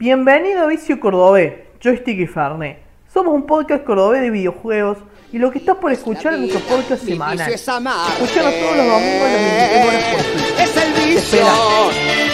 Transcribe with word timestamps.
Bienvenido 0.00 0.62
a 0.62 0.66
Vicio 0.66 0.98
Cordobés, 0.98 1.52
Joystick 1.78 2.20
y 2.20 2.26
Fernet. 2.26 2.78
Somos 3.12 3.34
un 3.34 3.44
podcast 3.44 3.84
cordobés 3.84 4.22
de 4.22 4.30
videojuegos 4.30 4.96
y 5.30 5.36
lo 5.36 5.50
que 5.50 5.58
estás 5.58 5.76
por 5.76 5.92
escuchar 5.92 6.32
es 6.32 6.38
nuestro 6.38 6.60
podcast 6.60 7.04
semanal. 7.04 7.52
Escuchanos 7.52 8.54
todos 8.54 8.76
los 8.78 8.86
domingos 8.86 9.28
a 9.28 9.32
las 9.32 9.42
21 9.42 9.88
horas 9.88 10.04
por 10.04 10.22
Twitch. 10.24 10.58
Es 10.58 10.76
el 10.78 10.92
vicio. 10.94 11.46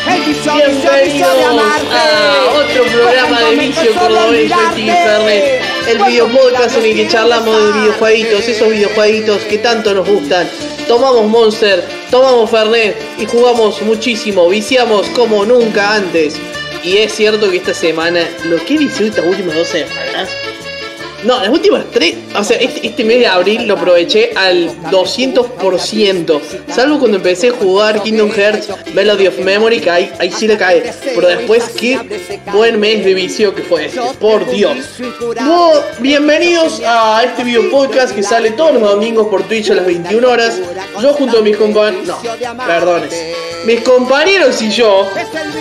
El 0.06 0.20
vicio, 0.22 0.52
vicio, 0.54 0.90
vicio 1.04 1.28
de 1.28 1.38
Bienvenidos 1.38 1.44
amarte. 1.50 1.96
a 1.96 2.54
otro 2.54 2.84
programa 2.84 3.40
de 3.40 3.56
Vicio 3.56 3.94
Cordobés 3.94 4.52
Joystick 4.52 4.78
y 4.78 4.90
Fernet, 4.90 5.62
el 5.88 5.98
video 6.04 6.28
podcast 6.28 6.76
en 6.78 6.84
el 6.84 6.94
que 6.94 7.08
charlamos 7.08 7.64
de 7.64 7.80
videojueguitos, 7.80 8.48
esos 8.48 8.70
videojueguitos 8.70 9.42
que 9.42 9.58
tanto 9.58 9.92
nos 9.92 10.08
gustan. 10.08 10.46
Tomamos 10.86 11.26
Monster, 11.26 11.84
tomamos 12.12 12.48
Fernet 12.48 12.96
y 13.18 13.26
jugamos 13.26 13.82
muchísimo, 13.82 14.48
viciamos 14.48 15.08
como 15.08 15.44
nunca 15.44 15.96
antes. 15.96 16.40
Y 16.82 16.98
es 16.98 17.12
cierto 17.12 17.50
que 17.50 17.56
esta 17.56 17.74
semana, 17.74 18.20
lo 18.44 18.56
que 18.64 18.74
he 18.74 18.78
viciado 18.78 19.06
estas 19.06 19.24
últimas 19.24 19.54
dos 19.54 19.68
semanas, 19.68 20.28
no, 21.24 21.40
las 21.40 21.48
últimas 21.48 21.84
tres, 21.92 22.14
o 22.38 22.44
sea, 22.44 22.56
este, 22.58 22.86
este 22.86 23.04
mes 23.04 23.18
de 23.18 23.26
abril 23.26 23.66
lo 23.66 23.74
aproveché 23.74 24.30
al 24.36 24.70
200%. 24.90 26.40
Salvo 26.72 26.98
cuando 27.00 27.16
empecé 27.16 27.48
a 27.48 27.52
jugar 27.52 28.00
Kingdom 28.02 28.30
Hearts 28.30 28.68
Melody 28.94 29.26
of 29.26 29.38
Memory, 29.38 29.80
que 29.80 29.90
ahí, 29.90 30.12
ahí 30.20 30.30
sí 30.30 30.46
le 30.46 30.56
cae. 30.56 30.92
Pero 31.14 31.26
después, 31.26 31.70
qué 31.70 31.98
buen 32.52 32.78
mes 32.78 33.04
de 33.04 33.14
vicio 33.14 33.54
que 33.54 33.62
fue 33.62 33.86
este, 33.86 34.00
por 34.20 34.48
Dios. 34.48 34.76
Bueno, 35.18 35.72
bienvenidos 35.98 36.80
a 36.86 37.24
este 37.24 37.42
video 37.42 37.70
podcast 37.70 38.14
que 38.14 38.22
sale 38.22 38.52
todos 38.52 38.74
los 38.74 38.82
domingos 38.82 39.26
por 39.26 39.42
Twitch 39.48 39.70
a 39.70 39.74
las 39.74 39.86
21 39.86 40.28
horas. 40.28 40.60
Yo 41.02 41.12
junto 41.14 41.38
a 41.38 41.42
mis 41.42 41.56
compañeros, 41.56 42.06
no, 42.06 42.66
perdones, 42.66 43.14
mis 43.66 43.80
compañeros 43.80 44.62
y 44.62 44.70
yo 44.70 45.08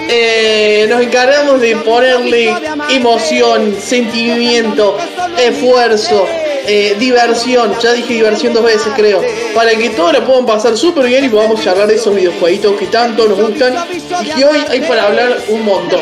eh, 0.07 0.85
nos 0.87 1.01
encargamos 1.01 1.59
de 1.59 1.75
ponerle 1.77 2.55
emoción, 2.89 3.75
sentimiento, 3.81 4.95
esfuerzo, 5.35 6.27
eh, 6.67 6.95
diversión. 6.99 7.73
Ya 7.81 7.93
dije 7.93 8.13
diversión 8.13 8.53
dos 8.53 8.63
veces, 8.63 8.93
creo. 8.95 9.23
Para 9.55 9.71
que 9.71 9.89
todos 9.89 10.13
la 10.13 10.23
puedan 10.23 10.45
pasar 10.45 10.77
súper 10.77 11.05
bien 11.05 11.25
y 11.25 11.29
podamos 11.29 11.63
charlar 11.63 11.87
de 11.87 11.95
esos 11.95 12.15
videojueguitos 12.15 12.75
que 12.77 12.85
tanto 12.85 13.27
nos 13.27 13.39
gustan 13.39 13.73
y 13.89 14.29
que 14.29 14.45
hoy 14.45 14.59
hay 14.69 14.81
para 14.81 15.07
hablar 15.07 15.37
un 15.49 15.65
montón. 15.65 16.01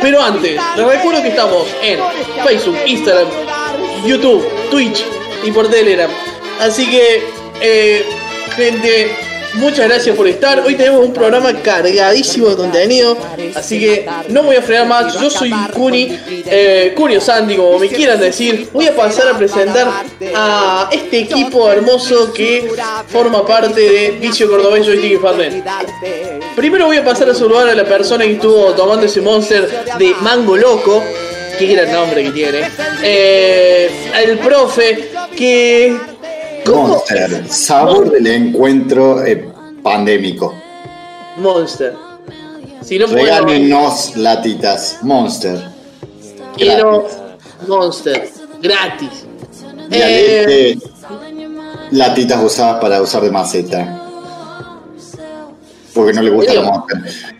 Pero 0.00 0.22
antes, 0.22 0.60
les 0.76 0.86
recuerdo 0.86 1.22
que 1.22 1.28
estamos 1.28 1.66
en 1.82 1.98
Facebook, 2.44 2.76
Instagram, 2.86 3.28
YouTube, 4.04 4.46
Twitch 4.70 5.04
y 5.42 5.50
por 5.50 5.68
Telegram. 5.68 6.10
Así 6.60 6.88
que, 6.88 7.24
eh, 7.60 8.04
gente, 8.54 9.10
muchas 9.54 9.88
gracias 9.88 10.16
por 10.16 10.28
estar. 10.28 10.60
Hoy 10.60 10.74
tenemos 10.74 11.04
un 11.04 11.12
programa 11.12 11.52
cargadísimo 11.62 12.48
de 12.48 12.56
contenido. 12.56 13.16
Así 13.54 13.78
que 13.80 14.06
no 14.28 14.42
voy 14.42 14.56
a 14.56 14.62
frenar 14.62 14.86
más. 14.86 15.20
Yo 15.20 15.30
soy 15.30 15.52
Kuni, 15.72 16.18
eh, 16.46 16.92
Kuni 16.96 17.16
o 17.16 17.20
Sandy, 17.20 17.56
como 17.56 17.78
me 17.78 17.88
quieran 17.88 18.20
decir. 18.20 18.68
Voy 18.72 18.86
a 18.86 18.94
pasar 18.94 19.28
a 19.28 19.38
presentar 19.38 19.88
a 20.34 20.88
este 20.92 21.20
equipo 21.20 21.70
hermoso 21.70 22.32
que 22.32 22.70
forma 23.08 23.46
parte 23.46 23.80
de 23.80 24.10
Vicio 24.20 24.48
Cordobés 24.48 24.86
Joystick 24.86 25.20
Farnet. 25.20 25.64
Primero 26.54 26.86
voy 26.86 26.98
a 26.98 27.04
pasar 27.04 27.28
a 27.30 27.34
saludar 27.34 27.68
a 27.68 27.74
la 27.74 27.84
persona 27.84 28.24
que 28.24 28.32
estuvo 28.32 28.72
tomando 28.72 29.06
ese 29.06 29.20
monster 29.20 29.68
de 29.98 30.14
Mango 30.20 30.56
Loco. 30.56 31.02
Qué 31.58 31.66
gran 31.66 31.90
nombre 31.90 32.22
que 32.22 32.30
tiene. 32.32 32.70
Eh, 33.02 33.90
el 34.24 34.38
profe 34.38 35.10
que. 35.36 36.15
Monster, 36.74 37.48
sabor 37.48 38.10
del 38.10 38.26
encuentro 38.26 39.24
eh, 39.24 39.48
pandémico. 39.82 40.54
Monster. 41.36 41.94
Si 42.82 42.98
no 42.98 43.06
puedo, 43.06 43.24
Regálenos 43.24 44.16
latitas, 44.16 44.98
Monster. 45.02 45.58
quiero 46.56 47.02
Gratis. 47.02 47.68
Monster. 47.68 48.28
Gratis. 48.62 49.26
Eh, 49.90 50.74
este, 50.76 50.88
latitas 51.92 52.42
usadas 52.42 52.80
para 52.80 53.00
usar 53.00 53.22
de 53.22 53.30
maceta. 53.30 54.02
Porque 55.94 56.12
no 56.12 56.22
le 56.22 56.30
gusta 56.30 56.52
¿En 56.52 56.58
la 56.58 56.64
serio? 56.64 56.84
Monster. 56.86 57.32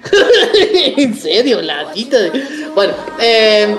¿En 0.97 1.17
serio? 1.17 1.63
Latita 1.63 2.19
de... 2.19 2.43
Bueno, 2.75 2.95
eh, 3.21 3.77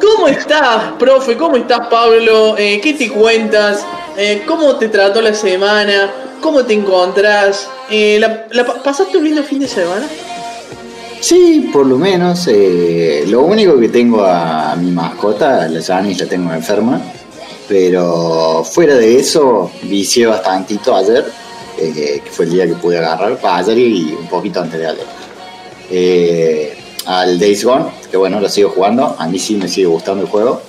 ¿cómo 0.00 0.28
estás, 0.28 0.92
profe? 0.98 1.36
¿Cómo 1.36 1.56
estás, 1.56 1.86
Pablo? 1.88 2.56
Eh, 2.58 2.80
¿Qué 2.82 2.94
te 2.94 3.08
cuentas? 3.10 3.84
Eh, 4.16 4.42
¿Cómo 4.46 4.76
te 4.76 4.88
trató 4.88 5.20
la 5.20 5.34
semana? 5.34 6.10
¿Cómo 6.40 6.64
te 6.64 6.72
encontrás? 6.74 7.68
Eh, 7.90 8.18
¿la, 8.20 8.46
la 8.50 8.64
pa- 8.64 8.82
¿Pasaste 8.82 9.18
un 9.18 9.24
lindo 9.24 9.42
fin 9.42 9.58
de 9.60 9.68
semana? 9.68 10.06
Sí, 11.20 11.68
por 11.72 11.86
lo 11.86 11.98
menos. 11.98 12.46
eh, 12.48 13.24
lo 13.28 13.42
único 13.42 13.78
que 13.78 13.88
tengo 13.88 14.24
a 14.24 14.74
mi 14.76 14.90
mascota, 14.90 15.68
la 15.68 15.82
Janis, 15.82 16.20
la 16.20 16.26
tengo 16.26 16.52
enferma. 16.52 17.00
Pero 17.68 18.62
fuera 18.64 18.94
de 18.94 19.18
eso, 19.18 19.70
vicié 19.82 20.26
bastantito 20.26 20.94
ayer, 20.94 21.24
que 21.76 22.22
fue 22.30 22.44
el 22.44 22.52
día 22.52 22.66
que 22.66 22.74
pude 22.74 22.98
agarrar, 22.98 23.36
para 23.38 23.56
ayer 23.56 23.76
y 23.76 24.16
un 24.20 24.28
poquito 24.28 24.60
antes 24.60 24.78
de 24.80 24.86
ayer. 24.86 26.76
Al 27.06 27.38
Days 27.40 27.64
Gone, 27.64 27.86
que 28.10 28.16
bueno, 28.16 28.38
lo 28.40 28.48
sigo 28.48 28.70
jugando, 28.70 29.16
a 29.18 29.26
mí 29.26 29.38
sí 29.40 29.56
me 29.56 29.66
sigue 29.68 29.88
gustando 29.88 30.22
el 30.22 30.28
juego. 30.28 30.62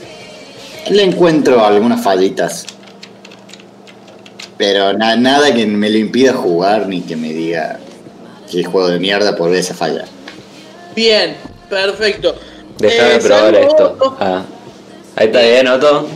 Le 0.89 1.03
encuentro 1.03 1.63
algunas 1.63 2.03
fallitas, 2.03 2.65
pero 4.57 4.93
na- 4.93 5.15
nada 5.15 5.53
que 5.53 5.65
me 5.65 5.89
lo 5.89 5.97
impida 5.97 6.33
jugar 6.33 6.87
ni 6.87 7.01
que 7.01 7.15
me 7.15 7.29
diga 7.29 7.79
que 8.49 8.61
es 8.61 8.67
juego 8.67 8.87
de 8.89 8.99
mierda 8.99 9.35
por 9.35 9.49
ver 9.49 9.59
esa 9.59 9.73
falla. 9.73 10.05
Bien, 10.95 11.35
perfecto. 11.69 12.35
Déjame 12.77 13.15
Eh, 13.15 13.19
probar 13.19 13.55
esto. 13.55 14.17
Ah. 14.19 14.43
Ahí 15.15 15.27
está 15.27 15.41
bien, 15.41 15.67
Otto. 15.67 16.07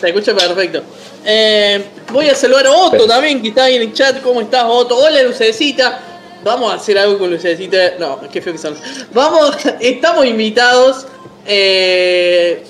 Se 0.00 0.08
escucha 0.08 0.34
perfecto. 0.34 0.82
Eh, 1.24 1.82
voy 2.12 2.28
a 2.28 2.34
saludar 2.34 2.66
a 2.66 2.72
Otto 2.72 3.06
también, 3.06 3.42
que 3.42 3.48
está 3.48 3.64
ahí 3.64 3.76
en 3.76 3.82
el 3.82 3.92
chat. 3.92 4.20
¿Cómo 4.22 4.40
estás, 4.40 4.64
Otto? 4.66 4.96
Hola, 4.96 5.22
Lucecita. 5.22 6.00
Vamos 6.44 6.70
a 6.72 6.76
hacer 6.76 6.96
algo 6.98 7.18
con 7.18 7.30
Lucecita. 7.30 7.94
No, 7.98 8.20
qué 8.30 8.40
feo 8.40 8.52
que 8.52 8.58
son. 8.58 8.76
Vamos, 9.12 9.56
estamos 9.80 10.24
invitados 10.26 11.06
eh, 11.46 12.62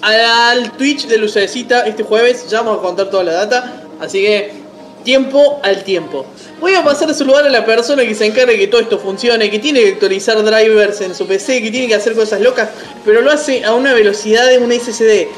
al 0.00 0.72
Twitch 0.72 1.06
de 1.06 1.18
Lucecita 1.18 1.86
este 1.86 2.02
jueves. 2.02 2.48
Ya 2.50 2.62
vamos 2.62 2.78
a 2.78 2.82
contar 2.82 3.10
toda 3.10 3.22
la 3.24 3.32
data. 3.32 3.72
Así 4.02 4.20
que, 4.20 4.50
tiempo 5.04 5.60
al 5.62 5.84
tiempo. 5.84 6.26
Voy 6.60 6.74
a 6.74 6.82
pasar 6.82 7.08
a 7.08 7.14
saludar 7.14 7.46
a 7.46 7.48
la 7.48 7.64
persona 7.64 8.02
que 8.02 8.16
se 8.16 8.26
encarga 8.26 8.50
de 8.50 8.58
que 8.58 8.66
todo 8.66 8.80
esto 8.80 8.98
funcione, 8.98 9.48
que 9.48 9.60
tiene 9.60 9.80
que 9.80 9.88
actualizar 9.90 10.42
drivers 10.42 11.00
en 11.02 11.14
su 11.14 11.24
PC, 11.26 11.62
que 11.62 11.70
tiene 11.70 11.86
que 11.86 11.94
hacer 11.94 12.14
cosas 12.14 12.40
locas, 12.40 12.68
pero 13.04 13.20
lo 13.20 13.30
hace 13.30 13.64
a 13.64 13.74
una 13.74 13.94
velocidad 13.94 14.48
de 14.48 14.58
un 14.58 14.72
SSD. 14.72 15.28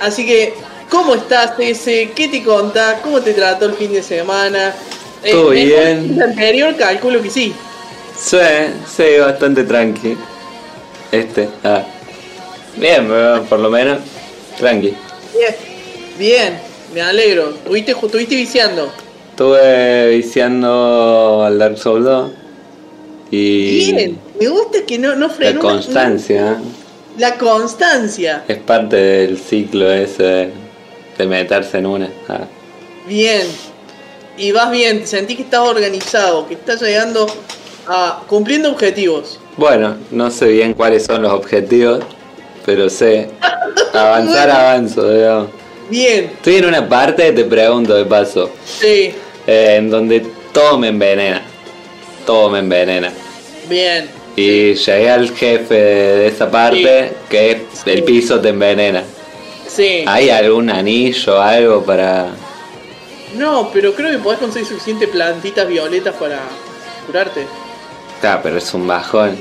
Así 0.00 0.26
que, 0.26 0.52
¿cómo 0.90 1.14
estás, 1.14 1.52
ese? 1.58 2.10
¿Qué 2.14 2.28
te 2.28 2.42
contás? 2.42 3.00
¿Cómo 3.00 3.22
te 3.22 3.32
trató 3.32 3.66
el 3.66 3.74
fin 3.74 3.92
de 3.92 4.02
semana? 4.02 4.74
Eh, 5.24 5.30
Todo 5.32 5.50
bien. 5.50 6.12
El 6.14 6.22
anterior 6.22 6.76
calculo 6.76 7.22
que 7.22 7.30
sí. 7.30 7.54
Sí, 8.18 8.36
sí, 8.96 9.18
bastante 9.18 9.64
tranqui. 9.64 10.14
Este, 11.10 11.48
ah. 11.64 11.82
Bien, 12.76 13.08
por 13.48 13.58
lo 13.58 13.70
menos, 13.70 13.98
tranqui. 14.58 14.94
Bien, 15.34 15.56
bien, 16.18 16.69
me 16.94 17.00
alegro. 17.00 17.50
¿Tuviste, 17.66 17.92
estuviste 17.92 18.36
viciando? 18.36 18.90
Estuve 19.30 20.08
viciando 20.16 21.42
al 21.44 21.58
Dark 21.58 21.78
Souls 21.78 22.04
2. 22.04 22.30
Y 23.30 23.92
Bien, 23.92 24.18
me 24.40 24.48
gusta 24.48 24.78
que 24.86 24.98
no, 24.98 25.14
no 25.14 25.28
la 25.28 25.32
frenó. 25.32 25.60
constancia 25.60 26.60
La 27.16 27.38
constancia. 27.38 28.44
es 28.48 28.58
parte 28.58 28.96
del 28.96 29.38
ciclo 29.38 29.90
ese 29.90 30.22
de, 30.22 30.52
de 31.16 31.26
meterse 31.26 31.78
en 31.78 31.86
una. 31.86 32.10
Ah. 32.28 32.40
Bien. 33.06 33.46
Y 34.36 34.52
vas 34.52 34.70
bien, 34.70 35.06
sentí 35.06 35.36
que 35.36 35.42
estás 35.42 35.60
organizado, 35.60 36.48
que 36.48 36.54
estás 36.54 36.80
llegando 36.82 37.26
a 37.86 38.22
cumpliendo 38.26 38.70
objetivos. 38.70 39.38
Bueno, 39.56 39.96
no 40.10 40.30
sé 40.30 40.48
bien 40.48 40.74
cuáles 40.74 41.04
son 41.04 41.22
los 41.22 41.32
objetivos, 41.32 42.00
pero 42.64 42.88
sé 42.88 43.28
avanzar, 43.92 44.50
avanzo, 44.50 45.12
digamos. 45.12 45.59
Bien, 45.90 46.30
Estoy 46.36 46.56
en 46.56 46.66
una 46.66 46.88
parte, 46.88 47.32
te 47.32 47.44
pregunto 47.44 47.94
de 47.94 48.04
paso, 48.04 48.50
sí, 48.64 49.12
eh, 49.46 49.74
en 49.76 49.90
donde 49.90 50.24
todo 50.52 50.78
me 50.78 50.88
envenena. 50.88 51.42
Todo 52.24 52.50
me 52.50 52.60
envenena. 52.60 53.12
bien. 53.68 54.08
Y 54.36 54.74
llegué 54.74 55.10
al 55.10 55.34
jefe 55.34 55.74
de 55.74 56.28
esa 56.28 56.50
parte, 56.50 57.12
que 57.28 57.50
es 57.50 57.58
el 57.84 58.04
piso 58.04 58.40
te 58.40 58.50
envenena. 58.50 59.02
Sí. 59.66 60.04
¿Hay 60.06 60.30
algún 60.30 60.70
anillo, 60.70 61.40
algo 61.42 61.82
para...? 61.84 62.28
No, 63.34 63.70
pero 63.72 63.92
creo 63.94 64.10
que 64.12 64.18
podés 64.18 64.38
conseguir 64.38 64.68
suficiente 64.68 65.08
plantitas 65.08 65.66
violetas 65.68 66.14
para 66.14 66.38
curarte. 67.06 67.46
Claro, 68.20 68.40
pero 68.42 68.58
es 68.58 68.72
un 68.72 68.86
bajón. 68.86 69.36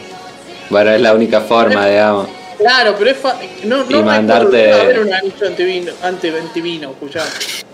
Bueno, 0.70 0.92
es 0.92 1.02
la 1.02 1.14
única 1.14 1.42
forma, 1.42 1.88
digamos. 1.88 2.28
Claro, 2.60 2.96
pero 3.00 3.12
es 3.12 3.18
fa- 3.18 3.38
no, 3.64 3.86
no 3.86 4.00
Y 4.00 4.04
mandarte- 4.04 4.72
haber 4.74 5.00
un 5.00 5.14
anillo 5.14 5.48
antivino, 5.48 5.92
ante 6.04 6.30
antivino, 6.38 6.92
escuchá. 6.92 7.24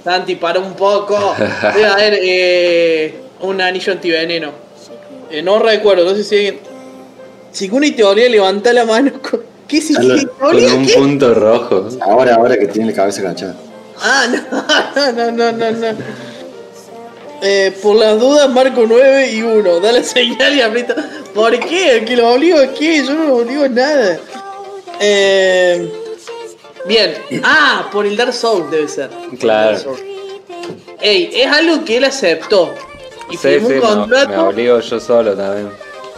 Santi, 0.04 0.36
para 0.36 0.60
un 0.60 0.74
poco. 0.76 1.36
Debe 1.76 1.86
haber 1.88 2.20
eh, 2.22 3.16
un 3.42 3.60
anillo 3.60 3.92
antiveneno. 3.92 4.52
Eh, 5.32 5.42
no 5.42 5.58
recuerdo, 5.60 6.06
no 6.06 6.16
sé 6.16 6.24
si 6.24 6.36
alguien. 6.36 6.60
Si 7.52 7.68
Kuni 7.68 7.92
te 7.92 8.04
volvía 8.04 8.28
a 8.28 8.30
levantar 8.30 8.74
la 8.76 8.86
mano, 8.86 9.12
con- 9.30 9.42
¿qué 9.68 9.82
si? 9.82 9.96
Con 9.96 10.28
¿Olía 10.42 10.74
un 10.76 10.86
qué? 10.86 10.94
punto 10.94 11.34
rojo. 11.34 11.90
Ahora, 12.02 12.36
ahora 12.36 12.56
que 12.58 12.68
tiene 12.68 12.92
la 12.92 12.96
cabeza 12.96 13.22
agachada. 13.22 13.56
Ah, 14.00 14.28
no, 14.30 15.12
no, 15.14 15.32
no, 15.32 15.52
no, 15.52 15.72
no. 15.72 15.88
Eh, 17.42 17.74
por 17.82 17.96
las 17.96 18.20
dudas 18.20 18.50
marco 18.50 18.86
9 18.88 19.32
y 19.32 19.42
1. 19.42 19.80
Da 19.80 19.92
la 19.92 20.04
señal 20.04 20.54
y 20.56 20.62
aprieta. 20.62 20.96
¿Por 21.34 21.60
qué? 21.60 21.98
¿El 21.98 22.06
que 22.06 22.16
lo 22.16 22.30
obligo 22.34 22.60
a 22.60 22.68
qué? 22.74 23.04
Yo 23.04 23.14
no 23.14 23.24
lo 23.26 23.36
obligo 23.38 23.64
a 23.66 23.70
nada. 23.70 24.20
Eh, 25.00 25.92
bien. 26.86 27.16
Ah, 27.44 27.90
por 27.92 28.06
el 28.06 28.16
Dark 28.18 28.34
Souls 28.34 28.70
debe 28.72 28.88
ser. 28.88 29.10
Claro. 29.40 29.96
Ey, 31.02 31.30
es 31.34 31.48
algo 31.48 31.84
que 31.86 31.98
él 31.98 32.04
aceptó. 32.06 32.74
Y 33.30 33.38
Sí, 33.38 33.48
firmó 33.60 33.68
sí, 33.68 33.74
un 33.74 33.80
me, 33.80 33.82
me 33.82 33.82
contrato 33.96 34.48
obligo 34.50 34.80
yo 34.80 35.00
solo 35.00 35.36
también. 35.36 35.70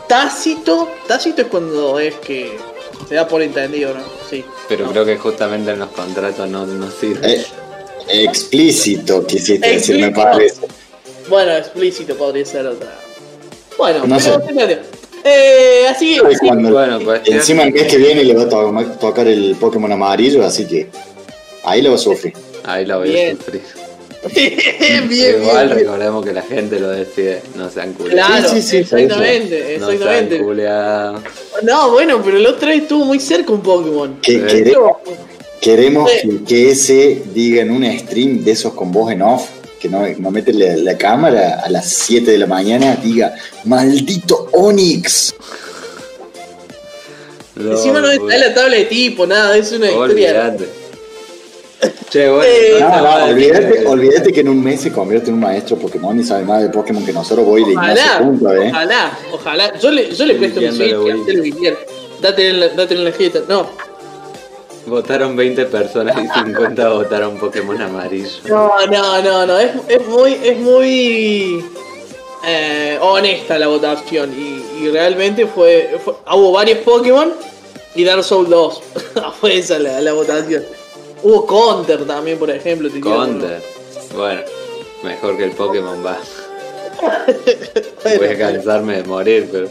tácito. 0.07 0.89
Tácito 1.07 1.41
es 1.43 1.47
cuando 1.47 1.99
es 1.99 2.15
que 2.15 2.57
se 3.07 3.15
da 3.15 3.27
por 3.27 3.41
entendido, 3.41 3.93
¿no? 3.93 4.03
Sí. 4.29 4.43
Pero 4.67 4.89
creo 4.91 5.05
que 5.05 5.17
justamente 5.17 5.71
en 5.71 5.79
los 5.79 5.89
contratos 5.89 6.49
no, 6.49 6.65
no 6.65 6.91
sirve. 6.91 7.33
Eh, 7.33 7.45
explícito 8.09 9.25
quisiste 9.25 9.67
decir, 9.69 9.95
me 9.99 10.07
Explícito. 10.07 10.31
parece. 10.31 10.61
Bueno, 11.29 11.51
explícito 11.53 12.15
podría 12.15 12.45
ser 12.45 12.67
otra. 12.67 12.93
Bueno, 13.77 14.05
No 14.05 14.17
pero 14.17 14.19
sé. 14.57 14.79
Eh, 15.23 15.85
así 15.89 16.15
que. 16.19 16.35
Sí. 16.35 16.47
Bueno, 16.51 16.99
pues, 17.03 17.21
encima 17.25 17.63
el 17.63 17.73
mes 17.73 17.83
que 17.83 17.97
viene 17.97 18.23
le 18.23 18.33
va 18.33 18.43
a 18.43 18.49
to- 18.49 18.85
tocar 18.99 19.27
el 19.27 19.55
Pokémon 19.59 19.91
amarillo, 19.91 20.45
así 20.45 20.65
que 20.65 20.87
ahí 21.63 21.81
lo 21.81 21.89
va 21.91 21.95
a 21.95 21.99
sufrir. 21.99 22.33
Ahí 22.63 22.85
la 22.85 22.97
voy 22.97 23.09
Bien. 23.09 23.35
a 23.37 23.43
sufrir. 23.43 23.61
bien, 24.35 25.07
bien, 25.07 25.41
Igual 25.43 25.67
bien. 25.67 25.79
recordemos 25.79 26.25
que 26.25 26.33
la 26.33 26.41
gente 26.41 26.79
lo 26.79 26.89
decide, 26.89 27.41
no 27.55 27.69
sean 27.69 27.93
culiados. 27.93 28.29
Claro, 28.39 28.49
Sí, 28.49 28.61
sí, 28.61 28.77
exactamente, 28.77 29.77
No 29.79 29.87
sean 29.87 30.01
exactamente. 30.01 30.39
No, 31.63 31.91
bueno, 31.91 32.21
pero 32.23 32.37
el 32.37 32.45
otro 32.47 32.67
vez 32.67 32.81
estuvo 32.81 33.05
muy 33.05 33.19
cerca 33.19 33.51
un 33.53 33.61
Pokémon. 33.61 34.17
Queremos, 34.21 34.97
queremos 35.61 36.11
Sí. 36.11 36.29
que, 36.29 36.43
que 36.45 36.69
ese 36.71 37.21
diga 37.33 37.61
en 37.61 37.71
un 37.71 37.99
stream 37.99 38.43
de 38.43 38.51
esos 38.51 38.73
con 38.73 38.91
voz 38.91 39.11
en 39.11 39.21
off, 39.21 39.49
que 39.87 40.13
no, 40.15 40.19
no 40.19 40.31
mete 40.31 40.53
la, 40.53 40.75
la 40.77 40.97
cámara 40.97 41.61
a 41.63 41.69
las 41.69 41.87
7 41.89 42.31
de 42.31 42.37
la 42.37 42.47
mañana, 42.47 42.95
diga, 43.01 43.33
maldito 43.65 44.49
Onix. 44.53 45.33
Encima 47.59 47.99
no 48.01 48.09
está 48.11 48.35
en 48.35 48.41
la 48.41 48.53
tabla 48.53 48.75
de 48.75 48.85
tipo, 48.85 49.25
nada, 49.25 49.57
es 49.57 49.71
una 49.71 49.87
historia. 49.87 50.29
Olvídate. 50.29 50.67
Che, 52.09 52.29
bueno, 52.29 52.43
Eh, 52.45 52.77
No, 52.79 52.89
no, 52.89 53.17
decís 53.27 53.33
olvídate, 53.33 53.71
que- 53.81 53.85
olvídate 53.87 54.33
que 54.33 54.39
en 54.41 54.49
un 54.49 54.63
mes 54.63 54.81
se 54.81 54.91
convierte 54.91 55.29
en 55.29 55.35
un 55.35 55.39
maestro 55.41 55.77
Pokémon 55.77 56.19
y 56.19 56.23
sabe 56.23 56.43
más 56.43 56.61
de 56.61 56.69
Pokémon 56.69 57.05
que 57.05 57.13
nosotros, 57.13 57.45
voy 57.45 57.63
de 57.65 57.71
Ignacio 57.71 58.03
Ojalá, 58.03 58.19
Punto, 58.19 58.53
¿eh? 58.53 58.69
ojalá, 58.69 59.19
ojalá. 59.33 59.79
Yo 59.79 59.91
le, 59.91 60.15
yo 60.15 60.25
le 60.25 60.35
presto 60.35 60.59
que 60.59 61.51
quiera. 61.59 61.77
Date 62.21 62.49
en 62.49 62.59
la, 62.59 62.67
date 62.69 62.95
en 62.95 63.03
la 63.05 63.11
jeta. 63.11 63.39
No, 63.47 63.69
Votaron 64.87 65.35
20 65.35 65.65
personas 65.65 66.15
y 66.17 66.27
50 66.45 66.89
votaron 66.89 67.37
Pokémon 67.37 67.79
amarillo. 67.81 68.29
no, 68.47 68.71
no, 68.87 69.21
no, 69.21 69.45
no. 69.45 69.59
Es, 69.59 69.71
es 69.89 70.07
muy, 70.07 70.33
es 70.41 70.57
muy 70.59 71.65
eh, 72.45 72.97
honesta 73.01 73.59
la 73.59 73.67
votación. 73.67 74.31
Y, 74.33 74.83
y 74.85 74.89
realmente 74.89 75.45
fue, 75.45 75.99
fue- 76.03 76.13
Hubo 76.33 76.53
varios 76.53 76.77
Pokémon 76.79 77.33
y 77.95 78.03
Dark 78.05 78.23
Souls 78.23 78.49
2. 78.49 78.81
fue 79.41 79.57
esa 79.57 79.77
la, 79.77 79.99
la 79.99 80.13
votación. 80.13 80.63
Hubo 81.21 81.45
Counter 81.45 82.05
también, 82.05 82.37
por 82.39 82.49
ejemplo. 82.49 82.89
Counter. 83.01 83.61
Bueno, 84.15 84.41
mejor 85.03 85.35
que 85.35 85.43
el 85.45 85.51
Pokémon 85.51 86.03
va. 86.05 86.17
Voy 88.17 88.27
a 88.27 88.37
cansarme 88.37 88.97
de 88.97 89.03
morir, 89.03 89.49
pero. 89.51 89.67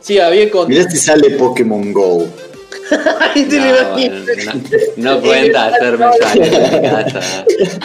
Sí, 0.00 0.18
había 0.18 0.50
Counter. 0.50 0.76
Mirá 0.78 0.90
si 0.90 0.98
sale 0.98 1.30
Pokémon 1.30 1.92
Go. 1.94 2.26
Ahí 3.20 3.44
te 3.44 3.58
No, 3.58 5.14
no, 5.14 5.14
no 5.14 5.20
cuenta 5.26 5.66
hacerme. 5.66 6.06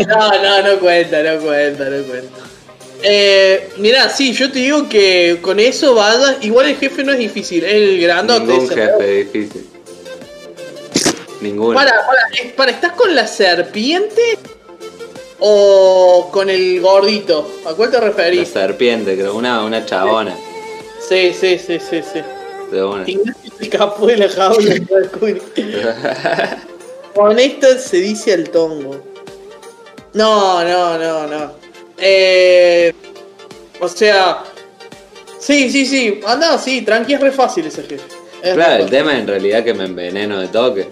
No, 0.07 0.43
no, 0.43 0.61
no 0.63 0.79
cuenta, 0.79 1.23
no 1.23 1.39
cuenta, 1.41 1.89
no 1.89 2.03
cuenta. 2.03 2.29
Eh, 3.03 3.69
mirá, 3.77 4.09
sí, 4.09 4.33
yo 4.33 4.51
te 4.51 4.59
digo 4.59 4.89
que 4.89 5.39
con 5.41 5.59
eso 5.59 5.93
vayas. 5.95 6.37
Igual 6.41 6.67
el 6.67 6.77
jefe 6.77 7.03
no 7.03 7.13
es 7.13 7.19
difícil, 7.19 7.63
es 7.63 7.73
el 7.73 8.01
grandote. 8.01 8.45
Ningún 8.47 8.69
jefe 8.69 9.07
difícil. 9.23 9.67
Ninguno. 11.41 11.75
Para, 11.75 11.91
para, 11.91 12.55
para, 12.55 12.71
¿estás 12.71 12.93
con 12.93 13.13
la 13.15 13.27
serpiente? 13.27 14.39
¿O 15.39 16.29
con 16.31 16.49
el 16.49 16.81
gordito? 16.81 17.47
¿A 17.67 17.73
cuál 17.75 17.91
te 17.91 17.99
La 17.99 18.05
referís? 18.05 18.47
serpiente, 18.47 19.15
creo. 19.15 19.35
Una, 19.35 19.63
una 19.63 19.85
chabona. 19.85 20.35
Sí, 21.07 21.31
sí, 21.39 21.59
sí, 21.59 21.79
sí, 21.79 22.01
sí. 22.01 22.21
De 22.71 22.83
una. 22.83 23.09
Ignacio 23.09 23.51
se 23.57 23.63
escapó 23.63 24.07
de 24.07 24.17
la 24.17 24.29
jaula. 24.29 24.75
Con 27.13 27.39
esta 27.39 27.77
se 27.79 27.97
dice 27.97 28.33
al 28.33 28.49
tongo. 28.49 29.01
No, 30.13 30.63
no, 30.63 30.97
no, 30.97 31.27
no. 31.27 31.51
Eh, 31.97 32.93
o 33.79 33.87
sea. 33.87 34.43
Sí, 35.39 35.69
sí, 35.69 35.85
sí. 35.85 36.19
Anda, 36.25 36.57
sí, 36.57 36.81
tranqui, 36.81 37.13
es 37.13 37.21
re 37.21 37.31
fácil 37.31 37.65
ese 37.67 37.83
jefe. 37.83 38.03
Es 38.43 38.53
Claro, 38.53 38.83
el 38.83 38.89
tema 38.89 39.17
en 39.17 39.27
realidad 39.27 39.63
que 39.63 39.73
me 39.73 39.85
enveneno 39.85 40.39
de 40.39 40.47
toque. 40.47 40.87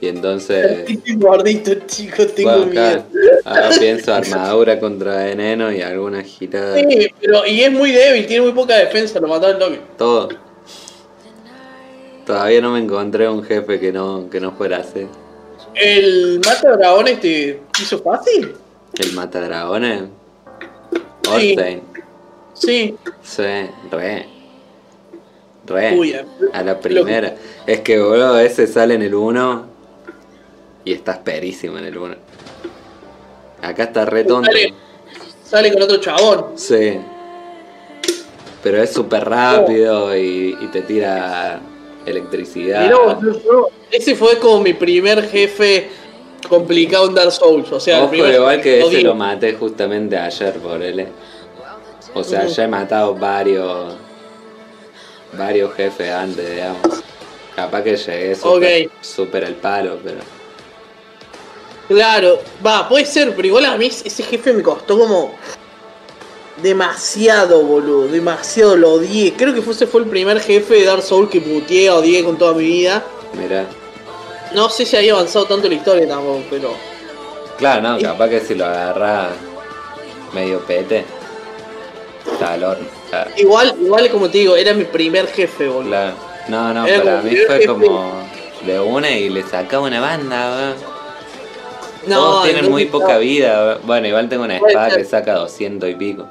Y 0.00 0.08
entonces. 0.08 0.84
Estoy 0.88 1.14
gordito, 1.16 1.72
chico, 1.86 2.26
tengo 2.26 2.50
Bueno, 2.50 2.66
miedo. 2.66 3.04
claro, 3.12 3.40
ahora 3.44 3.70
pienso 3.78 4.14
armadura 4.14 4.80
contra 4.80 5.16
veneno 5.24 5.70
y 5.70 5.82
alguna 5.82 6.22
girada. 6.22 6.76
Sí, 6.78 7.08
pero 7.20 7.46
y 7.46 7.62
es 7.62 7.70
muy 7.70 7.92
débil, 7.92 8.26
tiene 8.26 8.42
muy 8.42 8.52
poca 8.52 8.76
defensa, 8.76 9.20
lo 9.20 9.28
mató 9.28 9.46
al 9.46 9.58
toque. 9.58 9.80
Todo. 9.98 10.28
Todavía 12.30 12.60
no 12.60 12.70
me 12.70 12.78
encontré 12.78 13.28
un 13.28 13.42
jefe 13.42 13.80
que 13.80 13.90
no, 13.92 14.30
que 14.30 14.38
no 14.40 14.52
fuera 14.52 14.78
así. 14.78 15.04
¿El 15.74 16.40
mata 16.46 16.76
dragones 16.76 17.20
te 17.20 17.60
hizo 17.80 17.98
fácil? 18.02 18.54
El 18.96 19.12
mata 19.14 19.40
dragones. 19.40 20.02
Sí. 20.92 21.28
Orstein. 21.28 21.82
Sí. 22.54 22.96
Sí, 23.20 23.42
re. 23.90 24.26
Re. 25.66 25.98
Uy, 25.98 26.14
a- 26.14 26.24
a 26.52 26.62
la 26.62 26.78
primera. 26.78 27.34
Es 27.66 27.80
que, 27.80 28.00
boludo, 28.00 28.38
ese 28.38 28.68
sale 28.68 28.94
en 28.94 29.02
el 29.02 29.14
1 29.14 29.66
y 30.84 30.92
estás 30.92 31.18
perísimo 31.18 31.78
en 31.78 31.84
el 31.86 31.98
1. 31.98 32.14
Acá 33.62 33.82
está 33.84 34.04
re 34.04 34.22
tonto. 34.22 34.48
Sale, 34.52 34.74
sale 35.44 35.72
con 35.72 35.82
otro 35.82 35.96
chabón. 35.96 36.46
Sí. 36.54 36.96
Pero 38.62 38.80
es 38.82 38.92
súper 38.92 39.28
rápido 39.28 40.16
y, 40.16 40.56
y 40.60 40.66
te 40.68 40.82
tira 40.82 41.60
electricidad. 42.10 42.88
Yo- 42.90 43.18
yo- 43.20 43.68
ese 43.90 44.14
fue 44.14 44.38
como 44.38 44.60
mi 44.60 44.72
primer 44.74 45.28
jefe 45.28 45.88
complicado 46.48 47.06
en 47.08 47.14
Dark 47.14 47.32
Souls. 47.32 47.70
O 47.72 47.80
sea, 47.80 47.98
el 47.98 48.04
Ojo, 48.04 48.14
igual 48.14 48.60
que 48.60 48.80
ese 48.80 49.02
lo 49.02 49.14
maté 49.14 49.54
justamente 49.54 50.16
ayer 50.16 50.54
por 50.54 50.82
él. 50.82 51.00
eh. 51.00 51.08
O 52.14 52.24
sea, 52.24 52.46
ya 52.46 52.64
he 52.64 52.68
matado 52.68 53.14
varios 53.14 53.94
varios 55.32 55.72
jefes 55.74 56.10
antes, 56.10 56.50
digamos. 56.50 56.80
Capaz 57.54 57.82
que 57.82 57.96
llegué 57.96 58.34
súper 58.34 58.86
Ok. 58.86 58.92
súper 59.00 59.44
al 59.44 59.54
palo, 59.54 59.98
pero 60.02 60.18
Claro, 61.88 62.38
va, 62.64 62.88
puede 62.88 63.04
ser, 63.04 63.34
pero 63.34 63.48
igual 63.48 63.64
a 63.64 63.76
mí 63.76 63.86
ese 63.86 64.22
jefe 64.22 64.52
me 64.52 64.62
costó 64.62 64.96
como 64.98 65.32
demasiado, 66.62 67.62
boludo, 67.62 68.08
demasiado, 68.08 68.76
lo 68.76 68.92
odié. 68.94 69.32
Creo 69.34 69.52
que 69.54 69.60
ese 69.68 69.86
fue 69.86 70.02
el 70.02 70.08
primer 70.08 70.40
jefe 70.40 70.74
de 70.74 70.84
Dark 70.84 71.02
Souls 71.02 71.30
que 71.30 71.40
puteé, 71.40 71.90
odié 71.90 72.24
con 72.24 72.36
toda 72.36 72.52
mi 72.54 72.64
vida. 72.64 73.02
mira. 73.34 73.66
No 74.54 74.68
sé 74.68 74.84
si 74.84 74.96
había 74.96 75.12
avanzado 75.12 75.44
tanto 75.44 75.68
la 75.68 75.74
historia 75.74 76.08
tampoco, 76.08 76.42
pero... 76.50 76.74
Claro, 77.56 77.82
no, 77.82 77.98
capaz 78.00 78.28
que 78.30 78.40
si 78.40 78.54
lo 78.56 78.64
agarras 78.64 79.28
medio 80.34 80.58
pete, 80.60 81.04
está 82.32 82.54
al 82.54 82.64
horno. 82.64 82.86
Claro, 83.10 83.30
Igual, 83.36 83.76
igual 83.80 84.10
como 84.10 84.28
te 84.28 84.38
digo, 84.38 84.56
era 84.56 84.74
mi 84.74 84.84
primer 84.84 85.28
jefe, 85.28 85.68
boludo. 85.68 85.90
claro. 85.90 86.14
No, 86.48 86.74
no, 86.74 86.84
Era 86.86 87.04
para 87.04 87.22
mí 87.22 87.36
fue 87.46 87.54
jefe. 87.56 87.66
como 87.66 88.12
de 88.66 88.80
una 88.80 89.10
y 89.10 89.28
le 89.28 89.42
sacaba 89.44 89.86
una 89.86 90.00
banda, 90.00 90.50
weón. 90.56 90.74
No, 92.06 92.16
Todos 92.16 92.44
tienen 92.44 92.70
muy 92.70 92.86
poca 92.86 93.18
vida. 93.18 93.78
Bueno, 93.84 94.08
igual 94.08 94.28
tengo 94.28 94.44
una 94.44 94.56
espada 94.56 94.96
que 94.96 95.04
saca 95.04 95.34
200 95.34 95.90
y 95.90 95.94
pico. 95.94 96.26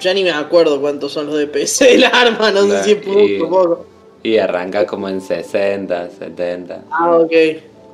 Ya 0.00 0.12
ni 0.14 0.22
me 0.24 0.30
acuerdo 0.32 0.80
cuántos 0.80 1.12
son 1.12 1.26
los 1.26 1.36
DPS 1.38 1.84
del 1.84 2.04
arma, 2.04 2.50
no 2.50 2.62
sé 2.66 2.82
si 2.82 2.92
es 2.92 3.06
mucho 3.06 3.20
y- 3.20 3.40
o 3.40 3.48
poco. 3.48 3.86
Y 4.22 4.38
arranca 4.38 4.86
como 4.86 5.08
en 5.08 5.20
60, 5.20 6.08
70. 6.18 6.82
Ah, 6.90 7.16
ok, 7.18 7.32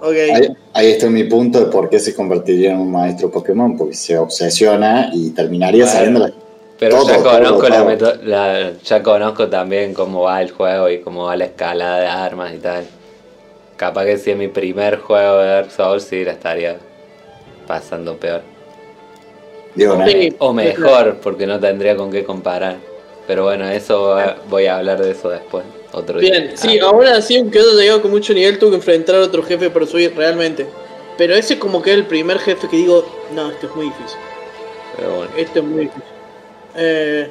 ok. 0.00 0.14
Ahí, 0.32 0.48
ahí 0.74 0.90
está 0.92 1.08
mi 1.08 1.24
punto 1.24 1.58
de 1.58 1.66
por 1.66 1.88
qué 1.90 1.98
se 1.98 2.14
convertiría 2.14 2.72
en 2.72 2.78
un 2.78 2.92
maestro 2.92 3.30
Pokémon, 3.32 3.76
porque 3.76 3.94
se 3.94 4.16
obsesiona 4.16 5.10
y 5.12 5.30
terminaría 5.30 5.84
Bueno, 5.84 5.96
sabiendo 5.98 6.20
la- 6.20 6.32
Pero 6.78 6.96
Todo, 6.98 7.08
ya 7.08 7.16
todo, 7.16 7.30
conozco 7.36 7.68
la 7.68 7.96
todo. 7.98 8.14
la- 8.22 8.72
ya 8.82 9.02
conozco 9.02 9.48
también 9.48 9.92
cómo 9.92 10.22
va 10.22 10.40
el 10.40 10.50
juego 10.52 10.88
y 10.88 11.00
cómo 11.00 11.24
va 11.24 11.36
la 11.36 11.46
escalada 11.46 11.98
de 12.00 12.06
armas 12.06 12.54
y 12.54 12.58
tal. 12.58 12.84
Capaz 13.76 14.04
que 14.04 14.16
si 14.18 14.30
es 14.30 14.36
mi 14.36 14.48
primer 14.48 14.98
juego 14.98 15.38
de 15.38 15.48
Dark 15.48 15.70
Souls 15.72 16.04
sí 16.04 16.24
la 16.24 16.32
estaría 16.32 16.76
pasando 17.66 18.16
peor. 18.16 18.42
Digo, 19.74 19.96
¿no? 19.96 20.06
Sí. 20.06 20.34
O 20.38 20.52
mejor, 20.52 21.18
porque 21.22 21.46
no 21.46 21.60
tendría 21.60 21.96
con 21.96 22.10
qué 22.10 22.24
comparar. 22.24 22.76
Pero 23.26 23.44
bueno, 23.44 23.68
eso 23.68 24.16
voy 24.48 24.66
a 24.66 24.78
hablar 24.78 25.00
de 25.00 25.12
eso 25.12 25.28
después. 25.28 25.64
otro 25.92 26.18
Bien, 26.18 26.52
sí, 26.56 26.80
aún 26.80 27.06
así, 27.06 27.38
aunque 27.38 27.60
haya 27.60 27.72
llegado 27.74 28.02
con 28.02 28.10
mucho 28.10 28.34
nivel, 28.34 28.58
tuve 28.58 28.70
que 28.70 28.76
enfrentar 28.76 29.16
a 29.16 29.20
otro 29.20 29.42
jefe 29.42 29.70
para 29.70 29.86
subir 29.86 30.12
realmente. 30.16 30.66
Pero 31.16 31.34
ese 31.34 31.54
es 31.54 31.60
como 31.60 31.80
que 31.82 31.90
es 31.90 31.96
el 31.96 32.06
primer 32.06 32.38
jefe 32.38 32.68
que 32.68 32.76
digo, 32.76 33.04
no, 33.34 33.50
esto 33.50 33.66
es 33.68 33.76
muy 33.76 33.86
difícil. 33.86 34.18
Pero 34.96 35.16
bueno. 35.16 35.32
Esto 35.36 35.58
es 35.60 35.64
muy 35.64 35.80
difícil. 35.82 36.02
Eh, 36.76 37.30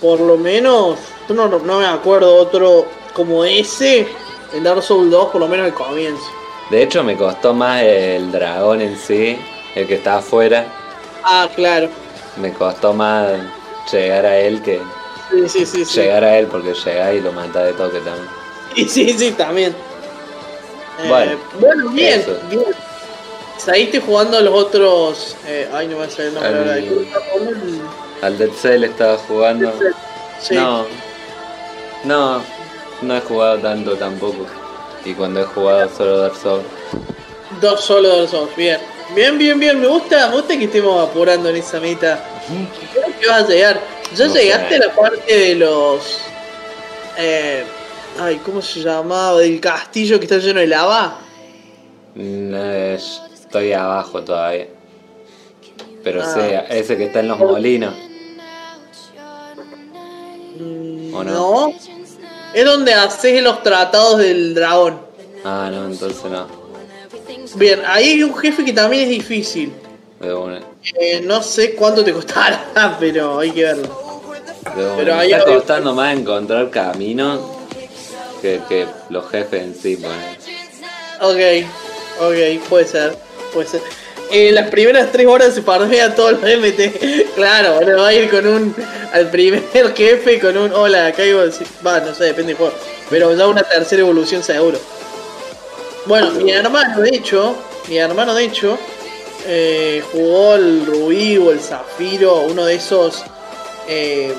por 0.00 0.20
lo 0.20 0.36
menos, 0.36 0.98
no, 1.28 1.48
no, 1.48 1.58
no 1.60 1.78
me 1.78 1.86
acuerdo 1.86 2.34
otro 2.34 2.86
como 3.14 3.44
ese 3.44 4.06
en 4.52 4.64
Dark 4.64 4.82
Souls 4.82 5.10
2, 5.10 5.30
por 5.30 5.40
lo 5.40 5.48
menos 5.48 5.66
al 5.66 5.74
comienzo. 5.74 6.24
De 6.70 6.82
hecho, 6.82 7.02
me 7.02 7.16
costó 7.16 7.52
más 7.52 7.82
el 7.82 8.30
dragón 8.30 8.80
en 8.80 8.96
sí, 8.96 9.38
el 9.74 9.86
que 9.86 9.94
está 9.94 10.18
afuera. 10.18 10.66
Ah, 11.24 11.48
claro. 11.54 11.88
Me 12.36 12.52
costó 12.52 12.92
más 12.92 13.28
llegar 13.92 14.24
a 14.26 14.38
él 14.38 14.62
que 14.62 14.80
Sí, 15.30 15.48
sí, 15.48 15.66
sí. 15.66 15.84
sí. 15.84 16.00
llegar 16.00 16.24
a 16.24 16.38
él, 16.38 16.46
porque 16.46 16.74
llega 16.74 17.12
y 17.14 17.20
lo 17.20 17.32
mata 17.32 17.64
de 17.64 17.72
toque 17.72 17.98
también. 18.00 18.28
Sí, 18.74 18.88
sí, 18.88 19.12
sí, 19.18 19.32
también. 19.32 19.74
Eh, 21.02 21.08
Bueno, 21.08 21.32
bueno, 21.58 21.90
bien, 21.90 22.20
eso. 22.20 22.38
bien. 22.48 22.62
Seguiste 23.58 24.00
jugando 24.00 24.38
a 24.38 24.40
los 24.40 24.54
otros. 24.54 25.36
Eh, 25.46 25.68
ay, 25.72 25.86
no 25.86 25.94
me 25.94 26.00
va 26.00 26.04
a 26.06 26.10
salir 26.10 26.28
el 26.28 26.34
nombre 26.34 26.50
Al- 26.50 26.68
ahora. 26.68 26.80
¿Cómo 26.88 27.00
está 27.00 27.18
jugando 27.30 27.50
el- 27.66 28.24
Al 28.24 28.38
Dead 28.38 28.50
Cell 28.52 28.84
estaba 28.84 29.16
jugando. 29.18 29.72
Sí. 30.40 30.54
No, 30.54 30.86
no, 32.04 32.42
no 33.02 33.16
he 33.16 33.20
jugado 33.20 33.58
tanto 33.58 33.94
tampoco. 33.96 34.46
Y 35.04 35.14
cuando 35.14 35.40
he 35.40 35.44
jugado 35.44 35.88
solo 35.96 36.18
Dark 36.18 36.36
Souls. 36.36 36.64
Dos 37.60 37.80
solo 37.84 38.08
Dark 38.16 38.28
Souls, 38.28 38.54
bien. 38.56 38.78
Bien, 39.14 39.36
bien, 39.38 39.58
bien. 39.58 39.80
Me 39.80 39.86
gusta, 39.86 40.28
me 40.28 40.36
gusta 40.36 40.56
que 40.58 40.64
estemos 40.64 41.08
apurando 41.08 41.48
en 41.48 41.56
esa 41.56 41.80
meta. 41.80 42.22
Creo 42.92 43.06
que 43.20 43.26
vas 43.28 43.44
a 43.44 43.48
llegar. 43.48 43.80
¿Ya 44.14 44.26
No 44.26 44.34
llegaste 44.34 44.76
sé. 44.76 44.82
a 44.82 44.86
la 44.86 44.94
parte 44.94 45.38
de 45.38 45.54
los. 45.56 46.18
Eh, 47.18 47.64
ay, 48.20 48.40
¿cómo 48.44 48.62
se 48.62 48.80
llamaba? 48.80 49.38
Del 49.40 49.60
castillo 49.60 50.18
que 50.18 50.24
está 50.26 50.38
lleno 50.38 50.60
de 50.60 50.66
lava. 50.66 51.18
Mm, 52.14 52.54
eh, 52.54 52.94
estoy 53.34 53.72
abajo 53.72 54.22
todavía. 54.22 54.68
Pero 56.02 56.22
Ah. 56.22 56.34
sí, 56.34 56.74
ese 56.76 56.96
que 56.96 57.04
está 57.04 57.20
en 57.20 57.28
los 57.28 57.38
molinos. 57.38 57.94
Mm, 60.58 61.14
¿O 61.14 61.24
no? 61.24 61.72
Es 62.54 62.64
donde 62.64 62.94
haces 62.94 63.42
los 63.42 63.62
tratados 63.62 64.18
del 64.18 64.54
dragón. 64.54 65.00
Ah, 65.44 65.68
no, 65.72 65.86
entonces 65.86 66.24
no. 66.30 66.59
Bien, 67.56 67.82
ahí 67.86 68.10
hay 68.10 68.22
un 68.22 68.36
jefe 68.36 68.64
que 68.64 68.72
también 68.72 69.04
es 69.04 69.08
difícil. 69.10 69.72
De 70.20 70.32
una. 70.34 70.60
Eh, 71.00 71.20
no 71.24 71.42
sé 71.42 71.74
cuánto 71.74 72.04
te 72.04 72.12
costará, 72.12 72.96
pero 73.00 73.38
hay 73.38 73.50
que 73.50 73.64
verlo. 73.64 74.22
de 74.76 74.84
una. 74.86 74.96
Pero 74.96 75.14
ahí 75.14 75.32
está 75.32 75.48
hay- 75.48 75.54
costando 75.56 75.94
más 75.94 76.16
encontrar 76.16 76.70
caminos 76.70 77.40
que, 78.42 78.60
que 78.68 78.86
los 79.08 79.28
jefes 79.30 79.62
en 79.62 79.74
sí. 79.74 79.96
Pues. 79.96 80.12
Ok, 81.20 81.66
ok, 82.20 82.68
puede 82.68 82.86
ser, 82.86 83.16
puede 83.52 83.66
ser. 83.68 83.80
En 84.30 84.54
las 84.54 84.68
primeras 84.70 85.10
tres 85.10 85.26
horas 85.26 85.54
se 85.54 85.62
farmea 85.62 86.14
todos 86.14 86.32
los 86.32 86.42
MT. 86.42 87.30
Claro, 87.34 87.74
ahora 87.74 87.96
va 87.96 88.08
a 88.08 88.14
ir 88.14 88.28
con 88.30 88.46
un. 88.46 88.74
al 89.12 89.30
primer 89.30 89.62
jefe 89.96 90.38
con 90.38 90.56
un. 90.56 90.72
Hola, 90.72 91.12
caigo. 91.12 91.40
Va, 91.86 92.00
no 92.00 92.14
sé, 92.14 92.24
depende 92.24 92.48
del 92.48 92.56
juego. 92.56 92.72
Pero 93.08 93.34
ya 93.34 93.46
una 93.48 93.62
tercera 93.62 94.00
evolución 94.02 94.42
seguro. 94.42 94.78
Bueno, 96.06 96.30
mi 96.32 96.50
hermano, 96.50 97.00
de 97.00 97.10
hecho. 97.16 97.56
Mi 97.88 97.98
hermano, 97.98 98.34
de 98.34 98.44
hecho. 98.44 98.78
eh, 99.46 100.02
jugó 100.12 100.54
el 100.54 100.84
Rubí 100.86 101.38
o 101.38 101.50
el 101.50 101.60
Zafiro, 101.60 102.42
uno 102.42 102.64
de 102.64 102.74
esos. 102.74 103.24
eh, 103.88 104.32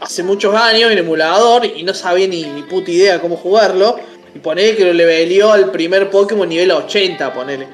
hace 0.00 0.22
muchos 0.22 0.54
años 0.54 0.90
en 0.92 0.98
emulador 0.98 1.64
y 1.64 1.82
no 1.82 1.94
sabía 1.94 2.28
ni, 2.28 2.44
puta 2.68 2.90
idea 2.90 3.20
cómo 3.20 3.36
jugarlo. 3.36 3.98
Y 4.34 4.38
ponele 4.40 4.76
que 4.76 4.84
lo 4.84 4.92
levelió 4.92 5.52
al 5.52 5.70
primer 5.70 6.10
Pokémon 6.10 6.48
nivel 6.48 6.70
80, 6.72 7.32
ponele. 7.32 7.68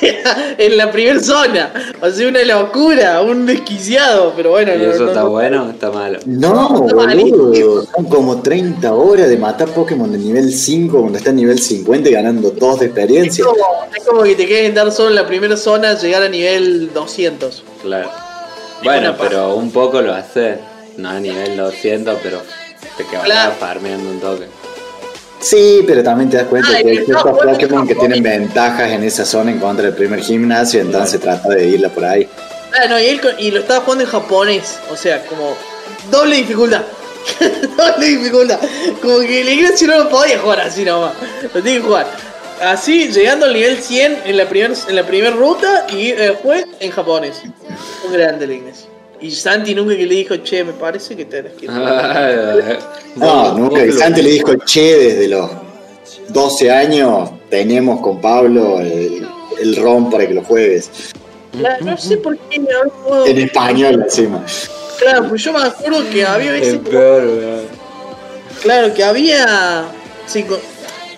en 0.58 0.76
la 0.76 0.90
primera 0.90 1.20
zona. 1.20 1.72
O 2.00 2.10
sea, 2.10 2.28
una 2.28 2.42
locura, 2.44 3.20
un 3.22 3.46
desquiciado, 3.46 4.32
pero 4.36 4.50
bueno. 4.50 4.74
¿Y 4.74 4.78
no- 4.78 4.90
eso 4.90 5.02
no- 5.04 5.08
está 5.08 5.20
no- 5.22 5.30
bueno 5.30 5.64
o 5.66 5.70
está 5.70 5.90
malo? 5.90 6.18
No, 6.26 6.84
Está 6.86 6.96
malísimo. 6.96 7.36
boludo. 7.46 7.86
Son 7.94 8.04
como 8.06 8.40
30 8.42 8.92
horas 8.94 9.28
de 9.28 9.36
matar 9.36 9.68
Pokémon 9.68 10.10
de 10.10 10.18
nivel 10.18 10.52
5 10.52 11.00
cuando 11.00 11.18
está 11.18 11.30
en 11.30 11.36
nivel 11.36 11.58
50 11.58 12.08
y 12.08 12.12
ganando 12.12 12.50
2 12.50 12.80
de 12.80 12.86
Es 12.86 12.92
experiencia. 12.92 13.44
como, 13.44 13.56
es 13.96 14.04
como 14.04 14.22
que 14.22 14.34
te 14.34 14.46
quedes 14.46 14.74
dar 14.74 14.90
solo 14.92 15.10
en 15.10 15.14
la 15.16 15.26
primera 15.26 15.56
zona, 15.56 15.94
llegar 15.98 16.22
a 16.22 16.28
nivel 16.28 16.92
200. 16.92 17.62
Claro. 17.82 18.10
Bueno, 18.82 19.14
pero 19.18 19.54
un 19.54 19.70
poco 19.70 20.00
lo 20.00 20.14
hace. 20.14 20.56
No 20.96 21.08
a 21.10 21.20
nivel 21.20 21.56
200, 21.56 22.18
pero 22.22 22.40
te 22.96 23.04
quedas 23.04 23.24
Claro. 23.24 23.52
farmeando 23.58 24.10
un 24.10 24.20
toque. 24.20 24.46
Sí, 25.40 25.82
pero 25.86 26.02
también 26.02 26.28
te 26.28 26.36
das 26.36 26.46
cuenta 26.46 26.68
Ay, 26.74 26.84
que 26.84 26.90
hay 26.90 27.04
ciertos 27.04 27.38
Pokémon 27.38 27.86
que 27.86 27.94
no, 27.94 28.00
tienen 28.00 28.22
ventajas 28.22 28.90
en 28.90 29.02
esa 29.04 29.24
zona 29.24 29.50
en 29.50 29.58
contra 29.58 29.86
del 29.86 29.94
primer 29.94 30.20
gimnasio, 30.20 30.80
entonces 30.80 31.20
trata 31.20 31.48
de 31.48 31.66
irla 31.66 31.88
por 31.88 32.04
ahí. 32.04 32.28
Ah, 32.78 32.86
no, 32.88 32.98
y, 32.98 33.06
él 33.06 33.20
y 33.38 33.50
lo 33.50 33.60
estaba 33.60 33.80
jugando 33.80 34.04
en 34.04 34.10
japonés. 34.10 34.78
O 34.90 34.96
sea, 34.96 35.24
como 35.26 35.56
doble 36.10 36.36
dificultad. 36.36 36.82
doble 37.76 38.06
dificultad. 38.06 38.60
Como 39.00 39.20
que 39.20 39.40
el 39.40 39.48
inglés 39.48 39.82
no 39.82 40.04
lo 40.04 40.08
podía 40.08 40.38
jugar 40.38 40.60
así 40.60 40.84
nomás. 40.84 41.14
Lo 41.42 41.62
tiene 41.62 41.78
que 41.78 41.86
jugar. 41.86 42.06
Así, 42.62 43.10
llegando 43.10 43.46
al 43.46 43.54
nivel 43.54 43.78
100 43.78 44.22
en 44.26 44.36
la 44.36 44.46
primera 44.46 44.74
en 44.86 44.96
la 44.96 45.06
primer 45.06 45.34
ruta 45.34 45.86
y 45.88 46.12
después 46.12 46.66
en 46.78 46.90
japonés. 46.90 47.42
Un 48.06 48.12
grande 48.12 48.44
el 48.44 48.52
inglés. 48.52 48.89
Y 49.22 49.30
Santi 49.30 49.74
nunca 49.74 49.96
que 49.96 50.06
le 50.06 50.14
dijo, 50.14 50.36
che, 50.36 50.64
me 50.64 50.72
parece 50.72 51.14
que 51.14 51.26
tenés 51.26 51.52
que 51.52 51.66
ir. 51.66 51.70
No, 53.16 53.58
nunca. 53.58 53.84
Y 53.84 53.92
Santi 53.92 54.22
le 54.22 54.30
dijo, 54.30 54.54
che, 54.64 54.96
desde 54.96 55.28
los 55.28 55.50
12 56.28 56.70
años 56.70 57.30
tenemos 57.50 58.00
con 58.00 58.20
Pablo 58.20 58.80
el, 58.80 59.26
el 59.60 59.76
ROM 59.76 60.10
para 60.10 60.26
que 60.26 60.34
lo 60.34 60.42
juegues. 60.42 60.90
Claro, 61.52 61.84
no 61.84 61.98
sé 61.98 62.16
por 62.16 62.38
qué 62.38 62.60
jugado. 63.02 63.26
En 63.26 63.38
español 63.38 64.02
encima. 64.04 64.44
Claro, 64.98 65.28
pues 65.28 65.42
yo 65.42 65.52
me 65.52 65.62
acuerdo 65.62 66.08
que 66.10 66.24
había 66.24 66.52
veces. 66.52 66.74
Es 66.74 66.80
peor. 66.80 67.62
Claro, 68.62 68.94
que 68.94 69.02
había. 69.02 69.84
sí, 70.26 70.44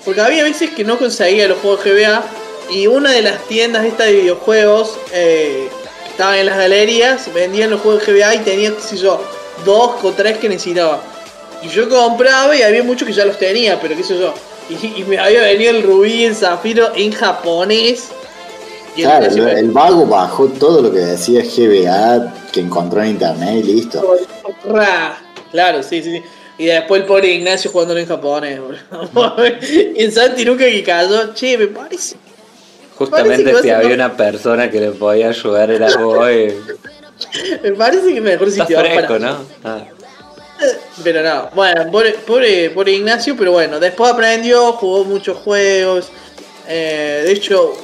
porque 0.04 0.21
había 0.21 0.44
veces 0.44 0.71
que 0.71 0.85
no 0.85 0.99
conseguía 0.99 1.49
los 1.49 1.59
juegos 1.59 1.85
GBA. 1.85 2.23
Y 2.71 2.87
una 2.87 3.11
de 3.11 3.23
las 3.23 3.47
tiendas 3.49 3.85
estas 3.85 4.06
de 4.06 4.14
videojuegos 4.14 4.97
eh, 5.12 5.68
estaban 6.12 6.38
en 6.38 6.47
las 6.47 6.59
galerías 6.59 7.33
vendían 7.35 7.71
los 7.71 7.81
juegos 7.81 8.07
GBA 8.07 8.37
y 8.37 8.38
tenía, 8.40 8.75
qué 8.75 8.81
sé 8.81 8.97
yo, 8.97 9.21
dos 9.64 9.92
o 10.02 10.12
tres 10.12 10.38
que 10.38 10.49
necesitaba. 10.49 11.00
Y 11.62 11.69
yo 11.69 11.88
compraba 11.88 12.54
y 12.57 12.62
había 12.62 12.83
muchos 12.83 13.09
que 13.09 13.14
ya 13.14 13.25
los 13.25 13.38
tenía, 13.38 13.81
pero 13.81 13.97
qué 13.97 14.02
sé 14.02 14.19
yo. 14.19 14.35
Y, 14.69 15.00
y 15.00 15.04
me 15.04 15.19
había 15.19 15.42
venido 15.42 15.71
el 15.71 15.83
rubí 15.83 16.12
y 16.12 16.25
el 16.25 16.37
zafiro 16.37 16.92
en 16.95 17.12
japonés. 17.12 18.09
Y 18.95 19.02
Claro, 19.02 19.26
el, 19.26 19.49
el 19.49 19.71
vago 19.71 20.07
bajó 20.07 20.49
todo 20.49 20.83
lo 20.83 20.92
que 20.92 20.99
decía 20.99 21.42
GBA 21.42 22.35
que 22.52 22.61
encontró 22.61 23.02
en 23.02 23.11
internet 23.11 23.64
y 23.64 23.73
listo. 23.75 24.16
Claro, 25.50 25.83
sí, 25.83 26.02
sí, 26.02 26.19
sí. 26.19 26.23
Y 26.59 26.66
después 26.66 27.00
el 27.00 27.07
pobre 27.07 27.28
Ignacio 27.28 27.71
jugándolo 27.71 28.00
en 28.00 28.07
japonés, 28.07 28.61
boludo. 28.61 29.35
y 29.97 30.02
el 30.02 30.12
Santi 30.12 30.45
nunca 30.45 30.66
que 30.66 30.83
cayó, 30.83 31.33
che, 31.33 31.57
me 31.57 31.69
parece. 31.69 32.16
Justamente 33.06 33.62
si 33.62 33.71
había 33.71 33.94
una 33.94 34.16
persona 34.16 34.71
que 34.71 34.80
le 34.80 34.90
podía 34.90 35.28
ayudar 35.28 35.71
era 35.71 35.88
vos. 35.99 36.26
Me 37.62 37.73
parece 37.73 38.14
que 38.14 38.21
mejor 38.21 38.50
si 38.50 38.61
te 38.64 38.76
fresco, 38.76 39.14
para. 39.14 39.18
¿no? 39.18 39.44
Ah. 39.64 39.85
Pero 41.02 41.23
no, 41.23 41.50
bueno, 41.54 41.90
pobre, 41.90 42.12
pobre, 42.26 42.71
pobre 42.71 42.92
Ignacio, 42.92 43.35
pero 43.37 43.52
bueno, 43.52 43.80
después 43.80 44.12
aprendió, 44.12 44.73
jugó 44.75 45.04
muchos 45.04 45.37
juegos. 45.38 46.11
eh, 46.68 47.23
de 47.25 47.32
hecho, 47.32 47.75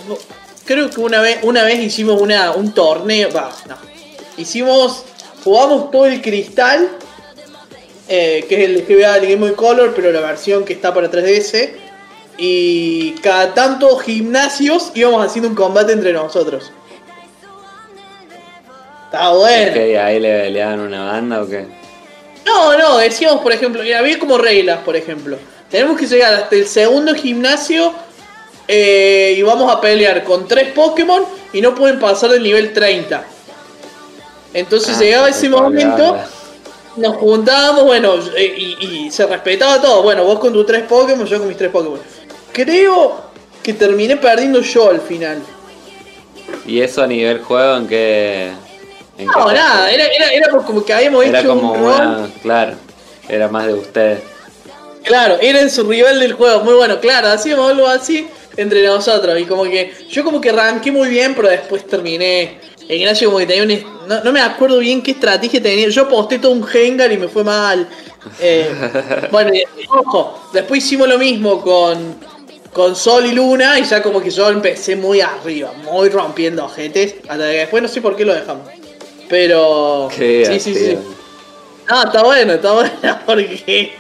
creo 0.65 0.89
que 0.89 1.01
una 1.01 1.21
vez, 1.21 1.39
una 1.43 1.65
vez 1.65 1.79
hicimos 1.81 2.21
una, 2.21 2.53
un 2.53 2.73
torneo. 2.73 3.31
Va, 3.33 3.51
no. 3.69 3.77
Hicimos. 4.37 5.05
Jugamos 5.45 5.91
todo 5.91 6.07
el 6.07 6.21
cristal. 6.21 6.89
eh, 8.09 8.45
que 8.49 8.55
es 8.55 8.71
el 8.71 8.87
GBA 8.87 9.15
del 9.21 9.23
Game 9.31 9.37
Boy 9.37 9.53
Color, 9.53 9.93
pero 9.95 10.11
la 10.13 10.21
versión 10.21 10.65
que 10.65 10.73
está 10.73 10.95
para 10.95 11.11
3DS. 11.11 11.71
Y 12.39 13.13
cada 13.21 13.53
tanto 13.53 13.99
gimnasios 13.99 14.93
íbamos 14.95 15.27
haciendo 15.27 15.49
un 15.49 15.57
combate 15.57 15.93
entre 15.93 16.13
nosotros. 16.13 16.73
Está 19.07 19.31
bueno. 19.31 20.03
¿Ahí 20.05 20.21
le 20.21 20.41
peleaban 20.43 20.81
una 20.81 21.07
banda 21.07 21.43
o 21.43 21.49
qué? 21.49 21.67
No, 22.47 22.79
no, 22.79 22.99
decíamos, 22.99 23.43
por 23.43 23.53
ejemplo, 23.53 23.83
mira, 23.83 23.99
había 23.99 24.19
como 24.19 24.39
reglas, 24.39 24.79
por 24.85 24.97
ejemplo. 24.97 25.37
Tenemos 25.71 25.99
que 25.99 26.07
llegar 26.07 26.33
hasta 26.35 26.55
el 26.55 26.67
segundo 26.67 27.15
gimnasio 27.15 27.93
eh, 28.69 29.35
y 29.37 29.43
vamos 29.43 29.75
a 29.75 29.81
pelear 29.81 30.25
con 30.25 30.47
tres 30.47 30.73
Pokémon 30.73 31.25
y 31.53 31.61
no 31.61 31.75
pueden 31.75 31.99
pasar 31.99 32.31
del 32.31 32.43
nivel 32.43 32.73
30. 32.73 33.25
Entonces 34.55 34.97
Ah, 34.97 35.01
llegaba 35.01 35.33
se 35.33 35.39
ese 35.39 35.49
momento, 35.49 36.17
nos 36.97 37.17
juntábamos, 37.17 37.85
bueno, 37.85 38.15
y, 38.37 38.77
y 39.07 39.11
se 39.11 39.27
respetaba 39.27 39.81
todo. 39.81 40.03
Bueno, 40.03 40.25
vos 40.25 40.39
con 40.39 40.53
tus 40.53 40.67
tres 40.67 40.83
Pokémon, 40.83 41.27
yo 41.27 41.39
con 41.39 41.49
mis 41.49 41.57
tres 41.57 41.71
Pokémon. 41.71 42.01
Creo 42.53 43.21
que 43.63 43.73
terminé 43.75 44.17
perdiendo 44.17 44.61
yo 44.61 44.91
al 44.91 45.01
final. 45.01 45.43
¿Y 46.67 46.81
eso 46.81 47.03
a 47.03 47.07
nivel 47.07 47.41
juego 47.43 47.77
en 47.77 47.87
qué? 47.87 48.51
en 49.19 49.27
No, 49.27 49.53
nada, 49.53 49.91
era, 49.91 50.07
era, 50.07 50.31
era 50.31 50.49
como 50.51 50.85
que 50.85 50.93
habíamos 50.93 51.25
Era 51.25 51.41
hecho 51.41 51.49
como 51.49 51.73
un 51.73 51.81
una. 51.81 52.29
Claro. 52.43 52.75
Era 53.29 53.49
más 53.49 53.67
de 53.67 53.75
ustedes. 53.75 54.21
Claro, 55.05 55.39
eran 55.41 55.71
su 55.71 55.85
rival 55.85 56.21
del 56.21 56.33
juego, 56.33 56.63
muy 56.65 56.75
bueno, 56.75 57.01
claro, 57.01 57.29
hacíamos 57.29 57.71
algo 57.71 57.87
así 57.87 58.29
entre 58.57 58.85
nosotros. 58.87 59.39
Y 59.39 59.45
como 59.45 59.65
que 59.65 59.93
yo 60.11 60.25
como 60.25 60.41
que 60.41 60.51
arranqué 60.51 60.91
muy 60.91 61.09
bien, 61.09 61.35
pero 61.35 61.49
después 61.49 61.87
terminé. 61.87 62.59
Ignacio 62.89 63.29
como 63.29 63.39
que 63.39 63.47
tenía 63.47 63.63
un... 63.63 64.09
No, 64.09 64.25
no 64.25 64.33
me 64.33 64.41
acuerdo 64.41 64.79
bien 64.79 65.03
qué 65.03 65.11
estrategia 65.11 65.63
tenía. 65.63 65.89
Yo 65.89 66.09
posté 66.09 66.39
todo 66.39 66.53
un 66.53 66.67
Hengar 66.71 67.13
y 67.13 67.19
me 67.19 67.29
fue 67.29 67.45
mal. 67.45 67.87
Eh, 68.41 68.71
bueno, 69.31 69.55
y, 69.55 69.65
ojo, 69.89 70.51
después 70.53 70.85
hicimos 70.85 71.09
lo 71.09 71.19
mismo 71.19 71.61
con, 71.61 72.17
con 72.73 72.95
Sol 72.97 73.27
y 73.27 73.33
Luna 73.33 73.79
y 73.79 73.85
ya 73.85 74.03
como 74.03 74.21
que 74.21 74.31
yo 74.31 74.49
empecé 74.49 74.95
muy 74.97 75.21
arriba, 75.21 75.73
muy 75.85 76.09
rompiendo 76.09 76.65
ojetes. 76.65 77.15
Hasta 77.29 77.51
que 77.51 77.59
después 77.59 77.83
no 77.83 77.89
sé 77.89 78.01
por 78.01 78.15
qué 78.17 78.25
lo 78.25 78.35
dejamos. 78.35 78.69
Pero... 79.29 80.09
Qué 80.17 80.47
sí, 80.47 80.61
sí, 80.61 80.75
sí. 80.75 80.99
No, 81.89 82.03
está 82.05 82.23
bueno, 82.23 82.53
está 82.55 82.73
bueno 82.73 82.91
porque 83.27 83.93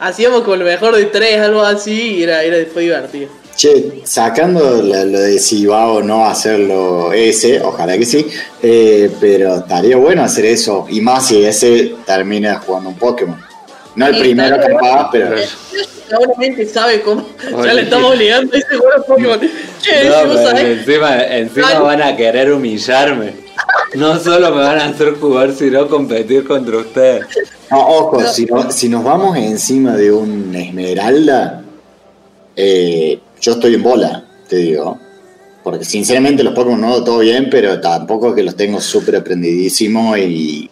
hacíamos 0.00 0.42
con 0.42 0.58
lo 0.58 0.64
mejor 0.64 0.96
de 0.96 1.04
tres, 1.06 1.38
algo 1.40 1.62
así, 1.62 2.16
y 2.16 2.22
era, 2.24 2.42
era, 2.42 2.64
fue 2.72 2.82
divertido. 2.82 3.28
Che, 3.56 4.00
sacando 4.04 4.82
la- 4.82 5.04
lo 5.04 5.20
de 5.20 5.38
si 5.38 5.64
va 5.64 5.86
o 5.92 6.02
no 6.02 6.24
a 6.26 6.32
hacerlo 6.32 7.12
ese, 7.12 7.60
ojalá 7.62 7.96
que 7.96 8.04
sí, 8.04 8.26
eh, 8.60 9.08
pero 9.20 9.58
estaría 9.58 9.96
bueno 9.96 10.24
hacer 10.24 10.44
eso, 10.46 10.86
y 10.90 11.00
más 11.00 11.28
si 11.28 11.44
ese 11.44 11.94
termina 12.04 12.56
jugando 12.58 12.88
un 12.90 12.96
Pokémon. 12.98 13.40
No 13.94 14.06
el 14.08 14.14
Sí, 14.16 14.20
primero 14.22 14.56
estaría 14.56 14.76
capaz, 14.80 15.08
pero 15.12 15.36
Seguramente 16.08 16.66
sabe 16.66 17.00
cómo. 17.02 17.26
Ya 17.64 17.72
le 17.74 17.82
estamos 17.82 18.12
obligando 18.12 18.54
a 18.54 18.58
ese 18.58 18.68
juego 18.76 18.92
de 18.96 19.02
Pokémon. 19.06 19.40
Che, 19.80 20.08
No, 20.08 20.20
si 20.20 20.26
vos 20.36 20.60
encima, 20.60 21.24
encima 21.26 21.68
Ay. 21.68 21.78
van 21.82 22.02
a 22.02 22.16
querer 22.16 22.52
humillarme. 22.52 23.32
No 23.94 24.18
solo 24.18 24.50
me 24.50 24.62
van 24.62 24.78
a 24.80 24.84
hacer 24.86 25.14
jugar, 25.14 25.52
sino 25.52 25.88
competir 25.88 26.44
contra 26.44 26.78
ustedes. 26.78 27.24
no, 27.70 27.78
ojo, 27.88 28.20
si, 28.26 28.44
no- 28.46 28.70
si 28.70 28.88
nos 28.88 29.04
vamos 29.04 29.36
encima 29.36 29.96
de 29.96 30.10
un 30.12 30.54
Esmeralda, 30.54 31.62
eh, 32.56 33.18
yo 33.40 33.52
estoy 33.52 33.74
en 33.74 33.82
bola, 33.82 34.24
te 34.48 34.56
digo. 34.56 34.98
Porque 35.62 35.84
sinceramente 35.84 36.42
los 36.42 36.54
Pokémon 36.54 36.80
no 36.80 37.02
todo 37.02 37.20
bien, 37.20 37.48
pero 37.50 37.80
tampoco 37.80 38.28
es 38.30 38.34
que 38.34 38.42
los 38.42 38.54
tengo 38.56 38.80
súper 38.80 39.16
aprendidísimos 39.16 40.18
y 40.18 40.68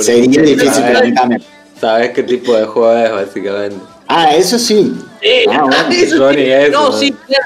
sería 0.00 0.42
difícil 0.42 0.82
para 0.82 1.02
mí 1.02 1.14
también. 1.14 1.42
Sabes 1.82 2.10
qué 2.10 2.22
tipo 2.22 2.54
de 2.54 2.64
juego 2.64 2.96
es, 2.96 3.10
básicamente. 3.10 3.76
Ah, 4.06 4.36
eso 4.36 4.56
sí. 4.56 4.94
Eh, 5.20 5.46
Ah, 5.50 5.62
bueno. 5.64 5.76
eso 5.90 6.16
Yo 6.16 6.30
sí. 6.32 6.40
eso, 6.40 6.70
No, 6.70 6.90
¿no? 6.90 6.92
sí, 6.96 7.12
claro. 7.26 7.44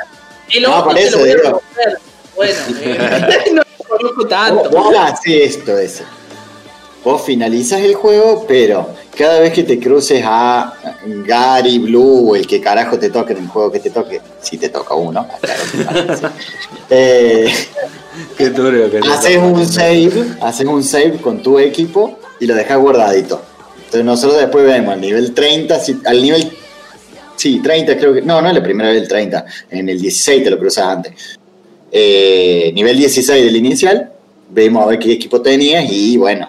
El 0.52 0.62
No, 0.62 0.76
otro 0.76 0.94
te 0.94 1.02
eso 1.04 1.16
lo 1.16 1.22
voy 1.24 1.30
a 1.30 1.36
romper. 1.50 1.98
Bueno, 2.36 2.54
eh, 2.82 3.44
no 3.54 3.62
lo 3.62 3.84
conozco 3.88 4.16
Vos, 4.20 4.28
tanto. 4.28 4.70
vos 4.70 4.94
haces 4.94 5.56
esto, 5.56 5.78
ese. 5.78 6.04
Vos 7.02 7.22
finalizas 7.22 7.80
el 7.80 7.94
juego, 7.94 8.44
pero 8.46 8.90
cada 9.16 9.40
vez 9.40 9.54
que 9.54 9.62
te 9.64 9.80
cruces 9.80 10.22
a 10.26 10.74
Gary, 11.24 11.78
Blue 11.78 12.32
o 12.32 12.36
el 12.36 12.46
que 12.46 12.60
carajo 12.60 12.98
te 12.98 13.08
toque 13.08 13.32
en 13.32 13.38
el 13.44 13.48
juego 13.48 13.72
que 13.72 13.80
te 13.80 13.88
toque, 13.88 14.20
si 14.42 14.58
te 14.58 14.68
toca 14.68 14.94
uno, 14.96 15.26
claro, 15.40 16.14
sí. 16.14 16.26
Eh, 16.90 17.54
Qué 18.36 18.50
turbio 18.50 18.90
que 18.90 18.98
haces 18.98 19.38
un 19.38 19.66
save, 19.66 20.36
haces 20.42 20.66
un 20.66 20.82
save 20.84 21.18
con 21.22 21.42
tu 21.42 21.58
equipo 21.58 22.18
y 22.38 22.46
lo 22.46 22.54
dejas 22.54 22.76
guardadito. 22.78 23.40
Entonces 23.98 24.04
nosotros 24.04 24.40
después 24.40 24.64
vemos 24.66 24.92
al 24.94 25.00
nivel 25.00 25.32
30, 25.34 25.78
si- 25.80 25.96
al 26.04 26.22
nivel 26.22 26.50
Sí, 27.36 27.60
30 27.62 27.98
creo 27.98 28.14
que. 28.14 28.22
No, 28.22 28.40
no 28.40 28.48
es 28.48 28.54
la 28.54 28.62
primera 28.62 28.88
vez 28.90 29.02
el 29.02 29.08
30. 29.08 29.44
En 29.70 29.88
el 29.90 30.00
16 30.00 30.42
te 30.42 30.50
lo 30.50 30.58
cruzas 30.58 30.86
antes. 30.86 31.38
Eh, 31.92 32.70
nivel 32.74 32.96
16 32.96 33.44
del 33.44 33.56
inicial. 33.56 34.10
Vemos 34.48 34.82
a 34.82 34.86
ver 34.86 34.98
qué 34.98 35.12
equipo 35.12 35.40
tenías 35.42 35.84
y 35.90 36.16
bueno. 36.16 36.48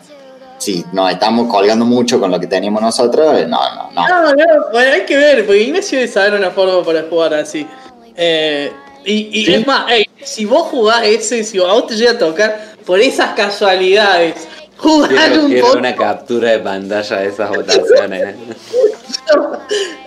Si 0.57 0.83
nos 0.93 1.11
estamos 1.11 1.51
colgando 1.51 1.83
mucho 1.85 2.19
con 2.19 2.31
lo 2.31 2.39
que 2.39 2.47
teníamos 2.47 2.81
nosotros, 2.81 3.37
eh, 3.37 3.45
no, 3.47 3.59
no, 3.75 3.91
no. 3.91 4.07
No, 4.07 4.33
no, 4.33 4.65
bueno, 4.71 4.93
hay 4.93 5.01
que 5.05 5.17
ver, 5.17 5.45
porque 5.45 5.61
Ignacio 5.61 5.99
debe 5.99 6.09
saber 6.11 6.33
una 6.33 6.51
forma 6.51 6.83
para 6.83 7.03
jugar 7.03 7.33
así. 7.35 7.67
Eh, 8.15 8.71
y 9.05 9.41
y 9.41 9.45
Sí. 9.45 9.53
es 9.55 9.67
más, 9.67 9.85
si 10.23 10.45
vos 10.45 10.63
jugás 10.63 11.03
ese, 11.05 11.43
si 11.43 11.59
a 11.59 11.63
vos 11.63 11.85
te 11.87 11.95
llega 11.95 12.11
a 12.11 12.17
tocar, 12.17 12.75
por 12.85 12.99
esas 12.99 13.33
casualidades, 13.35 14.47
jugar 14.77 15.09
Quiero, 15.09 15.41
un 15.41 15.47
quiero 15.51 15.67
poco. 15.67 15.79
una 15.79 15.95
captura 15.95 16.51
de 16.51 16.59
pantalla 16.59 17.17
de 17.17 17.27
esas 17.27 17.49
votaciones. 17.49 18.35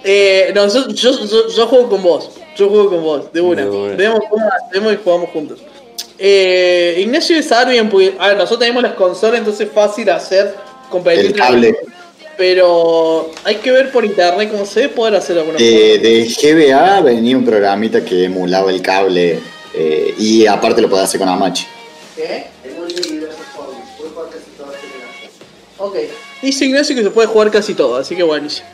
Eh, 0.02 0.50
no, 0.54 0.66
yo, 0.66 0.88
yo, 0.88 1.26
yo, 1.26 1.48
yo 1.48 1.66
juego 1.66 1.90
con 1.90 2.02
vos. 2.02 2.30
Yo 2.56 2.70
juego 2.70 2.88
con 2.88 3.02
vos, 3.02 3.33
de 3.33 3.40
una. 3.42 3.62
De 3.62 3.68
una. 3.70 3.94
Vemos 3.94 4.20
cómo 4.30 4.46
hacemos 4.48 4.92
y 4.94 4.98
jugamos 5.04 5.30
juntos. 5.30 5.59
Eh, 6.18 6.96
Ignacio 6.98 7.37
bien, 7.68 7.88
porque 7.88 8.14
a 8.18 8.28
ver, 8.28 8.37
nosotros 8.37 8.61
tenemos 8.61 8.83
las 8.83 8.92
consolas, 8.94 9.38
entonces 9.38 9.68
es 9.68 9.72
fácil 9.72 10.09
hacer 10.11 10.54
competir. 10.90 11.26
El 11.26 11.35
cable. 11.35 11.76
Pero 12.37 13.30
hay 13.44 13.56
que 13.56 13.70
ver 13.70 13.90
por 13.90 14.04
internet 14.04 14.50
cómo 14.50 14.64
se 14.64 14.80
debe 14.80 14.94
poder 14.94 15.14
hacer 15.14 15.38
alguna 15.38 15.59
Eh, 15.59 15.98
de 15.98 16.24
GBA 16.26 17.00
venía 17.00 17.37
un 17.37 17.44
programita 17.44 18.02
que 18.02 18.24
emulaba 18.24 18.70
el 18.70 18.80
cable 18.80 19.40
eh, 19.74 20.14
y 20.18 20.46
aparte 20.46 20.80
lo 20.80 20.88
podía 20.88 21.04
hacer 21.04 21.20
con 21.20 21.28
Amachi. 21.28 21.66
¿Qué? 22.16 22.46
Ok. 25.80 25.96
Dice 26.42 26.66
Ignacio 26.66 26.94
que 26.94 27.02
se 27.02 27.10
puede 27.10 27.26
jugar 27.28 27.50
casi 27.50 27.74
todo, 27.74 27.96
así 27.96 28.14
que 28.14 28.22
buenísimo. 28.22 28.68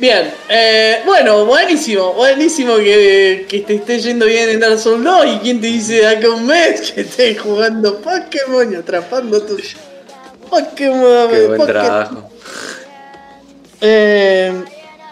Bien, 0.00 0.32
eh, 0.48 1.00
bueno, 1.04 1.44
buenísimo, 1.44 2.14
buenísimo 2.14 2.76
que, 2.76 3.44
que 3.46 3.60
te 3.60 3.74
esté 3.74 3.98
yendo 3.98 4.24
bien 4.24 4.48
en 4.48 4.60
Dark 4.60 4.78
Souls 4.78 5.04
2 5.04 5.26
y 5.26 5.38
quién 5.40 5.60
te 5.60 5.66
dice 5.66 6.06
acá 6.06 6.28
a 6.28 6.30
un 6.30 6.46
mes 6.46 6.92
que 6.92 7.02
estés 7.02 7.38
jugando 7.38 8.00
Pokémon 8.00 8.72
y 8.72 8.76
atrapando 8.76 9.42
tus 9.42 9.76
Pokémon. 10.48 11.28
Qué 11.30 11.46
buen 11.46 11.58
Pokémon. 11.58 11.66
trabajo. 11.66 12.30
Eh, 13.82 14.52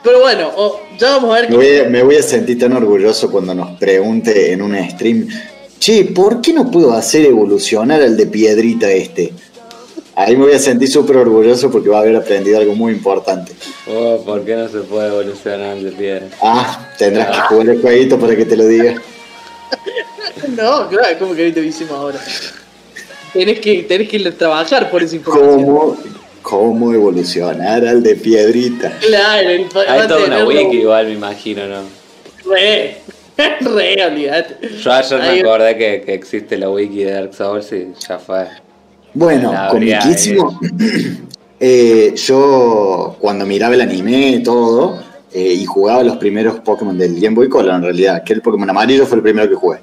pero 0.03 0.21
bueno, 0.21 0.53
oh, 0.57 0.81
ya 0.99 1.11
vamos 1.17 1.37
a 1.37 1.41
ver 1.41 1.51
Me 1.51 1.57
voy, 1.57 1.79
a, 1.79 1.85
me 1.85 2.03
voy 2.03 2.17
a 2.17 2.23
sentir 2.23 2.59
tan 2.59 2.73
orgulloso 2.73 3.31
cuando 3.31 3.55
nos 3.55 3.79
pregunte 3.79 4.53
en 4.53 4.63
un 4.63 4.75
stream, 4.91 5.29
che, 5.79 6.05
¿por 6.07 6.41
qué 6.41 6.55
no 6.55 6.71
puedo 6.71 6.95
hacer 6.95 7.27
evolucionar 7.27 8.01
al 8.01 8.17
de 8.17 8.27
piedrita 8.27 8.91
este? 8.91 9.35
Ahí 10.21 10.37
me 10.37 10.47
voy 10.47 10.53
a 10.55 10.59
sentir 10.59 10.89
súper 10.91 11.17
orgulloso 11.19 11.71
porque 11.71 11.89
va 11.89 11.99
a 11.99 12.01
haber 12.01 12.17
aprendido 12.17 12.59
algo 12.59 12.75
muy 12.75 12.93
importante. 12.93 13.53
Oh, 13.87 14.21
¿Por 14.27 14.45
qué 14.45 14.57
no 14.57 14.69
se 14.69 14.81
puede 14.81 15.07
evolucionar 15.07 15.77
de 15.77 15.93
piedra? 15.93 16.27
Ah, 16.43 16.89
tendrás 16.99 17.29
que 17.37 17.43
jugar 17.43 17.69
el 17.69 17.81
jueguito 17.81 18.19
para 18.19 18.35
que 18.35 18.45
te 18.45 18.57
lo 18.57 18.67
diga. 18.67 18.95
No, 20.57 20.89
claro, 20.89 21.19
¿cómo 21.19 21.35
que 21.35 21.51
te 21.53 21.61
hicimos 21.61 21.93
ahora? 21.93 22.19
Tenés 23.33 23.61
que, 23.61 23.83
tenés 23.83 24.09
que 24.09 24.17
ir 24.17 24.29
a 24.29 24.33
trabajar 24.33 24.91
por 24.91 25.03
esa 25.03 25.17
información. 25.17 25.65
¿Cómo, 25.65 25.97
cómo 26.43 26.93
evolucionar 26.93 27.87
al 27.87 28.03
de 28.03 28.15
piedrita? 28.17 28.93
Claro, 29.01 29.49
el 29.51 29.67
Hay 29.89 30.09
toda 30.09 30.25
una 30.25 30.45
wiki 30.45 30.79
igual, 30.79 31.07
me 31.07 31.13
imagino, 31.15 31.67
¿no? 31.67 31.83
Re, 32.51 32.97
re, 33.61 34.05
olvidate. 34.07 34.69
Yo 34.83 34.93
ayer 34.93 35.19
me 35.21 35.29
Ahí- 35.29 35.41
acordé 35.41 35.77
que, 35.77 36.03
que 36.07 36.15
existe 36.15 36.57
la 36.57 36.71
wiki 36.71 37.05
de 37.05 37.13
Dark 37.13 37.35
Souls 37.35 37.71
y 37.73 37.89
ya 38.09 38.19
fue. 38.19 38.47
Bueno, 39.19 39.53
comiquísimo. 39.71 40.59
Eh, 41.61 42.15
yo 42.15 43.17
cuando 43.19 43.45
miraba 43.45 43.75
el 43.75 43.81
anime 43.81 44.43
todo 44.45 45.03
eh, 45.33 45.55
y 45.55 45.65
jugaba 45.65 46.05
los 46.05 46.17
primeros 46.17 46.61
Pokémon 46.61 46.97
del 46.97 47.21
Game 47.21 47.35
Boy 47.35 47.49
Color 47.49 47.75
en 47.75 47.83
realidad, 47.83 48.23
que 48.23 48.33
el 48.33 48.43
Pokémon 48.43 48.71
amarillo 48.71 49.05
fue 49.07 49.17
el 49.17 49.25
primero 49.25 49.49
que 49.49 49.57
jugué. 49.57 49.79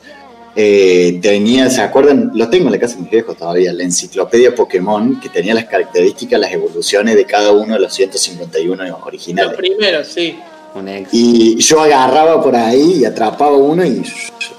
Eh, 0.56 1.20
tenía, 1.22 1.70
¿se 1.70 1.82
acuerdan? 1.82 2.32
Lo 2.34 2.50
tengo 2.50 2.68
en 2.68 2.72
la 2.72 2.80
casa 2.80 2.96
de 2.96 3.02
mis 3.02 3.12
viejos 3.12 3.36
todavía, 3.36 3.74
la 3.74 3.84
enciclopedia 3.84 4.56
Pokémon 4.56 5.20
que 5.20 5.28
tenía 5.28 5.54
las 5.54 5.66
características, 5.66 6.40
las 6.40 6.54
evoluciones 6.54 7.14
de 7.14 7.26
cada 7.26 7.52
uno 7.52 7.74
de 7.74 7.82
los 7.82 7.94
151 7.94 8.82
Los 8.86 9.02
originales. 9.04 9.58
primeros, 9.58 10.08
sí. 10.08 10.40
Un 10.76 10.88
ex. 10.90 11.10
Y 11.14 11.56
yo 11.62 11.80
agarraba 11.82 12.44
por 12.44 12.56
ahí 12.56 13.00
y 13.00 13.06
atrapaba 13.06 13.56
uno 13.58 13.86
y 13.86 14.04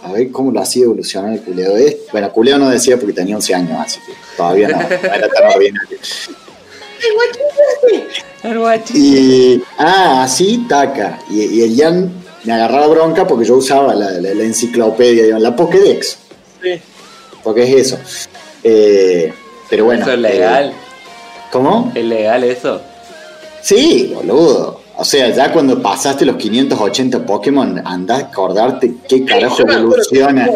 a 0.02 0.12
ver 0.12 0.30
cómo 0.32 0.50
lo 0.50 0.60
hacía 0.60 0.84
evolucionar 0.84 1.32
el 1.34 1.42
culeo 1.42 1.76
este. 1.76 2.00
Bueno, 2.10 2.32
culeo 2.32 2.58
no 2.58 2.70
decía 2.70 2.96
porque 2.96 3.12
tenía 3.12 3.36
11 3.36 3.54
años, 3.54 3.78
así 3.78 4.00
que 4.06 4.12
todavía 4.36 4.68
no, 4.68 4.78
no 4.78 4.84
era 5.14 5.28
tan 5.28 5.46
ordinario. 5.54 5.98
Y, 8.94 9.62
ah, 9.78 10.22
así, 10.24 10.64
taca. 10.68 11.18
Y, 11.30 11.42
y 11.44 11.62
el 11.62 11.76
Jan 11.76 12.10
me 12.44 12.52
agarraba 12.52 12.86
bronca 12.88 13.26
porque 13.26 13.44
yo 13.44 13.56
usaba 13.56 13.94
la, 13.94 14.10
la- 14.12 14.34
la 14.34 14.42
enciclopedia, 14.44 15.24
digamos, 15.24 15.42
la 15.42 15.54
Pokédex, 15.56 16.16
sí. 16.62 16.80
porque 17.42 17.64
es 17.64 17.86
eso. 17.92 17.98
Eh, 18.62 19.32
pero 19.68 19.84
bueno. 19.86 20.02
¿Eso 20.02 20.12
es 20.12 20.18
eh, 20.18 20.20
legal? 20.22 20.72
¿Cómo? 21.52 21.92
¿Es 21.94 22.04
legal 22.04 22.44
eso? 22.44 22.80
Sí, 23.62 24.12
boludo. 24.14 24.75
O 24.98 25.04
sea, 25.04 25.28
ya 25.30 25.52
cuando 25.52 25.80
pasaste 25.82 26.24
los 26.24 26.36
580 26.36 27.26
Pokémon, 27.26 27.82
andás 27.86 28.22
a 28.22 28.26
acordarte 28.28 28.94
qué 29.08 29.24
carajo 29.24 29.62
evoluciona. 29.62 30.48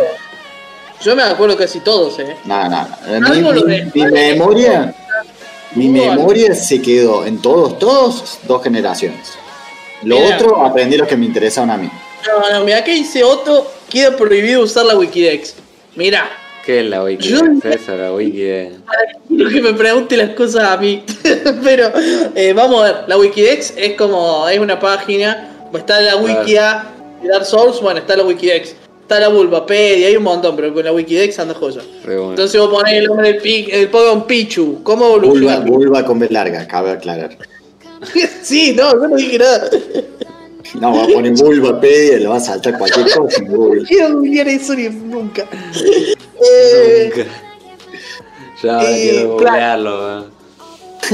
Yo 1.03 1.15
me 1.17 1.23
acuerdo 1.23 1.57
casi 1.57 1.81
todos, 1.81 2.19
eh. 2.19 2.37
No, 2.45 2.69
no, 2.69 2.71
no. 2.71 3.21
Mi, 3.21 3.27
Algo 3.27 3.53
lo 3.53 3.65
mi- 3.65 3.73
de- 3.77 3.91
mi 3.95 4.05
memoria, 4.07 4.95
mi 5.75 5.89
memoria 5.89 6.55
se 6.55 6.81
quedó 6.81 7.25
en 7.27 7.41
todos, 7.41 7.79
todos, 7.79 8.39
dos 8.47 8.63
generaciones. 8.63 9.35
Lo 10.03 10.19
Mira. 10.19 10.37
otro 10.37 10.65
aprendí 10.65 10.97
los 10.97 11.07
que 11.09 11.17
me 11.17 11.27
interesaban 11.27 11.71
a 11.71 11.77
mí. 11.77 11.91
No, 12.27 12.51
no, 12.59 12.65
mira 12.65 12.83
que 12.85 12.93
dice 12.93 13.23
Otto, 13.25 13.71
queda 13.91 14.17
prohibido 14.17 14.63
usar 14.63 14.85
la 14.87 14.97
Wikidex. 14.97 15.55
Mira, 15.97 16.29
¿Qué 16.65 16.81
es 16.81 16.87
la 16.87 17.03
wiki? 17.05 17.29
Yo- 17.29 17.41
¿Es 17.65 17.83
eso, 17.83 17.97
la 17.97 18.13
wiki 18.13 18.41
de- 18.41 18.73
Quiero 19.29 19.51
que 19.51 19.63
me 19.63 19.73
pregunte 19.75 20.17
las 20.17 20.31
cosas 20.31 20.65
a 20.65 20.77
mí. 20.77 21.03
Pero 21.65 21.91
eh, 22.35 22.53
vamos 22.53 22.83
a 22.83 22.85
ver, 22.85 22.95
la 23.07 23.17
Wikidex 23.17 23.75
es 23.77 23.95
como, 23.97 24.47
es 24.49 24.59
una 24.59 24.79
página, 24.79 25.69
está 25.73 26.01
la 26.01 26.17
Wikia 26.17 26.85
de 27.23 27.29
Dark 27.29 27.45
Souls, 27.47 27.81
bueno, 27.81 28.01
está 28.01 28.17
la 28.17 28.25
Wikidex. 28.25 28.75
Está 29.03 29.19
la 29.21 29.29
Bulbapedia, 29.29 30.07
hay 30.07 30.17
un 30.17 30.23
montón, 30.23 30.55
pero 30.55 30.73
con 30.73 30.85
la 30.85 30.93
Wikidex 30.93 31.37
anda 31.41 31.53
joya. 31.55 31.81
bueno. 32.05 32.31
Entonces 32.31 32.61
vos 32.61 32.71
ponés 32.71 32.95
el 32.95 33.07
nombre 33.07 33.33
del, 33.33 33.43
pi- 33.43 33.69
el 33.73 33.89
Pokémon 33.89 34.25
Pichu, 34.25 34.85
¿cómo 34.85 35.07
evoluciona? 35.07 35.59
vulva 35.61 36.05
con 36.05 36.21
B 36.21 36.29
larga, 36.31 36.65
cabe 36.69 36.93
aclarar. 36.93 37.37
sí, 38.43 38.73
no, 38.77 38.93
yo 38.93 39.09
no 39.09 39.17
dije 39.17 39.39
nada. 39.39 39.69
No, 40.75 40.95
va 40.95 41.05
a 41.05 41.07
poner 41.09 41.33
vulvapedia 41.35 42.17
y 42.17 42.21
le 42.21 42.29
va 42.29 42.37
a 42.37 42.41
saltar 42.41 42.79
cualquier 42.79 43.11
cosa 43.11 43.39
en 43.43 43.47
Google. 43.47 43.83
No 43.83 44.23
quiero 44.23 44.51
eso 44.51 44.75
ni 44.75 44.89
nunca. 44.89 45.47
Eh, 46.43 47.13
Nunca. 47.15 47.31
Ya 48.63 48.83
eh, 48.83 49.11
quiero 49.11 49.33
googlearlo, 49.33 49.99
weón. 49.99 50.41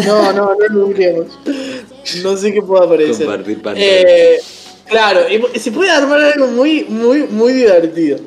No, 0.05 0.33
no, 0.33 0.55
no 0.55 0.69
lo 0.69 0.87
googleamos. 0.87 1.39
No 2.23 2.37
sé 2.37 2.53
qué 2.53 2.63
puede 2.63 2.85
aparecer. 2.85 3.27
Compartir. 3.27 3.61
Eh, 3.77 4.39
claro, 4.87 5.21
se 5.55 5.73
puede 5.73 5.91
armar 5.91 6.21
algo 6.21 6.49
muy, 6.49 6.85
muy, 6.85 7.23
muy 7.23 7.53
divertido. 7.53 8.19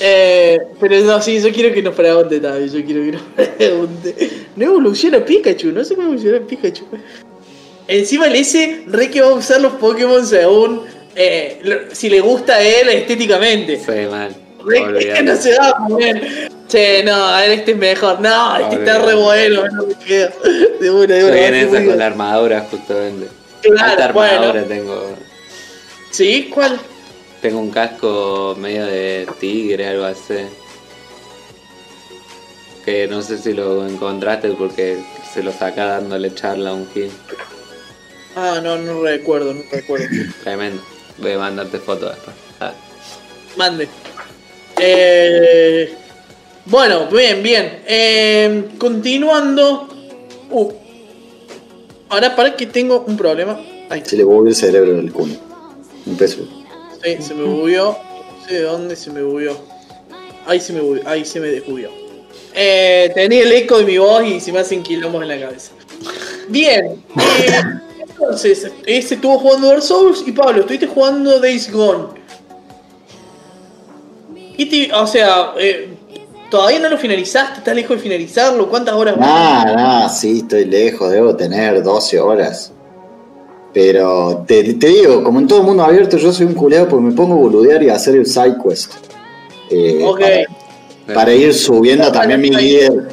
Eh, 0.00 0.58
pero 0.78 1.00
no, 1.00 1.20
sí, 1.22 1.40
yo 1.40 1.50
quiero 1.52 1.74
que 1.74 1.82
nos 1.82 1.94
pregunte 1.94 2.38
también. 2.40 2.68
Yo 2.70 2.84
quiero 2.84 3.02
que 3.04 3.12
nos 3.12 3.22
pregunte. 3.56 4.30
No 4.56 4.64
evoluciona 4.64 5.24
Pikachu, 5.24 5.72
no 5.72 5.84
sé 5.84 5.94
cómo 5.94 6.08
evoluciona 6.08 6.40
Pikachu. 6.46 6.84
Encima 7.90 8.26
el 8.26 8.36
S, 8.36 8.82
re 8.86 9.10
que 9.10 9.20
va 9.20 9.28
a 9.30 9.34
usar 9.34 9.60
los 9.60 9.72
Pokémon 9.74 10.24
según 10.26 10.82
eh, 11.16 11.58
lo- 11.64 11.92
si 11.94 12.08
le 12.08 12.20
gusta 12.20 12.54
a 12.54 12.62
él 12.62 12.88
estéticamente. 12.88 13.76
Sí, 13.78 14.06
mal. 14.10 14.34
Re 14.64 15.22
no 15.22 15.36
se 15.36 15.56
va 15.58 15.70
a 15.70 15.86
poner. 15.88 16.50
Che, 16.68 17.02
no, 17.02 17.14
a 17.14 17.40
ver, 17.40 17.50
este 17.52 17.72
es 17.72 17.76
mejor. 17.76 18.20
No, 18.20 18.56
este 18.58 18.76
está 18.76 18.98
re 18.98 19.14
bueno. 19.14 19.64
No 19.72 19.86
me 19.86 19.94
quedo. 19.94 20.30
De 20.80 20.90
una, 20.90 21.14
de 21.16 21.24
una. 21.24 21.32
ser 21.34 21.54
esa 21.54 21.68
muy 21.70 21.78
con 21.78 21.86
la 21.88 21.94
bien. 21.94 22.02
armadura, 22.02 22.66
justamente. 22.70 23.26
Claro, 23.62 23.90
Alta 23.90 24.12
bueno. 24.12 24.34
armadura 24.38 24.64
tengo. 24.64 25.16
¿Sí? 26.12 26.48
¿Cuál? 26.54 26.78
Tengo 27.42 27.58
un 27.58 27.70
casco 27.70 28.54
medio 28.58 28.86
de 28.86 29.26
tigre, 29.40 29.88
algo 29.88 30.04
así. 30.04 30.34
Que 32.84 33.08
no 33.08 33.22
sé 33.22 33.38
si 33.38 33.52
lo 33.52 33.86
encontraste 33.86 34.48
porque 34.50 34.98
se 35.34 35.42
lo 35.42 35.52
saca 35.52 35.86
dándole 35.86 36.34
charla 36.34 36.70
a 36.70 36.74
un 36.74 36.86
kill. 36.86 37.10
Ah, 38.42 38.58
no, 38.62 38.78
no 38.78 39.02
recuerdo, 39.02 39.52
no 39.52 39.60
recuerdo. 39.70 40.06
Tremendo. 40.42 40.82
Voy 41.18 41.32
a 41.32 41.38
mandarte 41.38 41.78
fotos 41.78 42.14
después. 42.14 42.34
Ah, 42.58 42.72
Mande. 43.58 43.86
Eh, 44.80 45.92
bueno, 46.64 47.06
bien, 47.10 47.42
bien. 47.42 47.82
Eh, 47.86 48.64
continuando. 48.78 49.88
Uh. 50.50 50.72
Ahora 52.08 52.34
para 52.34 52.56
que 52.56 52.64
tengo 52.64 53.04
un 53.06 53.18
problema. 53.18 53.60
Ahí 53.90 54.02
Se 54.06 54.16
le 54.16 54.24
movió 54.24 54.48
el 54.48 54.54
cerebro 54.54 54.94
del 54.96 55.12
cuno. 55.12 55.34
Empezó. 56.06 56.38
sí, 57.04 57.16
se 57.20 57.34
me 57.34 57.44
bugueó. 57.44 57.98
No 58.40 58.46
sé 58.48 58.54
de 58.54 58.62
dónde 58.62 58.96
se 58.96 59.10
me 59.10 59.22
bugueó. 59.22 59.60
Ahí 60.46 60.60
se 60.60 60.72
me 60.72 60.80
bugueó, 60.80 61.06
ahí 61.06 61.26
se 61.26 61.40
me 61.40 61.48
desbugueó. 61.48 61.90
Eh, 62.54 63.12
tenía 63.14 63.42
el 63.42 63.52
eco 63.52 63.76
de 63.78 63.84
mi 63.84 63.98
voz 63.98 64.24
y 64.24 64.40
se 64.40 64.50
me 64.50 64.60
hacen 64.60 64.82
quilombos 64.82 65.20
en 65.22 65.28
la 65.28 65.38
cabeza. 65.38 65.72
Bien. 66.48 67.04
eh, 67.18 67.62
entonces, 68.20 68.70
ese 68.86 69.14
estuvo 69.14 69.38
jugando 69.38 69.68
Dark 69.68 69.82
Souls 69.82 70.22
y 70.26 70.32
Pablo, 70.32 70.60
estuviste 70.60 70.86
jugando 70.86 71.40
Days 71.40 71.70
Gone. 71.72 72.20
¿Qué 74.56 74.66
te- 74.66 74.92
o 74.92 75.06
sea, 75.06 75.52
eh, 75.58 75.94
todavía 76.50 76.80
no 76.80 76.88
lo 76.90 76.98
finalizaste, 76.98 77.58
estás 77.58 77.74
lejos 77.74 77.96
de 77.96 78.02
finalizarlo, 78.02 78.68
¿cuántas 78.68 78.94
horas 78.94 79.16
vas? 79.16 79.26
Nah, 79.26 79.74
nah, 79.74 80.08
sí, 80.08 80.40
estoy 80.40 80.64
lejos, 80.66 81.10
debo 81.10 81.34
tener 81.34 81.82
12 81.82 82.20
horas. 82.20 82.72
Pero 83.72 84.44
te, 84.46 84.74
te 84.74 84.88
digo, 84.88 85.22
como 85.22 85.38
en 85.38 85.46
todo 85.46 85.62
mundo 85.62 85.84
abierto, 85.84 86.16
yo 86.18 86.32
soy 86.32 86.46
un 86.46 86.54
culeo 86.54 86.88
porque 86.88 87.04
me 87.04 87.12
pongo 87.12 87.34
a 87.34 87.38
boludear 87.38 87.82
y 87.82 87.88
a 87.88 87.94
hacer 87.94 88.16
el 88.16 88.26
side 88.26 88.56
quest. 88.62 88.92
Eh, 89.70 90.02
Ok. 90.04 90.20
para, 91.06 91.14
para 91.14 91.32
ir 91.34 91.54
subiendo 91.54 92.10
también 92.10 92.40
mi 92.40 92.50
líder. 92.50 93.08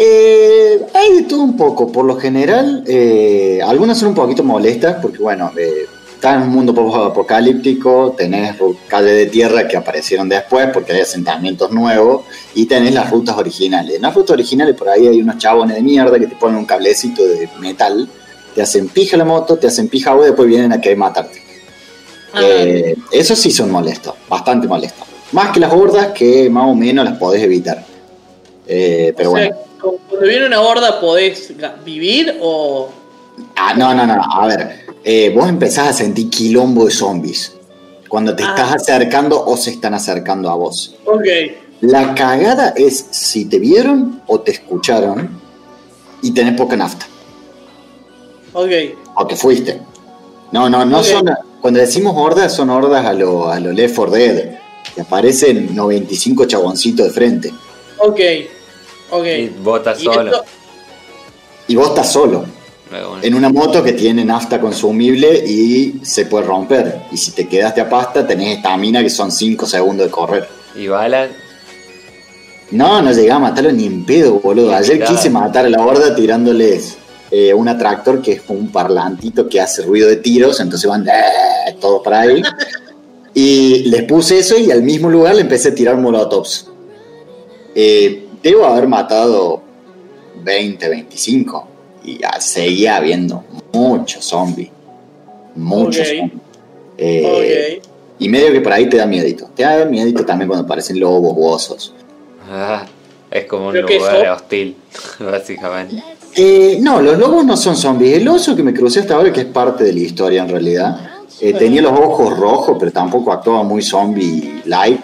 Eh, 0.00 0.80
hay 0.94 1.12
de 1.16 1.22
todo 1.22 1.40
un 1.40 1.56
poco, 1.56 1.90
por 1.90 2.04
lo 2.04 2.14
general, 2.14 2.84
eh, 2.86 3.58
algunas 3.66 3.98
son 3.98 4.10
un 4.10 4.14
poquito 4.14 4.44
molestas 4.44 4.98
porque, 5.02 5.18
bueno, 5.18 5.50
eh, 5.58 5.86
estás 6.14 6.36
en 6.36 6.42
un 6.42 6.50
mundo 6.50 6.72
apocalíptico, 7.04 8.14
tenés 8.16 8.54
calles 8.86 9.16
de 9.16 9.26
tierra 9.26 9.66
que 9.66 9.76
aparecieron 9.76 10.28
después 10.28 10.68
porque 10.72 10.92
hay 10.92 11.00
asentamientos 11.00 11.72
nuevos 11.72 12.26
y 12.54 12.66
tenés 12.66 12.94
las 12.94 13.10
rutas 13.10 13.36
originales. 13.36 13.96
En 13.96 14.02
las 14.02 14.14
rutas 14.14 14.34
originales 14.34 14.76
por 14.76 14.88
ahí 14.88 15.08
hay 15.08 15.20
unos 15.20 15.36
chabones 15.38 15.74
de 15.74 15.82
mierda 15.82 16.16
que 16.16 16.28
te 16.28 16.36
ponen 16.36 16.58
un 16.58 16.64
cablecito 16.64 17.26
de 17.26 17.48
metal, 17.58 18.08
te 18.54 18.62
hacen 18.62 18.86
pija 18.86 19.16
la 19.16 19.24
moto, 19.24 19.56
te 19.56 19.66
hacen 19.66 19.88
pija 19.88 20.14
y 20.16 20.26
después 20.26 20.46
vienen 20.46 20.72
a 20.72 20.80
querer 20.80 20.96
matarte. 20.96 21.42
Ah, 22.32 22.40
Eh, 22.40 22.94
esos 23.10 23.36
sí 23.36 23.50
son 23.50 23.72
molestos, 23.72 24.14
bastante 24.28 24.68
molestos. 24.68 25.08
Más 25.32 25.50
que 25.50 25.58
las 25.58 25.72
hordas 25.72 26.12
que 26.12 26.48
más 26.48 26.66
o 26.68 26.76
menos 26.76 27.04
las 27.04 27.18
podés 27.18 27.42
evitar. 27.42 27.84
Eh, 28.68 29.14
pero 29.16 29.30
o 29.30 29.32
bueno. 29.32 29.56
cu- 29.80 29.98
cuando 30.08 30.26
viene 30.28 30.46
una 30.46 30.60
horda, 30.60 31.00
¿podés 31.00 31.52
vivir 31.84 32.36
o.? 32.40 32.90
Ah, 33.56 33.74
no, 33.74 33.94
no, 33.94 34.06
no. 34.06 34.20
A 34.22 34.46
ver, 34.46 34.86
eh, 35.04 35.32
vos 35.34 35.48
empezás 35.48 35.88
a 35.88 35.92
sentir 35.92 36.28
quilombo 36.28 36.84
de 36.84 36.90
zombies. 36.90 37.54
Cuando 38.08 38.34
te 38.36 38.42
Ah. 38.42 38.48
estás 38.56 38.74
acercando 38.74 39.44
o 39.44 39.56
se 39.56 39.70
están 39.70 39.94
acercando 39.94 40.50
a 40.50 40.54
vos. 40.54 40.94
Ok. 41.04 41.24
La 41.80 42.14
cagada 42.14 42.72
es 42.76 43.06
si 43.10 43.44
te 43.44 43.58
vieron 43.58 44.22
o 44.26 44.40
te 44.40 44.50
escucharon 44.52 45.30
y 46.22 46.32
tenés 46.32 46.54
poca 46.56 46.76
nafta. 46.76 47.06
Ok. 48.52 48.70
O 49.14 49.26
te 49.26 49.36
fuiste. 49.36 49.80
No, 50.52 50.68
no, 50.68 50.84
no 50.84 51.02
son. 51.04 51.28
Cuando 51.60 51.80
decimos 51.80 52.14
hordas, 52.16 52.54
son 52.54 52.70
hordas 52.70 53.04
a 53.04 53.12
lo, 53.12 53.48
a 53.50 53.60
lo 53.60 53.72
Left 53.72 53.94
4 53.96 54.14
Dead. 54.14 54.58
Que 54.94 55.02
aparecen 55.02 55.74
95 55.76 56.46
chaboncitos 56.46 57.06
de 57.06 57.12
frente. 57.12 57.52
Ok. 57.98 58.20
Ok. 59.10 59.26
Y 59.26 59.48
vos 59.62 59.78
estás 59.78 60.00
Y 60.00 60.04
solo. 60.04 60.30
esto- 60.30 60.44
Y 61.68 61.76
vos 61.76 61.88
estás 61.88 62.12
solo. 62.12 62.44
Bueno. 62.90 63.18
En 63.20 63.34
una 63.34 63.50
moto 63.50 63.82
que 63.84 63.92
tiene 63.92 64.24
nafta 64.24 64.58
consumible 64.60 65.44
y 65.46 66.00
se 66.02 66.24
puede 66.26 66.46
romper. 66.46 67.02
Y 67.12 67.16
si 67.18 67.32
te 67.32 67.46
quedaste 67.46 67.82
a 67.82 67.88
pasta, 67.90 68.26
tenés 68.26 68.56
estamina 68.56 69.02
que 69.02 69.10
son 69.10 69.30
5 69.30 69.66
segundos 69.66 70.06
de 70.06 70.10
correr. 70.10 70.48
Y 70.74 70.86
balas. 70.88 71.28
No, 72.70 73.02
no 73.02 73.12
llegué 73.12 73.30
a 73.30 73.38
matarlo 73.38 73.72
ni 73.72 73.86
en 73.86 74.04
pedo, 74.04 74.40
boludo. 74.40 74.74
Ayer 74.74 74.98
Claro. 74.98 75.14
quise 75.14 75.28
matar 75.30 75.66
a 75.66 75.68
la 75.70 75.82
horda 75.84 76.14
tirándoles 76.14 76.96
eh, 77.30 77.52
un 77.52 77.68
atractor 77.68 78.22
que 78.22 78.32
es 78.32 78.42
un 78.48 78.72
parlantito 78.72 79.48
que 79.50 79.60
hace 79.60 79.82
ruido 79.82 80.08
de 80.08 80.16
tiros, 80.16 80.60
entonces 80.60 80.88
van 80.88 81.06
eh, 81.06 81.76
todos 81.80 82.02
para 82.02 82.20
ahí. 82.20 82.42
Y 83.34 83.84
les 83.90 84.02
puse 84.04 84.38
eso 84.38 84.58
y 84.58 84.70
al 84.72 84.82
mismo 84.82 85.08
lugar 85.10 85.34
le 85.36 85.42
empecé 85.42 85.68
a 85.68 85.74
tirar 85.74 85.96
molotovs. 85.96 86.66
Eh, 87.74 88.26
debo 88.42 88.64
haber 88.66 88.86
matado 88.88 89.62
20, 90.42 90.88
25. 90.88 91.68
Y 92.04 92.18
ya 92.18 92.40
seguía 92.40 92.96
habiendo 92.96 93.44
muchos 93.72 94.24
zombies. 94.24 94.70
Muchos 95.54 96.06
zombies. 96.08 96.32
Eh, 96.96 97.80
Ok. 97.80 97.88
Y 98.20 98.28
medio 98.28 98.50
que 98.52 98.60
por 98.60 98.72
ahí 98.72 98.88
te 98.88 98.96
da 98.96 99.06
miedito. 99.06 99.48
Te 99.54 99.62
da 99.62 99.84
miedito 99.84 100.24
también 100.24 100.48
cuando 100.48 100.64
aparecen 100.64 100.98
lobos 100.98 101.34
u 101.36 101.44
osos. 101.46 101.94
Ah, 102.50 102.84
es 103.30 103.44
como 103.44 103.66
un 103.66 103.72
Creo 103.72 103.86
que 103.86 103.98
lugar 103.98 104.16
eso- 104.24 104.32
hostil, 104.34 104.76
básicamente. 105.20 106.02
Eh, 106.34 106.78
no, 106.80 107.00
los 107.00 107.16
lobos 107.18 107.44
no 107.44 107.56
son 107.56 107.76
zombies. 107.76 108.16
El 108.16 108.26
oso 108.28 108.56
que 108.56 108.62
me 108.64 108.74
crucé 108.74 109.00
hasta 109.00 109.14
ahora, 109.14 109.32
que 109.32 109.40
es 109.42 109.46
parte 109.46 109.84
de 109.84 109.92
la 109.92 110.00
historia 110.00 110.42
en 110.42 110.48
realidad, 110.48 110.98
eh, 111.40 111.52
tenía 111.52 111.80
los 111.82 111.92
ojos 111.92 112.36
rojos, 112.36 112.76
pero 112.80 112.90
tampoco 112.90 113.32
actuaba 113.32 113.62
muy 113.62 113.82
zombie-like. 113.82 115.02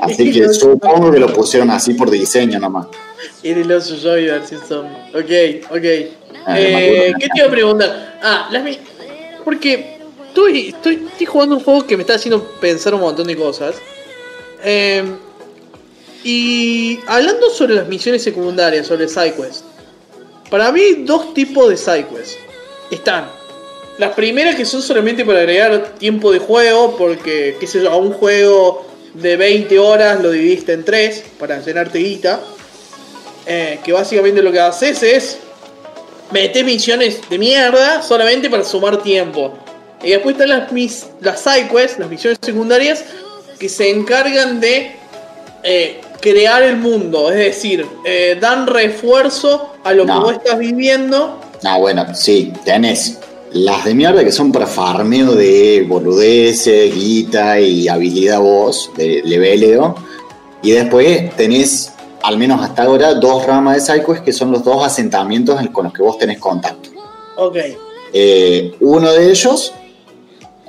Así 0.00 0.32
que 0.32 0.48
supongo 0.52 1.10
que 1.10 1.18
lo 1.18 1.32
pusieron 1.32 1.70
así 1.70 1.94
por 1.94 2.10
diseño 2.10 2.58
nomás. 2.58 2.86
Era 3.42 3.60
el 3.60 3.72
oso 3.72 3.96
yo 3.96 4.16
y 4.18 4.26
versión 4.26 4.60
zombie. 4.66 4.96
Ok, 5.14 5.70
ok. 5.70 5.84
Eh. 6.48 7.12
¿Qué 7.18 7.26
te 7.28 7.38
iba 7.38 7.46
a 7.48 7.50
preguntar? 7.50 8.18
Ah, 8.22 8.48
las 8.50 8.62
mi- 8.62 8.78
Porque 9.44 9.98
estoy, 10.28 10.68
estoy, 10.68 11.06
estoy 11.10 11.26
jugando 11.26 11.56
un 11.56 11.62
juego 11.62 11.86
que 11.86 11.96
me 11.96 12.02
está 12.02 12.14
haciendo 12.14 12.42
pensar 12.60 12.94
un 12.94 13.00
montón 13.00 13.26
de 13.26 13.36
cosas. 13.36 13.74
Eh, 14.62 15.04
y 16.22 17.00
hablando 17.06 17.50
sobre 17.50 17.74
las 17.74 17.86
misiones 17.88 18.22
secundarias, 18.22 18.86
sobre 18.86 19.08
SideQuest. 19.08 19.64
Para 20.50 20.72
mí, 20.72 20.80
dos 21.04 21.34
tipos 21.34 21.68
de 21.68 21.76
SideQuest. 21.76 22.36
Están 22.90 23.26
las 23.98 24.12
primeras 24.14 24.54
que 24.56 24.64
son 24.64 24.82
solamente 24.82 25.24
para 25.24 25.40
agregar 25.40 25.94
tiempo 25.98 26.32
de 26.32 26.38
juego, 26.38 26.96
porque, 26.96 27.56
qué 27.60 27.66
sé 27.66 27.82
yo, 27.82 27.90
a 27.90 27.96
un 27.96 28.12
juego 28.12 28.86
de 29.14 29.36
20 29.36 29.78
horas 29.78 30.20
lo 30.20 30.30
dividiste 30.30 30.72
en 30.72 30.84
3 30.84 31.24
para 31.38 31.60
llenarte 31.60 31.98
guita. 31.98 32.40
Eh, 33.46 33.80
que 33.84 33.92
básicamente 33.92 34.42
lo 34.42 34.50
que 34.50 34.60
haces 34.60 35.02
es 35.02 35.38
meter 36.30 36.64
misiones 36.64 37.20
de 37.28 37.38
mierda 37.38 38.02
solamente 38.02 38.48
para 38.48 38.64
sumar 38.64 39.02
tiempo. 39.02 39.52
Y 40.02 40.10
después 40.10 40.34
están 40.34 40.48
las, 40.48 40.72
mis, 40.72 41.06
las 41.20 41.40
sidequests, 41.40 41.98
las 41.98 42.08
misiones 42.08 42.38
secundarias, 42.42 43.04
que 43.58 43.68
se 43.68 43.90
encargan 43.90 44.60
de 44.60 44.92
eh, 45.62 46.00
crear 46.20 46.62
el 46.62 46.76
mundo, 46.76 47.30
es 47.30 47.36
decir, 47.36 47.86
eh, 48.04 48.36
dan 48.40 48.66
refuerzo 48.66 49.74
a 49.84 49.92
lo 49.92 50.06
que 50.06 50.12
vos 50.12 50.32
estás 50.32 50.58
viviendo. 50.58 51.40
Ah, 51.62 51.78
bueno, 51.78 52.14
sí, 52.14 52.52
tenés 52.64 53.18
las 53.54 53.84
de 53.84 53.94
mierda 53.94 54.24
que 54.24 54.32
son 54.32 54.52
para 54.52 54.66
farmeo 54.66 55.32
de 55.32 55.84
boludeces, 55.88 56.94
guita 56.94 57.58
y 57.60 57.88
habilidad 57.88 58.40
voz, 58.40 58.90
de 58.96 59.22
leveleo. 59.24 59.94
Y 60.62 60.72
después 60.72 61.34
tenés, 61.36 61.92
al 62.22 62.36
menos 62.38 62.62
hasta 62.62 62.84
ahora, 62.84 63.14
dos 63.14 63.46
ramas 63.46 63.74
de 63.76 63.80
sidequests 63.80 64.24
que 64.24 64.32
son 64.32 64.50
los 64.50 64.64
dos 64.64 64.84
asentamientos 64.84 65.60
en- 65.60 65.68
con 65.68 65.84
los 65.84 65.92
que 65.92 66.02
vos 66.02 66.18
tenés 66.18 66.38
contacto. 66.38 66.90
Ok, 67.36 67.56
Eh, 68.16 68.76
uno 68.80 69.10
de 69.12 69.28
ellos 69.30 69.72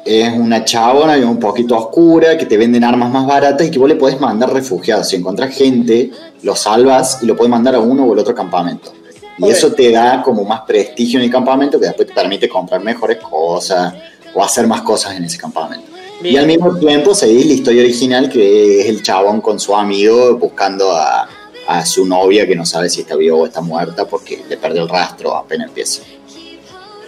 es 0.03 0.33
una 0.35 0.65
chabona 0.65 1.15
y 1.17 1.21
un 1.21 1.39
poquito 1.39 1.77
oscura 1.77 2.37
que 2.39 2.45
te 2.47 2.57
venden 2.57 2.83
armas 2.83 3.11
más 3.11 3.27
baratas 3.27 3.67
y 3.67 3.69
que 3.71 3.77
vos 3.77 3.87
le 3.87 3.95
podés 3.95 4.19
mandar 4.19 4.51
refugiados. 4.51 5.07
Si 5.09 5.15
encontrás 5.15 5.55
gente, 5.55 6.09
lo 6.41 6.55
salvas 6.55 7.19
y 7.21 7.27
lo 7.27 7.35
podés 7.35 7.51
mandar 7.51 7.75
a 7.75 7.79
uno 7.79 8.05
o 8.05 8.13
el 8.13 8.19
otro 8.19 8.33
campamento. 8.33 8.91
Y 9.37 9.49
eso 9.49 9.71
te 9.73 9.91
da 9.91 10.21
como 10.23 10.43
más 10.45 10.61
prestigio 10.61 11.19
en 11.19 11.25
el 11.25 11.31
campamento 11.31 11.79
que 11.79 11.87
después 11.87 12.07
te 12.07 12.13
permite 12.13 12.47
comprar 12.47 12.81
mejores 12.81 13.17
cosas 13.17 13.93
o 14.33 14.43
hacer 14.43 14.65
más 14.67 14.81
cosas 14.81 15.15
en 15.15 15.25
ese 15.25 15.37
campamento. 15.37 15.85
Y 16.21 16.29
Bien. 16.29 16.39
al 16.39 16.47
mismo 16.47 16.75
tiempo 16.77 17.13
seguís 17.13 17.45
la 17.45 17.53
historia 17.53 17.81
original 17.83 18.29
que 18.29 18.81
es 18.81 18.87
el 18.87 19.03
chabón 19.03 19.41
con 19.41 19.59
su 19.59 19.75
amigo 19.75 20.37
buscando 20.37 20.91
a, 20.91 21.27
a 21.67 21.85
su 21.85 22.05
novia 22.05 22.47
que 22.47 22.55
no 22.55 22.65
sabe 22.65 22.89
si 22.89 23.01
está 23.01 23.15
viva 23.17 23.35
o 23.35 23.45
está 23.45 23.59
muerta 23.59 24.05
porque 24.05 24.43
le 24.47 24.55
perdió 24.55 24.83
el 24.83 24.89
rastro 24.89 25.35
apenas 25.35 25.67
empieza. 25.67 26.01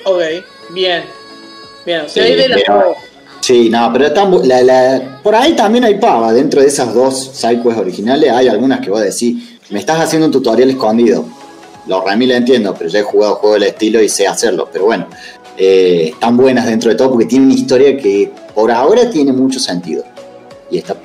ok, 0.05 0.21
bien. 0.73 1.03
Bien, 1.85 2.01
o 2.01 2.09
sea, 2.09 2.25
Sí, 2.25 2.33
de 2.33 2.49
pero- 2.49 2.73
dos. 2.75 2.97
Sí, 3.39 3.69
no, 3.69 3.89
pero 3.93 4.09
bu- 4.09 4.43
la, 4.43 4.61
la- 4.61 5.21
por 5.23 5.33
ahí 5.33 5.55
también 5.55 5.85
hay 5.85 5.95
pava. 5.95 6.33
Dentro 6.33 6.59
de 6.59 6.67
esas 6.67 6.93
dos 6.93 7.31
sidequests 7.33 7.79
originales 7.79 8.29
hay 8.29 8.49
algunas 8.49 8.81
que 8.81 8.89
vos 8.89 8.99
decís, 8.99 9.57
me 9.69 9.79
estás 9.79 10.01
haciendo 10.01 10.25
un 10.25 10.33
tutorial 10.33 10.69
escondido. 10.69 11.23
Los 11.87 12.03
remil 12.03 12.31
entiendo, 12.31 12.75
pero 12.77 12.89
ya 12.89 12.99
he 12.99 13.03
jugado 13.03 13.35
juegos 13.35 13.59
del 13.59 13.69
estilo 13.69 14.01
y 14.01 14.09
sé 14.09 14.27
hacerlo. 14.27 14.69
Pero 14.71 14.85
bueno, 14.85 15.07
eh, 15.57 16.09
están 16.13 16.37
buenas 16.37 16.65
dentro 16.65 16.89
de 16.89 16.95
todo 16.95 17.11
porque 17.11 17.25
tienen 17.25 17.49
una 17.49 17.57
historia 17.57 17.97
que 17.97 18.31
por 18.53 18.71
ahora 18.71 19.09
tiene 19.09 19.31
mucho 19.31 19.59
sentido. 19.59 20.03
Y 20.69 20.77
está. 20.77 20.93
Ok. 20.93 21.01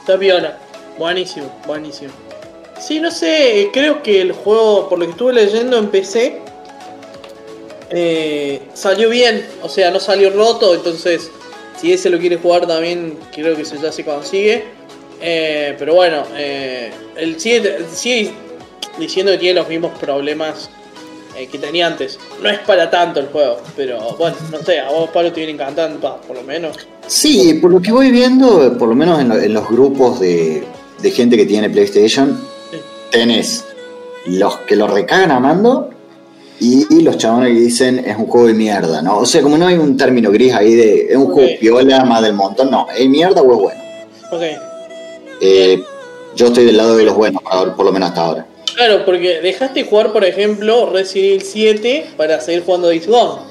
Está 0.00 0.18
piola. 0.18 0.58
Buenísimo, 0.98 1.50
buenísimo. 1.66 2.12
Sí, 2.78 3.00
no 3.00 3.10
sé, 3.10 3.70
creo 3.72 4.02
que 4.02 4.20
el 4.20 4.32
juego, 4.32 4.88
por 4.88 4.98
lo 4.98 5.06
que 5.06 5.12
estuve 5.12 5.32
leyendo 5.32 5.78
en 5.78 5.88
PC, 5.88 6.40
eh, 7.90 8.62
salió 8.74 9.08
bien. 9.08 9.46
O 9.62 9.68
sea, 9.68 9.90
no 9.90 9.98
salió 9.98 10.30
roto, 10.30 10.74
entonces 10.74 11.30
si 11.80 11.92
ese 11.92 12.10
lo 12.10 12.18
quiere 12.18 12.36
jugar 12.36 12.66
también, 12.66 13.18
creo 13.32 13.56
que 13.56 13.62
eso 13.62 13.76
ya 13.80 13.90
se 13.90 14.04
consigue. 14.04 14.64
Eh, 15.20 15.74
pero 15.78 15.94
bueno, 15.94 16.24
eh, 16.36 16.92
él 17.16 17.40
sigue, 17.40 17.78
sigue 17.92 18.32
diciendo 18.98 19.32
que 19.32 19.38
tiene 19.38 19.60
los 19.60 19.68
mismos 19.68 19.92
problemas 19.98 20.70
eh, 21.36 21.46
que 21.46 21.58
tenía 21.58 21.86
antes. 21.86 22.18
No 22.42 22.48
es 22.48 22.58
para 22.60 22.90
tanto 22.90 23.20
el 23.20 23.26
juego, 23.26 23.58
pero 23.76 23.98
bueno, 24.18 24.36
no 24.52 24.58
sé, 24.62 24.78
a 24.80 24.90
vos 24.90 25.10
Pablo 25.10 25.32
te 25.32 25.40
viene 25.40 25.52
encantando, 25.52 25.98
pa, 26.00 26.16
por 26.20 26.36
lo 26.36 26.42
menos. 26.42 26.76
Sí, 27.06 27.54
por 27.60 27.70
lo 27.70 27.80
que 27.82 27.92
voy 27.92 28.10
viendo, 28.10 28.76
por 28.78 28.88
lo 28.88 28.94
menos 28.94 29.20
en, 29.20 29.28
lo- 29.28 29.38
en 29.38 29.52
los 29.52 29.68
grupos 29.68 30.20
de, 30.20 30.64
de 31.02 31.10
gente 31.10 31.36
que 31.36 31.44
tiene 31.46 31.68
PlayStation, 31.70 32.38
Sí. 32.70 32.78
tenés 33.10 33.64
los 34.26 34.56
que 34.60 34.74
lo 34.76 34.86
recagan 34.86 35.30
amando 35.30 35.90
y, 36.60 37.02
los 37.02 37.18
chabones 37.18 37.52
que 37.52 37.60
dicen 37.60 37.98
es 38.06 38.16
un 38.16 38.26
juego 38.26 38.46
de 38.46 38.54
mierda, 38.54 39.02
¿no? 39.02 39.18
O 39.18 39.26
sea, 39.26 39.42
como 39.42 39.58
no 39.58 39.66
hay 39.66 39.74
un 39.76 39.96
término 39.98 40.30
gris 40.30 40.54
ahí 40.54 40.74
de 40.74 41.08
es 41.10 41.16
un 41.16 41.24
Ok. 41.26 41.32
juego 41.34 41.50
piola 41.60 42.04
más 42.04 42.22
del 42.22 42.32
montón, 42.32 42.70
no, 42.70 42.86
es 42.96 43.06
mierda 43.08 43.42
o 43.42 43.52
es 43.52 43.58
bueno. 43.58 43.80
Ok. 44.30 44.42
Eh, 45.40 45.82
yo 46.36 46.46
estoy 46.46 46.64
del 46.64 46.76
lado 46.76 46.96
de 46.96 47.04
los 47.04 47.14
buenos, 47.16 47.42
por 47.76 47.84
lo 47.84 47.92
menos 47.92 48.08
hasta 48.10 48.20
ahora. 48.22 48.46
Claro, 48.74 49.04
porque 49.04 49.40
dejaste 49.40 49.84
jugar, 49.84 50.12
por 50.12 50.24
ejemplo, 50.24 50.90
Resident 50.90 51.42
Evil 51.42 51.42
7 51.42 52.06
para 52.16 52.40
seguir 52.40 52.64
jugando 52.64 52.88
Days 52.88 53.06
Gone. 53.06 53.42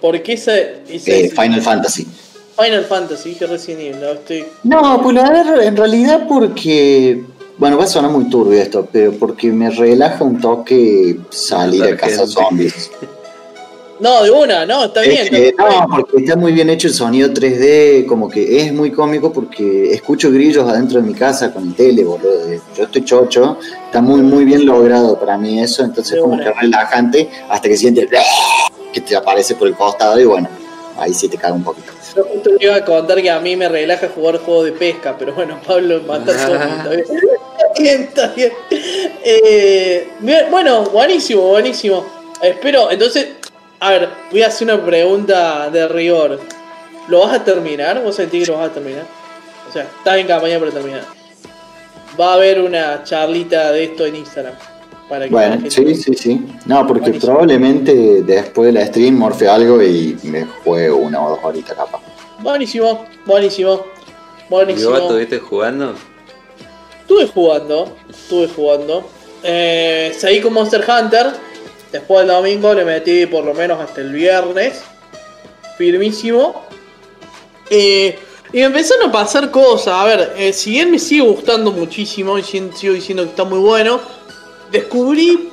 Porque 0.00 0.34
ese 0.34 0.82
Eh, 0.88 1.30
Final 1.30 1.62
Fantasy. 1.62 2.06
Final 2.56 2.84
Fantasy, 2.84 3.34
que 3.34 3.46
Resident 3.46 3.80
Evil, 3.80 4.00
no 4.00 4.12
estoy. 4.12 4.44
No, 4.64 5.00
pues 5.02 5.16
a 5.18 5.30
ver, 5.30 5.62
en 5.64 5.76
realidad 5.76 6.26
porque. 6.28 7.22
Bueno, 7.56 7.76
va 7.76 7.84
a 7.84 7.88
sonar 7.88 8.10
muy 8.12 8.28
turbio 8.30 8.60
esto, 8.60 8.88
pero 8.92 9.12
porque 9.12 9.50
me 9.50 9.68
relaja 9.70 10.22
un 10.22 10.40
toque 10.40 11.18
salir 11.30 11.82
a 11.82 11.86
gente. 11.98 12.26
zombies. 12.26 12.90
No, 14.00 14.22
de 14.22 14.30
una, 14.30 14.64
no, 14.64 14.84
está 14.84 15.00
bien. 15.00 15.22
Es 15.22 15.30
que, 15.30 15.48
está 15.48 15.68
no, 15.68 15.86
porque 15.88 16.18
está 16.18 16.36
muy 16.36 16.52
bien 16.52 16.70
hecho 16.70 16.86
el 16.86 16.94
sonido 16.94 17.28
3D, 17.30 18.06
como 18.06 18.28
que 18.28 18.60
es 18.60 18.72
muy 18.72 18.92
cómico 18.92 19.32
porque 19.32 19.92
escucho 19.92 20.30
grillos 20.30 20.68
adentro 20.68 21.00
de 21.00 21.06
mi 21.06 21.14
casa 21.14 21.52
con 21.52 21.64
el 21.68 21.74
tele, 21.74 22.04
boludo. 22.04 22.48
Yo 22.76 22.84
estoy 22.84 23.04
chocho, 23.04 23.58
está 23.86 24.00
muy, 24.00 24.20
muy 24.22 24.44
bien 24.44 24.64
logrado 24.64 25.18
para 25.18 25.36
mí 25.36 25.60
eso, 25.60 25.82
entonces 25.84 26.14
De 26.14 26.20
como 26.20 26.38
que 26.38 26.52
relajante 26.52 27.28
hasta 27.48 27.68
que 27.68 27.76
sientes 27.76 28.08
que 28.92 29.00
te 29.00 29.16
aparece 29.16 29.56
por 29.56 29.66
el 29.66 29.74
costado 29.74 30.18
y 30.20 30.24
bueno, 30.24 30.48
ahí 30.96 31.12
sí 31.12 31.28
te 31.28 31.36
caga 31.36 31.54
un 31.54 31.64
poquito. 31.64 31.92
Yo 32.16 32.24
justo 32.24 32.50
te 32.56 32.64
iba 32.64 32.76
a 32.76 32.84
contar 32.84 33.20
que 33.20 33.30
a 33.30 33.40
mí 33.40 33.56
me 33.56 33.68
relaja 33.68 34.08
jugar 34.14 34.38
juego 34.38 34.64
de 34.64 34.72
pesca, 34.72 35.16
pero 35.18 35.34
bueno, 35.34 35.60
Pablo 35.66 36.00
matar 36.02 36.34
zombies, 36.36 36.78
está 36.78 36.90
bien. 36.90 37.04
Está 37.58 37.82
bien, 37.82 38.02
está 38.02 38.26
bien. 38.28 38.52
Eh, 39.24 40.08
bien, 40.20 40.46
bueno, 40.50 40.84
buenísimo, 40.84 41.42
buenísimo. 41.42 42.04
Espero, 42.40 42.90
entonces, 42.90 43.26
a 43.80 43.90
ver, 43.90 44.08
voy 44.30 44.42
a 44.42 44.48
hacer 44.48 44.66
una 44.72 44.84
pregunta 44.84 45.70
de 45.70 45.88
rigor. 45.88 46.40
¿Lo 47.08 47.20
vas 47.20 47.34
a 47.34 47.44
terminar? 47.44 48.02
¿Vos 48.02 48.16
sentís 48.16 48.44
que 48.46 48.52
lo 48.52 48.58
vas 48.58 48.70
a 48.70 48.74
terminar? 48.74 49.04
O 49.68 49.72
sea, 49.72 49.82
estás 49.82 50.16
en 50.18 50.26
campaña 50.26 50.58
para 50.58 50.70
terminar. 50.70 51.04
Va 52.20 52.32
a 52.32 52.34
haber 52.34 52.60
una 52.60 53.02
charlita 53.04 53.70
de 53.72 53.84
esto 53.84 54.04
en 54.06 54.16
Instagram. 54.16 54.54
Para 55.08 55.24
que 55.24 55.30
Bueno, 55.30 55.52
gente- 55.54 55.70
sí, 55.70 55.94
sí, 55.94 56.14
sí. 56.14 56.46
No, 56.66 56.86
porque 56.86 57.02
Buenísimo. 57.10 57.32
probablemente 57.32 58.22
después 58.24 58.66
de 58.66 58.72
la 58.72 58.86
stream 58.86 59.14
morfe 59.14 59.48
algo 59.48 59.82
y 59.82 60.18
me 60.24 60.44
juego 60.44 60.96
una 60.98 61.22
o 61.24 61.30
dos 61.30 61.38
horitas 61.42 61.76
capaz. 61.76 62.00
Buenísimo, 62.40 63.06
buenísimo. 63.24 63.84
¿Y 64.46 64.50
Buenísimo. 64.50 64.90
vos 64.90 65.00
estuviste 65.00 65.38
jugando? 65.38 65.94
Estuve 67.00 67.26
jugando, 67.28 67.96
estuve 68.10 68.48
jugando. 68.48 69.08
Eh, 69.42 70.12
seguí 70.16 70.40
con 70.42 70.52
Monster 70.52 70.84
Hunter. 70.86 71.26
Después 71.92 72.26
del 72.26 72.36
domingo 72.36 72.74
le 72.74 72.84
metí 72.84 73.26
por 73.26 73.44
lo 73.44 73.54
menos 73.54 73.80
hasta 73.80 74.00
el 74.00 74.12
viernes. 74.12 74.82
Firmísimo. 75.76 76.64
Eh, 77.70 78.18
y 78.52 78.60
empezaron 78.60 79.08
a 79.08 79.12
pasar 79.12 79.50
cosas. 79.50 79.94
A 79.94 80.04
ver, 80.04 80.32
eh, 80.36 80.52
si 80.52 80.70
bien 80.72 80.90
me 80.90 80.98
sigue 80.98 81.22
gustando 81.22 81.70
muchísimo 81.72 82.38
y 82.38 82.42
si- 82.42 82.70
sigo 82.76 82.94
diciendo 82.94 83.22
que 83.24 83.30
está 83.30 83.44
muy 83.44 83.58
bueno, 83.58 84.00
descubrí 84.70 85.50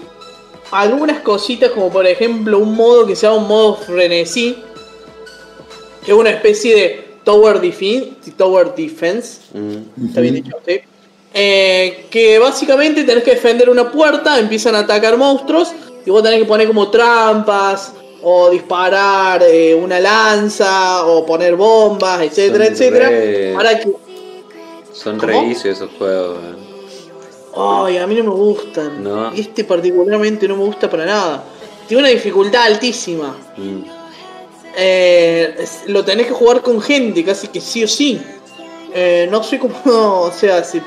algunas 0.71 1.19
cositas 1.21 1.71
como 1.71 1.89
por 1.91 2.05
ejemplo 2.07 2.57
un 2.59 2.73
modo 2.75 3.05
que 3.05 3.15
se 3.15 3.27
llama 3.27 3.37
un 3.37 3.47
modo 3.47 3.75
frenesí. 3.77 4.57
Que 6.05 6.11
es 6.11 6.17
una 6.17 6.29
especie 6.31 6.75
de 6.75 7.05
Tower 7.23 7.59
Defense. 7.61 8.31
Tower 8.37 8.73
Defense 8.75 9.39
Mm. 9.53 10.07
Está 10.09 10.21
bien 10.21 10.35
dicho, 10.35 10.51
sí. 10.67 10.79
Eh, 11.33 12.05
que 12.09 12.39
básicamente 12.39 13.03
tenés 13.03 13.23
que 13.23 13.31
defender 13.31 13.69
una 13.69 13.91
puerta, 13.91 14.39
empiezan 14.39 14.75
a 14.75 14.79
atacar 14.79 15.17
monstruos 15.17 15.69
y 16.05 16.09
vos 16.09 16.21
tenés 16.23 16.39
que 16.39 16.45
poner 16.45 16.67
como 16.67 16.89
trampas 16.89 17.93
o 18.21 18.49
disparar 18.49 19.43
eh, 19.43 19.73
una 19.75 19.99
lanza 19.99 21.05
o 21.05 21.25
poner 21.25 21.55
bombas, 21.55 22.21
etcétera, 22.21 22.65
Son 22.65 22.73
etcétera. 22.73 23.09
re- 23.09 23.53
Para 23.55 23.79
que... 23.79 23.91
Son 24.93 25.17
¿Cómo? 25.17 25.31
re 25.31 25.39
easy 25.49 25.69
esos 25.69 25.89
juegos. 25.97 26.37
weón. 26.41 27.85
Ay, 27.87 27.97
a 27.97 28.07
mí 28.07 28.15
no 28.15 28.23
me 28.23 28.29
gustan. 28.31 29.03
No. 29.03 29.31
Este 29.31 29.63
particularmente 29.63 30.47
no 30.47 30.57
me 30.57 30.63
gusta 30.65 30.89
para 30.89 31.05
nada. 31.05 31.43
Tiene 31.87 32.01
una 32.03 32.09
dificultad 32.09 32.63
altísima. 32.63 33.35
Mm. 33.57 33.81
Eh, 34.77 35.65
lo 35.87 36.03
tenés 36.03 36.27
que 36.27 36.33
jugar 36.33 36.61
con 36.61 36.81
gente, 36.81 37.23
casi 37.23 37.47
que 37.47 37.61
sí 37.61 37.83
o 37.83 37.87
sí. 37.87 38.19
Eh, 38.93 39.27
no 39.31 39.43
sé 39.43 39.59
cómo, 39.59 39.75
o 39.85 40.31
sea, 40.31 40.63
se, 40.63 40.81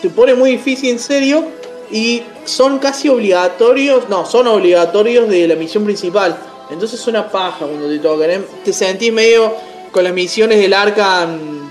se 0.00 0.10
pone 0.10 0.34
muy 0.34 0.50
difícil 0.52 0.90
en 0.90 0.98
serio 0.98 1.44
y 1.90 2.22
son 2.44 2.78
casi 2.78 3.08
obligatorios, 3.08 4.08
no, 4.08 4.24
son 4.26 4.46
obligatorios 4.48 5.28
de 5.28 5.46
la 5.48 5.54
misión 5.54 5.84
principal. 5.84 6.36
Entonces 6.70 7.00
es 7.00 7.06
una 7.06 7.28
paja 7.30 7.66
cuando 7.66 7.88
te 7.88 7.98
tocan. 7.98 8.30
¿eh? 8.30 8.40
Te 8.64 8.72
sentís 8.72 9.12
medio 9.12 9.52
con 9.92 10.02
las 10.04 10.12
misiones 10.12 10.58
del 10.58 10.72
Arkham, 10.72 11.70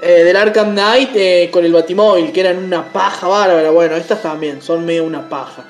eh, 0.00 0.24
del 0.24 0.36
Arkham 0.36 0.72
Knight 0.72 1.10
eh, 1.14 1.48
con 1.52 1.64
el 1.64 1.72
Batimóvil, 1.72 2.32
que 2.32 2.40
eran 2.40 2.58
una 2.58 2.92
paja 2.92 3.28
bárbara. 3.28 3.70
Bueno, 3.70 3.96
estas 3.96 4.20
también 4.22 4.60
son 4.60 4.84
medio 4.84 5.04
una 5.04 5.28
paja. 5.28 5.64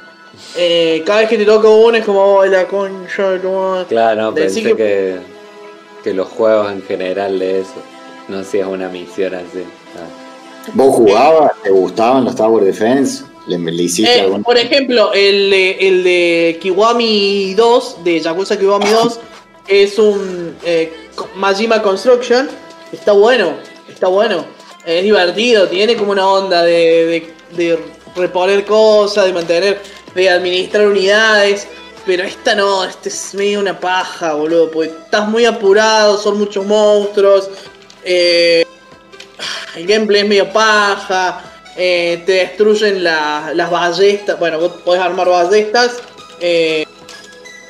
Eh, 0.57 1.03
cada 1.07 1.21
vez 1.21 1.29
que 1.29 1.37
te 1.39 1.45
toca 1.45 1.69
uno 1.69 1.97
es 1.99 2.05
como 2.05 2.21
"Oh, 2.37 2.45
la 2.47 2.67
concha 2.67 3.31
de 3.33 3.39
tu 3.39 3.51
madre". 3.51 3.87
Claro, 3.89 4.23
no, 4.23 4.35
pensé 4.35 4.63
que- 4.63 4.75
que... 4.77 5.19
que 6.03 6.15
los 6.15 6.29
juegos 6.29 6.73
en 6.73 6.83
general 6.83 7.39
de 7.39 7.61
eso. 7.61 7.75
No 8.29 8.43
si 8.43 8.59
es 8.59 8.67
una 8.67 8.89
misión 8.89 9.35
así. 9.35 9.63
Ah. 9.97 10.71
¿Vos 10.73 10.95
jugabas? 10.95 11.53
¿Te 11.63 11.71
gustaban 11.71 12.25
los 12.25 12.35
Tower 12.35 12.65
Defense? 12.65 13.25
¿Le, 13.47 13.59
le 13.59 13.83
hiciste 13.83 14.21
Eh, 14.21 14.43
por 14.45 14.57
ejemplo, 14.57 15.13
el 15.13 15.51
de, 15.51 15.77
el 15.81 16.05
de 16.05 16.59
Kiwami 16.61 17.55
2, 17.55 18.05
de 18.05 18.21
Yakuza 18.21 18.59
Kiwami 18.59 18.89
2, 18.89 19.21
es 19.69 19.99
un 19.99 20.57
eh, 20.65 20.93
Majima 21.37 21.83
Construction. 21.83 22.49
Está 22.93 23.13
bueno, 23.13 23.55
está 23.89 24.09
bueno. 24.09 24.45
Es 24.85 25.03
divertido, 25.03 25.69
tiene 25.69 25.97
como 25.97 26.13
una 26.13 26.27
onda 26.27 26.63
de, 26.63 27.33
de, 27.53 27.57
de 27.57 27.79
reponer 28.17 28.65
cosas, 28.65 29.27
de 29.27 29.33
mantener, 29.33 29.81
de 30.15 30.29
administrar 30.31 30.87
unidades. 30.87 31.67
Pero 32.05 32.25
esta 32.25 32.55
no, 32.57 32.85
este 32.85 33.09
es 33.09 33.35
medio 33.35 33.61
una 33.61 33.79
paja, 33.79 34.35
boludo. 34.35 34.71
Porque 34.71 34.91
estás 34.91 35.29
muy 35.29 35.45
apurado, 35.45 36.19
son 36.19 36.39
muchos 36.39 36.67
monstruos. 36.67 37.49
Eh, 38.05 38.65
el 39.77 39.87
gameplay 39.87 40.23
es 40.23 40.29
medio 40.29 40.53
paja. 40.53 41.52
Eh, 41.77 42.23
te 42.27 42.33
destruyen 42.33 43.03
la- 43.05 43.53
las 43.55 43.71
ballestas. 43.71 44.39
Bueno, 44.39 44.59
vos 44.61 44.73
podés 44.85 45.03
armar 45.03 45.29
ballestas. 45.29 45.99
Eh, 46.41 46.85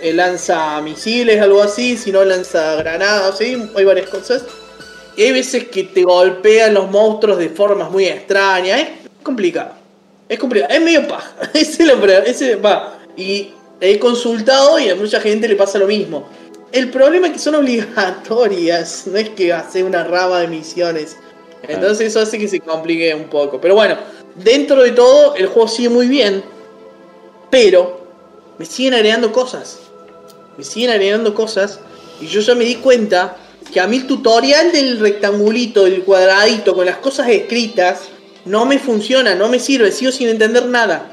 eh, 0.01 0.13
lanza 0.13 0.81
misiles, 0.81 1.41
algo 1.41 1.63
así. 1.63 1.97
Si 1.97 2.11
no, 2.11 2.25
lanza 2.25 2.75
granadas, 2.77 3.39
¿sí? 3.39 3.57
Hay 3.77 3.85
varias 3.85 4.09
cosas. 4.09 4.45
Y 5.17 5.23
hay 5.25 5.33
veces 5.33 5.69
que 5.69 5.85
te 5.85 6.03
golpean 6.05 6.75
los 6.75 6.91
monstruos 6.91 7.39
de 7.39 7.49
formas 7.51 7.91
muy 7.91 8.07
extrañas. 8.07 8.81
Es 8.81 8.89
complicado. 9.23 9.73
Es 10.29 10.39
complicado. 10.39 10.73
Es 10.73 10.81
medio 10.81 11.07
paja. 11.07 11.33
Ese 11.55 11.85
lo 11.85 12.03
ese 12.05 12.57
va. 12.57 12.99
Y 13.17 13.51
he 13.81 13.99
consultado 13.99 14.79
y 14.79 14.89
a 14.89 14.97
mucha 14.97 15.21
gente 15.21 15.47
le 15.47 15.55
pasa 15.57 15.79
lo 15.79 15.87
mismo. 15.87 16.29
El 16.73 16.91
problema 16.91 17.27
es 17.27 17.35
que 17.35 17.39
son 17.39 17.55
obligatorias. 17.57 19.07
No 19.13 19.19
es 19.19 19.29
que 19.31 19.53
hace 19.53 19.85
una 19.85 20.03
rama 20.05 20.41
de 20.41 20.49
misiones. 20.49 21.17
Entonces 21.63 22.09
eso 22.09 22.21
hace 22.21 22.39
que 22.39 22.49
se 22.49 22.61
complique 22.61 23.15
un 23.15 23.25
poco. 23.25 23.61
Pero 23.61 23.75
bueno, 23.75 23.97
dentro 24.35 24.83
de 24.83 24.93
todo, 24.93 25.35
el 25.37 25.47
juego 25.47 25.69
sigue 25.69 25.89
muy 25.89 26.09
bien. 26.09 26.43
Pero 27.51 28.01
me 28.59 28.65
siguen 28.65 28.95
agregando 28.95 29.33
cosas. 29.33 29.79
Me 30.57 30.65
siguen 30.65 30.91
agregando 30.91 31.35
cosas. 31.35 31.81
Y 32.21 32.27
yo 32.27 32.41
ya 32.41 32.55
me 32.55 32.65
di 32.65 32.77
cuenta 32.77 33.37
que 33.73 33.81
a 33.81 33.87
mí 33.87 33.99
el 33.99 34.07
tutorial 34.07 34.73
del 34.73 34.99
rectangulito, 34.99 35.85
del 35.85 36.03
cuadradito, 36.03 36.75
con 36.75 36.87
las 36.87 36.99
cosas 36.99 37.29
escritas, 37.29 38.09
no 38.45 38.67
me 38.67 38.79
funciona, 38.79 39.35
no 39.35 39.49
me 39.49 39.59
sirve, 39.59 39.93
sigo 39.93 40.11
sin 40.11 40.29
entender 40.29 40.67
nada. 40.67 41.12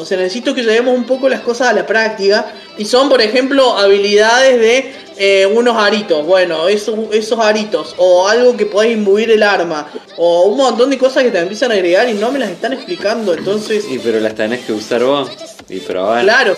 O 0.00 0.04
sea, 0.04 0.16
necesito 0.16 0.54
que 0.54 0.62
llevemos 0.62 0.96
un 0.96 1.02
poco 1.02 1.28
las 1.28 1.40
cosas 1.40 1.68
a 1.68 1.72
la 1.72 1.84
práctica. 1.84 2.52
Y 2.78 2.84
son, 2.84 3.08
por 3.08 3.20
ejemplo, 3.20 3.76
habilidades 3.76 4.60
de 4.60 4.92
eh, 5.16 5.46
unos 5.46 5.76
aritos. 5.76 6.24
Bueno, 6.24 6.68
esos, 6.68 6.96
esos 7.12 7.40
aritos. 7.40 7.96
O 7.98 8.28
algo 8.28 8.56
que 8.56 8.64
podés 8.64 8.92
imbuir 8.92 9.28
el 9.32 9.42
arma. 9.42 9.90
O 10.16 10.42
un 10.42 10.56
montón 10.56 10.90
de 10.90 10.98
cosas 10.98 11.24
que 11.24 11.32
te 11.32 11.40
empiezan 11.40 11.72
a 11.72 11.74
agregar 11.74 12.08
y 12.08 12.14
no 12.14 12.30
me 12.30 12.38
las 12.38 12.50
están 12.50 12.72
explicando. 12.74 13.34
Entonces, 13.34 13.86
Y 13.90 13.98
pero 13.98 14.20
las 14.20 14.36
tenés 14.36 14.64
que 14.64 14.72
usar 14.72 15.02
vos 15.02 15.30
y 15.68 15.80
probar. 15.80 16.22
Claro, 16.22 16.56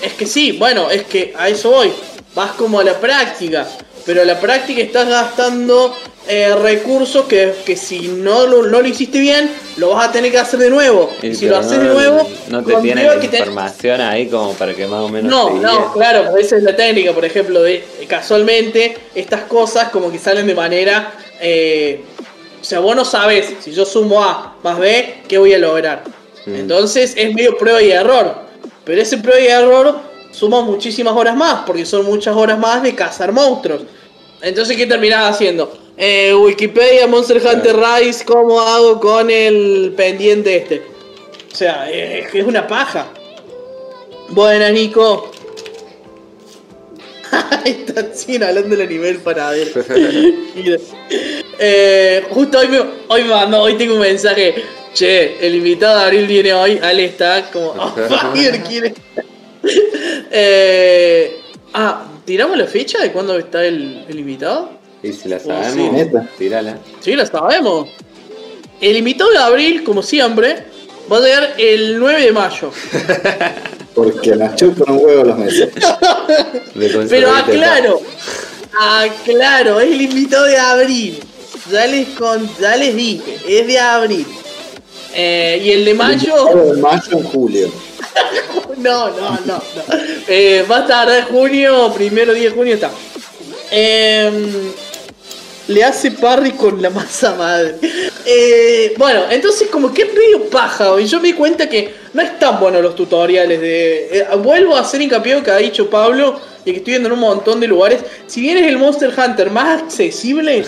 es 0.00 0.12
que 0.12 0.26
sí, 0.26 0.52
bueno, 0.52 0.90
es 0.90 1.02
que 1.02 1.34
a 1.36 1.48
eso 1.48 1.72
voy. 1.72 1.92
Vas 2.36 2.52
como 2.52 2.78
a 2.78 2.84
la 2.84 3.00
práctica, 3.00 3.66
pero 4.06 4.22
a 4.22 4.24
la 4.24 4.38
práctica 4.38 4.80
estás 4.80 5.08
gastando 5.08 5.96
eh, 6.28 6.54
recursos 6.54 7.24
que, 7.26 7.52
que 7.64 7.76
si 7.76 8.08
no 8.08 8.46
lo, 8.46 8.62
no 8.66 8.80
lo 8.80 8.86
hiciste 8.86 9.18
bien, 9.18 9.50
lo 9.78 9.90
vas 9.90 10.08
a 10.08 10.12
tener 10.12 10.30
que 10.30 10.38
hacer 10.38 10.60
de 10.60 10.70
nuevo. 10.70 11.10
Y 11.22 11.28
Y 11.28 11.34
si 11.34 11.46
lo 11.46 11.56
haces 11.56 11.78
no, 11.78 11.84
de 11.84 11.94
nuevo, 11.94 12.28
No 12.48 12.62
te 12.62 12.74
tienen 12.76 13.06
la 13.06 13.18
te- 13.18 13.38
información 13.38 14.00
ahí 14.00 14.26
como 14.28 14.52
para 14.54 14.74
que 14.74 14.86
más 14.86 15.00
o 15.00 15.08
menos 15.08 15.30
No, 15.30 15.50
no, 15.58 15.92
claro, 15.92 16.36
esa 16.36 16.56
es 16.56 16.62
la 16.62 16.76
técnica, 16.76 17.12
por 17.12 17.24
ejemplo, 17.24 17.62
de 17.62 17.76
eh, 17.76 18.06
casualmente 18.08 18.96
estas 19.14 19.42
cosas 19.42 19.88
como 19.90 20.10
que 20.12 20.18
salen 20.18 20.46
de 20.46 20.54
manera... 20.54 21.12
eh, 21.40 22.02
o 22.60 22.64
sea, 22.64 22.80
vos 22.80 22.94
no 22.94 23.06
sabés, 23.06 23.54
si 23.60 23.72
yo 23.72 23.86
sumo 23.86 24.22
A 24.22 24.56
más 24.62 24.78
B, 24.78 25.22
¿qué 25.26 25.38
voy 25.38 25.54
a 25.54 25.58
lograr? 25.58 26.04
Mm. 26.44 26.54
Entonces 26.56 27.14
es 27.16 27.34
medio 27.34 27.56
prueba 27.56 27.80
y 27.82 27.90
error. 27.90 28.34
Pero 28.84 29.00
ese 29.00 29.16
prueba 29.16 29.40
y 29.40 29.46
error 29.46 29.98
suma 30.30 30.60
muchísimas 30.60 31.16
horas 31.16 31.34
más, 31.36 31.62
porque 31.66 31.86
son 31.86 32.04
muchas 32.04 32.36
horas 32.36 32.58
más 32.58 32.82
de 32.82 32.94
cazar 32.94 33.32
monstruos. 33.32 33.82
Entonces, 34.42 34.76
¿qué 34.76 34.86
terminás 34.86 35.30
haciendo? 35.34 35.72
Eh, 36.02 36.32
Wikipedia, 36.34 37.06
Monster 37.06 37.42
Hunter 37.46 37.76
Rise, 37.76 38.24
¿cómo 38.24 38.58
hago 38.58 38.98
con 38.98 39.30
el 39.30 39.92
pendiente 39.94 40.56
este? 40.56 40.82
O 41.52 41.54
sea, 41.54 41.90
es 41.90 42.30
que 42.30 42.38
es 42.38 42.46
una 42.46 42.66
paja. 42.66 43.08
Buenas, 44.30 44.72
Nico. 44.72 45.30
Ahí 47.30 47.84
está 47.86 48.14
siguen 48.14 48.44
hablando 48.44 48.76
del 48.76 48.88
nivel 48.88 49.18
para 49.18 49.50
ver. 49.50 49.68
Eh, 51.62 52.24
justo 52.30 52.58
hoy 52.58 52.68
me, 52.68 52.78
hoy 53.08 53.24
me 53.24 53.28
mandó, 53.28 53.60
hoy 53.60 53.74
tengo 53.74 53.92
un 53.92 54.00
mensaje. 54.00 54.54
Che, 54.94 55.46
el 55.46 55.56
invitado 55.56 55.98
de 55.98 56.04
abril 56.06 56.26
viene 56.26 56.54
hoy. 56.54 56.80
Ale 56.82 57.04
está 57.04 57.50
como. 57.50 57.72
Oh, 57.72 57.94
fire, 58.34 58.62
quiere. 58.62 58.94
eh, 60.30 61.38
ah, 61.74 62.06
¿tiramos 62.24 62.56
la 62.56 62.64
fecha 62.64 62.98
de 63.02 63.12
cuándo 63.12 63.36
está 63.36 63.66
el, 63.66 64.06
el 64.08 64.18
invitado? 64.18 64.79
Y 65.02 65.12
si 65.12 65.28
la 65.28 65.38
sí, 65.38 65.46
sabemos, 65.46 65.92
neta. 65.92 66.28
tírala. 66.38 66.78
Sí, 67.00 67.14
la 67.14 67.26
sabemos. 67.26 67.88
El 68.80 68.96
invitado 68.96 69.30
de 69.30 69.38
abril, 69.38 69.84
como 69.84 70.02
siempre, 70.02 70.64
va 71.10 71.18
a 71.18 71.20
llegar 71.20 71.54
el 71.58 71.98
9 71.98 72.22
de 72.22 72.32
mayo. 72.32 72.70
Porque 73.94 74.36
nos 74.36 74.54
chupan 74.56 74.94
un 74.94 75.04
huevo 75.04 75.24
los 75.24 75.38
meses. 75.38 75.68
Pero 77.08 77.32
aclaro, 77.32 78.00
aclaro, 78.78 79.80
es 79.80 79.90
el 79.90 80.00
invitado 80.02 80.44
de 80.44 80.56
abril. 80.56 81.20
Ya 81.70 81.86
les, 81.86 82.08
con, 82.10 82.48
ya 82.58 82.76
les 82.76 82.94
dije, 82.94 83.38
es 83.46 83.66
de 83.66 83.78
abril. 83.78 84.26
Eh, 85.14 85.60
y 85.64 85.70
el 85.72 85.84
de 85.84 85.94
mayo, 85.94 86.44
De 86.46 86.80
mayo 86.80 87.12
en 87.12 87.24
julio. 87.24 87.72
no, 88.78 89.08
no, 89.10 89.30
no. 89.30 89.38
no. 89.46 89.62
Eh, 90.28 90.64
va 90.70 90.78
a 90.78 90.80
estar 90.80 91.10
en 91.10 91.24
junio, 91.24 91.92
primero 91.92 92.32
día 92.32 92.50
de 92.50 92.54
junio 92.54 92.74
está. 92.74 92.90
Em, 93.70 94.72
le 95.70 95.84
hace 95.84 96.10
parry 96.10 96.50
con 96.52 96.82
la 96.82 96.90
masa 96.90 97.34
madre. 97.36 97.76
Eh, 98.26 98.92
bueno, 98.98 99.22
entonces 99.30 99.68
como 99.68 99.94
que 99.94 100.04
medio 100.04 100.50
paja. 100.50 101.00
Y 101.00 101.06
yo 101.06 101.20
me 101.20 101.28
di 101.28 101.34
cuenta 101.34 101.68
que 101.68 101.94
no 102.12 102.22
están 102.22 102.58
buenos 102.58 102.82
los 102.82 102.96
tutoriales 102.96 103.60
de... 103.60 104.18
eh, 104.18 104.26
vuelvo 104.42 104.74
a 104.74 104.80
hacer 104.80 105.00
hincapié 105.00 105.32
en 105.32 105.38
lo 105.38 105.44
que 105.44 105.50
ha 105.52 105.58
dicho 105.58 105.88
Pablo 105.88 106.40
y 106.64 106.72
que 106.72 106.78
estoy 106.78 106.94
viendo 106.94 107.08
en 107.08 107.12
un 107.12 107.20
montón 107.20 107.60
de 107.60 107.68
lugares. 107.68 108.00
Si 108.26 108.40
bien 108.40 108.58
es 108.58 108.66
el 108.66 108.78
Monster 108.78 109.12
Hunter 109.16 109.50
más 109.50 109.82
accesible, 109.82 110.64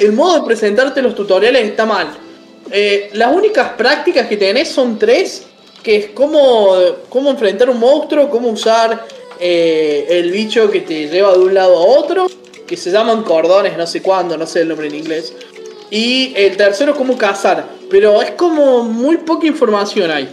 el 0.00 0.12
modo 0.12 0.40
de 0.40 0.46
presentarte 0.46 1.02
los 1.02 1.14
tutoriales 1.14 1.62
está 1.62 1.84
mal. 1.84 2.08
Eh, 2.70 3.10
las 3.12 3.34
únicas 3.34 3.72
prácticas 3.72 4.26
que 4.26 4.38
tenés 4.38 4.68
son 4.68 4.98
tres, 4.98 5.44
que 5.82 5.96
es 5.96 6.06
cómo, 6.14 6.74
cómo 7.10 7.30
enfrentar 7.30 7.68
un 7.68 7.78
monstruo, 7.78 8.30
cómo 8.30 8.48
usar 8.48 9.04
el 9.38 10.30
bicho 10.30 10.70
que 10.70 10.80
te 10.80 11.08
lleva 11.08 11.34
de 11.34 11.40
un 11.40 11.52
lado 11.52 11.76
a 11.76 11.86
otro, 11.98 12.26
que 12.66 12.76
se 12.76 12.90
llaman 12.90 13.22
cordones, 13.22 13.76
no 13.76 13.86
sé 13.86 14.02
cuándo, 14.02 14.36
no 14.36 14.46
sé 14.46 14.62
el 14.62 14.68
nombre 14.68 14.88
en 14.88 14.94
inglés. 14.96 15.32
Y 15.90 16.32
el 16.36 16.56
tercero, 16.56 16.96
cómo 16.96 17.16
cazar. 17.16 17.64
Pero 17.90 18.20
es 18.20 18.32
como 18.32 18.82
muy 18.82 19.18
poca 19.18 19.46
información 19.46 20.10
ahí. 20.10 20.28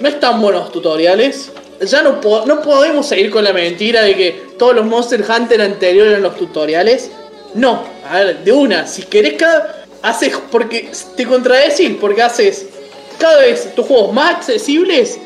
No 0.00 0.08
están 0.08 0.40
buenos 0.42 0.72
tutoriales. 0.72 1.50
Ya 1.80 2.02
no, 2.02 2.20
po- 2.20 2.44
no 2.46 2.60
podemos 2.62 3.06
seguir 3.06 3.30
con 3.30 3.44
la 3.44 3.52
mentira 3.52 4.02
de 4.02 4.16
que 4.16 4.46
todos 4.58 4.74
los 4.74 4.84
Monster 4.86 5.24
Hunter 5.28 5.60
anteriores 5.60 6.10
eran 6.12 6.22
los 6.22 6.36
tutoriales. 6.36 7.10
No, 7.54 7.84
a 8.10 8.16
ver, 8.20 8.38
de 8.44 8.52
una, 8.52 8.86
si 8.86 9.02
querés 9.02 9.34
cada. 9.34 9.84
Haces. 10.02 10.32
Porque 10.50 10.90
te 11.16 11.26
contradecís, 11.26 11.96
porque 12.00 12.22
haces 12.22 12.66
cada 13.18 13.40
vez 13.40 13.74
tus 13.74 13.86
juegos 13.86 14.12
más 14.12 14.34
accesibles, 14.36 15.18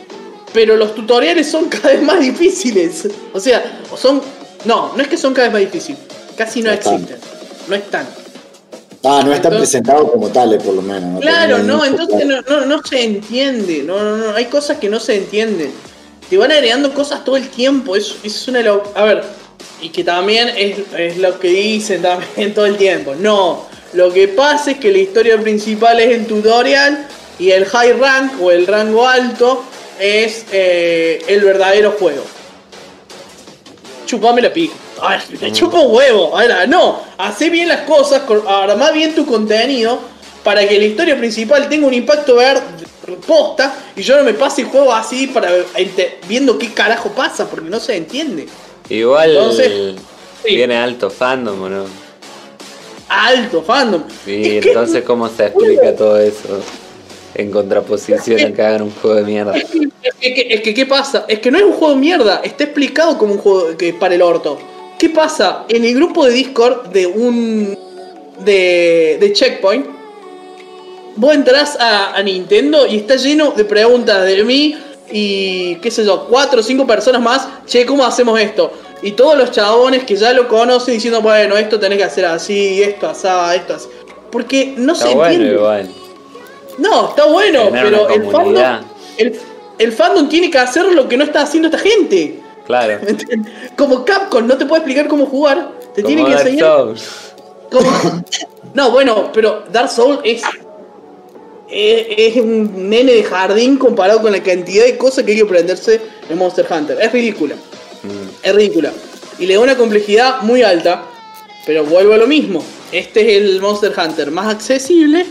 pero 0.52 0.76
los 0.76 0.94
tutoriales 0.94 1.50
son 1.50 1.68
cada 1.68 1.94
vez 1.94 2.02
más 2.02 2.20
difíciles. 2.20 3.08
O 3.32 3.40
sea, 3.40 3.80
son. 3.96 4.20
No, 4.66 4.92
no 4.94 5.02
es 5.02 5.08
que 5.08 5.16
son 5.16 5.32
cada 5.32 5.48
vez 5.48 5.52
más 5.64 5.72
difíciles, 5.72 6.00
casi 6.40 6.62
no 6.62 6.68
No 6.70 6.74
están. 6.74 6.94
existen. 6.94 7.18
No 7.68 7.74
están. 7.74 8.06
Ah, 9.04 9.22
no 9.24 9.32
están 9.34 9.52
Entonces- 9.52 9.58
presentados 9.58 10.10
como 10.10 10.28
tales, 10.28 10.62
por 10.62 10.74
lo 10.74 10.80
menos. 10.80 11.02
¿no? 11.14 11.20
Claro, 11.20 11.58
no, 11.58 11.84
entonces 11.84 12.24
no, 12.24 12.40
no, 12.40 12.64
no 12.64 12.82
se 12.82 13.04
entiende. 13.04 13.82
No, 13.82 13.98
no, 14.02 14.16
no, 14.16 14.34
hay 14.34 14.46
cosas 14.46 14.78
que 14.78 14.88
no 14.88 14.98
se 15.00 15.16
entienden. 15.16 15.70
Te 16.30 16.38
van 16.38 16.50
agregando 16.50 16.94
cosas 16.94 17.24
todo 17.24 17.36
el 17.36 17.48
tiempo. 17.50 17.94
Es, 17.94 18.16
es 18.22 18.48
una. 18.48 18.60
A 18.94 19.04
ver, 19.04 19.22
y 19.82 19.90
que 19.90 20.02
también 20.02 20.48
es, 20.56 20.78
es 20.96 21.18
lo 21.18 21.38
que 21.38 21.48
dicen 21.48 22.00
también 22.00 22.54
todo 22.54 22.64
el 22.64 22.76
tiempo. 22.78 23.14
No, 23.14 23.66
lo 23.92 24.10
que 24.12 24.28
pasa 24.28 24.70
es 24.70 24.78
que 24.78 24.90
la 24.90 24.98
historia 24.98 25.38
principal 25.38 26.00
es 26.00 26.10
el 26.16 26.26
tutorial 26.26 27.06
y 27.38 27.50
el 27.50 27.66
high 27.66 27.92
rank 27.92 28.40
o 28.40 28.50
el 28.50 28.66
rango 28.66 29.06
alto 29.06 29.62
es 29.98 30.46
eh, 30.52 31.22
el 31.28 31.40
verdadero 31.42 31.92
juego. 31.98 32.24
Chupame 34.06 34.40
la 34.42 34.52
pica. 34.52 34.74
A 35.02 35.10
ver, 35.10 35.22
te 35.38 35.52
chupo 35.52 35.80
un 35.80 35.94
huevo. 35.96 36.36
Ahora, 36.38 36.66
no, 36.66 37.00
hace 37.18 37.50
bien 37.50 37.68
las 37.68 37.82
cosas, 37.82 38.22
armá 38.46 38.90
bien 38.90 39.14
tu 39.14 39.24
contenido 39.26 39.98
para 40.44 40.66
que 40.66 40.78
la 40.78 40.84
historia 40.84 41.16
principal 41.18 41.68
tenga 41.68 41.86
un 41.86 41.94
impacto 41.94 42.36
ver 42.36 42.60
posta 43.26 43.74
y 43.96 44.02
yo 44.02 44.16
no 44.16 44.22
me 44.22 44.34
pase 44.34 44.62
el 44.62 44.68
juego 44.68 44.92
así 44.92 45.26
para 45.26 45.50
viendo 46.28 46.56
qué 46.58 46.72
carajo 46.72 47.10
pasa 47.10 47.48
porque 47.48 47.68
no 47.68 47.80
se 47.80 47.96
entiende. 47.96 48.46
Igual 48.88 49.30
Entonces, 49.30 49.96
sí. 50.44 50.48
tiene 50.48 50.76
alto 50.76 51.10
fandom, 51.10 51.60
¿o 51.62 51.68
no? 51.68 51.84
Alto 53.08 53.62
fandom. 53.62 54.02
Es 54.08 54.24
que- 54.24 54.58
entonces, 54.58 55.02
¿cómo 55.04 55.28
se 55.28 55.46
explica 55.46 55.94
todo 55.96 56.18
eso? 56.18 56.60
En 57.34 57.50
contraposición 57.50 58.40
a 58.40 58.54
que 58.54 58.62
hagan 58.62 58.82
un 58.82 58.92
juego 58.92 59.16
de 59.16 59.22
mierda. 59.24 59.56
Es 59.56 59.64
que, 59.70 59.88
es 60.12 60.14
que- 60.34 60.54
es 60.54 60.60
que, 60.62 60.74
¿qué 60.74 60.86
pasa? 60.86 61.24
Es 61.28 61.40
que 61.40 61.50
no 61.50 61.58
es 61.58 61.64
un 61.64 61.72
juego 61.72 61.94
de 61.94 62.00
mierda, 62.00 62.40
está 62.44 62.64
explicado 62.64 63.18
como 63.18 63.34
un 63.34 63.38
juego 63.38 63.76
que 63.76 63.92
para 63.94 64.14
el 64.14 64.22
orto. 64.22 64.58
¿Qué 65.00 65.08
pasa? 65.08 65.64
En 65.70 65.82
el 65.82 65.94
grupo 65.94 66.26
de 66.26 66.32
Discord 66.32 66.88
de 66.88 67.06
un. 67.06 67.78
de, 68.44 69.16
de 69.18 69.32
Checkpoint, 69.32 69.86
vos 71.16 71.34
entras 71.34 71.78
a, 71.80 72.14
a 72.14 72.22
Nintendo 72.22 72.86
y 72.86 72.96
está 72.96 73.16
lleno 73.16 73.52
de 73.52 73.64
preguntas 73.64 74.26
de 74.26 74.44
mí 74.44 74.76
y 75.10 75.76
qué 75.76 75.90
sé 75.90 76.04
yo, 76.04 76.26
cuatro 76.28 76.60
o 76.60 76.62
cinco 76.62 76.86
personas 76.86 77.22
más, 77.22 77.48
che, 77.66 77.86
¿cómo 77.86 78.04
hacemos 78.04 78.38
esto? 78.38 78.72
Y 79.02 79.12
todos 79.12 79.38
los 79.38 79.50
chabones 79.52 80.04
que 80.04 80.16
ya 80.16 80.34
lo 80.34 80.46
conocen 80.48 80.92
diciendo, 80.92 81.22
bueno, 81.22 81.56
esto 81.56 81.80
tenés 81.80 81.96
que 81.96 82.04
hacer 82.04 82.26
así, 82.26 82.82
esto 82.82 83.08
así, 83.08 83.26
esto 83.56 83.74
así. 83.76 83.88
Porque 84.30 84.74
no 84.76 84.92
Está 84.92 85.06
se 85.08 85.14
bueno 85.14 85.32
entiende. 85.32 85.54
igual. 85.54 85.90
No, 86.76 87.08
está 87.08 87.24
bueno, 87.24 87.64
Tener 87.64 87.84
pero 87.84 88.08
el 88.10 88.30
fandom, 88.30 88.80
el, 89.16 89.40
el 89.78 89.92
fandom 89.92 90.28
tiene 90.28 90.50
que 90.50 90.58
hacer 90.58 90.84
lo 90.92 91.08
que 91.08 91.16
no 91.16 91.24
está 91.24 91.40
haciendo 91.40 91.68
esta 91.68 91.78
gente. 91.80 92.40
Claro. 92.70 93.00
Como 93.76 94.04
Capcom 94.04 94.46
no 94.46 94.56
te 94.56 94.66
puede 94.66 94.80
explicar 94.80 95.08
cómo 95.08 95.26
jugar, 95.26 95.70
te 95.94 96.02
tiene 96.02 96.22
Como 96.22 96.28
que 96.28 96.34
Dark 96.36 96.48
enseñar 96.48 96.76
Souls. 96.78 97.32
No, 98.74 98.90
bueno, 98.92 99.30
pero 99.32 99.64
Dark 99.72 99.90
Souls 99.90 100.20
es, 100.22 100.42
es, 101.68 102.06
es 102.16 102.36
un 102.36 102.88
nene 102.88 103.12
de 103.14 103.24
jardín 103.24 103.76
comparado 103.76 104.22
con 104.22 104.30
la 104.30 104.42
cantidad 104.42 104.84
de 104.84 104.96
cosas 104.96 105.24
que 105.24 105.32
hay 105.32 105.38
que 105.38 105.44
aprenderse 105.44 106.00
en 106.28 106.38
Monster 106.38 106.66
Hunter. 106.70 106.98
Es 107.00 107.12
ridícula, 107.12 107.56
Mm. 108.02 108.28
es 108.42 108.54
ridícula. 108.54 108.92
Y 109.38 109.46
le 109.46 109.54
da 109.54 109.60
una 109.60 109.76
complejidad 109.76 110.40
muy 110.42 110.62
alta, 110.62 111.02
pero 111.66 111.84
vuelvo 111.84 112.14
a 112.14 112.16
lo 112.16 112.26
mismo. 112.26 112.64
Este 112.92 113.20
es 113.22 113.42
el 113.42 113.60
Monster 113.60 113.92
Hunter 113.96 114.30
más 114.30 114.46
accesible, 114.54 115.26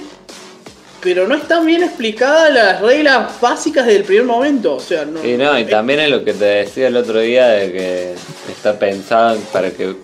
pero 1.02 1.28
no 1.28 1.36
están 1.36 1.66
bien 1.66 1.84
explicadas 1.84 2.54
las 2.54 2.82
reglas 2.82 3.40
básicas 3.40 3.86
del 3.86 4.04
primer 4.04 4.26
momento. 4.26 4.76
O 4.76 4.80
sea, 4.80 5.06
no. 5.06 5.26
Y 5.26 5.38
no, 5.38 5.58
y 5.58 5.66
también 5.66 6.00
es 6.00 6.10
lo 6.10 6.24
que 6.24 6.34
te 6.34 6.46
decía 6.46 6.88
el 6.88 6.98
otro 6.98 7.20
día 7.20 7.48
de 7.48 7.72
que 7.72 8.14
está 8.52 8.78
pensado 8.78 9.40
para 9.54 9.72
que 9.72 9.96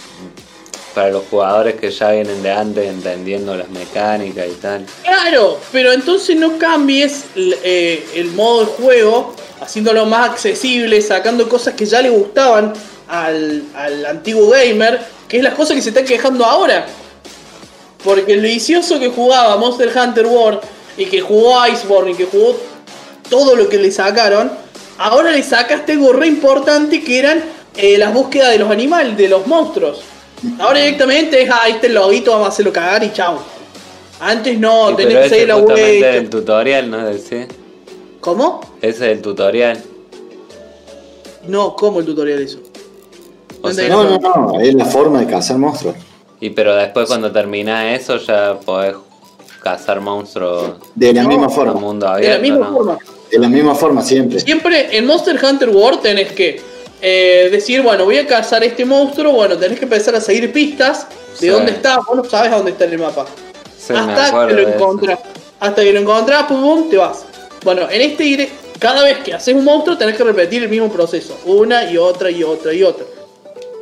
para 0.94 1.10
los 1.10 1.26
jugadores 1.30 1.76
que 1.76 1.92
ya 1.92 2.12
vienen 2.12 2.42
de 2.42 2.52
antes 2.52 2.88
entendiendo 2.88 3.54
las 3.56 3.70
mecánicas 3.70 4.48
y 4.48 4.54
tal. 4.54 4.86
Claro, 5.04 5.60
pero 5.74 5.92
entonces 5.92 6.38
no 6.38 6.58
cambies 6.58 7.26
el, 7.36 7.58
eh, 7.64 8.06
el 8.16 8.28
modo 8.28 8.62
de 8.62 8.66
juego, 8.68 9.36
haciéndolo 9.60 10.06
más 10.06 10.30
accesible, 10.30 11.02
sacando 11.02 11.50
cosas 11.50 11.74
que 11.74 11.86
ya 11.86 12.02
le 12.02 12.10
gustaban 12.10 12.72
al, 13.10 13.64
al 13.76 14.06
antiguo 14.06 14.50
gamer, 14.50 15.02
que 15.28 15.38
es 15.38 15.44
las 15.44 15.54
cosas 15.54 15.76
que 15.76 15.82
se 15.82 15.90
están 15.90 16.06
quejando 16.06 16.46
ahora. 16.46 16.86
Porque 18.02 18.32
el 18.32 18.42
vicioso 18.42 18.98
que 18.98 19.10
jugaba 19.10 19.58
Monster 19.58 19.92
Hunter 19.94 20.28
World 20.28 20.62
y 20.98 21.06
que 21.06 21.22
jugó 21.22 21.66
Iceborne 21.68 22.12
y 22.12 22.16
que 22.16 22.26
jugó 22.26 22.56
todo 23.30 23.56
lo 23.56 23.68
que 23.70 23.78
le 23.78 23.92
sacaron, 23.92 24.52
ahora 24.98 25.32
le 25.32 25.44
sacaste 25.44 25.94
algo 25.94 26.14
re 26.14 26.28
importante 26.28 27.04
que 27.04 27.20
eran 27.20 27.44
eh, 27.76 27.98
las 27.98 28.14
búsquedas 28.14 28.52
de 28.52 28.60
los 28.60 28.72
animales, 28.72 29.18
de 29.18 29.28
los 29.28 29.46
monstruos. 29.48 30.02
Ahora 30.60 30.80
directamente 30.80 31.42
es, 31.42 31.50
ah, 31.52 31.68
este 31.68 31.90
loguito, 31.90 32.32
vamos 32.32 32.48
a 32.48 32.50
hacerlo 32.50 32.72
cagar 32.72 33.04
y 33.04 33.12
chao. 33.12 33.40
Antes 34.20 34.58
no, 34.60 34.96
tenés 34.96 35.14
pero 35.14 35.24
que 35.24 35.30
seguir 35.30 35.48
la 35.48 35.56
vuelta. 35.56 36.10
el 36.16 36.30
tutorial, 36.30 36.90
¿no? 36.90 37.06
Decís. 37.06 37.48
¿Cómo? 38.22 38.62
Ese 38.82 39.12
es 39.12 39.18
el 39.18 39.22
tutorial. 39.22 39.84
No, 41.48 41.76
¿cómo 41.76 42.00
el 42.00 42.06
tutorial 42.06 42.42
eso? 42.42 42.60
O 43.62 43.72
sea, 43.72 43.86
entendí. 43.86 44.20
No, 44.24 44.36
no, 44.36 44.54
no, 44.54 44.60
es 44.60 44.74
la 44.74 44.86
forma 44.86 45.20
de 45.20 45.28
cazar 45.28 45.58
monstruos. 45.58 45.96
Y 46.40 46.52
pero 46.52 46.76
después 46.76 47.08
cuando 47.08 47.32
termina 47.32 47.94
eso 47.94 48.18
ya 48.18 48.60
podés 48.60 48.96
cazar 49.66 50.00
monstruos 50.00 50.74
De 50.94 51.12
la 51.12 51.24
No, 51.24 51.30
misma 51.30 51.50
forma. 51.50 51.74
mundo 51.74 52.06
De 52.06 52.12
la 52.12 52.36
abierto. 52.36 52.42
misma 52.44 52.68
¿no? 52.70 52.74
forma. 52.76 52.98
De 53.32 53.40
la 53.40 53.50
misma 53.50 53.74
forma 53.76 54.02
siempre. 54.04 54.40
Siempre 54.40 54.96
en 54.96 55.08
Monster 55.08 55.44
Hunter 55.44 55.70
World 55.70 56.02
tenés 56.02 56.32
que 56.34 56.62
eh, 57.02 57.50
decir, 57.52 57.82
bueno, 57.82 58.06
voy 58.06 58.18
a 58.20 58.28
cazar 58.28 58.64
este 58.64 58.86
monstruo, 58.86 59.34
bueno, 59.34 59.58
tenés 59.58 59.80
que 59.80 59.86
empezar 59.86 60.16
a 60.16 60.22
seguir 60.22 60.52
pistas 60.54 61.08
de 61.10 61.38
Sí. 61.40 61.48
dónde 61.48 61.72
está, 61.72 61.98
vos 61.98 62.16
no 62.16 62.24
sabes 62.24 62.52
a 62.52 62.58
dónde 62.58 62.72
está 62.72 62.86
en 62.86 62.94
el 62.94 63.00
mapa. 63.00 63.26
Sí, 63.78 63.92
hasta 63.94 64.48
que 64.48 64.54
lo 64.54 64.70
encontrás. 64.70 65.20
Hasta 65.60 65.82
que 65.84 65.92
lo 65.94 66.00
encontrás, 66.00 66.44
pum, 66.44 66.62
pum, 66.62 66.90
te 66.90 66.98
vas. 66.98 67.26
Bueno, 67.64 67.88
en 67.90 68.02
este 68.02 68.50
cada 68.78 69.04
vez 69.04 69.18
que 69.20 69.34
haces 69.34 69.56
un 69.56 69.64
monstruo 69.64 69.98
tenés 69.98 70.16
que 70.16 70.24
repetir 70.24 70.62
el 70.62 70.70
mismo 70.70 70.92
proceso. 70.92 71.36
Una 71.46 71.90
y 71.92 71.98
otra 71.98 72.30
y 72.30 72.44
otra 72.44 72.72
y 72.72 72.84
otra. 72.84 73.06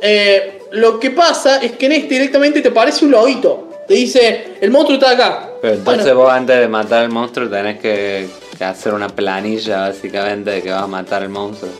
Eh, 0.00 0.62
lo 0.72 0.98
que 0.98 1.10
pasa 1.10 1.58
es 1.62 1.72
que 1.72 1.86
en 1.86 1.92
este 1.92 2.14
directamente 2.14 2.62
te 2.62 2.68
aparece 2.68 3.04
un 3.04 3.10
loguito. 3.10 3.68
Te 3.86 3.94
dice, 3.94 4.54
el 4.60 4.70
monstruo 4.70 4.98
está 4.98 5.10
acá. 5.10 5.50
Pero 5.60 5.74
entonces 5.74 6.04
Bueno, 6.04 6.20
vos 6.20 6.32
antes 6.32 6.58
de 6.58 6.68
matar 6.68 7.04
al 7.04 7.10
monstruo 7.10 7.48
tenés 7.48 7.78
que, 7.80 8.28
que 8.56 8.64
hacer 8.64 8.94
una 8.94 9.08
planilla 9.08 9.88
básicamente 9.88 10.50
de 10.50 10.62
que 10.62 10.70
vas 10.70 10.82
a 10.82 10.86
matar 10.86 11.22
al 11.22 11.28
monstruo. 11.28 11.70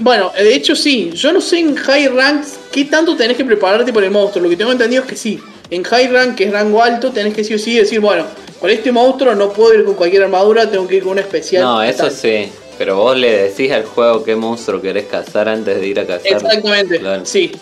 Bueno, 0.00 0.32
de 0.36 0.54
hecho 0.54 0.74
sí. 0.74 1.10
Yo 1.14 1.32
no 1.32 1.40
sé 1.40 1.58
en 1.60 1.76
high 1.76 2.08
ranks 2.08 2.58
qué 2.72 2.84
tanto 2.84 3.16
tenés 3.16 3.36
que 3.36 3.44
prepararte 3.44 3.92
por 3.92 4.02
el 4.04 4.10
monstruo. 4.10 4.42
Lo 4.44 4.50
que 4.50 4.56
tengo 4.56 4.72
entendido 4.72 5.02
es 5.02 5.08
que 5.08 5.16
sí. 5.16 5.40
En 5.70 5.82
high 5.82 6.08
rank, 6.08 6.34
que 6.36 6.44
es 6.44 6.52
rango 6.52 6.82
alto, 6.82 7.10
tenés 7.10 7.34
que 7.34 7.42
sí 7.42 7.54
o 7.54 7.58
sí 7.58 7.76
decir, 7.76 8.00
bueno, 8.00 8.24
con 8.60 8.70
este 8.70 8.92
monstruo 8.92 9.34
no 9.34 9.52
puedo 9.52 9.74
ir 9.74 9.84
con 9.84 9.94
cualquier 9.94 10.24
armadura, 10.24 10.70
tengo 10.70 10.86
que 10.86 10.96
ir 10.96 11.02
con 11.02 11.12
una 11.12 11.20
especial. 11.22 11.62
No, 11.62 11.82
eso 11.82 12.04
tal. 12.04 12.12
sí. 12.12 12.48
Pero 12.76 12.96
vos 12.96 13.16
le 13.16 13.44
decís 13.44 13.70
al 13.70 13.84
juego 13.84 14.24
qué 14.24 14.34
monstruo 14.34 14.80
querés 14.82 15.04
cazar 15.06 15.48
antes 15.48 15.80
de 15.80 15.86
ir 15.86 16.00
a 16.00 16.06
cazar. 16.06 16.26
Exactamente, 16.32 16.98
Claro. 16.98 17.24
sí. 17.24 17.52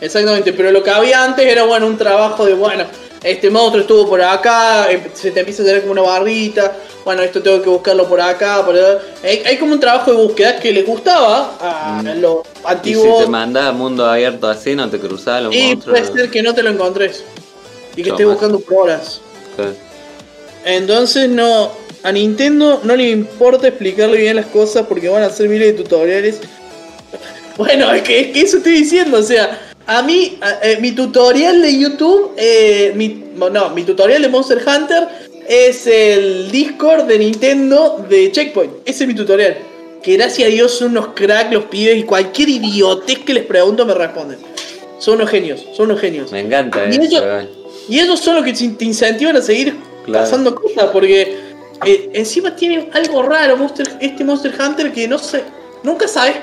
Exactamente, 0.00 0.52
pero 0.52 0.70
lo 0.70 0.82
que 0.82 0.90
había 0.90 1.24
antes 1.24 1.46
era, 1.46 1.64
bueno, 1.64 1.86
un 1.86 1.96
trabajo 1.96 2.44
de, 2.44 2.54
bueno, 2.54 2.84
este 3.24 3.48
monstruo 3.50 3.80
estuvo 3.80 4.08
por 4.08 4.20
acá, 4.22 4.90
em- 4.90 5.00
se 5.14 5.30
te 5.30 5.40
empieza 5.40 5.62
a 5.62 5.66
tener 5.66 5.80
como 5.80 5.92
una 5.92 6.02
barrita, 6.02 6.76
bueno, 7.04 7.22
esto 7.22 7.42
tengo 7.42 7.62
que 7.62 7.68
buscarlo 7.70 8.06
por 8.06 8.20
acá, 8.20 8.64
por 8.64 8.74
allá. 8.74 8.98
Hay, 9.24 9.42
hay 9.46 9.56
como 9.56 9.72
un 9.72 9.80
trabajo 9.80 10.10
de 10.12 10.16
búsqueda 10.18 10.58
que 10.60 10.70
les 10.72 10.84
gustaba 10.84 11.56
a 11.60 12.02
Mm. 12.02 12.20
los 12.20 12.38
Y 12.40 12.58
si 12.60 12.66
antiguos. 12.66 13.24
te 13.24 13.30
mandás 13.30 13.64
a 13.66 13.72
mundo 13.72 14.04
abierto 14.04 14.48
así, 14.48 14.74
no 14.74 14.90
te 14.90 14.98
cruzás 14.98 15.42
los 15.42 15.54
Y 15.54 15.62
monstruos. 15.68 16.00
puede 16.00 16.20
ser 16.20 16.30
que 16.30 16.42
no 16.42 16.54
te 16.54 16.62
lo 16.62 16.70
encontres. 16.70 17.24
Y 17.96 18.02
que 18.02 18.10
estés 18.10 18.26
buscando 18.26 18.60
por 18.60 18.82
horas. 18.84 19.20
Entonces 20.64 21.28
no. 21.28 21.70
A 22.02 22.12
Nintendo 22.12 22.80
no 22.84 22.94
le 22.94 23.08
importa 23.10 23.66
explicarle 23.68 24.18
bien 24.18 24.36
las 24.36 24.46
cosas 24.46 24.86
porque 24.86 25.08
van 25.08 25.22
a 25.22 25.26
hacer 25.26 25.48
miles 25.48 25.68
de 25.76 25.82
tutoriales. 25.82 26.40
Bueno, 27.56 27.90
es 27.90 28.02
que, 28.02 28.20
es 28.20 28.26
que 28.32 28.40
eso 28.42 28.58
estoy 28.58 28.72
diciendo, 28.72 29.16
o 29.16 29.22
sea, 29.22 29.58
a 29.86 30.02
mí, 30.02 30.38
eh, 30.62 30.78
mi 30.80 30.92
tutorial 30.92 31.62
de 31.62 31.78
YouTube, 31.78 32.32
eh, 32.36 32.92
mi, 32.96 33.24
no, 33.36 33.70
mi 33.70 33.82
tutorial 33.84 34.22
de 34.22 34.28
Monster 34.28 34.58
Hunter 34.66 35.08
es 35.48 35.86
el 35.86 36.50
Discord 36.50 37.04
de 37.04 37.18
Nintendo 37.18 38.04
de 38.08 38.32
Checkpoint. 38.32 38.72
Ese 38.84 39.04
es 39.04 39.08
mi 39.08 39.14
tutorial. 39.14 39.56
Que 40.02 40.16
gracias 40.16 40.48
a 40.48 40.50
Dios 40.50 40.72
son 40.72 40.90
unos 40.92 41.08
cracks 41.14 41.52
los 41.52 41.64
pibes 41.64 41.96
y 41.98 42.02
cualquier 42.04 42.48
idiotez 42.48 43.20
que 43.20 43.34
les 43.34 43.44
pregunto 43.44 43.84
me 43.86 43.94
responden. 43.94 44.38
Son 44.98 45.14
unos 45.16 45.30
genios, 45.30 45.64
son 45.76 45.86
unos 45.90 46.00
genios. 46.00 46.32
Me 46.32 46.40
encanta 46.40 46.84
Y 46.86 46.90
eso. 46.90 47.02
ellos-. 47.02 47.46
Y 47.88 48.00
ellos 48.00 48.18
son 48.20 48.36
los 48.36 48.44
que 48.44 48.52
te 48.52 48.84
incentivan 48.84 49.36
a 49.36 49.42
seguir 49.42 49.74
Claro. 50.04 50.24
pasando 50.24 50.54
cosas, 50.54 50.86
porque 50.92 51.36
eh, 51.84 52.10
encima 52.14 52.54
tiene 52.54 52.88
algo 52.92 53.22
raro 53.24 53.56
Monster, 53.56 53.88
este 54.00 54.22
Monster 54.24 54.54
Hunter 54.60 54.92
que 54.92 55.08
no 55.08 55.18
sé, 55.18 55.42
nunca 55.82 56.06
sabes 56.06 56.36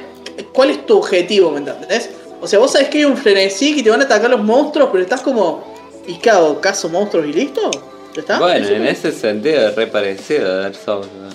cuál 0.51 0.69
es 0.71 0.85
tu 0.85 0.97
objetivo, 0.97 1.49
¿me 1.51 1.59
entendés? 1.59 2.09
O 2.43 2.47
sea, 2.47 2.59
vos 2.59 2.73
sabés 2.73 2.89
que 2.89 2.97
hay 2.97 3.05
un 3.05 3.15
frenesí 3.15 3.73
que 3.73 3.81
te 3.83 3.89
van 3.89 4.01
a 4.01 4.03
atacar 4.03 4.29
los 4.29 4.41
monstruos, 4.43 4.89
pero 4.91 5.01
estás 5.01 5.21
como, 5.21 5.63
¿y 6.05 6.15
qué 6.15 6.29
hago? 6.29 6.59
¿Caso 6.59 6.89
monstruos 6.89 7.25
y 7.25 7.31
listo? 7.31 7.71
¿Ya 8.15 8.19
está? 8.19 8.37
Bueno, 8.37 8.67
en 8.67 8.85
ese 8.85 9.13
sentido 9.13 9.69
es 9.69 9.75
re 9.75 9.87
parecido 9.87 10.51
a 10.51 10.55
Dark 10.57 10.75
Souls. 10.75 11.07
¿no? 11.07 11.29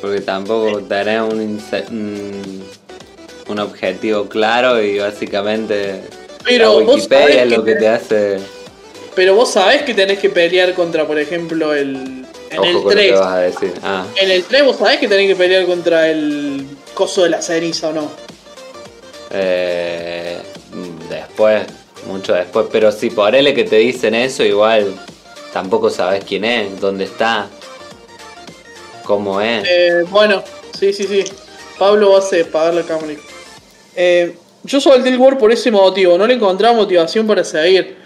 Porque 0.00 0.20
tampoco 0.20 0.80
tenés 0.82 1.22
un, 1.22 1.60
un, 1.90 2.64
un 3.48 3.58
objetivo 3.58 4.26
claro 4.28 4.80
y 4.80 5.00
básicamente 5.00 6.02
Pero 6.44 6.78
la 6.78 6.84
vos 6.86 6.94
Wikipedia 6.94 7.26
sabés 7.26 7.42
es 7.42 7.50
lo 7.50 7.64
que 7.64 7.72
que 7.74 7.78
te 7.80 7.88
hace... 7.88 8.38
Pero 9.16 9.34
vos 9.34 9.50
sabés 9.50 9.82
que 9.82 9.92
tenés 9.94 10.20
que 10.20 10.30
pelear 10.30 10.72
contra, 10.74 11.04
por 11.04 11.18
ejemplo, 11.18 11.74
el... 11.74 12.24
En 12.50 12.58
Ojo 12.60 12.64
el 12.68 12.74
con 12.74 12.82
lo 12.84 12.88
que 12.90 12.94
3. 12.94 13.18
vas 13.18 13.32
a 13.32 13.38
decir. 13.38 13.72
Ah, 13.82 14.06
En 14.22 14.30
el 14.30 14.44
3 14.44 14.64
vos 14.64 14.76
sabés 14.76 14.98
que 14.98 15.08
tenés 15.08 15.26
que 15.26 15.34
pelear 15.34 15.66
contra 15.66 16.08
el 16.08 16.64
coso 16.94 17.24
de 17.24 17.30
la 17.30 17.42
ceniza 17.42 17.88
o 17.88 17.92
no. 17.92 18.25
Eh, 19.30 20.38
después, 21.08 21.64
mucho 22.06 22.34
después. 22.34 22.66
Pero 22.70 22.92
si 22.92 23.10
por 23.10 23.34
él 23.34 23.54
que 23.54 23.64
te 23.64 23.76
dicen 23.76 24.14
eso, 24.14 24.44
igual 24.44 24.94
tampoco 25.52 25.90
sabes 25.90 26.24
quién 26.24 26.44
es, 26.44 26.80
dónde 26.80 27.04
está, 27.04 27.48
cómo 29.04 29.40
es. 29.40 29.64
Eh, 29.68 30.04
bueno, 30.10 30.42
sí, 30.78 30.92
sí, 30.92 31.04
sí. 31.04 31.24
Pablo 31.78 32.10
va 32.10 32.16
a 32.16 32.20
hacer 32.20 32.50
pagar 32.50 32.74
la 32.74 32.82
cámara. 32.82 33.14
Eh, 33.94 34.36
yo 34.64 34.80
solté 34.80 35.08
el 35.08 35.18
Word 35.18 35.38
por 35.38 35.52
ese 35.52 35.70
motivo, 35.70 36.18
no 36.18 36.26
le 36.26 36.34
encontraba 36.34 36.74
motivación 36.74 37.26
para 37.26 37.44
seguir. 37.44 37.96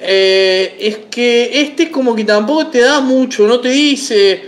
Eh, 0.00 0.76
es 0.78 0.98
que 1.10 1.60
este 1.60 1.90
como 1.90 2.14
que 2.14 2.24
tampoco 2.24 2.68
te 2.68 2.80
da 2.80 3.00
mucho, 3.00 3.46
no 3.46 3.60
te 3.60 3.70
dice. 3.70 4.42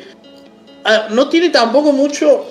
ah, 0.85 1.09
no 1.11 1.29
tiene 1.29 1.51
tampoco 1.51 1.93
mucho. 1.93 2.47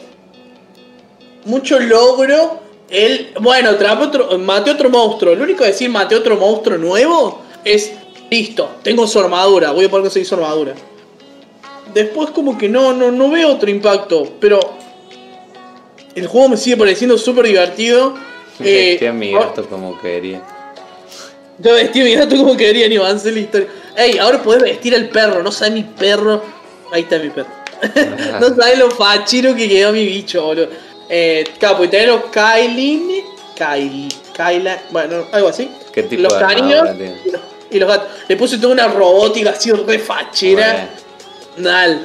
Mucho 1.45 1.80
logro. 1.80 2.66
El, 2.90 3.34
bueno, 3.42 3.72
otro, 3.72 4.38
maté 4.40 4.72
otro 4.72 4.90
monstruo. 4.90 5.36
Lo 5.36 5.44
único 5.44 5.64
que 5.64 5.72
decir 5.72 5.90
maté 5.90 6.16
otro 6.16 6.38
monstruo 6.38 6.78
nuevo 6.78 7.42
es. 7.64 7.92
Listo, 8.30 8.70
tengo 8.84 9.08
su 9.08 9.20
armadura, 9.22 9.72
voy 9.72 9.86
a 9.86 9.90
poder 9.90 10.04
conseguir 10.04 10.28
su 10.28 10.36
armadura. 10.36 10.74
Después 11.94 12.32
como 12.32 12.58
que 12.58 12.68
no, 12.68 12.92
no, 12.92 13.10
no 13.10 13.30
veo 13.30 13.54
otro 13.54 13.70
impacto, 13.70 14.34
pero 14.42 14.60
el 16.14 16.28
juego 16.28 16.50
me 16.50 16.58
sigue 16.58 16.76
pareciendo 16.76 17.18
súper 17.18 17.46
divertido. 17.46 18.16
Eh, 18.60 18.90
Vestí 19.00 19.06
a 19.06 19.14
mi 19.14 19.32
gato 19.32 19.66
como 19.70 19.98
quería. 20.00 20.42
yo 21.60 21.74
vestí 21.74 22.02
a 22.02 22.04
mi 22.04 22.16
gato 22.16 22.36
como 22.36 22.58
quería 22.58 22.90
ni 22.90 22.98
avancé 22.98 23.32
la 23.32 23.40
historia. 23.40 23.68
Ey, 23.96 24.18
ahora 24.18 24.44
podés 24.44 24.64
vestir 24.64 24.94
al 24.94 25.08
perro, 25.10 25.42
no 25.42 25.52
sabes 25.52 25.74
mi 25.74 25.84
perro. 25.84 26.44
Ahí 26.92 27.04
está 27.04 27.20
mi 27.20 27.30
perro. 27.30 27.50
no 28.42 28.56
sabes 28.56 28.78
lo 28.78 28.92
fachero 28.92 29.56
que 29.56 29.70
quedó 29.70 29.94
mi 29.94 30.06
bicho, 30.06 30.44
boludo. 30.44 30.68
Eh, 31.10 31.43
capo, 31.60 31.84
y 31.84 31.88
tenés 31.88 32.08
los 32.08 32.24
Kylie. 32.26 33.24
Kylie. 33.55 34.10
Kyla. 34.36 34.82
Bueno, 34.91 35.26
algo 35.32 35.47
así. 35.49 35.70
¿Qué 35.91 36.03
tipo 36.03 36.24
los 36.24 36.34
de 36.34 36.39
caninos 36.39 36.76
armadura 36.89 37.16
y 37.70 37.80
los, 37.80 37.89
gatos. 37.89 38.08
Le 38.28 38.36
puse 38.38 38.58
toda 38.58 38.74
una 38.74 38.88
robótica 38.88 39.51
así 39.51 39.72
re 39.72 39.99
fachera. 39.99 40.89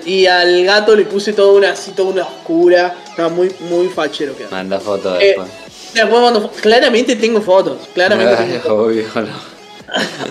Y 0.07 0.27
al 0.27 0.65
gato 0.65 0.97
le 0.97 1.05
puse 1.05 1.33
toda 1.33 1.53
una 1.53 1.71
así, 1.73 1.93
toda 1.93 2.11
una 2.11 2.23
oscura. 2.23 2.97
Estaba 3.09 3.29
muy, 3.29 3.55
muy 3.61 3.89
fachero 3.89 4.37
quedó. 4.37 4.51
Manda 4.51 4.81
fotos 4.81 5.21
Eh, 5.21 5.27
después. 5.37 5.49
después 5.95 6.23
mando 6.23 6.51
Claramente 6.51 7.17
tengo 7.17 7.41
fotos. 7.41 7.79
Claramente 7.93 8.35
tengo 8.37 8.53
Ay, 8.55 8.61
fotos. 8.61 8.79
obvio, 8.79 9.07
no. 9.15 9.53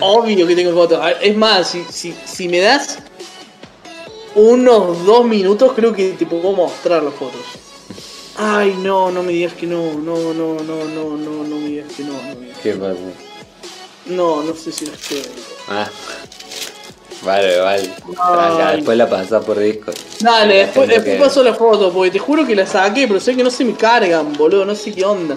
Obvio 0.00 0.46
que 0.46 0.56
tengo 0.56 0.72
fotos. 0.72 1.00
Es 1.20 1.36
más, 1.36 1.70
si, 1.70 1.84
si, 1.88 2.14
si 2.24 2.48
me 2.48 2.58
das 2.58 2.98
unos 4.34 5.04
dos 5.04 5.24
minutos, 5.24 5.72
creo 5.76 5.92
que 5.92 6.10
te 6.10 6.26
puedo 6.26 6.52
mostrar 6.52 7.02
las 7.02 7.14
fotos. 7.14 7.40
Ay, 8.36 8.74
no, 8.78 9.10
no 9.10 9.22
me 9.22 9.32
digas 9.32 9.52
que 9.52 9.66
no, 9.66 9.92
no, 9.94 10.32
no, 10.32 10.54
no, 10.54 10.84
no, 10.84 11.16
no, 11.16 11.44
no 11.44 11.56
me 11.56 11.66
digas 11.68 11.92
que 11.96 12.02
no, 12.04 12.12
no 12.14 12.34
me 12.34 12.46
digas. 12.46 12.58
¿Qué 12.62 12.72
pasa? 12.72 12.94
No, 14.06 14.42
no 14.42 14.54
sé 14.54 14.72
si 14.72 14.86
las 14.86 14.96
quiero. 14.98 15.28
Ah. 15.68 15.88
Vale, 17.22 17.60
vale. 17.60 17.82
Ya, 18.16 18.68
Ay. 18.68 18.76
después 18.76 18.98
la 18.98 19.08
pasás 19.08 19.44
por 19.44 19.58
disco. 19.58 19.92
Dale, 20.20 20.54
después, 20.66 20.88
después 20.88 21.14
que- 21.16 21.22
paso 21.22 21.42
la 21.44 21.54
foto, 21.54 21.92
porque 21.92 22.10
te 22.10 22.18
juro 22.18 22.44
que 22.46 22.56
la 22.56 22.66
saqué, 22.66 23.06
pero 23.06 23.20
sé 23.20 23.36
que 23.36 23.44
no 23.44 23.50
se 23.50 23.64
me 23.64 23.74
cargan, 23.74 24.32
boludo, 24.32 24.64
no 24.64 24.74
sé 24.74 24.92
qué 24.92 25.04
onda. 25.04 25.36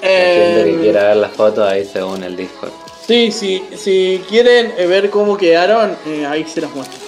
La 0.00 0.08
gente 0.08 0.64
que 0.64 0.70
Eh, 0.74 0.78
quiera 0.80 1.08
ver 1.08 1.16
las 1.16 1.32
fotos 1.32 1.66
ahí 1.68 1.84
se 1.84 2.02
une 2.02 2.26
el 2.26 2.36
Discord. 2.36 2.70
Sí, 3.06 3.32
sí, 3.32 3.64
si 3.76 4.22
quieren 4.28 4.74
eh, 4.78 4.86
ver 4.86 5.10
cómo 5.10 5.36
quedaron, 5.36 5.96
eh, 6.06 6.24
ahí 6.24 6.44
se 6.44 6.60
las 6.60 6.70
muestro. 6.72 6.98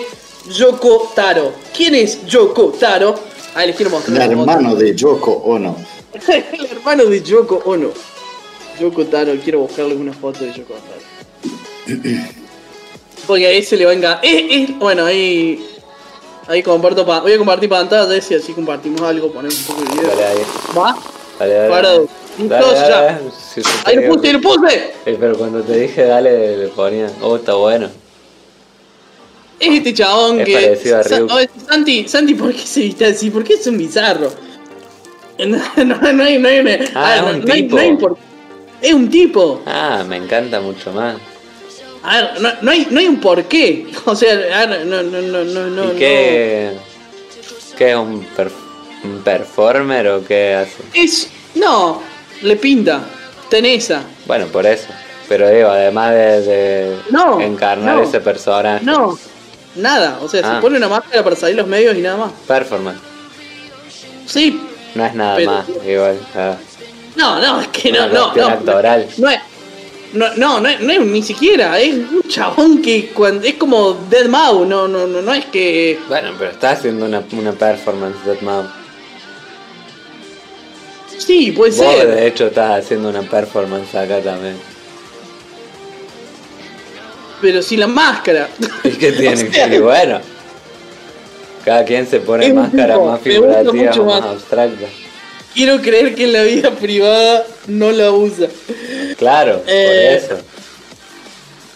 Yoko 0.50 1.12
Taro. 1.16 1.54
¿Quién 1.76 1.96
es 1.96 2.26
Yoko 2.26 2.70
Taro? 2.80 3.16
Ahí 3.56 3.68
les 3.68 3.76
quiero 3.76 3.92
mostrar. 3.92 4.22
El 4.32 4.32
hermano 4.32 4.76
de 4.76 4.96
Yoko 4.96 5.32
Ono. 5.46 5.76
el 6.28 6.66
hermano 6.72 7.06
de 7.06 7.22
Yoko 7.22 7.62
Ono. 7.66 7.90
Yoko 8.80 9.06
Taro, 9.06 9.34
quiero 9.44 9.60
buscarle 9.60 9.96
una 9.96 10.14
foto 10.14 10.44
de 10.44 10.54
Yoko 10.54 10.74
Taro. 10.74 12.00
Porque 13.28 13.48
ahí 13.48 13.64
se 13.64 13.78
le 13.78 13.86
va 13.86 13.92
a 13.92 14.20
eh, 14.22 14.48
eh, 14.52 14.76
bueno, 14.80 15.06
ahí. 15.06 15.66
Ahí 16.48 16.62
comparto. 16.62 17.06
pa- 17.06 17.22
voy 17.22 17.32
a 17.34 17.38
compartir 17.38 17.70
pantalla 17.70 18.14
y 18.16 18.34
así 18.34 18.54
compartimos 18.54 19.02
algo, 19.02 19.32
ponemos 19.32 19.58
un 19.62 19.66
poco 19.66 19.82
de 19.84 19.90
video. 19.96 20.10
Dale 20.10 20.26
ahí. 20.26 20.38
¿Va? 20.78 20.98
Dale, 21.40 21.54
dale. 21.54 22.08
Dale, 22.38 22.66
ya. 22.76 23.22
Si 23.54 23.62
Ahí 23.86 23.96
lo 23.98 24.14
puse, 24.14 24.34
lo 24.34 24.42
puse. 24.42 24.76
Eh, 25.06 25.18
pero 25.20 25.38
cuando 25.38 25.62
te 25.62 25.78
dije 25.80 26.04
dale, 26.06 26.58
le 26.58 26.68
ponía, 26.70 27.10
oh, 27.22 27.36
está 27.38 27.54
bueno. 27.54 27.90
Es 29.60 29.70
este 29.78 29.94
chabón 29.94 30.42
Es 30.42 30.46
que. 30.80 30.94
a 30.94 31.04
Santi, 31.70 32.08
Santi, 32.08 32.34
¿por 32.34 32.52
qué 32.54 32.60
se 32.66 32.82
viste 32.82 33.06
así? 33.06 33.30
¿Por 33.30 33.44
qué 33.44 33.54
es 33.54 33.66
un 33.68 33.78
bizarro? 33.78 34.30
No, 35.46 35.58
no, 35.84 36.14
no 36.14 36.24
hay, 36.24 36.38
no 36.38 36.48
hay, 36.48 36.60
Ah, 36.60 36.62
ver, 36.64 36.82
es 36.82 36.90
un 37.36 37.46
no 37.46 37.54
hay- 37.54 37.62
tipo. 37.64 37.76
no 37.76 37.82
hay 37.82 37.96
por- 37.98 38.18
Es 38.82 38.94
un 38.94 39.10
tipo. 39.10 39.62
Ah, 39.66 40.04
me 40.08 40.18
encanta 40.18 40.60
mucho 40.62 40.92
más. 40.92 41.16
A 42.04 42.16
ver, 42.18 42.42
no, 42.42 42.50
no 42.62 42.72
hay, 42.72 42.88
no 42.90 43.00
hay 43.00 43.08
un 43.08 43.20
porqué. 43.20 43.88
O 44.06 44.16
sea, 44.16 44.34
a 44.34 44.66
ver, 44.66 44.86
no, 44.86 45.02
no, 45.04 45.22
no, 45.22 45.44
no, 45.44 45.66
no. 45.68 45.94
¿Y 45.94 45.98
qué, 45.98 46.72
qué 47.78 47.92
es 47.92 47.96
un, 47.96 48.24
per- 48.36 48.52
un 49.04 49.22
performer 49.24 50.08
o 50.10 50.26
qué 50.26 50.56
hace? 50.56 50.76
no. 50.84 51.02
Es. 51.02 51.30
No, 51.56 52.02
le 52.42 52.56
pinta. 52.58 53.02
Tenesa. 53.50 54.02
Bueno, 54.26 54.48
por 54.48 54.66
eso. 54.66 54.88
Pero 55.30 55.48
digo, 55.50 55.70
además 55.70 56.12
de, 56.12 56.42
de 56.42 56.98
No, 57.12 57.40
encarnar 57.40 57.98
no. 57.98 58.04
ese 58.04 58.20
personaje. 58.20 58.84
No, 58.84 59.18
nada. 59.76 60.20
O 60.22 60.28
sea, 60.28 60.42
Ah. 60.44 60.56
se 60.56 60.62
pone 60.62 60.78
una 60.78 60.90
máscara 60.90 61.24
para 61.24 61.36
salir 61.36 61.56
los 61.56 61.68
medios 61.68 61.96
y 61.96 62.02
nada 62.02 62.18
más. 62.18 62.32
Performance. 62.48 63.00
Sí. 64.26 64.60
No 64.96 65.06
es 65.06 65.14
nada 65.16 65.36
Pero- 65.38 65.52
más, 65.52 65.66
igual. 65.88 66.20
ah. 66.36 66.56
No, 67.16 67.40
no, 67.40 67.62
es 67.62 67.68
que 67.68 67.92
no, 67.92 68.08
no, 68.08 68.34
no. 68.36 68.48
actoral. 68.48 69.08
No 69.18 69.30
es. 69.30 69.40
No, 70.14 70.34
no, 70.36 70.60
no, 70.60 70.70
es- 70.70 70.80
no 70.80 70.92
es 70.94 71.00
ni 71.02 71.24
siquiera, 71.24 71.80
es 71.80 71.94
un 71.96 72.24
chabón 72.28 72.82
que 72.82 73.10
cuando 73.10 73.48
es 73.48 73.56
como 73.56 73.94
Dead 74.10 74.28
Mau, 74.28 74.64
no, 74.66 74.88
no, 74.88 75.08
no, 75.08 75.22
no 75.22 75.34
es 75.34 75.46
que. 75.46 76.00
Bueno, 76.08 76.32
pero 76.38 76.52
está 76.52 76.72
haciendo 76.72 77.06
una, 77.06 77.24
una 77.32 77.52
performance 77.54 78.24
de 78.26 78.38
Mao. 78.42 78.66
Sí, 81.18 81.52
puede 81.52 81.72
Vos 81.72 81.80
ser. 81.96 82.08
de 82.16 82.28
hecho 82.28 82.48
estás 82.48 82.84
haciendo 82.84 83.10
una 83.10 83.22
performance 83.22 83.96
acá 83.96 84.20
también. 84.22 84.56
Pero 87.42 87.62
sin 87.62 87.80
la 87.80 87.88
máscara. 87.88 88.50
¿Y 88.84 88.90
qué 88.92 89.12
tiene? 89.14 89.44
O 89.50 89.52
sea, 89.52 89.68
Y 89.74 89.80
bueno. 89.80 90.20
Cada 91.66 91.86
quien 91.86 92.06
se 92.06 92.20
pone 92.20 92.46
Es 92.46 92.52
un 92.52 92.58
máscara 92.60 92.96
tipo, 92.96 93.06
más 93.06 93.22
me 93.26 93.38
gusta 93.40 93.54
figurativa 93.64 93.74
mucho 93.90 94.02
o 94.02 94.06
más 94.06 94.22
más. 94.22 94.30
abstracta. 94.32 94.86
Quiero 95.54 95.82
creer 95.82 96.16
que 96.16 96.24
en 96.26 96.34
la 96.34 96.44
vida 96.44 96.72
privada 96.72 97.46
no 97.68 97.92
la 97.92 98.12
usa. 98.12 98.48
Claro, 99.18 99.62
Eh, 99.68 100.22
por 100.28 100.36
eso. 100.38 100.44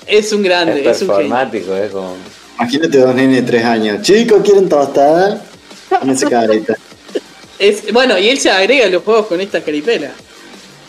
Es 0.08 0.32
un 0.32 0.42
grande, 0.42 0.82
Es 0.82 0.88
es, 0.98 1.02
un 1.04 1.08
genio. 1.10 1.16
performático, 1.16 1.76
es 1.76 1.92
como. 1.92 2.16
Imagínate 2.60 2.98
dos 2.98 3.14
nenes 3.14 3.36
de 3.36 3.42
tres 3.44 3.64
años. 3.66 4.02
Chicos, 4.02 4.42
¿quieren 4.44 4.68
tostada? 4.68 5.42
Con 6.00 6.10
esa 6.10 6.28
carita. 6.30 6.76
Es, 7.60 7.92
bueno, 7.94 8.18
y 8.18 8.30
él 8.30 8.40
se 8.40 8.50
agrega 8.50 8.86
a 8.86 8.90
los 8.90 9.04
juegos 9.04 9.28
con 9.28 9.40
esta 9.42 9.62
caripela. 9.62 10.12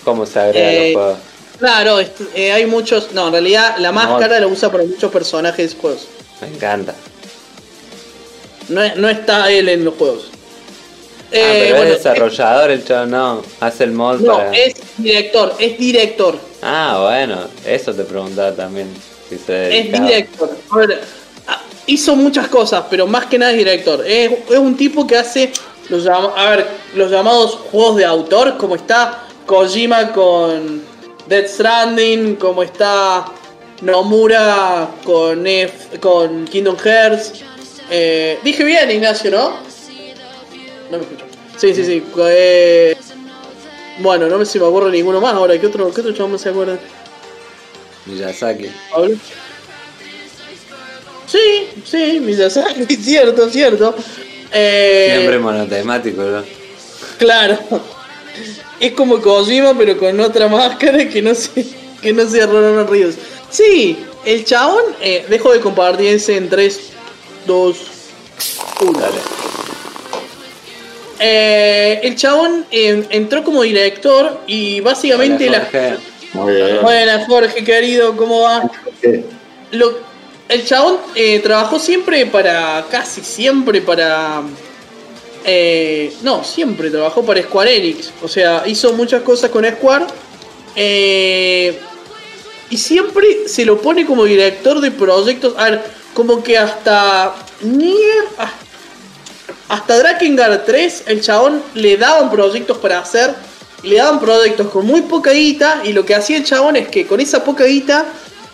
¿Cómo 0.04 0.24
se 0.24 0.38
agrega 0.38 0.72
Eh, 0.72 0.92
los 0.92 1.02
juegos? 1.02 1.18
Claro, 1.58 2.00
eh, 2.34 2.52
hay 2.52 2.66
muchos. 2.66 3.12
No, 3.12 3.26
en 3.26 3.32
realidad 3.32 3.76
la 3.78 3.88
No. 3.88 3.94
máscara 3.94 4.38
la 4.40 4.46
usa 4.46 4.70
para 4.70 4.84
muchos 4.84 5.10
personajes 5.12 5.74
de 5.74 5.80
juegos. 5.80 6.06
Me 6.40 6.48
encanta. 6.48 6.94
No, 8.68 8.80
no 8.96 9.08
está 9.08 9.50
él 9.50 9.68
en 9.68 9.84
los 9.84 9.94
juegos. 9.94 10.28
Ah, 11.28 11.34
Eh, 11.36 11.64
pero 11.64 11.76
bueno, 11.76 11.92
es 11.92 11.98
desarrollador 11.98 12.70
el 12.70 12.84
chavo, 12.84 13.06
no. 13.06 13.42
Hace 13.60 13.84
el 13.84 13.92
mod 13.92 14.20
No, 14.20 14.36
para. 14.36 14.52
es 14.56 14.74
director, 14.96 15.54
es 15.58 15.78
director. 15.78 16.38
Ah, 16.62 17.00
bueno, 17.02 17.38
eso 17.66 17.94
te 17.94 18.04
preguntaba 18.04 18.52
también. 18.52 18.88
Si 19.28 19.36
se 19.38 19.78
Es 19.78 19.92
director. 19.92 20.50
A 20.70 20.76
ver, 20.78 21.00
ah, 21.46 21.62
hizo 21.86 22.16
muchas 22.16 22.48
cosas, 22.48 22.84
pero 22.90 23.06
más 23.06 23.26
que 23.26 23.38
nada 23.38 23.52
es 23.52 23.58
director. 23.58 24.04
Es, 24.06 24.32
es 24.50 24.58
un 24.58 24.76
tipo 24.76 25.06
que 25.06 25.16
hace 25.16 25.52
los, 25.88 26.06
a 26.06 26.50
ver, 26.50 26.66
los 26.94 27.10
llamados 27.10 27.58
juegos 27.70 27.96
de 27.96 28.04
autor, 28.04 28.56
como 28.58 28.76
está 28.76 29.24
Kojima 29.46 30.12
con 30.12 30.82
Dead 31.26 31.46
Stranding, 31.46 32.36
como 32.36 32.62
está 32.62 33.24
Nomura 33.80 34.88
con, 35.04 35.46
F, 35.46 35.98
con 35.98 36.44
Kingdom 36.46 36.76
Hearts. 36.76 37.32
Eh, 37.90 38.38
dije 38.44 38.64
bien, 38.64 38.90
Ignacio, 38.90 39.30
¿no? 39.30 39.52
No 40.90 40.98
me 40.98 41.04
escucho. 41.04 41.24
Sí, 41.56 41.74
sí, 41.74 41.84
sí. 41.84 42.02
eh, 42.28 42.96
bueno, 43.98 44.28
no 44.28 44.38
me 44.38 44.46
se 44.46 44.60
me 44.60 44.66
acuerdo 44.66 44.90
ninguno 44.90 45.20
más 45.20 45.34
ahora. 45.34 45.58
¿Qué 45.58 45.66
otro, 45.66 45.92
qué 45.92 46.00
otro 46.00 46.12
chabón 46.12 46.38
se 46.38 46.50
acuerda? 46.50 46.78
Miyazaki. 48.06 48.70
¿Pablo? 48.92 49.16
Sí, 51.26 51.68
sí, 51.84 52.20
Miyazaki, 52.20 52.96
cierto, 53.02 53.50
cierto. 53.50 53.94
Eh, 54.52 55.10
Siempre 55.16 55.38
monotemático, 55.38 56.22
¿no? 56.22 56.42
Claro. 57.18 57.58
Es 58.80 58.92
como 58.92 59.20
Kojima, 59.20 59.76
pero 59.76 59.98
con 59.98 60.18
otra 60.20 60.46
máscara 60.48 61.08
que 61.08 61.20
no 61.20 61.34
sé, 61.34 61.66
que 62.00 62.12
no 62.12 62.28
sea 62.28 62.46
Ronald 62.46 62.88
Ríos. 62.88 63.16
Sí, 63.50 63.98
el 64.24 64.44
chabón, 64.44 64.82
eh, 65.00 65.26
dejo 65.28 65.52
de 65.52 65.60
compartir 65.60 66.14
ese 66.14 66.36
en 66.36 66.48
3, 66.48 66.80
2, 67.46 67.76
1. 68.82 68.98
Eh, 71.20 72.00
el 72.02 72.14
chabón 72.16 72.64
eh, 72.70 73.04
entró 73.10 73.42
como 73.42 73.62
director 73.62 74.40
y 74.46 74.80
básicamente 74.80 75.48
Hola, 75.48 75.68
la... 75.72 75.98
Muy 76.34 76.54
bien. 76.54 76.78
Jorge, 77.26 77.64
querido, 77.64 78.16
¿cómo 78.16 78.42
va? 78.42 78.70
Lo- 79.72 79.98
el 80.48 80.64
chabón 80.64 80.96
eh, 81.14 81.40
trabajó 81.40 81.78
siempre 81.78 82.24
para. 82.26 82.86
casi 82.90 83.20
siempre 83.22 83.82
para. 83.82 84.42
eh, 85.44 86.12
no, 86.22 86.42
siempre 86.44 86.90
trabajó 86.90 87.22
para 87.24 87.42
Square 87.42 87.76
Enix. 87.76 88.10
O 88.22 88.28
sea, 88.28 88.62
hizo 88.66 88.92
muchas 88.94 89.22
cosas 89.22 89.50
con 89.50 89.64
Square. 89.66 90.06
eh, 90.76 91.78
y 92.70 92.76
siempre 92.76 93.48
se 93.48 93.64
lo 93.64 93.80
pone 93.80 94.04
como 94.06 94.24
director 94.24 94.80
de 94.80 94.90
proyectos. 94.90 95.54
A 95.58 95.70
ver, 95.70 95.82
como 96.14 96.42
que 96.42 96.56
hasta. 96.58 97.34
Nier. 97.62 98.24
Hasta 99.68 99.98
Drakengard 99.98 100.64
3, 100.64 101.04
el 101.06 101.20
chabón 101.20 101.62
le 101.74 101.96
daban 101.96 102.30
proyectos 102.30 102.78
para 102.78 103.00
hacer. 103.00 103.34
Y 103.82 103.88
le 103.88 103.96
daban 103.96 104.18
proyectos 104.18 104.68
con 104.68 104.86
muy 104.86 105.02
poca 105.02 105.30
guita. 105.32 105.82
Y 105.84 105.92
lo 105.92 106.04
que 106.04 106.14
hacía 106.14 106.38
el 106.38 106.44
chabón 106.44 106.76
es 106.76 106.88
que 106.88 107.06
con 107.06 107.20
esa 107.20 107.44
poca 107.44 107.64
guita 107.64 108.06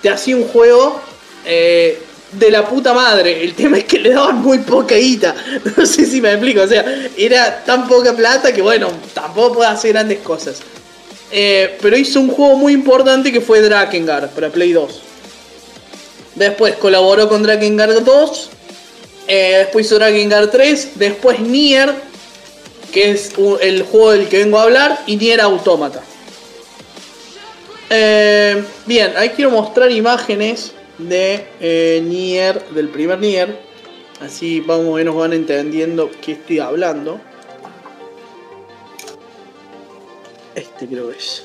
te 0.02 0.10
hacía 0.10 0.36
un 0.36 0.46
juego 0.48 1.00
eh, 1.46 2.02
de 2.32 2.50
la 2.50 2.66
puta 2.68 2.92
madre. 2.92 3.42
El 3.42 3.54
tema 3.54 3.78
es 3.78 3.84
que 3.84 4.00
le 4.00 4.10
daban 4.10 4.42
muy 4.42 4.58
poca 4.58 4.96
guita. 4.96 5.34
No 5.76 5.86
sé 5.86 6.04
si 6.04 6.20
me 6.20 6.32
explico. 6.32 6.62
O 6.62 6.68
sea, 6.68 6.84
era 7.16 7.64
tan 7.64 7.88
poca 7.88 8.14
plata 8.14 8.52
que 8.52 8.60
bueno, 8.60 8.88
tampoco 9.14 9.54
puede 9.54 9.70
hacer 9.70 9.92
grandes 9.92 10.18
cosas. 10.18 10.60
Eh, 11.30 11.78
pero 11.80 11.96
hizo 11.96 12.20
un 12.20 12.28
juego 12.28 12.56
muy 12.56 12.72
importante 12.72 13.32
que 13.32 13.40
fue 13.40 13.60
Drakengard 13.60 14.30
para 14.30 14.50
Play 14.50 14.72
2. 14.72 15.00
Después 16.34 16.74
colaboró 16.76 17.28
con 17.28 17.42
Drakengard 17.42 18.02
2. 18.02 18.50
Eh, 19.26 19.56
después 19.58 19.86
hizo 19.86 19.96
Drakengard 19.96 20.50
3. 20.50 20.92
Después 20.96 21.40
Nier, 21.40 21.94
que 22.92 23.10
es 23.10 23.32
el 23.60 23.82
juego 23.82 24.12
del 24.12 24.28
que 24.28 24.38
vengo 24.38 24.58
a 24.58 24.64
hablar. 24.64 25.00
Y 25.06 25.16
Nier 25.16 25.40
Automata. 25.40 26.02
Eh, 27.90 28.64
bien, 28.86 29.12
ahí 29.16 29.30
quiero 29.30 29.50
mostrar 29.50 29.90
imágenes 29.90 30.72
de 30.98 31.46
eh, 31.60 32.02
Nier, 32.04 32.66
del 32.70 32.88
primer 32.88 33.18
Nier. 33.18 33.58
Así 34.20 34.60
vamos 34.60 34.94
menos 34.94 35.14
van 35.14 35.32
entendiendo 35.32 36.10
qué 36.22 36.32
estoy 36.32 36.58
hablando. 36.60 37.20
Este 40.54 40.86
creo 40.86 41.10
que 41.10 41.18
es. 41.18 41.42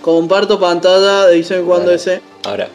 Comparto 0.00 0.58
pantalla, 0.58 1.28
dicen 1.28 1.66
cuándo 1.66 1.86
Dale. 1.86 1.96
ese. 1.96 2.20
Ahora. 2.44 2.68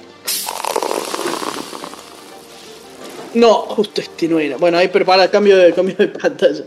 No, 3.36 3.54
justo 3.54 4.02
este 4.02 4.28
no 4.28 4.40
era. 4.40 4.58
Bueno, 4.58 4.78
ahí 4.78 4.88
prepara 4.88 5.30
cambio 5.30 5.58
de 5.58 5.74
cambio 5.74 5.96
de 5.98 6.08
pantalla. 6.22 6.64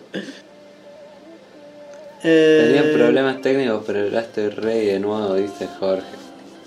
Eh, 2.25 2.65
Tenían 2.75 2.95
problemas 2.95 3.41
técnicos, 3.41 3.83
pero 3.87 4.09
ya 4.09 4.21
estoy 4.21 4.49
rey 4.51 4.87
de 4.87 4.99
nuevo, 4.99 5.35
dice 5.35 5.69
Jorge. 5.79 6.05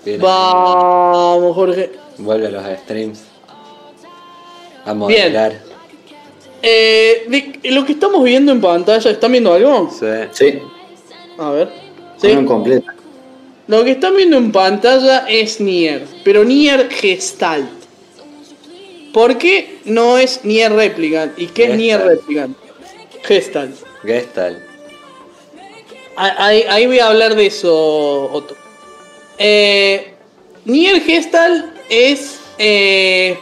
Viene- 0.04 0.22
Vamos, 0.22 1.54
Jorge. 1.54 1.92
Vuelve 2.18 2.46
a 2.46 2.50
los 2.50 2.64
streams. 2.80 3.20
A 4.84 4.94
moderar. 4.94 5.52
Eh, 6.62 7.24
de- 7.28 7.70
lo 7.70 7.84
que 7.84 7.92
estamos 7.92 8.24
viendo 8.24 8.50
en 8.52 8.60
pantalla, 8.60 9.10
¿están 9.10 9.32
viendo 9.32 9.52
algo? 9.52 9.90
Sí. 9.90 10.06
Sí, 10.32 10.58
A 11.38 11.50
ver. 11.50 11.68
Sí. 12.16 12.28
juego 12.28 12.46
completo. 12.46 12.86
Lo 13.68 13.84
que 13.84 13.92
están 13.92 14.16
viendo 14.16 14.36
en 14.38 14.50
pantalla 14.52 15.26
es 15.28 15.60
Nier, 15.60 16.04
pero 16.24 16.44
Nier 16.44 16.88
Gestalt. 16.90 17.81
¿Por 19.12 19.38
qué 19.38 19.78
no 19.84 20.18
es 20.18 20.40
Nier 20.44 20.72
Replicant? 20.72 21.38
¿Y 21.38 21.46
qué 21.48 21.64
es. 21.64 21.76
Nier 21.76 22.00
Replicant? 22.02 22.56
Gestalt. 23.24 23.74
Gestalt. 24.04 24.58
Ah, 26.16 26.34
Ahí, 26.46 26.64
ahí 26.68 26.86
voy 26.86 26.98
a 26.98 27.06
hablar 27.08 27.34
de 27.34 27.46
eso, 27.46 28.30
Otto. 28.32 28.56
Eh, 29.38 30.12
Nier 30.64 31.00
Gestalt 31.02 31.66
es 31.88 32.38
eh, 32.58 33.38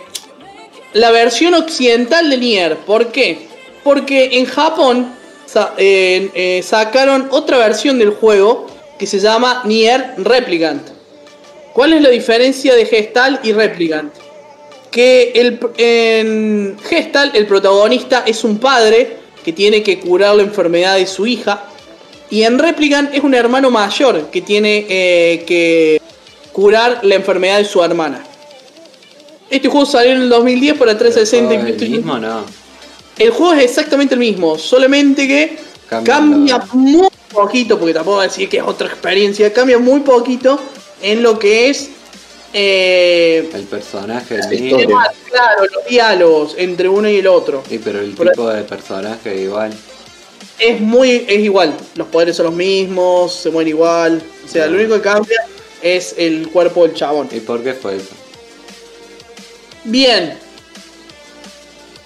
la 0.92 1.10
versión 1.10 1.54
occidental 1.54 2.30
de 2.30 2.36
Nier. 2.36 2.76
¿Por 2.78 3.10
qué? 3.12 3.46
Porque 3.82 4.38
en 4.38 4.46
Japón 4.46 5.12
sa- 5.46 5.74
eh, 5.78 6.60
sacaron 6.64 7.28
otra 7.30 7.58
versión 7.58 7.98
del 7.98 8.10
juego 8.10 8.66
que 8.98 9.06
se 9.06 9.18
llama 9.18 9.62
Nier 9.64 10.14
Replicant. 10.18 10.82
¿Cuál 11.72 11.94
es 11.94 12.02
la 12.02 12.10
diferencia 12.10 12.74
de 12.74 12.84
Gestalt 12.86 13.44
y 13.44 13.52
Replicant? 13.52 14.12
Que 14.90 15.32
el, 15.34 15.60
en 15.76 16.76
Gestalt 16.82 17.34
el 17.34 17.46
protagonista 17.46 18.24
es 18.26 18.44
un 18.44 18.58
padre 18.58 19.18
que 19.44 19.52
tiene 19.52 19.82
que 19.82 20.00
curar 20.00 20.36
la 20.36 20.42
enfermedad 20.42 20.96
de 20.96 21.06
su 21.06 21.26
hija. 21.26 21.64
Y 22.28 22.42
en 22.42 22.58
Replicant 22.58 23.14
es 23.14 23.22
un 23.22 23.34
hermano 23.34 23.70
mayor 23.70 24.30
que 24.30 24.42
tiene 24.42 24.86
eh, 24.88 25.44
que 25.46 26.00
curar 26.52 27.00
la 27.02 27.14
enfermedad 27.14 27.58
de 27.58 27.64
su 27.64 27.82
hermana. 27.82 28.24
Este 29.48 29.68
juego 29.68 29.86
salió 29.86 30.12
en 30.12 30.22
el 30.22 30.28
2010 30.28 30.78
para 30.78 30.96
360 30.96 31.52
y 31.52 31.56
¿El 31.56 31.62
PlayStation. 31.62 31.96
mismo 31.96 32.18
no? 32.18 32.44
El 33.18 33.30
juego 33.30 33.54
es 33.54 33.64
exactamente 33.64 34.14
el 34.14 34.20
mismo, 34.20 34.56
solamente 34.56 35.26
que 35.26 35.70
Cambia 36.04 36.62
muy 36.72 37.08
poquito, 37.32 37.76
porque 37.76 37.92
tampoco 37.92 38.18
voy 38.18 38.24
a 38.24 38.28
decir 38.28 38.48
que 38.48 38.58
es 38.58 38.62
otra 38.62 38.86
experiencia, 38.86 39.52
cambia 39.52 39.78
muy 39.78 40.00
poquito 40.00 40.60
en 41.02 41.22
lo 41.22 41.36
que 41.36 41.68
es 41.68 41.90
eh, 42.52 43.48
El 43.54 43.62
personaje, 43.64 44.34
el 44.34 44.40
La 44.40 44.46
mismo. 44.48 44.66
historia. 44.80 45.12
claro, 45.30 45.64
los 45.74 45.84
diálogos 45.86 46.54
entre 46.58 46.88
uno 46.88 47.08
y 47.08 47.16
el 47.18 47.26
otro. 47.26 47.62
Sí, 47.68 47.80
pero 47.82 48.00
el 48.00 48.10
Por- 48.12 48.28
tipo 48.30 48.48
de 48.48 48.62
personaje 48.64 49.36
igual. 49.42 49.72
Es 50.58 50.80
muy, 50.80 51.24
es 51.26 51.38
igual, 51.40 51.74
los 51.94 52.06
poderes 52.08 52.36
son 52.36 52.46
los 52.46 52.54
mismos, 52.54 53.32
se 53.34 53.50
mueren 53.50 53.68
igual, 53.68 54.22
o 54.44 54.48
sea, 54.48 54.66
lo 54.66 54.76
único 54.78 54.94
que 54.96 55.00
cambia 55.00 55.38
es 55.80 56.14
el 56.18 56.48
cuerpo 56.50 56.86
del 56.86 56.94
chabón. 56.94 57.28
¿Y 57.32 57.40
por 57.40 57.62
qué 57.62 57.72
fue 57.72 57.96
eso? 57.96 58.10
Bien. 59.84 60.38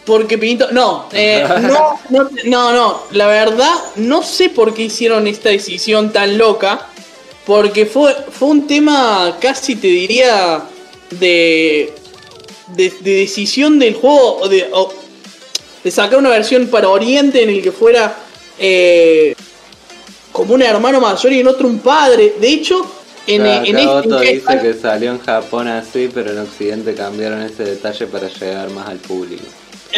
Porque 0.05 0.39
Pinto. 0.39 0.71
No, 0.71 1.09
eh, 1.13 1.45
no, 1.63 1.99
no, 2.11 2.31
no, 2.45 2.73
no. 2.73 3.03
La 3.13 3.27
verdad, 3.27 3.73
no 3.97 4.23
sé 4.23 4.51
por 4.51 4.75
qué 4.75 4.83
hicieron 4.83 5.27
esta 5.27 5.49
decisión 5.49 6.13
tan 6.13 6.37
loca. 6.39 6.89
Porque 7.47 7.85
fue, 7.87 8.15
fue 8.31 8.49
un 8.49 8.67
tema 8.67 9.37
casi 9.41 9.77
te 9.77 9.87
diría 9.89 10.63
de. 11.11 11.93
de, 12.69 12.93
de 13.01 13.15
decisión 13.17 13.79
del 13.79 13.95
juego. 13.95 14.39
o 14.41 14.49
De, 14.49 14.69
o- 14.73 14.93
de 15.83 15.91
sacar 15.91 16.19
una 16.19 16.31
versión 16.31 16.67
para 16.69 16.89
Oriente 16.89 17.43
en 17.43 17.51
el 17.51 17.63
que 17.63 17.71
fuera. 17.73 18.17
eh, 18.59 19.35
como 20.33 20.55
un 20.55 20.63
hermano 20.63 21.01
mayor 21.01 21.33
y 21.33 21.41
en 21.41 21.47
otro 21.49 21.69
un 21.69 21.79
padre. 21.79 22.35
De 22.41 22.49
hecho, 22.49 22.85
en, 23.27 23.47
en 23.47 23.77
este. 23.79 23.87
Otto 23.87 24.21
en 24.23 24.35
dice 24.41 24.59
que 24.61 24.75
salió 24.75 25.11
en 25.13 25.21
Japón 25.21 25.69
así, 25.69 26.11
pero 26.13 26.33
en 26.33 26.39
Occidente 26.39 26.95
cambiaron 26.95 27.41
ese 27.43 27.65
detalle 27.65 28.07
para 28.09 28.29
llegar 28.29 28.69
más 28.71 28.89
al 28.89 28.99
público. 28.99 29.45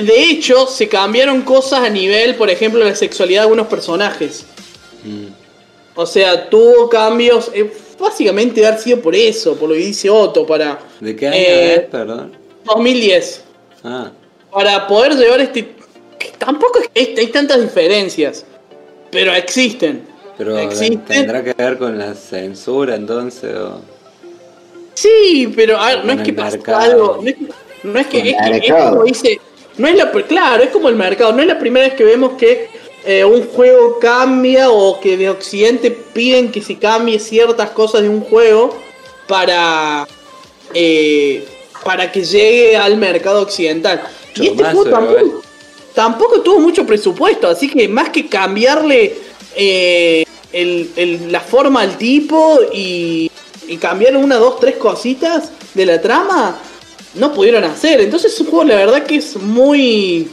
De 0.03 0.25
hecho, 0.25 0.67
se 0.67 0.89
cambiaron 0.89 1.41
cosas 1.43 1.81
a 1.81 1.89
nivel, 1.89 2.35
por 2.35 2.51
ejemplo, 2.51 2.85
la 2.85 2.95
sexualidad 2.95 3.41
de 3.41 3.45
algunos 3.45 3.69
personajes. 3.69 4.45
Mm. 5.05 5.46
O 5.97 6.07
sea, 6.07 6.49
tuvo 6.49 6.89
cambios. 6.89 7.51
eh, 7.55 7.71
básicamente 7.99 8.57
debe 8.57 8.67
haber 8.69 8.81
sido 8.81 9.01
por 9.01 9.15
eso, 9.15 9.57
por 9.57 9.69
lo 9.71 9.75
que 9.75 9.81
dice 9.81 10.09
Otto, 10.11 10.47
para. 10.47 10.79
¿De 11.01 11.17
qué 11.17 11.27
año 11.29 11.37
Eh, 11.37 11.75
es, 11.75 11.81
perdón? 11.87 12.33
2010. 12.65 13.43
Ah, 13.85 14.11
Para 14.53 14.87
poder 14.87 15.15
llevar 15.17 15.41
este. 15.41 15.69
que 16.19 16.29
tampoco 16.39 16.79
es 16.95 17.09
que 17.09 17.21
hay, 17.21 17.27
tantas 17.29 17.61
diferencias. 17.61 18.45
Pero 19.11 19.33
existen. 19.35 20.03
pero 20.37 20.59
existen. 20.59 21.03
tendrá 21.07 21.43
que 21.43 21.53
ver 21.55 21.79
con 21.79 21.97
la 21.99 22.15
censura 22.15 22.95
entonces 22.97 23.55
o... 23.57 23.81
Sí, 24.95 25.53
pero 25.55 25.79
a 25.79 25.95
ver, 25.95 26.05
no 26.05 26.13
es 26.13 26.23
que 26.23 26.33
pasó 26.33 26.59
algo. 26.75 27.21
No 27.23 27.29
es, 27.29 27.37
que- 27.37 27.47
no 27.85 27.99
es 27.99 28.07
que. 28.09 28.19
Es, 28.31 28.61
que- 28.61 28.67
es 28.67 28.73
como 28.73 29.05
dice. 29.05 29.41
No 29.79 29.89
es 29.89 29.95
la. 29.97 30.11
Claro, 30.11 30.63
es 30.63 30.71
como 30.71 30.89
el 30.89 30.97
mercado. 30.97 31.33
No 31.33 31.43
es 31.43 31.49
la 31.49 31.59
primera 31.59 31.87
vez 31.87 31.95
que 31.95 32.05
vemos 32.05 32.33
que 32.39 32.69
eh, 33.07 33.25
un 33.25 33.47
juego 33.49 33.99
cambia 34.01 34.71
o 34.71 35.01
que 35.01 35.17
de 35.17 35.31
Occidente 35.31 35.91
piden 35.91 36.51
que 36.51 36.61
se 36.61 36.77
cambie 36.77 37.19
ciertas 37.19 37.71
cosas 37.71 38.03
de 38.03 38.09
un 38.09 38.21
juego 38.21 38.77
para. 39.27 40.07
eh, 40.75 41.45
para 41.85 42.11
que 42.11 42.25
llegue 42.25 42.77
al 42.77 42.97
mercado 42.97 43.43
occidental. 43.43 44.03
Y 44.35 44.49
este 44.49 44.65
juego 44.65 44.85
tampoco, 44.91 45.43
tampoco 45.95 46.41
tuvo 46.41 46.59
mucho 46.59 46.85
presupuesto, 46.85 47.47
así 47.49 47.69
que 47.71 47.87
más 47.89 48.09
que 48.11 48.27
cambiarle 48.29 49.15
eh, 49.55 50.25
el- 50.53 50.91
el- 50.97 51.31
la 51.33 51.41
forma 51.41 51.83
al 51.83 51.97
tipo 51.97 52.59
y, 52.73 53.31
y 53.69 53.77
cambiar 53.77 54.17
una, 54.17 54.37
dos, 54.37 54.59
tres 54.59 54.77
cositas 54.77 55.51
de 55.75 55.87
la 55.87 56.01
trama, 56.03 56.59
no 57.15 57.33
pudieron 57.33 57.63
hacer. 57.65 58.01
Entonces 58.01 58.33
es 58.35 58.41
un 58.41 58.49
juego, 58.49 58.65
la 58.65 58.77
verdad, 58.77 59.05
que 59.07 59.17
es 59.17 59.37
muy. 59.37 60.29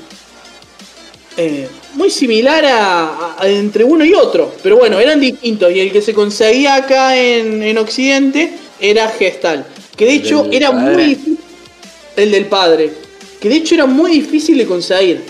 Eh, 1.37 1.67
muy 1.95 2.09
similar 2.09 2.63
a, 2.65 3.35
a- 3.39 3.47
entre 3.47 3.83
uno 3.83 4.03
y 4.05 4.13
otro. 4.13 4.53
Pero 4.61 4.77
bueno, 4.77 4.99
eran 4.99 5.19
distintos. 5.19 5.71
Y 5.71 5.79
el 5.79 5.91
que 5.91 6.01
se 6.01 6.13
conseguía 6.13 6.75
acá 6.75 7.17
en, 7.17 7.63
en 7.63 7.77
Occidente 7.77 8.53
era 8.79 9.07
Gestal. 9.09 9.65
Que 9.95 10.05
de 10.05 10.13
hecho 10.15 10.47
era 10.51 10.71
padre. 10.71 10.93
muy 10.95 11.03
difícil. 11.05 11.37
El 12.15 12.31
del 12.31 12.45
padre. 12.45 12.91
Que 13.39 13.49
de 13.49 13.55
hecho 13.55 13.75
era 13.75 13.85
muy 13.85 14.11
difícil 14.11 14.57
de 14.57 14.65
conseguir. 14.65 15.21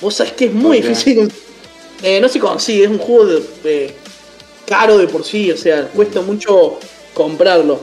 Vos 0.00 0.14
sabés 0.14 0.32
que 0.32 0.46
es 0.46 0.52
muy 0.52 0.78
¿Por 0.78 0.82
qué? 0.82 0.88
difícil 0.88 1.14
de 1.14 1.20
conseguir. 1.20 1.42
Eh, 2.02 2.20
no 2.20 2.28
se 2.28 2.38
consigue, 2.38 2.84
es 2.84 2.90
un 2.90 2.98
juego 2.98 3.26
de- 3.26 3.42
de- 3.64 3.94
caro 4.66 4.98
de 4.98 5.08
por 5.08 5.24
sí. 5.24 5.50
O 5.50 5.56
sea, 5.56 5.88
cuesta 5.88 6.20
mucho 6.20 6.78
comprarlo. 7.14 7.80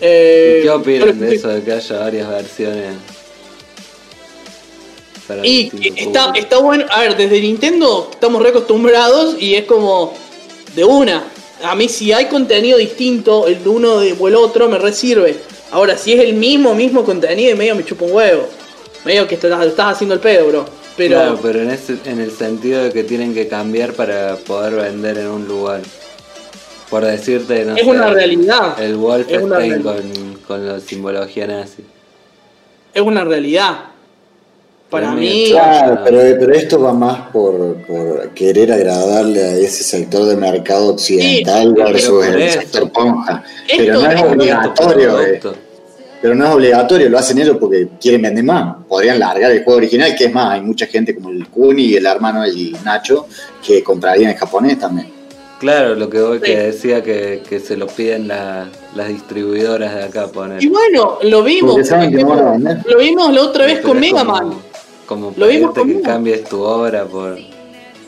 Eh, 0.00 0.58
¿Y 0.60 0.62
¿Qué 0.64 0.70
opinan 0.70 1.18
de 1.20 1.34
eso 1.34 1.48
de 1.48 1.62
que 1.62 1.72
haya 1.72 1.98
varias 1.98 2.28
versiones? 2.28 2.94
Para 5.26 5.46
Y 5.46 5.70
está, 5.96 6.32
está 6.34 6.58
bueno. 6.58 6.84
A 6.90 7.00
ver, 7.00 7.16
desde 7.16 7.40
Nintendo 7.40 8.08
estamos 8.12 8.42
reacostumbrados 8.42 9.40
y 9.40 9.54
es 9.54 9.64
como 9.64 10.14
de 10.74 10.84
una. 10.84 11.24
A 11.64 11.74
mí 11.74 11.88
si 11.88 12.12
hay 12.12 12.26
contenido 12.26 12.78
distinto, 12.78 13.46
el 13.46 13.62
de 13.62 13.68
uno 13.68 13.94
o 14.18 14.28
el 14.28 14.34
otro, 14.34 14.68
me 14.68 14.78
resirve. 14.78 15.36
Ahora, 15.70 15.96
si 15.96 16.12
es 16.12 16.20
el 16.20 16.34
mismo, 16.34 16.74
mismo 16.74 17.04
contenido, 17.04 17.56
medio 17.56 17.74
me 17.74 17.84
chupa 17.84 18.04
un 18.04 18.12
huevo. 18.12 18.48
Medio 19.04 19.26
que 19.26 19.36
estás, 19.36 19.66
estás 19.66 19.94
haciendo 19.94 20.14
el 20.14 20.20
pedo, 20.20 20.48
bro. 20.48 20.64
Pero, 20.96 21.16
Claro, 21.16 21.38
pero 21.42 21.62
en, 21.62 21.70
ese, 21.70 21.96
en 22.04 22.20
el 22.20 22.30
sentido 22.30 22.84
de 22.84 22.92
que 22.92 23.04
tienen 23.04 23.32
que 23.32 23.48
cambiar 23.48 23.94
para 23.94 24.36
poder 24.36 24.74
vender 24.74 25.18
en 25.18 25.28
un 25.28 25.48
lugar. 25.48 25.80
Por 26.90 27.04
decirte, 27.04 27.64
no 27.64 27.74
es 27.74 27.84
sé, 27.84 27.88
una 27.88 28.10
realidad. 28.10 28.78
El 28.78 28.96
Wolfenstein 28.96 29.82
con, 29.82 30.38
con 30.46 30.68
la 30.68 30.78
simbología 30.78 31.46
nazi. 31.46 31.82
Es 32.92 33.00
una 33.00 33.24
realidad. 33.24 33.91
Para 34.92 35.12
mí. 35.12 35.46
Claro, 35.50 36.00
pero, 36.04 36.18
pero 36.38 36.52
esto 36.54 36.80
va 36.80 36.92
más 36.92 37.28
por, 37.32 37.76
por 37.86 38.28
querer 38.34 38.70
agradarle 38.70 39.42
a 39.42 39.56
ese 39.56 39.82
sector 39.82 40.26
de 40.26 40.36
mercado 40.36 40.88
occidental 40.94 41.74
Sí, 41.76 41.82
versus 41.82 42.26
el 42.26 42.50
sector 42.50 42.92
ponja. 42.92 43.42
Pero 43.76 43.94
no 44.00 44.10
es 44.10 44.20
obligatorio, 44.22 45.20
eh. 45.22 45.40
Pero 46.20 46.34
no 46.36 46.44
es 46.46 46.50
obligatorio, 46.54 47.08
lo 47.08 47.18
hacen 47.18 47.38
ellos 47.40 47.56
porque 47.58 47.88
quieren 48.00 48.22
vender 48.22 48.44
más. 48.44 48.76
Podrían 48.86 49.18
largar 49.18 49.50
el 49.50 49.64
juego 49.64 49.78
original, 49.78 50.14
que 50.14 50.26
es 50.26 50.32
más, 50.32 50.52
hay 50.52 50.60
mucha 50.60 50.86
gente 50.86 51.14
como 51.16 51.30
el 51.30 51.48
Kuni 51.48 51.82
y 51.84 51.96
el 51.96 52.06
hermano 52.06 52.44
el 52.44 52.76
Nacho 52.84 53.26
que 53.66 53.82
comprarían 53.82 54.30
en 54.30 54.36
japonés 54.36 54.78
también. 54.78 55.08
Claro, 55.58 55.94
lo 55.94 56.10
que 56.10 56.20
voy 56.20 56.38
Sí. 56.38 56.44
que 56.44 56.56
decía 56.58 57.02
que, 57.02 57.40
que 57.48 57.60
se 57.60 57.76
lo 57.76 57.86
piden 57.86 58.28
la- 58.28 58.68
las 58.94 59.08
distribuidoras 59.08 59.94
de 59.94 60.02
acá 60.04 60.26
poner. 60.28 60.62
Y 60.62 60.66
bueno, 60.68 61.18
lo 61.22 61.42
vimos. 61.42 61.72
Porque 61.72 61.84
saben 61.86 62.10
que 62.14 62.22
no 62.22 62.28
van 62.30 62.38
a 62.46 62.50
vender. 62.52 62.78
Lo 62.86 62.98
vimos 62.98 63.32
la 63.32 63.42
otra 63.42 63.64
vez 63.66 63.80
con 63.80 63.98
Mega 63.98 64.18
como- 64.24 64.32
Man. 64.32 64.52
Como 65.14 65.34
Lo 65.36 65.46
vimos 65.46 65.74
que 65.74 65.84
Mega. 65.84 66.02
cambies 66.02 66.44
tu 66.44 66.60
obra 66.62 67.04
por. 67.04 67.38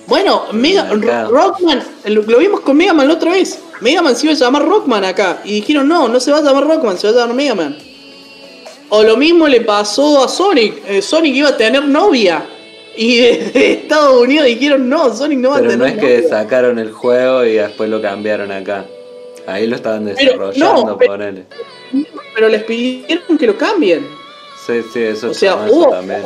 Bueno, 0.06 0.44
Mega, 0.52 0.84
mercado. 0.84 1.30
Rockman, 1.30 1.82
lo, 2.06 2.22
lo 2.22 2.38
vimos 2.38 2.60
con 2.60 2.76
Mega 2.76 2.92
Man 2.92 3.08
la 3.08 3.14
otra 3.14 3.32
vez. 3.32 3.58
Mega 3.80 4.02
Man 4.02 4.14
se 4.16 4.26
iba 4.26 4.34
a 4.34 4.38
llamar 4.38 4.64
Rockman 4.66 5.04
acá. 5.04 5.40
Y 5.44 5.54
dijeron, 5.54 5.88
no, 5.88 6.08
no 6.08 6.20
se 6.20 6.30
va 6.30 6.38
a 6.38 6.42
llamar 6.42 6.66
Rockman, 6.66 6.98
se 6.98 7.06
va 7.10 7.12
a 7.12 7.16
llamar 7.22 7.36
Mega 7.36 7.54
Man. 7.54 7.76
O 8.90 9.02
lo 9.02 9.16
mismo 9.16 9.48
le 9.48 9.62
pasó 9.62 10.22
a 10.24 10.28
Sonic. 10.28 10.82
Eh, 10.86 11.00
Sonic 11.02 11.34
iba 11.34 11.48
a 11.50 11.56
tener 11.56 11.84
novia. 11.86 12.44
Y 12.96 13.16
desde 13.16 13.72
Estados 13.72 14.20
Unidos 14.20 14.46
dijeron, 14.46 14.88
no, 14.88 15.12
Sonic 15.14 15.38
no 15.40 15.50
va 15.50 15.56
a 15.56 15.58
Pero 15.60 15.70
tener 15.72 15.86
no 15.88 15.92
es 15.94 15.98
que 16.00 16.16
novia. 16.22 16.28
sacaron 16.28 16.78
el 16.78 16.92
juego 16.92 17.44
y 17.44 17.54
después 17.54 17.88
lo 17.90 18.00
cambiaron 18.00 18.52
acá. 18.52 18.84
Ahí 19.46 19.66
lo 19.66 19.76
estaban 19.76 20.04
Pero, 20.16 20.50
desarrollando, 20.52 20.90
no, 20.92 20.96
pero- 20.98 21.12
ponele. 21.12 21.44
Pero 22.34 22.48
les 22.48 22.62
pidieron 22.64 23.36
que 23.38 23.46
lo 23.46 23.56
cambien. 23.56 24.06
Sí, 24.66 24.74
sí, 24.92 25.00
eso, 25.02 25.30
O 25.30 25.34
sea, 25.34 25.56
hubo 25.70 25.90
también. 25.90 26.22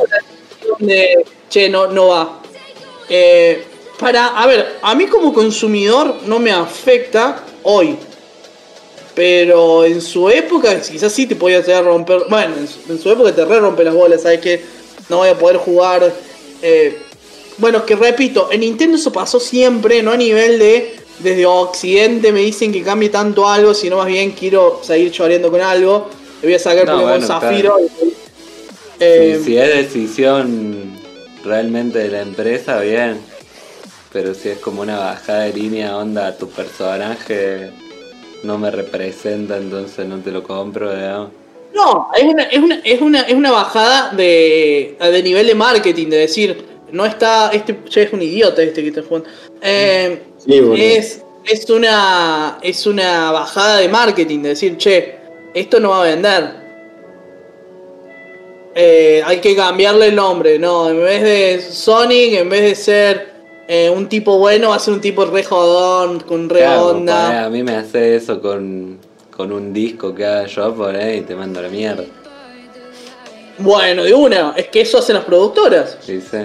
Che, 1.49 1.69
no, 1.69 1.87
no 1.87 2.07
va. 2.07 2.41
Eh, 3.09 3.63
para, 3.99 4.27
a 4.27 4.47
ver, 4.47 4.77
a 4.81 4.95
mí 4.95 5.07
como 5.07 5.33
consumidor 5.33 6.15
no 6.25 6.39
me 6.39 6.51
afecta 6.51 7.43
hoy. 7.63 7.97
Pero 9.15 9.83
en 9.83 10.01
su 10.01 10.29
época, 10.29 10.79
quizás 10.79 11.11
sí 11.11 11.25
te 11.27 11.35
podía 11.35 11.59
hacer 11.59 11.83
romper. 11.83 12.23
Bueno, 12.29 12.55
en 12.57 12.67
su, 12.67 12.91
en 12.91 12.99
su 13.01 13.11
época 13.11 13.33
te 13.35 13.43
re 13.43 13.59
rompe 13.59 13.83
las 13.83 13.93
bolas, 13.93 14.21
¿sabes 14.21 14.39
que 14.39 14.63
No 15.09 15.17
voy 15.17 15.29
a 15.29 15.37
poder 15.37 15.57
jugar. 15.57 16.13
eh, 16.61 16.97
bueno, 17.57 17.85
que 17.85 17.97
repito, 17.97 18.47
en 18.51 18.61
Nintendo 18.61 18.95
eso 18.95 19.11
pasó 19.11 19.39
siempre, 19.39 20.01
no 20.01 20.11
a 20.11 20.17
nivel 20.17 20.59
de. 20.59 20.95
Desde 21.19 21.45
Occidente 21.45 22.31
me 22.31 22.39
dicen 22.39 22.71
que 22.71 22.81
cambie 22.81 23.09
tanto 23.09 23.45
algo, 23.45 23.73
sino 23.73 23.97
más 23.97 24.05
bien 24.07 24.31
quiero 24.31 24.79
seguir 24.81 25.11
choreando 25.11 25.51
con 25.51 25.59
algo. 25.59 26.07
Le 26.41 26.47
voy 26.47 26.55
a 26.55 26.59
sacar 26.59 26.85
No, 26.85 26.93
Pokémon 26.93 27.09
bueno, 27.19 27.27
Zafiro. 27.27 27.75
claro. 27.75 28.13
Eh, 28.99 29.35
si, 29.39 29.45
si 29.45 29.57
es 29.57 29.69
decisión 29.75 30.93
realmente 31.43 31.99
de 31.99 32.09
la 32.09 32.21
empresa, 32.21 32.79
bien. 32.81 33.19
Pero 34.11 34.33
si 34.33 34.49
es 34.49 34.57
como 34.59 34.81
una 34.81 34.97
bajada 34.97 35.43
de 35.43 35.53
línea, 35.53 35.95
onda, 35.95 36.35
tu 36.37 36.49
personaje 36.49 37.71
no 38.43 38.57
me 38.57 38.71
representa, 38.71 39.57
entonces 39.57 40.07
no 40.07 40.17
te 40.19 40.31
lo 40.31 40.43
compro, 40.43 40.93
digamos. 40.93 41.29
No, 41.75 42.09
es 42.17 42.23
una, 42.23 42.43
es 42.43 42.59
una, 42.59 42.75
es 42.83 43.01
una, 43.01 43.21
es 43.21 43.33
una 43.35 43.51
bajada 43.51 44.09
de, 44.15 44.97
de 44.99 45.23
nivel 45.23 45.45
de 45.45 45.53
marketing, 45.55 46.07
de 46.07 46.17
decir, 46.17 46.65
no 46.91 47.05
está, 47.05 47.51
este 47.51 47.77
che, 47.87 48.03
es 48.03 48.13
un 48.13 48.23
idiota 48.23 48.63
este 48.63 48.81
que 48.81 48.89
está 48.89 49.03
jugando. 49.03 49.29
Eh, 49.61 50.23
Sí, 50.37 50.59
boludo. 50.59 50.75
es, 50.75 51.21
es 51.45 51.69
una 51.69 52.57
es 52.61 52.87
una 52.87 53.31
bajada 53.31 53.77
de 53.77 53.89
marketing, 53.89 54.39
de 54.41 54.49
decir, 54.49 54.77
che, 54.77 55.15
esto 55.53 55.79
no 55.79 55.89
va 55.89 56.01
a 56.01 56.03
vender. 56.05 56.58
Eh, 58.81 59.21
hay 59.25 59.39
que 59.41 59.57
cambiarle 59.57 60.07
el 60.07 60.15
nombre, 60.15 60.57
no, 60.57 60.89
en 60.89 61.03
vez 61.03 61.21
de 61.21 61.61
Sonic, 61.61 62.33
en 62.35 62.47
vez 62.49 62.61
de 62.61 62.75
ser 62.75 63.33
eh, 63.67 63.89
un 63.89 64.07
tipo 64.07 64.37
bueno, 64.37 64.69
va 64.69 64.75
a 64.75 64.79
ser 64.79 64.93
un 64.93 65.01
tipo 65.01 65.25
re 65.25 65.43
jodón, 65.43 66.21
con 66.21 66.47
re 66.47 66.59
Claro, 66.61 66.87
onda. 66.87 67.25
poné, 67.25 67.37
a 67.39 67.49
mí 67.49 67.61
me 67.61 67.75
hace 67.75 68.15
eso 68.15 68.41
con, 68.41 68.97
con 69.35 69.51
un 69.51 69.73
disco 69.73 70.15
que 70.15 70.25
haga 70.25 70.45
yo, 70.47 70.73
poné, 70.73 71.17
y 71.17 71.21
te 71.21 71.35
mando 71.35 71.61
la 71.61 71.67
mierda. 71.67 72.05
Bueno, 73.57 74.03
de 74.05 74.13
una, 74.13 74.53
es 74.55 74.67
que 74.69 74.79
eso 74.79 74.99
hacen 74.99 75.15
las 75.15 75.25
productoras. 75.25 75.97
¿Viste? 76.07 76.43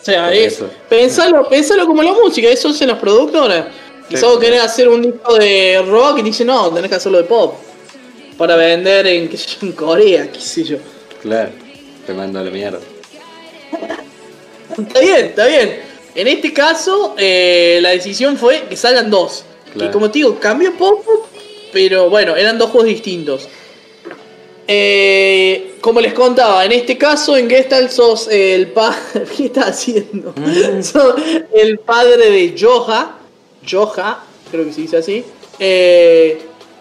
O 0.00 0.04
sea, 0.04 0.26
Por 0.26 0.34
es, 0.34 0.52
eso. 0.54 0.70
pensalo, 0.88 1.48
pensalo 1.48 1.86
como 1.86 2.04
la 2.04 2.12
música, 2.12 2.48
eso 2.48 2.68
hacen 2.68 2.86
las 2.86 2.98
productoras. 2.98 3.64
Sí, 4.08 4.10
Quizás 4.10 4.24
vos 4.24 4.34
sí. 4.34 4.40
querés 4.46 4.62
hacer 4.62 4.88
un 4.88 5.02
disco 5.02 5.34
de 5.34 5.82
rock 5.88 6.18
y 6.18 6.22
te 6.22 6.26
dicen, 6.28 6.46
no, 6.46 6.70
tenés 6.70 6.88
que 6.88 6.94
hacerlo 6.96 7.18
de 7.18 7.24
pop. 7.24 7.54
Para 8.38 8.54
vender 8.54 9.08
en, 9.08 9.28
qué 9.28 9.36
sé 9.36 9.48
yo, 9.60 9.66
en 9.66 9.72
Corea, 9.72 10.30
qué 10.30 10.40
sé 10.40 10.62
yo. 10.62 10.76
Claro, 11.22 11.50
te 12.06 12.12
mando 12.12 12.42
la 12.42 12.50
mierda. 12.50 12.80
Está 14.76 15.00
bien, 15.00 15.26
está 15.26 15.46
bien. 15.46 15.80
En 16.14 16.28
este 16.28 16.52
caso, 16.52 17.14
eh, 17.16 17.78
la 17.80 17.90
decisión 17.90 18.36
fue 18.36 18.64
que 18.68 18.76
salgan 18.76 19.10
dos. 19.10 19.44
Claro. 19.72 19.88
Y 19.88 19.92
como 19.92 20.10
te 20.10 20.18
digo, 20.18 20.38
cambió 20.38 20.74
poco, 20.76 21.28
pero 21.72 22.10
bueno, 22.10 22.36
eran 22.36 22.58
dos 22.58 22.70
juegos 22.70 22.88
distintos. 22.88 23.48
Eh, 24.66 25.74
como 25.80 26.00
les 26.00 26.14
contaba, 26.14 26.64
en 26.64 26.72
este 26.72 26.96
caso 26.96 27.36
en 27.36 27.48
Gestalt 27.50 27.90
sos 27.90 28.28
el 28.28 28.68
padre. 28.68 28.98
¿Qué 29.36 29.46
está 29.46 29.66
haciendo? 29.66 30.34
Sos 30.82 31.14
el 31.52 31.78
padre 31.78 32.30
de 32.30 32.54
Joha. 32.58 33.18
Joha, 33.68 34.24
creo 34.50 34.64
que 34.64 34.72
se 34.72 34.80
dice 34.82 34.96
así. 34.98 35.24
Eh, 35.58 36.40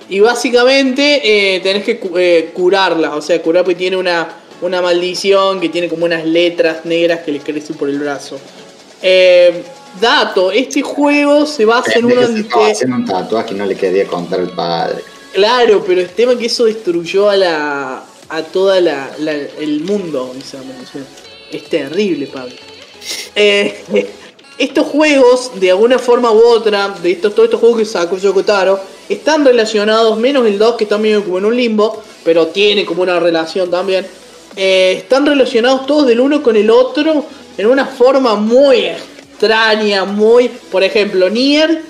y 0.09 0.19
básicamente 0.19 1.55
eh, 1.55 1.59
tenés 1.61 1.83
que 1.83 1.99
eh, 2.17 2.51
curarla. 2.53 3.15
O 3.15 3.21
sea, 3.21 3.41
curar 3.41 3.63
porque 3.63 3.75
tiene 3.77 3.97
una, 3.97 4.27
una 4.61 4.81
maldición 4.81 5.59
que 5.59 5.69
tiene 5.69 5.87
como 5.89 6.05
unas 6.05 6.25
letras 6.25 6.85
negras 6.85 7.19
que 7.21 7.31
le 7.31 7.39
crecen 7.39 7.75
por 7.77 7.89
el 7.89 7.99
brazo. 7.99 8.39
Eh, 9.01 9.63
dato, 9.99 10.51
este 10.51 10.81
juego 10.81 11.45
se 11.45 11.65
basa 11.65 11.93
en 11.99 12.05
uno 12.05 12.21
estaba 12.21 12.65
que. 12.65 12.71
haciendo 12.71 12.95
un 12.97 13.05
tatuaje 13.05 13.53
y 13.53 13.57
no 13.57 13.65
le 13.65 13.75
quería 13.75 14.05
contar 14.05 14.39
el 14.39 14.49
padre. 14.51 15.01
Claro, 15.33 15.83
pero 15.87 16.01
el 16.01 16.09
tema 16.09 16.33
es 16.33 16.39
que 16.39 16.45
eso 16.47 16.65
destruyó 16.65 17.29
a 17.29 17.37
la 17.37 18.03
a 18.29 18.43
toda 18.43 18.79
la, 18.79 19.11
la- 19.19 19.33
el 19.33 19.81
mundo, 19.81 20.33
digamos, 20.33 20.75
es 21.51 21.63
terrible, 21.65 22.27
Pablo. 22.27 22.53
Eh, 23.35 23.83
estos 24.57 24.87
juegos, 24.87 25.51
de 25.59 25.71
alguna 25.71 25.99
forma 25.99 26.31
u 26.31 26.39
otra, 26.39 26.89
de 27.01 27.11
estos, 27.11 27.33
todos 27.33 27.47
estos 27.47 27.59
juegos 27.59 27.79
que 27.79 27.85
sacó 27.85 28.17
Yoko 28.17 28.43
Taro, 28.43 28.79
están 29.13 29.45
relacionados, 29.45 30.17
menos 30.17 30.45
el 30.45 30.57
2 30.57 30.75
que 30.75 30.85
está 30.85 30.97
medio 30.97 31.23
como 31.23 31.37
en 31.37 31.45
un 31.45 31.55
limbo, 31.55 32.01
pero 32.23 32.47
tiene 32.47 32.85
como 32.85 33.03
una 33.03 33.19
relación 33.19 33.69
también. 33.69 34.05
eh, 34.55 34.95
están 34.97 35.25
relacionados 35.25 35.85
todos 35.85 36.07
del 36.07 36.19
uno 36.19 36.43
con 36.43 36.55
el 36.55 36.69
otro 36.69 37.25
en 37.57 37.67
una 37.67 37.85
forma 37.85 38.35
muy 38.35 38.85
extraña, 38.85 40.05
muy, 40.05 40.49
por 40.49 40.83
ejemplo, 40.83 41.29
Nier 41.29 41.83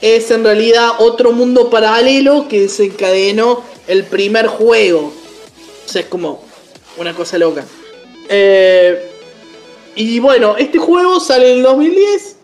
es 0.00 0.30
en 0.30 0.44
realidad 0.44 0.90
otro 0.98 1.32
mundo 1.32 1.70
paralelo 1.70 2.46
que 2.48 2.60
desencadenó 2.62 3.62
el 3.86 4.04
primer 4.04 4.46
juego. 4.46 5.12
O 5.86 5.88
sea, 5.88 6.02
es 6.02 6.08
como 6.08 6.42
una 6.98 7.14
cosa 7.14 7.38
loca. 7.38 7.64
Eh, 8.28 9.10
y 9.96 10.18
bueno, 10.20 10.56
este 10.56 10.78
juego 10.78 11.18
sale 11.18 11.52
en 11.52 11.58
el 11.58 11.62
2010. 11.64 12.37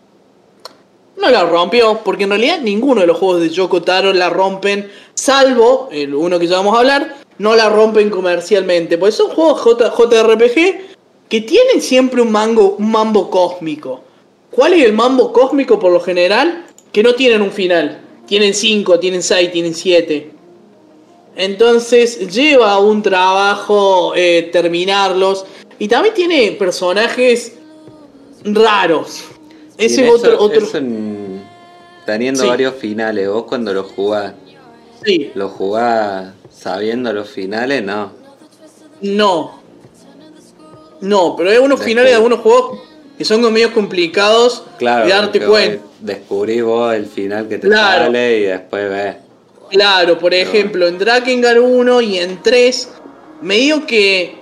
No 1.17 1.31
la 1.31 1.45
rompió, 1.45 2.01
porque 2.05 2.25
en 2.25 2.31
realidad 2.31 2.61
ninguno 2.61 3.01
de 3.01 3.07
los 3.07 3.19
juegos 3.19 3.41
de 3.41 3.51
Yoko 3.51 3.83
Taro 3.83 4.13
la 4.13 4.31
rompen, 4.31 4.91
salvo 5.15 5.89
el 5.93 6.15
uno 6.15 6.39
que 6.39 6.47
ya 6.47 6.57
vamos 6.57 6.75
a 6.75 6.81
hablar, 6.81 7.17
no 7.39 7.55
la 7.55 7.69
rompen 7.69 8.11
comercialmente. 8.11 8.99
Porque 8.99 9.13
son 9.13 9.31
juegos 9.31 9.63
JRPG 9.63 10.95
que 11.29 11.41
tienen 11.41 11.81
siempre 11.81 12.21
un, 12.21 12.31
mango, 12.31 12.77
un 12.79 12.91
mambo 12.91 13.31
cósmico. 13.31 14.03
¿Cuál 14.51 14.75
es 14.75 14.85
el 14.85 14.93
mambo 14.93 15.33
cósmico 15.33 15.79
por 15.79 15.93
lo 15.93 16.01
general? 16.01 16.67
Que 16.93 17.03
no 17.03 17.15
tienen 17.15 17.43
un 17.43 17.51
final. 17.53 18.01
Tienen 18.27 18.55
5, 18.55 18.99
tienen 19.01 19.23
6, 19.23 19.53
tienen 19.53 19.75
7. 19.75 20.31
Entonces 21.37 22.33
lleva 22.33 22.79
un 22.79 23.03
trabajo 23.03 24.13
eh, 24.15 24.49
terminarlos. 24.53 25.45
Y 25.79 25.89
también 25.89 26.15
tiene 26.15 26.53
personajes 26.53 27.57
raros. 28.45 29.25
Ese 29.79 30.07
es 30.07 30.13
otro. 30.13 30.39
otro... 30.39 30.67
teniendo 32.07 32.47
varios 32.47 32.75
finales, 32.75 33.29
vos 33.29 33.45
cuando 33.45 33.73
lo 33.73 33.85
jugás. 33.85 34.35
Sí. 35.05 35.33
¿Lo 35.35 35.49
jugás 35.49 36.33
sabiendo 36.51 37.13
los 37.13 37.29
finales? 37.29 37.83
No. 37.85 38.13
No. 39.01 39.61
No, 41.01 41.35
pero 41.37 41.51
hay 41.51 41.59
unos 41.59 41.83
finales 41.83 42.11
de 42.11 42.17
algunos 42.17 42.41
juegos 42.41 42.81
que 43.19 43.25
son 43.25 43.53
medio 43.53 43.73
complicados 43.73 44.65
claro, 44.79 45.05
de 45.07 45.13
darte 45.13 45.41
cuenta. 45.41 45.85
Descubrís 46.01 46.63
vos 46.63 46.95
el 46.95 47.07
final 47.07 47.49
que 47.49 47.59
te 47.59 47.69
sale 47.69 48.39
y 48.39 48.43
después 48.43 48.89
ves. 48.89 49.17
Claro, 49.71 50.19
por 50.19 50.35
ejemplo, 50.35 50.87
en 50.87 50.99
Drakengard 50.99 51.59
1 51.59 52.01
y 52.01 52.19
en 52.19 52.43
3, 52.43 52.89
medio 53.43 53.87
que 53.87 54.37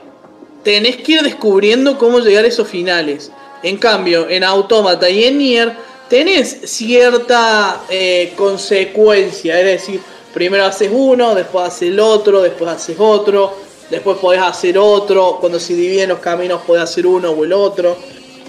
tenés 0.63 0.97
que 0.97 1.13
ir 1.13 1.23
descubriendo 1.23 1.99
cómo 1.99 2.21
llegar 2.21 2.45
a 2.45 2.49
esos 2.49 2.69
finales. 2.69 3.33
En 3.63 3.77
cambio, 3.77 4.29
en 4.29 4.45
Automata 4.45 5.09
y 5.09 5.25
en 5.25 5.39
Nier 5.39 5.73
tenés 6.09 6.59
cierta 6.65 7.83
eh, 7.89 8.33
consecuencia, 8.37 9.59
es 9.61 9.67
decir, 9.67 10.01
primero 10.33 10.65
haces 10.65 10.91
uno, 10.93 11.35
después 11.35 11.69
haces 11.69 11.89
el 11.89 12.01
otro, 12.01 12.43
después 12.43 12.71
haces 12.71 12.97
otro, 12.99 13.57
después 13.91 14.19
podés 14.19 14.41
hacer 14.41 14.79
otro, 14.79 15.39
cuando 15.41 15.61
se 15.61 15.75
dividen 15.75 16.09
los 16.09 16.19
caminos 16.19 16.63
podés 16.63 16.85
hacer 16.85 17.07
uno 17.07 17.31
o 17.31 17.45
el 17.45 17.53
otro. 17.53 17.97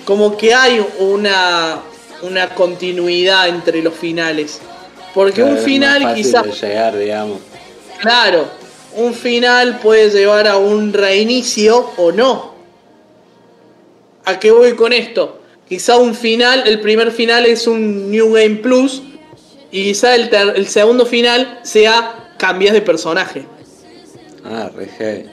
Como 0.05 0.35
que 0.35 0.53
hay 0.53 0.85
una, 0.99 1.79
una 2.23 2.49
continuidad 2.55 3.47
entre 3.47 3.81
los 3.81 3.93
finales. 3.93 4.59
Porque 5.13 5.43
un 5.43 5.57
final 5.57 6.15
quizás... 6.15 6.43
llegar, 6.59 6.97
digamos. 6.97 7.39
Claro, 7.99 8.45
un 8.95 9.13
final 9.13 9.79
puede 9.79 10.09
llevar 10.09 10.47
a 10.47 10.57
un 10.57 10.91
reinicio 10.91 11.91
o 11.97 12.11
no. 12.11 12.52
¿A 14.25 14.39
qué 14.39 14.51
voy 14.51 14.73
con 14.73 14.93
esto? 14.93 15.39
Quizá 15.67 15.97
un 15.97 16.15
final, 16.15 16.63
el 16.65 16.81
primer 16.81 17.11
final 17.11 17.45
es 17.45 17.67
un 17.67 18.11
New 18.11 18.33
Game 18.33 18.55
Plus 18.57 19.01
y 19.71 19.85
quizá 19.85 20.15
el, 20.15 20.29
el 20.55 20.67
segundo 20.67 21.05
final 21.05 21.59
sea 21.63 22.35
cambias 22.37 22.73
de 22.73 22.81
personaje. 22.81 23.45
Ah, 24.45 24.69
re 24.75 25.25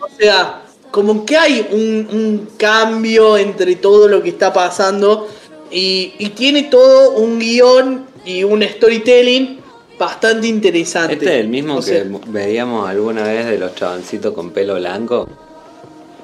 O 0.00 0.08
sea, 0.18 0.62
como 0.90 1.24
que 1.24 1.36
hay 1.36 1.66
un, 1.72 2.50
cambio 2.56 3.36
entre 3.36 3.76
todo 3.76 4.06
lo 4.06 4.22
que 4.22 4.28
está 4.28 4.52
pasando 4.52 5.28
y, 5.70 6.12
y 6.18 6.28
tiene 6.30 6.64
todo 6.64 7.12
un 7.12 7.38
guion 7.38 8.06
y 8.24 8.44
un 8.44 8.62
storytelling 8.62 9.60
bastante 9.98 10.46
interesante. 10.46 11.14
¿Este 11.14 11.26
es 11.26 11.40
el 11.40 11.48
mismo 11.48 11.80
que 11.80 12.06
veíamos 12.28 12.88
alguna 12.88 13.24
vez 13.24 13.46
de 13.46 13.58
los 13.58 13.74
chavancitos 13.74 14.34
con 14.34 14.50
pelo 14.50 14.76
blanco? 14.76 15.28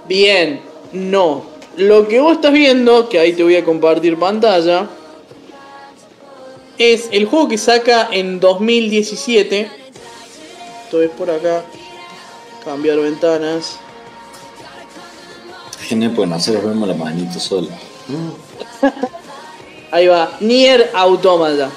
Bien, 0.09 0.61
no. 0.93 1.50
Lo 1.81 2.07
que 2.07 2.21
vos 2.21 2.35
estás 2.35 2.53
viendo, 2.53 3.09
que 3.09 3.19
ahí 3.19 3.33
te 3.33 3.43
voy 3.43 3.57
a 3.57 3.65
compartir 3.65 4.19
pantalla, 4.19 4.87
es 6.77 7.09
el 7.11 7.25
juego 7.25 7.49
que 7.49 7.57
saca 7.57 8.11
en 8.13 8.39
2017. 8.39 9.71
Esto 10.85 11.01
es 11.01 11.11
por 11.13 11.31
acá. 11.31 11.65
Cambiar 12.67 12.99
ventanas. 12.99 13.79
Genial, 15.89 16.13
pues 16.15 16.29
nosotros 16.29 16.67
vemos 16.67 16.87
la 16.87 16.95
manito 16.95 17.41
solo. 17.41 17.69
Ahí 19.91 20.07
va, 20.07 20.37
Nier 20.41 20.91
Automata. 20.93 21.71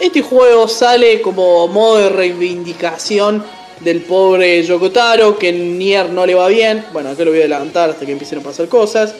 Este 0.00 0.20
juego 0.20 0.66
sale 0.66 1.22
como 1.22 1.68
modo 1.68 1.98
de 1.98 2.08
reivindicación 2.08 3.44
del 3.78 4.02
pobre 4.02 4.60
Yokotaro, 4.64 5.38
que 5.38 5.50
en 5.50 5.78
Nier 5.78 6.10
no 6.10 6.26
le 6.26 6.34
va 6.34 6.48
bien. 6.48 6.84
Bueno, 6.92 7.10
acá 7.10 7.24
lo 7.24 7.30
voy 7.30 7.38
a 7.38 7.42
adelantar 7.42 7.90
hasta 7.90 8.04
que 8.04 8.10
empiecen 8.10 8.40
a 8.40 8.42
pasar 8.42 8.66
cosas. 8.66 9.14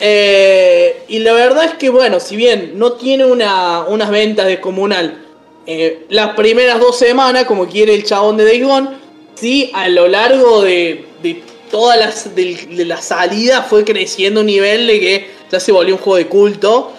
Eh, 0.00 1.02
y 1.08 1.18
la 1.18 1.32
verdad 1.34 1.64
es 1.64 1.74
que, 1.74 1.90
bueno, 1.90 2.20
si 2.20 2.34
bien 2.36 2.72
no 2.76 2.92
tiene 2.92 3.26
una, 3.26 3.82
unas 3.82 4.10
ventas 4.10 4.46
descomunal 4.46 5.26
eh, 5.66 6.06
las 6.08 6.34
primeras 6.34 6.80
dos 6.80 6.98
semanas, 6.98 7.44
como 7.44 7.68
quiere 7.68 7.94
el 7.94 8.04
chabón 8.04 8.36
de 8.36 8.44
Days 8.44 8.64
Gone, 8.64 8.88
sí, 9.34 9.70
a 9.74 9.88
lo 9.88 10.08
largo 10.08 10.62
de, 10.62 11.04
de 11.22 11.42
todas 11.70 11.98
las 11.98 12.34
de, 12.34 12.54
de 12.70 12.84
la 12.84 13.00
salida 13.00 13.62
fue 13.62 13.84
creciendo 13.84 14.40
un 14.40 14.46
nivel 14.46 14.86
de 14.86 15.00
que 15.00 15.30
ya 15.52 15.60
se 15.60 15.70
volvió 15.70 15.94
un 15.94 16.00
juego 16.00 16.16
de 16.16 16.26
culto. 16.26 16.92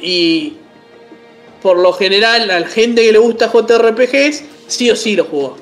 Y, 0.00 0.54
por 1.60 1.78
lo 1.78 1.92
general, 1.92 2.50
a 2.50 2.60
la 2.60 2.66
gente 2.66 3.02
que 3.02 3.12
le 3.12 3.18
gusta 3.18 3.50
JRPGs, 3.50 4.44
sí 4.68 4.90
o 4.90 4.96
sí 4.96 5.16
lo 5.16 5.24
jugó. 5.24 5.56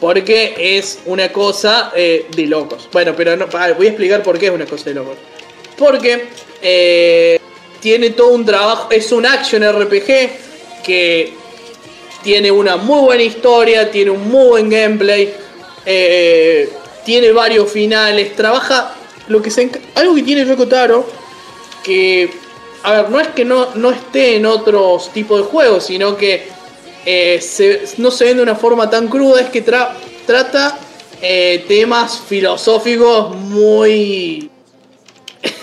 Porque 0.00 0.54
es 0.58 1.00
una 1.06 1.32
cosa 1.32 1.92
eh, 1.96 2.26
de 2.34 2.46
locos. 2.46 2.88
Bueno, 2.92 3.14
pero 3.16 3.36
no, 3.36 3.46
voy 3.46 3.86
a 3.86 3.90
explicar 3.90 4.22
por 4.22 4.38
qué 4.38 4.46
es 4.46 4.52
una 4.52 4.66
cosa 4.66 4.84
de 4.90 4.94
locos. 4.94 5.16
Porque 5.78 6.26
eh, 6.62 7.38
tiene 7.80 8.10
todo 8.10 8.28
un 8.28 8.44
trabajo, 8.44 8.88
es 8.90 9.10
un 9.12 9.24
action 9.24 9.62
RPG 9.62 10.84
que 10.84 11.32
tiene 12.22 12.50
una 12.50 12.76
muy 12.76 13.00
buena 13.00 13.22
historia, 13.22 13.90
tiene 13.90 14.10
un 14.10 14.28
muy 14.28 14.48
buen 14.48 14.68
gameplay, 14.68 15.32
eh, 15.84 16.68
tiene 17.04 17.32
varios 17.32 17.70
finales, 17.70 18.34
trabaja 18.34 18.94
lo 19.28 19.40
que 19.40 19.50
se 19.50 19.70
algo 19.94 20.14
que 20.14 20.22
tiene 20.22 20.44
Yoko 20.44 20.66
Taro 20.66 21.06
que 21.82 22.30
a 22.82 22.92
ver, 22.92 23.10
no 23.10 23.20
es 23.20 23.28
que 23.28 23.44
no, 23.44 23.74
no 23.74 23.90
esté 23.90 24.36
en 24.36 24.46
otros 24.46 25.12
tipos 25.12 25.40
de 25.40 25.46
juegos, 25.46 25.86
sino 25.86 26.16
que 26.16 26.48
eh, 27.08 27.40
no 27.98 28.10
se 28.10 28.24
ve 28.24 28.34
de 28.34 28.42
una 28.42 28.56
forma 28.56 28.90
tan 28.90 29.06
cruda, 29.06 29.40
es 29.40 29.50
que 29.50 29.62
trata 29.62 30.76
eh, 31.22 31.64
temas 31.68 32.20
filosóficos 32.20 33.34
muy... 33.36 34.50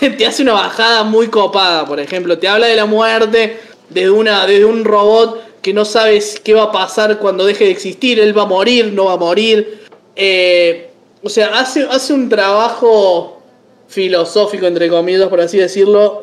te 0.00 0.26
hace 0.26 0.42
una 0.42 0.54
bajada 0.54 1.04
muy 1.04 1.28
copada, 1.28 1.84
por 1.84 2.00
ejemplo, 2.00 2.38
te 2.38 2.48
habla 2.48 2.66
de 2.66 2.76
la 2.76 2.86
muerte 2.86 3.58
desde, 3.90 4.10
una, 4.10 4.46
desde 4.46 4.64
un 4.64 4.86
robot 4.86 5.60
que 5.60 5.74
no 5.74 5.84
sabes 5.84 6.40
qué 6.42 6.54
va 6.54 6.64
a 6.64 6.72
pasar 6.72 7.18
cuando 7.18 7.44
deje 7.44 7.64
de 7.64 7.70
existir, 7.70 8.18
él 8.18 8.36
va 8.36 8.42
a 8.42 8.46
morir, 8.46 8.92
no 8.94 9.06
va 9.06 9.12
a 9.12 9.18
morir. 9.18 9.80
Eh, 10.16 10.90
o 11.22 11.28
sea, 11.28 11.58
hace, 11.58 11.82
hace 11.82 12.14
un 12.14 12.30
trabajo 12.30 13.42
filosófico, 13.88 14.66
entre 14.66 14.88
comillas, 14.88 15.28
por 15.28 15.42
así 15.42 15.58
decirlo, 15.58 16.22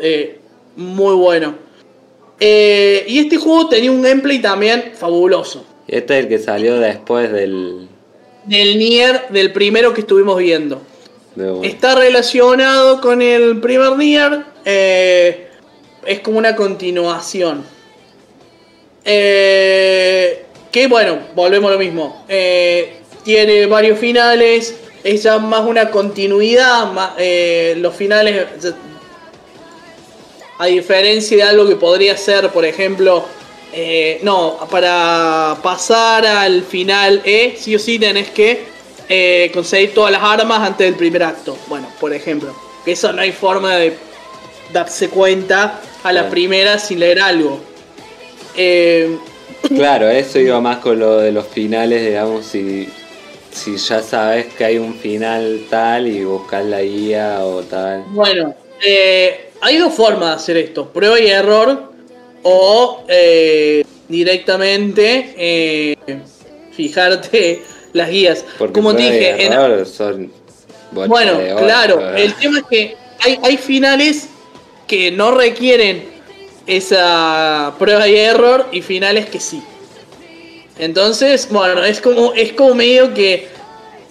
muy 0.76 1.14
bueno. 1.14 1.71
Eh, 2.44 3.06
y 3.08 3.20
este 3.20 3.38
juego 3.38 3.70
tenía 3.70 3.92
un 3.92 4.02
gameplay 4.02 4.40
también 4.40 4.94
fabuloso. 4.96 5.64
Este 5.88 6.18
es 6.18 6.24
el 6.24 6.30
que 6.30 6.40
salió 6.40 6.80
después 6.80 7.32
del... 7.32 7.88
Del 8.46 8.80
Nier, 8.80 9.28
del 9.30 9.54
primero 9.54 9.94
que 9.94 10.02
estuvimos 10.02 10.40
viendo. 10.40 10.82
Está 11.62 11.94
relacionado 11.94 13.00
con 13.00 13.22
el 13.22 13.62
primer 13.62 13.96
Nier. 13.96 14.44
Eh, 14.66 15.50
es 16.04 16.20
como 16.22 16.40
una 16.40 16.56
continuación. 16.56 17.64
Eh, 19.06 20.44
que 20.72 20.88
bueno, 20.88 21.20
volvemos 21.36 21.70
a 21.70 21.74
lo 21.74 21.80
mismo. 21.80 22.26
tiene 23.24 23.68
varios 23.68 24.00
finales. 24.00 24.76
Es 25.04 25.22
ya 25.22 25.38
más 25.38 25.62
una 25.62 25.92
continuidad. 25.92 26.92
los 27.78 27.96
finales 27.96 28.48
a 30.62 30.68
diferencia 30.68 31.38
de 31.38 31.44
algo 31.44 31.68
que 31.68 31.76
podría 31.76 32.16
ser, 32.16 32.50
por 32.50 32.66
ejemplo, 32.66 33.26
eh, 33.74 34.20
no, 34.22 34.60
para 34.70 35.58
pasar 35.64 36.24
al 36.24 36.62
final 36.62 37.20
E, 37.26 37.56
sí 37.58 37.76
o 37.76 37.80
sí 37.80 37.98
tenés 37.98 38.30
que 38.30 38.66
eh, 39.10 39.50
conseguir 39.52 39.96
todas 39.96 40.12
las 40.12 40.22
armas 40.22 40.60
antes 40.60 40.86
del 40.86 40.94
primer 40.94 41.24
acto. 41.24 41.58
Bueno, 41.68 41.88
por 42.00 42.14
ejemplo, 42.14 42.56
que 42.86 42.92
eso 42.92 43.12
no 43.12 43.24
hay 43.24 43.32
forma 43.32 43.76
de 43.76 43.98
darse 44.72 45.10
cuenta 45.10 45.82
a 46.04 46.14
la 46.14 46.30
primera 46.30 46.78
sin 46.78 47.00
leer 47.00 47.22
algo. 47.22 47.60
Eh, 48.56 49.18
claro, 49.68 50.10
eso 50.12 50.38
iba 50.38 50.62
más 50.62 50.78
con 50.78 51.00
lo 51.00 51.18
de 51.18 51.32
los 51.32 51.48
finales, 51.48 52.06
digamos, 52.06 52.46
si, 52.46 52.88
si 53.52 53.78
ya 53.78 54.04
sabes 54.04 54.54
que 54.54 54.64
hay 54.64 54.78
un 54.78 54.94
final 54.94 55.66
tal 55.72 56.06
y 56.06 56.24
buscar 56.24 56.66
la 56.66 56.84
guía 56.84 57.40
o 57.46 57.64
tal. 57.64 58.04
Bueno, 58.10 58.54
eh, 58.86 59.51
hay 59.62 59.78
dos 59.78 59.94
formas 59.94 60.30
de 60.30 60.36
hacer 60.36 60.58
esto, 60.58 60.90
prueba 60.90 61.20
y 61.20 61.28
error 61.28 61.92
o 62.44 63.04
eh, 63.08 63.86
directamente 64.08 65.34
eh, 65.38 65.98
fijarte 66.72 67.62
las 67.94 68.10
guías. 68.10 68.46
Como 68.74 68.96
te 68.96 69.04
dije, 69.04 69.50
bueno, 70.92 71.40
claro, 71.58 72.16
el 72.16 72.34
tema 72.36 72.60
es 72.60 72.66
que 72.70 72.98
hay, 73.20 73.40
hay 73.44 73.58
finales 73.58 74.28
que 74.88 75.12
no 75.12 75.32
requieren 75.32 76.04
esa 76.68 77.74
prueba 77.80 78.08
y 78.08 78.16
error 78.16 78.68
y 78.72 78.82
finales 78.82 79.30
que 79.30 79.40
sí. 79.40 79.62
Entonces, 80.80 81.48
bueno, 81.50 81.84
es 81.84 82.02
como, 82.02 82.34
es 82.34 82.54
como 82.54 82.76
medio 82.76 83.14
que 83.14 83.48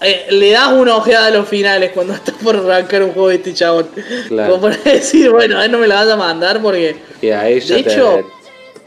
eh, 0.02 0.26
le 0.30 0.50
das 0.50 0.72
una 0.72 0.96
ojeada 0.96 1.26
a 1.26 1.30
los 1.30 1.48
finales 1.48 1.90
cuando 1.92 2.12
estás 2.14 2.34
por 2.42 2.56
arrancar 2.56 3.02
un 3.02 3.12
juego 3.12 3.28
de 3.28 3.36
este 3.36 3.54
chabón. 3.54 3.88
Claro. 4.28 4.50
Como 4.52 4.62
para 4.62 4.76
decir, 4.82 5.30
bueno, 5.30 5.58
a 5.58 5.64
él 5.64 5.72
no 5.72 5.78
me 5.78 5.86
la 5.86 5.96
vas 6.04 6.08
a 6.08 6.16
mandar 6.16 6.60
porque. 6.62 6.96
Y 7.22 7.30
ahí 7.30 7.60
ya 7.60 7.76
De 7.76 7.82
te 7.82 7.92
hecho- 7.92 8.30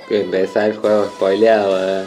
que 0.08 0.22
empezás 0.22 0.66
el 0.66 0.76
juego 0.78 1.06
spoileado, 1.16 1.74
¿verdad? 1.74 2.06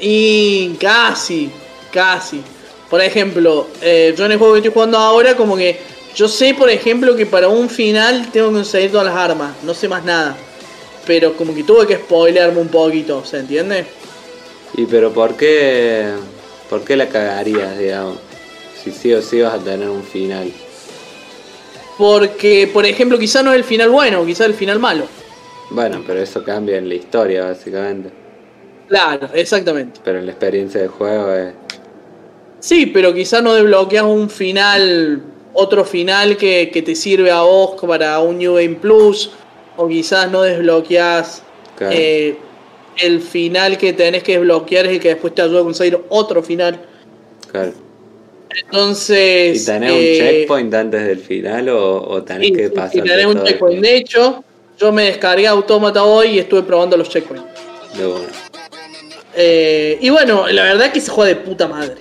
Y 0.00 0.74
casi, 0.80 1.50
casi. 1.92 2.42
Por 2.90 3.00
ejemplo, 3.00 3.68
eh, 3.80 4.14
yo 4.16 4.26
en 4.26 4.32
el 4.32 4.38
juego 4.38 4.54
que 4.54 4.58
estoy 4.58 4.72
jugando 4.74 4.98
ahora, 4.98 5.34
como 5.36 5.56
que 5.56 5.80
yo 6.14 6.28
sé, 6.28 6.54
por 6.54 6.68
ejemplo, 6.68 7.16
que 7.16 7.24
para 7.24 7.48
un 7.48 7.70
final 7.70 8.28
tengo 8.32 8.48
que 8.48 8.54
conseguir 8.56 8.90
todas 8.92 9.06
las 9.06 9.16
armas. 9.16 9.52
No 9.62 9.72
sé 9.72 9.88
más 9.88 10.04
nada. 10.04 10.36
Pero 11.06 11.34
como 11.34 11.54
que 11.54 11.62
tuve 11.64 11.86
que 11.86 11.96
spoilearme 11.96 12.60
un 12.60 12.68
poquito, 12.68 13.24
¿se 13.24 13.38
entiende? 13.38 13.86
Y 14.74 14.84
pero 14.86 15.12
¿por 15.12 15.34
qué, 15.36 16.10
por 16.72 16.84
qué 16.84 16.96
la 16.96 17.06
cagarías, 17.06 17.78
digamos? 17.78 18.16
Si 18.82 18.92
sí 18.92 19.12
o 19.12 19.20
sí 19.20 19.42
vas 19.42 19.52
a 19.52 19.58
tener 19.58 19.90
un 19.90 20.02
final. 20.02 20.50
Porque, 21.98 22.66
por 22.72 22.86
ejemplo, 22.86 23.18
quizá 23.18 23.42
no 23.42 23.52
es 23.52 23.58
el 23.58 23.64
final 23.64 23.90
bueno, 23.90 24.24
quizá 24.24 24.46
el 24.46 24.54
final 24.54 24.78
malo. 24.78 25.04
Bueno, 25.68 26.02
pero 26.06 26.20
eso 26.22 26.42
cambia 26.42 26.78
en 26.78 26.88
la 26.88 26.94
historia, 26.94 27.44
básicamente. 27.44 28.08
Claro, 28.88 29.28
exactamente. 29.34 30.00
Pero 30.02 30.20
en 30.20 30.24
la 30.24 30.32
experiencia 30.32 30.80
de 30.80 30.88
juego 30.88 31.30
es... 31.34 31.52
Sí, 32.60 32.86
pero 32.86 33.12
quizá 33.12 33.42
no 33.42 33.52
desbloqueas 33.52 34.04
un 34.04 34.30
final, 34.30 35.22
otro 35.52 35.84
final 35.84 36.38
que, 36.38 36.70
que 36.72 36.80
te 36.80 36.94
sirve 36.94 37.30
a 37.30 37.42
vos 37.42 37.78
para 37.86 38.18
un 38.20 38.38
New 38.38 38.54
Game 38.54 38.76
Plus, 38.76 39.30
o 39.76 39.86
quizás 39.88 40.30
no 40.30 40.40
desbloqueas 40.40 41.42
Claro. 41.76 41.94
eh, 41.94 42.38
el 42.98 43.20
final 43.20 43.78
que 43.78 43.92
tenés 43.92 44.22
que 44.22 44.32
desbloquear 44.32 44.86
es 44.86 44.92
el 44.92 45.00
que 45.00 45.08
después 45.08 45.34
te 45.34 45.42
ayuda 45.42 45.60
a 45.60 45.64
conseguir 45.64 46.00
otro 46.08 46.42
final. 46.42 46.80
Claro. 47.50 47.72
Entonces... 48.64 49.62
¿Y 49.62 49.66
tenés 49.66 49.90
eh, 49.92 49.94
un 49.94 50.26
checkpoint 50.26 50.74
antes 50.74 51.06
del 51.06 51.18
final 51.18 51.68
o, 51.70 52.02
o 52.02 52.22
tenés 52.22 52.52
que 52.52 52.70
pasar? 52.70 52.92
sí, 52.92 53.00
tenés 53.00 53.26
un 53.26 53.42
checkpoint. 53.42 53.82
De 53.82 53.96
hecho, 53.96 54.44
yo 54.78 54.92
me 54.92 55.04
descargué 55.04 55.46
Automata 55.46 56.04
hoy 56.04 56.28
y 56.28 56.38
estuve 56.38 56.62
probando 56.62 56.96
los 56.96 57.08
checkpoints. 57.08 57.44
De. 57.96 58.12
Eh, 59.34 59.98
y 60.00 60.10
bueno, 60.10 60.46
la 60.48 60.64
verdad 60.64 60.86
es 60.86 60.92
que 60.92 61.00
se 61.00 61.10
juega 61.10 61.28
de 61.28 61.36
puta 61.36 61.68
madre. 61.68 61.96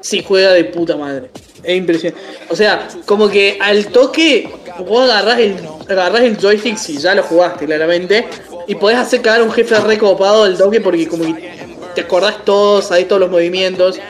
Sí, 0.00 0.24
juega 0.26 0.52
de 0.52 0.64
puta 0.64 0.96
madre. 0.96 1.30
Es 1.62 1.76
impresionante. 1.76 2.22
O 2.50 2.56
sea, 2.56 2.88
como 3.06 3.28
que 3.28 3.56
al 3.60 3.86
toque, 3.86 4.48
vos 4.86 5.08
agarrás 5.08 5.38
el, 5.38 5.56
agarrás 5.88 6.22
el 6.22 6.36
joystick 6.36 6.76
si 6.76 6.98
ya 6.98 7.14
lo 7.14 7.22
jugaste, 7.22 7.64
claramente. 7.64 8.26
Y 8.66 8.74
podés 8.76 8.98
hacer 8.98 9.20
cagar 9.22 9.42
un 9.42 9.52
jefe 9.52 9.78
recopado 9.80 10.44
del 10.44 10.56
toque 10.56 10.80
porque 10.80 11.06
como 11.08 11.24
que 11.24 11.52
te 11.94 12.00
acordás 12.00 12.44
todo, 12.44 12.82
sabés 12.82 13.06
todos 13.06 13.20
los 13.20 13.30
movimientos. 13.30 14.00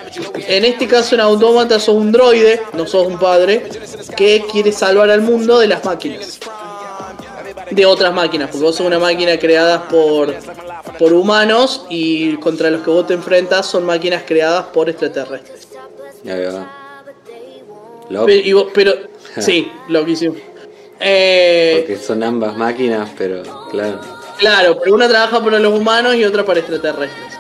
En 0.48 0.64
este 0.64 0.86
caso 0.86 1.14
en 1.14 1.20
Automata 1.20 1.78
sos 1.78 1.94
un 1.96 2.12
droide, 2.12 2.61
no 2.72 2.86
sos 2.86 3.07
un 3.07 3.18
padre, 3.18 3.64
que 4.16 4.44
quiere 4.50 4.72
salvar 4.72 5.11
al 5.11 5.20
mundo 5.20 5.59
de 5.59 5.66
las 5.68 5.84
máquinas. 5.84 6.38
De 7.70 7.86
otras 7.86 8.12
máquinas, 8.14 8.50
porque 8.50 8.64
vos 8.64 8.76
sos 8.76 8.86
una 8.86 8.98
máquina 8.98 9.38
creada 9.38 9.88
por, 9.88 10.34
por 10.98 11.12
humanos 11.12 11.86
y 11.90 12.36
contra 12.36 12.70
los 12.70 12.82
que 12.82 12.90
vos 12.90 13.07
te 13.07 13.14
enfrentas 13.14 13.66
son 13.66 13.84
máquinas 13.84 14.22
creadas 14.26 14.66
por 14.66 14.88
extraterrestres. 14.88 15.68
Pero, 18.26 18.40
y 18.46 18.52
vos- 18.52 18.66
pero- 18.74 18.94
sí, 19.40 19.70
loquísimo. 19.88 20.36
Eh, 21.00 21.76
porque 21.80 21.96
son 21.96 22.22
ambas 22.22 22.57
máquinas, 22.57 23.11
pero 23.18 23.42
claro. 23.70 24.00
Claro, 24.39 24.78
pero 24.82 24.95
una 24.95 25.09
trabaja 25.09 25.43
para 25.43 25.59
los 25.59 25.78
humanos 25.78 26.14
y 26.16 26.24
otra 26.24 26.45
para 26.45 26.61
extraterrestres. 26.61 27.35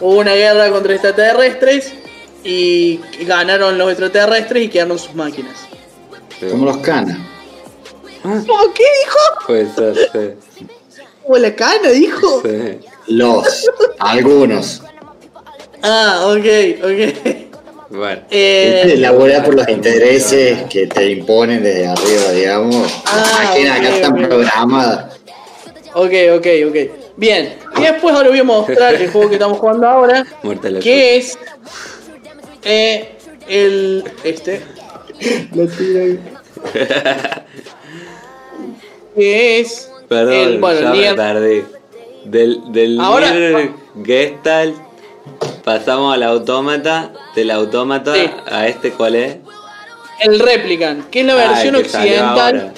Hubo 0.00 0.18
una 0.18 0.34
guerra 0.34 0.70
contra 0.70 0.92
extraterrestres 0.92 1.92
y 2.44 3.00
ganaron 3.22 3.78
los 3.78 3.88
extraterrestres 3.90 4.64
y 4.64 4.68
quedaron 4.68 4.98
sus 4.98 5.14
máquinas. 5.14 5.56
pero- 6.38 6.52
Como 6.52 6.66
los 6.66 6.76
canas. 6.78 7.18
¿Cómo 8.22 8.74
qué 8.74 8.84
dijo? 9.04 9.74
Ser, 9.74 10.36
sí. 10.58 10.66
¿Como 11.22 11.38
la 11.38 11.54
cana 11.54 11.88
dijo? 11.90 12.42
sí. 12.44 12.78
Los. 13.08 13.70
Algunos. 14.00 14.82
Ah, 15.82 16.26
ok, 16.26 16.44
ok. 16.82 17.36
Bueno, 17.88 18.22
Eh, 18.30 19.00
por 19.44 19.54
los 19.54 19.68
intereses 19.68 20.64
que 20.68 20.88
te 20.88 21.08
imponen 21.12 21.62
desde 21.62 21.86
arriba, 21.86 22.32
digamos. 22.32 22.92
Ah, 23.06 23.16
Las 23.20 23.48
máquinas 23.48 23.78
acá 23.78 23.88
están 23.90 24.12
ok. 24.24 24.28
programadas. 24.28 25.15
Ok, 25.98 26.12
ok, 26.36 26.46
ok. 26.68 26.76
Bien. 27.16 27.56
Y 27.78 27.80
después 27.80 28.14
ahora 28.14 28.28
voy 28.28 28.38
a 28.38 28.44
mostrar 28.44 28.94
el 28.94 29.10
juego 29.10 29.28
que 29.30 29.36
estamos 29.36 29.58
jugando 29.58 29.88
ahora. 29.88 30.26
muerte 30.42 30.70
la 30.70 30.80
Que 30.80 31.16
es. 31.16 31.38
eh, 32.64 33.16
el. 33.48 34.04
Este. 34.22 34.60
Lo 35.54 35.66
tiro 35.66 36.00
ahí. 36.00 36.20
Que 39.14 39.60
es. 39.60 39.90
Perdón, 40.08 40.34
el, 40.34 40.58
bueno, 40.58 40.80
ya 40.80 41.10
me 41.10 41.14
tardé. 41.16 41.64
Del, 42.24 42.60
del 42.72 43.00
Ahora- 43.00 43.30
Nier 43.30 43.70
Gestalt 44.04 44.74
pasamos 45.64 46.14
al 46.14 46.22
autómata, 46.24 47.12
del 47.34 47.50
autómata 47.50 48.14
Sí. 48.14 48.30
a 48.50 48.66
este 48.68 48.90
cuál 48.92 49.14
es. 49.14 49.36
el 50.20 50.38
Replicant, 50.40 51.08
que 51.10 51.20
es 51.20 51.26
la 51.26 51.32
Ah, 51.34 51.48
versión 51.48 51.76
occidental. 51.76 52.72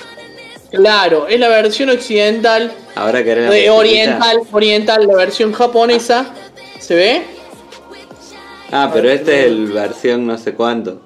Claro, 0.71 1.27
es 1.29 1.41
la 1.41 1.49
versión 1.49 1.89
occidental. 1.91 2.73
Ahora 2.95 3.25
que 3.25 3.31
era 3.31 3.41
la 3.43 3.51
de 3.51 3.71
musiquita. 3.71 3.75
oriental, 3.75 4.41
oriental, 4.53 5.07
la 5.07 5.15
versión 5.15 5.53
japonesa. 5.53 6.27
¿Se 6.79 6.95
ve? 6.95 7.23
Ah, 8.71 8.91
pero 8.93 9.09
este 9.11 9.41
es 9.41 9.47
el 9.47 9.67
versión 9.73 10.27
no 10.27 10.37
sé 10.37 10.53
cuánto. 10.55 11.01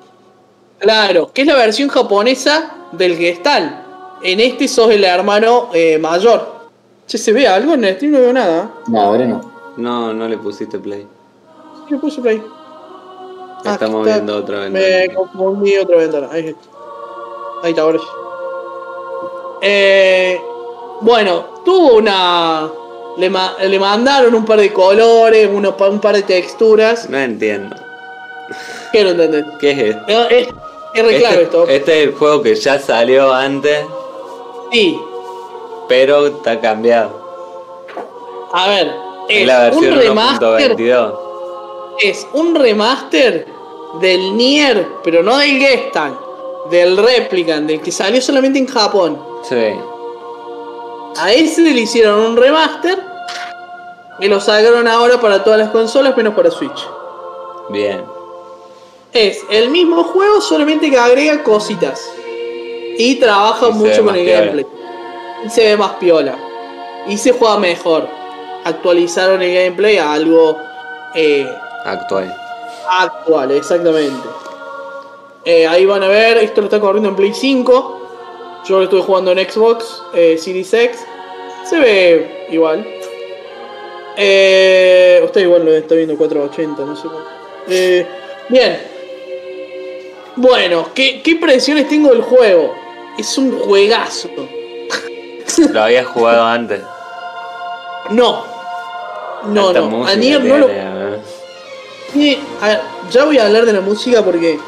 Claro, 0.79 1.31
que 1.33 1.43
es 1.43 1.47
la 1.47 1.55
versión 1.55 1.89
japonesa 1.89 2.73
del 2.93 3.17
Gestal. 3.17 3.85
En 4.23 4.41
este 4.41 4.67
sos 4.67 4.91
el 4.91 5.05
hermano 5.05 5.69
eh, 5.73 5.99
mayor. 5.99 6.61
Che, 7.07 7.19
¿se 7.19 7.33
ve 7.33 7.47
algo 7.47 7.75
en 7.75 7.85
el 7.85 7.95
stream? 7.97 8.13
No 8.15 8.19
veo 8.21 8.33
nada. 8.33 8.71
No, 8.89 9.01
ahora 9.01 9.25
no. 9.27 9.53
No, 9.77 10.13
no 10.13 10.29
le 10.29 10.39
pusiste 10.39 10.79
play. 10.79 11.07
Sí, 11.89 11.95
le 11.95 11.99
puse 11.99 12.21
play. 12.21 12.43
Ah, 13.65 13.75
Estamos 13.75 14.07
está. 14.07 14.15
viendo 14.19 14.37
otra 14.37 14.59
Me 14.69 14.81
ventana. 14.81 15.15
confundí 15.15 15.77
otra 15.79 15.97
ventana. 15.99 16.29
Ahí 16.33 16.49
está. 16.49 16.61
Ahí 17.63 17.71
está, 17.71 17.83
ahora 17.83 17.99
sí. 18.01 18.05
Eh, 19.63 20.41
bueno, 21.01 21.45
tuvo 21.65 21.95
una. 21.97 22.69
Le, 23.17 23.29
ma- 23.31 23.57
le 23.61 23.79
mandaron 23.79 24.35
un 24.35 24.45
par 24.45 24.59
de 24.61 24.73
colores, 24.73 25.49
uno, 25.53 25.75
un 25.79 26.01
par 26.01 26.15
de 26.17 26.23
texturas. 26.23 27.09
No 27.09 27.19
entiendo. 27.19 27.77
¿Qué 28.93 29.05
no 29.05 29.11
entendés? 29.11 29.45
¿Qué 29.61 29.71
es 29.71 29.79
esto? 29.79 30.03
Es, 30.09 30.19
es, 30.31 30.49
es 30.95 31.05
re 31.07 31.19
claro 31.19 31.35
este, 31.35 31.43
esto. 31.45 31.67
este 31.69 32.03
es 32.03 32.09
el 32.09 32.15
juego 32.15 32.43
que 32.43 32.55
ya 32.55 32.79
salió 32.79 33.33
antes, 33.33 33.85
Sí. 34.73 34.99
pero 35.89 36.27
está 36.27 36.61
cambiado. 36.61 37.21
A 38.53 38.69
ver, 38.69 38.93
Es 39.29 39.49
un 39.77 39.85
remaster. 39.95 40.77
1.22. 40.77 41.19
Es 42.03 42.27
un 42.33 42.55
remaster 42.55 43.47
del 44.01 44.37
Nier, 44.37 44.87
pero 45.05 45.23
no 45.23 45.37
del 45.39 45.59
Gestalt, 45.59 46.19
del 46.71 46.97
Replicant, 46.97 47.67
del 47.69 47.81
que 47.81 47.93
salió 47.93 48.21
solamente 48.21 48.59
en 48.59 48.67
Japón. 48.67 49.19
Sí. 49.49 49.75
A 51.19 51.33
ese 51.33 51.61
le 51.63 51.81
hicieron 51.81 52.21
un 52.21 52.37
remaster 52.37 52.99
y 54.19 54.29
lo 54.29 54.41
sacaron 54.41 54.87
ahora 54.89 55.21
para 55.21 55.43
todas 55.45 55.59
las 55.59 55.71
consolas 55.71 56.17
menos 56.17 56.35
para 56.35 56.51
Switch. 56.51 56.87
Bien. 57.71 58.05
Es 59.13 59.45
el 59.51 59.69
mismo 59.71 60.05
juego, 60.05 60.41
solamente 60.41 60.91
que 60.91 60.99
agrega 60.99 61.43
cositas. 61.43 62.01
Y 62.97 63.17
trabaja 63.17 63.69
Y 63.69 63.73
mucho 63.73 64.05
con 64.05 64.15
el 64.15 64.25
piola. 64.25 64.41
gameplay. 64.41 64.67
Y 65.45 65.51
se 65.51 65.65
ve 65.65 65.77
más 65.77 65.93
piola. 65.95 66.37
Y 67.09 67.19
se 67.19 67.33
juega 67.33 67.59
mejor. 67.59 68.09
Actualizaron 68.65 69.43
el 69.43 69.53
gameplay 69.55 69.99
a 69.99 70.13
algo 70.13 70.57
eh, 71.15 71.47
Actual. 71.85 72.35
actual, 72.89 73.51
exactamente. 73.51 74.29
Eh, 75.45 75.67
ahí 75.67 75.85
van 75.85 76.03
a 76.05 76.09
ver, 76.09 76.39
esto 76.39 76.61
lo 76.61 76.69
está 76.69 76.79
corriendo 76.81 77.09
en 77.09 77.17
Play 77.17 77.35
5. 77.35 78.02
Yo 78.65 78.79
lo 78.79 78.85
estuve 78.85 79.03
jugando 79.03 79.33
en 79.33 79.51
Xbox 79.51 80.03
eh, 80.15 80.39
Series 80.39 80.73
X. 80.73 80.99
Se 81.65 81.79
ve 81.79 82.47
igual. 82.51 82.87
Eh, 84.17 85.21
usted 85.25 85.41
igual 85.43 85.65
lo 85.65 85.73
está 85.73 85.95
viendo 85.95 86.17
480, 86.17 86.85
no 86.85 86.97
sé 86.97 87.03
cuánto. 87.09 87.31
Eh, 87.69 88.07
bien. 88.49 88.79
Bueno, 90.37 90.89
¿qué, 90.95 91.23
¿qué 91.23 91.33
impresiones 91.33 91.89
tengo 91.89 92.11
del 92.11 92.23
juego? 92.23 92.75
Es 93.19 93.37
un 93.37 93.59
juegazo. 93.59 94.29
Lo 95.71 95.83
había 95.83 96.05
jugado 96.05 96.45
antes. 96.45 96.81
No. 98.11 98.45
No, 99.47 99.69
Alta 99.69 99.81
no. 99.81 100.07
A 100.07 100.15
Nier 100.15 100.43
no 100.45 100.59
lo. 100.59 100.69
¿eh? 100.71 101.19
Sí, 102.13 102.39
a 102.61 102.69
ver, 102.69 102.81
ya 103.11 103.25
voy 103.25 103.39
a 103.39 103.47
hablar 103.47 103.67
de 103.67 103.73
la 103.73 103.81
música 103.81 104.23
porque 104.23 104.59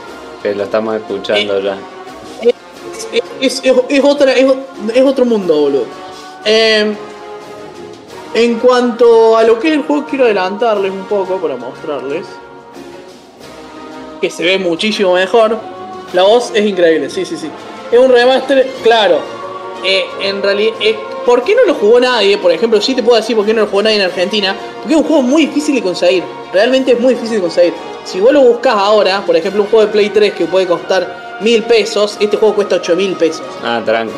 Que 0.42 0.54
lo 0.54 0.64
estamos 0.64 0.96
escuchando 0.96 1.60
ya. 1.60 1.78
Es, 3.40 3.60
es, 3.62 3.62
es- 3.88 4.04
otra, 4.04 4.32
es, 4.32 4.46
otro 5.04 5.24
mundo, 5.24 5.60
boludo. 5.60 5.84
Eh, 6.44 6.94
En 8.34 8.58
cuanto 8.58 9.36
a 9.36 9.44
lo 9.44 9.60
que 9.60 9.68
es 9.68 9.74
el 9.74 9.82
juego, 9.84 10.06
quiero 10.06 10.24
adelantarles 10.24 10.90
un 10.90 11.04
poco 11.04 11.36
para 11.36 11.56
mostrarles. 11.56 12.26
Que 14.20 14.28
se 14.28 14.42
ve 14.42 14.58
muchísimo 14.58 15.14
mejor. 15.14 15.56
La 16.12 16.22
voz 16.24 16.50
es 16.54 16.64
increíble, 16.66 17.10
sí, 17.10 17.24
sí, 17.24 17.36
sí. 17.36 17.48
Es 17.92 17.98
un 17.98 18.10
remaster, 18.10 18.66
claro. 18.82 19.18
Eh, 19.84 20.04
en 20.22 20.42
realidad, 20.42 20.74
¿por 21.24 21.42
qué 21.44 21.54
no 21.54 21.64
lo 21.66 21.74
jugó 21.74 22.00
nadie? 22.00 22.38
Por 22.38 22.52
ejemplo, 22.52 22.80
sí 22.80 22.94
te 22.94 23.02
puedo 23.02 23.16
decir 23.16 23.36
por 23.36 23.44
qué 23.46 23.52
no 23.54 23.62
lo 23.62 23.66
jugó 23.68 23.82
nadie 23.82 23.96
en 23.96 24.02
Argentina. 24.02 24.54
Porque 24.78 24.94
es 24.94 25.00
un 25.00 25.06
juego 25.06 25.22
muy 25.22 25.46
difícil 25.46 25.74
de 25.74 25.82
conseguir. 25.82 26.22
Realmente 26.52 26.92
es 26.92 27.00
muy 27.00 27.14
difícil 27.14 27.36
de 27.36 27.42
conseguir. 27.42 27.74
Si 28.04 28.20
vos 28.20 28.32
lo 28.32 28.42
buscas 28.42 28.74
ahora, 28.74 29.22
por 29.26 29.36
ejemplo, 29.36 29.62
un 29.62 29.68
juego 29.68 29.86
de 29.86 29.92
Play 29.92 30.10
3 30.10 30.34
que 30.34 30.46
puede 30.46 30.66
costar 30.66 31.38
mil 31.40 31.62
pesos, 31.64 32.16
este 32.20 32.36
juego 32.36 32.54
cuesta 32.54 32.76
8 32.76 32.96
mil 32.96 33.14
pesos. 33.16 33.42
Ah, 33.62 33.80
tranca. 33.84 34.14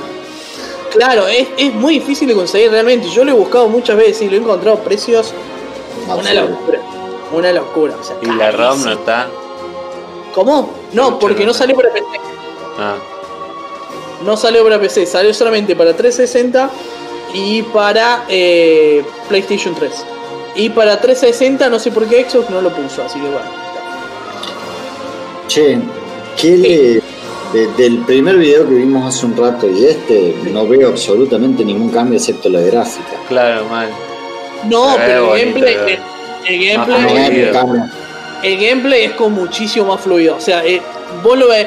Claro, 0.90 1.26
es, 1.28 1.48
es 1.59 1.74
muy 1.74 1.94
difícil 1.94 2.28
de 2.28 2.34
conseguir 2.34 2.70
realmente. 2.70 3.09
Yo 3.09 3.24
lo 3.24 3.32
he 3.32 3.34
buscado 3.34 3.68
muchas 3.68 3.96
veces 3.96 4.22
y 4.22 4.28
lo 4.30 4.36
he 4.36 4.40
encontrado 4.40 4.76
a 4.78 4.80
precios. 4.80 5.32
Una 6.04 6.14
Absurdo. 6.14 6.48
locura. 6.48 6.80
Una 7.32 7.52
locura. 7.52 7.94
O 8.00 8.04
sea, 8.04 8.16
Y 8.22 8.26
la 8.26 8.50
ROM 8.50 8.84
no 8.84 8.92
está. 8.92 9.28
¿Cómo? 10.34 10.70
No, 10.92 11.18
porque 11.18 11.44
no 11.44 11.52
salió 11.54 11.74
para 11.76 11.90
PC. 11.92 12.07
Ah, 12.78 12.94
No 14.25 14.37
salió 14.37 14.62
para 14.64 14.81
PC, 14.81 15.07
salió 15.07 15.33
solamente 15.35 15.77
para 15.77 15.95
360 15.95 16.71
y 17.35 17.62
para 17.62 18.25
eh, 18.29 19.05
PlayStation 19.29 19.75
3. 19.75 19.93
Y 20.57 20.71
para 20.71 20.99
360 21.01 21.69
no 21.69 21.79
sé 21.79 21.91
por 21.91 22.07
qué 22.07 22.25
Xbox 22.29 22.49
no 22.51 22.61
lo 22.62 22.71
puso, 22.75 23.03
así 23.05 23.19
que 23.21 23.27
bueno. 23.27 23.67
Che, 25.49 25.79
¿qué 26.41 26.57
le- 26.57 27.03
de- 27.53 27.67
del 27.77 27.99
primer 27.99 28.37
video 28.37 28.67
que 28.69 28.75
vimos 28.75 29.07
hace 29.14 29.27
un 29.27 29.37
rato 29.37 29.69
y 29.69 29.85
este, 29.85 30.35
no 30.51 30.67
veo 30.67 30.89
absolutamente 30.89 31.64
ningún 31.64 31.91
cambio 31.91 32.19
excepto 32.19 32.49
la 32.49 32.61
gráfica. 32.61 33.12
claro, 33.29 33.67
mal. 33.67 33.89
No, 34.64 34.95
Se 34.95 34.99
pero 35.01 35.37
el 35.37 35.53
bonito, 35.53 35.67
gameplay, 35.67 35.99
el, 36.49 36.75
gameplay, 38.64 39.05
el 39.05 39.11
es 39.11 39.12
como 39.12 39.43
muchísimo 39.43 39.87
más 39.87 40.01
fluido. 40.01 40.37
O 40.37 40.41
sea, 40.41 40.64
eh, 40.64 40.81
vos 41.23 41.39
lo 41.39 41.49
ves, 41.49 41.67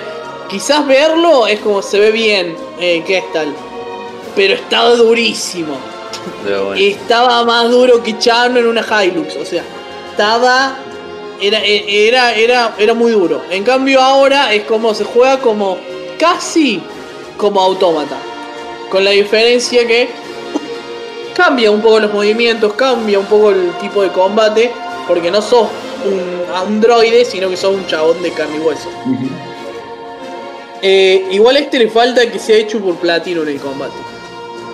quizás 0.49 0.85
verlo 0.85 1.47
es 1.47 1.59
como 1.59 1.81
se 1.81 1.99
ve 1.99 2.11
bien, 2.11 2.55
eh, 2.79 3.03
que 3.05 3.19
es 3.19 3.31
tal. 3.31 3.53
Pero 4.35 4.55
estaba 4.55 4.95
durísimo. 4.95 5.77
Bueno. 6.43 6.73
Estaba 6.73 7.45
más 7.45 7.69
duro 7.69 8.03
que 8.03 8.17
Chano 8.17 8.59
en 8.59 8.67
una 8.67 8.81
Hilux, 8.81 9.35
o 9.35 9.45
sea, 9.45 9.63
estaba 10.11 10.77
era 11.41 11.63
era 11.63 12.33
era 12.33 12.75
era 12.77 12.93
muy 12.93 13.11
duro. 13.11 13.41
En 13.49 13.63
cambio 13.63 14.01
ahora 14.01 14.53
es 14.53 14.63
como 14.63 14.93
se 14.93 15.05
juega 15.05 15.39
como 15.39 15.77
casi 16.19 16.81
como 17.37 17.61
autómata. 17.61 18.17
Con 18.89 19.05
la 19.05 19.11
diferencia 19.11 19.87
que 19.87 20.09
cambia 21.33 21.71
un 21.71 21.81
poco 21.81 21.99
los 21.99 22.11
movimientos, 22.11 22.73
cambia 22.73 23.19
un 23.19 23.25
poco 23.25 23.51
el 23.51 23.71
tipo 23.79 24.01
de 24.01 24.09
combate, 24.09 24.71
porque 25.07 25.31
no 25.31 25.41
sos 25.41 25.69
un 26.05 26.43
androide, 26.53 27.23
sino 27.23 27.49
que 27.49 27.55
sos 27.55 27.75
un 27.75 27.85
chabón 27.87 28.21
de 28.21 28.31
carne 28.31 28.57
y 28.57 28.59
hueso. 28.59 28.89
Eh, 30.81 31.27
igual 31.31 31.55
a 31.57 31.59
este 31.59 31.77
le 31.79 31.89
falta 31.89 32.29
que 32.31 32.39
sea 32.39 32.57
hecho 32.57 32.79
por 32.79 32.95
platino 32.95 33.43
en 33.43 33.49
el 33.49 33.59
combate. 33.59 33.93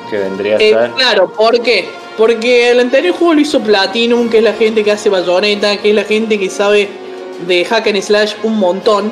Que 0.09 0.17
vendría 0.17 0.57
a 0.57 0.59
Eh, 0.59 0.71
ser. 0.71 0.91
claro, 0.91 1.31
¿por 1.31 1.59
qué? 1.61 1.89
Porque 2.17 2.69
el 2.71 2.79
anterior 2.79 3.15
juego 3.15 3.33
lo 3.33 3.41
hizo 3.41 3.59
Platinum, 3.61 4.29
que 4.29 4.37
es 4.37 4.43
la 4.43 4.53
gente 4.53 4.83
que 4.83 4.91
hace 4.91 5.09
bayoneta, 5.09 5.77
que 5.77 5.89
es 5.89 5.95
la 5.95 6.03
gente 6.03 6.39
que 6.39 6.49
sabe 6.49 6.87
de 7.47 7.65
hack 7.65 7.87
and 7.87 8.01
slash 8.01 8.33
un 8.43 8.57
montón, 8.59 9.11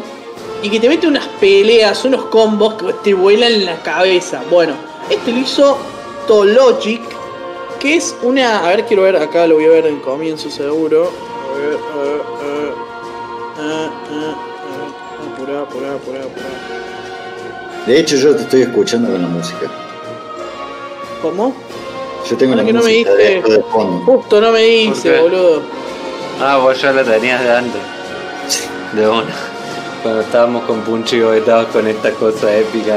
y 0.61 0.69
que 0.69 0.79
te 0.79 0.87
mete 0.87 1.07
unas 1.07 1.27
peleas, 1.41 2.05
unos 2.05 2.25
combos 2.25 2.75
que 2.75 2.93
te 3.03 3.13
vuelan 3.13 3.65
la 3.65 3.81
cabeza. 3.83 4.41
Bueno, 4.49 4.75
este 5.09 5.31
lo 5.33 5.39
hizo 5.39 5.77
Tologic, 6.27 7.01
que 7.81 7.95
es 7.95 8.15
una. 8.21 8.59
A 8.65 8.69
ver, 8.69 8.85
quiero 8.85 9.03
ver, 9.03 9.17
acá 9.17 9.45
lo 9.47 9.55
voy 9.55 9.65
a 9.65 9.69
ver 9.69 9.87
en 9.87 9.99
comienzo 9.99 10.49
seguro. 10.49 11.11
A 11.51 11.57
ver, 11.57 11.77
a 11.77 11.97
ver, 11.97 12.21
a 12.21 12.61
ver. 12.61 12.73
Ah, 13.59 13.89
ah, 14.09 14.35
ah. 14.35 15.33
Apurá, 15.35 15.61
apurá, 15.63 15.93
apurá, 15.95 16.19
apurá. 16.21 16.72
De 17.85 17.99
hecho, 17.99 18.15
yo 18.15 18.35
te 18.35 18.43
estoy 18.43 18.61
escuchando 18.63 19.11
con 19.11 19.21
la 19.21 19.27
música. 19.27 19.67
¿Cómo? 21.21 21.53
Yo 22.29 22.37
tengo 22.37 22.55
la 22.55 22.63
que 22.63 22.71
no 22.73 22.81
me 22.81 22.89
música 22.91 23.11
diste- 23.11 23.43
de, 23.43 23.57
de 23.57 23.63
fondo. 23.63 24.05
Justo 24.05 24.41
no 24.41 24.51
me 24.51 24.59
¿Por 24.59 24.95
dice, 24.95 25.19
boludo. 25.19 25.61
Ah, 26.41 26.57
vos 26.57 26.81
ya 26.81 26.91
lo 26.91 27.03
tenías 27.03 27.41
de 27.43 27.51
antes. 27.57 27.81
De 28.93 29.07
una. 29.07 29.33
Cuando 30.01 30.21
estábamos 30.21 30.63
con 30.63 30.81
Punchi 30.81 31.17
y 31.17 31.21
estabas 31.37 31.67
con 31.67 31.87
esta 31.87 32.11
cosa 32.11 32.53
épica. 32.55 32.95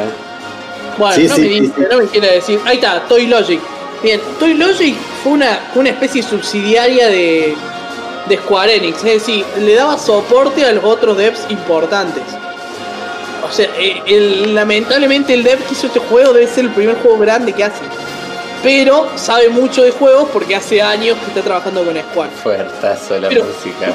Bueno, 0.98 1.14
Sí, 1.14 1.26
no 1.28 1.34
sí, 1.34 1.40
me 1.42 1.48
sí, 1.48 1.60
dice, 1.60 1.72
sí. 1.76 1.84
no 1.90 1.98
me 1.98 2.06
quiere 2.06 2.32
decir. 2.34 2.60
Ahí 2.64 2.76
está, 2.76 3.00
Toy 3.08 3.26
Logic. 3.26 3.60
Bien, 4.02 4.20
Toy 4.38 4.54
Logic 4.54 4.96
fue 5.22 5.32
una, 5.32 5.58
una 5.74 5.90
especie 5.90 6.22
subsidiaria 6.22 7.08
de, 7.08 7.54
de 8.28 8.36
Square 8.38 8.76
Enix. 8.76 8.98
Es 8.98 9.04
decir, 9.26 9.44
le 9.60 9.74
daba 9.74 9.98
soporte 9.98 10.64
a 10.64 10.72
los 10.72 10.84
otros 10.84 11.16
devs 11.16 11.40
importantes. 11.50 12.22
O 13.44 13.52
sea, 13.52 13.68
eh, 13.78 14.02
el- 14.06 14.54
lamentablemente 14.54 15.34
el 15.34 15.42
dev 15.42 15.58
que 15.66 15.72
hizo 15.74 15.86
este 15.88 15.98
juego 16.00 16.32
debe 16.32 16.46
ser 16.46 16.64
el 16.64 16.70
primer 16.70 16.96
juego 16.96 17.18
grande 17.18 17.52
que 17.52 17.64
hace. 17.64 17.82
Pero 18.62 19.06
sabe 19.16 19.48
mucho 19.48 19.82
de 19.82 19.90
juegos 19.92 20.28
porque 20.32 20.56
hace 20.56 20.82
años 20.82 21.16
que 21.18 21.26
está 21.26 21.42
trabajando 21.42 21.84
con 21.84 21.96
Square. 21.96 22.30
Fuertazo 22.42 23.18
la 23.20 23.28
Pero- 23.28 23.44
música. 23.44 23.92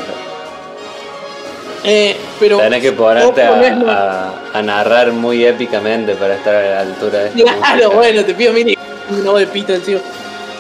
Eh, 1.84 2.16
pero 2.40 2.60
Tenés 2.60 2.82
que 2.82 2.92
ponerte 2.92 3.42
a, 3.42 3.72
lo- 3.76 3.90
a- 3.90 4.34
a 4.54 4.62
narrar 4.62 5.12
muy 5.14 5.44
épicamente 5.44 6.14
para 6.14 6.36
estar 6.36 6.54
a 6.56 6.62
la 6.76 6.80
altura 6.82 7.20
de 7.20 7.28
esta 7.30 7.42
Claro, 7.44 7.58
música. 7.60 7.88
bueno, 7.90 8.24
te 8.24 8.34
pido 8.36 8.54
mini 8.54 8.78
no 9.24 9.34
de 9.36 9.48
pito 9.48 9.74
encima. 9.74 10.00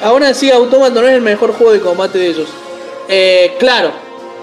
Aún 0.03 0.23
así, 0.23 0.49
Automata 0.49 0.99
no 0.99 1.07
es 1.07 1.13
el 1.13 1.21
mejor 1.21 1.53
juego 1.53 1.73
de 1.73 1.79
combate 1.79 2.17
de 2.17 2.27
ellos. 2.27 2.49
Eh, 3.07 3.55
claro, 3.59 3.91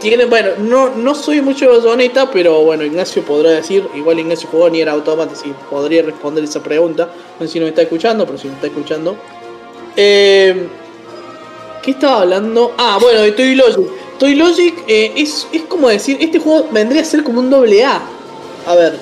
tiene, 0.00 0.26
bueno, 0.26 0.50
no, 0.58 0.90
no 0.94 1.14
soy 1.14 1.40
mucho 1.40 1.80
de 1.80 2.10
pero 2.32 2.62
bueno, 2.62 2.84
Ignacio 2.84 3.22
podrá 3.22 3.50
decir, 3.50 3.86
igual 3.94 4.18
Ignacio 4.18 4.48
jugó 4.50 4.70
ni 4.70 4.80
era 4.80 4.92
Automata, 4.92 5.34
si 5.34 5.52
podría 5.70 6.02
responder 6.02 6.44
esa 6.44 6.62
pregunta. 6.62 7.10
No 7.38 7.46
sé 7.46 7.52
si 7.54 7.60
nos 7.60 7.68
está 7.68 7.82
escuchando, 7.82 8.24
pero 8.26 8.38
si 8.38 8.46
nos 8.46 8.56
está 8.56 8.68
escuchando. 8.68 9.16
Eh, 9.96 10.68
¿Qué 11.82 11.92
estaba 11.92 12.22
hablando? 12.22 12.74
Ah, 12.78 12.98
bueno, 13.00 13.22
de 13.22 13.32
Toy 13.32 13.54
Logic. 13.54 13.86
Toy 14.18 14.34
Logic 14.34 14.74
eh, 14.86 15.12
es, 15.16 15.46
es 15.52 15.62
como 15.62 15.88
decir, 15.88 16.18
este 16.20 16.38
juego 16.38 16.68
vendría 16.70 17.02
a 17.02 17.04
ser 17.04 17.22
como 17.22 17.40
un 17.40 17.50
doble 17.50 17.84
A. 17.84 18.02
A 18.66 18.74
ver, 18.74 18.98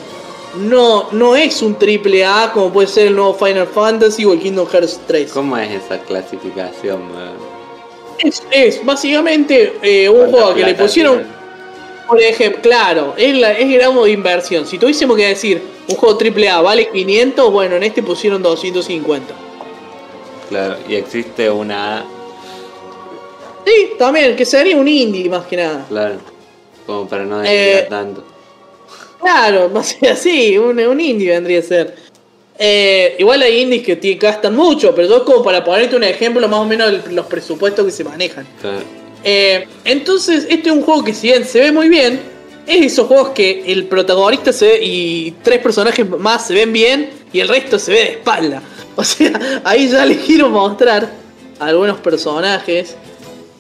no, 0.57 1.09
no 1.13 1.37
es 1.37 1.63
un 1.63 1.75
triple 1.75 2.25
A 2.25 2.51
como 2.53 2.73
puede 2.73 2.89
ser 2.89 3.09
el 3.09 3.17
nuevo 3.17 3.35
Final 3.35 3.67
Fantasy 3.67 4.25
o 4.25 4.33
el 4.33 4.41
Kingdom 4.41 4.67
Hearts 4.67 5.01
3. 5.07 5.33
¿Cómo 5.33 5.57
es 5.59 5.85
esa 5.85 5.99
clasificación? 5.99 7.11
weón? 7.11 7.46
Es, 8.19 8.43
es 8.51 8.85
básicamente 8.85 9.75
eh, 9.83 10.09
un 10.09 10.17
¿Cuánta 10.31 10.37
juego 10.39 10.55
que 10.55 10.65
le 10.65 10.75
pusieron, 10.75 11.17
tiene? 11.19 11.31
por 12.09 12.21
ejemplo, 12.21 12.63
claro, 12.63 13.15
es, 13.17 13.35
la, 13.37 13.53
es 13.53 13.71
gramo 13.73 14.05
de 14.05 14.13
inversión. 14.13 14.67
Si 14.67 14.79
tuviésemos 14.79 15.17
que 15.17 15.27
decir 15.29 15.63
un 15.89 15.97
juego 15.97 16.17
triple 16.17 16.49
A 16.49 16.61
vale 16.61 16.89
500, 16.91 17.53
bueno, 17.53 17.77
en 17.77 17.83
este 17.83 18.03
pusieron 18.03 18.43
250. 18.43 19.35
Claro, 20.49 20.77
y 20.89 20.95
existe 20.95 21.51
una 21.51 22.05
Sí, 23.67 23.91
también, 23.99 24.37
que 24.37 24.45
sería 24.45 24.77
un 24.77 24.87
indie 24.87 25.29
más 25.29 25.45
que 25.47 25.57
nada. 25.57 25.85
claro, 25.89 26.17
como 26.87 27.09
para 27.09 27.25
no 27.25 27.43
Eh, 27.43 27.49
desviar 27.49 27.89
tanto. 27.89 28.25
Claro, 29.21 29.69
más 29.75 29.97
así, 30.11 30.57
un, 30.57 30.79
un 30.79 31.01
indie 31.01 31.31
vendría 31.31 31.59
a 31.59 31.63
ser. 31.63 31.97
Eh, 32.59 33.17
igual 33.19 33.43
hay 33.43 33.61
indies 33.61 33.83
que 33.83 33.97
ti- 33.97 34.15
gastan 34.15 34.57
mucho, 34.57 34.95
pero 34.95 35.09
yo 35.09 35.25
como 35.25 35.43
para 35.43 35.63
ponerte 35.63 35.95
un 35.97 36.05
ejemplo 36.05 36.49
más 36.49 36.61
o 36.61 36.65
menos 36.65 37.05
de 37.05 37.13
los 37.13 37.27
presupuestos 37.27 37.85
que 37.85 37.91
se 37.91 38.03
manejan. 38.05 38.47
Eh, 39.25 39.67
entonces, 39.85 40.47
este 40.49 40.71
es 40.71 40.75
un 40.75 40.83
juego 40.83 41.05
que 41.05 41.13
si 41.13 41.29
bien 41.29 41.45
se 41.45 41.61
ve 41.61 41.73
muy 41.73 41.89
bien, 41.89 42.21
es 42.67 42.81
de 42.81 42.87
esos 42.87 43.07
juegos 43.07 43.31
que 43.31 43.63
el 43.67 43.85
protagonista 43.87 44.53
se 44.53 44.67
ve 44.67 44.81
y 44.85 45.35
tres 45.43 45.59
personajes 45.61 46.09
más 46.19 46.47
se 46.47 46.55
ven 46.55 46.73
bien 46.73 47.11
y 47.33 47.41
el 47.41 47.49
resto 47.49 47.79
se 47.79 47.93
ve 47.93 47.99
de 47.99 48.11
espalda. 48.13 48.63
O 48.99 49.05
sea, 49.05 49.61
ahí 49.65 49.89
ya 49.91 50.07
les 50.07 50.17
quiero 50.25 50.49
mostrar 50.49 51.11
algunos 51.59 51.99
personajes 51.99 52.97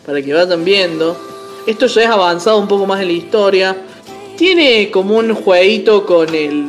para 0.07 0.23
que 0.23 0.33
vayan 0.33 0.65
viendo. 0.65 1.15
Esto 1.67 1.87
ya 1.89 2.03
es 2.05 2.09
avanzado 2.09 2.59
un 2.59 2.67
poco 2.67 2.87
más 2.87 3.03
en 3.03 3.09
la 3.09 3.13
historia. 3.13 3.77
Tiene 4.39 4.91
como 4.91 5.17
un 5.19 5.35
jueguito 5.35 6.07
con 6.07 6.35
el. 6.35 6.69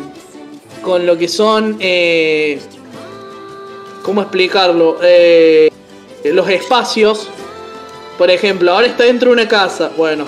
Con 0.87 1.05
lo 1.05 1.17
que 1.17 1.27
son. 1.27 1.75
Eh, 1.81 2.59
¿Cómo 4.03 4.21
explicarlo? 4.21 4.97
Eh, 5.03 5.69
los 6.23 6.49
espacios. 6.49 7.27
Por 8.17 8.31
ejemplo, 8.31 8.71
ahora 8.71 8.87
está 8.87 9.03
dentro 9.03 9.29
de 9.29 9.33
una 9.33 9.47
casa. 9.47 9.91
Bueno, 9.95 10.25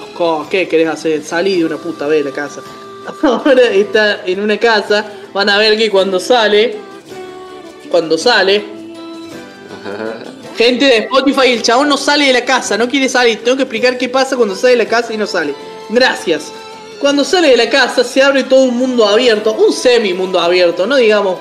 ¿qué 0.52 0.68
querés 0.68 0.90
hacer? 0.90 1.24
Salí 1.24 1.60
de 1.60 1.66
una 1.66 1.78
puta 1.78 2.08
vez 2.08 2.24
de 2.24 2.30
la 2.30 2.36
casa. 2.36 2.62
Ahora 3.24 3.64
está 3.72 4.24
en 4.26 4.42
una 4.42 4.58
casa. 4.58 5.06
Van 5.34 5.50
a 5.50 5.58
ver 5.58 5.78
que 5.78 5.90
cuando 5.90 6.20
sale. 6.20 6.76
Cuando 7.90 8.18
sale. 8.18 8.64
Gente 10.56 10.86
de 10.86 10.98
Spotify, 10.98 11.54
el 11.54 11.62
chabón 11.64 11.88
no 11.88 11.96
sale 11.96 12.26
de 12.28 12.34
la 12.34 12.44
casa, 12.44 12.78
no 12.78 12.90
quiere 12.90 13.08
salir. 13.08 13.42
Tengo 13.44 13.56
que 13.56 13.64
explicar 13.64 13.98
qué 13.98 14.10
pasa 14.10 14.36
cuando 14.36 14.56
sale 14.56 14.72
de 14.72 14.84
la 14.84 14.90
casa 14.90 15.14
y 15.14 15.18
no 15.18 15.26
sale. 15.26 15.56
Gracias. 15.90 16.52
Cuando 17.00 17.24
sale 17.24 17.50
de 17.50 17.58
la 17.58 17.70
casa 17.70 18.04
se 18.04 18.22
abre 18.22 18.44
todo 18.44 18.64
un 18.64 18.78
mundo 18.78 19.06
abierto, 19.06 19.54
un 19.54 19.72
semi 19.72 20.14
mundo 20.14 20.38
abierto, 20.38 20.86
no 20.86 20.98
digamos 20.98 21.38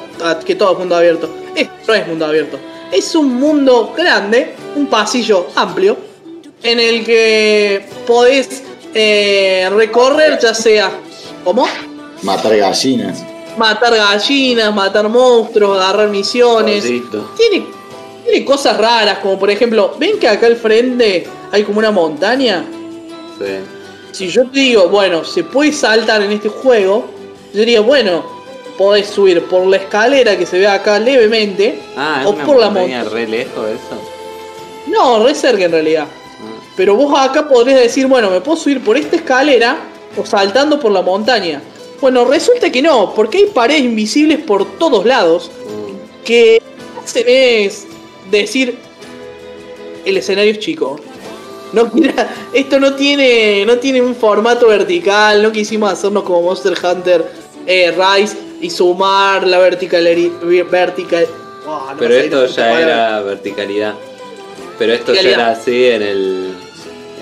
que 0.47 0.55
todo 0.55 0.73
es 0.73 0.79
mundo 0.79 0.95
abierto. 0.95 1.29
Esto 1.57 1.73
no 1.89 1.95
es 1.95 2.07
mundo 2.07 2.27
abierto. 2.27 2.59
es 2.93 3.15
un 3.17 3.35
mundo 3.35 3.93
grande, 3.97 4.55
un 4.77 4.87
pasillo 4.87 5.49
amplio, 5.57 5.97
en 6.63 6.79
el 6.79 7.05
que 7.05 7.85
podés 8.07 8.63
eh, 8.95 9.69
recorrer 9.75 10.39
ya 10.41 10.55
sea... 10.55 10.93
¿Cómo? 11.43 11.67
Matar 12.23 12.57
gallinas. 12.57 13.25
Matar 13.57 13.97
gallinas, 13.97 14.73
matar 14.73 15.09
monstruos, 15.09 15.77
agarrar 15.79 16.09
misiones. 16.09 16.85
Tiene, 16.85 17.67
tiene 18.25 18.45
cosas 18.45 18.77
raras, 18.77 19.19
como 19.19 19.39
por 19.39 19.51
ejemplo, 19.51 19.97
¿ven 19.99 20.19
que 20.21 20.29
acá 20.29 20.47
al 20.47 20.57
frente 20.57 21.27
hay 21.51 21.65
como 21.65 21.81
una 21.81 21.91
montaña? 21.91 22.65
Sí. 23.39 23.78
Si 24.13 24.29
yo 24.29 24.47
te 24.49 24.61
digo, 24.61 24.89
bueno, 24.89 25.25
se 25.25 25.45
puede 25.45 25.73
saltar 25.73 26.23
en 26.23 26.33
este 26.33 26.49
juego, 26.49 27.07
yo 27.53 27.61
diría, 27.61 27.81
bueno, 27.81 28.25
podés 28.77 29.09
subir 29.09 29.43
por 29.45 29.67
la 29.67 29.77
escalera 29.77 30.37
que 30.37 30.47
se 30.47 30.59
ve 30.59 30.67
acá 30.67 30.99
levemente, 30.99 31.81
Ah, 31.97 32.19
es 32.23 32.27
o 32.27 32.31
una 32.31 32.45
por 32.45 32.57
la 32.59 32.71
montaña 32.71 33.03
montaña. 33.05 33.15
re 33.15 33.29
lejos 33.29 33.69
eso. 33.69 34.01
No, 34.87 35.25
re 35.25 35.35
cerca 35.35 35.65
en 35.65 35.73
realidad. 35.73 36.07
Ah, 36.09 36.61
Pero 36.77 36.95
vos 36.97 37.13
acá 37.19 37.49
podrías 37.49 37.81
decir, 37.81 38.07
bueno, 38.07 38.31
me 38.31 38.41
puedo 38.41 38.57
subir 38.57 38.83
por 38.83 38.97
esta 38.97 39.17
escalera 39.17 39.79
o 40.17 40.25
saltando 40.25 40.81
por 40.81 40.93
la 40.93 41.03
montaña. 41.03 41.61
Bueno, 42.01 42.25
resulta 42.25 42.71
que 42.71 42.81
no, 42.81 43.13
porque 43.15 43.39
hay 43.39 43.47
paredes 43.47 43.83
invisibles 43.83 44.39
por 44.39 44.79
todos 44.79 45.05
lados 45.05 45.51
mm. 45.67 46.25
que 46.25 46.63
hacen 47.05 47.25
es 47.27 47.87
decir, 48.31 48.79
el 50.05 50.17
escenario 50.17 50.53
es 50.53 50.61
chico. 50.61 51.01
No 51.73 51.91
quiera- 51.91 52.29
esto 52.53 52.81
no 52.81 52.95
tiene, 52.95 53.65
no 53.67 53.77
tiene 53.79 54.01
un 54.01 54.15
formato 54.15 54.69
vertical, 54.69 55.43
no 55.43 55.53
quisimos 55.53 55.93
hacernos 55.93 56.23
como 56.25 56.43
Monster 56.43 56.75
Hunter 56.83 57.25
eh, 57.67 57.93
Rise 57.93 58.37
y 58.61 58.71
sumar 58.71 59.47
la 59.47 59.59
verticalari- 59.61 60.33
vertical. 60.71 61.27
No 61.67 61.83
Pero 61.99 62.15
esto 62.15 62.47
ya 62.47 62.57
palabra. 62.57 62.81
era 62.83 63.21
verticalidad. 63.21 63.95
Pero 64.79 64.93
esto 64.95 65.13
ya 65.13 65.21
Verticalidad. 65.23 65.51
era 65.51 65.61
así 65.61 65.85
en 65.87 66.03
el, 66.03 66.55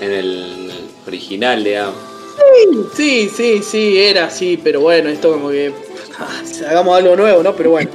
en 0.01 0.11
el 0.13 0.71
original, 1.05 1.63
digamos. 1.63 1.95
Sí, 2.95 3.29
sí, 3.35 3.61
sí, 3.63 3.97
era 3.99 4.25
así, 4.25 4.57
pero 4.63 4.79
bueno, 4.81 5.09
esto 5.09 5.31
como 5.31 5.49
que. 5.49 5.73
Hagamos 6.69 6.97
algo 6.97 7.15
nuevo, 7.15 7.43
¿no? 7.43 7.53
Pero 7.55 7.71
bueno. 7.71 7.89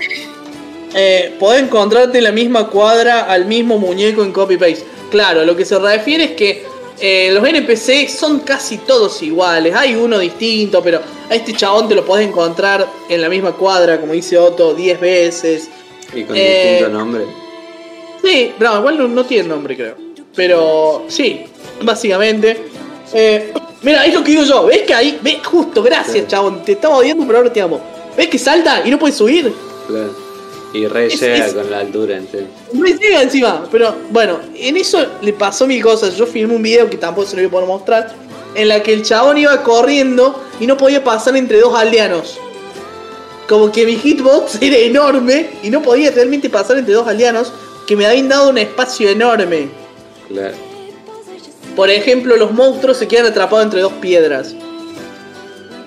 Eh, 0.94 1.34
podés 1.38 1.62
encontrarte 1.62 2.18
en 2.18 2.24
la 2.24 2.32
misma 2.32 2.68
cuadra 2.68 3.22
al 3.22 3.46
mismo 3.46 3.78
muñeco 3.78 4.22
en 4.22 4.32
copy-paste. 4.32 4.84
Claro, 5.10 5.44
lo 5.44 5.56
que 5.56 5.64
se 5.64 5.78
refiere 5.78 6.24
es 6.24 6.30
que 6.32 6.64
eh, 7.00 7.30
los 7.32 7.46
NPC 7.46 8.08
son 8.08 8.40
casi 8.40 8.78
todos 8.78 9.22
iguales. 9.22 9.74
Hay 9.74 9.94
uno 9.94 10.18
distinto, 10.18 10.82
pero 10.82 11.00
a 11.30 11.34
este 11.34 11.52
chabón 11.54 11.88
te 11.88 11.94
lo 11.94 12.04
podés 12.04 12.28
encontrar 12.28 12.86
en 13.08 13.20
la 13.20 13.28
misma 13.28 13.52
cuadra, 13.52 14.00
como 14.00 14.12
dice 14.12 14.38
Otto, 14.38 14.74
10 14.74 15.00
veces. 15.00 15.68
Y 16.14 16.24
con 16.24 16.36
Eh, 16.36 16.68
distinto 16.78 16.98
nombre. 16.98 17.24
Sí, 18.22 18.52
no, 18.58 18.78
igual 18.78 18.98
no, 18.98 19.08
no 19.08 19.24
tiene 19.24 19.48
nombre, 19.48 19.76
creo. 19.76 19.96
Pero 20.34 21.04
sí, 21.08 21.44
básicamente. 21.82 22.56
Eh, 23.12 23.52
mira, 23.82 24.06
es 24.06 24.14
lo 24.14 24.22
que 24.22 24.30
digo 24.32 24.44
yo. 24.44 24.66
¿Ves 24.66 24.82
que 24.82 24.94
ahí? 24.94 25.18
¿Ves? 25.22 25.38
Justo, 25.44 25.82
gracias, 25.82 26.28
chabón. 26.28 26.62
Te 26.64 26.72
estaba 26.72 26.98
odiando, 26.98 27.26
pero 27.26 27.38
ahora 27.38 27.52
te 27.52 27.60
amo. 27.60 27.80
¿Ves 28.16 28.28
que 28.28 28.38
salta 28.38 28.82
y 28.84 28.90
no 28.90 28.98
puede 28.98 29.12
subir? 29.12 29.52
Claro. 29.88 30.14
Y 30.74 30.86
re 30.86 31.06
Es- 31.06 31.20
llega 31.20 31.46
es- 31.46 31.52
con 31.54 31.70
la 31.70 31.80
altura 31.80 32.16
encima. 32.16 32.46
No 32.72 32.86
llega 32.86 33.22
encima. 33.22 33.66
Pero 33.70 33.94
bueno, 34.10 34.38
en 34.56 34.76
eso 34.76 35.04
le 35.20 35.32
pasó 35.32 35.66
mil 35.66 35.82
cosas. 35.82 36.16
Yo 36.16 36.26
filmé 36.26 36.54
un 36.54 36.62
video 36.62 36.88
que 36.88 36.96
tampoco 36.96 37.26
se 37.28 37.36
lo 37.36 37.42
voy 37.42 37.48
a 37.48 37.50
poder 37.50 37.66
mostrar. 37.68 38.14
En 38.54 38.68
la 38.68 38.82
que 38.82 38.92
el 38.92 39.02
chabón 39.02 39.38
iba 39.38 39.62
corriendo 39.62 40.42
y 40.60 40.66
no 40.66 40.76
podía 40.76 41.02
pasar 41.04 41.36
entre 41.36 41.58
dos 41.60 41.74
aldeanos. 41.74 42.38
Como 43.48 43.70
que 43.72 43.84
mi 43.84 43.96
hitbox 43.96 44.58
era 44.62 44.76
enorme 44.76 45.50
y 45.62 45.70
no 45.70 45.82
podía 45.82 46.10
realmente 46.10 46.48
pasar 46.48 46.78
entre 46.78 46.94
dos 46.94 47.06
aldeanos 47.06 47.52
que 47.86 47.96
me 47.96 48.06
habían 48.06 48.28
dado 48.28 48.48
un 48.50 48.58
espacio 48.58 49.08
enorme. 49.10 49.68
Claro. 50.28 50.54
Por 51.76 51.90
ejemplo, 51.90 52.36
los 52.36 52.52
monstruos 52.52 52.98
se 52.98 53.08
quedan 53.08 53.26
atrapados 53.26 53.64
entre 53.64 53.80
dos 53.80 53.92
piedras. 53.94 54.54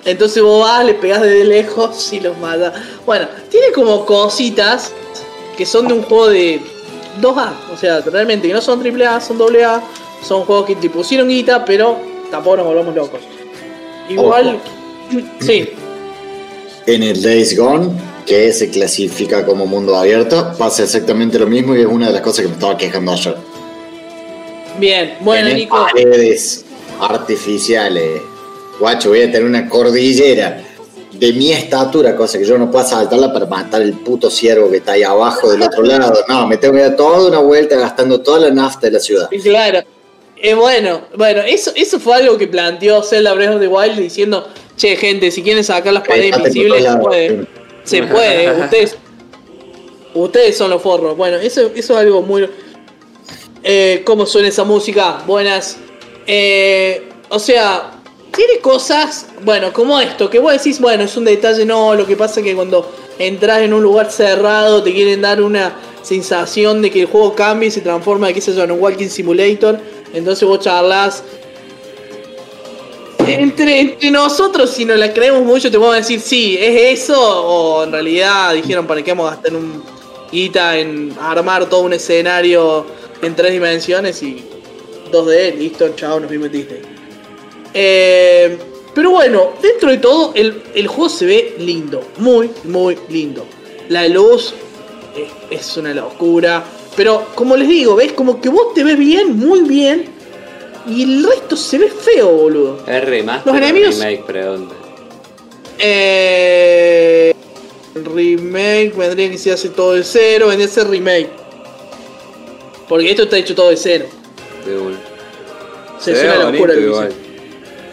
Entonces 0.06 0.42
vos 0.44 0.62
vas, 0.62 0.86
les 0.86 0.96
pegás 0.96 1.22
desde 1.22 1.44
lejos 1.44 2.14
y 2.14 2.20
los 2.20 2.38
matas. 2.38 2.74
Bueno, 3.06 3.28
tiene 3.50 3.72
como 3.72 4.06
cositas 4.06 4.94
que 5.58 5.66
son 5.66 5.88
de 5.88 5.96
un 5.96 6.04
juego 6.04 6.30
de 6.30 6.62
2A. 7.22 7.54
O 7.74 7.78
sea, 7.78 8.02
realmente 8.02 8.48
que 8.48 8.54
no 8.54 8.62
son 8.62 8.82
AAA, 8.86 9.20
son 9.20 9.42
AA. 9.42 9.84
Son 10.24 10.44
juegos 10.46 10.68
que 10.68 10.76
te 10.76 10.90
pusieron 10.90 11.28
guita, 11.28 11.66
pero 11.66 11.98
tampoco 12.30 12.58
nos 12.58 12.66
volvamos 12.68 12.96
locos. 12.96 13.20
Igual, 14.10 14.60
sí, 15.40 15.70
En 16.86 17.02
el 17.02 17.22
Days 17.22 17.58
Gone, 17.58 17.90
que 18.26 18.54
se 18.54 18.70
clasifica 18.70 19.46
como 19.46 19.66
mundo 19.66 19.96
abierto, 19.96 20.54
pasa 20.58 20.84
exactamente 20.84 21.40
lo 21.40 21.48
mismo 21.48 21.76
y 21.76 21.82
es 21.82 21.88
una 21.88 22.08
de 22.08 22.14
las 22.14 22.22
cosas 22.22 22.42
que 22.42 22.48
me 22.48 22.54
estaba 22.54 22.78
quejando 22.78 23.12
ayer. 23.12 23.36
bien. 24.80 25.18
Bueno, 25.22 25.48
Tenés 25.48 25.64
Nico, 25.64 25.76
paredes 25.76 26.66
artificiales. 27.00 28.35
Guacho, 28.80 29.10
voy 29.10 29.22
a 29.22 29.26
tener 29.26 29.44
una 29.44 29.70
cordillera 29.70 30.62
de 31.12 31.34
mi 31.34 31.52
estatura, 31.52 32.16
cosa 32.16 32.38
que 32.38 32.46
yo 32.46 32.58
no 32.58 32.70
puedo 32.70 32.86
saltarla 32.86 33.32
para 33.32 33.46
matar 33.46 33.82
el 33.82 33.94
puto 33.94 34.30
ciervo 34.30 34.70
que 34.70 34.78
está 34.78 34.94
ahí 34.94 35.04
abajo 35.04 35.50
del 35.52 35.62
otro 35.62 35.84
lado. 35.84 36.14
No, 36.28 36.48
me 36.48 36.58
tengo 36.58 36.74
que 36.74 36.82
dar 36.82 36.96
toda 36.96 37.30
una 37.30 37.40
vuelta 37.40 37.78
gastando 37.78 38.22
toda 38.22 38.40
la 38.40 38.52
nafta 38.52 38.88
de 38.88 38.94
la 38.94 39.00
ciudad. 39.00 39.30
Claro. 39.44 39.80
Eh, 40.38 40.54
bueno, 40.54 41.02
bueno, 41.16 41.42
eso, 41.42 41.72
eso 41.76 42.00
fue 42.00 42.16
algo 42.18 42.38
que 42.38 42.48
planteó 42.48 43.02
Zelda 43.02 43.34
Breath 43.34 43.56
of 43.56 43.62
the 43.62 43.68
Wild 43.68 43.98
diciendo, 43.98 44.46
che 44.76 44.96
gente, 44.98 45.32
si 45.32 45.42
quieren 45.42 45.64
sacar 45.64 45.94
las 45.94 46.06
paredes 46.06 46.38
invisibles, 46.38 46.84
se 46.84 46.98
puede. 46.98 47.48
Se 47.84 48.04
puede, 48.04 48.62
ustedes. 48.62 48.98
Ustedes 50.14 50.58
son 50.58 50.70
los 50.70 50.82
forros. 50.82 51.16
Bueno, 51.18 51.38
eso, 51.38 51.72
eso 51.74 51.94
es 51.94 52.00
algo 52.00 52.22
muy. 52.22 52.50
Eh, 53.64 54.04
¿Cómo 54.06 54.26
suena 54.26 54.50
esa 54.50 54.64
música? 54.64 55.24
Buenas. 55.26 55.78
Eh, 56.28 57.10
o 57.30 57.40
sea, 57.40 57.95
tiene 58.36 58.60
cosas, 58.60 59.28
bueno, 59.44 59.72
como 59.72 60.00
esto, 60.00 60.30
que 60.30 60.40
vos 60.40 60.52
decís, 60.52 60.80
bueno, 60.80 61.04
es 61.04 61.16
un 61.16 61.26
detalle, 61.26 61.66
no, 61.66 61.96
lo 61.96 62.06
que 62.06 62.16
pasa 62.16 62.40
es 62.40 62.46
que 62.46 62.56
cuando 62.56 62.92
entras 63.18 63.60
en 63.62 63.74
un 63.74 63.82
lugar 63.82 64.12
cerrado 64.12 64.84
te 64.84 64.94
quieren 64.94 65.22
dar 65.22 65.42
una 65.42 65.74
sensación 66.02 66.82
de 66.82 66.92
que 66.92 67.02
el 67.02 67.08
juego 67.08 67.34
cambia 67.34 67.68
y 67.68 67.72
se 67.72 67.82
transforma, 67.82 68.32
qué 68.34 68.42
sé 68.42 68.54
yo, 68.54 68.64
en 68.64 68.72
un 68.72 68.80
walking 68.80 69.08
simulator, 69.08 69.80
entonces 70.14 70.48
vos 70.48 70.60
charlas 70.60 71.24
entre, 73.28 73.80
entre 73.80 74.12
nosotros, 74.12 74.70
si 74.70 74.86
no 74.86 74.96
la 74.96 75.14
creemos 75.14 75.44
mucho, 75.44 75.72
te 75.72 75.78
podemos 75.78 75.98
decir, 75.98 76.20
sí, 76.20 76.58
es 76.60 77.00
eso, 77.00 77.20
o 77.20 77.84
en 77.84 77.92
realidad 77.92 78.54
dijeron, 78.54 78.86
¿para 78.86 79.02
qué 79.02 79.12
vamos 79.12 79.32
a 79.32 79.36
gastar 79.36 79.56
un 79.56 79.84
guita 80.32 80.78
en 80.78 81.16
armar 81.20 81.68
todo 81.68 81.82
un 81.82 81.94
escenario 81.94 82.86
en 83.22 83.36
tres 83.36 83.54
dimensiones 83.54 84.22
y 84.22 84.44
2D, 85.12 85.56
listo, 85.58 85.90
chao, 85.96 86.20
nos 86.20 86.30
Disney. 86.30 86.95
Eh, 87.78 88.58
pero 88.94 89.12
bueno, 89.12 89.52
dentro 89.62 89.90
de 89.92 89.98
todo, 89.98 90.32
el, 90.34 90.64
el 90.74 90.88
juego 90.88 91.10
se 91.10 91.26
ve 91.26 91.56
lindo, 91.60 92.02
muy, 92.18 92.50
muy 92.64 92.98
lindo. 93.10 93.46
La 93.90 94.08
luz 94.08 94.54
es, 95.52 95.60
es 95.60 95.78
una 95.78 95.94
locura, 95.94 96.64
pero 96.96 97.26
como 97.36 97.58
les 97.58 97.68
digo, 97.68 97.96
¿ves? 97.98 98.14
Como 98.14 98.40
que 98.40 98.48
vos 98.48 98.74
te 98.74 98.84
ves 98.86 98.98
bien, 98.98 99.36
muy 99.38 99.60
bien, 99.64 100.06
y 100.88 101.04
el 101.04 101.24
resto 101.26 101.58
se 101.58 101.78
ve 101.78 101.90
feo, 101.90 102.30
boludo. 102.30 102.80
Es 102.88 103.04
remaster 103.04 103.54
Los 103.54 103.62
o 103.62 103.66
enemigos- 103.66 104.00
remake, 104.00 104.24
pregunta. 104.26 104.76
Eh, 105.78 107.34
remake 107.96 108.94
vendría 108.98 109.30
que 109.30 109.38
se 109.38 109.52
hace 109.52 109.70
todo 109.70 109.94
de 109.94 110.04
cero, 110.06 110.48
vendría 110.48 110.68
a 110.68 110.72
ser 110.72 110.88
remake. 110.88 111.30
Porque 112.88 113.10
esto 113.10 113.24
está 113.24 113.38
hecho 113.38 113.56
todo 113.56 113.70
de 113.72 113.78
cero. 113.78 114.06
De 114.66 114.78
una. 114.78 114.98
Se, 116.00 116.16
Se 116.16 116.28
es 116.30 116.36
una 116.36 116.46
bonito 116.46 116.68
locura 116.68 117.08
hice. 117.10 117.25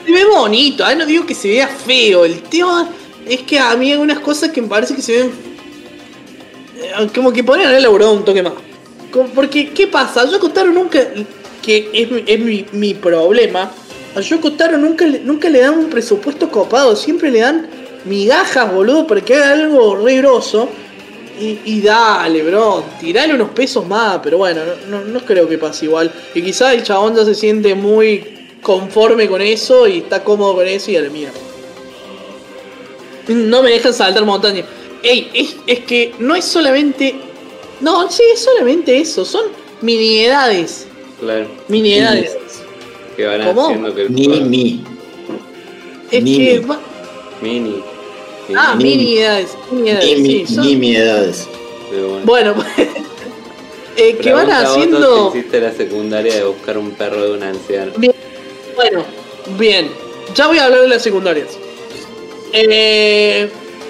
Se 0.04 0.12
ve 0.12 0.24
bonito, 0.24 0.84
ah, 0.84 0.94
no 0.94 1.06
digo 1.06 1.24
que 1.26 1.34
se 1.34 1.48
vea 1.48 1.68
feo. 1.68 2.24
El 2.24 2.42
tema 2.42 2.88
es 3.26 3.40
que 3.42 3.58
a 3.58 3.74
mí 3.76 3.86
hay 3.86 3.92
algunas 3.92 4.18
cosas 4.20 4.50
que 4.50 4.60
me 4.62 4.68
parece 4.68 4.94
que 4.94 5.02
se 5.02 5.18
ven. 5.18 5.30
eh, 6.80 7.08
Como 7.14 7.32
que 7.32 7.44
podrían 7.44 7.68
haber 7.68 7.80
elaborado 7.80 8.12
un 8.12 8.24
toque 8.24 8.42
más. 8.42 8.54
Porque, 9.34 9.70
¿qué 9.70 9.86
pasa? 9.86 10.28
Yo 10.30 10.40
Kotaro 10.40 10.72
nunca. 10.72 11.00
Que 11.62 11.90
es, 11.92 12.08
es 12.26 12.40
mi, 12.40 12.66
mi 12.72 12.94
problema. 12.94 13.70
A 14.14 14.20
Yoko 14.20 14.52
Taro 14.52 14.76
nunca, 14.76 15.06
nunca 15.06 15.48
le 15.48 15.60
dan 15.60 15.78
un 15.78 15.88
presupuesto 15.88 16.50
copado. 16.50 16.94
Siempre 16.96 17.30
le 17.30 17.40
dan 17.40 17.66
migajas, 18.04 18.72
boludo, 18.72 19.06
para 19.06 19.20
que 19.22 19.34
haga 19.34 19.52
algo 19.52 19.96
re. 19.96 20.22
Y, 21.40 21.80
dale, 21.80 22.42
bro, 22.42 22.84
tirale 23.00 23.34
unos 23.34 23.50
pesos 23.50 23.86
más, 23.86 24.20
pero 24.22 24.38
bueno, 24.38 24.60
no, 24.88 25.00
no, 25.00 25.04
no 25.04 25.20
creo 25.20 25.48
que 25.48 25.56
pase 25.58 25.86
igual. 25.86 26.12
Y 26.34 26.42
quizás 26.42 26.74
el 26.74 26.82
chabón 26.82 27.16
ya 27.16 27.24
se 27.24 27.34
siente 27.34 27.74
muy 27.74 28.41
conforme 28.62 29.28
con 29.28 29.42
eso 29.42 29.86
y 29.86 29.98
está 29.98 30.22
cómodo 30.24 30.54
con 30.56 30.66
eso 30.66 30.90
y 30.90 30.96
a 30.96 31.02
la 31.02 31.10
mierda. 31.10 31.38
No 33.28 33.62
me 33.62 33.70
dejan 33.70 33.92
saltar 33.94 34.24
montaña. 34.24 34.64
Ey, 35.02 35.30
es, 35.34 35.56
es 35.66 35.80
que 35.80 36.14
no 36.18 36.34
es 36.34 36.44
solamente. 36.44 37.14
No, 37.80 38.10
sí, 38.10 38.22
es 38.32 38.40
solamente 38.42 38.96
eso. 38.98 39.24
Son 39.24 39.44
miniedades. 39.80 40.86
Claro. 41.20 41.46
Miniedades. 41.68 42.36
Que 43.16 43.26
van 43.26 43.44
¿Cómo? 43.44 43.66
haciendo 43.66 43.94
que 43.94 44.02
el 44.02 44.14
Ni 44.14 44.28
mi. 44.28 44.84
Es 46.10 46.22
Mini. 46.22 46.36
que. 46.46 46.58
va- 46.60 46.80
Mini. 47.40 47.82
Ah, 48.56 48.74
Mini. 48.76 48.96
miniedades. 48.96 49.48
Miniedades, 49.70 50.06
Ni 50.18 50.22
mi, 50.22 50.46
sí, 50.46 50.54
son- 50.54 50.66
una. 52.14 52.24
Bueno, 52.24 52.54
eh, 53.96 54.16
que 54.20 54.32
van 54.32 54.50
haciendo. 54.50 55.30
hiciste 55.34 55.60
la 55.60 55.72
secundaria 55.72 56.34
de 56.34 56.44
buscar 56.44 56.78
un 56.78 56.90
perro 56.92 57.22
de 57.24 57.32
un 57.32 57.42
anciano. 57.42 57.92
Bien, 57.96 58.12
bueno, 58.74 59.04
bien. 59.58 59.90
Ya 60.34 60.46
voy 60.46 60.58
a 60.58 60.64
hablar 60.66 60.82
de 60.82 60.88
las 60.88 61.02
secundarias. 61.02 61.48
Eh, 62.52 63.48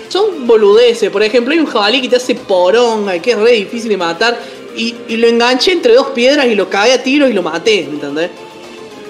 son 0.09 0.47
boludeces. 0.47 1.11
Por 1.11 1.23
ejemplo, 1.23 1.53
hay 1.53 1.61
un 1.61 1.67
jabalí 1.67 2.03
que 2.03 2.09
te 2.09 2.17
hace 2.17 2.35
poronga 2.35 3.17
y 3.17 3.21
que 3.21 3.33
es 3.33 3.39
re 3.39 3.53
difícil 3.53 3.89
de 3.91 3.97
matar. 3.97 4.39
Y, 4.77 4.95
y 5.09 5.17
lo 5.17 5.29
enganché 5.29 5.73
entre 5.73 5.95
dos 5.95 6.09
piedras 6.09 6.47
y 6.47 6.55
lo 6.55 6.69
cagué 6.69 6.93
a 6.93 7.03
tiros 7.03 7.29
y 7.31 7.33
lo 7.33 7.43
maté, 7.43 7.81
¿entendés? 7.81 8.31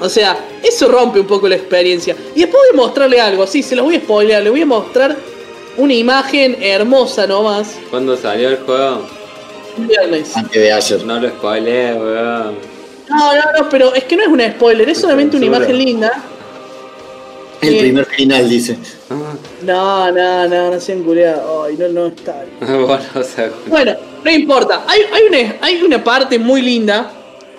O 0.01 0.09
sea, 0.09 0.37
eso 0.63 0.89
rompe 0.89 1.21
un 1.21 1.27
poco 1.27 1.49
la 1.49 1.55
experiencia. 1.55 2.17
Y 2.35 2.41
después 2.41 2.61
voy 2.71 2.81
a 2.81 2.85
mostrarle 2.85 3.21
algo, 3.21 3.47
sí, 3.47 3.63
se 3.63 3.77
los 3.77 3.85
voy 3.85 3.97
a 3.97 4.01
spoilear. 4.01 4.43
Le 4.43 4.51
voy 4.51 4.63
a 4.63 4.67
mostrar 4.67 5.17
una 5.77 5.95
imagen 5.95 6.57
hermosa 6.61 7.27
nomás. 7.27 7.77
¿Cuándo 7.89 8.17
salió 8.17 8.49
el 8.49 8.57
juego? 8.59 9.03
Viernes. 9.77 10.37
Antes 10.37 10.61
de 10.61 10.73
ayer. 10.73 11.05
No 11.05 11.21
lo 11.21 11.29
spoileé, 11.29 11.95
weón. 11.95 12.72
No, 13.19 13.35
no, 13.35 13.43
no, 13.61 13.69
pero 13.69 13.95
es 13.95 14.05
que 14.05 14.17
no 14.17 14.23
es 14.23 14.29
una 14.29 14.51
spoiler, 14.53 14.89
es 14.89 14.99
solamente 14.99 15.37
una 15.37 15.47
imagen 15.47 15.79
linda. 15.79 16.13
El 17.61 17.71
Sí. 17.75 17.79
primer 17.79 18.07
final 18.07 18.49
dice. 18.49 18.77
No, 19.63 20.11
no, 20.11 20.49
no, 20.49 20.71
no 20.73 20.81
sean. 20.81 21.05
Ay, 21.07 21.77
no, 21.79 21.89
no 21.89 22.07
está 22.09 22.35
bien. 22.61 22.87
bueno, 22.87 23.05
o 23.15 23.23
sea, 23.23 23.51
Bueno, 23.67 23.95
no 24.25 24.31
importa. 24.31 24.85
Hay, 24.89 25.01
hay, 25.13 25.23
una, 25.29 25.57
hay 25.61 25.83
una 25.83 26.03
parte 26.03 26.39
muy 26.39 26.61
linda, 26.63 27.13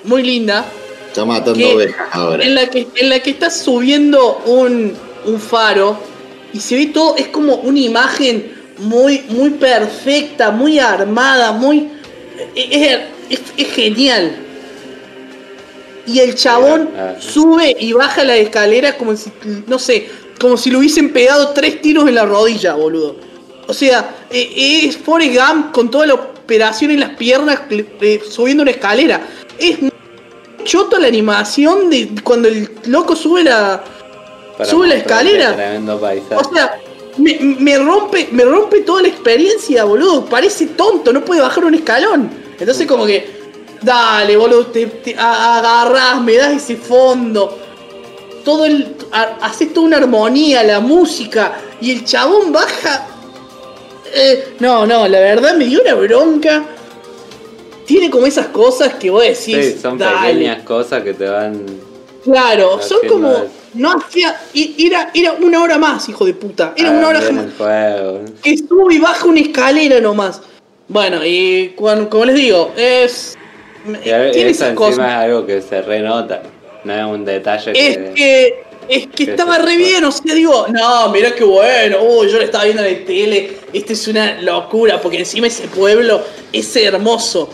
muy 0.04 0.24
linda, 0.24 0.66
Está 1.08 1.24
matando 1.26 1.70
ovejas 1.76 2.08
ahora. 2.12 2.44
en 2.44 2.56
la 2.56 2.68
que, 2.68 2.88
en 2.96 3.10
la 3.10 3.20
que 3.20 3.30
estás 3.30 3.62
subiendo 3.62 4.42
un, 4.46 4.94
un 5.26 5.40
faro 5.40 5.98
y 6.52 6.60
se 6.60 6.76
ve 6.76 6.88
todo, 6.88 7.16
es 7.16 7.28
como 7.28 7.56
una 7.58 7.80
imagen 7.80 8.52
muy, 8.80 9.24
muy 9.30 9.52
perfecta, 9.52 10.52
muy 10.52 10.80
armada, 10.80 11.52
muy... 11.54 11.88
Es, 12.56 13.00
es- 13.30 13.40
es 13.56 13.68
genial. 13.74 14.36
Y 16.06 16.20
el 16.20 16.36
chabón 16.36 16.90
Ah. 16.98 17.16
sube 17.20 17.76
y 17.80 17.94
baja 17.94 18.24
la 18.24 18.36
escalera 18.36 18.98
como 18.98 19.16
si, 19.16 19.32
no 19.68 19.80
sé, 19.80 20.10
como 20.40 20.58
si 20.58 20.70
le 20.70 20.78
hubiesen 20.78 21.14
pegado 21.14 21.50
tres 21.50 21.82
tiros 21.82 22.08
en 22.08 22.16
la 22.16 22.26
rodilla, 22.26 22.74
boludo. 22.74 23.16
O 23.68 23.74
sea, 23.74 24.14
eh, 24.30 24.82
es 24.86 24.98
Forrest 24.98 25.36
Gump 25.36 25.72
con 25.72 25.90
toda 25.90 26.06
la 26.08 26.16
operación 26.16 26.92
en 26.92 27.00
las 27.00 27.12
piernas 27.12 27.62
eh, 27.70 28.22
subiendo 28.30 28.64
una 28.64 28.72
escalera. 28.72 29.22
Es 29.58 29.78
choto 30.66 31.00
la 31.00 31.08
animación 31.08 31.90
de 31.90 32.10
cuando 32.24 32.50
el 32.50 32.70
loco 32.88 33.16
sube 33.16 33.44
la. 33.44 33.82
para 34.58 34.70
Sube 34.70 34.88
la 34.88 34.96
escalera. 34.96 35.56
O 36.36 36.54
sea, 36.54 36.80
me, 37.18 37.38
me 37.40 37.78
rompe, 37.78 38.28
me 38.32 38.44
rompe 38.44 38.82
toda 38.82 39.04
la 39.04 39.08
experiencia, 39.08 39.86
boludo. 39.86 40.26
Parece 40.26 40.66
tonto, 40.68 41.14
no 41.14 41.24
puede 41.24 41.40
bajar 41.40 41.64
un 41.64 41.76
escalón. 41.76 42.30
Entonces 42.60 42.86
como 42.88 43.06
que, 43.06 43.43
dale, 43.84 44.36
boludo, 44.38 44.68
te, 44.68 44.86
te 44.88 45.16
agarrás, 45.18 46.22
me 46.22 46.36
das 46.36 46.54
ese 46.54 46.76
fondo. 46.78 47.60
Todo 48.44 48.66
el. 48.66 48.96
ha- 49.12 49.38
Haces 49.42 49.74
toda 49.74 49.88
una 49.88 49.98
armonía, 49.98 50.64
la 50.64 50.80
música. 50.80 51.54
Y 51.82 51.92
el 51.92 52.06
chabón 52.06 52.52
baja. 52.52 53.08
Eh, 54.16 54.56
no, 54.60 54.86
no, 54.86 55.08
la 55.08 55.20
verdad 55.20 55.56
me 55.56 55.66
dio 55.66 55.82
una 55.82 55.94
bronca. 55.96 56.64
Tiene 57.86 58.10
como 58.10 58.26
esas 58.26 58.48
cosas 58.48 58.94
que 58.96 59.10
vos 59.10 59.24
decís. 59.24 59.74
sí, 59.74 59.80
son 59.82 59.98
dale. 59.98 60.34
pequeñas 60.34 60.64
cosas 60.64 61.04
que 61.04 61.14
te 61.14 61.28
van. 61.28 61.66
Claro, 62.24 62.82
son 62.82 63.00
como. 63.08 63.34
No 63.74 63.92
hacía. 63.98 64.40
Era, 64.54 65.10
era 65.14 65.34
una 65.34 65.62
hora 65.62 65.78
más, 65.78 66.08
hijo 66.08 66.26
de 66.26 66.34
puta. 66.34 66.74
Era 66.78 66.90
Ah, 66.90 66.92
una 66.92 67.08
hora 67.08 67.20
el 67.20 67.52
juego. 67.58 68.22
Que 68.42 68.58
sube 68.58 68.94
y 68.96 69.00
baja 69.00 69.26
una 69.26 69.40
escalera 69.40 70.00
nomás. 70.00 70.42
Bueno, 70.88 71.26
y 71.26 71.74
cuando, 71.76 72.10
como 72.10 72.26
les 72.26 72.36
digo, 72.36 72.72
es. 72.78 73.36
A- 73.86 74.32
tiene 74.32 74.50
eso 74.52 74.74
cosas. 74.76 75.00
es 75.00 75.14
algo 75.14 75.46
que 75.46 75.62
se 75.62 75.82
renota. 75.82 76.42
No 76.84 76.94
es 76.94 77.06
un 77.06 77.26
detalle 77.26 77.72
Es 77.72 77.98
que. 77.98 78.14
que. 78.14 78.64
Es 78.90 79.08
que 79.08 79.24
estaba 79.24 79.58
re 79.60 79.78
bien, 79.78 80.04
o 80.04 80.12
sea, 80.12 80.36
digo, 80.36 80.66
no, 80.68 81.08
mirá 81.08 81.34
qué 81.34 81.46
bueno, 81.46 82.00
uy, 82.04 82.28
yo 82.30 82.38
lo 82.38 82.44
estaba 82.44 82.66
viendo 82.66 82.84
en 82.84 83.00
la 83.00 83.06
tele, 83.06 83.58
esto 83.72 83.94
es 83.94 84.06
una 84.10 84.42
locura, 84.42 85.00
porque 85.00 85.20
encima 85.20 85.48
ese 85.48 85.70
pueblo 85.70 86.22
es 86.52 86.76
hermoso. 86.76 87.50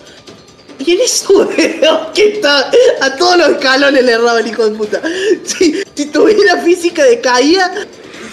Y 0.79 0.93
en 0.93 1.01
eso 1.01 1.47
veo 1.57 2.11
que 2.15 2.29
está 2.29 2.71
a 3.01 3.15
todos 3.15 3.37
los 3.37 3.49
escalones 3.49 4.03
le 4.03 4.11
erraba 4.13 4.39
el 4.39 4.47
hijo 4.47 4.67
de 4.67 4.75
puta. 4.75 5.01
Si, 5.43 5.83
si 5.93 6.05
tuviera 6.07 6.57
física 6.63 7.03
de 7.03 7.21
caída, 7.21 7.75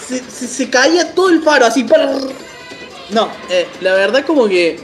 se, 0.09 0.21
se- 0.31 0.49
se 0.49 0.71
caía 0.71 1.13
todo 1.15 1.29
el 1.29 1.43
faro, 1.43 1.67
así. 1.67 1.85
No, 3.11 3.29
eh, 3.51 3.67
la 3.83 3.93
verdad 3.93 4.25
como 4.25 4.49
que 4.49 4.79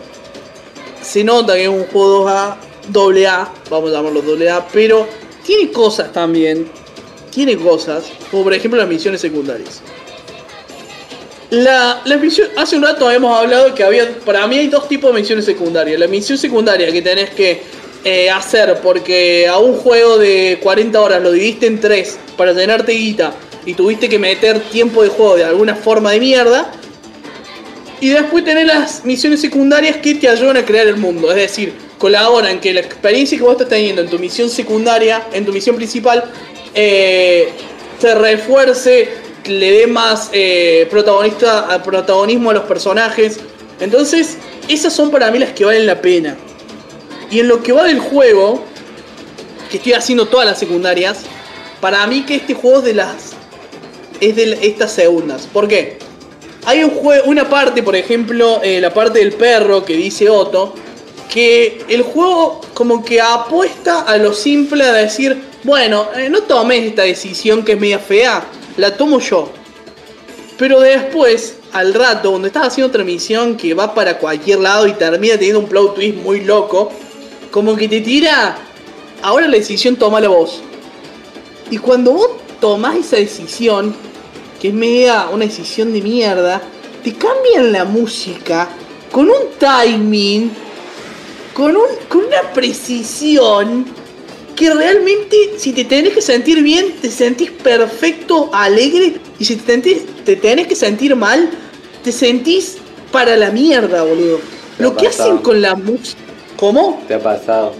se 1.00 1.24
nota 1.24 1.54
que 1.54 1.62
es 1.62 1.68
un 1.68 1.84
juego 1.86 2.26
2A, 2.28 2.56
doble 2.88 3.28
vamos 3.70 3.90
a 3.90 3.94
llamarlo 3.94 4.22
doble 4.22 4.50
pero 4.72 5.06
tiene 5.44 5.70
cosas 5.72 6.12
también, 6.12 6.68
tiene 7.30 7.56
cosas, 7.56 8.04
como 8.30 8.44
por 8.44 8.54
ejemplo 8.54 8.78
las 8.78 8.88
misiones 8.88 9.20
secundarias. 9.20 9.82
La, 11.50 12.00
la 12.06 12.16
misión, 12.16 12.48
hace 12.56 12.76
un 12.76 12.82
rato 12.82 13.06
habíamos 13.06 13.38
hablado 13.38 13.74
que 13.74 13.84
había, 13.84 14.08
para 14.24 14.46
mí 14.46 14.56
hay 14.56 14.68
dos 14.68 14.88
tipos 14.88 15.12
de 15.12 15.20
misiones 15.20 15.44
secundarias. 15.44 16.00
La 16.00 16.06
misión 16.06 16.38
secundaria 16.38 16.90
que 16.90 17.02
tenés 17.02 17.30
que 17.30 17.60
eh, 18.04 18.30
hacer 18.30 18.80
porque 18.82 19.46
a 19.46 19.58
un 19.58 19.76
juego 19.76 20.18
de 20.18 20.58
40 20.62 21.00
horas 21.00 21.22
lo 21.22 21.30
dividiste 21.30 21.66
en 21.66 21.78
tres 21.78 22.18
para 22.36 22.52
llenarte 22.52 22.92
guita 22.92 23.34
y 23.66 23.74
tuviste 23.74 24.08
que 24.08 24.18
meter 24.18 24.60
tiempo 24.60 25.02
de 25.02 25.08
juego 25.08 25.36
de 25.36 25.44
alguna 25.44 25.74
forma 25.74 26.12
de 26.12 26.20
mierda. 26.20 26.72
Y 28.00 28.08
después 28.08 28.44
tenés 28.44 28.66
las 28.66 29.04
misiones 29.04 29.40
secundarias 29.40 29.98
que 29.98 30.14
te 30.14 30.28
ayudan 30.28 30.56
a 30.56 30.64
crear 30.64 30.86
el 30.88 30.96
mundo. 30.96 31.30
Es 31.30 31.36
decir, 31.36 31.74
colaboran 32.02 32.58
que 32.58 32.72
la 32.74 32.80
experiencia 32.80 33.38
que 33.38 33.44
vos 33.44 33.52
estás 33.52 33.68
teniendo 33.68 34.02
en 34.02 34.08
tu 34.10 34.18
misión 34.18 34.50
secundaria, 34.50 35.22
en 35.32 35.46
tu 35.46 35.52
misión 35.52 35.76
principal, 35.76 36.24
eh, 36.74 37.50
se 38.00 38.12
refuerce, 38.16 39.08
le 39.44 39.70
dé 39.70 39.86
más 39.86 40.28
eh, 40.32 40.88
protagonista, 40.90 41.80
protagonismo 41.84 42.50
a 42.50 42.54
los 42.54 42.64
personajes. 42.64 43.38
Entonces, 43.78 44.36
esas 44.66 44.92
son 44.92 45.12
para 45.12 45.30
mí 45.30 45.38
las 45.38 45.52
que 45.52 45.64
valen 45.64 45.86
la 45.86 46.02
pena. 46.02 46.36
Y 47.30 47.38
en 47.38 47.46
lo 47.46 47.62
que 47.62 47.70
va 47.70 47.84
del 47.84 48.00
juego, 48.00 48.64
que 49.70 49.76
estoy 49.76 49.92
haciendo 49.92 50.26
todas 50.26 50.44
las 50.44 50.58
secundarias, 50.58 51.20
para 51.80 52.04
mí 52.08 52.22
que 52.22 52.34
este 52.34 52.54
juego 52.54 52.78
es 52.78 52.84
de 52.84 52.94
las. 52.94 53.14
es 54.20 54.34
de 54.34 54.58
estas 54.62 54.90
segundas. 54.90 55.46
¿Por 55.52 55.68
qué? 55.68 55.98
Hay 56.64 56.82
un 56.82 56.90
juego, 56.90 57.26
una 57.26 57.48
parte, 57.48 57.84
por 57.84 57.94
ejemplo, 57.94 58.60
eh, 58.60 58.80
la 58.80 58.92
parte 58.92 59.20
del 59.20 59.34
perro 59.34 59.84
que 59.84 59.96
dice 59.96 60.28
Otto, 60.28 60.74
que 61.32 61.86
el 61.88 62.02
juego 62.02 62.60
como 62.74 63.02
que 63.02 63.18
apuesta 63.18 64.02
a 64.02 64.18
lo 64.18 64.34
simple 64.34 64.84
de 64.84 65.04
decir, 65.04 65.42
bueno, 65.64 66.08
eh, 66.14 66.28
no 66.28 66.42
tomes 66.42 66.82
esta 66.84 67.02
decisión 67.02 67.64
que 67.64 67.72
es 67.72 67.80
media 67.80 67.98
fea, 67.98 68.44
la 68.76 68.94
tomo 68.98 69.18
yo. 69.18 69.50
Pero 70.58 70.80
después, 70.80 71.56
al 71.72 71.94
rato, 71.94 72.30
cuando 72.30 72.48
estás 72.48 72.66
haciendo 72.66 72.88
otra 72.88 73.02
misión 73.02 73.56
que 73.56 73.72
va 73.72 73.94
para 73.94 74.18
cualquier 74.18 74.58
lado 74.58 74.86
y 74.86 74.92
termina 74.92 75.34
teniendo 75.34 75.60
un 75.60 75.68
plot 75.68 75.94
twist 75.94 76.16
muy 76.16 76.42
loco, 76.42 76.92
como 77.50 77.76
que 77.76 77.88
te 77.88 78.02
tira, 78.02 78.58
ahora 79.22 79.48
la 79.48 79.56
decisión 79.56 79.96
toma 79.96 80.20
la 80.20 80.28
voz. 80.28 80.60
Y 81.70 81.78
cuando 81.78 82.12
vos 82.12 82.28
tomás 82.60 82.96
esa 82.96 83.16
decisión, 83.16 83.96
que 84.60 84.68
es 84.68 84.74
media 84.74 85.28
una 85.32 85.46
decisión 85.46 85.94
de 85.94 86.02
mierda, 86.02 86.60
te 87.02 87.14
cambian 87.14 87.72
la 87.72 87.86
música 87.86 88.68
con 89.10 89.30
un 89.30 89.58
timing, 89.58 90.50
con, 91.54 91.76
un, 91.76 91.86
con 92.08 92.24
una 92.24 92.52
precisión, 92.52 93.86
que 94.56 94.72
realmente 94.72 95.54
si 95.58 95.72
te 95.72 95.84
tenés 95.84 96.14
que 96.14 96.22
sentir 96.22 96.62
bien, 96.62 96.92
te 97.00 97.10
sentís 97.10 97.50
perfecto, 97.50 98.50
alegre, 98.52 99.14
y 99.38 99.44
si 99.44 99.56
te, 99.56 99.78
tenés- 99.78 100.04
te 100.24 100.36
tenés 100.36 100.66
que 100.66 100.76
sentir 100.76 101.16
mal, 101.16 101.48
te 102.04 102.12
sentís 102.12 102.78
para 103.10 103.36
la 103.36 103.50
mierda, 103.50 104.02
boludo. 104.02 104.40
Lo 104.78 104.96
que 104.96 105.06
pasado. 105.06 105.30
hacen 105.30 105.42
con 105.42 105.60
la 105.62 105.74
música... 105.74 106.18
¿Cómo? 106.56 107.02
¿Te 107.08 107.14
ha 107.14 107.20
pasado? 107.22 107.74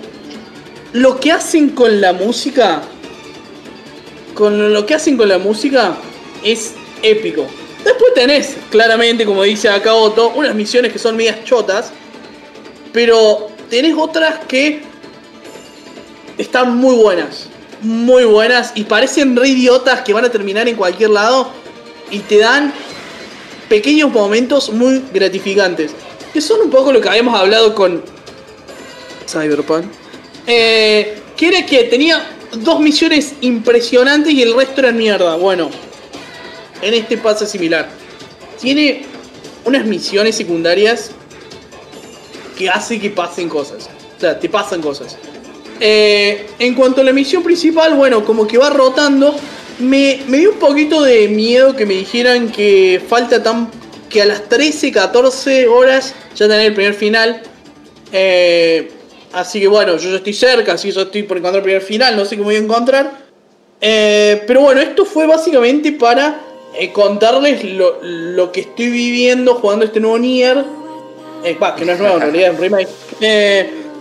lo 0.92 1.18
que 1.20 1.32
hacen 1.32 1.70
con 1.70 2.02
la 2.02 2.12
música, 2.12 2.82
con 4.34 4.74
lo 4.74 4.84
que 4.84 4.94
hacen 4.94 5.16
con 5.16 5.26
la 5.28 5.38
música 5.38 5.96
es 6.44 6.74
épico. 7.02 7.46
Después 7.82 8.12
tenés, 8.14 8.56
claramente, 8.70 9.24
como 9.24 9.42
dice 9.42 9.70
acá 9.70 9.94
Otto, 9.94 10.32
unas 10.34 10.54
misiones 10.54 10.92
que 10.92 10.98
son 10.98 11.16
medias 11.16 11.44
chotas, 11.44 11.92
pero 12.92 13.48
tenés 13.72 13.94
otras 13.96 14.40
que 14.46 14.82
están 16.36 16.76
muy 16.76 16.94
buenas, 16.94 17.46
muy 17.80 18.24
buenas 18.24 18.72
y 18.74 18.84
parecen 18.84 19.34
re 19.34 19.48
idiotas 19.48 20.02
que 20.02 20.12
van 20.12 20.26
a 20.26 20.28
terminar 20.28 20.68
en 20.68 20.76
cualquier 20.76 21.08
lado 21.08 21.50
y 22.10 22.18
te 22.18 22.36
dan 22.36 22.70
pequeños 23.70 24.12
momentos 24.12 24.68
muy 24.68 25.02
gratificantes, 25.10 25.92
que 26.34 26.42
son 26.42 26.60
un 26.60 26.68
poco 26.68 26.92
lo 26.92 27.00
que 27.00 27.08
habíamos 27.08 27.34
hablado 27.34 27.74
con 27.74 28.02
Cyberpunk. 29.26 29.86
Eh, 30.46 31.16
que 31.34 31.48
era 31.48 31.64
que 31.64 31.84
tenía 31.84 32.22
dos 32.52 32.78
misiones 32.78 33.36
impresionantes 33.40 34.34
y 34.34 34.42
el 34.42 34.54
resto 34.54 34.82
eran 34.82 34.98
mierda. 34.98 35.36
Bueno, 35.36 35.70
en 36.82 36.92
este 36.92 37.16
pasa 37.16 37.46
similar. 37.46 37.88
Tiene 38.60 39.06
unas 39.64 39.86
misiones 39.86 40.36
secundarias 40.36 41.12
que 42.62 42.70
hace 42.70 43.00
que 43.00 43.10
pasen 43.10 43.48
cosas. 43.48 43.88
sea, 44.18 44.38
te 44.38 44.48
pasan 44.48 44.80
cosas. 44.80 45.16
Eh, 45.80 46.46
en 46.60 46.74
cuanto 46.74 47.00
a 47.00 47.04
la 47.04 47.12
misión 47.12 47.42
principal, 47.42 47.94
bueno, 47.94 48.24
como 48.24 48.46
que 48.46 48.56
va 48.56 48.70
rotando. 48.70 49.34
Me, 49.80 50.20
me 50.28 50.38
dio 50.38 50.52
un 50.52 50.58
poquito 50.58 51.02
de 51.02 51.26
miedo 51.28 51.74
que 51.74 51.86
me 51.86 51.94
dijeran 51.94 52.52
que 52.52 53.02
falta 53.08 53.42
tan. 53.42 53.68
que 54.08 54.22
a 54.22 54.26
las 54.26 54.48
13, 54.48 54.92
14 54.92 55.66
horas 55.66 56.14
ya 56.36 56.46
tener 56.46 56.66
el 56.66 56.74
primer 56.74 56.94
final. 56.94 57.42
Eh, 58.12 58.92
así 59.32 59.58
que 59.58 59.66
bueno, 59.66 59.96
yo 59.96 60.10
ya 60.10 60.16
estoy 60.16 60.34
cerca, 60.34 60.74
así 60.74 60.88
que 60.88 60.94
yo 60.94 61.02
estoy 61.02 61.24
por 61.24 61.38
encontrar 61.38 61.60
el 61.60 61.64
primer 61.64 61.82
final, 61.82 62.14
no 62.16 62.24
sé 62.24 62.36
cómo 62.36 62.46
voy 62.46 62.56
a 62.56 62.58
encontrar. 62.58 63.22
Eh, 63.80 64.44
pero 64.46 64.60
bueno, 64.60 64.80
esto 64.80 65.04
fue 65.04 65.26
básicamente 65.26 65.90
para 65.90 66.40
contarles 66.92 67.64
lo, 67.64 67.98
lo, 68.02 68.52
que 68.52 68.60
estoy 68.60 68.88
viviendo 68.88 69.56
jugando 69.56 69.84
este 69.84 69.98
nuevo 69.98 70.18
Nier. 70.18 70.64
Eh, 71.44 71.58
que 71.76 71.84
no 71.84 71.92
es 71.92 71.98
nuevo 71.98 72.16
en 72.16 72.20
realidad, 72.22 72.52
es 72.52 72.54
un 72.54 72.60
remake. 72.60 72.88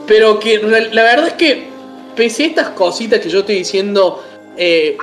pero 0.07 0.39
que 0.39 0.57
la 0.59 1.03
verdad 1.03 1.27
es 1.27 1.33
que, 1.33 1.67
pese 2.15 2.43
a 2.43 2.47
estas 2.47 2.69
cositas 2.69 3.19
que 3.19 3.29
yo 3.29 3.39
estoy 3.39 3.55
diciendo, 3.55 4.23
que 4.57 4.97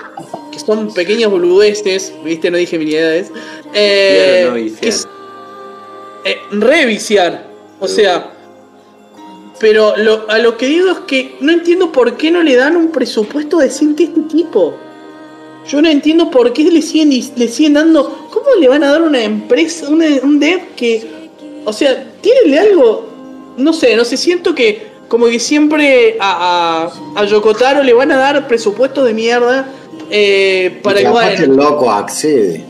son 0.64 0.92
pequeñas 0.92 1.30
boludeces, 1.30 2.12
viste, 2.24 2.50
no 2.50 2.58
dije 2.58 2.78
miniedades, 2.78 3.32
eh, 3.74 4.72
que 4.80 4.88
es, 4.88 5.08
reviciar. 6.50 7.46
O 7.80 7.88
sea, 7.88 8.32
pero 9.60 9.94
a 10.28 10.38
lo 10.38 10.56
que 10.56 10.66
digo 10.66 10.90
es 10.90 10.98
que 11.00 11.36
no 11.40 11.52
entiendo 11.52 11.92
por 11.92 12.16
qué 12.16 12.30
no 12.30 12.42
le 12.42 12.56
dan 12.56 12.76
un 12.76 12.90
presupuesto 12.90 13.58
decente 13.58 14.04
a 14.04 14.06
este 14.06 14.20
tipo. 14.22 14.74
Yo 15.68 15.82
no 15.82 15.88
entiendo 15.88 16.30
por 16.30 16.52
qué 16.52 16.64
le 16.64 16.80
siguen, 16.80 17.10
le 17.10 17.48
siguen 17.48 17.74
dando. 17.74 18.28
¿Cómo 18.32 18.46
le 18.58 18.68
van 18.68 18.84
a 18.84 18.92
dar 18.92 19.02
una 19.02 19.22
empresa, 19.22 19.88
un 19.88 20.40
dev 20.40 20.74
que. 20.76 21.06
O 21.64 21.72
sea, 21.72 22.07
tiene 22.20 22.58
algo. 22.58 23.08
No 23.56 23.72
sé, 23.72 23.96
no 23.96 24.04
sé, 24.04 24.16
siento 24.16 24.54
que 24.54 24.88
como 25.08 25.26
que 25.26 25.40
siempre 25.40 26.16
a, 26.20 26.90
a, 27.16 27.24
Yokotaro 27.24 27.82
le 27.82 27.94
van 27.94 28.12
a 28.12 28.18
dar 28.18 28.46
presupuesto 28.46 29.02
de 29.04 29.14
mierda 29.14 29.66
eh, 30.10 30.78
para 30.82 31.00
igual. 31.00 31.34
el 31.34 31.56
loco 31.56 31.90
accede. 31.90 32.64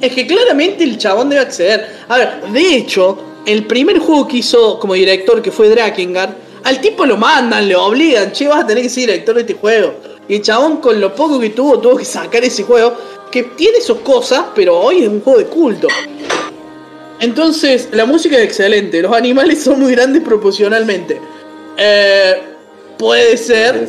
Es 0.00 0.12
que 0.12 0.26
claramente 0.26 0.84
el 0.84 0.96
chabón 0.96 1.28
debe 1.28 1.42
acceder. 1.42 1.86
A 2.08 2.18
ver, 2.18 2.42
de 2.52 2.76
hecho, 2.76 3.18
el 3.46 3.66
primer 3.66 3.98
juego 3.98 4.28
que 4.28 4.38
hizo 4.38 4.78
como 4.78 4.94
director, 4.94 5.42
que 5.42 5.50
fue 5.50 5.68
Drakengard, 5.68 6.30
al 6.64 6.80
tipo 6.80 7.06
lo 7.06 7.16
mandan, 7.16 7.68
le 7.68 7.76
obligan, 7.76 8.32
che, 8.32 8.48
vas 8.48 8.64
a 8.64 8.66
tener 8.66 8.82
que 8.82 8.88
ser 8.88 9.06
director 9.06 9.34
de 9.34 9.42
este 9.42 9.54
juego. 9.54 9.94
Y 10.28 10.36
el 10.36 10.42
chabón, 10.42 10.78
con 10.78 11.00
lo 11.00 11.14
poco 11.14 11.38
que 11.38 11.50
tuvo, 11.50 11.78
tuvo 11.78 11.96
que 11.96 12.04
sacar 12.04 12.44
ese 12.44 12.64
juego, 12.64 12.94
que 13.30 13.44
tiene 13.44 13.80
sus 13.80 13.98
cosas, 13.98 14.46
pero 14.54 14.78
hoy 14.78 15.02
es 15.02 15.08
un 15.08 15.20
juego 15.20 15.38
de 15.38 15.46
culto. 15.46 15.88
Entonces, 17.20 17.88
la 17.92 18.04
música 18.04 18.36
es 18.36 18.44
excelente, 18.44 19.00
los 19.02 19.12
animales 19.12 19.62
son 19.62 19.80
muy 19.80 19.92
grandes 19.92 20.22
proporcionalmente. 20.22 21.20
Eh, 21.76 22.34
puede 22.98 23.36
ser, 23.36 23.88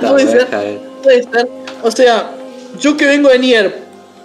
puede 0.00 0.26
ser, 0.26 0.46
puede 1.02 1.22
ser. 1.22 1.48
O 1.82 1.90
sea, 1.90 2.32
yo 2.80 2.96
que 2.96 3.06
vengo 3.06 3.28
de 3.28 3.38
Nier, 3.38 3.78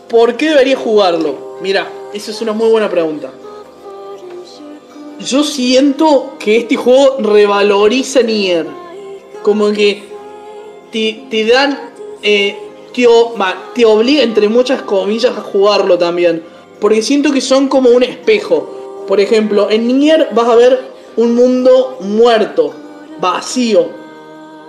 ¿por 0.08 0.38
qué 0.38 0.50
debería 0.50 0.78
jugarlo? 0.78 1.58
Mira, 1.62 1.88
esa 2.14 2.32
es 2.32 2.42
una 2.42 2.54
muy 2.54 2.70
buena 2.70 2.90
pregunta 2.90 3.32
yo 5.24 5.44
siento 5.44 6.36
que 6.40 6.58
este 6.58 6.76
juego 6.76 7.18
revaloriza 7.20 8.22
Nier. 8.22 8.66
Como 9.42 9.72
que 9.72 10.04
te, 10.92 11.46
dan. 11.46 11.92
Eh, 12.22 12.58
te, 12.94 13.08
te 13.74 13.86
obliga, 13.86 14.24
entre 14.24 14.50
muchas 14.50 14.82
comillas, 14.84 15.38
a 15.38 15.42
jugarlo 15.42 15.98
también. 15.98 16.44
Porque 16.84 17.02
siento 17.02 17.32
que 17.32 17.40
son 17.40 17.70
como 17.70 17.92
un 17.92 18.04
espejo. 18.04 19.06
Por 19.08 19.22
ejemplo, 19.22 19.72
en 19.72 19.88
Nier 19.88 20.28
vas 20.34 20.50
a 20.50 20.56
ver 20.56 20.82
un 21.16 21.34
mundo 21.34 21.98
muerto, 22.02 22.74
vacío. 23.22 23.88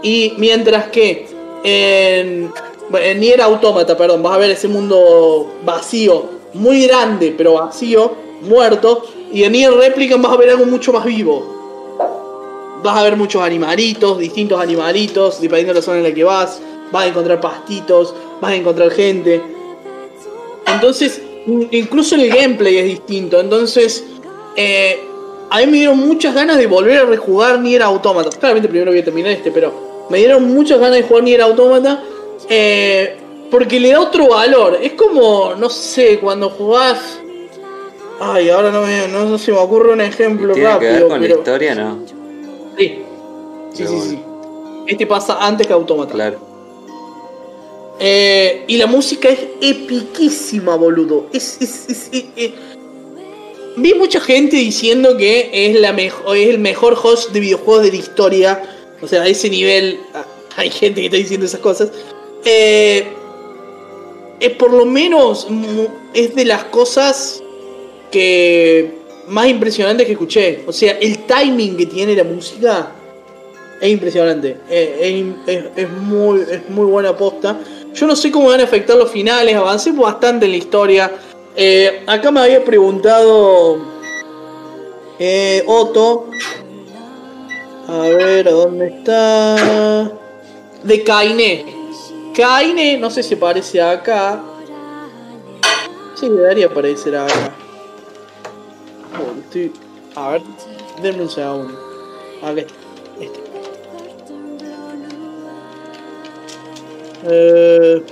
Y 0.01 0.32
mientras 0.39 0.91
que 0.91 1.27
en, 1.65 2.53
en 2.93 3.19
Nier 3.19 3.41
Automata, 3.41 3.97
perdón, 3.97 4.23
vas 4.23 4.35
a 4.35 4.39
ver 4.39 4.53
ese 4.53 4.69
mundo 4.69 5.55
vacío, 5.65 6.27
muy 6.53 6.86
grande, 6.86 7.35
pero 7.36 7.55
vacío, 7.55 8.12
muerto. 8.43 9.07
Y 9.32 9.43
en 9.43 9.51
Nier 9.51 9.73
Replicant 9.73 10.23
vas 10.23 10.35
a 10.35 10.36
ver 10.36 10.51
algo 10.51 10.66
mucho 10.66 10.93
más 10.93 11.05
vivo. 11.05 11.45
Vas 12.85 12.97
a 12.97 13.03
ver 13.03 13.16
muchos 13.16 13.43
animalitos, 13.43 14.20
distintos 14.20 14.61
animalitos, 14.61 15.41
dependiendo 15.41 15.73
de 15.74 15.81
la 15.81 15.85
zona 15.85 15.97
en 15.97 16.05
la 16.05 16.15
que 16.15 16.23
vas. 16.23 16.61
Vas 16.93 17.07
a 17.07 17.09
encontrar 17.09 17.41
pastitos, 17.41 18.15
vas 18.41 18.53
a 18.53 18.55
encontrar 18.55 18.93
gente. 18.93 19.43
Entonces, 20.69 21.20
incluso 21.46 22.14
el 22.14 22.28
gameplay 22.28 22.78
es 22.78 22.84
distinto. 22.84 23.40
Entonces, 23.40 24.04
eh, 24.56 25.00
a 25.50 25.58
mí 25.60 25.66
me 25.66 25.78
dieron 25.78 25.98
muchas 25.98 26.34
ganas 26.34 26.58
de 26.58 26.66
volver 26.66 26.98
a 26.98 27.04
rejugar 27.04 27.60
Nier 27.60 27.82
Automata. 27.82 28.30
Claramente 28.30 28.68
primero 28.68 28.90
voy 28.90 29.00
a 29.00 29.04
terminar 29.04 29.32
este, 29.32 29.50
pero 29.50 30.06
me 30.10 30.18
dieron 30.18 30.52
muchas 30.52 30.78
ganas 30.80 30.96
de 30.96 31.02
jugar 31.02 31.24
Nier 31.24 31.42
Automata. 31.42 32.02
Eh, 32.48 33.16
porque 33.50 33.78
le 33.78 33.90
da 33.90 34.00
otro 34.00 34.28
valor. 34.28 34.78
Es 34.82 34.92
como, 34.92 35.54
no 35.54 35.70
sé, 35.70 36.18
cuando 36.18 36.50
jugás 36.50 37.20
Ay, 38.20 38.48
ahora 38.50 38.70
no, 38.70 38.82
me, 38.82 39.08
no, 39.08 39.38
se 39.38 39.52
me 39.52 39.58
ocurre 39.58 39.92
un 39.92 40.00
ejemplo 40.00 40.54
¿Tiene 40.54 40.68
rápido. 40.68 40.92
Que 40.92 40.98
ver 40.98 41.08
con 41.08 41.20
la 41.20 41.28
historia, 41.28 41.74
no? 41.74 41.98
Sí. 42.78 43.02
Sí, 43.72 43.86
sí, 43.86 44.00
sí. 44.00 44.22
Este 44.86 45.06
pasa 45.06 45.44
antes 45.44 45.66
que 45.66 45.72
Automata. 45.72 46.12
Claro. 46.12 46.38
Eh, 48.00 48.64
y 48.66 48.76
la 48.76 48.86
música 48.86 49.28
es 49.28 49.38
epiquísima, 49.60 50.76
boludo. 50.76 51.28
Vi 53.76 53.94
mucha 53.94 54.20
gente 54.20 54.56
diciendo 54.56 55.16
que 55.16 55.50
es, 55.52 55.80
la 55.80 55.90
es 55.90 56.48
el 56.48 56.58
mejor 56.58 56.96
host 57.00 57.32
de 57.32 57.40
videojuegos 57.40 57.84
de 57.84 57.90
la 57.90 57.96
historia. 57.96 58.62
O 59.00 59.08
sea, 59.08 59.22
a 59.22 59.28
ese 59.28 59.50
nivel 59.50 60.00
ah, 60.14 60.24
hay 60.56 60.70
gente 60.70 61.00
que 61.00 61.06
está 61.06 61.16
diciendo 61.16 61.46
esas 61.46 61.60
cosas. 61.60 61.90
Eh, 62.44 63.06
por 64.58 64.72
lo 64.72 64.84
menos 64.84 65.46
es 66.12 66.34
de 66.34 66.44
las 66.44 66.64
cosas 66.64 67.42
que 68.10 68.92
más 69.28 69.48
impresionante 69.48 70.04
que 70.06 70.12
escuché. 70.12 70.62
O 70.66 70.72
sea, 70.72 70.92
el 70.98 71.18
timing 71.26 71.76
que 71.76 71.86
tiene 71.86 72.14
la 72.14 72.24
música 72.24 72.92
es 73.80 73.90
impresionante. 73.90 74.56
Es, 74.70 75.90
muy, 75.90 76.40
es 76.40 76.68
muy 76.68 76.86
buena 76.86 77.16
posta. 77.16 77.58
Yo 77.94 78.08
no 78.08 78.16
sé 78.16 78.32
cómo 78.32 78.48
van 78.48 78.60
a 78.60 78.64
afectar 78.64 78.96
los 78.96 79.10
finales. 79.10 79.54
Avancé 79.54 79.92
bastante 79.92 80.46
en 80.46 80.50
la 80.52 80.56
historia. 80.56 81.12
Eh, 81.54 82.02
acá 82.06 82.32
me 82.32 82.40
había 82.40 82.64
preguntado 82.64 83.78
eh, 85.18 85.62
Otto. 85.66 86.28
A 87.86 87.98
ver, 87.98 88.48
¿a 88.48 88.50
dónde 88.50 88.88
está? 88.88 90.10
De 90.82 91.04
Kaine. 91.04 91.64
Kaine, 92.34 92.98
no 92.98 93.10
sé 93.10 93.22
si 93.22 93.34
aparece 93.34 93.80
acá. 93.80 94.42
Sí, 96.16 96.28
debería 96.28 96.66
aparecer 96.66 97.16
acá. 97.16 97.54
A 100.16 100.30
ver, 100.30 100.42
denme 101.00 101.22
un 101.22 101.30
segundo. 101.30 101.78
A 102.42 102.50
ver, 102.50 102.66
Eh, 107.26 108.02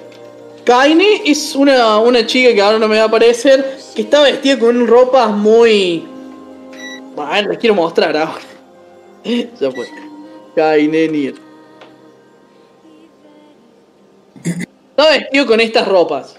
Kaine 0.64 1.22
es 1.24 1.54
una, 1.54 1.98
una 1.98 2.24
chica 2.24 2.54
que 2.54 2.62
ahora 2.62 2.78
no 2.78 2.88
me 2.88 2.96
va 2.96 3.04
a 3.04 3.06
aparecer. 3.06 3.78
Que 3.94 4.02
está 4.02 4.22
vestida 4.22 4.58
con 4.58 4.86
ropas 4.86 5.30
muy. 5.30 6.06
Bueno, 7.14 7.50
les 7.50 7.58
quiero 7.58 7.74
mostrar 7.74 8.16
ahora. 8.16 8.40
ya 9.24 9.70
fue. 9.70 9.86
Kaine 10.54 11.08
Nier. 11.08 11.34
Está 14.90 15.10
vestido 15.10 15.46
con 15.46 15.60
estas 15.60 15.88
ropas. 15.88 16.36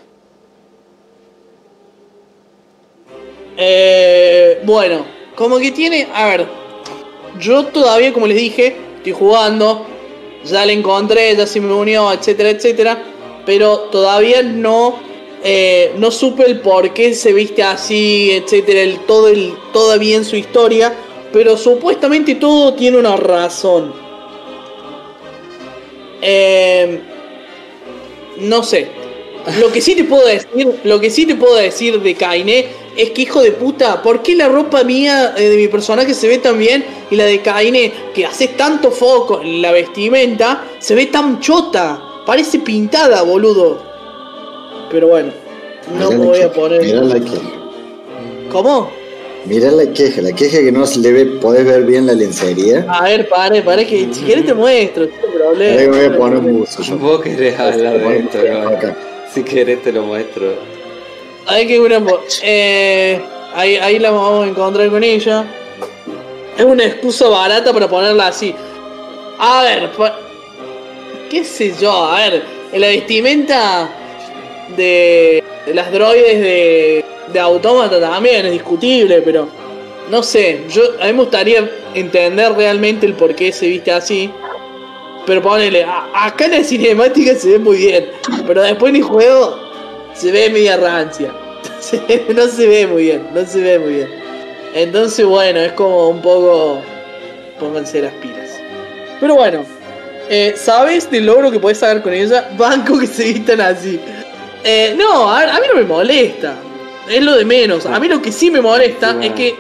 Eh, 3.57 4.61
bueno, 4.63 5.05
como 5.35 5.57
que 5.59 5.71
tiene. 5.71 6.07
A 6.13 6.27
ver, 6.27 6.47
yo 7.39 7.65
todavía, 7.67 8.13
como 8.13 8.27
les 8.27 8.37
dije, 8.37 8.75
estoy 8.97 9.11
jugando. 9.11 9.92
Ya 10.45 10.65
le 10.65 10.73
encontré, 10.73 11.35
ya 11.35 11.47
se 11.47 11.59
me 11.59 11.73
unió, 11.73 12.11
etcétera, 12.11 12.49
etcétera. 12.49 13.03
Pero 13.45 13.89
todavía 13.91 14.43
no. 14.43 14.99
Eh, 15.45 15.91
no 15.97 16.09
supe 16.09 16.45
el 16.45 16.61
por 16.61 16.93
qué 16.93 17.13
se 17.13 17.33
viste 17.33 17.63
así, 17.63 18.31
etcétera. 18.31 18.81
El, 18.81 18.99
todo, 18.99 19.27
el, 19.27 19.53
todavía 19.71 20.17
en 20.17 20.25
su 20.25 20.35
historia. 20.35 20.93
Pero 21.31 21.57
supuestamente 21.57 22.35
todo 22.35 22.73
tiene 22.73 22.97
una 22.97 23.15
razón. 23.15 23.93
Eh, 26.21 26.99
no 28.37 28.63
sé. 28.63 28.87
Lo 29.59 29.71
que 29.71 29.81
sí 29.81 29.95
te 29.95 30.05
puedo 30.05 30.25
decir, 30.25 30.79
lo 30.83 30.99
que 31.01 31.09
sí 31.09 31.25
te 31.25 31.35
puedo 31.35 31.55
decir 31.55 31.99
de 32.01 32.15
Kaine 32.15 32.82
es 32.95 33.09
que 33.11 33.23
hijo 33.23 33.41
de 33.41 33.51
puta, 33.51 34.01
¿por 34.01 34.21
qué 34.21 34.35
la 34.35 34.47
ropa 34.47 34.83
mía 34.83 35.33
eh, 35.37 35.49
de 35.49 35.57
mi 35.57 35.67
personaje 35.67 36.13
se 36.13 36.27
ve 36.27 36.37
tan 36.37 36.57
bien 36.57 36.83
y 37.09 37.15
la 37.15 37.25
de 37.25 37.41
Kaine, 37.41 37.91
que 38.13 38.25
hace 38.25 38.49
tanto 38.49 38.91
foco 38.91 39.41
en 39.41 39.61
la 39.61 39.71
vestimenta, 39.71 40.65
se 40.79 40.95
ve 40.95 41.07
tan 41.07 41.39
chota? 41.39 42.01
Parece 42.25 42.59
pintada, 42.59 43.21
boludo. 43.23 43.81
Pero 44.91 45.07
bueno, 45.07 45.33
no 45.99 46.11
me 46.11 46.17
voy 46.17 46.41
a 46.41 46.51
poner. 46.51 46.81
Mirá 46.81 47.01
la 47.01 47.19
que. 47.19 47.39
¿Cómo? 48.51 48.91
Mirá 49.45 49.71
la 49.71 49.91
queja, 49.91 50.21
la 50.21 50.31
queja 50.31 50.59
que 50.59 50.71
no 50.71 50.85
se 50.85 50.99
le 50.99 51.11
ve, 51.11 51.25
podés 51.25 51.65
ver 51.65 51.83
bien 51.83 52.05
la 52.05 52.13
lencería. 52.13 52.85
A 52.87 53.03
ver, 53.03 53.27
pare, 53.27 53.61
pare, 53.61 53.85
que 53.85 54.07
si 54.13 54.21
querés 54.23 54.45
te 54.45 54.53
muestro, 54.53 55.05
no 55.05 55.33
problema. 55.33 55.81
Ahí 55.81 55.87
me 55.89 55.97
voy 55.97 56.15
a 56.15 56.17
poner 56.17 56.39
un 56.39 56.59
buzo 56.59 56.81
yo. 56.81 56.97
Vos 56.97 57.21
querés 57.21 57.59
hablar 57.59 57.99
de 57.99 58.17
esto. 58.19 58.39
Si 59.33 59.43
querés 59.43 59.81
te 59.81 59.91
lo 59.91 60.03
muestro. 60.03 60.53
Hay 61.45 61.67
que 61.67 61.79
una 61.79 62.01
eh, 62.41 63.21
ahí, 63.53 63.75
ahí 63.75 63.99
la 63.99 64.11
vamos 64.11 64.45
a 64.45 64.49
encontrar 64.49 64.89
con 64.89 65.03
ella. 65.03 65.45
Es 66.57 66.63
una 66.63 66.85
excusa 66.85 67.27
barata 67.27 67.73
para 67.73 67.87
ponerla 67.87 68.27
así. 68.27 68.53
A 69.39 69.63
ver, 69.63 69.89
qué 71.29 71.43
sé 71.43 71.73
yo, 71.79 71.91
a 71.91 72.17
ver, 72.17 72.43
en 72.71 72.81
la 72.81 72.87
vestimenta 72.87 73.89
de, 74.77 75.43
las 75.73 75.91
droides 75.91 76.39
de, 76.39 77.05
de 77.31 77.39
Autómata 77.39 77.99
también 77.99 78.45
es 78.45 78.51
discutible, 78.51 79.21
pero 79.21 79.49
no 80.09 80.21
sé, 80.21 80.65
yo 80.69 80.83
a 81.01 81.07
mí 81.07 81.13
me 81.13 81.23
gustaría 81.23 81.69
entender 81.93 82.53
realmente 82.53 83.05
el 83.05 83.13
por 83.13 83.35
qué 83.35 83.51
se 83.51 83.67
viste 83.67 83.91
así. 83.91 84.29
Pero 85.25 85.41
ponele, 85.41 85.85
acá 86.13 86.45
en 86.45 86.51
la 86.51 86.63
cinemática 86.63 87.33
se 87.35 87.51
ve 87.51 87.59
muy 87.59 87.77
bien, 87.77 88.11
pero 88.45 88.61
después 88.61 88.89
en 88.91 88.97
el 88.97 89.03
juego 89.03 89.62
se 90.13 90.31
ve 90.31 90.49
media 90.49 90.77
rancia. 90.77 91.33
No 92.33 92.47
se 92.47 92.67
ve 92.67 92.87
muy 92.87 93.03
bien, 93.03 93.27
no 93.33 93.45
se 93.45 93.61
ve 93.61 93.79
muy 93.79 93.93
bien. 93.93 94.09
Entonces, 94.73 95.25
bueno, 95.25 95.59
es 95.59 95.73
como 95.73 96.09
un 96.09 96.21
poco. 96.21 96.81
Pónganse 97.59 98.01
las 98.01 98.13
pilas. 98.13 98.59
Pero 99.19 99.35
bueno, 99.35 99.63
eh, 100.29 100.53
¿sabes 100.55 101.09
del 101.11 101.25
logro 101.25 101.51
que 101.51 101.59
podés 101.59 101.77
sacar 101.77 102.01
con 102.01 102.13
ella? 102.13 102.49
Banco 102.57 102.97
que 102.99 103.07
se 103.07 103.33
vistan 103.33 103.61
así. 103.61 103.99
Eh, 104.63 104.95
no, 104.97 105.29
a, 105.29 105.39
ver, 105.39 105.49
a 105.49 105.59
mí 105.59 105.67
no 105.69 105.75
me 105.75 105.83
molesta. 105.83 106.55
Es 107.09 107.21
lo 107.21 107.35
de 107.35 107.45
menos. 107.45 107.85
A 107.85 107.99
mí 107.99 108.07
lo 108.07 108.21
que 108.21 108.31
sí 108.31 108.49
me 108.49 108.61
molesta 108.61 109.17
Sí, 109.19 109.27
es 109.27 109.33
que 109.33 109.55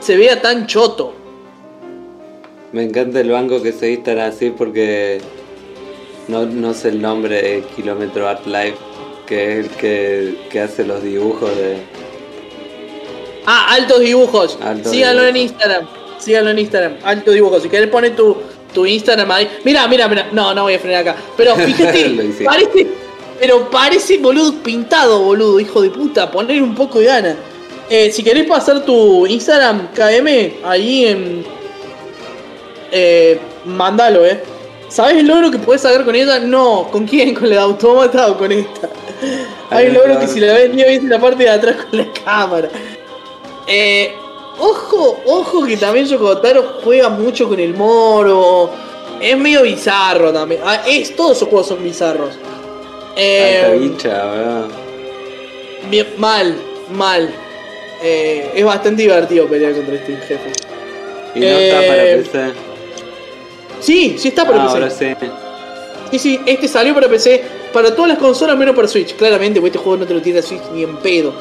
se 0.00 0.16
vea 0.16 0.40
tan 0.40 0.66
choto. 0.66 1.14
Me 2.72 2.82
encanta 2.82 3.20
el 3.20 3.30
banco 3.30 3.62
que 3.62 3.72
se 3.72 3.88
vistan 3.88 4.18
así 4.18 4.50
porque 4.50 5.20
no, 6.26 6.46
no 6.46 6.74
sé 6.74 6.88
el 6.88 7.00
nombre 7.00 7.40
de 7.40 7.62
Kilómetro 7.76 8.26
Art 8.28 8.46
Life, 8.46 8.76
que 9.26 9.52
es 9.52 9.66
el 9.66 9.70
que, 9.70 10.34
que 10.50 10.60
hace 10.60 10.84
los 10.84 11.02
dibujos 11.02 11.54
de. 11.56 11.78
Ah, 13.46 13.74
altos 13.74 14.00
dibujos. 14.00 14.58
Altos 14.62 14.92
Síganlo 14.92 15.26
en. 15.26 15.36
Instagram. 15.36 15.86
Síganlo 16.18 16.50
en 16.50 16.58
Instagram. 16.58 16.96
Altos 17.04 17.34
dibujos. 17.34 17.62
Si 17.62 17.68
querés 17.68 17.88
poner 17.88 18.16
tu, 18.16 18.36
tu 18.72 18.86
Instagram 18.86 19.30
ahí. 19.30 19.50
Mira, 19.64 19.86
mira, 19.88 20.08
mira. 20.08 20.28
No, 20.32 20.54
no 20.54 20.62
voy 20.62 20.74
a 20.74 20.78
frenar 20.78 21.02
acá. 21.02 21.16
Pero 21.36 21.56
fíjate, 21.56 22.34
parece. 22.44 22.86
Pero 23.40 23.68
parece 23.68 24.18
boludo 24.18 24.54
pintado, 24.62 25.20
boludo, 25.20 25.60
hijo 25.60 25.82
de 25.82 25.90
puta. 25.90 26.30
Poner 26.30 26.62
un 26.62 26.74
poco 26.74 27.00
de 27.00 27.06
gana. 27.06 27.36
Eh, 27.90 28.10
si 28.10 28.22
querés 28.22 28.46
pasar 28.46 28.84
tu 28.84 29.26
Instagram 29.26 29.88
KM 29.92 30.64
ahí 30.64 31.06
en. 31.06 31.44
Eh, 32.92 33.38
mandalo, 33.64 34.24
eh. 34.24 34.40
¿Sabes 34.88 35.16
el 35.16 35.26
logro 35.26 35.50
que 35.50 35.58
podés 35.58 35.82
sacar 35.82 36.04
con 36.04 36.14
ella? 36.14 36.38
No. 36.38 36.88
¿Con 36.90 37.06
quién? 37.06 37.34
¿Con 37.34 37.50
la 37.50 37.62
autómata 37.62 38.30
o 38.30 38.38
con 38.38 38.52
esta? 38.52 38.88
Hay 39.74 39.86
un 39.88 39.94
logro 39.94 40.18
que 40.20 40.26
si 40.28 40.40
la 40.40 40.52
ves 40.54 40.74
bien 40.74 40.86
ves 40.88 41.04
la 41.04 41.18
parte 41.20 41.42
de 41.44 41.50
atrás 41.50 41.76
con 41.76 41.98
la 41.98 42.06
cámara. 42.24 42.68
Eh, 43.66 44.12
ojo, 44.58 45.22
ojo 45.26 45.66
que 45.66 45.76
también 45.76 46.06
Yokotaro 46.06 46.80
juega 46.82 47.08
mucho 47.08 47.48
con 47.48 47.58
el 47.60 47.74
moro. 47.74 48.70
Es 49.20 49.36
medio 49.38 49.62
bizarro 49.62 50.32
también. 50.32 50.60
Ah, 50.64 50.82
es, 50.86 51.14
todos 51.16 51.36
esos 51.36 51.48
juegos 51.48 51.68
son 51.68 51.82
bizarros. 51.82 52.34
Eh, 53.16 53.76
bicha, 53.80 54.08
¿verdad? 54.26 54.64
bien, 55.90 56.06
mal, 56.18 56.56
mal. 56.92 57.32
Eh, 58.02 58.50
es 58.54 58.64
bastante 58.64 59.02
divertido 59.02 59.46
pelear 59.46 59.72
contra 59.72 59.94
este 59.94 60.16
jefe. 60.16 60.52
Y 61.34 61.40
no 61.40 61.46
está 61.46 61.76
para 61.86 62.04
Eh, 62.04 62.16
PC. 62.16 62.52
Sí, 63.80 64.16
sí 64.18 64.28
está 64.28 64.44
para 64.44 64.64
Ah, 64.64 64.66
PC. 64.66 64.78
ahora 64.78 64.90
sí. 64.90 65.06
Sí, 66.10 66.18
sí, 66.18 66.40
este 66.46 66.68
salió 66.68 66.94
para 66.94 67.08
PC, 67.08 67.42
para 67.74 67.94
todas 67.94 68.08
las 68.08 68.18
consolas 68.18 68.56
menos 68.56 68.74
para 68.74 68.88
Switch, 68.88 69.14
claramente, 69.16 69.60
porque 69.60 69.76
este 69.76 69.78
juego 69.84 69.98
no 69.98 70.06
te 70.06 70.14
lo 70.14 70.22
tiene 70.22 70.40
Switch 70.40 70.62
ni 70.72 70.84
en 70.84 70.96
pedo. 70.96 71.34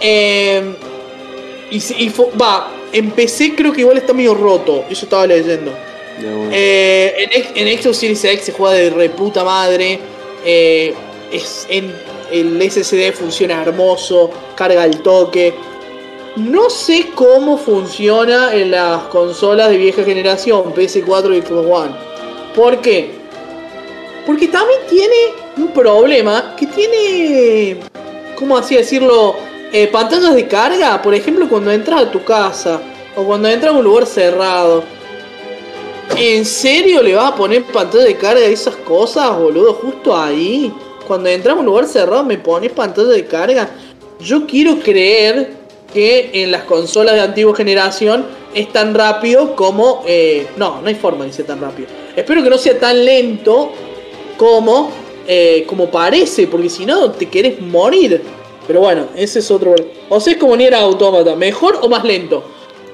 Eh, 0.00 0.74
y, 1.70 1.80
si- 1.80 1.94
y 1.94 2.12
va, 2.40 2.70
en 2.92 3.10
PC 3.12 3.54
creo 3.56 3.72
que 3.72 3.80
igual 3.80 3.96
está 3.96 4.12
medio 4.12 4.34
roto, 4.34 4.84
eso 4.90 5.06
estaba 5.06 5.26
leyendo. 5.26 5.72
Eh, 6.52 7.28
en, 7.54 7.68
en 7.68 7.82
Xbox 7.82 7.96
Series 7.98 8.24
X 8.24 8.44
se 8.46 8.52
juega 8.52 8.74
de 8.74 8.90
reputa 8.90 9.44
madre, 9.44 9.98
eh, 10.44 10.92
es, 11.32 11.66
en, 11.70 11.94
el 12.32 12.60
SSD 12.70 13.12
funciona 13.12 13.62
hermoso, 13.62 14.30
carga 14.56 14.82
al 14.82 15.00
toque. 15.02 15.54
No 16.36 16.68
sé 16.68 17.10
cómo 17.14 17.56
funciona 17.56 18.52
en 18.54 18.70
las 18.72 19.04
consolas 19.04 19.70
de 19.70 19.78
vieja 19.78 20.04
generación, 20.04 20.74
PS4 20.74 21.36
y 21.36 21.40
Xbox 21.42 21.66
One. 21.70 21.92
¿Por 22.54 22.78
qué? 22.82 23.15
Porque 24.26 24.48
también 24.48 24.80
tiene 24.90 25.14
un 25.56 25.68
problema 25.68 26.56
que 26.56 26.66
tiene, 26.66 27.76
¿cómo 28.36 28.56
así 28.56 28.74
decirlo? 28.74 29.36
Eh, 29.72 29.86
pantallas 29.86 30.34
de 30.34 30.48
carga, 30.48 31.00
por 31.00 31.14
ejemplo, 31.14 31.48
cuando 31.48 31.70
entras 31.70 32.02
a 32.02 32.10
tu 32.10 32.24
casa 32.24 32.80
o 33.14 33.24
cuando 33.24 33.48
entras 33.48 33.72
a 33.72 33.76
un 33.76 33.84
lugar 33.84 34.04
cerrado. 34.04 34.82
¿En 36.16 36.44
serio 36.44 37.02
le 37.02 37.14
vas 37.14 37.32
a 37.32 37.36
poner 37.36 37.64
pantalla 37.64 38.04
de 38.04 38.16
carga 38.16 38.40
a 38.40 38.46
esas 38.46 38.76
cosas, 38.76 39.36
boludo? 39.38 39.74
Justo 39.74 40.16
ahí. 40.16 40.72
Cuando 41.06 41.28
entras 41.28 41.56
a 41.56 41.60
un 41.60 41.66
lugar 41.66 41.86
cerrado 41.86 42.24
me 42.24 42.38
pones 42.38 42.72
pantalla 42.72 43.08
de 43.08 43.26
carga. 43.26 43.70
Yo 44.18 44.46
quiero 44.46 44.78
creer 44.80 45.52
que 45.92 46.30
en 46.32 46.50
las 46.50 46.64
consolas 46.64 47.14
de 47.14 47.20
antigua 47.20 47.54
generación 47.54 48.26
es 48.54 48.72
tan 48.72 48.94
rápido 48.94 49.54
como... 49.54 50.02
eh, 50.06 50.46
no, 50.56 50.80
no 50.80 50.88
hay 50.88 50.94
forma 50.94 51.24
de 51.24 51.30
que 51.30 51.36
sea 51.36 51.46
tan 51.46 51.60
rápido. 51.60 51.88
Espero 52.16 52.42
que 52.42 52.50
no 52.50 52.58
sea 52.58 52.78
tan 52.78 53.04
lento 53.04 53.72
como, 54.36 54.90
eh, 55.26 55.64
como 55.66 55.90
parece, 55.90 56.46
porque 56.46 56.68
si 56.68 56.86
no 56.86 57.10
te 57.12 57.26
querés 57.26 57.60
morir. 57.60 58.22
Pero 58.66 58.80
bueno, 58.80 59.06
ese 59.16 59.38
es 59.38 59.50
otro... 59.50 59.74
O 60.08 60.20
sea, 60.20 60.32
es 60.32 60.38
como 60.38 60.56
Nier 60.56 60.74
Automata, 60.74 61.36
mejor 61.36 61.78
o 61.82 61.88
más 61.88 62.04
lento. 62.04 62.44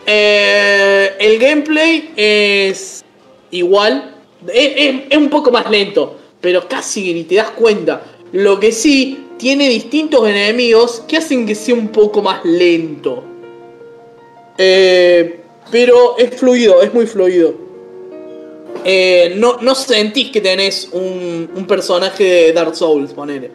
Eh, 0.06 1.10
el 1.18 1.38
gameplay 1.38 2.10
es 2.16 3.04
igual, 3.50 4.16
es, 4.52 5.04
es- 5.10 5.16
un 5.16 5.30
poco 5.30 5.50
más 5.50 5.70
lento, 5.70 6.16
pero 6.40 6.68
casi 6.68 7.14
ni 7.14 7.24
te 7.24 7.36
das 7.36 7.50
cuenta. 7.50 8.02
Lo 8.32 8.58
que 8.60 8.72
sí, 8.72 9.26
tiene 9.38 9.68
distintos 9.68 10.28
enemigos 10.28 11.02
que 11.08 11.16
hacen 11.16 11.46
que 11.46 11.54
sea 11.54 11.74
un 11.74 11.88
poco 11.88 12.20
más 12.22 12.44
lento. 12.44 13.24
Eh, 14.58 15.40
pero 15.70 16.16
es 16.18 16.34
fluido, 16.36 16.82
es 16.82 16.92
muy 16.92 17.06
fluido. 17.06 17.54
Eh, 18.84 19.34
no, 19.36 19.58
no 19.60 19.74
sentís 19.74 20.30
que 20.30 20.40
tenés 20.40 20.88
un, 20.92 21.50
un 21.54 21.66
personaje 21.66 22.24
de 22.24 22.52
Dark 22.52 22.74
Souls, 22.74 23.12
ponele. 23.12 23.50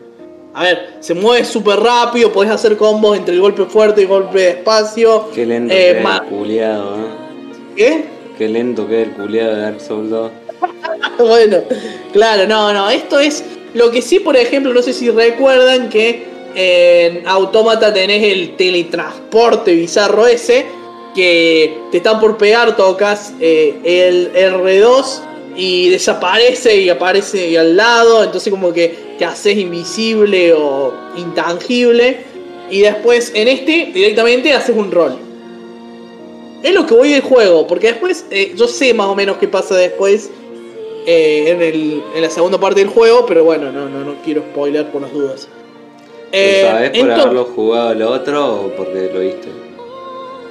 A 0.54 0.64
ver, 0.64 0.96
se 1.02 1.14
mueve 1.14 1.46
súper 1.46 1.80
rápido, 1.80 2.32
podés 2.32 2.52
hacer 2.52 2.78
combos 2.78 3.16
entre 3.18 3.34
el 3.36 3.42
golpe 3.42 3.66
fuerte 3.66 4.02
y 4.02 4.04
el 4.06 4.10
golpe 4.10 4.40
despacio. 4.40 5.30
Qué 5.36 5.46
lento 5.46 5.74
Eh, 5.74 5.78
que 5.78 5.98
es 5.98 6.04
ma- 6.04 6.22
el 6.24 6.30
culiado, 6.30 6.96
¿eh? 6.96 7.10
¿Qué? 7.76 8.04
Qué 8.38 8.48
lento 8.48 8.88
que 8.88 9.02
es 9.02 9.08
el 9.10 9.14
culiado 9.14 9.56
de 9.56 9.62
Dark 9.62 9.82
Souls 9.82 10.10
2. 10.10 10.32
bueno, 11.20 11.58
claro, 12.14 12.48
no, 12.48 12.74
no, 12.74 12.90
esto 12.90 13.20
es 13.20 13.44
lo 13.74 13.92
que 13.92 14.02
sí, 14.02 14.20
por 14.20 14.36
ejemplo, 14.36 14.74
no 14.74 14.82
sé 14.82 14.94
si 14.94 15.10
recuerdan 15.12 15.90
que 15.90 16.26
en 16.56 17.28
Autómata 17.28 17.94
tenés 17.94 18.24
el 18.24 18.56
teletransporte 18.56 19.74
bizarro 19.74 20.26
ese, 20.26 20.66
que 21.18 21.80
te 21.90 21.98
están 21.98 22.20
por 22.20 22.38
pegar, 22.38 22.76
tocas 22.78 23.34
eh, 23.40 23.74
el 23.84 24.32
R2 24.34 25.04
y 25.56 25.90
desaparece 25.90 26.78
y 26.78 26.90
aparece 26.90 27.42
ahí 27.46 27.56
al 27.56 27.76
lado, 27.76 28.24
entonces 28.24 28.52
como 28.52 28.72
que 28.72 29.16
te 29.18 29.26
haces 29.26 29.58
invisible 29.58 30.54
o 30.54 30.94
intangible, 31.18 32.18
y 32.70 32.82
después 32.82 33.32
en 33.34 33.48
este 33.48 33.90
directamente 33.92 34.54
haces 34.54 34.76
un 34.78 34.92
rol. 34.92 35.18
Es 36.62 36.74
lo 36.76 36.86
que 36.86 36.94
voy 36.94 37.10
del 37.12 37.22
juego, 37.22 37.66
porque 37.66 37.88
después 37.88 38.26
eh, 38.30 38.54
yo 38.56 38.68
sé 38.68 38.94
más 38.94 39.08
o 39.08 39.16
menos 39.16 39.38
qué 39.38 39.48
pasa 39.48 39.76
después 39.76 40.30
eh, 41.08 41.46
en, 41.48 41.62
el- 41.64 42.04
en 42.16 42.22
la 42.22 42.30
segunda 42.30 42.60
parte 42.60 42.80
del 42.82 42.90
juego, 42.90 43.26
pero 43.26 43.44
bueno, 43.44 43.72
no, 43.72 43.90
no, 43.90 44.04
no 44.06 44.16
quiero 44.24 44.42
spoiler 44.52 44.86
por 44.92 45.02
las 45.02 45.12
dudas. 45.12 45.48
Eh, 46.32 46.60
¿Lo 46.64 46.70
sabés 46.70 46.90
por 46.92 47.00
haberlo 47.22 47.46
jugado 47.46 47.92
el 47.94 48.02
otro 48.04 48.56
o 48.66 48.70
porque 48.76 49.10
lo 49.12 49.20
viste? 49.22 49.48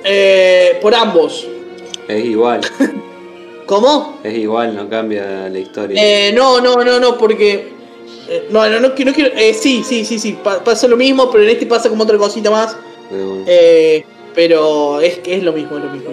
Eh, 0.07 0.79
por 0.81 0.95
ambos. 0.95 1.47
Es 2.09 2.25
igual, 2.25 2.61
¿Cómo? 3.67 4.19
es 4.23 4.35
igual, 4.39 4.77
no 4.77 4.89
cambia 4.89 5.49
la 5.49 5.59
historia. 5.59 6.01
Eh, 6.01 6.33
no, 6.33 6.61
no, 6.61 6.77
no, 6.77 7.01
no, 7.01 7.19
porque... 7.19 7.73
eh, 8.29 8.47
no, 8.51 8.69
no, 8.69 8.79
no, 8.81 8.95
quiero- 8.95 9.11
no 9.11 9.15
quiero... 9.15 9.31
eh, 9.37 9.53
sí, 9.55 9.83
sí, 9.85 10.05
sí, 10.05 10.19
sí, 10.21 10.39
pa- 10.43 10.63
pasa 10.63 10.87
lo 10.87 10.97
mismo, 10.97 11.31
pero 11.31 11.43
en 11.45 11.51
este 11.51 11.67
pasa 11.67 11.89
como 11.89 12.05
otra 12.05 12.17
cosita 12.17 12.51
más. 12.51 12.77
Una. 13.11 13.43
Eh, 13.47 14.05
pero 14.35 15.01
es 15.01 15.19
que 15.19 15.37
es 15.37 15.43
lo 15.43 15.53
mismo, 15.53 15.79
es 15.79 15.85
lo 15.85 15.91
mismo. 15.91 16.11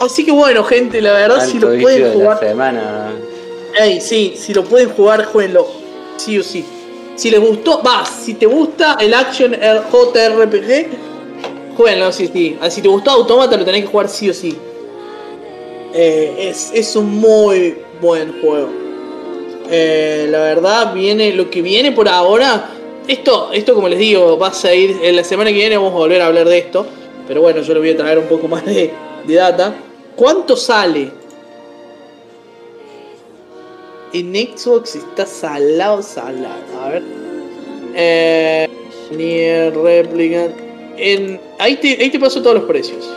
Así 0.00 0.24
que 0.26 0.32
bueno, 0.32 0.62
gente, 0.64 1.00
la 1.00 1.12
verdad, 1.14 1.46
si 1.46 1.58
lo 1.58 1.68
pueden 1.80 2.02
de 2.02 2.08
la 2.08 2.12
jugar... 2.14 2.38
semana. 2.40 3.12
Ey, 3.80 4.00
sí, 4.00 4.34
si 4.36 4.52
lo 4.52 4.64
pueden 4.64 4.90
jugar, 4.90 5.24
jueguenlo. 5.24 5.66
Sí 6.16 6.38
o 6.38 6.42
sí. 6.42 6.64
Si 7.16 7.30
les 7.30 7.40
gustó, 7.40 7.80
va, 7.82 8.04
si 8.04 8.34
te 8.34 8.44
gusta 8.46 8.98
el 9.00 9.14
Action 9.14 9.52
JRPG, 9.52 10.86
Jueguenlo, 11.76 12.12
sí, 12.12 12.30
sí. 12.32 12.56
Ah, 12.60 12.70
Si 12.70 12.82
te 12.82 12.88
gustó 12.88 13.10
Automata 13.10 13.56
lo 13.56 13.64
tenés 13.64 13.82
que 13.82 13.88
jugar 13.88 14.08
sí 14.08 14.30
o 14.30 14.34
sí. 14.34 14.56
Eh, 15.92 16.48
es, 16.50 16.70
es 16.74 16.96
un 16.96 17.18
muy 17.18 17.76
buen 18.00 18.40
juego. 18.40 18.68
Eh, 19.70 20.26
la 20.30 20.40
verdad, 20.40 20.92
viene 20.94 21.32
lo 21.32 21.50
que 21.50 21.62
viene 21.62 21.92
por 21.92 22.08
ahora. 22.08 22.70
Esto, 23.06 23.50
esto 23.52 23.74
como 23.74 23.88
les 23.88 23.98
digo, 23.98 24.38
va 24.38 24.48
a 24.48 24.54
seguir. 24.54 24.98
En 25.02 25.16
la 25.16 25.24
semana 25.24 25.50
que 25.50 25.56
viene 25.56 25.76
vamos 25.76 25.92
a 25.94 25.98
volver 25.98 26.20
a 26.22 26.26
hablar 26.26 26.48
de 26.48 26.58
esto. 26.58 26.86
Pero 27.26 27.40
bueno, 27.40 27.62
yo 27.62 27.74
le 27.74 27.80
voy 27.80 27.90
a 27.90 27.96
traer 27.96 28.18
un 28.18 28.26
poco 28.26 28.48
más 28.48 28.64
de, 28.64 28.90
de 29.26 29.34
data. 29.34 29.74
¿Cuánto 30.16 30.56
sale? 30.56 31.10
En 34.12 34.32
Xbox 34.32 34.94
está 34.94 35.26
salado, 35.26 36.02
salado. 36.02 36.62
A 36.80 36.88
ver. 36.90 37.02
Eh, 37.96 38.68
Nier 39.10 39.76
Replicant. 39.76 40.63
En, 40.96 41.40
ahí, 41.58 41.76
te, 41.76 41.88
ahí 42.00 42.10
te 42.10 42.18
paso 42.18 42.40
todos 42.42 42.56
los 42.56 42.64
precios. 42.64 43.10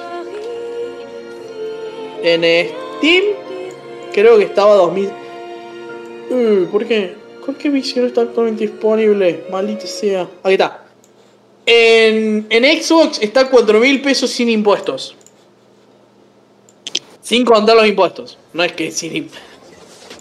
En 2.24 2.42
Steam, 2.98 3.24
creo 4.14 4.38
que 4.38 4.46
estaba 4.46 4.76
2000. 4.76 5.10
Uy, 6.30 6.68
¿por 6.72 6.86
qué? 6.86 7.16
¿Por 7.46 7.56
qué 7.56 7.70
mi 7.70 7.82
no 7.82 8.06
está 8.06 8.22
actualmente 8.22 8.68
disponible? 8.68 9.46
Maldita 9.50 9.88
sea. 9.88 10.28
Ahí 10.44 10.56
está. 10.56 10.84
En, 11.66 12.46
en 12.50 12.84
Xbox 12.84 13.22
está 13.22 13.50
4 13.50 13.80
mil 13.80 14.02
pesos 14.02 14.30
sin 14.30 14.50
impuestos. 14.50 15.16
Sin 17.22 17.46
contar 17.46 17.78
los 17.78 17.88
impuestos. 17.88 18.38
No 18.52 18.64
es 18.64 18.74
que 18.74 18.92
sin 18.92 19.16
impuestos. 19.16 19.48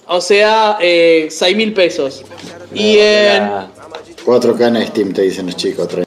O 0.06 0.20
sea, 0.20 0.78
eh, 0.80 1.26
6 1.30 1.56
mil 1.56 1.72
pesos. 1.72 2.24
Y 2.72 2.98
en. 2.98 3.42
Ah, 3.42 3.70
4K 4.24 4.68
en 4.68 4.86
Steam 4.86 5.12
te 5.12 5.22
dicen 5.22 5.46
los 5.46 5.56
chicos. 5.56 5.88
3. 5.88 6.05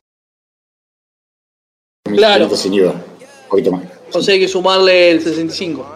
Claro. 2.16 2.56
sin 2.56 2.74
IVA. 2.74 2.92
Un 2.92 3.02
poquito 3.50 3.72
más. 3.72 3.84
O 4.14 4.22
sea, 4.22 4.34
hay 4.34 4.40
que 4.40 4.48
sumarle 4.48 5.12
el 5.12 5.22
65. 5.24 5.96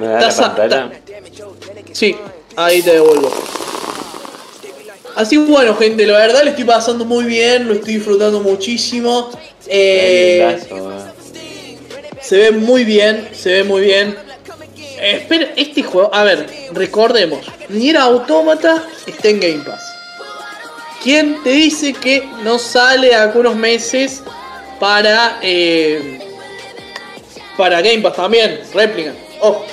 ¿Me 0.00 0.06
da 0.06 0.12
la 0.14 0.20
Taza- 0.20 0.42
pantalla? 0.54 0.90
Sí, 1.92 2.16
ahí 2.56 2.82
te 2.82 2.92
devuelvo. 2.94 3.30
Así 5.14 5.38
bueno, 5.38 5.74
gente, 5.76 6.04
la 6.06 6.18
verdad 6.18 6.42
le 6.44 6.50
estoy 6.50 6.64
pasando 6.64 7.04
muy 7.06 7.24
bien, 7.24 7.66
lo 7.66 7.74
estoy 7.74 7.94
disfrutando 7.94 8.40
muchísimo. 8.40 9.30
Eh, 9.66 10.58
lindazo, 10.68 10.92
se 12.20 12.36
ve 12.36 12.50
muy 12.50 12.84
bien, 12.84 13.28
se 13.32 13.50
ve 13.52 13.64
muy 13.64 13.80
bien. 13.82 14.14
Eh, 14.98 15.18
espera, 15.22 15.48
este 15.56 15.82
juego, 15.82 16.14
a 16.14 16.22
ver, 16.24 16.46
recordemos, 16.72 17.40
Nier 17.70 17.96
Automata 17.96 18.84
está 19.06 19.28
en 19.28 19.40
Game 19.40 19.64
Pass. 19.64 19.82
¿Quién 21.02 21.42
te 21.42 21.50
dice 21.50 21.94
que 21.94 22.28
no 22.42 22.58
sale 22.58 23.14
a 23.14 23.22
algunos 23.22 23.56
meses 23.56 24.22
para 24.78 25.38
eh, 25.42 26.20
para 27.56 27.80
Game 27.80 28.00
Pass 28.00 28.16
también? 28.16 28.60
Replica. 28.74 29.14
Ojo. 29.40 29.64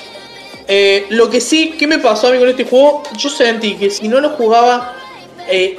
Eh, 0.68 1.06
lo 1.10 1.30
que 1.30 1.42
sí, 1.42 1.76
¿qué 1.78 1.88
me 1.88 2.00
pasó 2.00 2.28
a 2.28 2.32
mí 2.32 2.40
con 2.40 2.48
este 2.48 2.64
juego? 2.64 3.04
Yo 3.18 3.30
sentí 3.30 3.76
que 3.76 3.90
si 3.90 4.08
no 4.08 4.22
lo 4.22 4.30
jugaba 4.32 4.96
eh, 5.50 5.78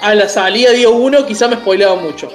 a 0.00 0.14
la 0.14 0.28
salida 0.28 0.70
día 0.70 0.88
1, 0.88 1.26
quizá 1.26 1.48
me 1.48 1.56
spoileaba 1.56 1.96
mucho. 1.96 2.30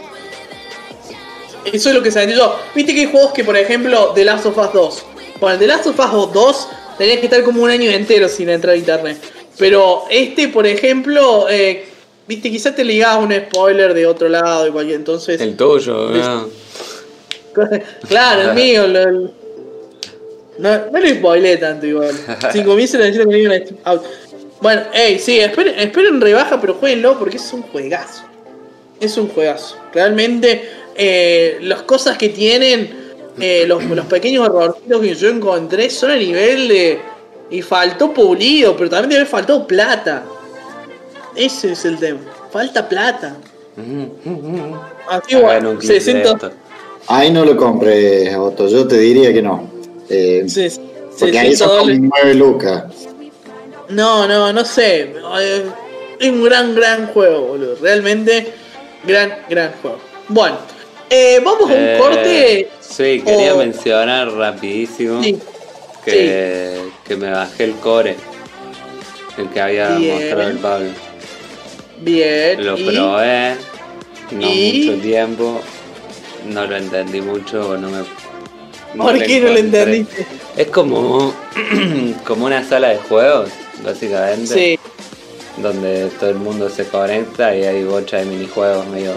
Eso 1.66 1.90
es 1.90 1.96
lo 1.96 2.04
que 2.04 2.12
sentí 2.12 2.36
yo. 2.36 2.60
Viste 2.76 2.94
que 2.94 3.02
hay 3.02 3.06
juegos 3.12 3.32
que, 3.32 3.44
por 3.44 3.56
ejemplo, 3.56 4.12
The 4.14 4.26
Last 4.26 4.46
of 4.48 4.58
Us 4.58 4.74
2. 4.74 5.06
Bueno, 5.40 5.60
The 5.60 5.68
Last 5.68 5.88
of 5.88 6.00
Us 6.00 6.34
2 6.34 6.68
tenías 6.98 7.20
que 7.20 7.26
estar 7.26 7.44
como 7.44 7.64
un 7.64 7.70
año 7.70 7.90
entero 7.90 8.28
sin 8.28 8.50
entrar 8.50 8.74
a 8.74 8.78
internet. 8.78 9.18
Pero 9.58 10.06
este, 10.10 10.50
por 10.50 10.68
ejemplo, 10.68 11.48
eh, 11.50 11.86
viste, 12.36 12.50
quizás 12.50 12.74
te 12.76 12.86
ligabas 12.86 13.24
un 13.26 13.34
spoiler 13.34 13.94
de 13.94 14.06
otro 14.06 14.30
lado 14.30 14.68
y 14.68 14.72
cualquier. 14.72 14.96
Entonces. 14.98 15.40
El 15.42 15.58
tuyo, 15.58 16.10
¿no? 16.12 16.50
claro, 18.08 18.42
el 18.50 18.54
mío. 18.56 18.88
lo- 18.88 19.00
el- 19.02 19.32
no, 20.58 20.70
no 20.92 21.00
lo 21.00 21.10
spoilé 21.10 21.58
tanto 21.58 21.86
igual. 21.86 22.12
5000 22.54 22.88
se 22.88 22.98
necesita 22.98 23.30
que 23.30 23.46
una. 23.46 24.02
Bueno, 24.62 24.84
hey, 24.94 25.20
sí, 25.20 25.40
esperen, 25.40 25.78
esperen 25.80 26.22
rebaja, 26.22 26.62
pero 26.62 26.76
jueguenlo 26.76 27.18
porque 27.20 27.38
es 27.38 27.52
un 27.54 27.64
juegazo. 27.64 28.24
Es 29.00 29.18
un 29.18 29.28
juegazo. 29.30 29.76
Realmente, 29.94 30.70
eh, 30.96 31.58
las 31.64 31.82
cosas 31.82 32.18
que 32.18 32.30
tienen, 32.30 33.12
eh, 33.40 33.66
los, 33.68 33.84
los 33.84 34.06
pequeños 34.06 34.46
errorcitos 34.46 35.02
que 35.02 35.16
yo 35.16 35.30
encontré 35.30 35.90
son 35.90 36.12
a 36.12 36.16
nivel 36.16 36.68
de. 36.68 37.00
Y 37.50 37.62
faltó 37.62 38.14
pulido, 38.14 38.78
pero 38.78 38.90
también 38.90 39.26
faltado 39.28 39.68
plata. 39.68 40.24
Ese 41.36 41.72
es 41.74 41.86
el 41.86 41.98
tema. 41.98 42.20
Falta 42.52 42.88
plata. 42.88 43.36
Así 45.10 45.36
Hagan 45.36 45.42
bueno, 45.42 45.70
un 45.72 45.78
clip 45.78 45.92
de 45.92 46.00
60, 46.02 46.32
esto. 46.32 46.52
Ahí 47.08 47.32
no 47.32 47.46
lo 47.46 47.56
compres, 47.58 48.36
Otto. 48.36 48.68
Yo 48.68 48.88
te 48.88 48.98
diría 49.00 49.34
que 49.34 49.42
no. 49.42 49.70
Eh, 50.10 50.44
ses- 50.46 50.80
porque 51.20 51.40
ahí 51.40 51.52
60 51.52 51.58
son 51.66 51.78
dólares. 51.78 51.98
como 52.00 52.12
9 52.22 52.34
lucas. 52.36 52.84
No, 53.90 54.28
no, 54.28 54.54
no 54.54 54.66
sé. 54.66 55.14
Es 56.20 56.30
un 56.30 56.44
gran, 56.44 56.76
gran 56.76 57.08
juego, 57.08 57.42
boludo. 57.48 57.76
Realmente, 57.82 58.54
gran, 59.06 59.34
gran 59.50 59.72
juego. 59.82 59.98
Bueno, 60.28 60.58
eh, 61.10 61.40
vamos 61.44 61.64
a 61.70 61.74
un 61.74 61.80
Eh, 61.80 61.96
corte. 62.00 62.70
Sí, 62.80 63.22
quería 63.26 63.56
o- 63.56 63.58
mencionar 63.58 64.32
rapidísimo 64.32 65.22
Sí, 65.24 65.40
que, 66.06 66.78
que 67.06 67.16
me 67.16 67.32
bajé 67.32 67.64
el 67.66 67.74
core. 67.76 68.16
El 69.38 69.48
que 69.50 69.62
había 69.62 69.96
Bien. 69.96 70.16
mostrado 70.20 70.50
el 70.50 70.58
Pablo. 70.58 70.90
Bien. 72.02 72.66
Lo 72.66 72.78
y- 72.78 72.84
probé, 72.84 73.56
no 74.32 74.48
y- 74.52 74.86
mucho 74.88 75.02
tiempo, 75.02 75.62
no 76.48 76.66
lo 76.66 76.76
entendí 76.78 77.22
mucho 77.22 77.78
no 77.78 77.90
me. 77.90 78.04
¿Por 78.98 79.18
qué 79.24 79.40
no 79.40 79.50
lo 79.52 79.58
entendiste? 79.58 80.26
Es 80.58 80.68
como, 80.68 81.34
como 82.26 82.46
una 82.46 82.64
sala 82.68 82.90
de 82.90 82.98
juegos, 82.98 83.50
básicamente. 83.84 84.48
Sí, 84.54 84.80
donde 85.62 86.08
todo 86.20 86.30
el 86.30 86.38
mundo 86.38 86.70
se 86.70 86.86
conecta 86.86 87.56
y 87.56 87.64
hay 87.64 87.84
bocha 87.84 88.18
de 88.18 88.26
minijuegos 88.26 88.86
medio 88.88 89.14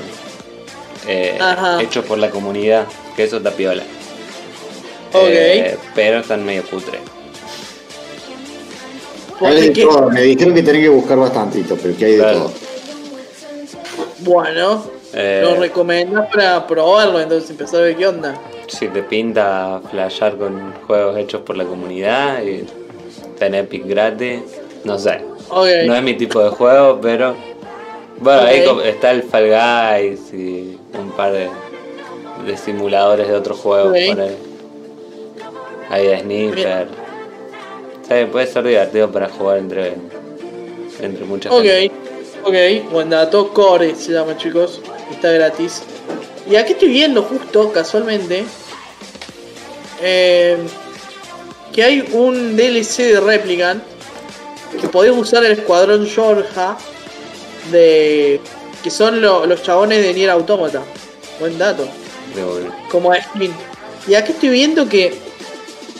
eh, 1.06 1.36
Ajá. 1.40 1.80
hechos 1.82 2.04
por 2.04 2.18
la 2.18 2.30
comunidad, 2.30 2.86
que 3.16 3.24
eso 3.24 3.38
está 3.38 3.50
piola. 3.50 3.82
ok. 5.12 5.22
Eh, 5.26 5.76
pero 5.94 6.18
están 6.20 6.44
medio 6.44 6.62
cutre. 6.64 6.98
¿Por 9.38 9.48
Hay 9.50 9.70
de 9.70 9.82
todo. 9.82 10.10
Me 10.10 10.22
dijeron 10.22 10.54
que 10.54 10.62
tenía 10.62 10.82
que 10.82 10.88
buscar 10.88 11.18
bastantito, 11.18 11.76
pero 11.76 11.96
que 11.96 12.04
hay 12.04 12.12
de 12.12 12.18
Claro. 12.18 12.38
todo. 12.38 12.52
Bueno, 14.24 14.84
Eh, 15.12 15.40
lo 15.44 15.54
recomendás 15.56 16.28
para 16.32 16.66
probarlo, 16.66 17.20
entonces 17.20 17.50
empezar 17.50 17.80
a 17.80 17.82
ver 17.84 17.96
qué 17.96 18.06
onda. 18.08 18.34
Si 18.66 18.88
te 18.88 19.02
pinta 19.02 19.80
flashear 19.90 20.36
con 20.36 20.72
juegos 20.86 21.16
hechos 21.18 21.42
por 21.42 21.56
la 21.56 21.64
comunidad 21.64 22.42
y 22.42 22.64
tener 23.38 23.64
Epic 23.64 23.86
gratis, 23.86 24.40
no 24.82 24.98
sé. 24.98 25.20
No 25.50 25.94
es 25.94 26.02
mi 26.02 26.14
tipo 26.14 26.42
de 26.42 26.48
juego, 26.50 26.98
pero. 27.00 27.34
Bueno, 28.18 28.42
ahí 28.42 28.64
está 28.84 29.10
el 29.10 29.22
Fall 29.22 29.48
Guys 29.50 30.32
y 30.32 30.78
un 30.98 31.10
par 31.12 31.32
de, 31.32 31.48
de 32.46 32.56
simuladores 32.56 33.28
de 33.28 33.34
otros 33.34 33.58
juegos. 33.58 33.88
Ok. 33.90 34.14
por 34.14 34.20
ahí. 34.24 34.36
Hay 35.90 36.06
de 36.06 36.18
Sniper. 36.20 36.88
Sí, 38.08 38.14
puede 38.32 38.46
ser 38.46 38.64
divertido 38.64 39.10
para 39.10 39.28
jugar 39.28 39.58
entre, 39.58 39.94
entre 41.00 41.24
mucha 41.24 41.50
gente. 41.50 41.90
Ok, 42.44 42.90
buen 42.90 43.10
dato. 43.10 43.52
Core 43.52 43.94
se 43.94 44.12
llama, 44.12 44.36
chicos. 44.36 44.80
Está 45.10 45.30
gratis. 45.32 45.82
Y 46.50 46.56
aquí 46.56 46.72
estoy 46.72 46.88
viendo 46.88 47.22
justo, 47.22 47.72
casualmente, 47.72 48.44
eh, 50.02 50.58
que 51.72 51.82
hay 51.82 52.08
un 52.12 52.56
DLC 52.56 53.04
de 53.12 53.20
Replicant 53.20 53.82
que 54.80 54.88
podés 54.88 55.12
usar 55.16 55.44
el 55.44 55.52
escuadrón 55.52 56.06
Georgia 56.06 56.76
de 57.70 58.40
que 58.82 58.90
son 58.90 59.22
lo- 59.22 59.46
los 59.46 59.62
chabones 59.62 60.02
de 60.02 60.12
Nier 60.12 60.30
Automata. 60.30 60.82
Buen 61.40 61.56
dato. 61.56 61.88
Una. 62.34 62.88
Como 62.90 63.12
skin. 63.14 63.52
Y 64.06 64.14
aquí 64.14 64.32
estoy 64.32 64.50
viendo 64.50 64.86
que 64.88 65.14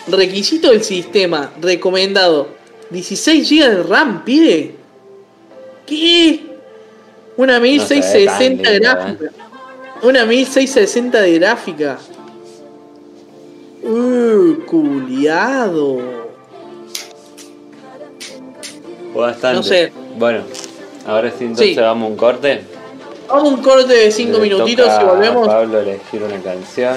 requisito 0.08 0.68
del 0.70 0.84
sistema 0.84 1.50
recomendado 1.62 2.48
16 2.90 3.48
GB 3.48 3.68
de 3.76 3.82
RAM 3.84 4.24
pide. 4.24 4.74
¿Qué? 5.86 6.40
Una 7.36 7.58
1660 7.60 8.62
tan 8.62 8.72
lindo, 8.72 8.88
gráfica. 8.94 9.30
Una 10.02 10.24
1660 10.24 11.20
de 11.20 11.38
gráfica. 11.38 11.98
Uh, 13.82 14.64
culiado. 14.66 15.98
Bastante. 19.14 19.56
No 19.56 19.62
sé. 19.62 19.92
Bueno, 20.18 20.42
ahora 21.06 21.30
sí, 21.30 21.44
entonces 21.44 21.74
Sí. 21.74 21.80
vamos 21.80 22.06
a 22.08 22.10
un 22.10 22.16
corte. 22.16 22.62
Vamos 23.28 23.44
a 23.44 23.48
un 23.56 23.62
corte 23.62 23.92
de 23.94 24.10
5 24.10 24.38
Le 24.38 24.42
minutitos 24.50 24.86
toca 24.86 25.02
y 25.02 25.04
volvemos. 25.06 25.48
A 25.48 25.50
Pablo 25.52 25.80
elegir 25.80 26.22
una 26.22 26.38
canción. 26.42 26.96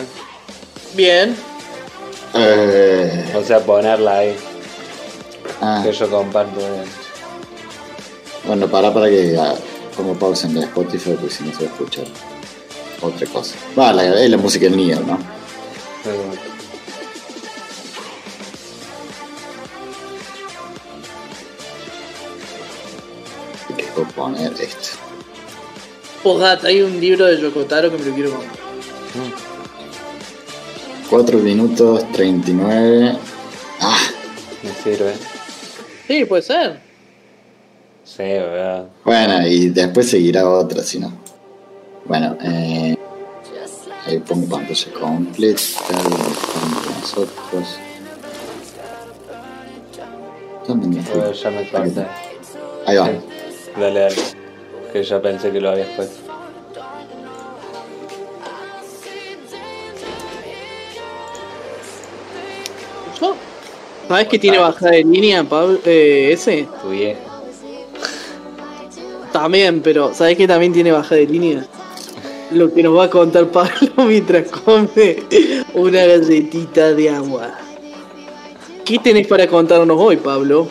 Bien. 0.95 1.35
Eh, 2.33 3.33
O 3.35 3.43
sea, 3.43 3.59
ponerla 3.59 4.17
ahí. 4.19 4.35
ah, 5.61 5.81
Que 5.83 5.91
yo 5.91 6.09
comparto. 6.09 6.59
de- 6.59 6.83
bueno, 8.47 8.67
para 8.67 8.93
para 8.93 9.09
que 9.09 9.35
ah, 9.37 9.55
pongo 9.95 10.13
pausa 10.13 10.47
en 10.47 10.55
la 10.55 10.61
Spotify 10.65 11.11
porque 11.19 11.33
si 11.33 11.43
no 11.43 11.51
se 11.51 11.65
va 11.65 11.69
a 11.69 11.73
escuchar. 11.73 12.05
otra 13.01 13.27
cosa. 13.27 13.55
Va, 13.77 13.93
la- 13.93 14.21
es 14.23 14.29
la 14.29 14.37
música 14.37 14.65
del 14.65 14.77
Nier, 14.77 15.01
¿no? 15.05 15.17
Pero, 16.03 16.17
¿Qué 23.75 23.83
puedo 23.95 24.07
poner 24.09 24.53
esto? 24.53 24.89
Postdata, 26.23 26.67
hay 26.67 26.81
un 26.81 26.99
libro 26.99 27.25
de 27.25 27.39
Yokotaro 27.39 27.91
que 27.91 27.97
me 27.97 28.05
lo 28.05 28.13
quiero 28.15 28.29
comprar. 28.31 28.57
4 31.09 31.37
minutos 31.39 32.11
39. 32.11 33.17
Ah, 33.81 33.97
me 34.63 34.71
sirve. 34.83 35.13
Sí, 36.07 36.25
puede 36.25 36.41
ser. 36.41 36.86
Sí, 38.17 38.23
¿verdad? 38.23 38.87
bueno, 39.05 39.47
y 39.47 39.69
después 39.69 40.09
seguirá 40.09 40.49
otra, 40.49 40.81
si 40.81 40.97
no. 40.97 41.13
Bueno, 42.05 42.35
eh, 42.41 42.97
ahí 44.07 44.17
pongo 44.17 44.47
pantalla 44.47 44.91
completa. 44.99 45.61
con 45.87 46.99
nosotros. 46.99 47.79
¿Dónde 50.67 50.87
me 50.87 51.03
fui? 51.03 51.13
Pero 51.13 51.31
ya 51.31 51.51
me 51.51 51.69
corté. 51.69 52.07
Ahí 52.87 52.97
va. 52.97 53.05
Sí. 53.05 53.13
Dale, 53.79 53.99
dale. 53.99 54.15
Que 54.91 55.03
ya 55.03 55.21
pensé 55.21 55.51
que 55.51 55.61
lo 55.61 55.69
habías 55.69 55.89
puesto. 55.89 56.17
¿Sabes 64.07 64.27
que 64.29 64.39
tiene 64.39 64.57
bajada 64.57 64.91
de 64.91 65.03
línea, 65.03 65.43
Pablo? 65.43 65.79
Eh, 65.85 66.29
ese. 66.31 66.67
Tu 66.81 66.89
vieja. 66.89 67.26
También, 69.37 69.81
pero 69.83 70.15
¿sabes 70.15 70.35
que 70.35 70.47
también 70.47 70.73
tiene 70.73 70.91
bajada 70.91 71.17
de 71.17 71.27
línea? 71.27 71.63
Lo 72.49 72.73
que 72.73 72.81
nos 72.81 72.97
va 72.97 73.03
a 73.03 73.09
contar 73.11 73.45
Pablo 73.49 73.91
mientras 74.07 74.49
come 74.49 75.17
una 75.75 76.05
galletita 76.05 76.95
de 76.95 77.11
agua. 77.11 77.51
¿Qué 78.83 78.97
tenés 78.97 79.27
para 79.27 79.45
contarnos 79.45 79.95
hoy, 79.99 80.15
Pablo? 80.17 80.67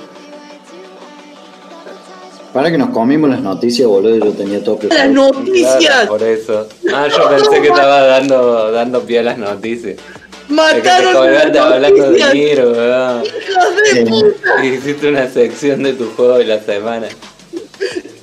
Para 2.52 2.72
que 2.72 2.76
nos 2.76 2.90
comimos 2.90 3.30
las 3.30 3.40
noticias, 3.40 3.86
boludo, 3.86 4.16
yo 4.16 4.32
tenía 4.32 4.64
todo 4.64 4.78
¡Las 4.82 4.88
preparado. 4.88 5.12
noticias! 5.12 5.76
Claro, 5.78 6.08
por 6.08 6.22
eso. 6.24 6.68
Ah, 6.92 7.06
yo 7.06 7.28
pensé 7.28 7.62
que 7.62 7.68
estaba 7.68 8.00
dando, 8.00 8.72
dando 8.72 9.00
pie 9.02 9.20
a 9.20 9.22
las 9.22 9.38
noticias. 9.38 9.92
Es 9.94 9.98
que 9.98 10.48
te 10.48 10.54
¡Mataron 10.54 11.14
las 11.14 11.56
hablando 11.56 12.10
de 12.10 12.20
weón. 12.20 12.36
¡Hijos 12.36 13.94
de 13.94 14.06
puta! 14.06 14.64
Hiciste 14.64 15.08
una 15.08 15.30
sección 15.30 15.84
de 15.84 15.92
tu 15.92 16.10
juego 16.16 16.38
de 16.38 16.46
la 16.46 16.60
semana. 16.60 17.06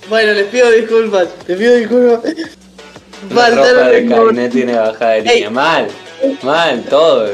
Bueno, 0.10 0.34
les 0.34 0.46
pido 0.48 0.70
disculpas, 0.72 1.28
les 1.48 1.58
pido 1.58 1.76
disculpas. 1.76 2.20
La 3.34 3.50
ropa 3.52 3.88
de 3.90 4.06
Kainé 4.08 4.50
tiene 4.50 4.74
bajada 4.76 5.12
de 5.12 5.20
Ey. 5.20 5.26
línea. 5.36 5.50
Mal, 5.50 5.88
mal, 6.42 6.84
todo. 6.90 7.28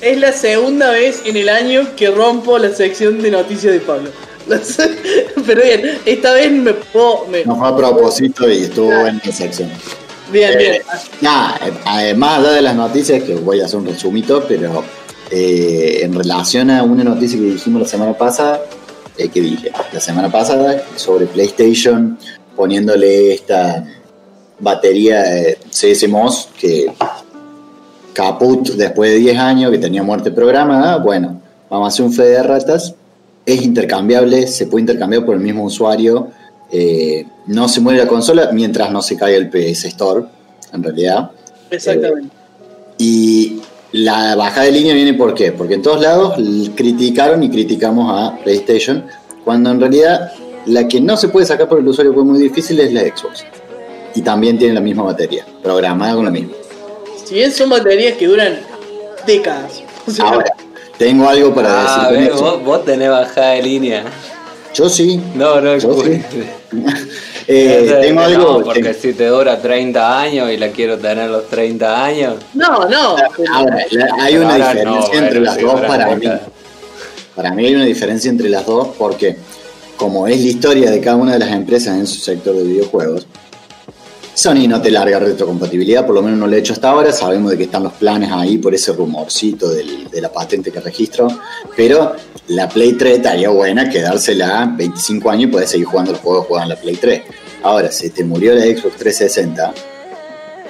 Es 0.00 0.18
la 0.18 0.32
segunda 0.32 0.90
vez 0.92 1.22
en 1.24 1.36
el 1.36 1.48
año 1.48 1.88
que 1.96 2.10
rompo 2.10 2.58
la 2.58 2.70
sección 2.72 3.20
de 3.22 3.30
noticias 3.30 3.72
de 3.72 3.80
Pablo. 3.80 4.10
Pero 5.46 5.62
bien, 5.62 5.98
esta 6.04 6.32
vez 6.34 6.50
me 6.50 6.72
puedo. 6.74 7.26
me- 7.26 7.44
No 7.44 7.56
fue 7.56 7.68
a 7.68 7.76
propósito 7.76 8.48
y 8.50 8.62
estuvo 8.64 8.86
buena 8.86 9.20
la 9.24 9.32
sección. 9.32 9.70
Bien, 10.30 10.56
bien. 10.58 10.82
Nada, 11.20 11.58
eh, 11.66 11.72
además 11.84 12.38
allá 12.40 12.50
de 12.52 12.62
las 12.62 12.74
noticias, 12.74 13.22
que 13.22 13.34
voy 13.34 13.60
a 13.60 13.66
hacer 13.66 13.78
un 13.78 13.86
resumito, 13.86 14.44
pero 14.48 14.82
eh, 15.30 16.00
en 16.02 16.14
relación 16.14 16.70
a 16.70 16.82
una 16.82 17.04
noticia 17.04 17.38
que 17.38 17.44
dijimos 17.44 17.82
la 17.82 17.88
semana 17.88 18.12
pasada, 18.16 18.62
eh, 19.18 19.28
que 19.28 19.40
dije 19.40 19.72
la 19.92 20.00
semana 20.00 20.30
pasada 20.30 20.82
sobre 20.96 21.26
PlayStation 21.26 22.18
poniéndole 22.56 23.34
esta 23.34 23.84
batería 24.58 25.38
eh, 25.38 25.58
CSMOS 25.70 26.48
que 26.58 26.92
caput 28.12 28.68
después 28.70 29.10
de 29.10 29.18
10 29.18 29.38
años, 29.38 29.70
que 29.70 29.78
tenía 29.78 30.02
muerte 30.02 30.30
programada, 30.30 30.98
bueno, 30.98 31.40
vamos 31.68 31.86
a 31.86 31.88
hacer 31.88 32.04
un 32.04 32.12
fe 32.12 32.24
de 32.24 32.42
ratas, 32.42 32.94
es 33.44 33.62
intercambiable, 33.62 34.46
se 34.46 34.66
puede 34.66 34.82
intercambiar 34.82 35.24
por 35.24 35.34
el 35.34 35.40
mismo 35.40 35.64
usuario, 35.64 36.28
eh, 36.70 37.26
no 37.46 37.68
se 37.68 37.80
muere 37.80 38.00
la 38.00 38.06
consola 38.06 38.50
mientras 38.52 38.90
no 38.90 39.02
se 39.02 39.16
caiga 39.16 39.38
el 39.38 39.48
PS 39.50 39.86
Store, 39.86 40.24
en 40.72 40.82
realidad. 40.82 41.30
Exactamente. 41.70 42.34
Y 42.98 43.60
la 43.92 44.34
bajada 44.36 44.66
de 44.66 44.72
línea 44.72 44.94
viene 44.94 45.14
por 45.14 45.34
qué? 45.34 45.52
Porque 45.52 45.74
en 45.74 45.82
todos 45.82 46.00
lados 46.00 46.34
criticaron 46.74 47.42
y 47.42 47.50
criticamos 47.50 48.10
a 48.12 48.36
PlayStation, 48.42 49.04
cuando 49.44 49.70
en 49.70 49.80
realidad 49.80 50.32
la 50.66 50.86
que 50.88 51.00
no 51.00 51.16
se 51.16 51.28
puede 51.28 51.46
sacar 51.46 51.68
por 51.68 51.78
el 51.80 51.86
usuario 51.88 52.12
es 52.12 52.18
muy 52.24 52.38
difícil 52.40 52.78
es 52.80 52.92
la 52.92 53.00
Xbox. 53.02 53.44
Y 54.14 54.22
también 54.22 54.58
tiene 54.58 54.74
la 54.74 54.80
misma 54.80 55.02
batería, 55.04 55.44
programada 55.62 56.14
con 56.14 56.24
la 56.26 56.30
misma. 56.30 56.52
Si 57.24 57.34
bien 57.34 57.50
son 57.50 57.70
baterías 57.70 58.16
que 58.16 58.26
duran 58.26 58.58
décadas. 59.26 59.82
O 60.06 60.10
sea, 60.10 60.26
Ahora, 60.26 60.52
tengo 60.98 61.28
algo 61.28 61.54
para 61.54 61.70
Ah, 62.04 62.10
decir. 62.12 62.28
con 62.28 62.36
eso. 62.36 62.44
vos, 62.44 62.64
vos 62.64 62.84
tenés 62.84 63.08
bajada 63.08 63.50
de 63.52 63.62
línea. 63.62 64.04
Yo 64.74 64.88
sí. 64.88 65.20
No, 65.34 65.60
no, 65.60 65.76
Yo 65.78 65.94
sí. 66.02 66.22
Eh, 67.48 67.98
tengo 68.02 68.20
no, 68.20 68.26
algo. 68.26 68.62
porque 68.64 68.82
tengo- 68.82 68.98
si 69.00 69.12
te 69.14 69.26
dura 69.26 69.60
30 69.60 70.20
años 70.20 70.50
y 70.50 70.56
la 70.56 70.68
quiero 70.68 70.98
tener 70.98 71.28
los 71.30 71.48
30 71.48 72.04
años. 72.04 72.34
no, 72.54 72.88
no. 72.88 73.16
Ahora, 73.52 73.76
la- 73.90 74.14
hay 74.20 74.36
una 74.36 74.52
Ahora 74.54 74.68
diferencia 74.72 75.20
no, 75.20 75.26
entre 75.26 75.40
las 75.40 75.56
sí, 75.56 75.62
dos 75.62 75.80
para 75.80 76.16
mí. 76.16 76.26
Para 77.34 77.50
mí 77.52 77.66
hay 77.66 77.74
una 77.74 77.84
diferencia 77.84 78.30
entre 78.30 78.48
las 78.48 78.66
dos 78.66 78.88
porque 78.98 79.36
como 79.96 80.26
es 80.26 80.40
la 80.40 80.46
historia 80.46 80.90
de 80.90 81.00
cada 81.00 81.16
una 81.16 81.32
de 81.32 81.38
las 81.38 81.50
empresas 81.52 81.96
en 81.96 82.06
su 82.06 82.18
sector 82.20 82.54
de 82.56 82.62
videojuegos, 82.64 83.26
Sony 84.34 84.66
no 84.66 84.80
te 84.80 84.90
larga 84.90 85.18
retrocompatibilidad, 85.18 86.06
por 86.06 86.14
lo 86.14 86.22
menos 86.22 86.38
no 86.38 86.46
lo 86.46 86.56
he 86.56 86.58
hecho 86.58 86.72
hasta 86.72 86.90
ahora, 86.90 87.12
sabemos 87.12 87.50
de 87.50 87.58
que 87.58 87.64
están 87.64 87.82
los 87.82 87.92
planes 87.92 88.30
ahí 88.32 88.56
por 88.58 88.74
ese 88.74 88.92
rumorcito 88.92 89.68
del- 89.70 90.08
de 90.10 90.20
la 90.20 90.32
patente 90.32 90.70
que 90.72 90.80
registró, 90.80 91.28
pero 91.76 92.14
la 92.48 92.68
Play 92.68 92.94
3 92.94 93.18
estaría 93.18 93.48
buena 93.50 93.88
quedársela 93.88 94.72
25 94.76 95.30
años 95.30 95.44
y 95.44 95.46
poder 95.52 95.68
seguir 95.68 95.86
jugando 95.86 96.12
los 96.12 96.20
juegos 96.20 96.44
que 96.44 96.48
juegan 96.48 96.68
la 96.68 96.76
Play 96.76 96.96
3. 96.96 97.22
Ahora, 97.62 97.90
si 97.92 98.10
te 98.10 98.24
murió 98.24 98.54
la 98.54 98.62
Xbox 98.62 98.96
360, 98.96 99.74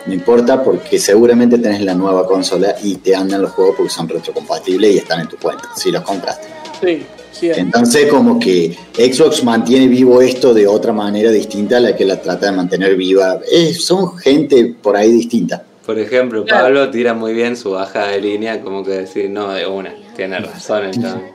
no 0.07 0.13
importa 0.13 0.63
porque 0.63 0.99
seguramente 0.99 1.59
tenés 1.59 1.83
la 1.83 1.95
nueva 1.95 2.27
consola 2.27 2.75
y 2.83 2.97
te 2.97 3.15
andan 3.15 3.43
los 3.43 3.53
juegos 3.53 3.77
porque 3.77 3.91
son 3.91 4.09
retrocompatibles 4.09 4.95
y 4.95 4.99
están 4.99 5.21
en 5.21 5.29
tu 5.29 5.37
cuenta, 5.37 5.71
si 5.75 5.91
los 5.91 6.03
compraste. 6.03 6.49
Sí, 6.81 7.03
sí. 7.33 7.51
Entonces 7.55 8.07
como 8.11 8.39
que 8.39 8.77
Xbox 8.95 9.43
mantiene 9.43 9.89
vivo 9.89 10.21
esto 10.21 10.53
de 10.53 10.67
otra 10.67 10.93
manera 10.93 11.31
distinta 11.31 11.79
a 11.79 11.81
la 11.81 11.97
que 11.97 12.05
la 12.05 12.21
trata 12.21 12.47
de 12.47 12.53
mantener 12.53 12.97
viva. 12.97 13.41
Eh, 13.51 13.73
son 13.73 14.19
gente 14.19 14.75
por 14.83 14.97
ahí 14.97 15.11
distinta. 15.11 15.65
Por 15.87 15.99
ejemplo. 15.99 16.45
Pablo 16.45 16.91
tira 16.91 17.15
muy 17.15 17.33
bien 17.33 17.57
su 17.57 17.71
bajada 17.71 18.09
de 18.09 18.21
línea, 18.21 18.61
como 18.61 18.85
que 18.85 18.93
decir, 18.93 19.31
no, 19.31 19.53
de 19.53 19.67
una. 19.67 19.95
Tiene 20.17 20.39
razón 20.41 20.85
entonces. 20.85 21.31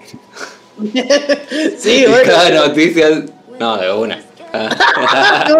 Sí, 1.79 2.05
bueno. 2.09 2.23
cada 2.31 2.49
noticia, 2.51 3.23
no, 3.59 3.77
de 3.77 3.91
una. 3.91 4.19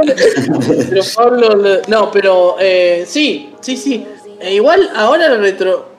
Pero 0.90 1.02
Pablo, 1.16 1.50
lo- 1.56 1.82
no, 1.88 2.12
pero 2.12 2.56
eh, 2.60 3.04
sí, 3.08 3.54
sí, 3.60 3.76
sí. 3.78 4.06
E 4.40 4.54
igual 4.54 4.90
ahora 4.96 5.28
la 5.30 5.38
retro, 5.38 5.90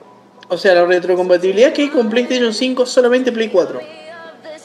o 0.47 0.57
sea, 0.57 0.73
la 0.73 0.85
retrocompatibilidad 0.85 1.73
que 1.73 1.83
hay 1.83 1.89
con 1.89 2.09
PlayStation 2.09 2.53
5 2.53 2.85
solamente 2.85 3.31
Play 3.31 3.49
4. 3.49 3.79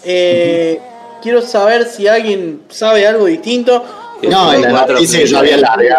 Eh, 0.05 0.81
quiero 1.23 1.43
saber 1.43 1.87
si 1.87 2.07
alguien 2.09 2.63
sabe 2.69 3.07
algo 3.07 3.27
distinto. 3.27 3.85
No, 4.23 4.53
la 4.55 4.71
4, 4.71 4.95
noticia 4.95 5.25
yo 5.25 5.39
había 5.39 5.57
3. 5.77 5.93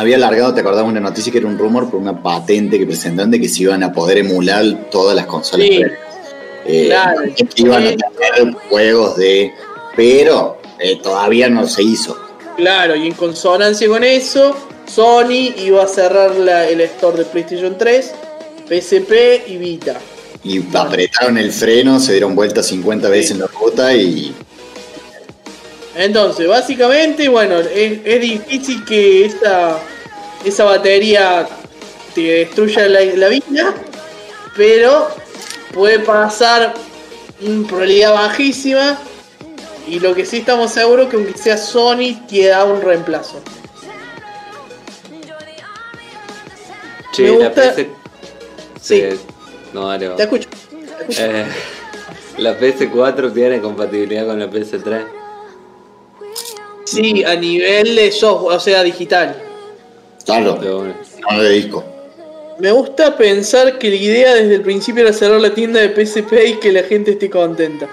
Había 0.00 0.18
largado, 0.18 0.54
te 0.54 0.60
acordás 0.60 0.84
una 0.84 1.00
noticia 1.00 1.32
que 1.32 1.38
era 1.38 1.46
un 1.46 1.58
rumor 1.58 1.90
por 1.90 2.00
una 2.00 2.22
patente 2.22 2.78
que 2.78 2.86
presentaron 2.86 3.30
de 3.30 3.40
que 3.40 3.48
se 3.48 3.62
iban 3.64 3.82
a 3.82 3.92
poder 3.92 4.18
emular 4.18 4.64
todas 4.90 5.16
las 5.16 5.26
consolas. 5.26 5.66
Sí. 5.68 5.82
Eh, 6.66 6.86
Claro. 6.86 7.20
que 7.34 7.46
iban 7.62 7.82
a 7.86 7.90
tener 7.90 8.54
juegos 8.68 9.16
de... 9.16 9.52
Pero 9.96 10.58
eh, 10.78 10.96
todavía 11.02 11.48
no 11.48 11.66
se 11.66 11.82
hizo. 11.82 12.16
Claro, 12.56 12.94
y 12.94 13.06
en 13.06 13.14
consonancia 13.14 13.88
con 13.88 14.04
eso, 14.04 14.54
Sony 14.86 15.52
iba 15.64 15.82
a 15.82 15.86
cerrar 15.88 16.36
la- 16.36 16.68
el 16.68 16.80
store 16.82 17.18
de 17.18 17.24
PlayStation 17.24 17.76
3, 17.76 18.12
PSP 18.68 19.44
y 19.48 19.56
Vita. 19.56 19.98
Y 20.44 20.62
apretaron 20.76 21.36
el 21.38 21.50
freno, 21.52 21.98
se 21.98 22.12
dieron 22.12 22.34
vueltas 22.36 22.66
50 22.66 23.08
veces 23.08 23.32
en 23.32 23.40
la 23.40 23.46
ruta 23.46 23.92
y 23.94 24.32
Entonces, 25.98 26.46
básicamente, 26.46 27.28
bueno, 27.28 27.58
es, 27.58 27.98
es 28.04 28.20
difícil 28.20 28.84
que 28.84 29.24
esa, 29.26 29.78
esa 30.44 30.62
batería 30.64 31.46
te 32.14 32.20
destruya 32.22 32.88
la, 32.88 33.00
la 33.00 33.28
vida, 33.28 33.74
pero 34.56 35.08
puede 35.74 35.98
pasar 35.98 36.72
una 37.40 37.66
probabilidad 37.66 38.14
bajísima. 38.14 38.96
Y 39.88 39.98
lo 39.98 40.14
que 40.14 40.24
sí 40.24 40.36
estamos 40.38 40.70
seguros 40.70 41.08
que 41.08 41.16
aunque 41.16 41.36
sea 41.36 41.56
Sony, 41.56 42.14
te 42.28 42.46
da 42.46 42.64
un 42.64 42.80
reemplazo. 42.80 43.40
Che, 47.12 47.22
Me 47.22 47.38
la 47.38 47.46
gusta- 47.46 47.62
PC. 47.74 47.90
Sí. 48.80 49.00
Sí. 49.10 49.18
No, 49.72 49.88
dale. 49.88 50.08
va. 50.08 50.16
Te 50.16 50.22
escucho. 50.24 50.48
te 50.48 51.12
escucho. 51.12 51.22
Eh, 51.24 51.46
la 52.38 52.58
PS4 52.58 53.32
tiene 53.32 53.60
compatibilidad 53.60 54.26
con 54.26 54.38
la 54.38 54.48
PS3. 54.48 55.06
Sí, 56.90 57.24
a 57.24 57.34
nivel 57.34 57.96
de 57.96 58.10
software, 58.10 58.56
o 58.56 58.60
sea, 58.60 58.82
digital. 58.82 59.36
Claro, 60.24 60.58
no 61.30 61.42
de 61.42 61.50
disco. 61.50 61.84
Me 62.58 62.72
gusta 62.72 63.16
pensar 63.16 63.78
que 63.78 63.88
la 63.88 63.96
idea 63.96 64.34
desde 64.34 64.56
el 64.56 64.62
principio 64.62 65.02
era 65.02 65.12
cerrar 65.12 65.40
la 65.40 65.54
tienda 65.54 65.80
de 65.80 65.90
PSP 65.90 66.32
y 66.46 66.54
que 66.54 66.72
la 66.72 66.82
gente 66.82 67.12
esté 67.12 67.30
contenta. 67.30 67.88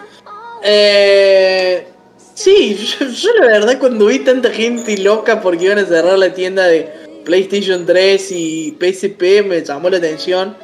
Eh, 0.64 1.86
sí, 2.34 2.76
yo, 3.00 3.08
yo 3.08 3.30
la 3.40 3.46
verdad 3.46 3.78
cuando 3.80 4.08
vi 4.08 4.20
tanta 4.20 4.50
gente 4.50 4.98
loca 4.98 5.42
porque 5.42 5.66
iban 5.66 5.80
a 5.80 5.86
cerrar 5.86 6.18
la 6.18 6.34
tienda 6.34 6.68
de 6.68 6.90
PlayStation 7.26 7.86
3 7.86 8.32
y 8.32 8.78
PSP 8.80 9.46
me 9.46 9.64
llamó 9.64 9.90
la 9.90 9.98
atención. 9.98 10.56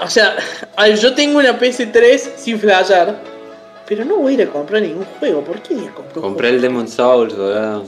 O 0.00 0.10
sea, 0.10 0.36
yo 1.00 1.14
tengo 1.14 1.38
una 1.38 1.58
PS3 1.58 2.36
sin 2.36 2.58
flashar, 2.58 3.22
pero 3.88 4.04
no 4.04 4.16
voy 4.16 4.32
a 4.32 4.34
ir 4.34 4.42
a 4.42 4.52
comprar 4.52 4.82
ningún 4.82 5.04
juego. 5.18 5.42
¿Por 5.42 5.62
qué 5.62 5.74
ir 5.74 5.88
a 5.88 5.94
comprar 5.94 6.20
Compré 6.20 6.48
el 6.50 6.60
Demon 6.60 6.88
Souls, 6.88 7.36
boludo. 7.36 7.84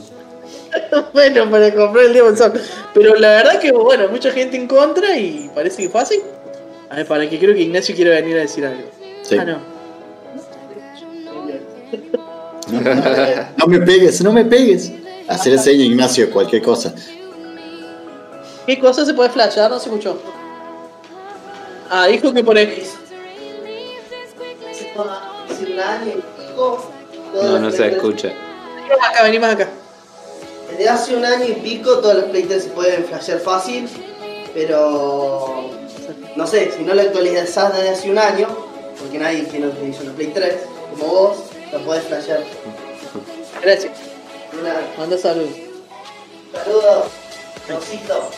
bueno, 1.13 1.49
para 1.49 1.73
comprar 1.73 2.05
el 2.05 2.13
Demon 2.13 2.37
Souls. 2.37 2.71
Pero 2.93 3.15
la 3.15 3.29
verdad 3.29 3.59
que, 3.59 3.71
bueno, 3.71 4.07
mucha 4.09 4.31
gente 4.31 4.55
en 4.57 4.67
contra 4.67 5.17
y 5.17 5.49
parece 5.53 5.83
que 5.83 5.89
fue 5.89 6.01
así. 6.01 6.21
A 6.89 6.95
ver, 6.95 7.05
para 7.05 7.29
que 7.29 7.37
creo 7.37 7.53
que 7.53 7.61
Ignacio 7.61 7.95
quiere 7.95 8.11
venir 8.11 8.37
a 8.37 8.41
decir 8.41 8.65
algo. 8.65 8.83
Sí. 9.23 9.37
Ah, 9.37 9.45
no. 9.45 9.79
No, 12.71 12.81
no, 12.81 12.93
no 13.57 13.67
me 13.67 13.79
pegues, 13.79 14.21
no 14.21 14.31
me 14.31 14.45
pegues. 14.45 14.91
Hacer 15.27 15.57
seña 15.59 15.83
Ignacio, 15.83 16.29
cualquier 16.31 16.61
cosa. 16.61 16.93
¿Qué 18.65 18.79
cosa 18.79 19.05
se 19.05 19.13
puede 19.13 19.29
flashar? 19.29 19.69
No 19.69 19.79
se 19.79 19.89
escuchó. 19.89 20.19
Ah, 21.89 22.05
dijo 22.07 22.31
que 22.31 22.43
por 22.43 22.57
X. 22.57 22.93
No, 27.33 27.59
no 27.59 27.71
se 27.71 27.87
escucha. 27.87 28.29
Venimos 28.75 29.07
acá, 29.09 29.23
venimos 29.23 29.49
acá. 29.49 29.67
Desde 30.71 30.89
hace 30.89 31.15
un 31.15 31.25
año 31.25 31.45
y 31.45 31.53
pico 31.53 31.99
todas 31.99 32.17
las 32.17 32.25
Play 32.25 32.43
3 32.43 32.63
se 32.63 32.69
pueden 32.69 33.05
flashear 33.05 33.39
fácil, 33.39 33.87
pero 34.53 35.69
no 36.35 36.47
sé, 36.47 36.71
si 36.71 36.83
no 36.83 36.93
la 36.93 37.03
actualizás 37.03 37.73
desde 37.75 37.89
hace 37.89 38.09
un 38.11 38.17
año, 38.17 38.47
porque 38.99 39.17
nadie 39.19 39.47
que 39.47 39.59
no 39.59 39.67
hizo 39.87 40.03
una 40.03 40.13
Play 40.13 40.27
3, 40.33 40.55
como 40.91 41.05
vos, 41.13 41.37
la 41.71 41.79
podés 41.79 42.03
flashear. 42.05 42.43
Gracias. 43.61 43.93
Una, 44.59 44.75
Manda 44.97 45.17
saludos. 45.17 45.49
saludos, 46.53 47.05
Rosito. 47.67 48.29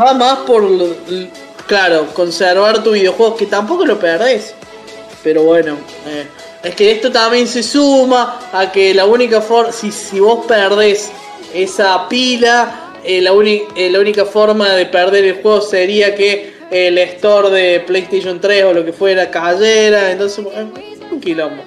Va 0.00 0.12
más 0.14 0.38
por, 0.40 0.62
lo- 0.62 0.94
claro, 1.68 2.06
conservar 2.14 2.82
tu 2.82 2.90
videojuego, 2.90 3.36
que 3.36 3.46
tampoco 3.46 3.86
lo 3.86 4.00
perdés. 4.00 4.54
Pero 5.22 5.44
bueno, 5.44 5.76
eh, 6.06 6.26
es 6.64 6.74
que 6.74 6.90
esto 6.90 7.12
también 7.12 7.46
se 7.46 7.62
suma 7.62 8.40
a 8.52 8.72
que 8.72 8.92
la 8.94 9.04
única 9.04 9.40
forma, 9.40 9.70
si, 9.70 9.92
si 9.92 10.18
vos 10.18 10.44
perdés 10.46 11.10
esa 11.54 12.08
pila, 12.08 12.94
eh, 13.04 13.20
la, 13.20 13.32
eh, 13.40 13.90
la 13.90 14.00
única 14.00 14.24
forma 14.24 14.70
de 14.70 14.86
perder 14.86 15.24
el 15.24 15.42
juego 15.42 15.60
sería 15.60 16.14
que 16.14 16.58
el 16.70 16.98
store 16.98 17.50
de 17.50 17.80
PlayStation 17.80 18.40
3 18.40 18.64
o 18.64 18.72
lo 18.72 18.84
que 18.84 18.92
fuera 18.92 19.30
cayera, 19.30 20.10
entonces 20.10 20.44
un 21.10 21.20
quilombo. 21.20 21.62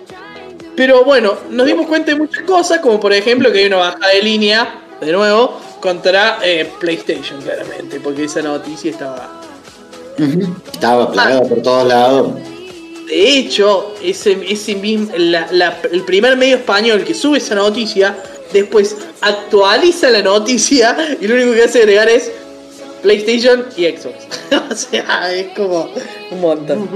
Pero 0.75 1.03
bueno, 1.03 1.35
nos 1.49 1.65
dimos 1.65 1.87
cuenta 1.87 2.11
de 2.11 2.17
muchas 2.17 2.43
cosas, 2.43 2.79
como 2.79 2.99
por 2.99 3.13
ejemplo 3.13 3.51
que 3.51 3.59
hay 3.59 3.65
una 3.67 3.77
bajada 3.77 4.09
de 4.13 4.21
línea, 4.21 4.81
de 4.99 5.11
nuevo, 5.11 5.59
contra 5.79 6.39
eh, 6.43 6.69
PlayStation, 6.79 7.41
claramente, 7.41 7.99
porque 7.99 8.25
esa 8.25 8.41
noticia 8.41 8.91
estaba... 8.91 9.40
Estaba 10.71 11.11
plagada 11.11 11.41
por 11.43 11.61
todos 11.61 11.87
lados. 11.87 12.31
De 13.07 13.37
hecho, 13.37 13.93
ese, 14.03 14.37
ese 14.47 14.75
mismo, 14.75 15.11
la- 15.17 15.47
la- 15.51 15.77
el 15.91 16.01
primer 16.03 16.37
medio 16.37 16.57
español 16.57 17.03
que 17.03 17.13
sube 17.13 17.39
esa 17.39 17.55
noticia, 17.55 18.15
después 18.53 18.95
actualiza 19.21 20.09
la 20.09 20.21
noticia 20.21 21.17
y 21.19 21.27
lo 21.27 21.35
único 21.35 21.53
que 21.53 21.63
hace 21.63 21.79
agregar 21.79 22.07
es 22.09 22.31
PlayStation 23.01 23.65
y 23.75 23.85
Xbox. 23.85 24.15
o 24.71 24.75
sea, 24.75 25.33
es 25.33 25.47
como 25.57 25.89
un 26.31 26.41
montón. 26.41 26.87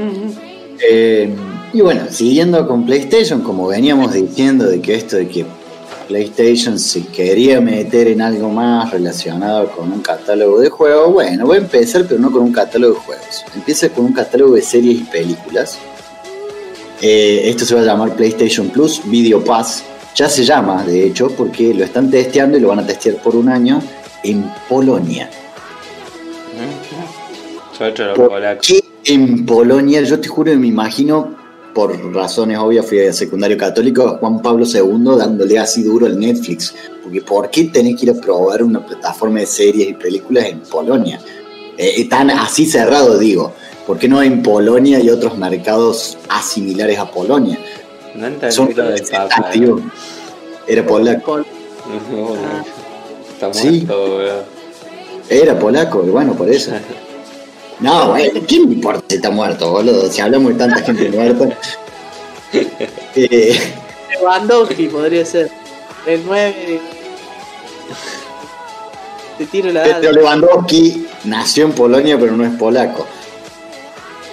Eh, 0.90 1.30
y 1.74 1.82
bueno, 1.82 2.04
siguiendo 2.10 2.66
con 2.68 2.86
PlayStation, 2.86 3.42
como 3.42 3.68
veníamos 3.68 4.14
diciendo 4.14 4.66
de 4.68 4.82
que 4.82 4.96
esto 4.96 5.18
de 5.18 5.28
que 5.28 5.46
PlayStation 6.08 6.80
se 6.80 7.06
quería 7.08 7.60
meter 7.62 8.08
en 8.08 8.22
algo 8.22 8.50
más 8.50 8.92
relacionado 8.92 9.70
con 9.72 9.92
un 9.92 10.02
catálogo 10.02 10.60
de 10.60 10.70
juegos, 10.70 11.14
bueno, 11.14 11.46
voy 11.46 11.58
a 11.58 11.62
empezar, 11.62 12.06
pero 12.08 12.20
no 12.20 12.32
con 12.32 12.42
un 12.44 12.52
catálogo 12.52 12.94
de 12.96 13.00
juegos. 13.00 13.46
Empieza 13.56 13.90
con 13.90 14.06
un 14.06 14.14
catálogo 14.14 14.56
de 14.56 14.62
series 14.62 15.02
y 15.02 15.04
películas. 15.04 15.78
Eh, 17.02 17.42
esto 17.46 17.66
se 17.66 17.76
va 17.76 17.82
a 17.82 17.86
llamar 17.86 18.16
PlayStation 18.16 18.70
Plus 18.70 19.02
Video 19.06 19.44
Pass. 19.44 19.84
Ya 20.16 20.30
se 20.30 20.46
llama, 20.46 20.84
de 20.84 21.06
hecho, 21.08 21.30
porque 21.30 21.74
lo 21.74 21.84
están 21.84 22.10
testeando 22.10 22.58
y 22.58 22.62
lo 22.62 22.70
van 22.70 22.80
a 22.80 22.86
testear 22.88 23.18
por 23.18 23.36
un 23.36 23.50
año 23.50 23.82
en 24.24 24.50
Polonia. 24.70 25.30
Yo 27.78 27.86
he 27.86 27.90
hecho 27.90 28.06
los 28.06 28.16
¿Por 28.18 28.30
polacos. 28.30 28.66
qué 28.66 28.84
en 29.14 29.46
Polonia? 29.46 30.02
Yo 30.02 30.20
te 30.20 30.30
juro 30.30 30.52
que 30.52 30.58
me 30.58 30.68
imagino, 30.68 31.36
por 31.76 32.14
razones 32.14 32.58
obvias, 32.58 32.86
fui 32.88 33.00
a 33.06 33.12
secundario 33.14 33.58
católico, 33.58 34.08
a 34.08 34.18
Juan 34.18 34.42
Pablo 34.42 34.66
II 34.66 35.18
dándole 35.18 35.60
así 35.60 35.84
duro 35.84 36.06
al 36.06 36.18
Netflix. 36.18 36.74
Porque 37.04 37.22
¿por 37.22 37.50
qué 37.52 37.66
tenés 37.66 37.98
que 38.00 38.06
ir 38.06 38.12
a 38.12 38.16
probar 38.16 38.64
una 38.64 38.84
plataforma 38.84 39.42
de 39.42 39.46
series 39.46 39.90
y 39.90 39.94
películas 39.94 40.46
en 40.46 40.62
Polonia? 40.62 41.20
Eh, 41.78 42.08
tan 42.10 42.30
así 42.32 42.66
cerrado, 42.66 43.20
digo. 43.20 43.54
¿Por 43.86 44.00
qué 44.00 44.08
no 44.08 44.24
en 44.24 44.42
Polonia 44.42 45.00
y 45.00 45.10
otros 45.10 45.38
mercados 45.38 46.18
asimilares 46.30 46.98
a 46.98 47.12
Polonia? 47.12 47.60
No 48.16 48.26
entendí 48.28 48.56
Son 48.56 48.70
lo 48.76 48.84
del 48.86 49.02
Papa. 49.04 49.24
representativos. 49.28 49.82
Era 50.68 50.88
polaco. 50.88 51.38
No, 51.40 51.44
Está 53.34 53.54
Sí. 53.54 53.68
muerto, 53.86 54.00
boludo. 54.00 54.44
Era 55.30 55.60
polaco, 55.60 56.04
y 56.08 56.10
bueno, 56.10 56.34
por 56.36 56.50
eso. 56.50 56.72
No, 57.80 58.10
güey, 58.12 58.32
¿quién 58.48 58.68
me 58.70 58.76
importa 58.76 59.04
si 59.10 59.16
está 59.16 59.30
muerto, 59.32 59.70
boludo? 59.72 60.10
Si 60.12 60.22
hablamos 60.22 60.54
de 60.54 60.60
tanta 60.60 60.82
gente 60.82 61.10
muerta. 61.10 61.50
Eh, 63.18 63.58
Lewandowski 64.12 64.88
podría 64.88 65.26
ser. 65.26 65.50
El 66.06 66.26
9 66.26 66.54
de... 66.68 66.80
Te 69.38 69.46
tiro 69.48 69.72
la 69.72 69.84
Petro 69.84 70.12
Lewandowski 70.14 71.08
nació 71.26 71.66
en 71.66 71.74
Polonia, 71.74 72.18
pero 72.18 72.36
no 72.38 72.46
es 72.46 72.52
polaco. 72.58 73.06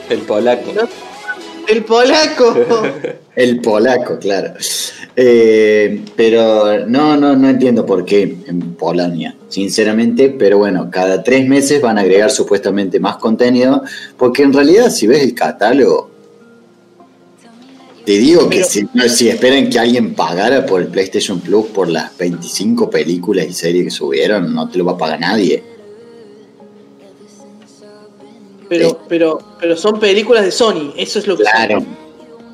El 0.09 0.21
polaco. 0.21 0.73
No- 0.73 0.83
El 1.69 1.85
polaco. 1.85 2.55
El 3.37 3.61
polaco, 3.61 4.19
claro. 4.19 4.55
Eh, 5.17 6.05
pero 6.17 6.87
no, 6.87 7.17
no, 7.17 7.35
no 7.37 7.49
entiendo 7.49 7.85
por 7.87 8.05
qué 8.05 8.23
en 8.47 8.75
Polonia, 8.75 9.35
sinceramente. 9.49 10.29
Pero 10.39 10.59
bueno, 10.59 10.91
cada 10.91 11.23
tres 11.23 11.47
meses 11.49 11.81
van 11.81 11.99
a 11.99 12.03
agregar 12.03 12.31
supuestamente 12.31 13.01
más 13.01 13.17
contenido, 13.17 13.83
porque 14.19 14.43
en 14.43 14.53
realidad 14.53 14.91
si 14.91 15.07
ves 15.07 15.23
el 15.23 15.35
catálogo, 15.35 16.11
te 18.05 18.13
digo 18.13 18.49
que 18.51 18.57
Pero- 18.59 18.69
si, 18.69 18.89
no, 18.93 19.09
si 19.09 19.29
esperan 19.29 19.71
que 19.71 19.79
alguien 19.79 20.15
pagara 20.15 20.67
por 20.67 20.83
el 20.83 20.89
PlayStation 20.89 21.41
Plus 21.41 21.67
por 21.67 21.89
las 21.89 22.17
25 22.19 22.91
películas 22.91 23.47
y 23.49 23.53
series 23.53 23.85
que 23.85 23.91
subieron, 23.91 24.53
no 24.55 24.69
te 24.69 24.79
lo 24.79 24.85
va 24.85 24.93
a 24.93 24.99
pagar 24.99 25.21
nadie. 25.21 25.63
Pero, 28.79 28.99
pero, 29.09 29.39
pero 29.61 29.77
son 29.77 30.01
películas 30.01 30.45
de 30.45 30.51
Sony, 30.51 30.93
eso 30.97 31.19
es 31.19 31.27
lo 31.27 31.37
que 31.37 31.43
Claro, 31.45 31.75
son. 31.81 31.87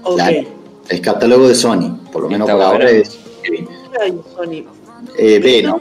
Ok. 0.05 0.15
claro. 0.17 0.49
El 0.89 1.01
catálogo 1.01 1.49
de 1.49 1.55
Sony, 1.55 1.99
por 2.13 2.23
lo 2.23 2.29
menos 2.31 2.49
Está 2.49 2.57
por 2.57 2.67
ahora 2.67 2.91
es 2.91 3.19
¿Qué 3.43 3.67
hay 4.01 4.09
en 4.11 4.21
Sony? 4.35 4.65
eh, 5.19 5.39
Venom. 5.39 5.81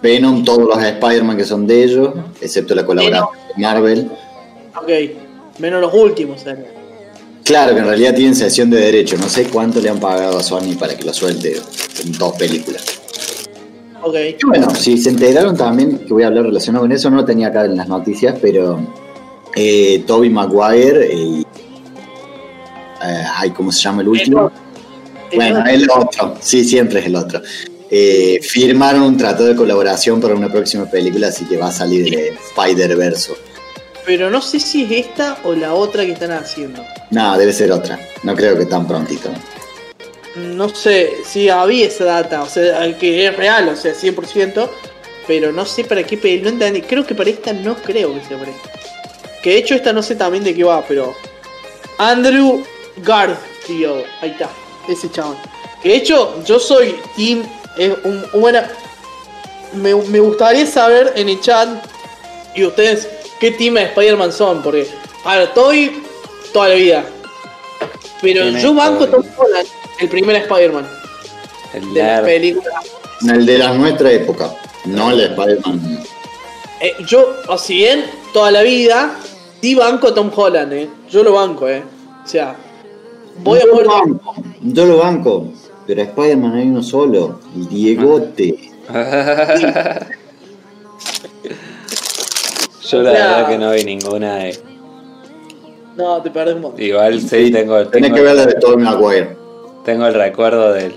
Venom, 0.00 0.44
todos 0.44 0.60
los 0.68 0.82
Spider-Man 0.82 1.36
que 1.36 1.44
son 1.44 1.66
de 1.66 1.84
ellos, 1.84 2.10
excepto 2.40 2.74
la 2.74 2.86
colaboración 2.86 3.26
de 3.56 3.62
Marvel. 3.62 4.10
Ok. 4.80 4.88
Menos 5.58 5.80
los 5.80 5.92
últimos, 5.92 6.46
¿eh? 6.46 6.56
Claro 7.44 7.74
que 7.74 7.80
en 7.80 7.86
realidad 7.86 8.14
tienen 8.14 8.34
sesión 8.36 8.70
de 8.70 8.78
derecho, 8.78 9.16
no 9.16 9.28
sé 9.28 9.44
cuánto 9.46 9.80
le 9.80 9.88
han 9.88 9.98
pagado 9.98 10.38
a 10.38 10.42
Sony 10.42 10.76
para 10.78 10.96
que 10.96 11.04
lo 11.04 11.12
suelte 11.12 11.56
en 12.04 12.12
dos 12.12 12.34
películas. 12.36 12.84
Ok. 14.02 14.14
Y 14.40 14.46
bueno, 14.46 14.72
si 14.74 14.96
se 14.98 15.08
enteraron 15.10 15.56
también, 15.56 15.98
que 15.98 16.12
voy 16.12 16.22
a 16.22 16.28
hablar 16.28 16.44
relacionado 16.44 16.84
con 16.84 16.92
eso, 16.92 17.10
no 17.10 17.16
lo 17.16 17.24
tenía 17.24 17.48
acá 17.48 17.64
en 17.64 17.76
las 17.76 17.88
noticias, 17.88 18.38
pero 18.40 18.78
eh, 19.60 20.04
Toby 20.06 20.30
Maguire 20.30 21.12
y... 21.12 21.40
eh, 23.04 23.24
ay, 23.36 23.50
¿cómo 23.50 23.72
se 23.72 23.80
llama 23.82 24.02
el 24.02 24.08
último? 24.08 24.50
Bueno, 25.34 25.64
el 25.66 25.88
otro, 25.90 26.36
sí, 26.40 26.64
siempre 26.64 27.00
es 27.00 27.06
el 27.06 27.16
otro. 27.16 27.42
Eh, 27.90 28.38
firmaron 28.42 29.02
un 29.02 29.16
trato 29.16 29.44
de 29.44 29.54
colaboración 29.56 30.20
para 30.20 30.34
una 30.34 30.50
próxima 30.50 30.84
película, 30.90 31.28
así 31.28 31.44
que 31.46 31.56
va 31.56 31.68
a 31.68 31.72
salir 31.72 32.10
de 32.10 32.28
Spider-Verse. 32.56 33.32
Pero 34.06 34.30
no 34.30 34.40
sé 34.40 34.58
si 34.60 34.84
es 34.84 35.06
esta 35.06 35.38
o 35.44 35.52
la 35.54 35.74
otra 35.74 36.04
que 36.06 36.12
están 36.12 36.30
haciendo. 36.32 36.82
No, 37.10 37.36
debe 37.36 37.52
ser 37.52 37.72
otra. 37.72 37.98
No 38.22 38.34
creo 38.34 38.56
que 38.56 38.64
tan 38.66 38.86
prontito. 38.86 39.28
No 40.36 40.68
sé 40.68 41.10
si 41.26 41.48
había 41.48 41.86
esa 41.86 42.04
data, 42.04 42.42
o 42.42 42.48
sea, 42.48 42.96
que 42.98 43.26
es 43.26 43.36
real, 43.36 43.68
o 43.68 43.76
sea, 43.76 43.92
100%, 43.94 44.68
pero 45.26 45.52
no 45.52 45.64
sé 45.66 45.84
para 45.84 46.04
qué 46.04 46.16
pe- 46.16 46.40
no 46.42 46.48
entendí. 46.50 46.80
Creo 46.82 47.04
que 47.06 47.14
para 47.14 47.28
esta 47.30 47.52
no 47.52 47.74
creo 47.76 48.14
que 48.14 48.20
sea 48.26 48.38
para 48.38 48.50
esta. 48.50 48.70
Que 49.42 49.50
de 49.50 49.58
hecho 49.58 49.74
esta 49.74 49.92
no 49.92 50.02
sé 50.02 50.16
también 50.16 50.44
de 50.44 50.54
qué 50.54 50.64
va, 50.64 50.82
pero 50.86 51.14
Andrew 51.98 52.64
Garfield, 52.98 54.04
ahí 54.20 54.30
está, 54.30 54.48
ese 54.88 55.10
chabón. 55.10 55.36
Que 55.82 55.90
de 55.90 55.96
hecho 55.96 56.42
yo 56.44 56.58
soy 56.58 56.96
team 57.16 57.42
es 57.76 57.92
un, 58.04 58.24
un 58.32 58.40
buena 58.40 58.68
me, 59.72 59.94
me 59.94 60.20
gustaría 60.20 60.66
saber 60.66 61.12
en 61.16 61.28
el 61.28 61.40
chat 61.40 61.68
y 62.54 62.64
ustedes 62.64 63.08
qué 63.38 63.50
team 63.52 63.74
de 63.74 63.82
Spider-Man 63.84 64.32
son, 64.32 64.62
porque, 64.62 64.88
a 65.24 65.36
ver, 65.36 65.54
Toy 65.54 66.02
toda 66.52 66.68
la 66.70 66.74
vida. 66.74 67.04
Pero 68.20 68.42
¿Quién 68.42 68.56
es 68.56 68.62
yo 68.62 68.74
banco? 68.74 69.06
Tom 69.06 69.24
Holland, 69.36 69.68
el 70.00 70.08
primer 70.08 70.34
Spider-Man 70.36 70.88
El 71.74 71.94
de 71.94 72.02
las 72.02 72.16
nerd. 72.16 72.24
películas. 72.24 72.74
El 73.28 73.46
de 73.46 73.58
la 73.58 73.72
nuestra 73.74 74.10
época, 74.10 74.50
no 74.86 75.10
el 75.12 75.18
de 75.18 75.24
Spider-Man. 75.26 76.04
Eh, 76.80 76.94
yo, 77.06 77.34
o 77.48 77.58
si 77.58 77.74
bien, 77.74 78.04
toda 78.32 78.50
la 78.50 78.62
vida, 78.62 79.16
sí 79.60 79.74
banco 79.74 80.08
a 80.08 80.14
Tom 80.14 80.30
Holland, 80.34 80.72
eh. 80.72 80.88
Yo 81.10 81.22
lo 81.22 81.32
banco, 81.32 81.68
eh. 81.68 81.82
O 82.24 82.28
sea, 82.28 82.54
voy 83.42 83.58
a 83.58 83.64
yo, 83.64 83.70
poder. 83.72 83.86
banco, 83.88 84.34
yo 84.62 84.84
lo 84.86 84.98
banco, 84.98 85.48
pero 85.86 86.02
a 86.02 86.04
Spider-Man 86.04 86.54
hay 86.54 86.68
uno 86.68 86.82
solo, 86.82 87.40
el 87.56 87.68
Diegote. 87.68 88.70
Yo 92.90 93.02
la 93.02 93.10
O 93.10 93.14
sea- 93.14 93.26
verdad 93.36 93.48
que 93.48 93.58
no 93.58 93.70
vi 93.72 93.84
ninguna 93.84 94.36
de. 94.36 94.58
No, 95.96 96.22
te 96.22 96.30
perdés 96.30 96.54
un 96.54 96.62
montón. 96.62 96.80
Igual 96.80 97.20
sí, 97.20 97.50
tengo, 97.50 97.86
Tenés 97.88 98.12
tengo, 98.12 98.14
que 98.16 98.22
ver 98.22 98.36
la 98.36 98.46
de 98.46 98.54
Tobey 98.54 98.84
Maguire. 98.84 99.36
tengo 99.84 100.06
el 100.06 100.14
recuerdo 100.14 100.72
del 100.72 100.94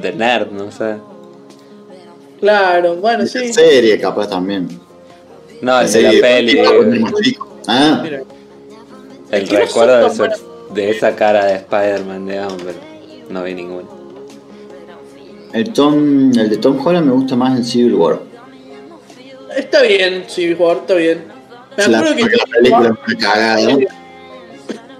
de 0.00 0.12
nerd, 0.14 0.50
no 0.50 0.72
sé. 0.72 0.96
Claro, 2.40 2.96
bueno, 2.96 3.26
sí. 3.26 3.52
Serie 3.52 4.00
capaz 4.00 4.28
también. 4.28 4.68
No, 5.64 5.80
el 5.80 5.90
de 5.92 6.02
la 6.02 6.10
peli. 6.20 6.62
Ah. 7.66 8.02
El 9.30 9.44
no 9.50 9.58
recuerdo 9.58 10.08
de, 10.08 10.14
su- 10.14 10.28
esa 10.80 11.16
cara 11.16 11.46
de 11.46 11.54
Spider-Man, 11.56 12.26
digamos, 12.26 12.62
pero 12.62 12.78
no 13.30 13.42
vi 13.42 13.54
ninguna. 13.54 13.88
el, 15.52 15.72
Tom, 15.72 16.30
el 16.38 16.50
de 16.50 16.56
Tom 16.58 16.78
Holland 16.86 17.06
me 17.06 17.12
gusta 17.12 17.34
más 17.36 17.56
en 17.56 17.64
Civil 17.64 17.94
War. 17.94 18.18
Está 19.56 19.82
bien, 19.82 20.24
sí, 20.26 20.52
jugador, 20.54 20.78
está 20.82 20.94
bien. 20.94 21.24
Me 21.76 21.86
La, 21.88 21.98
acuerdo 21.98 22.16
que. 22.16 22.22
la 22.36 22.44
película. 22.44 22.98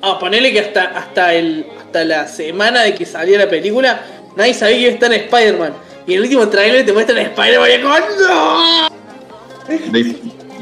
Ah, 0.01 0.19
ponele 0.19 0.53
que 0.53 0.61
hasta, 0.61 0.85
hasta, 0.85 1.35
el, 1.35 1.67
hasta 1.79 2.05
la 2.05 2.27
semana 2.29 2.83
de 2.83 2.95
que 2.95 3.05
salía 3.07 3.39
la 3.39 3.49
película, 3.49 4.01
nadie 4.37 4.55
sabía 4.55 4.77
que 4.77 4.81
iba 4.83 4.91
a 4.91 4.95
estar 4.95 5.13
en 5.13 5.21
Spider-Man. 5.23 5.73
Y 6.07 6.13
en 6.13 6.17
el 6.19 6.23
último 6.25 6.49
trailer 6.49 6.85
te 6.87 6.93
muestran 6.93 7.19
a 7.19 7.23
Spider-Man 7.23 7.71
y 7.79 7.83
como, 7.83 7.95
¡No! 7.99 8.89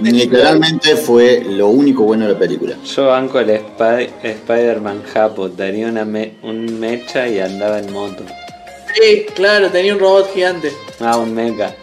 Li- 0.02 0.10
Literalmente 0.12 0.96
fue 0.96 1.42
lo 1.46 1.68
único 1.68 2.02
bueno 2.04 2.26
de 2.26 2.32
la 2.34 2.38
película. 2.38 2.76
Yo 2.84 3.06
banco 3.06 3.38
el 3.40 3.50
Spy- 3.50 4.10
Spider-Man 4.22 5.02
Japo, 5.12 5.50
tenía 5.50 5.86
una 5.88 6.04
me- 6.04 6.34
un 6.42 6.80
mecha 6.80 7.28
y 7.28 7.38
andaba 7.40 7.78
en 7.78 7.92
moto. 7.92 8.24
Sí, 8.94 9.26
claro, 9.34 9.70
tenía 9.70 9.94
un 9.94 10.00
robot 10.00 10.32
gigante. 10.34 10.72
Ah, 11.00 11.16
un 11.18 11.34
mecha. 11.34 11.74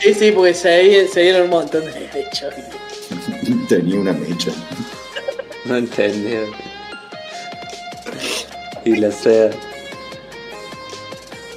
Sí, 0.00 0.12
sí, 0.14 0.32
porque 0.32 0.52
se, 0.54 1.08
se 1.08 1.20
dieron 1.22 1.42
un 1.44 1.50
montón 1.50 1.84
de 1.84 1.92
derechos. 1.92 2.52
Tenía 3.68 3.98
una 4.00 4.12
mecha. 4.12 4.50
No 5.64 5.76
entendí. 5.76 6.34
Y 8.84 8.96
la 8.96 9.10
sé. 9.10 9.50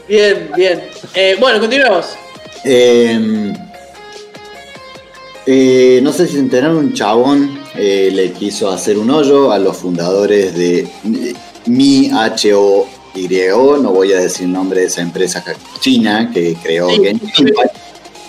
Bien, 0.08 0.50
bien. 0.56 0.82
Eh, 1.14 1.36
bueno, 1.40 1.60
continuamos. 1.60 2.16
Eh, 2.64 3.54
eh, 5.46 6.00
no 6.04 6.12
sé 6.14 6.28
si 6.28 6.34
se 6.34 6.40
enteraron, 6.40 6.78
un 6.78 6.94
chabón 6.94 7.60
eh, 7.76 8.10
le 8.14 8.32
quiso 8.32 8.70
hacer 8.70 8.98
un 8.98 9.10
hoyo 9.10 9.52
a 9.52 9.60
los 9.60 9.78
fundadores 9.78 10.56
de 10.56 10.88
Mi 11.66 12.10
H-O-Y, 12.12 13.28
no 13.82 13.92
voy 13.92 14.14
a 14.14 14.20
decir 14.20 14.46
el 14.46 14.54
nombre 14.54 14.82
de 14.82 14.88
esa 14.88 15.02
empresa 15.02 15.44
china 15.80 16.30
que 16.34 16.56
creó 16.62 16.90
Sí. 16.90 17.00
Genshin 17.04 17.48
Impact. 17.48 17.76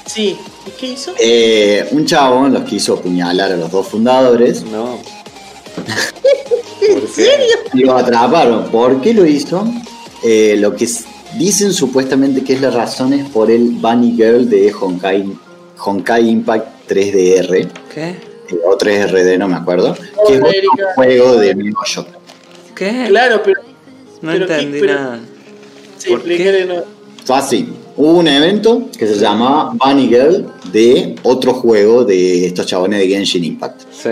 Sí. 0.06 0.36
¿Y 0.66 0.70
qué 0.78 0.86
hizo? 0.88 1.12
Eh, 1.18 1.88
un 1.92 2.04
chabón 2.06 2.52
los 2.52 2.64
quiso 2.64 2.94
apuñalar 2.94 3.52
a 3.52 3.56
los 3.56 3.70
dos 3.70 3.86
fundadores 3.86 4.62
No. 4.64 4.98
¿En 6.82 7.08
serio? 7.08 7.56
y 7.74 7.80
los 7.80 8.02
atraparon. 8.02 8.70
¿Por 8.70 9.00
qué 9.00 9.14
lo 9.14 9.24
hizo? 9.26 9.64
Eh, 10.22 10.56
lo 10.58 10.74
que 10.74 10.88
dicen 11.38 11.72
supuestamente 11.72 12.42
que 12.42 12.54
es 12.54 12.60
la 12.60 12.70
razón 12.70 13.12
es 13.12 13.28
por 13.28 13.50
el 13.50 13.70
Bunny 13.70 14.12
Girl 14.16 14.48
de 14.50 14.72
Honkai, 14.72 15.24
Honkai 15.78 16.28
Impact 16.28 16.79
3DR. 16.94 17.68
¿Qué? 17.94 18.08
eh, 18.08 18.58
o 18.64 18.76
3RD, 18.76 19.38
no 19.38 19.46
me 19.48 19.54
acuerdo, 19.56 19.94
que 19.94 20.02
es 20.02 20.10
otro 20.16 20.36
América. 20.48 20.86
juego 20.96 21.36
de 21.36 21.54
Miyoyo. 21.54 22.06
¿Qué? 22.74 23.04
Claro, 23.08 23.40
pero. 23.44 23.60
no 24.22 24.32
pero 24.32 24.46
qué- 24.46 24.52
entendí 24.54 24.80
pero- 24.80 24.94
nada. 24.94 25.20
Sí, 25.98 26.10
¿Por 26.10 26.22
qué? 26.22 26.34
explícale, 26.34 26.64
no. 26.66 26.82
Fue 27.24 27.36
así. 27.36 27.68
Hubo 27.96 28.18
un 28.18 28.26
evento 28.28 28.88
que 28.98 29.06
se 29.06 29.16
llamaba 29.16 29.72
Bunny 29.74 30.08
Girl 30.08 30.46
de 30.72 31.16
otro 31.22 31.52
juego 31.52 32.04
de 32.04 32.46
estos 32.46 32.64
chabones 32.66 32.98
de 33.00 33.08
Genshin 33.08 33.44
Impact. 33.44 33.82
Sí. 33.92 34.08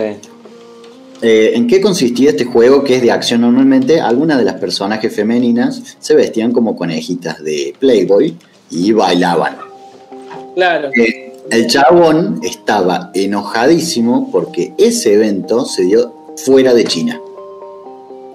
Eh, 1.23 1.53
¿En 1.55 1.67
qué 1.67 1.81
consistía 1.81 2.31
este 2.31 2.45
juego 2.45 2.85
que 2.85 2.97
es 2.97 3.03
de 3.03 3.11
acción 3.11 3.41
normalmente? 3.41 4.01
Algunas 4.01 4.39
de 4.39 4.45
las 4.45 4.55
personajes 4.57 5.13
femeninas 5.15 5.97
se 5.99 6.15
vestían 6.15 6.53
como 6.53 6.77
conejitas 6.77 7.43
de 7.43 7.75
Playboy 7.79 8.37
y 8.71 8.93
bailaban. 8.93 9.57
Claro. 10.55 10.91
Eh, 10.95 11.28
el 11.51 11.67
chabón 11.67 12.41
estaba 12.43 13.11
enojadísimo 13.15 14.31
porque 14.31 14.75
ese 14.79 15.15
evento 15.15 15.65
se 15.65 15.85
dio 15.85 16.13
fuera 16.37 16.75
de 16.75 16.85
China. 16.85 17.21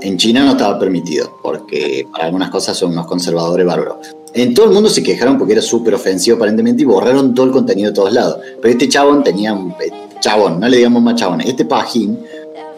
En 0.01 0.17
China 0.17 0.43
no 0.43 0.51
estaba 0.51 0.77
permitido, 0.79 1.37
porque 1.41 2.05
para 2.11 2.25
algunas 2.25 2.49
cosas 2.49 2.75
son 2.77 2.91
unos 2.91 3.07
conservadores 3.07 3.65
bárbaros. 3.65 4.15
En 4.33 4.53
todo 4.53 4.65
el 4.65 4.73
mundo 4.73 4.89
se 4.89 5.01
quejaron 5.03 5.37
porque 5.37 5.53
era 5.53 5.61
súper 5.61 5.93
ofensivo 5.93 6.35
aparentemente 6.35 6.81
y 6.81 6.85
borraron 6.85 7.33
todo 7.33 7.45
el 7.45 7.51
contenido 7.51 7.89
de 7.89 7.95
todos 7.95 8.11
lados. 8.11 8.39
Pero 8.61 8.71
este 8.71 8.89
chabón 8.89 9.23
tenía 9.23 9.53
un... 9.53 9.71
eh, 9.71 9.91
Chabón, 10.19 10.59
no 10.59 10.69
le 10.69 10.77
digamos 10.77 11.03
más 11.03 11.15
chabón. 11.15 11.41
Este 11.41 11.65
pajín 11.65 12.17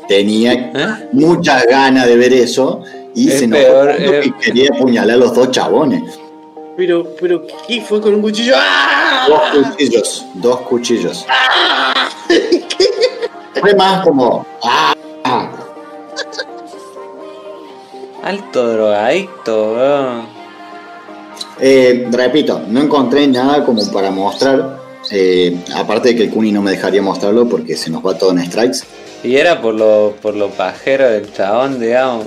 tenía 0.08 0.54
¿Eh? 0.54 1.10
muchas 1.14 1.64
ganas 1.68 2.08
de 2.08 2.16
ver 2.16 2.34
eso 2.34 2.82
y 3.14 3.30
Es 3.30 3.40
se 3.40 3.46
enojó 3.46 3.62
peor, 3.64 3.90
eh. 3.92 4.22
que 4.24 4.34
quería 4.46 4.70
apuñalar 4.76 5.16
a 5.16 5.20
los 5.20 5.34
dos 5.34 5.52
chabones. 5.52 6.04
Pero, 6.78 7.06
pero, 7.20 7.44
¿qué 7.68 7.82
fue 7.82 8.02
con 8.02 8.16
un 8.16 8.22
cuchillo? 8.22 8.54
¡Ah! 8.58 9.28
Dos 9.30 9.42
cuchillos, 9.70 10.26
dos 10.34 10.60
cuchillos. 10.62 11.26
Fue 13.62 13.74
más 13.76 14.04
como. 14.04 14.46
¡Ah! 14.64 14.94
ah. 15.24 15.50
Alto 18.24 18.68
drogadicto, 18.74 19.74
weón. 19.74 20.26
Eh, 21.60 22.08
repito, 22.12 22.62
no 22.68 22.82
encontré 22.82 23.28
nada 23.28 23.64
como 23.64 23.86
para 23.92 24.12
mostrar. 24.12 24.80
eh, 25.12 25.56
aparte 25.76 26.10
de 26.10 26.16
que 26.16 26.24
el 26.24 26.30
Kuni 26.32 26.52
no 26.52 26.62
me 26.62 26.72
dejaría 26.72 27.02
mostrarlo 27.02 27.48
porque 27.48 27.78
se 27.78 27.90
nos 27.90 28.06
va 28.06 28.18
todo 28.18 28.32
en 28.32 28.46
strikes. 28.46 28.80
Y 29.24 29.38
era 29.38 29.62
por 29.62 29.74
lo, 29.76 30.16
por 30.22 30.36
lo 30.36 30.50
pajero 30.50 31.10
del 31.10 31.32
chabón, 31.32 31.80
digamos. 31.80 32.26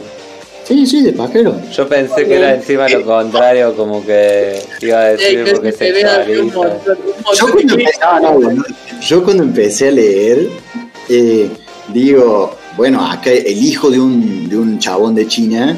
Sí, 0.69 0.87
sí, 0.87 1.03
de 1.03 1.15
pajero. 1.15 1.59
Yo 1.73 1.89
pensé 1.89 2.27
que 2.27 2.35
era 2.35 2.55
encima 2.55 2.87
lo 2.91 3.03
contrario, 3.03 3.75
como 3.75 4.05
que 4.05 4.63
iba 4.83 4.99
a 4.99 5.05
decir 5.13 5.43
que 5.43 5.53
porque 5.53 5.73
se 5.73 6.05
montón 6.45 6.73
Yo 7.35 7.51
cuando, 7.51 7.77
no, 8.21 8.51
no, 8.51 8.65
yo 9.01 9.25
cuando 9.25 9.45
empecé 9.45 9.89
a 9.89 9.93
leer, 9.93 10.51
eh, 11.09 11.49
digo, 11.95 12.55
bueno, 12.77 13.03
acá 13.11 13.31
el 13.31 13.65
hijo 13.65 13.91
de 13.91 13.99
un, 13.99 14.47
de 14.47 14.59
un 14.59 14.79
chabón 14.79 15.15
de 15.15 15.27
China 15.27 15.75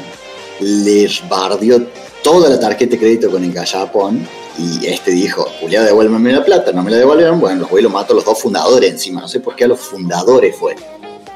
les 0.59 1.27
bardió 1.29 1.87
toda 2.21 2.49
la 2.49 2.59
tarjeta 2.59 2.91
de 2.91 2.99
crédito 2.99 3.31
con 3.31 3.45
el 3.45 3.53
gallapón 3.53 4.27
y 4.59 4.87
este 4.87 5.11
dijo, 5.11 5.47
Julián, 5.61 5.85
devuélveme 5.85 6.33
la 6.33 6.43
plata, 6.43 6.73
no 6.73 6.83
me 6.83 6.91
la 6.91 6.97
devolvieron, 6.97 7.39
bueno, 7.39 7.61
los 7.61 7.69
voy 7.69 7.79
y 7.79 7.83
los 7.83 7.93
mato 7.93 8.11
a 8.11 8.17
los 8.17 8.25
dos 8.25 8.41
fundadores 8.41 8.91
encima, 8.91 9.21
no 9.21 9.29
sé 9.29 9.39
por 9.39 9.55
qué 9.55 9.63
a 9.63 9.67
los 9.69 9.79
fundadores 9.79 10.53
fue. 10.53 10.75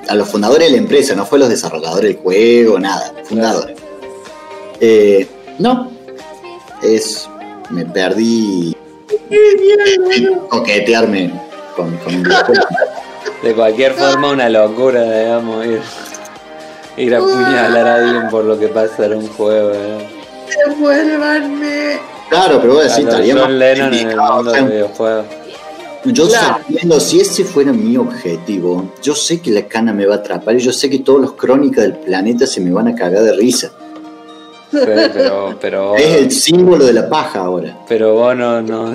A 0.07 0.15
los 0.15 0.29
fundadores 0.29 0.67
de 0.67 0.71
la 0.73 0.77
empresa, 0.77 1.15
no 1.15 1.25
fue 1.25 1.37
a 1.37 1.41
los 1.41 1.49
desarrolladores 1.49 2.15
del 2.15 2.21
juego, 2.21 2.79
nada, 2.79 3.13
fundadores. 3.23 3.77
Eh, 4.79 5.27
no, 5.57 5.91
es, 6.83 7.27
me 7.69 7.85
perdí 7.85 8.75
coquetearme 10.49 11.33
con, 11.75 11.95
con 11.97 12.15
un 12.15 12.23
videojuego. 12.23 12.67
De 13.41 13.53
cualquier 13.53 13.93
forma, 13.93 14.31
una 14.31 14.49
locura, 14.49 15.03
digamos, 15.03 15.65
ir, 15.65 15.81
ir 16.97 17.15
a 17.15 17.17
apuñalar 17.17 17.87
a 17.87 17.95
alguien 17.95 18.29
por 18.29 18.43
lo 18.45 18.59
que 18.59 18.67
pasa 18.67 19.05
en 19.05 19.15
un 19.15 19.27
juego, 19.29 19.71
¿eh? 19.73 20.09
Devuélvanme. 20.67 21.99
Claro, 22.29 22.59
pero 22.61 22.73
voy 22.73 22.81
a 22.81 22.83
decir, 22.85 23.03
lo 23.05 23.11
estaría 23.11 23.35
John 23.37 23.59
Lennon 23.59 23.93
en 23.93 24.09
el 24.09 24.17
mundo 24.17 24.51
del 24.51 24.65
videojuego. 24.65 25.44
Yo 26.05 26.27
Claro. 26.27 26.57
sabiendo, 26.65 26.99
si 26.99 27.19
ese 27.19 27.43
fuera 27.43 27.71
mi 27.73 27.97
objetivo, 27.97 28.91
yo 29.01 29.15
sé 29.15 29.41
que 29.41 29.51
la 29.51 29.63
cana 29.67 29.91
me 29.93 30.05
va 30.05 30.15
a 30.15 30.17
atrapar 30.17 30.55
y 30.55 30.59
yo 30.59 30.71
sé 30.71 30.89
que 30.89 30.99
todos 30.99 31.19
los 31.21 31.33
crónicas 31.33 31.83
del 31.83 31.93
planeta 31.97 32.45
se 32.45 32.61
me 32.61 32.71
van 32.71 32.87
a 32.87 32.95
cagar 32.95 33.23
de 33.23 33.33
risa. 33.33 33.71
Pero, 34.71 35.55
pero, 35.61 35.89
vos, 35.91 35.99
Es 36.01 36.15
el 36.17 36.31
símbolo 36.31 36.85
de 36.85 36.93
la 36.93 37.07
paja 37.09 37.39
ahora. 37.39 37.77
pero 37.87 38.13
vos 38.13 38.35
no, 38.35 38.61
no 38.61 38.93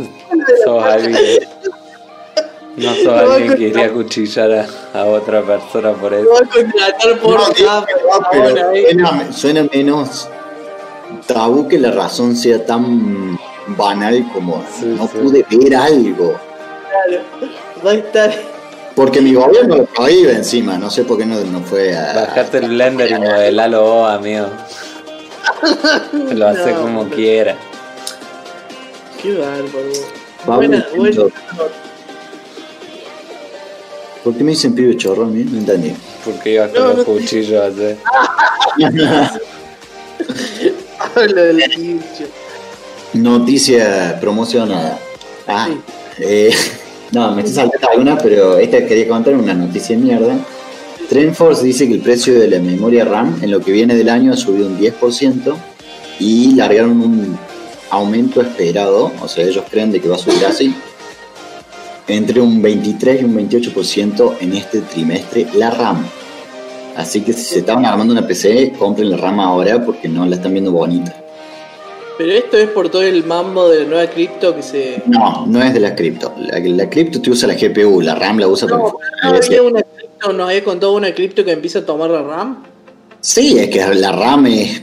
sos 0.64 0.84
alguien. 0.84 1.16
No 2.76 2.94
sos 2.94 3.08
alguien 3.08 3.56
que 3.56 3.62
iría 3.68 3.86
a 3.86 3.92
cuchillar 3.92 4.52
a, 4.52 5.00
a 5.00 5.04
otra 5.06 5.42
persona 5.42 5.92
por 5.92 6.14
eso. 6.14 6.28
Voy 6.28 6.38
a 6.38 6.48
contratar 6.48 7.18
por 7.20 7.38
No, 7.38 8.30
suena, 8.32 9.32
suena 9.32 9.66
menos 9.72 10.28
tabú 11.26 11.66
que 11.68 11.78
la 11.78 11.90
razón 11.90 12.36
sea 12.36 12.64
tan 12.64 13.38
banal 13.76 14.24
como 14.32 14.62
Sí, 14.78 14.86
no 14.86 15.06
sí. 15.08 15.18
pude 15.18 15.44
ver 15.50 15.74
algo. 15.76 16.34
Claro. 16.90 17.22
Va 17.86 17.90
a 17.90 17.94
estar. 17.94 18.34
Porque 18.96 19.20
mi 19.20 19.32
gobierno 19.34 19.76
lo 19.76 19.84
prohíbe 19.86 20.32
encima, 20.32 20.76
no 20.76 20.90
sé 20.90 21.04
por 21.04 21.16
qué 21.18 21.24
no, 21.24 21.40
no 21.40 21.60
fue 21.60 21.96
a... 21.96 22.12
Bajarte 22.12 22.58
el 22.58 22.68
blender 22.68 23.10
y 23.10 23.14
modelalo 23.14 23.82
vos, 23.82 24.10
amigo. 24.10 24.46
Lo 26.32 26.48
hace 26.48 26.72
No, 26.72 26.82
como 26.82 27.04
pero- 27.04 27.16
quiera. 27.16 27.56
Qué 29.22 29.34
bárbaro. 29.38 29.92
Buena, 30.46 30.86
buena. 30.96 31.22
¿Por 34.24 34.34
qué 34.36 34.44
me 34.44 34.50
dicen 34.50 34.74
pibe 34.74 34.96
chorro 34.96 35.24
a 35.24 35.26
mí? 35.28 35.44
No 35.44 35.58
entendí. 35.58 35.94
Porque 36.24 36.54
ibas 36.54 36.70
con 36.70 36.80
No, 36.82 36.88
los 36.88 36.96
no- 36.98 37.04
cuchillos 37.04 37.62
así. 37.62 37.96
Hablo 41.16 41.42
del. 41.42 41.62
Noticia 43.14 44.18
promocionada. 44.20 44.98
Ah, 45.48 45.68
eh, 46.20 46.52
no, 47.12 47.32
me 47.32 47.42
estoy 47.42 47.54
saltando 47.54 47.88
alguna, 47.88 48.18
pero 48.18 48.58
esta 48.58 48.84
quería 48.86 49.08
contar 49.08 49.34
una 49.34 49.54
noticia 49.54 49.96
de 49.96 50.02
mierda. 50.02 50.38
Trendforce 51.08 51.64
dice 51.64 51.88
que 51.88 51.94
el 51.94 52.00
precio 52.00 52.38
de 52.38 52.48
la 52.48 52.60
memoria 52.60 53.04
RAM 53.04 53.40
en 53.42 53.50
lo 53.50 53.60
que 53.60 53.72
viene 53.72 53.96
del 53.96 54.08
año 54.08 54.32
ha 54.32 54.36
subido 54.36 54.68
un 54.68 54.78
10% 54.78 55.54
y 56.20 56.54
largaron 56.54 57.00
un 57.00 57.38
aumento 57.90 58.40
esperado, 58.40 59.10
o 59.20 59.26
sea, 59.26 59.44
ellos 59.44 59.64
creen 59.68 59.90
de 59.90 60.00
que 60.00 60.08
va 60.08 60.14
a 60.14 60.18
subir 60.18 60.44
así, 60.46 60.72
entre 62.06 62.40
un 62.40 62.62
23 62.62 63.22
y 63.22 63.24
un 63.24 63.36
28% 63.36 64.36
en 64.40 64.52
este 64.52 64.80
trimestre 64.82 65.46
la 65.54 65.70
RAM. 65.70 66.06
Así 66.96 67.22
que 67.22 67.32
si 67.32 67.42
se 67.42 67.58
estaban 67.60 67.86
armando 67.86 68.12
una 68.12 68.26
PC, 68.26 68.72
compren 68.78 69.10
la 69.10 69.16
RAM 69.16 69.40
ahora 69.40 69.84
porque 69.84 70.08
no 70.08 70.26
la 70.26 70.36
están 70.36 70.52
viendo 70.52 70.70
bonita. 70.70 71.19
Pero 72.20 72.32
esto 72.32 72.58
es 72.58 72.68
por 72.68 72.90
todo 72.90 73.00
el 73.00 73.24
mambo 73.24 73.66
de 73.70 73.84
la 73.84 73.88
nueva 73.88 74.06
cripto 74.10 74.54
que 74.54 74.62
se. 74.62 75.02
No, 75.06 75.46
no 75.46 75.62
es 75.62 75.72
de 75.72 75.80
la 75.80 75.94
cripto. 75.94 76.34
La, 76.36 76.58
la 76.58 76.90
cripto 76.90 77.18
te 77.22 77.30
usa 77.30 77.48
la 77.48 77.54
GPU, 77.54 78.02
la 78.02 78.14
RAM 78.14 78.38
la 78.38 78.46
usa 78.46 78.68
No, 78.68 78.74
para... 79.22 79.32
no 79.32 79.38
había 79.42 79.62
una 79.62 79.82
cripto, 79.82 80.30
nos 80.34 80.48
había 80.50 80.62
contado 80.62 80.92
una 80.92 81.14
cripto 81.14 81.42
que 81.46 81.52
empieza 81.52 81.78
a 81.78 81.86
tomar 81.86 82.10
la 82.10 82.20
RAM. 82.22 82.62
Sí, 83.22 83.58
es 83.58 83.70
que 83.70 83.86
la 83.94 84.12
RAM 84.12 84.46
es... 84.48 84.82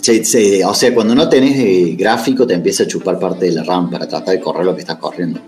se- 0.00 0.24
se- 0.24 0.64
o 0.64 0.72
sea, 0.72 0.94
cuando 0.94 1.14
no 1.14 1.28
tenés 1.28 1.94
gráfico 1.98 2.46
te 2.46 2.54
empieza 2.54 2.84
a 2.84 2.86
chupar 2.86 3.18
parte 3.18 3.44
de 3.44 3.52
la 3.52 3.62
RAM 3.62 3.90
para 3.90 4.08
tratar 4.08 4.34
de 4.36 4.40
correr 4.40 4.64
lo 4.64 4.74
que 4.74 4.80
estás 4.80 4.96
corriendo. 4.96 5.40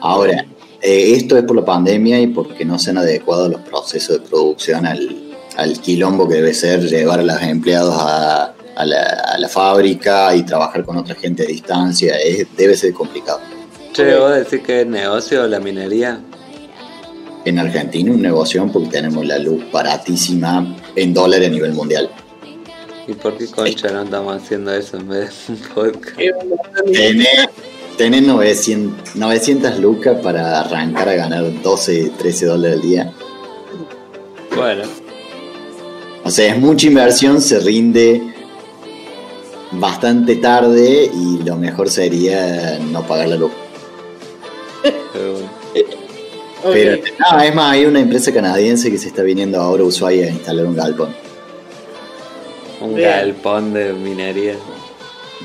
Ahora, 0.00 0.44
eh, 0.82 1.12
esto 1.14 1.36
es 1.38 1.44
por 1.44 1.54
la 1.54 1.64
pandemia 1.64 2.18
y 2.18 2.26
porque 2.26 2.64
no 2.64 2.76
se 2.80 2.90
han 2.90 2.98
adecuado 2.98 3.48
los 3.48 3.60
procesos 3.60 4.20
de 4.20 4.28
producción 4.28 4.84
al, 4.84 5.16
al 5.56 5.78
quilombo 5.80 6.28
que 6.28 6.34
debe 6.34 6.54
ser 6.54 6.80
llevar 6.88 7.20
a 7.20 7.22
los 7.22 7.40
empleados 7.40 7.94
a, 7.96 8.52
a 8.76 8.84
la, 8.84 9.02
a 9.02 9.38
la 9.38 9.48
fábrica 9.48 10.34
y 10.34 10.42
trabajar 10.42 10.84
con 10.84 10.96
otra 10.96 11.14
gente 11.14 11.42
a 11.44 11.46
distancia. 11.46 12.16
Es- 12.18 12.46
debe 12.56 12.76
ser 12.76 12.92
complicado. 12.92 13.40
Che, 13.92 14.16
vos 14.16 14.34
decís 14.34 14.60
que 14.66 14.80
es 14.82 14.86
negocio 14.86 15.46
la 15.46 15.60
minería. 15.60 16.20
En 17.44 17.58
Argentina 17.58 18.10
un 18.10 18.22
negocio 18.22 18.66
porque 18.72 18.88
tenemos 18.88 19.24
la 19.26 19.38
luz 19.38 19.70
baratísima 19.70 20.76
en 20.96 21.12
dólares 21.12 21.48
a 21.48 21.50
nivel 21.52 21.72
mundial. 21.74 22.08
¿Y 23.06 23.12
por 23.12 23.36
qué 23.36 23.46
concha 23.48 23.90
no 23.90 24.02
estamos 24.04 24.42
haciendo 24.42 24.72
eso 24.74 24.96
en 24.96 25.08
vez 25.08 25.30
de 25.46 25.52
un 25.52 25.58
podcast? 25.74 26.16
Tenés, 26.90 27.28
tenés 27.98 28.22
900, 28.22 29.14
900 29.14 29.78
lucas 29.78 30.16
para 30.22 30.60
arrancar 30.60 31.10
a 31.10 31.14
ganar 31.14 31.44
12, 31.62 32.12
13 32.18 32.46
dólares 32.46 32.76
al 32.76 32.82
día. 32.82 33.12
Bueno, 34.56 34.84
O 36.24 36.30
sea, 36.30 36.54
es 36.54 36.58
mucha 36.58 36.86
inversión, 36.86 37.42
se 37.42 37.58
rinde 37.60 38.22
bastante 39.78 40.36
tarde 40.36 41.10
y 41.12 41.42
lo 41.42 41.56
mejor 41.56 41.90
sería 41.90 42.78
no 42.78 43.06
pagar 43.06 43.28
la 43.28 43.36
luz. 43.36 43.52
pero 45.12 45.32
bueno. 45.32 45.50
Ok. 46.64 46.72
Pero 46.72 47.02
no, 47.30 47.40
es 47.40 47.54
más, 47.54 47.72
hay 47.72 47.84
una 47.84 48.00
empresa 48.00 48.32
canadiense 48.32 48.90
que 48.90 48.96
se 48.96 49.08
está 49.08 49.22
viniendo 49.22 49.60
ahora 49.60 49.82
a 49.82 49.86
Ushuaia 49.86 50.26
a 50.26 50.30
instalar 50.30 50.64
un 50.64 50.74
galpón. 50.74 51.14
un 52.80 52.94
Bien. 52.94 53.10
galpón 53.10 53.74
de 53.74 53.92
minería. 53.92 54.54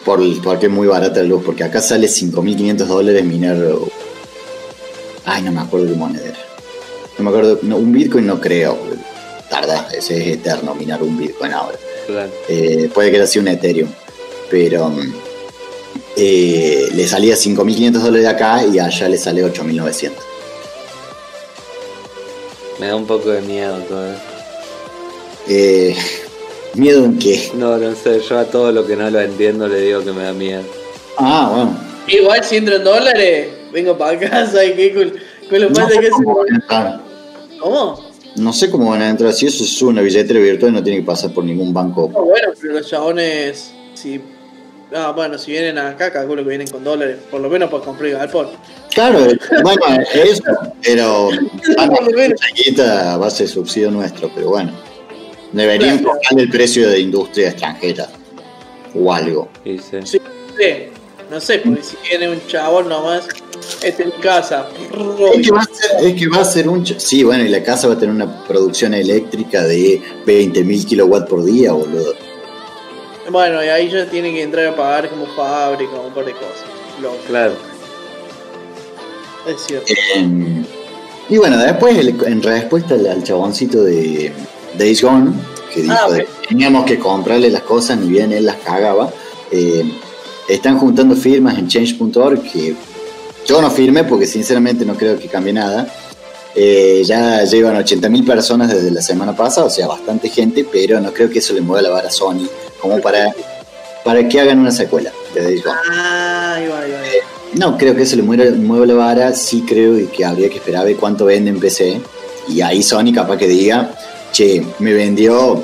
Por, 0.06 0.22
porque 0.42 0.68
es 0.68 0.72
muy 0.72 0.88
barata 0.88 1.22
la 1.22 1.28
luz, 1.28 1.44
porque 1.46 1.64
acá 1.66 1.82
sale 1.82 2.08
5.500 2.08 2.86
dólares 2.86 3.26
minar... 3.26 3.58
Ay, 5.26 5.42
no 5.42 5.52
me 5.52 5.60
acuerdo 5.60 5.88
qué 5.88 5.94
moneda 5.96 6.26
era. 6.26 6.38
No 7.18 7.24
me 7.26 7.30
acuerdo, 7.32 7.60
no, 7.64 7.76
un 7.78 7.92
Bitcoin 7.92 8.26
no 8.26 8.40
creo. 8.40 8.78
Tarda, 9.50 9.90
ese 9.94 10.22
es 10.22 10.38
eterno 10.38 10.74
minar 10.74 11.04
un 11.04 11.18
Bitcoin 11.18 11.52
ahora. 11.52 11.78
Claro. 12.08 12.32
Eh, 12.48 12.90
puede 12.94 13.12
que 13.12 13.18
haya 13.18 13.28
sido 13.28 13.42
un 13.42 13.50
Ethereum, 13.50 13.90
pero 14.50 14.92
eh, 16.16 16.90
le 16.94 17.08
salía 17.08 17.36
5.500 17.36 17.92
dólares 17.94 18.22
de 18.24 18.28
acá 18.30 18.64
y 18.66 18.80
allá 18.80 19.10
le 19.10 19.18
sale 19.18 19.44
8.900. 19.46 20.12
Me 22.80 22.88
da 22.88 22.96
un 22.96 23.06
poco 23.06 23.30
de 23.30 23.42
miedo 23.42 23.78
todo. 23.90 24.14
Eh, 25.48 25.96
¿Miedo 26.76 27.04
en 27.06 27.18
qué? 27.20 27.52
No, 27.56 27.78
no 27.78 27.96
sé, 27.96 28.22
yo 28.22 28.38
a 28.38 28.46
todo 28.46 28.72
lo 28.72 28.86
que 28.86 28.96
no 28.96 29.10
lo 29.10 29.20
entiendo 29.20 29.68
le 29.68 29.82
digo 29.82 30.04
que 30.04 30.12
me 30.12 30.24
da 30.24 30.34
miedo. 30.34 30.62
Ah, 31.18 31.52
bueno. 31.54 31.78
Igual 32.08 32.44
si 32.44 32.58
entro 32.58 32.76
en 32.78 32.84
dólares, 32.84 33.48
vengo 33.74 33.98
para 33.98 34.18
casa 34.20 34.64
y 34.64 34.74
qué 34.74 34.94
cool. 34.94 35.14
Con 35.50 35.62
lo 35.62 35.70
No 35.70 35.88
que 35.88 36.10
cómo 36.10 36.34
se. 36.34 36.40
van 36.40 36.54
a 36.54 36.56
entrar. 36.56 37.02
¿Cómo? 37.60 38.10
No 38.36 38.54
sé 38.54 38.70
cómo 38.70 38.92
van 38.92 39.02
a 39.02 39.10
entrar. 39.10 39.34
Si 39.34 39.48
eso 39.48 39.64
es 39.64 39.82
una 39.82 40.02
billetera 40.02 40.40
virtual, 40.40 40.72
no 40.74 40.84
tiene 40.84 41.00
que 41.00 41.06
pasar 41.06 41.34
por 41.34 41.44
ningún 41.44 41.74
banco. 41.74 42.10
No, 42.14 42.22
bueno, 42.24 42.54
pero 42.62 42.74
los 42.76 42.88
chabones. 42.88 43.72
Si. 43.96 44.22
Ah, 44.94 45.12
bueno, 45.16 45.38
si 45.38 45.52
vienen 45.52 45.78
acá, 45.78 46.12
calculo 46.12 46.44
que 46.44 46.50
vienen 46.50 46.68
con 46.68 46.84
dólares. 46.84 47.18
Por 47.30 47.42
lo 47.42 47.50
menos 47.50 47.70
para 47.70 47.84
comprar 47.84 48.12
galpón. 48.12 48.48
Claro, 48.94 49.20
bueno, 49.62 49.82
eso, 50.14 50.44
pero 50.84 51.30
van 51.78 51.92
a 52.80 53.18
base 53.18 53.44
de 53.44 53.50
subsidio 53.50 53.92
nuestro, 53.92 54.32
pero 54.34 54.50
bueno. 54.50 54.72
Deberían 55.52 56.00
Claro. 56.00 56.20
el 56.38 56.50
precio 56.50 56.90
de 56.90 57.00
industria 57.00 57.50
extranjera 57.50 58.08
o 58.94 59.14
algo. 59.14 59.50
Sí. 59.64 59.80
Sí, 59.80 60.00
sí. 60.04 60.20
No 61.30 61.40
sé, 61.40 61.60
porque 61.60 61.84
si 61.84 61.96
viene 62.10 62.30
un 62.32 62.42
chabón 62.48 62.90
nomás, 62.90 63.28
este 63.84 64.04
en 64.04 64.10
mi 64.10 64.16
casa. 64.16 64.68
Es 65.32 65.46
que, 65.46 65.52
va 65.52 65.62
a 65.62 65.66
ser, 65.66 66.08
es 66.08 66.14
que 66.20 66.28
va 66.28 66.42
a 66.42 66.46
ser 66.46 66.68
un... 66.68 66.84
Sí, 66.86 67.24
bueno, 67.24 67.46
y 67.46 67.50
la 67.50 67.64
casa 67.64 67.88
va 67.88 67.94
a 67.94 68.00
tener 68.00 68.16
una 68.16 68.44
producción 68.46 68.96
eléctrica 68.96 69.64
de 69.64 70.02
20.000 70.26 70.86
kilowatts 70.88 71.30
por 71.30 71.44
día, 71.46 71.72
boludo. 71.72 72.16
Bueno, 73.32 73.64
y 73.64 73.68
ahí 73.68 73.90
ya 73.90 74.10
tienen 74.10 74.34
que 74.34 74.42
entrar 74.44 74.66
a 74.68 74.76
pagar 74.76 75.10
como 75.10 75.26
fábrica, 75.28 75.92
un 76.00 76.14
par 76.14 76.26
de 76.26 76.34
cosas. 76.34 76.66
Lo, 77.02 77.16
Claro. 77.28 77.54
es 79.48 79.62
cierto. 79.66 79.94
Em, 80.16 80.66
y 81.30 81.38
bueno, 81.38 81.58
después, 81.58 81.98
el- 81.98 82.16
en 82.26 82.42
respuesta 82.44 82.96
al, 82.96 83.08
al 83.08 83.24
chaboncito 83.24 83.84
de 83.84 84.32
Days 84.78 85.02
Gone, 85.02 85.32
que 85.74 85.82
dijo 85.84 85.96
Ah, 85.98 86.10
de 86.12 86.20
que 86.26 86.28
teníamos 86.48 86.86
que 86.86 86.98
comprarle 87.00 87.50
las 87.50 87.62
cosas, 87.62 87.98
ni 88.00 88.10
bien 88.10 88.32
él 88.32 88.46
las 88.46 88.58
cagaba, 88.58 89.12
eh, 89.52 89.84
están 90.48 90.78
juntando 90.80 91.16
firmas 91.16 91.58
en 91.58 91.68
change.org 91.68 92.42
que 92.52 92.76
yo 93.46 93.62
no 93.62 93.70
firmé 93.70 94.04
porque 94.04 94.26
sinceramente 94.26 94.86
no 94.86 94.96
creo 94.96 95.18
que 95.20 95.28
cambie 95.28 95.54
nada. 95.54 95.88
Eh, 96.56 97.04
ya 97.06 97.44
llevan 97.44 97.76
80.000 97.76 98.26
personas 98.26 98.74
desde 98.74 98.92
la 98.92 99.02
semana 99.02 99.36
pasada, 99.36 99.68
o 99.68 99.70
sea, 99.70 99.88
bastante 99.88 100.30
gente, 100.30 100.66
pero 100.70 101.00
no 101.00 101.14
creo 101.14 101.30
que 101.30 101.40
eso 101.40 101.54
le 101.54 101.62
mueva 101.62 101.82
la 101.82 101.90
vara 101.90 102.08
a 102.08 102.12
Sony 102.12 102.48
como 102.82 103.00
para, 103.00 103.34
para 104.04 104.28
que 104.28 104.40
hagan 104.40 104.60
una 104.60 104.72
secuela 104.72 105.12
de 105.34 105.44
Days 105.44 105.64
Gone. 105.64 105.78
Ah, 105.92 106.56
ahí 106.56 106.68
va, 106.68 106.80
ahí 106.80 106.92
va. 106.92 107.00
ahí 107.00 107.10
va. 107.20 107.40
No 107.54 107.78
creo 107.78 107.96
que 107.96 108.06
se 108.06 108.16
le 108.16 108.24
mueva, 108.24 108.46
mueva 108.56 108.86
la 108.86 108.94
vara, 108.94 109.34
sí 109.34 109.64
creo 109.68 109.98
que 110.12 110.24
habría 110.26 110.50
que 110.50 110.58
esperar 110.58 110.82
a 110.82 110.86
ver 110.86 110.98
cuánto 110.98 111.26
vende 111.26 111.50
en 111.50 111.60
PC. 111.60 112.02
Y 112.48 112.62
ahí 112.62 112.84
Sony 112.84 113.14
capaz 113.14 113.38
que 113.38 113.48
diga, 113.48 113.92
che, 114.32 114.64
me 114.80 114.94
vendió 114.94 115.64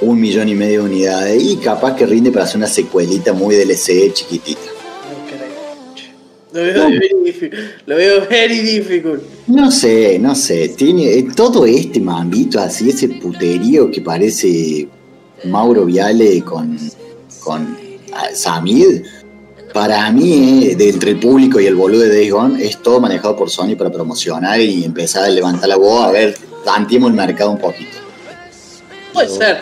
un 0.00 0.20
millón 0.20 0.48
y 0.48 0.54
medio 0.54 0.82
de 0.82 0.86
unidades 0.86 1.42
y 1.42 1.56
capaz 1.56 1.96
que 1.96 2.06
rinde 2.06 2.30
para 2.30 2.44
hacer 2.44 2.58
una 2.58 2.66
secuelita 2.66 3.32
muy 3.32 3.56
DLC 3.56 4.12
chiquitita. 4.12 4.75
Lo 6.56 6.62
veo 6.62 6.88
very. 6.88 7.50
Lo 7.84 7.96
veo 7.96 8.26
very 8.26 8.60
difficult. 8.60 9.22
No 9.46 9.70
sé, 9.70 10.18
no 10.18 10.34
sé, 10.34 10.70
tiene 10.70 11.12
eh, 11.12 11.26
todo 11.36 11.66
este 11.66 12.00
mambito 12.00 12.58
así, 12.58 12.88
ese 12.88 13.08
puterío 13.08 13.90
que 13.90 14.00
parece 14.00 14.88
Mauro 15.44 15.84
Viale 15.84 16.40
con, 16.42 16.78
con 17.40 17.76
ah, 18.14 18.28
Samid. 18.32 19.02
Para 19.74 20.10
mí, 20.10 20.68
eh, 20.68 20.76
de 20.76 20.88
entre 20.88 21.10
el 21.10 21.20
público 21.20 21.60
y 21.60 21.66
el 21.66 21.74
boludo 21.74 22.00
de 22.00 22.08
Days 22.08 22.32
Gone, 22.32 22.64
es 22.64 22.82
todo 22.82 23.00
manejado 23.00 23.36
por 23.36 23.50
Sony 23.50 23.76
para 23.76 23.92
promocionar 23.92 24.58
y 24.58 24.82
empezar 24.84 25.24
a 25.24 25.28
levantar 25.28 25.68
la 25.68 25.76
voz, 25.76 26.06
a 26.06 26.10
ver, 26.10 26.34
tanteemos 26.64 27.10
el 27.10 27.16
mercado 27.16 27.50
un 27.50 27.58
poquito. 27.58 27.98
Puede 29.12 29.28
ser. 29.28 29.58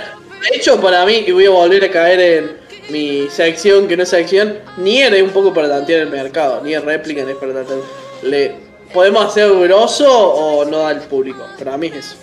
De 0.49 0.57
hecho, 0.57 0.81
para 0.81 1.05
mí, 1.05 1.25
y 1.27 1.33
voy 1.33 1.47
a 1.47 1.51
volver 1.51 1.85
a 1.85 1.91
caer 1.91 2.21
en 2.21 2.64
mi 2.91 3.29
sección 3.31 3.89
que 3.89 3.97
no 3.97 4.03
es 4.03 4.09
sección, 4.09 4.59
Nier 4.77 5.15
es 5.15 5.23
un 5.23 5.31
poco 5.31 5.55
para 5.55 5.69
tantear 5.69 6.03
el 6.03 6.11
mercado. 6.11 6.61
Nier 6.63 6.85
Replicant 6.85 7.29
es 7.29 7.37
para 7.37 7.53
tantear. 7.55 7.79
Le, 8.23 8.65
¿Podemos 8.93 9.25
hacer 9.25 9.51
grosso 9.53 10.09
o 10.09 10.65
no 10.65 10.79
da 10.79 10.89
al 10.91 11.01
público? 11.01 11.45
Para 11.59 11.77
mí 11.77 11.89
es 11.89 11.97
eso. 11.97 12.17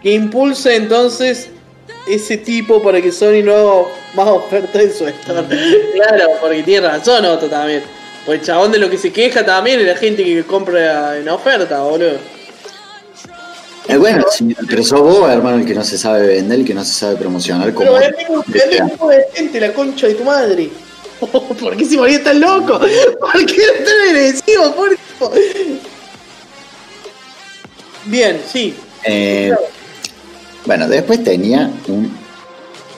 Que 0.00 0.12
impulse 0.12 0.76
entonces 0.76 1.50
ese 2.06 2.36
tipo 2.36 2.80
para 2.82 3.02
que 3.02 3.10
Sony 3.10 3.42
no 3.42 3.54
haga 3.54 3.88
más 4.14 4.28
ofertas 4.28 4.82
en 4.82 4.92
su 4.94 5.06
store. 5.08 5.44
claro, 5.94 6.30
porque 6.40 6.62
tiene 6.62 6.86
razón 6.86 7.24
Otto 7.24 7.46
también. 7.46 7.82
Pues 8.24 8.40
el 8.40 8.46
chabón 8.46 8.70
de 8.70 8.78
lo 8.78 8.88
que 8.88 8.96
se 8.96 9.12
queja 9.12 9.44
también 9.44 9.80
es 9.80 9.86
la 9.86 9.96
gente 9.96 10.22
que 10.22 10.44
compra 10.44 11.18
en 11.18 11.28
oferta, 11.28 11.82
boludo. 11.82 12.18
Eh, 13.90 13.96
bueno, 13.98 14.24
sí, 14.30 14.54
pero 14.68 14.82
sos 14.82 15.00
vos, 15.00 15.30
hermano, 15.30 15.58
el 15.58 15.66
que 15.66 15.74
no 15.74 15.84
se 15.84 15.98
sabe 15.98 16.26
vender, 16.26 16.60
el 16.60 16.64
que 16.64 16.74
no 16.74 16.84
se 16.84 16.92
sabe 16.92 17.16
promocionar 17.16 17.72
como. 17.74 17.90
Pero 17.92 18.06
es 18.08 18.98
un 18.98 19.08
de 19.08 19.24
gente, 19.34 19.60
la 19.60 19.72
concha 19.72 20.06
de 20.06 20.14
tu 20.14 20.24
madre. 20.24 20.70
¿Por 21.60 21.76
qué 21.76 21.84
se 21.84 21.96
moría 21.96 22.22
tan 22.22 22.40
loco? 22.40 22.78
¿Por 22.78 23.46
qué 23.46 23.56
no 23.78 23.84
tan 23.84 24.08
agresivo? 24.08 24.74
¿Por? 24.74 24.96
Bien, 28.06 28.40
sí. 28.50 28.74
Eh, 29.04 29.52
bueno, 30.66 30.88
después 30.88 31.22
tenía 31.22 31.70
un 31.88 32.10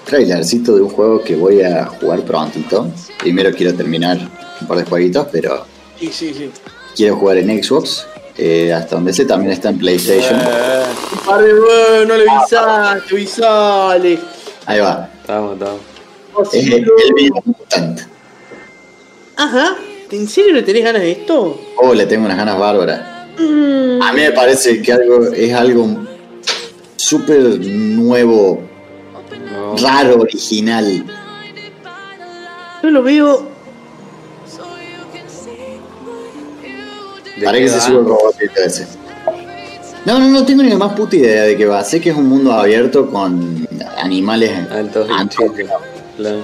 trailercito 0.05 0.75
de 0.77 0.83
un 0.83 0.89
juego 0.91 1.23
que 1.23 1.35
voy 1.37 1.63
a 1.63 1.87
jugar 1.87 2.23
prontito. 2.23 2.89
Primero 3.19 3.51
quiero 3.53 3.75
terminar 3.75 4.19
un 4.61 4.67
par 4.67 4.79
de 4.79 4.85
jueguitos, 4.85 5.27
pero 5.33 5.67
Sí, 5.99 6.11
sí, 6.13 6.35
sí. 6.35 6.51
quiero 6.97 7.17
jugar 7.17 7.39
en 7.39 7.63
Xbox. 7.63 8.07
Eh, 8.39 8.73
hasta 8.73 8.97
donde 8.97 9.13
sé 9.13 9.25
también 9.27 9.53
está 9.53 9.69
en 9.69 9.79
PlayStation. 9.79 10.41
Eh, 10.41 10.85
bueno, 11.25 12.05
no 12.07 12.17
le 12.17 12.31
avisaste, 12.31 13.15
avisale. 13.15 14.19
Ahí 14.67 14.81
va. 14.81 15.09
estamos, 15.21 15.53
estamos. 15.55 15.81
Es 16.55 16.67
el, 16.67 16.73
el 16.75 17.15
Video. 17.15 17.43
Ajá. 19.37 19.77
¿En 20.11 20.29
serio 20.29 20.53
le 20.55 20.63
tenés 20.63 20.85
ganas 20.85 21.03
de 21.03 21.13
esto? 21.13 21.59
Oh, 21.79 21.95
le 21.95 22.07
tengo 22.07 22.27
unas 22.27 22.37
ganas 22.37 22.59
bárbaras. 22.59 23.01
Mm, 23.39 24.03
A 24.03 24.13
mí 24.13 24.21
me 24.21 24.33
parece 24.33 24.81
que 24.83 24.93
algo 24.93 25.27
es 25.33 25.55
algo 25.55 25.87
súper 26.97 27.39
nuevo, 27.61 28.61
No. 29.51 29.77
raro, 29.77 30.21
original. 30.21 31.05
yo 32.83 32.91
lo 32.91 33.03
veo. 33.03 33.52
Para 37.45 37.59
que 37.59 37.69
se 37.69 37.81
suba 37.81 38.01
el 38.01 38.05
robotito 38.07 38.61
ese. 38.65 38.87
No, 40.05 40.19
no, 40.19 40.29
no 40.29 40.45
tengo 40.45 40.63
ni 40.63 40.71
la 40.71 40.79
más 40.79 40.95
puta 40.95 41.15
idea 41.17 41.45
de 41.45 41.57
qué 41.57 41.65
va. 41.67 41.83
Sé 41.85 42.01
que 42.01 42.11
es 42.11 42.17
un 42.17 42.29
mundo 42.29 42.53
abierto 42.53 43.09
con 43.11 43.67
animales 43.97 44.51
Altos. 44.71 45.09
Claro. 46.17 46.41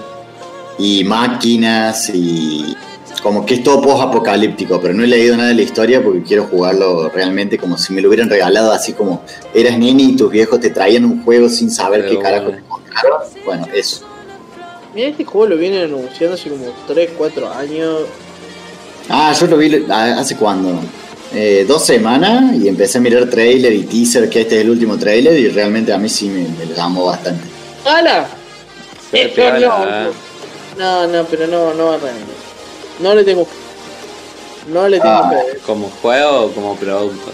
y 0.78 1.04
máquinas 1.04 2.08
y 2.14 2.76
como 3.22 3.44
que 3.44 3.54
es 3.54 3.62
todo 3.64 3.82
post-apocalíptico, 3.82 4.80
pero 4.80 4.94
no 4.94 5.02
he 5.02 5.08
leído 5.08 5.36
nada 5.36 5.48
de 5.48 5.54
la 5.56 5.62
historia 5.62 6.02
porque 6.02 6.22
quiero 6.22 6.44
jugarlo 6.44 7.08
realmente 7.08 7.58
como 7.58 7.76
si 7.76 7.92
me 7.92 8.00
lo 8.00 8.08
hubieran 8.08 8.30
regalado 8.30 8.70
así 8.70 8.92
como 8.92 9.22
eras 9.52 9.76
nene 9.76 10.04
y 10.04 10.16
tus 10.16 10.30
viejos 10.30 10.60
te 10.60 10.70
traían 10.70 11.04
un 11.04 11.24
juego 11.24 11.48
sin 11.48 11.70
saber 11.70 12.02
Pero 12.02 12.12
qué 12.14 12.22
carajo 12.22 12.44
bueno. 12.44 12.58
te 12.62 12.68
compraron. 12.68 13.20
Bueno, 13.44 13.66
eso. 13.74 14.04
Mira, 14.94 15.08
este 15.08 15.24
juego 15.24 15.48
lo 15.48 15.56
vienen 15.56 15.82
anunciando 15.84 16.34
hace 16.36 16.48
como 16.48 16.64
3, 16.86 17.10
4 17.18 17.52
años. 17.52 18.02
Ah, 19.08 19.32
yo 19.38 19.46
lo 19.46 19.56
vi 19.56 19.84
ah, 19.90 20.16
hace 20.18 20.36
cuando. 20.36 20.78
Eh, 21.34 21.66
dos 21.68 21.84
semanas 21.84 22.54
y 22.56 22.68
empecé 22.68 22.96
a 22.98 23.00
mirar 23.02 23.28
trailer 23.28 23.72
y 23.72 23.82
teaser, 23.84 24.30
que 24.30 24.40
este 24.42 24.56
es 24.56 24.60
el 24.62 24.70
último 24.70 24.96
trailer 24.98 25.38
y 25.38 25.48
realmente 25.50 25.92
a 25.92 25.98
mí 25.98 26.08
sí 26.08 26.28
me, 26.30 26.48
me 26.48 26.74
llamó 26.74 27.04
bastante. 27.06 27.44
¡Hala! 27.84 28.26
Eh, 29.12 29.32
no, 29.60 30.10
no, 30.78 31.06
no, 31.06 31.24
pero 31.26 31.46
no, 31.46 31.74
no 31.74 31.98
realmente. 31.98 32.32
No 33.00 33.14
le 33.14 33.24
tengo. 33.24 33.46
No 34.72 34.88
le 34.88 34.98
tengo 35.00 35.14
Ah. 35.14 35.32
¿Como 35.66 35.90
juego 36.02 36.44
o 36.46 36.50
como 36.52 36.76
producto? 36.76 37.30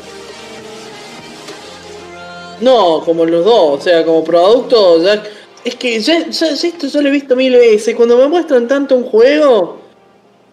No, 2.60 3.02
como 3.04 3.24
los 3.26 3.44
dos, 3.44 3.80
o 3.80 3.82
sea, 3.82 4.04
como 4.04 4.22
producto, 4.24 5.02
ya. 5.02 5.22
Es 5.64 5.74
que 5.76 5.98
ya, 6.00 6.28
ya- 6.28 6.52
ya 6.54 6.68
esto 6.68 6.86
yo 6.88 7.00
lo 7.02 7.08
he 7.08 7.12
visto 7.12 7.34
mil 7.36 7.52
veces. 7.52 7.94
Cuando 7.94 8.16
me 8.16 8.28
muestran 8.28 8.68
tanto 8.68 8.94
un 8.96 9.04
juego, 9.04 9.78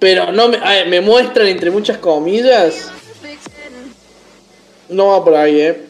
pero 0.02 0.32
no 0.32 0.48
me, 0.48 0.57
ver, 0.57 0.88
me 0.88 0.99
muestran 0.99 1.45
entre 1.45 1.69
muchas 1.69 1.99
comillas. 1.99 2.90
No 4.90 5.10
va 5.10 5.23
por 5.23 5.36
ahí, 5.36 5.61
eh. 5.61 5.86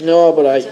No 0.00 0.26
va 0.26 0.34
por 0.34 0.46
ahí. 0.46 0.68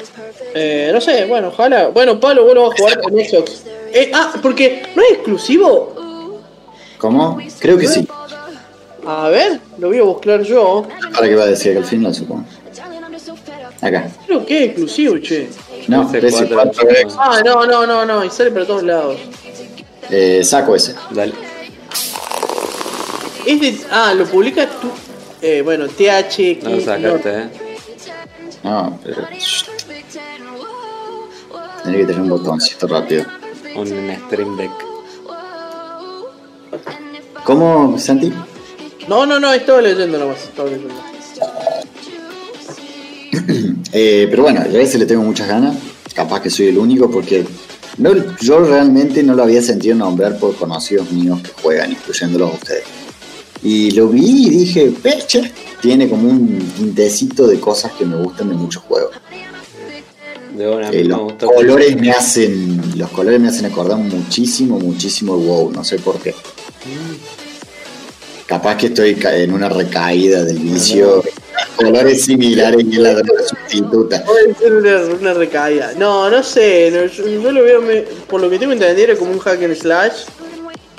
Eh, 0.55 0.91
no 0.93 1.01
sé, 1.01 1.25
bueno, 1.25 1.49
ojalá. 1.49 1.89
Bueno, 1.89 2.21
Pablo, 2.21 2.45
vos 2.45 2.55
lo 2.55 2.69
vas 2.69 2.75
a 2.75 2.83
jugar 2.83 3.01
con 3.01 3.13
Xbox. 3.15 3.63
Eh, 3.95 4.13
ah, 4.15 4.35
porque 4.43 4.83
no 4.95 5.03
es 5.05 5.13
exclusivo. 5.13 6.43
¿Cómo? 6.99 7.39
Creo 7.61 7.79
que 7.79 7.89
sí. 7.89 8.07
A 9.07 9.31
ver, 9.31 9.59
lo 9.79 9.89
voy 9.89 9.99
a 9.99 10.03
buscar 10.03 10.43
yo. 10.43 10.87
Para 11.15 11.27
que 11.27 11.35
va 11.35 11.45
a 11.45 11.47
decir 11.47 11.73
que 11.73 11.79
al 11.79 11.87
fin 11.87 12.03
lo 12.03 12.13
supongo. 12.13 12.45
Acá. 13.81 14.11
Creo 14.27 14.45
que 14.45 14.59
es 14.59 14.65
exclusivo, 14.67 15.17
che. 15.17 15.49
No, 15.89 16.03
Ese 16.13 16.21
ps 16.21 16.45
cuatro. 16.53 16.87
4 16.87 17.17
Ah, 17.19 17.41
no, 17.43 17.65
no, 17.65 17.87
no, 17.87 18.05
no. 18.05 18.23
Y 18.23 18.29
sale 18.29 18.51
para 18.51 18.67
todos 18.67 18.83
lados. 18.83 19.17
eh, 20.11 20.45
saco 20.45 20.77
ese. 20.77 20.95
Dale. 21.11 21.33
Es 23.47 23.61
de. 23.61 23.79
Ah, 23.91 24.15
lo 24.15 24.27
publica 24.27 24.69
tú. 24.69 24.89
Eh, 25.41 25.63
bueno, 25.63 25.87
TH. 25.89 26.63
No 26.63 26.71
lo 26.71 26.81
sacaste, 26.81 27.31
eh. 27.31 27.49
No, 28.63 28.99
pero. 29.03 29.27
Tenía 31.83 31.99
que 31.99 32.07
tener 32.07 32.21
un 32.21 32.29
botoncito 32.29 32.87
rápido. 32.87 33.25
Un 33.75 33.87
stream 34.27 34.57
deck. 34.57 34.71
¿Cómo, 37.45 37.99
Santi? 37.99 38.33
No, 39.09 39.27
no, 39.27 39.41
no, 39.41 39.53
estaba 39.53 39.81
leyendo 39.81 40.19
nomás. 40.19 40.45
Estaba 40.45 40.71
leyendo. 40.71 40.95
Eh, 43.95 44.27
pero 44.31 44.45
bueno, 44.45 44.67
yo 44.71 44.79
a 44.79 44.83
ese 44.83 44.97
le 44.97 45.05
tengo 45.05 45.23
muchas 45.23 45.49
ganas. 45.49 45.77
Capaz 46.15 46.41
que 46.41 46.49
soy 46.49 46.69
el 46.69 46.79
único 46.79 47.11
porque 47.11 47.45
no, 47.99 48.15
yo 48.41 48.61
realmente 48.61 49.23
no 49.23 49.35
lo 49.35 49.43
había 49.43 49.61
sentido 49.61 49.95
nombrar 49.95 50.39
por 50.39 50.57
conocidos 50.57 51.13
míos 51.13 51.43
que 51.43 51.51
juegan, 51.63 51.91
incluyéndolos 51.91 52.53
a 52.53 52.55
ustedes. 52.55 53.02
Y 53.63 53.93
lo 53.93 54.09
vi 54.09 54.47
y 54.47 54.51
dije, 54.51 54.93
peche, 55.03 55.53
tiene 55.81 56.09
como 56.09 56.29
un 56.29 56.59
tintecito 56.77 57.47
de 57.47 57.61
cosas 57.61 57.93
que 57.93 58.05
me 58.05 58.17
gustan 58.17 58.49
de 58.49 58.55
muchos 58.57 58.83
juegos. 58.83 59.15
De 60.57 60.69
una, 60.69 60.89
a 60.89 60.91
mí 60.91 60.97
Eh, 60.99 61.05
los 61.05 61.33
colores 61.35 61.97
me 61.97 62.11
hacen, 62.11 62.83
los 62.97 63.09
colores 63.11 63.41
me 63.41 63.49
hacen 63.49 63.67
acordar 63.67 63.99
muchísimo, 63.99 64.79
muchísimo 64.79 65.35
el 65.37 65.47
WoW, 65.47 65.71
no 65.73 65.83
sé 65.85 65.99
por 65.99 66.19
qué. 66.21 66.35
Capaz 68.47 68.77
que 68.77 68.87
estoy 68.89 69.17
en 69.23 69.53
una 69.53 69.69
recaída 69.69 70.45
del 70.45 70.59
vicio. 70.59 71.23
Colores 71.77 72.25
similares 72.25 72.85
y 72.85 72.97
la 72.97 73.15
droga 73.15 73.43
sustituta. 73.49 74.25
Puede 74.25 74.55
ser 74.55 74.75
una, 74.75 75.05
una 75.15 75.35
recaída. 75.35 75.95
No, 75.97 76.29
no 76.29 76.43
sé. 76.43 76.91
no, 76.93 77.07
yo, 77.07 77.27
yo 77.43 77.51
lo 77.53 77.63
veo, 77.63 77.81
me- 77.81 78.03
por 78.29 78.41
lo 78.43 78.51
que 78.51 78.59
tengo 78.59 78.73
entendido, 78.73 79.09
era 79.11 79.17
como 79.17 79.33
un 79.33 79.39
hack 79.39 79.63
and 79.63 79.75
slash. 79.75 80.13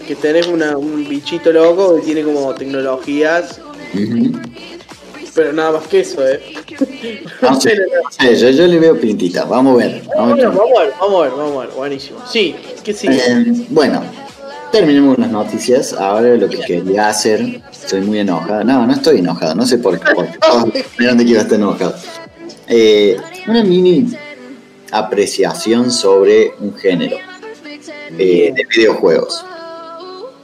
Que 0.08 0.16
tenés 0.16 0.48
una, 0.48 0.78
un 0.78 1.08
bichito 1.08 1.52
loco 1.52 1.96
que 1.96 2.02
tiene 2.02 2.24
como 2.24 2.54
tecnologías. 2.54 3.60
Pero 5.36 5.52
nada 5.54 5.72
más 5.72 5.88
que 5.88 6.02
eso, 6.02 6.28
eh. 6.28 6.42
No 7.42 7.60
sé, 7.60 7.76
no 7.76 8.12
sé, 8.12 8.36
yo, 8.36 8.50
yo 8.50 8.68
le 8.68 8.80
veo 8.80 9.00
pintita, 9.00 9.46
vamos 9.46 9.74
a 9.82 9.86
ver. 9.86 10.04
Vamos 10.16 10.34
a 10.34 10.36
ver. 10.36 10.50
Bueno, 10.50 10.60
vamos 10.60 10.78
a 10.78 10.84
ver, 10.84 10.94
vamos 11.00 11.16
a 11.16 11.24
ver, 11.24 11.32
vamos 11.32 11.56
a 11.56 11.60
ver. 11.66 11.76
Buenísimo. 11.76 12.20
Sí, 12.30 12.56
que 12.84 12.94
sí. 12.94 13.08
Eh, 13.10 13.66
bueno, 13.70 14.04
terminemos 14.72 15.18
las 15.18 15.32
noticias. 15.32 15.94
Ahora 15.94 16.36
lo 16.36 16.48
que 16.50 16.60
quería 16.60 17.10
hacer, 17.10 17.62
estoy 17.72 18.02
muy 18.02 18.20
enojada. 18.20 18.64
No, 18.64 18.86
no 18.86 18.94
estoy 18.94 19.20
enojado, 19.20 19.56
no 19.56 19.66
sé 19.66 19.80
por 19.80 20.00
qué. 20.00 20.14
Que 20.98 21.04
iba 21.24 21.40
a 21.40 21.44
estar 21.44 21.58
enojado. 21.58 21.96
Eh, 22.68 23.18
una 23.48 23.64
mini 23.64 24.08
apreciación 24.92 25.92
sobre 25.92 26.54
un 26.60 26.76
género 26.76 27.18
eh, 28.18 28.54
de 28.56 28.68
videojuegos. 28.76 29.44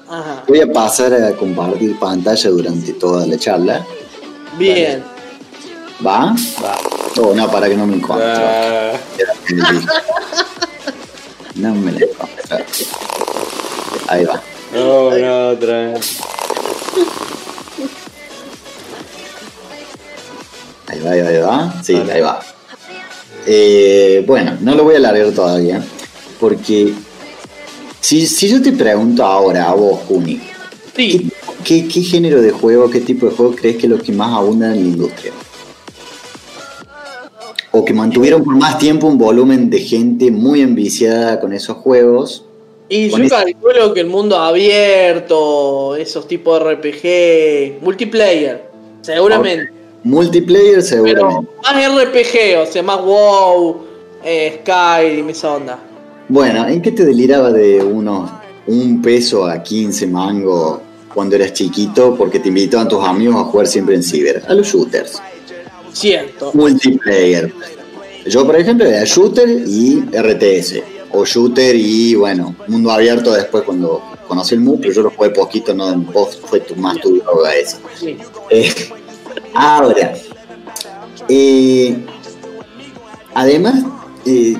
Ajá. 0.09 0.43
Voy 0.47 0.59
a 0.61 0.71
pasar 0.71 1.13
a 1.13 1.31
compartir 1.35 1.97
pantalla 1.99 2.49
durante 2.49 2.93
toda 2.93 3.25
la 3.27 3.37
charla. 3.37 3.85
Bien. 4.57 5.03
¿Va? 6.05 6.33
Va. 6.63 6.77
Oh, 7.21 7.33
no, 7.35 7.49
para 7.51 7.67
que 7.69 7.75
no 7.75 7.85
me 7.85 7.97
encuentro. 7.97 8.27
Ah, 8.27 8.93
No 11.55 11.75
me 11.75 11.91
la 11.91 11.99
encuentro. 11.99 12.57
Ahí 14.07 14.25
va. 14.25 14.41
no, 14.73 15.11
no, 15.17 15.47
otra 15.49 15.91
vez. 15.91 16.17
Ahí 20.87 20.99
va, 21.01 21.11
ahí 21.11 21.21
va, 21.21 21.27
ahí 21.29 21.37
va. 21.39 21.73
Sí, 21.83 21.93
Vale. 21.93 22.13
ahí 22.13 22.21
va. 22.21 22.39
Eh, 23.45 24.23
bueno, 24.25 24.57
no 24.61 24.75
lo 24.75 24.83
voy 24.83 24.95
a 24.95 24.97
alargar 24.97 25.31
todavía. 25.33 25.83
Porque 26.39 26.93
si, 28.01 28.25
si 28.27 28.47
yo 28.49 28.61
te 28.61 28.71
pregunto 28.71 29.23
ahora 29.23 29.69
a 29.69 29.73
vos, 29.73 29.99
Juni, 30.07 30.39
Sí. 30.95 31.29
¿qué, 31.63 31.87
qué 31.87 32.01
género 32.01 32.41
de 32.41 32.51
juego, 32.51 32.89
qué 32.89 32.99
tipo 33.01 33.25
de 33.27 33.35
juego 33.35 33.55
crees 33.55 33.77
que 33.77 33.83
es 33.85 33.89
lo 33.89 33.99
que 33.99 34.11
más 34.11 34.33
abunda 34.35 34.67
en 34.67 34.83
la 34.83 34.89
industria? 34.89 35.31
O 37.71 37.85
que 37.85 37.93
mantuvieron 37.93 38.43
por 38.43 38.55
más 38.55 38.77
tiempo 38.79 39.07
un 39.07 39.17
volumen 39.17 39.69
de 39.69 39.79
gente 39.79 40.31
muy 40.31 40.61
enviciada 40.61 41.39
con 41.39 41.53
esos 41.53 41.77
juegos. 41.77 42.43
Y 42.89 43.09
yo 43.09 43.17
ese- 43.17 43.29
calculo 43.29 43.93
que 43.93 43.99
el 44.01 44.07
mundo 44.07 44.37
abierto, 44.37 45.95
esos 45.95 46.27
tipos 46.27 46.59
de 46.59 46.71
RPG, 46.75 47.83
multiplayer, 47.83 48.69
seguramente. 49.01 49.71
Multiplayer 50.03 50.71
Pero 50.75 50.81
seguramente. 50.81 51.51
más 51.61 51.75
RPG, 51.75 52.57
o 52.61 52.65
sea, 52.65 52.81
más 52.81 53.01
WoW, 53.03 53.81
eh, 54.23 54.61
Skyrim, 54.63 55.29
esa 55.29 55.53
onda. 55.53 55.79
Bueno, 56.29 56.67
¿en 56.67 56.79
qué 56.81 56.91
te 56.91 57.03
deliraba 57.03 57.51
de 57.51 57.81
unos 57.83 58.29
un 58.67 59.01
peso 59.01 59.47
a 59.47 59.63
15 59.63 60.05
mango 60.07 60.79
cuando 61.11 61.35
eras 61.35 61.53
chiquito 61.53 62.15
porque 62.15 62.39
te 62.39 62.49
invitaban 62.49 62.87
tus 62.87 63.03
amigos 63.03 63.35
a 63.37 63.43
jugar 63.45 63.65
siempre 63.65 63.95
en 63.95 64.03
ciber? 64.03 64.43
A 64.47 64.53
los 64.53 64.67
shooters. 64.67 65.19
Cierto. 65.91 66.51
Multiplayer. 66.53 67.51
Yo, 68.27 68.45
por 68.45 68.55
ejemplo, 68.57 68.85
era 68.85 69.03
shooter 69.05 69.49
y 69.49 70.01
RTS. 70.01 70.83
O 71.11 71.25
shooter 71.25 71.75
y, 71.75 72.13
bueno, 72.13 72.55
mundo 72.67 72.91
abierto 72.91 73.33
después 73.33 73.63
cuando 73.63 73.99
conocí 74.27 74.53
el 74.53 74.61
MU, 74.61 74.79
pero 74.79 74.93
yo 74.93 75.01
lo 75.01 75.09
jugué 75.09 75.31
poquito, 75.31 75.73
no 75.73 75.97
vos 76.13 76.39
fue 76.45 76.59
tu, 76.59 76.75
más 76.75 76.99
tu 77.01 77.17
droga 77.17 77.55
esa. 77.55 77.79
Eh, 78.51 78.71
ahora, 79.55 80.13
eh, 81.27 81.97
además 83.33 83.83
eh, 84.27 84.55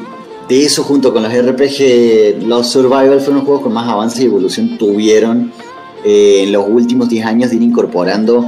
de 0.49 0.65
eso, 0.65 0.84
junto 0.84 1.13
con 1.13 1.23
los 1.23 1.31
RPG, 1.31 2.45
los 2.45 2.67
Survival 2.67 3.19
fueron 3.19 3.35
los 3.35 3.43
juegos 3.45 3.63
con 3.63 3.73
más 3.73 3.88
avance 3.88 4.23
y 4.23 4.26
evolución 4.26 4.77
tuvieron 4.77 5.53
eh, 6.03 6.43
en 6.43 6.51
los 6.51 6.67
últimos 6.67 7.07
10 7.07 7.26
años 7.26 7.49
de 7.51 7.55
ir 7.55 7.61
incorporando. 7.61 8.45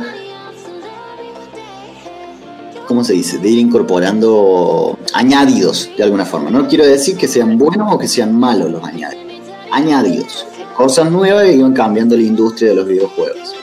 ¿Cómo 2.88 3.06
se 3.06 3.14
dice? 3.14 3.38
De 3.38 3.50
ir 3.50 3.60
incorporando 3.60 5.00
añadidos 5.14 5.90
de 5.96 6.04
alguna 6.04 6.26
forma. 6.26 6.50
No 6.50 6.68
quiero 6.68 6.86
decir 6.86 7.16
que 7.16 7.30
sean 7.30 7.58
buenos 7.58 7.94
o 7.94 7.98
que 7.98 8.08
sean 8.08 8.38
malos 8.38 8.70
los 8.70 8.84
añadidos. 8.84 9.24
Añadidos. 9.72 10.46
Cosas 10.76 11.10
nuevas 11.10 11.46
que 11.46 11.56
iban 11.56 11.74
cambiando 11.74 12.18
la 12.18 12.24
industria 12.24 12.70
de 12.70 12.76
los 12.76 12.88
videojuegos. 12.88 13.56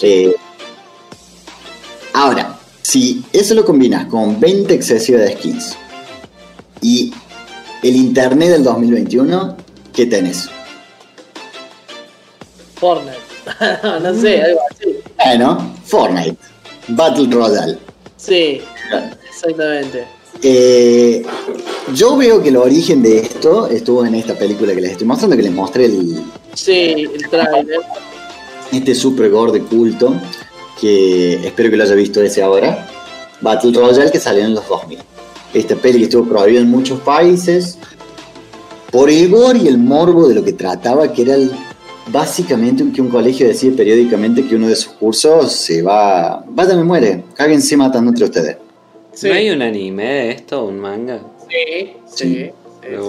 Eh, 0.00 0.34
Ahora, 2.16 2.58
si 2.80 3.22
eso 3.30 3.52
lo 3.52 3.66
combinas 3.66 4.06
con 4.06 4.40
20 4.40 4.72
excesivas 4.72 5.20
de 5.20 5.36
skins 5.36 5.76
y 6.80 7.12
el 7.88 7.96
internet 7.96 8.50
del 8.50 8.64
2021, 8.64 9.56
¿qué 9.92 10.06
tenés? 10.06 10.48
Fortnite. 12.76 13.18
no 14.02 14.14
sé, 14.20 14.42
algo 14.42 14.60
así. 14.70 14.96
Bueno, 15.24 15.74
Fortnite, 15.84 16.36
Battle 16.88 17.28
Royale. 17.30 17.78
Sí, 18.16 18.60
exactamente. 19.30 20.04
Eh, 20.42 21.24
yo 21.94 22.16
veo 22.16 22.42
que 22.42 22.50
el 22.50 22.56
origen 22.56 23.02
de 23.02 23.18
esto 23.18 23.68
estuvo 23.68 24.04
en 24.04 24.14
esta 24.16 24.34
película 24.34 24.74
que 24.74 24.80
les 24.80 24.92
estoy 24.92 25.06
mostrando, 25.06 25.36
que 25.36 25.42
les 25.42 25.52
mostré 25.52 25.86
el, 25.86 26.22
Sí, 26.54 27.08
el 27.14 27.28
trailer. 27.30 27.80
este 28.72 28.94
super 28.94 29.30
gore 29.30 29.52
de 29.52 29.60
culto, 29.62 30.14
que 30.80 31.46
espero 31.46 31.70
que 31.70 31.76
lo 31.76 31.84
haya 31.84 31.94
visto 31.94 32.20
ese 32.20 32.42
ahora, 32.42 32.86
Battle 33.40 33.72
Royale 33.72 34.10
que 34.10 34.20
salió 34.20 34.44
en 34.44 34.54
los 34.54 34.66
2000. 34.68 34.98
Esta 35.56 35.74
peli 35.76 35.98
que 35.98 36.04
estuvo 36.04 36.28
prohibida 36.28 36.60
en 36.60 36.70
muchos 36.70 37.00
países 37.00 37.78
por 38.90 39.08
el 39.10 39.28
gore 39.30 39.58
y 39.60 39.68
el 39.68 39.78
morbo 39.78 40.28
de 40.28 40.34
lo 40.34 40.44
que 40.44 40.52
trataba, 40.52 41.12
que 41.12 41.22
era 41.22 41.34
el- 41.34 41.50
básicamente 42.08 42.84
que 42.92 43.00
un 43.00 43.08
colegio 43.08 43.48
decide 43.48 43.72
periódicamente 43.76 44.46
que 44.46 44.54
uno 44.54 44.68
de 44.68 44.76
sus 44.76 44.92
cursos 44.92 45.52
se 45.52 45.82
va, 45.82 46.44
vaya 46.48 46.76
me 46.76 46.84
muere, 46.84 47.24
cáguense 47.34 47.76
matando 47.76 48.10
entre 48.10 48.24
ustedes. 48.26 48.56
Sí. 49.12 49.28
¿No 49.28 49.34
hay 49.34 49.50
un 49.50 49.62
anime 49.62 50.04
de 50.04 50.30
esto, 50.32 50.64
un 50.66 50.78
manga? 50.78 51.20
Sí, 51.48 51.92
sí. 52.14 52.50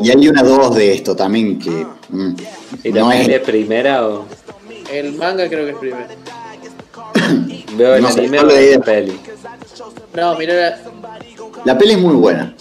Y 0.03 0.10
hay 0.10 0.28
una 0.28 0.41
dos 0.41 0.74
de 0.76 0.94
esto 0.94 1.15
también 1.15 1.60
que 1.60 1.69
mm, 2.10 2.36
¿Y 2.84 2.91
no 2.91 3.11
es, 3.11 3.28
es 3.28 3.40
primera 3.41 4.07
o 4.07 4.26
El 4.91 5.14
manga 5.14 5.48
creo 5.49 5.65
que 5.65 5.72
es 5.72 5.78
primero. 5.78 6.07
veo 7.78 7.95
el 7.95 8.02
No 8.02 8.07
anime 8.07 8.38
no 8.38 8.44
o 8.44 8.45
lo 8.45 8.53
la 8.53 8.60
digas. 8.61 8.84
peli? 8.86 9.19
No, 10.15 10.38
mirar 10.40 10.80
la, 11.65 11.77
peli 11.77 11.93
es 11.93 11.99
muy 11.99 12.15
buena, 12.15 12.53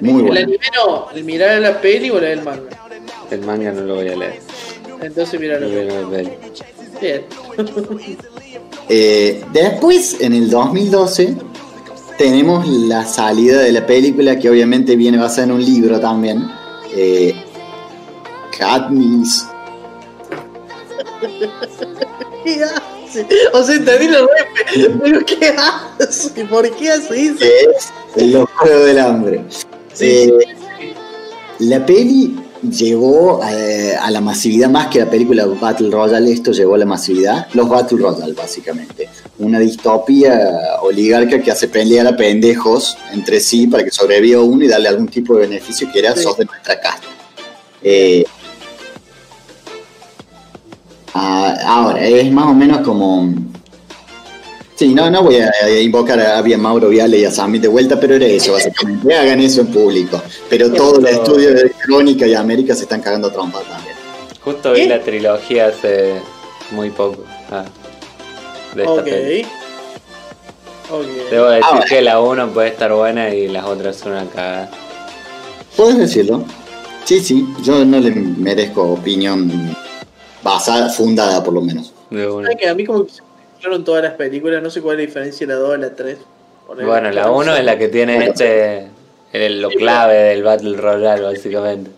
muy 0.00 0.20
el 0.20 0.26
buena. 0.26 0.40
anime 0.40 0.66
no, 0.74 1.10
el 1.10 1.24
mirar 1.24 1.60
la 1.60 1.80
peli 1.80 2.10
o 2.10 2.20
la 2.20 2.28
del 2.28 2.42
manga. 2.42 2.70
El 3.30 3.40
manga 3.42 3.72
no 3.72 3.82
lo 3.82 3.94
voy 3.96 4.08
a 4.08 4.16
leer. 4.16 4.40
Entonces 5.00 5.40
mirar 5.40 5.60
la 5.60 6.08
peli. 6.08 6.30
Bien. 7.00 7.24
Eh, 8.92 9.44
después, 9.52 10.20
en 10.20 10.34
el 10.34 10.50
2012, 10.50 11.36
tenemos 12.18 12.66
la 12.66 13.04
salida 13.04 13.60
de 13.60 13.70
la 13.70 13.86
película 13.86 14.36
que 14.36 14.50
obviamente 14.50 14.96
viene 14.96 15.16
basada 15.16 15.44
en 15.44 15.52
un 15.52 15.64
libro 15.64 16.00
también. 16.00 16.44
Eh, 16.92 17.32
Katniss. 18.58 19.46
O 23.52 23.62
sea, 23.62 23.76
entendí 23.76 24.08
la 24.08 24.20
repe, 24.20 24.90
pero 25.02 25.20
¿qué 25.24 25.54
hace? 25.98 26.44
¿Por 26.44 26.70
qué 26.76 26.90
hace 26.90 27.26
eso? 27.26 27.44
es 28.16 28.26
Los 28.26 28.48
Juegos 28.50 28.86
del 28.86 28.98
Hambre. 28.98 29.44
Sí, 29.92 30.06
Eh, 30.06 30.32
La 31.60 31.84
peli 31.84 32.36
llevó 32.62 33.40
eh, 33.50 33.94
a 34.00 34.10
la 34.10 34.20
masividad 34.20 34.68
más 34.68 34.88
que 34.88 34.98
la 35.00 35.10
película 35.10 35.46
Battle 35.46 35.90
Royale, 35.90 36.30
esto 36.32 36.52
llevó 36.52 36.74
a 36.74 36.78
la 36.78 36.86
masividad, 36.86 37.46
los 37.54 37.68
Battle 37.68 37.98
Royale 37.98 38.32
básicamente. 38.34 39.08
Una 39.38 39.58
distopía 39.58 40.50
oligarca 40.82 41.40
que 41.42 41.50
hace 41.50 41.68
pelear 41.68 42.06
a 42.06 42.16
pendejos 42.16 42.96
entre 43.12 43.40
sí 43.40 43.66
para 43.66 43.82
que 43.84 43.90
sobreviva 43.90 44.42
uno 44.42 44.64
y 44.64 44.68
darle 44.68 44.88
algún 44.88 45.08
tipo 45.08 45.34
de 45.36 45.42
beneficio 45.48 45.88
que 45.92 45.98
era 46.00 46.14
Sí. 46.14 46.22
sos 46.22 46.36
de 46.36 46.44
nuestra 46.44 46.78
casta. 46.80 47.06
Eh, 47.82 48.24
ah, 51.14 51.54
ahora, 51.66 52.04
es 52.04 52.30
más 52.32 52.46
o 52.46 52.54
menos 52.54 52.78
como... 52.80 53.32
Sí, 54.76 54.94
no, 54.94 55.10
no 55.10 55.22
voy 55.22 55.36
a 55.36 55.80
invocar 55.80 56.18
a 56.18 56.40
bien 56.40 56.58
Mauro 56.60 56.88
Viale 56.88 57.18
y 57.18 57.24
a 57.26 57.30
Sammy 57.30 57.58
de 57.58 57.68
vuelta, 57.68 58.00
pero 58.00 58.14
era 58.14 58.24
eso, 58.24 58.52
básicamente. 58.54 59.14
Hagan 59.14 59.38
eso 59.40 59.60
en 59.60 59.66
público. 59.66 60.22
Pero 60.48 60.72
todos 60.72 61.02
los 61.02 61.10
estudios 61.10 61.52
de 61.54 61.70
Crónica 61.84 62.26
y 62.26 62.34
América 62.34 62.74
se 62.74 62.84
están 62.84 63.02
cagando 63.02 63.30
trompas 63.30 63.62
también. 63.64 63.94
Justo 64.42 64.72
vi 64.72 64.86
la 64.86 65.02
trilogía 65.02 65.66
hace 65.66 66.14
muy 66.70 66.88
poco. 66.88 67.24
ah, 67.50 67.64
de 68.74 68.82
esta 68.82 68.94
Ok. 68.94 69.04
peli. 69.04 69.42
Ok. 70.90 71.30
Debo 71.30 71.46
decir 71.50 71.64
Ahora. 71.70 71.84
que 71.86 72.00
la 72.02 72.20
1 72.20 72.48
puede 72.48 72.68
estar 72.68 72.92
buena 72.94 73.34
y 73.34 73.48
las 73.48 73.64
otras 73.66 73.96
son 73.96 74.12
una 74.12 74.24
cagada. 74.26 74.70
¿Puedes 75.76 75.98
decirlo? 75.98 76.42
Sí, 77.04 77.20
sí, 77.20 77.46
yo 77.62 77.84
no 77.84 78.00
le 78.00 78.12
merezco 78.12 78.82
opinión 78.92 79.76
basada, 80.42 80.88
fundada 80.90 81.42
por 81.42 81.54
lo 81.54 81.60
menos. 81.60 81.92
De 82.10 82.28
una. 82.28 82.48
¿Sabes 82.48 82.62
que 82.62 82.68
a 82.68 82.74
mí 82.74 82.84
como 82.84 83.04
que 83.06 83.12
se 83.12 83.22
mezclaron 83.52 83.84
todas 83.84 84.02
las 84.02 84.14
películas, 84.14 84.62
no 84.62 84.70
sé 84.70 84.80
cuál 84.80 84.96
es 84.96 85.04
la 85.04 85.06
diferencia 85.06 85.46
de 85.46 85.52
la 85.52 85.58
2 85.58 85.74
a 85.74 85.78
la 85.78 85.94
3. 85.94 86.18
Bueno, 86.84 87.10
la 87.10 87.30
1 87.30 87.56
es 87.56 87.64
la 87.64 87.76
que 87.78 87.88
tiene 87.88 88.24
este. 88.26 88.88
el- 89.32 89.60
lo 89.60 89.68
clave 89.70 90.14
del 90.14 90.42
Battle 90.42 90.76
Royale, 90.76 91.22
básicamente. 91.22 91.90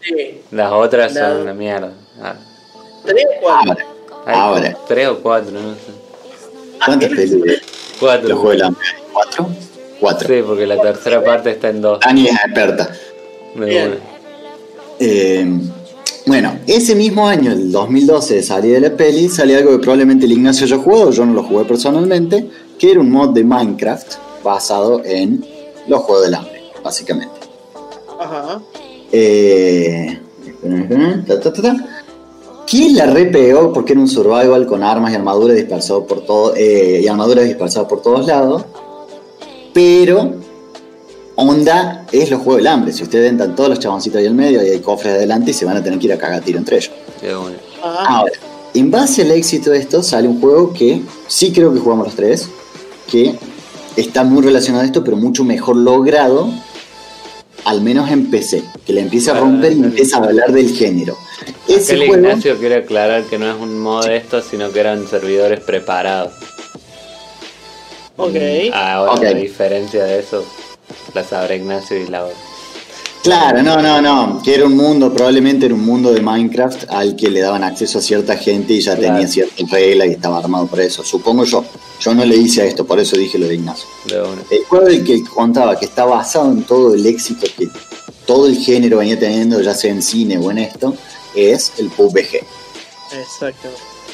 Sí, 0.00 0.42
Las 0.52 0.70
otras 0.72 1.12
La- 1.14 1.28
son 1.30 1.40
una 1.42 1.54
mierda. 1.54 1.92
Ah, 2.22 2.34
3 3.04 3.24
o 3.24 3.40
4. 3.42 3.70
Ahora, 3.72 3.86
hay 4.26 4.34
Ahora. 4.38 4.76
Tres 4.88 5.08
o 5.08 5.18
cuatro, 5.22 5.50
no 5.52 5.74
sé. 5.74 5.80
¿cuántas 6.84 7.08
películas? 7.10 7.56
Cuatro. 8.00 8.28
¿Los 8.28 8.38
Juegos? 8.38 8.72
¿Cuatro? 9.12 9.48
Cuatro. 10.00 10.28
Sí, 10.28 10.42
porque 10.46 10.66
la 10.66 10.80
tercera 10.80 11.22
parte 11.24 11.50
está 11.50 11.68
en 11.70 11.80
dos. 11.80 12.00
Dani 12.00 12.26
es 12.26 12.34
experta. 12.44 12.90
Una. 13.54 13.66
Eh, 14.98 15.46
bueno, 16.26 16.58
ese 16.66 16.96
mismo 16.96 17.28
año, 17.28 17.52
el 17.52 17.70
2012, 17.70 18.34
de 18.34 18.42
salida 18.42 18.74
de 18.74 18.80
la 18.80 18.96
peli, 18.96 19.28
salió 19.28 19.58
algo 19.58 19.70
que 19.70 19.78
probablemente 19.78 20.26
el 20.26 20.32
Ignacio 20.32 20.64
haya 20.64 20.76
jugado, 20.76 21.12
yo 21.12 21.24
no 21.24 21.32
lo 21.32 21.44
jugué 21.44 21.64
personalmente, 21.64 22.50
que 22.78 22.90
era 22.90 23.00
un 23.00 23.10
mod 23.12 23.30
de 23.30 23.44
Minecraft 23.44 24.14
basado 24.42 25.02
en 25.04 25.44
los 25.86 26.00
Juegos 26.00 26.24
del 26.24 26.34
Hambre, 26.34 26.62
básicamente. 26.82 27.32
Ajá. 28.18 28.60
Eh, 29.12 30.18
ta, 31.28 31.40
ta, 31.40 31.52
ta, 31.52 31.76
la 32.72 33.06
repegó 33.06 33.72
porque 33.72 33.92
era 33.92 34.00
un 34.00 34.08
survival 34.08 34.66
con 34.66 34.82
armas 34.82 35.12
y 35.12 35.14
armaduras 35.14 35.56
dispersadas 35.56 36.04
por 36.08 36.26
todo, 36.26 36.54
eh, 36.56 37.02
y 37.04 37.06
armaduras 37.06 37.44
dispersadas 37.44 37.88
por 37.88 38.02
todos 38.02 38.26
lados. 38.26 38.64
Pero 39.72 40.34
onda 41.36 42.06
es 42.12 42.30
los 42.30 42.40
juegos 42.40 42.56
del 42.58 42.66
hambre. 42.66 42.92
Si 42.92 43.02
ustedes 43.02 43.30
entran 43.30 43.54
todos 43.54 43.70
los 43.70 43.78
chaboncitos 43.78 44.18
ahí 44.18 44.26
al 44.26 44.34
medio 44.34 44.64
y 44.64 44.70
hay 44.70 44.80
cofres 44.80 45.14
adelante 45.14 45.50
y 45.50 45.54
se 45.54 45.64
van 45.64 45.76
a 45.76 45.82
tener 45.82 45.98
que 45.98 46.06
ir 46.06 46.12
a 46.12 46.18
cagar 46.18 46.42
tiro 46.42 46.58
entre 46.58 46.76
ellos. 46.78 46.90
De 47.20 47.36
una. 47.36 47.56
Ajá. 47.82 48.04
Ahora, 48.18 48.32
en 48.74 48.90
base 48.90 49.22
al 49.22 49.30
éxito 49.30 49.70
de 49.70 49.78
esto 49.78 50.02
sale 50.02 50.28
un 50.28 50.40
juego 50.40 50.72
que 50.72 51.02
sí 51.28 51.52
creo 51.52 51.72
que 51.72 51.80
jugamos 51.80 52.06
los 52.06 52.16
tres, 52.16 52.48
que 53.10 53.34
está 53.96 54.24
muy 54.24 54.42
relacionado 54.42 54.82
a 54.82 54.86
esto, 54.86 55.02
pero 55.04 55.16
mucho 55.16 55.44
mejor 55.44 55.76
logrado, 55.76 56.50
al 57.64 57.80
menos 57.80 58.10
en 58.10 58.30
PC, 58.30 58.62
que 58.86 58.92
le 58.92 59.00
empieza 59.02 59.32
a 59.32 59.36
Ah, 59.36 59.40
romper 59.40 59.72
y 59.72 59.80
empieza 59.82 60.16
a 60.18 60.24
hablar 60.24 60.52
del 60.52 60.70
género. 60.74 61.16
Ese 61.68 61.94
Aquel 61.94 62.08
juego, 62.08 62.14
Ignacio 62.28 62.58
quiere 62.58 62.76
aclarar 62.76 63.24
que 63.24 63.38
no 63.38 63.48
es 63.50 63.56
un 63.60 63.78
mod 63.78 64.04
de 64.06 64.16
esto, 64.16 64.40
sino 64.42 64.70
que 64.72 64.80
eran 64.80 65.06
servidores 65.08 65.60
preparados. 65.60 66.32
Ok. 68.16 68.34
Ahora, 68.72 69.12
Ok. 69.12 69.24
a 69.24 69.34
diferencia 69.34 70.04
de 70.04 70.20
eso, 70.20 70.44
la 71.16 71.24
sabrá 71.24 71.56
Ignacio 71.56 71.96
y 71.96 72.06
la 72.08 72.26
claro, 73.22 73.62
no, 73.62 73.82
no, 73.82 74.00
no, 74.00 74.40
que 74.42 74.54
era 74.54 74.66
un 74.66 74.76
mundo, 74.76 75.12
probablemente 75.12 75.66
era 75.66 75.74
un 75.74 75.84
mundo 75.84 76.12
de 76.12 76.20
Minecraft 76.20 76.84
al 76.90 77.16
que 77.16 77.28
le 77.30 77.40
daban 77.40 77.64
acceso 77.64 77.98
a 77.98 78.02
cierta 78.02 78.36
gente 78.36 78.74
y 78.74 78.80
ya 78.80 78.94
Claro. 78.96 79.14
tenía 79.14 79.26
ciertas 79.28 79.70
reglas 79.70 80.08
y 80.08 80.10
estaba 80.12 80.38
armado 80.38 80.66
para 80.68 80.84
eso. 80.84 81.02
Supongo 81.02 81.44
yo, 81.44 81.64
yo 82.00 82.14
no 82.14 82.24
le 82.24 82.36
hice 82.36 82.62
a 82.62 82.64
esto, 82.66 82.84
por 82.86 83.00
eso 83.00 83.16
dije 83.16 83.38
lo 83.38 83.48
de 83.48 83.54
Ignacio. 83.54 83.86
de. 84.06 84.56
El 84.56 84.64
juego 84.66 84.84
del 84.86 85.02
que 85.02 85.24
contaba 85.24 85.76
que 85.78 85.86
está 85.86 86.04
basado 86.04 86.52
en 86.52 86.62
todo 86.62 86.94
el 86.94 87.04
éxito 87.06 87.46
que 87.58 87.68
todo 88.26 88.46
el 88.46 88.56
género 88.58 88.98
venía 88.98 89.18
teniendo, 89.18 89.60
ya 89.60 89.74
sea 89.74 89.90
en 89.90 90.02
cine 90.02 90.38
o 90.38 90.50
en 90.50 90.58
esto, 90.58 90.94
es 91.34 91.72
el 91.78 91.88
PUBG. 91.88 92.34
Exacto. 93.12 93.68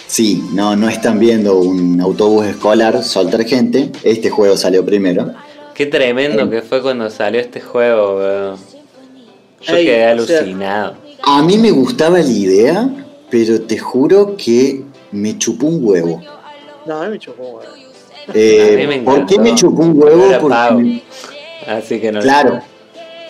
Sí, 0.06 0.42
no, 0.52 0.76
no 0.76 0.88
están 0.88 1.18
viendo 1.18 1.56
un 1.58 2.00
autobús 2.00 2.46
escolar 2.46 3.02
soltar 3.02 3.44
gente. 3.44 3.90
Este 4.02 4.28
juego 4.30 4.56
salió 4.56 4.84
primero. 4.84 5.32
Qué 5.74 5.86
tremendo 5.86 6.48
que 6.50 6.62
fue 6.62 6.82
cuando 6.82 7.08
salió 7.10 7.40
este 7.40 7.60
juego, 7.60 8.16
weón. 8.18 8.56
Yo 9.62 9.76
Ey, 9.76 9.84
quedé 9.86 10.12
o 10.20 10.24
sea- 10.26 10.38
alucinado. 10.38 10.94
A 11.22 11.42
mí 11.42 11.56
me 11.56 11.70
gustaba 11.70 12.18
la 12.18 12.24
idea, 12.30 12.90
pero 13.30 13.60
te 13.62 13.78
juro 13.78 14.36
que 14.36 14.82
me 15.12 15.38
chupó 15.38 15.66
un 15.66 15.78
huevo. 15.84 16.20
No, 16.84 17.00
a 17.00 17.04
mí 17.06 17.12
me 17.12 17.18
chocó, 17.18 17.42
weón. 17.42 17.82
Eh, 18.34 18.74
A 18.74 18.76
mí 18.76 18.86
me 18.86 18.98
¿Por 19.02 19.14
qué 19.26 19.34
encantó. 19.34 19.42
me 19.42 19.54
chupó 19.54 19.82
un 19.82 20.02
huevo? 20.02 20.26
Era 20.26 20.38
Porque 20.40 20.54
pago. 20.54 20.80
me- 20.80 21.02
Así 21.66 22.00
que 22.00 22.10
no 22.12 22.20
Claro. 22.20 22.60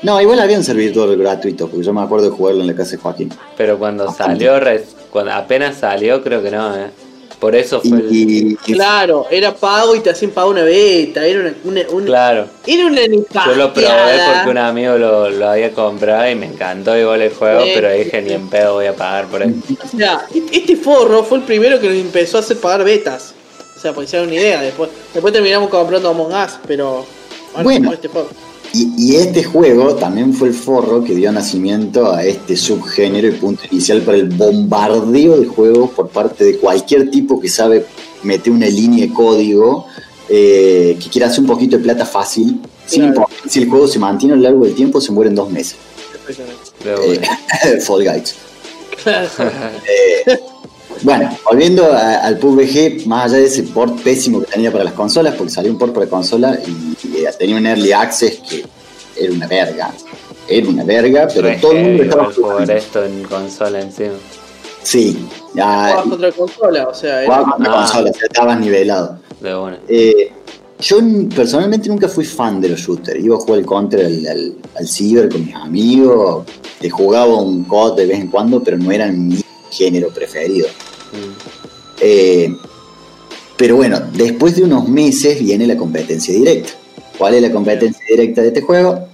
No, 0.03 0.21
igual 0.21 0.41
había 0.41 0.57
un 0.59 0.65
servidor 0.65 1.17
gratuito, 1.17 1.69
porque 1.69 1.85
yo 1.85 1.93
me 1.93 2.01
acuerdo 2.03 2.31
de 2.31 2.37
jugarlo 2.37 2.63
en 2.63 2.67
la 2.67 2.75
casa 2.75 2.93
de 2.93 2.97
Joaquín. 2.97 3.31
Pero 3.57 3.79
cuando 3.79 4.07
Bastante. 4.07 4.45
salió, 4.47 4.81
cuando 5.11 5.33
apenas 5.33 5.77
salió, 5.77 6.23
creo 6.25 6.43
que 6.43 6.51
no, 6.51 6.75
¿eh? 6.77 6.87
Por 7.43 7.57
eso 7.57 7.81
fue 7.81 7.99
el... 7.99 8.09
Y, 8.13 8.55
Claro, 8.55 9.27
era 9.29 9.53
pago 9.53 9.97
y 9.97 10.01
te 10.01 10.11
hacían 10.11 10.31
pagar 10.31 10.51
una 10.51 10.63
beta, 10.63 11.27
era 11.27 11.41
una, 11.41 11.55
una, 11.65 11.81
una- 11.91 12.07
Claro. 12.07 12.47
era 12.65 12.87
una 12.87 13.01
Yo 13.05 13.55
lo 13.57 13.75
probé 13.75 13.89
porque 14.35 14.51
un 14.51 14.59
amigo 14.59 14.97
lo, 14.97 15.29
lo 15.29 15.49
había 15.49 15.73
comprado 15.73 16.31
y 16.31 16.37
me 16.37 16.47
encantó 16.47 16.97
igual 16.97 17.21
el 17.21 17.35
juego, 17.35 17.65
Sí. 17.65 17.71
pero 17.75 17.91
dije 17.91 18.23
ni 18.23 18.33
en 18.33 18.49
pedo 18.49 18.75
voy 18.75 18.87
a 18.87 18.95
pagar 18.95 19.27
por 19.27 19.43
eso. 19.43 19.55
O 19.93 19.97
sea, 19.99 20.25
este 20.53 20.77
forro 20.77 21.25
fue 21.25 21.39
el 21.39 21.45
primero 21.45 21.81
que 21.81 21.89
nos 21.89 21.97
empezó 21.97 22.37
a 22.37 22.41
hacer 22.43 22.59
pagar 22.59 22.85
betas. 22.85 23.35
O 23.77 23.81
sea, 23.81 23.93
para 23.93 24.05
que 24.05 24.11
se 24.13 24.17
hagan 24.19 24.29
una 24.29 24.39
idea. 24.39 24.61
Después, 24.63 24.91
después 25.13 25.33
terminamos 25.33 25.69
comprando 25.69 26.11
Among 26.11 26.33
Us, 26.33 26.53
pero. 26.69 27.05
Bueno. 27.65 27.93
este 27.93 28.09
forro. 28.09 28.29
Y- 28.75 28.93
y 28.97 29.17
este 29.17 29.45
juego 29.45 29.95
también 29.97 30.33
fue 30.35 30.49
el 30.49 30.55
forro 30.55 31.03
que 31.05 31.15
dio 31.15 31.31
nacimiento 31.33 32.13
a 32.13 32.25
este 32.25 32.57
subgénero 32.57 33.29
y 33.29 33.33
punto 33.33 33.63
inicial 33.71 34.03
para 34.03 34.17
el 34.19 34.29
bombardeo 34.29 35.39
de 35.39 35.47
juegos 35.47 35.91
por 35.91 36.09
parte 36.09 36.45
de 36.45 36.59
cualquier 36.59 37.11
tipo 37.11 37.41
que 37.41 37.49
sabe 37.49 37.85
meter 38.23 38.53
una 38.53 38.67
línea 38.67 39.07
de 39.07 39.13
código 39.13 39.87
eh, 40.29 40.97
que 41.03 41.11
quiera 41.11 41.27
hacer 41.27 41.41
un 41.41 41.47
poquito 41.47 41.77
de 41.77 41.83
plata 41.83 42.07
fácil. 42.07 42.61
Sin 42.87 43.13
Claro. 43.13 43.29
si 43.49 43.61
el 43.61 43.69
juego 43.69 43.87
se 43.87 43.99
mantiene 43.99 44.35
a 44.35 44.37
lo 44.37 44.43
largo 44.43 44.65
del 44.65 44.75
tiempo, 44.75 45.01
se 45.01 45.13
muere 45.13 45.29
en 45.31 45.35
dos 45.37 45.51
meses. 45.51 45.77
Eh. 46.85 47.21
Fall 47.81 48.05
Guys. 48.05 48.35
Claro. 49.03 49.29
Bueno, 51.03 51.37
volviendo 51.45 51.85
a- 51.93 52.17
al 52.19 52.39
PUBG, 52.39 53.07
más 53.07 53.25
allá 53.27 53.39
de 53.39 53.47
ese 53.47 53.63
port 53.65 54.01
pésimo 54.03 54.41
que 54.41 54.47
tenía 54.47 54.71
para 54.71 54.85
las 54.85 54.93
consolas, 54.93 55.35
porque 55.35 55.51
salió 55.53 55.73
un 55.73 55.79
port 55.79 55.93
para 55.93 56.07
consola 56.07 56.59
y, 56.67 56.71
y, 56.71 57.25
tenía 57.39 57.57
un 57.57 57.67
early 57.67 57.93
access 57.93 58.39
que 58.49 58.65
era 59.17 59.33
una 59.33 59.47
verga. 59.47 59.91
Era 60.49 60.69
una 60.69 60.85
verga, 60.85 61.29
pero 61.33 61.49
Re 61.49 61.57
todo 61.61 61.73
el 61.73 61.85
mundo 61.85 62.03
estaba 62.05 62.33
jugando. 62.33 62.73
esto 62.73 63.05
en 63.05 63.23
consola 63.25 63.81
encima. 63.81 64.13
Sí, 64.83 65.17
ya 65.55 66.03
contra 66.05 66.29
la 66.29 66.33
consola, 66.35 66.89
o 66.89 66.95
sea, 66.95 67.23
era- 67.23 67.27
jugaba 67.37 67.53
con 67.57 67.63
la 67.65 67.71
Ah. 67.71 67.77
consola, 67.85 68.11
o 68.11 68.15
sea, 68.15 68.23
estabas 68.25 68.61
nivelado. 68.61 69.19
De. 69.41 69.79
Eh, 69.89 70.33
yo 70.81 70.99
personalmente 71.35 71.89
nunca 71.89 72.09
fui 72.09 72.25
fan 72.25 72.61
de 72.61 72.71
los 72.71 72.81
shooters. 72.81 73.25
Iba 73.25 73.37
a 73.37 73.39
jugar 73.41 73.61
el 73.61 73.67
contra 73.67 74.01
al, 74.01 74.27
al, 74.27 74.55
al 74.77 74.89
ciber 74.89 75.29
con 75.29 75.45
mis 75.47 75.55
amigos, 75.55 76.45
te 76.81 76.91
jugaba 76.91 77.37
un 77.37 77.65
COD 77.65 77.97
de 77.99 78.07
vez 78.07 78.19
en 78.21 78.27
cuando, 78.29 78.63
pero 78.63 78.77
no 78.77 78.91
era 78.91 79.07
mi 79.07 79.41
género 79.73 80.11
preferido. 80.11 80.69
Mm. 81.13 81.33
Eh, 82.01 82.57
pero 83.57 83.77
bueno, 83.77 84.01
después 84.13 84.57
de 84.57 84.65
unos 84.65 84.89
meses 84.89 85.39
viene 85.39 85.67
la 85.67 85.77
competencia 85.77 86.35
directa. 86.35 86.73
¿Cuál 87.19 87.35
es 87.35 87.43
la 87.43 87.53
competencia 87.53 88.05
directa 88.09 88.43
de 88.43 88.49
este 88.49 88.61
juego? 88.63 89.09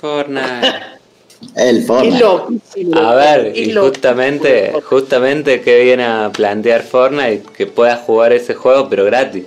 Fortnite. 0.00 0.96
El 1.54 1.82
Fortnite. 1.84 2.18
loquísimo. 2.18 2.98
A 2.98 3.14
ver, 3.14 3.56
y 3.56 3.72
justamente, 3.72 4.72
justamente 4.84 5.60
que 5.60 5.84
viene 5.84 6.04
a 6.04 6.30
plantear 6.32 6.82
Fortnite 6.82 7.42
que 7.56 7.66
puedas 7.66 8.00
jugar 8.00 8.32
ese 8.32 8.54
juego 8.54 8.88
pero 8.88 9.04
gratis. 9.04 9.44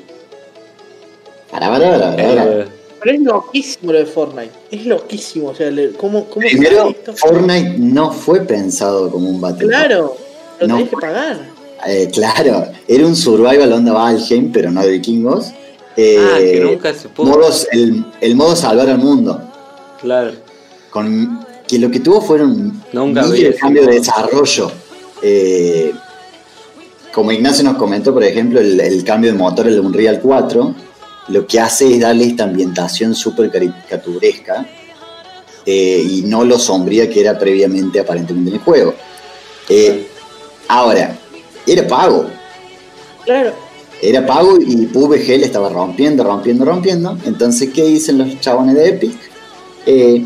Pará, 1.51 1.69
pará, 1.69 1.91
pará, 1.91 2.15
pará, 2.15 2.45
pará. 2.45 2.78
El- 3.03 3.03
Pero 3.03 3.15
es 3.15 3.21
loquísimo 3.21 3.91
lo 3.93 3.99
de 3.99 4.05
Fortnite. 4.05 4.51
Es 4.71 4.85
loquísimo. 4.85 5.47
O 5.49 5.55
sea, 5.55 5.69
le- 5.71 5.91
¿cómo, 5.93 6.25
cómo 6.25 6.45
Primero? 6.45 6.93
Fortnite 7.15 7.75
no 7.77 8.11
fue 8.11 8.41
pensado 8.41 9.09
como 9.09 9.29
un 9.29 9.39
Battle 9.41 9.67
Claro, 9.67 10.15
lo 10.59 10.67
No. 10.67 10.75
tenés 10.75 10.89
que 10.89 10.97
pagar. 10.97 11.39
Eh, 11.87 12.09
claro, 12.13 12.65
era 12.87 13.07
un 13.07 13.15
survival 13.15 13.71
onda 13.71 13.93
Valheim, 13.93 14.51
pero 14.51 14.69
no 14.69 14.81
de 14.81 14.89
vikingos. 14.91 15.47
Eh, 15.95 16.17
Ah, 16.19 16.37
que 16.39 16.59
nunca 16.61 16.93
se 16.93 17.07
pudo. 17.09 17.27
modos- 17.31 17.67
el, 17.71 18.05
el 18.21 18.35
modo 18.35 18.55
salvar 18.55 18.89
al 18.89 18.97
mundo. 18.99 19.41
Claro. 20.01 20.31
con 20.89 21.45
que 21.67 21.77
lo 21.77 21.91
que 21.91 21.99
tuvo 21.99 22.19
fueron 22.21 22.81
Nunca 22.93 23.21
miles 23.23 23.39
de 23.43 23.55
cambio 23.55 23.85
de 23.85 23.93
desarrollo. 23.95 24.71
Eh, 25.21 25.91
como 27.13 27.31
Ignacio 27.31 27.63
nos 27.63 27.77
comentó, 27.77 28.13
por 28.13 28.23
ejemplo, 28.23 28.59
el, 28.59 28.79
el 28.79 29.03
cambio 29.03 29.31
de 29.31 29.37
motor 29.37 29.65
del 29.65 29.79
Unreal 29.79 30.19
4, 30.21 30.73
lo 31.29 31.45
que 31.45 31.59
hace 31.59 31.93
es 31.93 31.99
darle 31.99 32.25
esta 32.25 32.43
ambientación 32.43 33.15
súper 33.15 33.51
caricaturesca 33.51 34.65
eh, 35.65 36.05
y 36.09 36.21
no 36.23 36.43
lo 36.43 36.57
sombría 36.57 37.09
que 37.09 37.21
era 37.21 37.37
previamente 37.37 37.99
aparentemente 37.99 38.49
en 38.49 38.55
el 38.55 38.61
juego. 38.61 38.93
Eh, 39.69 40.07
ahora, 40.67 41.15
era 41.67 41.87
pago. 41.87 42.25
Claro. 43.23 43.53
Era 44.01 44.25
pago 44.25 44.57
y 44.59 44.85
PUBG 44.87 45.27
le 45.27 45.45
estaba 45.45 45.69
rompiendo, 45.69 46.23
rompiendo, 46.23 46.65
rompiendo. 46.65 47.17
Entonces, 47.25 47.69
¿qué 47.73 47.83
dicen 47.83 48.17
los 48.17 48.39
chabones 48.39 48.75
de 48.75 48.89
Epic? 48.89 49.17
Eh, 49.85 50.23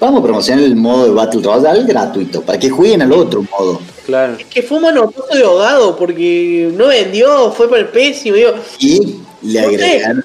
vamos 0.00 0.20
a 0.20 0.22
promocionar 0.22 0.64
el 0.64 0.76
modo 0.76 1.04
de 1.04 1.10
Battle 1.10 1.42
Royale 1.42 1.84
gratuito, 1.84 2.42
para 2.42 2.58
que 2.58 2.70
jueguen 2.70 3.02
al 3.02 3.12
otro 3.12 3.42
modo. 3.42 3.80
Claro. 4.06 4.36
Es 4.38 4.46
que 4.46 4.62
fue 4.62 4.80
manotazo 4.80 5.34
de 5.34 5.42
ahogado 5.42 5.96
porque 5.96 6.72
no 6.74 6.86
vendió, 6.86 7.50
fue 7.50 7.68
por 7.68 7.78
el 7.78 7.88
pésimo. 7.88 8.36
Digo, 8.36 8.52
Y 8.78 9.16
le 9.42 9.60
agregaron, 9.60 10.24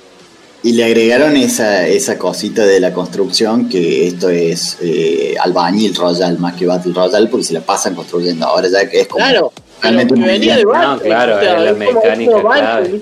y 0.63 0.71
le 0.73 0.85
agregaron 0.85 1.35
esa, 1.35 1.85
esa 1.87 2.17
cosita 2.17 2.65
de 2.65 2.79
la 2.79 2.93
construcción, 2.93 3.67
que 3.67 4.07
esto 4.07 4.29
es 4.29 4.77
eh, 4.81 5.35
albañil 5.39 5.93
Royale 5.93 6.37
más 6.37 6.55
que 6.55 6.65
Battle 6.65 6.93
Royale, 6.93 7.27
porque 7.27 7.43
se 7.45 7.53
la 7.53 7.61
pasan 7.61 7.95
construyendo. 7.95 8.45
Ahora 8.47 8.67
ya 8.69 8.89
que 8.89 9.01
es 9.01 9.07
como 9.07 9.23
claro, 9.25 9.51
realmente 9.81 10.13
que 10.15 10.21
venía 10.21 10.55
de 10.57 10.63
No, 10.63 10.99
claro, 10.99 11.39
es 11.39 11.61
la 11.65 11.73
mecánica 11.73 12.41
clave. 12.41 13.01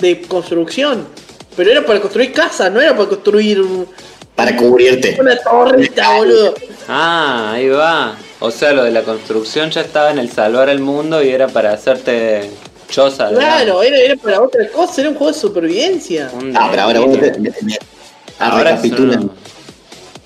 De 0.00 0.20
construcción. 0.22 1.06
Pero 1.56 1.70
era 1.70 1.86
para 1.86 2.00
construir 2.00 2.32
casas, 2.32 2.70
no 2.72 2.80
era 2.80 2.96
para 2.96 3.08
construir 3.08 3.60
un- 3.60 3.86
para 4.34 4.56
cubrirte. 4.56 5.16
una 5.20 5.36
torreta, 5.38 6.16
boludo. 6.18 6.54
Ah, 6.88 7.52
ahí 7.54 7.68
va. 7.68 8.16
O 8.40 8.50
sea, 8.50 8.72
lo 8.72 8.82
de 8.82 8.90
la 8.90 9.02
construcción 9.04 9.70
ya 9.70 9.80
estaba 9.80 10.10
en 10.10 10.18
el 10.18 10.28
salvar 10.30 10.68
el 10.68 10.80
mundo 10.80 11.22
y 11.22 11.30
era 11.30 11.46
para 11.48 11.72
hacerte 11.72 12.50
choza. 12.94 13.28
Claro, 13.30 13.82
era, 13.82 13.98
era 13.98 14.16
para 14.16 14.40
otra 14.42 14.68
cosa, 14.70 15.00
era 15.00 15.10
un 15.10 15.16
juego 15.16 15.32
de 15.32 15.38
supervivencia. 15.38 16.30
Ah, 16.54 16.68
pero 16.70 16.82
ahora 16.82 17.00
vos 17.00 17.12
te, 17.18 17.30
delito. 17.30 17.40
me- 17.62 17.66
me- 17.72 17.78
Ahora 18.38 18.80
son- 18.80 19.32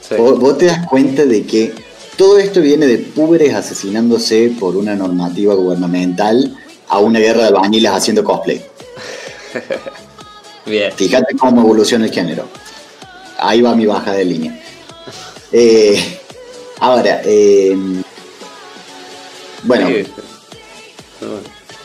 Sí. 0.09 0.15
Vos, 0.17 0.39
vos 0.39 0.57
te 0.59 0.67
das 0.67 0.87
cuenta 0.87 1.25
de 1.27 1.45
que 1.45 1.73
todo 2.17 2.39
esto 2.39 2.61
viene 2.61 2.87
de 2.87 2.99
púberes 2.99 3.55
asesinándose 3.55 4.53
por 4.59 4.77
una 4.77 4.95
normativa 4.95 5.55
gubernamental 5.55 6.57
a 6.89 6.99
una 6.99 7.19
guerra 7.19 7.43
de 7.43 7.49
albañiles 7.49 7.91
haciendo 7.93 8.25
cosplay. 8.25 8.63
Bien. 10.67 10.93
Fíjate 10.93 11.37
cómo 11.37 11.61
evoluciona 11.63 12.07
el 12.07 12.13
género. 12.13 12.47
Ahí 13.39 13.61
va 13.63 13.75
mi 13.75 13.87
baja 13.87 14.13
de 14.13 14.25
línea. 14.25 14.61
Eh, 15.53 16.19
ahora, 16.81 17.21
eh, 17.25 17.77
bueno, 19.63 19.89
Sí. 19.89 20.07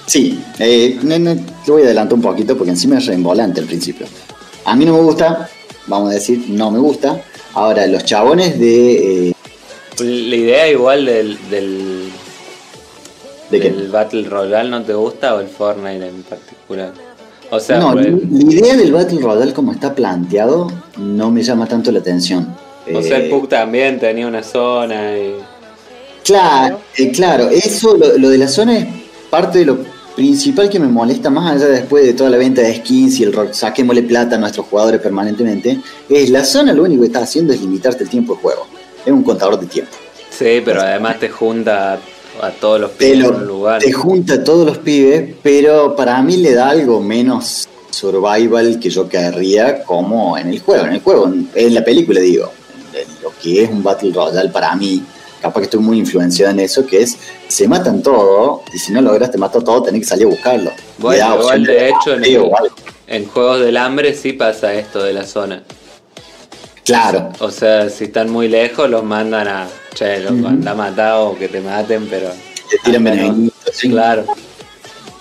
Sí, 0.05 0.39
eh, 0.59 0.99
no, 1.03 1.17
no, 1.19 1.35
te 1.65 1.71
voy 1.71 1.81
a 1.81 1.85
adelantar 1.85 2.13
un 2.15 2.21
poquito 2.21 2.57
porque 2.57 2.71
encima 2.71 2.97
es 2.97 3.05
reembolante 3.05 3.61
al 3.61 3.67
principio. 3.67 4.05
A 4.65 4.75
mí 4.75 4.85
no 4.85 4.93
me 4.93 5.01
gusta, 5.01 5.49
vamos 5.87 6.11
a 6.11 6.13
decir, 6.13 6.45
no 6.49 6.71
me 6.71 6.79
gusta. 6.79 7.21
Ahora, 7.53 7.85
los 7.87 8.03
chabones 8.05 8.59
de... 8.59 9.29
eh, 9.29 9.33
La 9.99 10.35
idea 10.35 10.67
igual 10.71 11.05
del, 11.05 11.37
del, 11.49 12.09
¿De 13.51 13.59
qué? 13.59 13.69
del 13.71 13.89
Battle 13.89 14.23
Royale 14.27 14.69
no 14.69 14.81
te 14.83 14.93
gusta 14.93 15.35
o 15.35 15.39
el 15.39 15.47
Fortnite 15.47 16.07
en 16.07 16.23
particular. 16.23 16.91
O 17.51 17.59
sea, 17.59 17.77
no, 17.77 17.91
pues, 17.91 18.07
la 18.07 18.13
la 18.13 18.51
idea 18.53 18.75
del 18.75 18.91
Battle 18.91 19.19
Royale 19.21 19.53
como 19.53 19.71
está 19.73 19.93
planteado 19.93 20.71
no 20.97 21.29
me 21.29 21.43
llama 21.43 21.67
tanto 21.67 21.91
la 21.91 21.99
atención. 21.99 22.55
o 22.91 23.01
sea, 23.03 23.17
el 23.17 23.25
Eh, 23.25 23.29
PUC 23.29 23.47
también 23.49 23.99
tenía 23.99 24.25
una 24.27 24.41
zona 24.41 25.15
y... 25.17 25.35
Claro, 26.23 26.79
eh, 26.97 27.11
claro, 27.11 27.49
eso, 27.49 27.95
lo, 27.97 28.17
lo 28.17 28.29
de 28.29 28.37
la 28.37 28.47
zona 28.47 28.77
es 28.77 28.87
parte 29.29 29.59
de 29.59 29.65
lo 29.65 29.77
principal 30.15 30.69
que 30.69 30.79
me 30.79 30.87
molesta 30.87 31.29
más 31.29 31.55
allá 31.55 31.67
después 31.67 32.05
de 32.05 32.13
toda 32.13 32.29
la 32.29 32.37
venta 32.37 32.61
de 32.61 32.75
skins 32.75 33.19
y 33.19 33.23
el 33.23 33.33
rock, 33.33 33.53
saquémosle 33.53 34.03
plata 34.03 34.35
a 34.35 34.39
nuestros 34.39 34.67
jugadores 34.67 35.01
permanentemente, 35.01 35.79
es 36.09 36.29
la 36.29 36.43
zona 36.43 36.73
lo 36.73 36.83
único 36.83 37.01
que 37.01 37.07
está 37.07 37.19
haciendo 37.19 37.53
es 37.53 37.61
limitarte 37.61 38.03
el 38.03 38.09
tiempo 38.09 38.35
de 38.35 38.41
juego. 38.41 38.67
Es 39.05 39.11
un 39.11 39.23
contador 39.23 39.59
de 39.59 39.65
tiempo. 39.65 39.91
Sí, 40.29 40.61
pero 40.63 40.81
además 40.81 41.19
te 41.19 41.29
junta 41.29 41.99
a, 42.41 42.49
todos 42.51 42.79
los 42.81 42.91
pibes 42.91 43.19
lo- 43.19 43.29
en 43.29 43.35
un 43.35 43.47
lugar. 43.47 43.81
te 43.81 43.91
junta 43.91 44.35
a 44.35 44.43
todos 44.43 44.65
los 44.65 44.77
pibes, 44.79 45.35
pero 45.43 45.95
para 45.95 46.21
mí 46.21 46.37
le 46.37 46.53
da 46.53 46.69
algo 46.69 46.99
menos 47.01 47.67
survival 47.89 48.79
que 48.79 48.89
yo 48.89 49.07
querría 49.07 49.83
como 49.83 50.37
en 50.37 50.49
el 50.49 50.59
juego. 50.59 50.85
En 50.85 50.93
el 50.93 51.01
juego, 51.01 51.31
en 51.53 51.73
la 51.73 51.83
película 51.83 52.19
digo. 52.19 52.51
lo 53.23 53.31
que 53.41 53.63
es 53.63 53.69
un 53.69 53.81
Battle 53.83 54.11
Royale 54.13 54.49
para 54.49 54.75
mí, 54.75 55.01
capaz 55.43 55.59
que 55.59 55.65
estoy 55.65 55.81
muy 55.81 55.99
influenciado 55.99 56.51
en 56.53 56.59
eso, 56.61 56.85
que 56.85 57.01
es, 57.01 57.17
se 57.49 57.67
matan 57.67 58.01
todo, 58.01 58.63
y 58.73 58.79
si 58.79 58.93
no 58.93 59.01
logras 59.01 59.29
te 59.29 59.37
mato 59.37 59.61
todo, 59.61 59.83
tenés 59.83 60.01
que 60.01 60.07
salir 60.07 60.25
a 60.25 60.29
buscarlo. 60.29 60.71
Bueno, 60.97 61.35
igual 61.41 61.65
de 61.65 61.89
hecho 61.89 62.13
en 62.13 62.23
el- 63.07 63.27
Juegos 63.27 63.59
del 63.59 63.75
Hambre 63.75 64.15
sí 64.15 64.31
pasa 64.33 64.73
esto 64.73 65.03
de 65.03 65.11
la 65.13 65.25
zona. 65.25 65.61
Claro, 66.85 67.29
O 67.39 67.51
sea, 67.51 67.89
si 67.89 68.05
están 68.05 68.29
muy 68.29 68.47
lejos 68.47 68.89
los 68.89 69.03
mandan 69.03 69.47
a, 69.49 69.67
che, 69.93 70.19
loco, 70.21 70.35
Ujú. 70.35 70.47
anda 70.47 70.73
matado 70.73 71.29
o 71.31 71.37
que 71.37 71.47
te 71.49 71.59
maten, 71.61 72.07
pero... 72.09 72.29
te 72.69 72.77
tiran 72.85 73.03
venenitos, 73.03 73.53
sí. 73.73 73.89
Claro. 73.89 74.25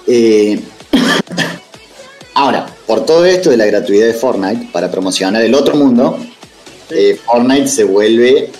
Eh, 0.06 0.60
ahora, 2.34 2.66
por 2.86 3.04
todo 3.04 3.24
esto 3.24 3.50
de 3.50 3.56
la 3.56 3.66
gratuidad 3.66 4.06
de 4.06 4.14
Fortnite, 4.14 4.68
para 4.72 4.88
promocionar 4.90 5.42
el 5.42 5.54
otro 5.54 5.74
mundo, 5.76 6.16
eh, 6.90 7.18
Fortnite 7.26 7.66
se 7.68 7.84
vuelve 7.84 8.50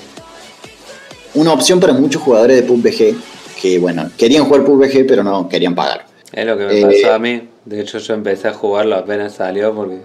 una 1.35 1.53
opción 1.53 1.81
para 1.81 1.93
muchos 1.93 2.23
jugadores 2.23 2.57
de 2.57 2.63
PUBG 2.63 3.17
que, 3.61 3.79
bueno, 3.79 4.11
querían 4.17 4.45
jugar 4.45 4.65
PUBG 4.65 5.07
pero 5.07 5.23
no 5.23 5.49
querían 5.49 5.75
pagar. 5.75 6.07
Es 6.33 6.47
lo 6.47 6.57
que 6.57 6.65
me 6.67 6.81
Eh, 6.81 6.83
pasó 7.03 7.15
a 7.15 7.19
mí. 7.19 7.49
De 7.65 7.81
hecho, 7.81 7.99
yo 7.99 8.15
empecé 8.15 8.49
a 8.49 8.55
jugarlo 8.55 8.97
apenas 8.97 9.35
salió 9.35 9.75
porque 9.75 10.01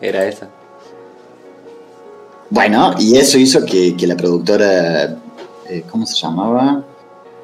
era 0.00 0.26
esa. 0.26 0.48
Bueno, 2.50 2.94
y 2.98 3.16
eso 3.16 3.38
hizo 3.38 3.64
que, 3.64 3.94
que 3.96 4.06
la 4.06 4.16
productora, 4.16 5.16
eh, 5.68 5.84
¿cómo 5.90 6.06
se 6.06 6.16
llamaba? 6.16 6.82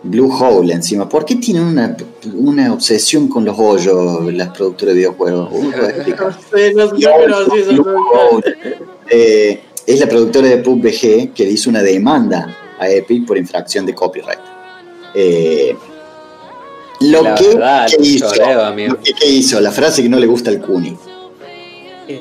Blue 0.02 0.30
Hole 0.32 0.72
encima. 0.72 1.08
¿Por 1.08 1.24
qué 1.24 1.36
tienen 1.36 1.62
una, 1.64 1.96
una 2.34 2.72
obsesión 2.72 3.28
con 3.28 3.44
los 3.44 3.58
hoyos 3.58 4.32
las 4.34 4.48
productoras 4.48 4.94
de 4.94 4.98
videojuegos? 5.00 5.50
Es 9.86 10.00
la 10.00 10.08
productora 10.08 10.48
de 10.48 10.58
PUBG 10.58 11.32
que 11.34 11.44
le 11.44 11.50
hizo 11.50 11.70
una 11.70 11.82
demanda 11.82 12.56
a 12.78 12.88
Epic 12.88 13.26
por 13.26 13.38
infracción 13.38 13.86
de 13.86 13.94
copyright. 13.94 14.38
Eh, 15.14 15.76
lo 17.00 17.22
La 17.22 17.34
que, 17.34 17.48
verdad, 17.48 17.86
que 17.88 17.96
hizo, 18.06 18.32
choreo, 18.32 18.70
lo 18.88 19.00
que- 19.00 19.12
que 19.14 19.26
hizo, 19.28 19.60
la 19.60 19.70
frase 19.70 20.02
que 20.02 20.08
no 20.08 20.18
le 20.18 20.26
gusta 20.26 20.50
al 20.50 20.60
Kuni 20.60 20.96
¿Qué? 22.06 22.20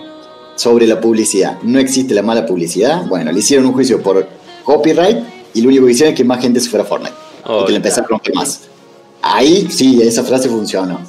sobre 0.56 0.88
la 0.88 1.00
publicidad. 1.00 1.60
No 1.64 1.80
existe 1.80 2.14
la 2.14 2.22
mala 2.22 2.46
publicidad. 2.46 3.06
Bueno, 3.08 3.32
le 3.32 3.40
hicieron 3.40 3.66
un 3.68 3.74
juicio 3.74 4.02
por 4.02 4.28
copyright 4.64 5.18
y 5.54 5.62
lo 5.62 5.70
único 5.70 5.86
que 5.86 5.92
hicieron 5.92 6.14
es 6.14 6.18
que 6.18 6.24
más 6.24 6.42
gente 6.42 6.60
se 6.60 6.70
fuera 6.70 6.84
a 6.84 6.88
Fortnite. 6.88 7.14
Oh, 7.46 7.62
y 7.62 7.66
que 7.66 7.72
le 7.72 7.78
empezaron 7.78 8.06
a 8.06 8.10
romper 8.10 8.34
más. 8.36 8.62
Ahí 9.22 9.68
sí, 9.70 10.02
esa 10.02 10.24
frase 10.24 10.50
funcionó. 10.50 11.00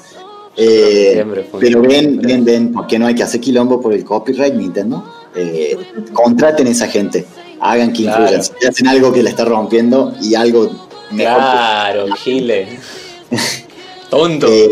Eh, 0.57 1.25
pero 1.59 1.83
ven, 1.83 2.19
ven, 2.23 2.45
ven, 2.45 2.73
¿por 2.73 2.87
qué 2.87 2.97
no 2.99 3.07
hay 3.09 3.15
que 3.17 3.25
hacer 3.25 3.41
quilombo 3.41 3.81
por 3.81 3.93
el 3.93 4.05
copyright, 4.05 4.55
Nintendo? 4.55 5.05
Eh, 5.35 5.77
contraten 6.13 6.69
a 6.69 6.71
esa 6.71 6.87
gente. 6.87 7.27
Hagan 7.65 7.93
que 7.93 8.03
Claro. 8.03 8.23
influyan. 8.25 8.45
Si 8.45 8.67
hacen 8.67 8.89
algo 8.89 9.13
que 9.13 9.23
la 9.23 9.31
está 9.31 9.45
rompiendo 9.45 10.15
y 10.21 10.35
algo 10.35 10.71
mejor. 11.11 11.35
Claro, 11.41 12.07
Gile. 12.23 12.79
Tonto. 14.11 14.47
Eh, 14.49 14.69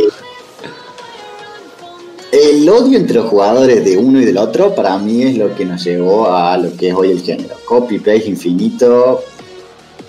el 2.33 2.69
odio 2.69 2.99
entre 2.99 3.17
los 3.17 3.29
jugadores 3.29 3.85
de 3.85 3.97
uno 3.97 4.21
y 4.21 4.25
del 4.25 4.39
otro 4.39 4.75
para 4.75 4.99
mí 4.99 5.23
es 5.23 5.37
lo 5.37 5.55
que 5.55 5.65
nos 5.65 5.85
llevó 5.85 6.31
a 6.35 6.57
lo 6.57 6.75
que 6.77 6.89
es 6.89 6.95
hoy 6.95 7.11
el 7.11 7.21
género. 7.23 7.57
Copy-paste 7.65 8.27
infinito 8.29 9.23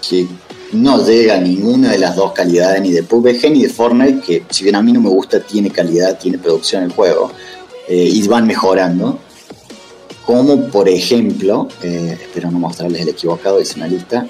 que 0.07 0.27
no 0.73 1.05
llega 1.05 1.35
a 1.35 1.39
ninguna 1.39 1.91
de 1.91 1.99
las 1.99 2.15
dos 2.15 2.31
calidades, 2.33 2.81
ni 2.81 2.91
de 2.91 3.03
PUBG 3.03 3.49
ni 3.51 3.63
de 3.63 3.69
Fortnite, 3.69 4.21
que 4.25 4.43
si 4.49 4.63
bien 4.63 4.75
a 4.75 4.81
mí 4.81 4.91
no 4.91 5.01
me 5.01 5.09
gusta, 5.09 5.39
tiene 5.39 5.69
calidad, 5.69 6.17
tiene 6.17 6.37
producción 6.37 6.83
el 6.83 6.91
juego, 6.91 7.31
eh, 7.87 8.09
y 8.11 8.27
van 8.27 8.47
mejorando. 8.47 9.19
Como 10.25 10.67
por 10.69 10.87
ejemplo, 10.87 11.67
eh, 11.81 12.17
espero 12.21 12.49
no 12.49 12.59
mostrarles 12.59 13.01
el 13.01 13.09
equivocado, 13.09 13.59
es 13.59 13.75
una 13.75 13.87
lista, 13.87 14.25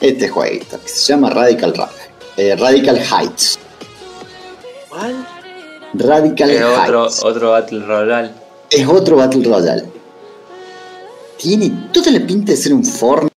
este 0.00 0.28
jueguito 0.28 0.80
que 0.80 0.88
se 0.88 1.12
llama 1.12 1.30
Radical, 1.30 1.72
Ra- 1.74 1.90
eh, 2.36 2.56
Radical 2.56 2.98
Heights. 2.98 3.58
¿Cuál? 4.88 5.26
Radical 5.94 6.50
es 6.50 6.62
otro, 6.64 7.04
Heights. 7.04 7.24
otro 7.24 7.50
Battle 7.52 7.86
Royale. 7.86 8.30
Es 8.70 8.88
otro 8.88 9.16
Battle 9.16 9.44
Royale. 9.44 9.84
Tiene 11.38 11.88
toda 11.92 12.10
la 12.10 12.26
pinta 12.26 12.52
de 12.52 12.56
ser 12.58 12.74
un 12.74 12.84
Fortnite, 12.84 13.30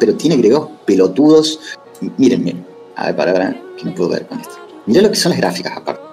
pero 0.00 0.14
tiene 0.16 0.34
agregados 0.36 0.70
pelotudos. 0.84 1.60
Miren, 2.18 2.42
miren. 2.42 2.66
A 2.96 3.06
ver, 3.06 3.16
para, 3.16 3.32
para, 3.32 3.52
que 3.76 3.84
no 3.84 3.94
puedo 3.94 4.10
ver 4.10 4.26
con 4.26 4.40
esto. 4.40 4.56
Mirá 4.86 5.02
lo 5.02 5.10
que 5.10 5.16
son 5.16 5.30
las 5.30 5.38
gráficas 5.40 5.76
aparte. 5.76 6.05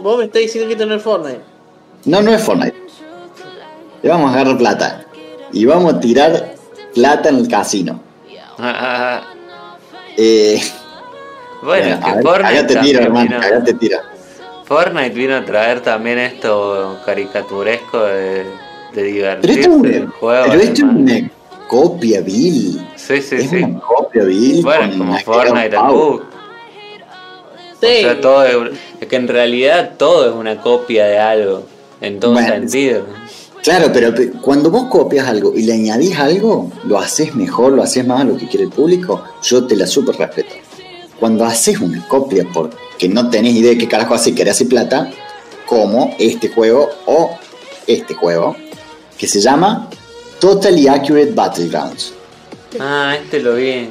Vos 0.00 0.18
me 0.18 0.24
estás 0.24 0.42
diciendo 0.42 0.66
que 0.68 0.74
esto 0.74 0.86
no 0.86 0.94
es 0.94 1.02
Fortnite. 1.02 1.40
No, 2.04 2.20
no 2.22 2.32
es 2.34 2.42
Fortnite. 2.42 2.74
Le 4.02 4.08
vamos 4.10 4.30
a 4.30 4.34
agarrar 4.34 4.58
plata. 4.58 5.04
Y 5.52 5.64
vamos 5.64 5.94
a 5.94 6.00
tirar 6.00 6.54
plata 6.94 7.28
en 7.28 7.36
el 7.36 7.48
casino. 7.48 8.00
Ah, 8.58 9.22
Eh, 10.18 10.60
bueno, 11.62 11.86
es 11.94 11.96
que 12.04 12.22
Fortnite 12.22 12.64
también 12.64 12.82
tiro, 12.84 13.00
hermano, 13.00 13.28
vino- 13.30 13.40
cagate 13.40 13.72
tiro. 13.74 13.98
Fortnite 14.66 15.08
vino 15.14 15.36
a 15.36 15.44
traer 15.44 15.80
también 15.80 16.18
esto 16.18 16.98
caricaturesco 17.06 17.98
de, 18.04 18.44
de 18.44 18.44
Pero 18.92 19.06
divertirse 19.06 19.60
esto 19.60 19.86
es 19.86 20.10
juego. 20.20 20.44
pero 20.48 20.60
esto 20.60 20.72
es 20.74 20.82
una 20.82 21.30
copia 21.66 22.20
vil. 22.20 22.86
Sí, 22.96 23.22
sí, 23.22 23.36
es 23.36 23.48
sí. 23.50 23.56
una 23.62 23.80
copia 23.80 24.24
vil. 24.24 24.62
Bueno, 24.62 24.98
como 24.98 25.18
Fortnite 25.20 25.76
al. 25.76 26.20
Sí. 27.82 27.98
O 27.98 28.00
sea, 28.02 28.20
todo 28.20 28.44
es, 28.44 28.78
es 29.00 29.08
que 29.08 29.16
en 29.16 29.28
realidad 29.28 29.92
todo 29.98 30.28
es 30.30 30.34
una 30.34 30.60
copia 30.62 31.04
de 31.06 31.18
algo, 31.18 31.64
en 32.00 32.20
todo 32.20 32.32
Bueno, 32.32 32.48
sentido. 32.48 33.04
Claro, 33.62 33.90
pero 33.92 34.14
pe- 34.14 34.30
cuando 34.40 34.70
vos 34.70 34.84
copias 34.88 35.26
algo 35.28 35.52
y 35.54 35.62
le 35.62 35.72
añadís 35.74 36.16
algo, 36.18 36.70
lo 36.84 36.98
haces 36.98 37.34
mejor, 37.34 37.72
lo 37.72 37.82
haces 37.82 38.06
más 38.06 38.20
a 38.20 38.24
lo 38.24 38.36
que 38.36 38.46
quiere 38.48 38.64
el 38.64 38.70
público, 38.70 39.22
yo 39.42 39.66
te 39.66 39.76
la 39.76 39.86
super 39.86 40.16
respeto. 40.16 40.54
Cuando 41.20 41.44
haces 41.44 41.78
una 41.80 42.06
copia 42.08 42.44
porque 42.52 43.08
no 43.08 43.30
tenés 43.30 43.54
idea 43.54 43.70
de 43.72 43.78
qué 43.78 43.86
carajo 43.88 44.14
hace 44.14 44.30
y 44.30 44.34
querés 44.34 44.54
hacer 44.54 44.68
plata, 44.68 45.10
como 45.66 46.14
este 46.18 46.48
juego 46.48 46.88
o 47.06 47.36
este 47.86 48.14
juego, 48.14 48.56
que 49.18 49.26
se 49.28 49.40
llama 49.40 49.88
Totally 50.40 50.88
Accurate 50.88 51.30
Battlegrounds. 51.32 52.12
Ah, 52.80 53.16
este 53.22 53.40
lo 53.40 53.54
vi. 53.54 53.88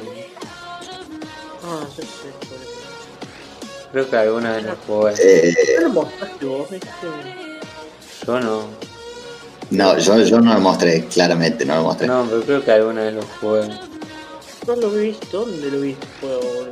Creo 3.92 4.08
que 4.08 4.16
alguna 4.16 4.52
vez 4.56 4.64
lo 4.64 4.76
jugué. 4.86 5.12
Eh, 5.18 5.54
¿Qué 5.76 5.82
lo 5.82 5.88
mostraste 5.90 6.46
vos? 6.46 6.72
Este, 6.72 6.86
Yo 8.26 8.40
no. 8.40 8.62
no, 9.70 9.98
yo, 9.98 10.18
yo 10.20 10.40
no 10.40 10.54
lo 10.54 10.60
mostré, 10.60 11.04
claramente 11.06 11.64
no 11.66 11.76
lo 11.76 11.82
mostré. 11.82 12.06
No, 12.06 12.26
pero 12.28 12.42
creo 12.42 12.64
que 12.64 12.72
alguna 12.72 13.02
vez 13.02 13.14
lo 13.14 13.22
jugué. 13.40 13.68
No 14.66 14.76
lo 14.76 14.96
he 14.96 15.00
visto. 15.02 15.40
¿Dónde 15.44 15.70
lo 15.70 15.80
viste 15.80 16.06
el 16.06 16.28
juego? 16.40 16.68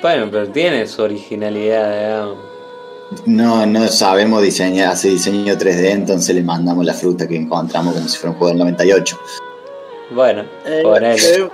Bueno, 0.00 0.28
pero 0.30 0.48
tiene 0.48 0.86
su 0.86 1.02
originalidad, 1.02 1.90
digamos. 2.00 2.52
No, 3.26 3.66
no 3.66 3.88
sabemos 3.88 4.42
diseñar, 4.42 4.92
hacer 4.92 5.12
diseño 5.12 5.54
3D, 5.56 5.90
entonces 5.90 6.34
le 6.34 6.42
mandamos 6.42 6.84
la 6.84 6.94
fruta 6.94 7.28
que 7.28 7.36
encontramos 7.36 7.94
como 7.94 8.08
si 8.08 8.16
fuera 8.16 8.32
un 8.32 8.38
juego 8.38 8.48
del 8.50 8.58
98. 8.58 9.18
Bueno, 10.12 10.44
Eh, 10.64 10.80
ponele, 10.82 11.14
eh, 11.36 11.48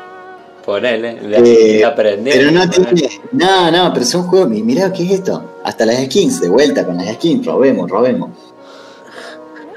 ponele. 0.73 1.19
Le, 1.23 1.36
Eh, 1.39 1.78
le 1.78 1.85
aprendí. 1.85 2.31
Pero 2.31 2.51
no 2.51 2.61
ponele. 2.70 2.95
tiene. 2.95 3.20
No, 3.32 3.70
no, 3.70 3.93
pero 3.95 4.05
son 4.05 4.24
juegos. 4.24 4.51
mi- 4.51 4.62
Mirá, 4.62 4.93
¿qué 4.93 5.05
es 5.05 5.12
esto? 5.12 5.43
Hasta 5.65 5.86
las 5.86 5.97
skins, 6.05 6.40
de 6.43 6.49
vuelta 6.51 6.85
con 6.85 6.99
las 6.99 7.09
skins, 7.15 7.47
robemos, 7.47 7.90
robemos. 7.90 8.31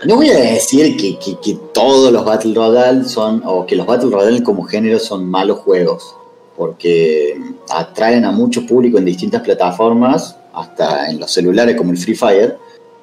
No 0.03 0.15
voy 0.18 0.30
a 0.30 0.38
decir 0.38 0.97
que, 0.97 1.18
que- 1.18 1.38
que 1.39 1.57
todos 1.73 2.11
los 2.11 2.26
Battle 2.26 2.53
Royale 2.53 3.05
son. 3.05 3.41
o 3.45 3.65
que 3.65 3.76
los 3.77 3.85
Battle 3.85 4.09
Royale 4.09 4.43
como 4.43 4.63
género 4.63 4.99
son 4.99 5.26
malos 5.30 5.59
juegos. 5.59 6.15
Porque 6.57 7.38
atraen 7.69 8.26
a 8.26 8.31
mucho 8.31 8.65
público 8.68 8.97
en 8.97 9.05
distintas 9.05 9.41
plataformas, 9.41 10.35
hasta 10.53 11.09
en 11.09 11.19
los 11.19 11.31
celulares 11.31 11.76
como 11.77 11.91
el 11.91 11.97
Free 11.97 12.15
Fire. 12.15 12.57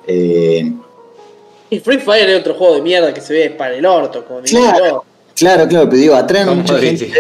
Eh, 0.07 0.71
Y 1.71 1.79
Free 1.81 1.99
Fire 1.99 2.29
es 2.29 2.41
otro 2.41 2.55
juego 2.55 2.75
de 2.77 2.83
mierda 2.83 3.13
que 3.15 3.21
se 3.23 3.33
ve 3.33 3.51
para 3.51 3.75
el 3.75 3.85
orto, 3.87 4.25
como 4.27 4.41
Claro. 4.43 5.05
Claro, 5.35 5.69
claro, 5.69 5.89
pero 5.89 6.01
digo, 6.03 6.15
atraen 6.17 6.49
a 6.49 6.55
mucha 6.55 6.79
gente. 6.79 7.11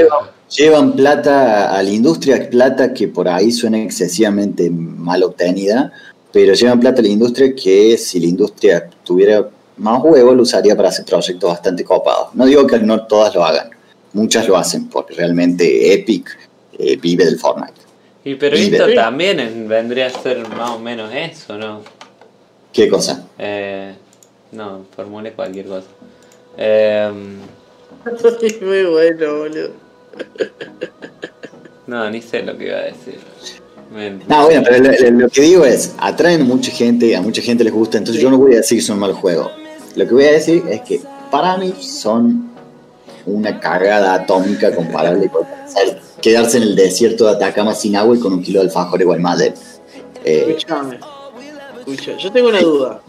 Llevan, 0.57 0.93
plata 0.95 1.77
a 1.77 1.83
la 1.83 1.91
industria, 1.91 2.49
plata 2.51 2.93
que 2.93 3.09
por 3.09 3.29
ahí 3.29 3.51
suena 3.53 3.83
excesivamente 3.83 4.70
mal 4.70 5.23
obtenida, 5.23 5.93
pero 6.33 6.55
llevan 6.55 6.81
plata 6.81 7.01
a 7.01 7.03
la 7.03 7.09
industria 7.09 7.55
que 7.55 7.97
si 7.99 8.20
la 8.20 8.27
industria 8.27 8.89
tuviera 9.05 9.49
más 9.77 10.03
huevo 10.03 10.35
lo 10.35 10.43
usaría 10.43 10.77
para 10.77 10.89
hacer 10.89 11.05
proyectos 11.05 11.51
bastante 11.51 11.85
copados. 11.85 12.35
No 12.35 12.45
digo 12.47 12.66
que 12.66 12.79
no 12.81 13.07
todas 13.07 13.35
lo 13.35 13.45
hagan, 13.45 13.70
muchas 14.12 14.47
lo 14.49 14.57
hacen 14.57 14.89
porque 14.89 15.15
realmente 15.15 15.93
Epic 15.95 16.37
eh, 16.79 16.97
vive 16.97 17.25
del 17.25 17.39
Fortnite. 17.39 17.73
Y 18.25 18.35
pero 18.35 18.57
esto 18.57 18.87
de- 18.87 18.95
también 18.95 19.41
en- 19.41 19.69
vendría 19.69 20.07
a 20.07 20.11
ser 20.11 20.47
más 20.49 20.70
o 20.70 20.79
menos 20.79 21.11
eso, 21.15 21.57
¿no? 21.57 21.83
¿Qué 22.73 22.89
cosa? 22.89 23.27
Eh, 23.39 23.95
no, 24.53 24.85
formule 24.95 25.33
cualquier 25.33 25.66
cosa. 25.66 25.87
Eh, 26.57 27.11
muy 28.61 28.85
bueno, 28.85 29.39
boludo. 29.39 29.88
No, 31.86 32.11
ni 32.11 32.23
sé 32.23 32.43
lo 32.43 32.57
que 32.57 32.66
iba 32.66 32.77
a 32.77 32.82
decir. 32.82 33.19
No, 34.28 34.45
bueno, 34.45 34.62
pero 34.65 35.11
lo, 35.11 35.28
que 35.31 35.40
digo 35.40 35.65
es, 35.65 35.95
atraen 35.99 36.47
mucha 36.47 36.70
gente, 36.70 37.16
a 37.16 37.23
mucha 37.23 37.40
gente 37.40 37.65
les 37.65 37.73
gusta, 37.73 37.97
entonces 37.97 38.23
yo 38.23 38.31
no 38.31 38.36
voy 38.36 38.53
a 38.53 38.57
decir 38.59 38.78
que 38.78 38.85
son 38.85 38.99
mal 38.99 39.15
juego. 39.15 39.51
Lo 39.97 40.07
que 40.07 40.12
voy 40.12 40.24
a 40.24 40.32
decir 40.32 40.62
es 40.69 40.82
que 40.82 41.01
para 41.31 41.57
mí 41.57 41.74
son 41.81 42.51
una 43.24 43.59
cagada 43.61 44.15
atómica 44.15 44.74
comparable 44.74 45.28
con 45.28 45.47
quedarse 46.20 46.59
en 46.59 46.65
el 46.65 46.77
desierto 46.77 47.24
de 47.24 47.32
Atacama 47.32 47.74
sin 47.74 47.97
agua 47.97 48.16
y 48.16 48.20
con 48.20 48.32
un 48.35 48.43
kilo 48.43 48.61
de 48.61 48.66
alfajor 48.66 48.99
de 48.99 49.05
Guaymallén. 49.07 49.55
Eh, 50.24 50.47
Escuchame. 50.49 50.99
Escucha, 51.78 52.16
yo 52.19 52.31
tengo 52.31 52.49
una 52.49 52.61
duda. 52.61 53.01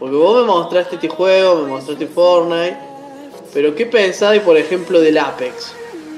Porque 0.00 0.16
vos 0.16 0.40
me 0.40 0.46
mostraste 0.46 0.96
este 0.96 1.08
juego, 1.08 1.62
me 1.62 1.68
mostraste 1.68 2.06
Fortnite. 2.06 2.76
Pero 3.52 3.74
¿qué 3.74 3.86
pensáis, 3.86 4.42
por 4.42 4.56
ejemplo, 4.56 5.00
del 5.00 5.16
Apex? 5.18 5.72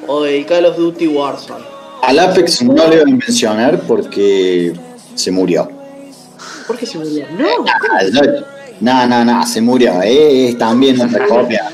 O 0.07 0.23
del 0.23 0.45
Call 0.47 0.67
of 0.67 0.77
Duty 0.77 1.07
Warzone. 1.09 1.65
al 2.03 2.19
Apex 2.19 2.63
no 2.63 2.75
le 2.75 3.03
voy 3.03 3.13
a 3.13 3.17
mencionar 3.17 3.81
porque 3.81 4.73
se 5.15 5.31
murió. 5.31 5.69
¿Por 6.67 6.77
qué 6.77 6.87
se 6.87 6.99
murió? 6.99 7.25
No. 7.39 7.65
Ah, 7.67 8.01
No, 8.81 9.07
no, 9.07 9.25
no, 9.25 9.47
se 9.47 9.61
murió. 9.61 10.01
eh, 10.03 10.49
Es 10.51 10.59
también 10.59 11.01
otra 11.01 11.27
copia. 11.27 11.71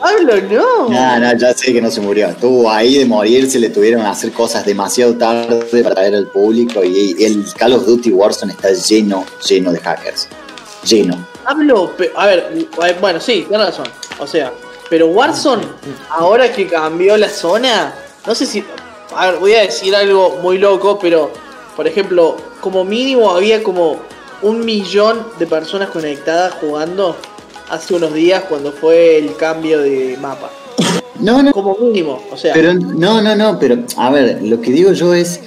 Hablo, 0.00 0.40
no. 0.50 0.88
No, 0.90 1.18
no, 1.18 1.38
ya 1.38 1.52
sé 1.54 1.72
que 1.72 1.80
no 1.80 1.90
se 1.90 2.00
murió. 2.00 2.28
Estuvo 2.28 2.70
ahí 2.70 2.98
de 2.98 3.06
morirse, 3.06 3.58
le 3.58 3.70
tuvieron 3.70 4.02
que 4.02 4.06
hacer 4.08 4.30
cosas 4.32 4.64
demasiado 4.64 5.14
tarde 5.16 5.82
para 5.82 5.94
traer 5.94 6.14
al 6.14 6.26
público 6.28 6.84
y 6.84 7.16
el 7.24 7.44
Call 7.56 7.72
of 7.72 7.86
Duty 7.86 8.10
Warzone 8.12 8.52
está 8.52 8.72
lleno, 8.72 9.24
lleno 9.48 9.72
de 9.72 9.78
hackers. 9.80 10.28
Lleno. 10.84 11.16
Hablo, 11.44 11.96
pe- 11.96 12.12
a 12.14 12.26
ver, 12.26 12.52
eh, 12.56 12.96
bueno, 13.00 13.20
sí, 13.20 13.46
tienes 13.48 13.66
razón. 13.68 13.86
O 14.20 14.26
sea, 14.26 14.52
pero 14.88 15.08
Warzone, 15.08 15.66
ahora 16.10 16.52
que 16.52 16.66
cambió 16.66 17.16
la 17.16 17.28
zona, 17.28 17.94
no 18.26 18.34
sé 18.34 18.46
si. 18.46 18.64
A 19.14 19.30
ver, 19.30 19.40
voy 19.40 19.54
a 19.54 19.62
decir 19.62 19.94
algo 19.94 20.38
muy 20.42 20.58
loco, 20.58 20.98
pero 20.98 21.30
por 21.76 21.86
ejemplo, 21.86 22.36
como 22.60 22.84
mínimo 22.84 23.30
había 23.30 23.62
como 23.62 23.98
un 24.42 24.64
millón 24.64 25.26
de 25.38 25.46
personas 25.46 25.90
conectadas 25.90 26.54
jugando 26.54 27.16
hace 27.68 27.94
unos 27.94 28.14
días 28.14 28.44
cuando 28.48 28.72
fue 28.72 29.18
el 29.18 29.36
cambio 29.36 29.80
de 29.80 30.16
mapa. 30.20 30.50
No, 31.20 31.42
no, 31.42 31.52
Como 31.52 31.76
mínimo, 31.76 32.22
o 32.30 32.36
sea. 32.36 32.52
pero 32.52 32.74
no, 32.74 33.22
no, 33.22 33.34
no, 33.34 33.58
pero 33.58 33.78
a 33.96 34.10
ver, 34.10 34.42
lo 34.42 34.60
que 34.60 34.70
digo 34.70 34.92
yo 34.92 35.14
es, 35.14 35.40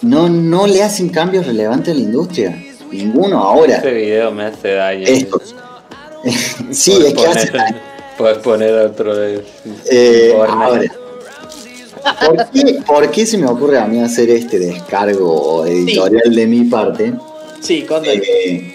no, 0.00 0.28
no 0.28 0.66
le 0.66 0.82
hacen 0.82 1.10
cambios 1.10 1.46
relevantes 1.46 1.94
a 1.94 1.96
la 1.96 2.02
industria. 2.02 2.64
Ninguno 2.90 3.38
ahora. 3.38 3.76
Este 3.76 3.92
video 3.92 4.30
me 4.30 4.44
hace 4.44 4.72
daño. 4.72 5.06
Estos. 5.06 5.54
sí, 6.70 6.92
es 7.06 7.14
que 7.14 7.26
hace 7.26 7.52
Puedes 8.16 8.38
poner 8.38 8.72
otro 8.74 9.14
de. 9.16 9.44
Eh, 9.90 10.32
ahora, 10.34 10.82
¿por 12.26 12.50
qué, 12.50 12.78
por 12.86 13.10
qué 13.10 13.26
se 13.26 13.38
me 13.38 13.46
ocurre 13.46 13.78
a 13.78 13.86
mí 13.86 14.00
hacer 14.00 14.30
este 14.30 14.58
descargo 14.58 15.66
editorial 15.66 16.34
de 16.34 16.46
mi 16.46 16.64
parte? 16.64 17.14
sí, 17.60 17.82
contate. 17.82 18.22
Eh, 18.22 18.74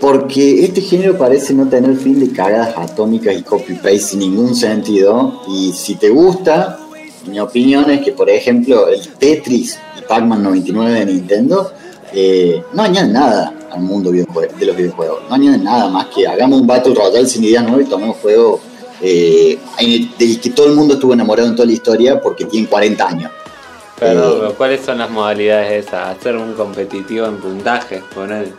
porque 0.00 0.64
este 0.64 0.82
género 0.82 1.16
parece 1.16 1.54
no 1.54 1.68
tener 1.68 1.96
fin 1.96 2.20
de 2.20 2.30
cagadas 2.30 2.74
atómicas 2.76 3.34
y 3.38 3.42
copy-paste 3.42 3.98
sin 3.98 4.18
ningún 4.18 4.54
sentido. 4.54 5.40
Y 5.48 5.72
si 5.72 5.94
te 5.94 6.10
gusta, 6.10 6.78
mi 7.26 7.40
opinión 7.40 7.90
es 7.90 8.02
que, 8.04 8.12
por 8.12 8.28
ejemplo, 8.28 8.88
el 8.88 9.00
Tetris 9.08 9.78
y 9.98 10.02
Pac-Man 10.02 10.42
99 10.42 10.92
de 10.92 11.06
Nintendo 11.06 11.72
eh, 12.12 12.62
no 12.74 12.82
añaden 12.82 13.12
nada 13.14 13.54
al 13.74 13.80
mundo 13.82 14.10
de 14.10 14.26
los 14.66 14.76
videojuegos. 14.76 15.20
No 15.28 15.34
añaden 15.34 15.64
nada 15.64 15.88
más 15.88 16.06
que 16.06 16.26
hagamos 16.26 16.60
un 16.60 16.66
Battle 16.66 16.94
Royale 16.94 17.26
sin 17.26 17.44
ideas 17.44 17.64
nuevas 17.64 17.86
y 17.86 17.90
tomemos 17.90 18.16
juego 18.18 18.60
eh, 19.02 19.58
en 19.78 19.90
el- 19.90 20.16
del 20.16 20.40
que 20.40 20.50
todo 20.50 20.66
el 20.68 20.72
mundo 20.74 20.94
estuvo 20.94 21.12
enamorado 21.12 21.48
en 21.48 21.54
toda 21.56 21.66
la 21.66 21.72
historia 21.72 22.20
porque 22.20 22.44
tiene 22.46 22.66
40 22.68 23.06
años. 23.06 23.30
Pero, 23.98 24.48
Eh, 24.48 24.54
¿cuáles 24.56 24.84
son 24.84 24.98
las 24.98 25.10
modalidades 25.10 25.86
esas? 25.86 26.16
Hacer 26.16 26.36
un 26.36 26.54
competitivo 26.54 27.26
en 27.26 27.36
puntaje, 27.38 28.02
poner. 28.14 28.52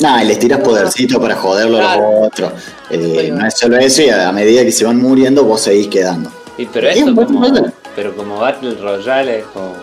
Nada, 0.00 0.22
les 0.24 0.38
tiras 0.38 0.60
podercito 0.60 1.20
para 1.20 1.34
joderlo 1.34 1.78
a 1.78 1.96
los 1.96 2.26
otros. 2.28 2.52
Eh, 2.90 3.30
no 3.34 3.44
es 3.46 3.54
solo 3.58 3.76
eso, 3.78 4.02
y 4.02 4.10
a 4.10 4.30
medida 4.30 4.62
que 4.62 4.70
se 4.72 4.84
van 4.84 4.98
muriendo, 5.02 5.42
vos 5.44 5.60
seguís 5.62 5.88
quedando. 5.88 6.30
Y 6.56 6.66
pero 6.66 6.88
Es 6.88 6.96
eso 6.98 7.14
como. 7.14 7.42
Pero 7.96 8.14
como 8.14 8.38
Battle 8.38 8.74
Royale 8.80 9.40
es 9.40 9.44
como. 9.46 9.74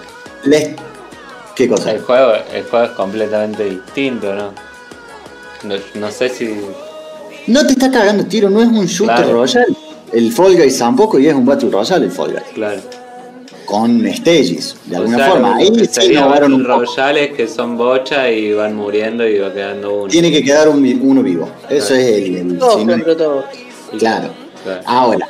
Les... 0.45 0.75
¿Qué 1.55 1.67
cosa? 1.67 1.91
El 1.91 2.01
juego, 2.01 2.33
el 2.53 2.63
juego 2.63 2.85
es 2.85 2.91
completamente 2.91 3.63
distinto, 3.65 4.33
¿no? 4.33 4.53
No, 5.67 5.75
no 5.95 6.11
sé 6.11 6.29
si. 6.29 6.55
No 7.47 7.65
te 7.65 7.73
está 7.73 7.91
cagando 7.91 8.25
tiro, 8.25 8.49
no 8.49 8.61
es 8.61 8.67
un 8.67 8.85
shooter 8.85 9.15
Claro. 9.17 9.33
royal. 9.33 9.65
El 10.13 10.31
Fall 10.31 10.55
Guys 10.55 10.77
tampoco 10.77 11.19
y 11.19 11.27
es 11.27 11.33
un 11.33 11.45
Battle 11.45 11.69
Royale 11.69 12.05
el 12.05 12.11
Fall 12.11 12.31
Guys. 12.31 12.43
Claro. 12.53 12.81
Con 13.65 14.05
stages, 14.13 14.75
de 14.85 14.95
O 14.95 14.99
alguna 14.99 15.17
sea, 15.17 15.29
forma. 15.31 15.55
Ahí 15.55 15.71
sí 15.91 16.11
innovaron 16.11 16.53
un. 16.53 16.63
Royales 16.63 17.31
que 17.35 17.47
son 17.47 17.77
bocha 17.77 18.29
y 18.29 18.53
van 18.53 18.75
muriendo 18.75 19.27
y 19.27 19.39
va 19.39 19.51
quedando 19.53 19.93
uno. 20.01 20.07
Tiene 20.07 20.31
que 20.31 20.43
quedar 20.43 20.69
un 20.69 20.85
uno 21.01 21.23
vivo. 21.23 21.49
Eso 21.69 21.95
es 21.95 22.05
el, 22.05 22.35
el 22.35 22.57
Todos 22.59 22.79
sinónimo. 22.79 23.03
contra 23.05 23.17
todos. 23.25 23.45
Claro. 23.97 24.29
Claro. 24.63 24.81
Ahora, 24.85 25.27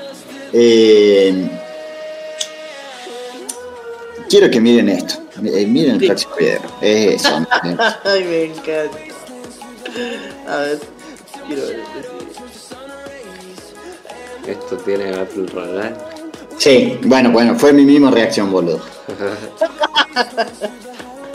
eh, 0.53 1.49
quiero 4.29 4.49
que 4.49 4.59
miren 4.59 4.89
esto. 4.89 5.15
Eh, 5.43 5.65
miren 5.65 5.95
el 5.95 5.99
Sí. 6.01 6.07
próximo 6.07 6.33
video. 6.37 6.59
Es 6.81 7.25
eso. 7.25 7.39
¿no? 7.39 7.47
Ay, 8.03 8.23
me 8.23 8.43
encanta. 8.45 8.97
A 10.47 10.57
ver, 10.57 10.79
quiero 11.47 11.61
ver 11.67 11.79
este. 11.79 11.99
Esto 14.51 14.77
tiene 14.77 15.11
Battle 15.11 15.45
Royale. 15.47 15.95
Sí, 16.57 16.97
bueno, 17.03 17.31
bueno, 17.31 17.55
fue 17.57 17.73
mi 17.73 17.83
misma 17.85 18.11
reacción, 18.11 18.51
boludo. 18.51 18.79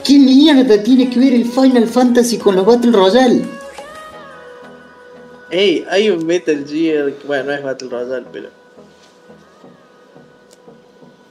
¿Qué 0.04 0.18
mierda 0.18 0.82
tiene 0.82 1.10
que 1.10 1.18
ver 1.20 1.34
el 1.34 1.44
Final 1.44 1.86
Fantasy 1.86 2.38
con 2.38 2.56
los 2.56 2.64
Battle 2.64 2.92
Royale? 2.92 3.44
Ey, 5.50 5.84
hay 5.90 6.08
un 6.10 6.24
Metal 6.24 6.64
Gear. 6.66 7.12
Bueno, 7.26 7.44
no 7.44 7.52
es 7.52 7.62
Battle 7.62 7.88
Royale, 7.88 8.26
pero. 8.32 8.48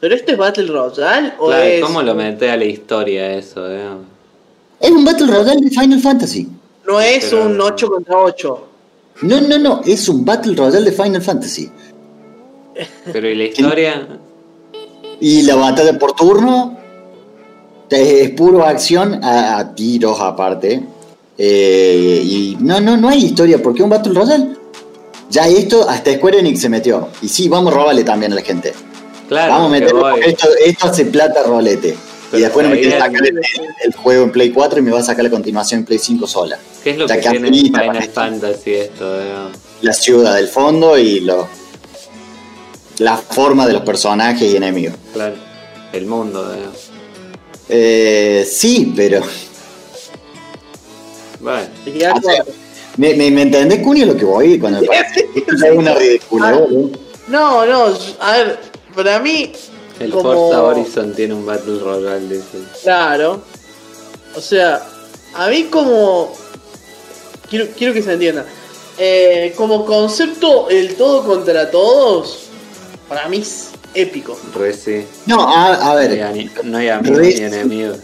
¿Pero 0.01 0.15
este 0.15 0.31
es 0.33 0.37
Battle 0.37 0.67
Royale 0.67 1.33
o 1.39 1.47
Claro, 1.47 1.63
es.? 1.63 1.81
¿cómo 1.83 2.01
lo 2.01 2.15
mete 2.15 2.49
a 2.51 2.57
la 2.57 2.65
historia 2.65 3.33
eso, 3.33 3.69
eh? 3.69 3.85
Es 4.79 4.91
un 4.91 5.03
Battle 5.03 5.27
Royale 5.27 5.61
de 5.61 5.69
Final 5.69 5.99
Fantasy. 5.99 6.47
No 6.89 6.99
es 6.99 7.25
Pero- 7.25 7.45
un 7.45 7.61
8 7.61 7.87
contra 7.87 8.17
8. 8.17 8.65
No, 9.21 9.41
no, 9.41 9.59
no, 9.59 9.81
es 9.85 10.09
un 10.09 10.25
Battle 10.25 10.55
Royale 10.55 10.89
de 10.89 10.91
Final 10.91 11.21
Fantasy. 11.21 11.69
Pero 13.11 13.29
¿y 13.29 13.35
la 13.35 13.43
historia? 13.43 14.07
Y 15.19 15.41
la 15.43 15.55
batalla 15.55 15.99
por 15.99 16.13
turno 16.13 16.77
es, 17.89 18.31
puro 18.31 18.63
acción 18.65 19.23
a, 19.23 19.59
a 19.59 19.75
tiros 19.75 20.19
aparte. 20.19 20.81
Eh, 21.37 22.21
y 22.23 22.57
no, 22.59 22.79
no, 22.79 22.97
no 22.97 23.09
hay 23.09 23.25
historia, 23.25 23.61
porque 23.61 23.83
un 23.83 23.89
Battle 23.89 24.13
Royale. 24.13 24.47
Ya 25.29 25.47
esto 25.47 25.87
hasta 25.87 26.13
Square 26.13 26.39
Enix 26.39 26.61
se 26.61 26.69
metió. 26.69 27.09
Y 27.21 27.27
sí, 27.27 27.47
vamos 27.49 27.71
a 27.71 27.75
robarle 27.75 28.03
también 28.03 28.31
a 28.31 28.35
la 28.35 28.41
gente. 28.41 28.73
Claro, 29.27 29.53
vamos 29.53 29.67
a 29.67 29.71
meterlo 29.71 30.01
porque 30.01 30.29
esto, 30.31 30.47
esto 30.65 30.87
hace 30.87 31.05
plata 31.05 31.43
rolete. 31.43 31.95
Y 32.33 32.41
después 32.41 32.63
no 32.65 32.69
me 32.73 32.79
quieres 32.79 32.95
es- 32.95 33.03
sacar 33.03 33.25
el, 33.27 33.41
el 33.85 33.93
juego 33.95 34.23
en 34.23 34.31
Play 34.31 34.51
4 34.51 34.79
y 34.79 34.81
me 34.81 34.91
va 34.91 34.99
a 34.99 35.03
sacar 35.03 35.23
la 35.23 35.29
continuación 35.31 35.79
en 35.81 35.85
Play 35.85 35.99
5 35.99 36.27
sola. 36.27 36.59
¿Qué 36.83 36.91
es 36.91 36.97
lo 36.97 37.07
que 37.07 37.19
que 37.19 37.29
tiene 37.29 37.49
Final 37.51 37.95
esto. 37.97 38.13
Fantasy 38.13 38.73
esto, 38.73 39.21
eh? 39.21 39.33
La 39.81 39.93
ciudad 39.93 40.35
del 40.35 40.47
fondo 40.47 40.97
y 40.97 41.21
lo, 41.21 41.47
la 42.99 43.17
forma 43.17 43.65
de 43.67 43.73
los 43.73 43.81
personajes 43.83 44.51
y 44.51 44.55
enemigos. 44.55 44.95
Claro. 45.13 45.35
El 45.93 46.05
mundo, 46.05 46.53
eh. 46.53 46.57
Eh, 47.69 48.47
sí, 48.49 48.93
pero. 48.95 49.21
Bueno, 51.39 51.67
O 52.15 52.21
sea. 52.21 52.43
¿Me, 52.97 53.13
me, 53.15 53.31
me 53.31 53.43
entendés, 53.43 53.79
Cunio, 53.79 54.05
lo 54.05 54.17
que 54.17 54.25
voy? 54.25 54.59
Cuando 54.59 54.81
es 55.35 55.71
una 55.73 55.93
ridícula, 55.93 56.49
Ah. 56.49 56.65
No, 57.27 57.65
no, 57.65 57.95
a 58.19 58.31
ver, 58.37 58.59
para 58.95 59.19
mí. 59.19 59.51
El 59.99 60.11
como- 60.11 60.33
Forza 60.49 60.63
Horizon 60.63 61.13
tiene 61.13 61.33
un 61.33 61.45
Battle 61.45 61.79
Royale 61.79 62.27
de 62.27 62.37
ese. 62.37 62.57
Claro. 62.83 63.41
O 64.35 64.41
sea, 64.41 64.81
a 65.35 65.49
mí 65.49 65.65
como. 65.65 66.31
Quiero, 67.49 67.67
quiero 67.77 67.93
que 67.93 68.01
se 68.03 68.13
entienda. 68.13 68.45
Eh, 68.97 69.53
como 69.57 69.85
concepto, 69.85 70.69
el 70.69 70.95
todo 70.95 71.23
contra 71.23 71.71
todos, 71.71 72.39
para 73.07 73.27
mí 73.29 73.37
es 73.37 73.69
épico. 73.93 74.37
Re 74.55 74.73
sí. 74.73 75.05
No, 75.25 75.41
a, 75.47 75.73
a 75.73 75.93
No 75.93 75.99
hay, 75.99 76.07
ver, 76.07 76.49
no 76.65 76.77
hay 76.77 76.89
amigos 76.89 77.17
Re- 77.17 77.27
ni 77.35 77.41
enemigos. 77.41 77.97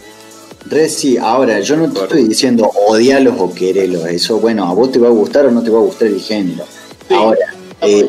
Re, 0.64 0.88
sí, 0.88 1.16
ahora, 1.16 1.60
yo 1.60 1.76
no 1.76 1.92
te 1.92 2.00
estoy 2.00 2.24
diciendo 2.24 2.68
odialos 2.88 3.34
o 3.38 3.54
querelos, 3.54 4.04
eso, 4.06 4.38
bueno, 4.40 4.64
a 4.68 4.72
vos 4.74 4.90
te 4.90 4.98
va 4.98 5.06
a 5.06 5.10
gustar 5.12 5.46
o 5.46 5.50
no 5.52 5.62
te 5.62 5.70
va 5.70 5.78
a 5.78 5.82
gustar 5.82 6.08
el 6.08 6.20
género. 6.20 6.64
Sí, 7.06 7.14
ahora, 7.14 7.54
eh, 7.82 8.08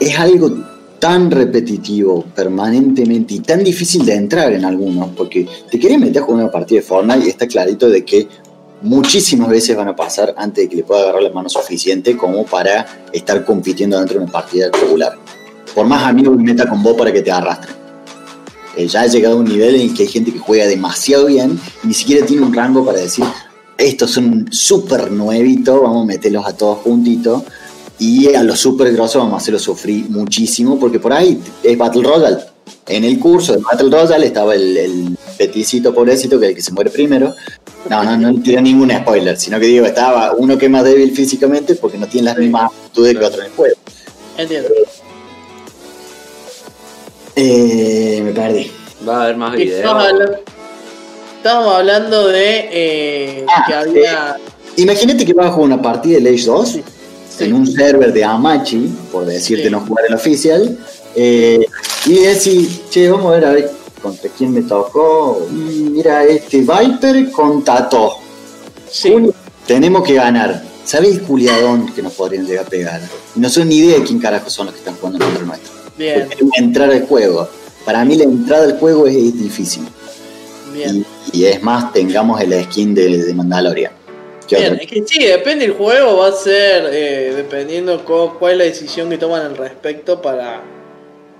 es 0.00 0.18
algo 0.18 0.50
tan 1.02 1.32
repetitivo 1.32 2.24
permanentemente 2.32 3.34
y 3.34 3.40
tan 3.40 3.64
difícil 3.64 4.06
de 4.06 4.14
entrar 4.14 4.52
en 4.52 4.64
algunos, 4.64 5.08
porque 5.16 5.48
te 5.68 5.76
querés 5.76 5.98
meter 5.98 6.22
a 6.22 6.24
jugar 6.24 6.44
una 6.44 6.52
partida 6.52 6.78
de 6.78 6.86
Fortnite 6.86 7.26
y 7.26 7.28
está 7.28 7.48
clarito 7.48 7.90
de 7.90 8.04
que 8.04 8.28
muchísimas 8.82 9.48
veces 9.48 9.76
van 9.76 9.88
a 9.88 9.96
pasar 9.96 10.32
antes 10.36 10.62
de 10.62 10.70
que 10.70 10.76
le 10.76 10.84
pueda 10.84 11.02
agarrar 11.02 11.24
la 11.24 11.30
mano 11.30 11.48
suficiente 11.48 12.16
como 12.16 12.46
para 12.46 12.86
estar 13.12 13.44
compitiendo 13.44 13.98
dentro 13.98 14.18
de 14.20 14.22
una 14.26 14.32
partida 14.32 14.70
regular. 14.72 15.18
Por 15.74 15.86
más 15.88 16.04
amigos 16.04 16.36
que 16.36 16.44
meta 16.44 16.68
con 16.68 16.80
vos 16.84 16.96
para 16.96 17.12
que 17.12 17.22
te 17.22 17.32
arrastren. 17.32 17.74
Eh, 18.76 18.86
ya 18.86 19.00
ha 19.00 19.06
llegado 19.08 19.34
a 19.34 19.38
un 19.40 19.46
nivel 19.46 19.74
en 19.74 19.80
el 19.80 19.94
que 19.94 20.04
hay 20.04 20.08
gente 20.08 20.32
que 20.32 20.38
juega 20.38 20.68
demasiado 20.68 21.26
bien 21.26 21.58
y 21.82 21.88
ni 21.88 21.94
siquiera 21.94 22.24
tiene 22.24 22.46
un 22.46 22.54
rango 22.54 22.86
para 22.86 23.00
decir, 23.00 23.24
estos 23.76 24.12
son 24.12 24.46
súper 24.52 25.10
nuevitos, 25.10 25.82
vamos 25.82 26.04
a 26.04 26.06
meterlos 26.06 26.46
a 26.46 26.56
todos 26.56 26.78
juntitos. 26.78 27.42
Y 27.98 28.34
a 28.34 28.42
los 28.42 28.58
super 28.58 28.92
grosos 28.92 29.22
vamos 29.22 29.34
a 29.34 29.36
hacerlos 29.38 29.62
sufrir 29.62 30.08
muchísimo, 30.10 30.78
porque 30.78 30.98
por 30.98 31.12
ahí 31.12 31.40
es 31.62 31.78
Battle 31.78 32.02
Royale. 32.02 32.38
En 32.88 33.04
el 33.04 33.18
curso 33.18 33.52
de 33.52 33.58
Battle 33.58 33.90
Royale 33.90 34.26
estaba 34.26 34.54
el, 34.54 34.76
el 34.76 35.18
peticito 35.38 35.94
pobrecito, 35.94 36.38
que 36.38 36.46
es 36.46 36.50
el 36.50 36.56
que 36.56 36.62
se 36.62 36.72
muere 36.72 36.90
primero. 36.90 37.34
No, 37.88 38.02
no, 38.02 38.16
no 38.16 38.40
tiene 38.40 38.62
ningún 38.62 38.90
spoiler, 38.90 39.36
sino 39.36 39.58
que 39.60 39.66
digo, 39.66 39.86
estaba 39.86 40.32
uno 40.36 40.58
que 40.58 40.66
es 40.66 40.70
más 40.70 40.84
débil 40.84 41.12
físicamente 41.12 41.74
porque 41.76 41.98
no 41.98 42.06
tiene 42.06 42.26
las 42.26 42.38
mismas 42.38 42.72
aptitudes 42.72 43.18
que 43.18 43.24
otro 43.24 43.40
en 43.40 43.46
el 43.46 43.52
juego. 43.52 43.76
Entiendo. 44.36 44.68
Eh, 47.36 48.20
me 48.24 48.32
perdí. 48.32 48.70
Va 49.06 49.16
a 49.18 49.22
haber 49.24 49.36
más 49.36 49.52
videos. 49.56 49.90
Estábamos 51.36 51.74
hablando, 51.74 52.28
de 52.28 52.68
eh, 52.70 53.46
Ah, 53.48 53.64
que 53.66 53.74
había. 53.74 54.36
Imagínate 54.76 55.24
que 55.24 55.34
vas 55.34 55.46
a 55.46 55.50
jugar 55.50 55.66
una 55.66 55.82
partida 55.82 56.20
de 56.20 56.30
Age 56.30 56.46
2 56.46 56.78
Sí. 57.44 57.50
en 57.50 57.54
un 57.54 57.66
server 57.66 58.12
de 58.12 58.24
Amachi, 58.24 58.88
por 59.10 59.24
decirte 59.26 59.64
Sí. 59.64 59.70
no 59.70 59.80
jugar 59.80 60.06
el 60.08 60.14
oficial, 60.14 60.78
eh, 61.14 61.66
y 62.06 62.14
decir, 62.20 62.68
che, 62.90 63.10
vamos 63.10 63.26
a 63.32 63.36
ver 63.36 63.44
a 63.44 63.52
ver 63.52 63.70
contra 64.02 64.30
quién 64.36 64.52
me 64.52 64.62
tocó. 64.62 65.46
Mira, 65.50 66.24
este 66.24 66.58
Viper 66.62 67.30
con 67.30 67.62
Tato. 67.62 68.14
Sí. 68.90 69.14
Tenemos 69.66 70.02
que 70.02 70.14
ganar. 70.14 70.62
¿Sabes 70.84 71.10
el 71.10 71.22
culiadón 71.22 71.92
que 71.94 72.02
nos 72.02 72.12
podrían 72.14 72.44
llegar 72.46 72.66
a 72.66 72.68
pegar? 72.68 73.00
No 73.36 73.48
son 73.48 73.68
ni 73.68 73.76
idea 73.76 73.98
de 73.98 74.04
quién 74.04 74.18
carajo 74.18 74.50
son 74.50 74.66
los 74.66 74.74
que 74.74 74.80
están 74.80 74.96
jugando 74.96 75.24
contra 75.24 75.44
nuestro. 75.44 75.70
Bien, 75.96 76.28
entrar 76.58 76.90
al 76.90 77.06
juego. 77.06 77.48
Para 77.84 78.04
mí 78.04 78.16
la 78.16 78.24
entrada 78.24 78.64
al 78.64 78.78
juego 78.78 79.06
es, 79.06 79.14
es 79.14 79.38
difícil. 79.38 79.84
bien. 80.74 81.06
Y, 81.32 81.38
y 81.42 81.44
es 81.44 81.62
más, 81.62 81.92
tengamos 81.92 82.40
el 82.40 82.60
skin 82.64 82.94
de, 82.94 83.24
de 83.24 83.34
Mandalorian. 83.34 83.92
¿Qué 84.52 84.60
Bien, 84.60 84.78
es 84.80 84.86
que 84.86 85.02
sí, 85.06 85.24
depende 85.24 85.66
del 85.66 85.74
juego, 85.76 86.18
va 86.18 86.28
a 86.28 86.32
ser 86.32 86.88
eh, 86.92 87.32
dependiendo 87.36 88.04
cu- 88.04 88.34
cuál 88.38 88.52
es 88.52 88.58
la 88.58 88.64
decisión 88.64 89.08
que 89.08 89.16
toman 89.18 89.42
al 89.42 89.56
respecto 89.56 90.20
para 90.20 90.60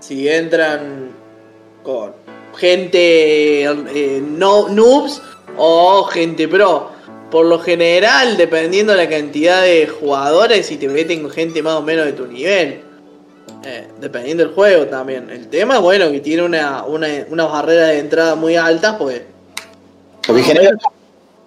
si 0.00 0.28
entran 0.28 1.10
con 1.82 2.12
gente 2.56 3.64
eh, 3.64 4.22
no 4.26 4.68
noobs 4.68 5.20
o 5.56 6.04
gente 6.04 6.48
pro. 6.48 6.90
Por 7.30 7.46
lo 7.46 7.58
general, 7.58 8.36
dependiendo 8.36 8.92
de 8.92 8.98
la 9.04 9.08
cantidad 9.10 9.62
de 9.62 9.86
jugadores, 9.86 10.66
si 10.66 10.76
te 10.76 10.88
meten 10.88 11.22
con 11.22 11.30
gente 11.30 11.62
más 11.62 11.74
o 11.76 11.82
menos 11.82 12.06
de 12.06 12.12
tu 12.12 12.26
nivel. 12.26 12.80
Eh, 13.64 13.88
dependiendo 14.00 14.44
del 14.44 14.52
juego 14.54 14.86
también. 14.86 15.30
El 15.30 15.48
tema, 15.48 15.78
bueno, 15.78 16.10
que 16.10 16.20
tiene 16.20 16.42
una, 16.42 16.84
una, 16.84 17.08
una 17.30 17.44
barrera 17.44 17.86
de 17.88 17.98
entrada 18.00 18.34
muy 18.34 18.56
alta, 18.56 18.98
pues 18.98 19.22
Porque 20.26 20.42
genera, 20.42 20.70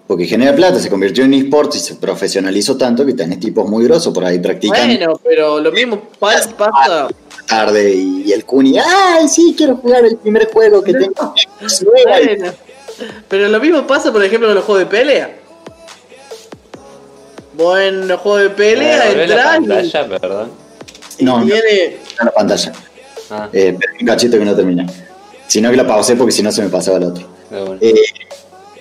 porque 0.07 0.25
genera 0.25 0.55
plata, 0.55 0.79
se 0.79 0.89
convirtió 0.89 1.23
en 1.23 1.33
esports 1.33 1.77
y 1.77 1.79
se 1.79 1.95
profesionalizó 1.95 2.77
tanto 2.77 3.05
que 3.05 3.13
tenés 3.13 3.39
tipos 3.39 3.67
muy 3.69 3.83
grosos 3.85 4.13
por 4.13 4.23
ahí 4.23 4.37
practicando 4.39 4.85
bueno, 4.85 5.19
pero 5.23 5.59
lo 5.59 5.71
mismo 5.71 5.99
pa- 6.19 6.35
pasa. 6.57 7.07
tarde 7.47 7.93
y, 7.93 8.23
y 8.27 8.31
el 8.33 8.45
Kuni, 8.45 8.77
¡ay, 8.77 9.27
sí, 9.27 9.55
quiero 9.57 9.77
jugar 9.77 10.05
el 10.05 10.17
primer 10.17 10.47
juego 10.51 10.83
que 10.83 10.93
tengo! 10.93 11.33
Bueno, 11.91 12.51
pero 13.27 13.47
lo 13.49 13.59
mismo 13.59 13.85
pasa, 13.87 14.11
por 14.11 14.23
ejemplo, 14.23 14.47
con 14.47 14.55
los 14.55 14.63
juegos 14.63 14.83
de 14.83 14.89
pelea. 14.89 15.35
Vos 17.57 17.79
en 17.79 18.07
los 18.07 18.19
juegos 18.19 18.41
de 18.43 18.49
pelea 18.49 19.09
Eh, 19.11 19.23
entras 19.23 19.45
pantalla, 19.55 20.07
perdón. 20.07 20.51
No, 21.19 21.39
no. 21.39 21.45
tiene. 21.45 21.83
en 21.85 22.25
la 22.25 22.31
pantalla. 22.31 22.73
Ah, 23.31 23.49
Eh, 23.53 23.75
pero 23.79 23.93
un 24.01 24.05
cachito 24.07 24.37
que 24.37 24.45
no 24.45 24.55
termina. 24.55 24.85
Si 25.47 25.61
no 25.61 25.71
que 25.71 25.77
la 25.77 25.87
pausé 25.87 26.15
porque 26.15 26.31
si 26.33 26.43
no 26.43 26.51
se 26.51 26.61
me 26.61 26.69
pasaba 26.69 26.97
el 26.97 27.03
otro. 27.05 27.27
bueno. 27.49 27.77
Eh, 27.81 27.93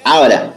ahora, 0.02 0.52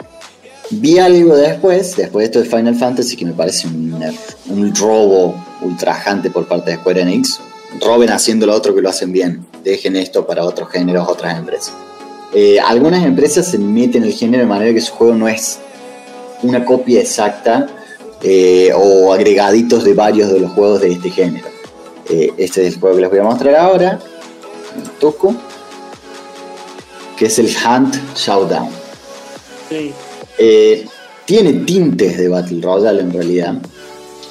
vi 0.69 0.99
algo 0.99 1.35
después, 1.35 1.95
después 1.95 2.23
de 2.23 2.25
esto 2.25 2.39
de 2.39 2.57
Final 2.57 2.75
Fantasy, 2.75 3.15
que 3.15 3.25
me 3.25 3.33
parece 3.33 3.67
un, 3.67 4.75
robo 4.75 5.35
ultrajante 5.61 6.29
por 6.29 6.47
parte 6.47 6.71
de 6.71 6.77
Square 6.77 7.01
Enix. 7.01 7.39
Roben 7.81 8.09
haciendo 8.09 8.45
lo 8.45 8.53
otro 8.53 8.73
que 8.73 8.81
lo 8.81 8.89
hacen 8.89 9.11
bien. 9.11 9.45
Dejen 9.63 9.95
esto 9.95 10.25
para 10.25 10.43
otros 10.43 10.69
géneros, 10.69 11.07
otras 11.07 11.37
empresas. 11.37 11.73
Eh, 12.33 12.59
algunas 12.59 13.03
empresas 13.05 13.47
se 13.47 13.57
meten 13.57 14.03
en 14.03 14.09
el 14.09 14.15
género 14.15 14.43
de 14.43 14.47
manera 14.47 14.73
que 14.73 14.81
su 14.81 14.93
juego 14.93 15.15
no 15.15 15.27
es 15.27 15.59
una 16.43 16.63
copia 16.65 16.99
exacta 16.99 17.67
eh, 18.21 18.71
o 18.75 19.13
agregaditos 19.13 19.83
de 19.83 19.93
varios 19.93 20.31
de 20.31 20.39
los 20.39 20.51
juegos 20.51 20.81
de 20.81 20.91
este 20.91 21.09
género. 21.09 21.47
Eh, 22.09 22.31
este 22.37 22.65
es 22.65 22.73
el 22.73 22.79
juego 22.79 22.95
que 22.95 23.01
les 23.01 23.09
voy 23.09 23.19
a 23.19 23.23
mostrar 23.23 23.55
ahora. 23.55 23.99
Toco. 24.99 25.35
Que 27.17 27.25
es 27.25 27.39
el 27.39 27.47
Hunt 27.47 27.95
Showdown. 28.15 28.69
Sí. 29.69 29.91
Eh, 30.37 30.85
tiene 31.25 31.53
tintes 31.65 32.17
de 32.17 32.29
Battle 32.29 32.61
Royale 32.61 33.01
en 33.01 33.11
realidad. 33.11 33.55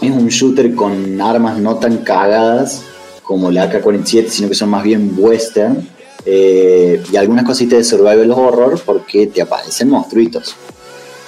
Es 0.00 0.10
un 0.10 0.28
shooter 0.28 0.74
con 0.74 1.20
armas 1.20 1.58
no 1.58 1.76
tan 1.76 1.98
cagadas 1.98 2.82
como 3.22 3.50
la 3.50 3.64
AK-47, 3.64 4.28
sino 4.28 4.48
que 4.48 4.54
son 4.54 4.70
más 4.70 4.82
bien 4.82 5.14
western. 5.16 5.88
eh, 6.28 7.00
y 7.12 7.16
algunas 7.16 7.44
cositas 7.44 7.78
de 7.78 7.84
survival 7.84 8.32
horror 8.32 8.80
porque 8.84 9.28
te 9.28 9.42
aparecen 9.42 9.88
monstruitos. 9.88 10.56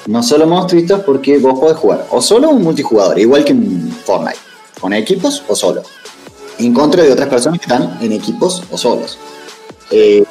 No 0.07 0.23
solo 0.23 0.47
monstruitos 0.47 1.02
porque 1.02 1.39
vos 1.39 1.58
podés 1.60 1.76
jugar 1.76 2.07
o 2.10 2.20
solo 2.20 2.50
un 2.50 2.62
multijugador, 2.62 3.18
igual 3.18 3.44
que 3.44 3.52
en 3.52 3.92
Fortnite, 4.05 4.39
con 4.81 4.92
equipos 4.92 5.44
o 5.47 5.55
solo. 5.55 5.82
En 6.58 6.74
contra 6.74 7.05
de 7.05 7.12
otras 7.12 7.28
personas 7.28 7.60
que 7.60 7.66
están 7.66 7.98
en 8.00 8.10
equipos 8.10 8.65
o 8.70 8.76
solos. 8.76 9.18
Eh, 9.90 10.24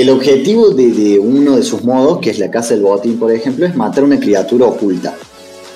el 0.00 0.10
objetivo 0.10 0.70
de, 0.70 0.90
de 0.92 1.18
uno 1.18 1.56
de 1.56 1.62
sus 1.62 1.82
modos, 1.84 2.18
que 2.20 2.30
es 2.30 2.38
la 2.38 2.50
casa 2.50 2.74
del 2.74 2.82
botín, 2.82 3.18
por 3.18 3.32
ejemplo, 3.32 3.66
es 3.66 3.74
matar 3.76 4.04
una 4.04 4.18
criatura 4.18 4.66
oculta. 4.66 5.14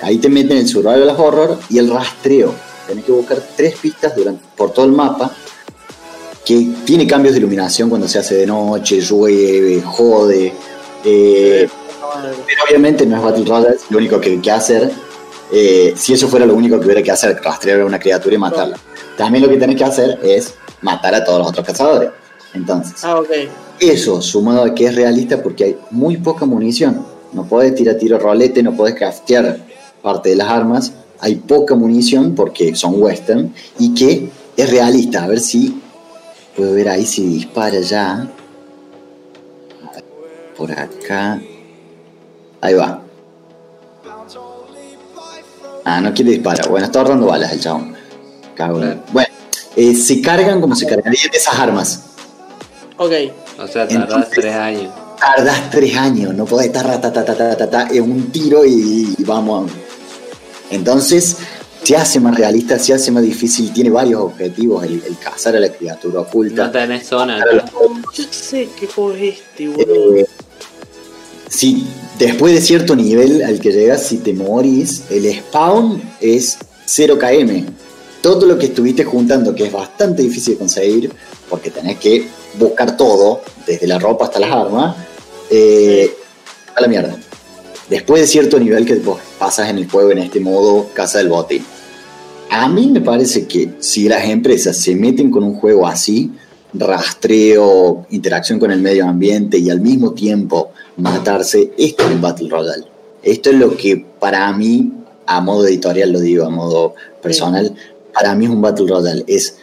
Ahí 0.01 0.17
te 0.17 0.29
meten 0.29 0.57
el 0.57 0.67
survival 0.67 1.09
horror 1.17 1.59
y 1.69 1.77
el 1.77 1.89
rastreo. 1.89 2.53
Tenés 2.87 3.05
que 3.05 3.11
buscar 3.11 3.41
tres 3.55 3.75
pistas 3.75 4.15
durante, 4.15 4.43
por 4.55 4.71
todo 4.71 4.85
el 4.85 4.91
mapa 4.91 5.31
que 6.45 6.69
tiene 6.85 7.07
cambios 7.07 7.33
de 7.33 7.39
iluminación 7.39 7.89
cuando 7.89 8.07
se 8.07 8.19
hace 8.19 8.35
de 8.35 8.45
noche, 8.45 9.01
llueve, 9.01 9.81
jode. 9.81 10.53
eh, 11.03 11.67
pero 12.45 12.63
obviamente 12.69 13.05
no 13.05 13.17
es 13.17 13.23
Battle 13.23 13.45
Royale, 13.45 13.77
lo 13.89 13.97
único 13.97 14.21
que 14.21 14.29
hay 14.31 14.37
que 14.39 14.51
hacer, 14.51 14.91
eh, 15.51 15.93
si 15.97 16.13
eso 16.13 16.27
fuera 16.27 16.45
lo 16.45 16.53
único 16.53 16.79
que 16.79 16.85
hubiera 16.85 17.01
que 17.01 17.11
hacer, 17.11 17.41
rastrear 17.43 17.81
a 17.81 17.85
una 17.85 17.99
criatura 17.99 18.35
y 18.35 18.37
matarla. 18.37 18.77
También 19.17 19.43
lo 19.43 19.49
que 19.49 19.57
tenés 19.57 19.75
que 19.75 19.83
hacer 19.85 20.19
es 20.23 20.53
matar 20.81 21.15
a 21.15 21.23
todos 21.25 21.39
los 21.39 21.47
otros 21.49 21.65
cazadores. 21.65 22.09
Entonces, 22.53 23.03
Ah, 23.03 23.19
ok. 23.19 23.29
Eso 23.79 24.21
sumado 24.21 24.63
a 24.63 24.73
que 24.73 24.85
es 24.85 24.95
realista 24.95 25.41
porque 25.43 25.63
hay 25.63 25.77
muy 25.91 26.17
poca 26.17 26.45
munición. 26.45 27.05
No 27.33 27.45
podés 27.45 27.75
tirar 27.75 27.95
tiro 27.95 28.17
rolete, 28.17 28.63
no 28.63 28.75
podés 28.75 28.95
craftear 28.95 29.57
parte 30.01 30.29
de 30.29 30.35
las 30.37 30.47
armas. 30.49 30.93
Hay 31.19 31.35
poca 31.35 31.75
munición 31.75 32.35
porque 32.35 32.75
son 32.75 33.01
western 33.01 33.53
y 33.79 33.93
que 33.93 34.29
es 34.55 34.69
realista. 34.69 35.23
A 35.23 35.27
ver 35.27 35.39
si 35.39 35.81
puedo 36.55 36.73
ver 36.73 36.89
ahí 36.89 37.05
si 37.05 37.25
dispara 37.27 37.79
ya. 37.79 38.27
Por 40.57 40.71
acá. 40.71 41.41
Ahí 42.61 42.73
va. 42.73 43.01
Ah, 45.83 46.01
no 46.01 46.13
quiere 46.13 46.31
disparar. 46.31 46.69
Bueno, 46.69 46.85
está 46.85 46.99
ahorrando 46.99 47.27
balas 47.27 47.51
el 47.53 47.59
chabón. 47.59 47.93
Cago 48.55 48.77
en- 48.81 48.83
Claro. 48.85 49.01
Bueno, 49.11 49.29
eh, 49.75 49.93
se 49.95 50.21
cargan 50.21 50.61
como 50.61 50.75
se 50.75 50.87
cargarían 50.87 51.29
esas 51.33 51.59
armas. 51.59 52.03
Ok. 52.97 53.11
O 53.57 53.67
sea, 53.67 53.87
tardás 53.87 53.91
entonces- 54.09 54.29
tres 54.31 54.53
años. 54.55 54.93
Tardas 55.19 55.69
tres 55.71 55.95
años, 55.95 56.35
no 56.35 56.45
podés 56.45 56.67
estar 56.67 56.85
ratatatatata 56.85 57.87
en 57.91 58.03
un 58.03 58.31
tiro 58.31 58.65
y, 58.65 59.15
y 59.17 59.23
vamos. 59.23 59.71
Entonces, 60.69 61.37
se 61.83 61.95
hace 61.95 62.19
más 62.19 62.35
realista, 62.37 62.77
se 62.79 62.93
hace 62.93 63.11
más 63.11 63.23
difícil, 63.23 63.71
tiene 63.71 63.89
varios 63.89 64.21
objetivos, 64.21 64.83
el, 64.83 65.01
el 65.07 65.17
cazar 65.17 65.55
a 65.55 65.59
la 65.59 65.69
criatura 65.69 66.15
No 66.15 66.21
oculta. 66.21 66.71
tenés 66.71 67.07
zona. 67.07 67.39
Yo 68.13 68.23
sé 68.29 68.67
qué 68.77 68.87
juego 68.87 69.13
es 69.13 69.35
este, 69.39 69.67
boludo. 69.69 70.15
Eh, 70.17 70.25
si 71.47 71.87
después 72.19 72.53
de 72.53 72.61
cierto 72.61 72.95
nivel 72.95 73.41
al 73.43 73.59
que 73.59 73.71
llegas, 73.71 74.03
si 74.03 74.17
te 74.17 74.33
morís, 74.33 75.03
el 75.09 75.31
spawn 75.33 76.01
es 76.19 76.57
0 76.85 77.17
km. 77.19 77.63
Todo 78.21 78.47
lo 78.47 78.57
que 78.57 78.65
estuviste 78.65 79.05
juntando, 79.05 79.55
que 79.55 79.65
es 79.67 79.71
bastante 79.71 80.23
difícil 80.23 80.55
de 80.55 80.59
conseguir, 80.59 81.13
porque 81.49 81.69
tenés 81.69 81.99
que 81.99 82.27
buscar 82.57 82.97
todo, 82.97 83.41
desde 83.65 83.87
la 83.87 83.99
ropa 83.99 84.25
hasta 84.25 84.39
las 84.39 84.51
armas, 84.51 84.95
eh, 85.49 86.11
a 86.75 86.81
la 86.81 86.87
mierda. 86.87 87.15
Después 87.89 88.21
de 88.21 88.27
cierto 88.27 88.59
nivel 88.59 88.85
que 88.85 88.95
vos 88.95 89.19
pasas 89.37 89.69
en 89.69 89.77
el 89.77 89.89
juego 89.89 90.11
en 90.11 90.19
este 90.19 90.39
modo 90.39 90.87
casa 90.93 91.19
del 91.19 91.29
botín. 91.29 91.63
A 92.49 92.67
mí 92.67 92.87
me 92.87 93.01
parece 93.01 93.47
que 93.47 93.73
si 93.79 94.07
las 94.07 94.25
empresas 94.25 94.77
se 94.77 94.95
meten 94.95 95.29
con 95.29 95.43
un 95.43 95.55
juego 95.55 95.87
así, 95.87 96.31
rastreo, 96.73 98.05
interacción 98.09 98.59
con 98.59 98.71
el 98.71 98.81
medio 98.81 99.05
ambiente 99.05 99.57
y 99.57 99.69
al 99.69 99.81
mismo 99.81 100.13
tiempo 100.13 100.71
matarse, 100.97 101.71
esto 101.77 102.05
es 102.05 102.11
el 102.11 102.19
Battle 102.19 102.49
Royale. 102.49 102.85
Esto 103.23 103.49
es 103.49 103.57
lo 103.57 103.75
que 103.75 104.05
para 104.19 104.51
mí, 104.53 104.91
a 105.25 105.41
modo 105.41 105.67
editorial 105.67 106.11
lo 106.11 106.19
digo, 106.19 106.45
a 106.45 106.49
modo 106.49 106.95
personal, 107.21 107.75
para 108.13 108.35
mí 108.35 108.45
es 108.45 108.51
un 108.51 108.61
Battle 108.61 108.87
Royale. 108.87 109.23
Es 109.27 109.57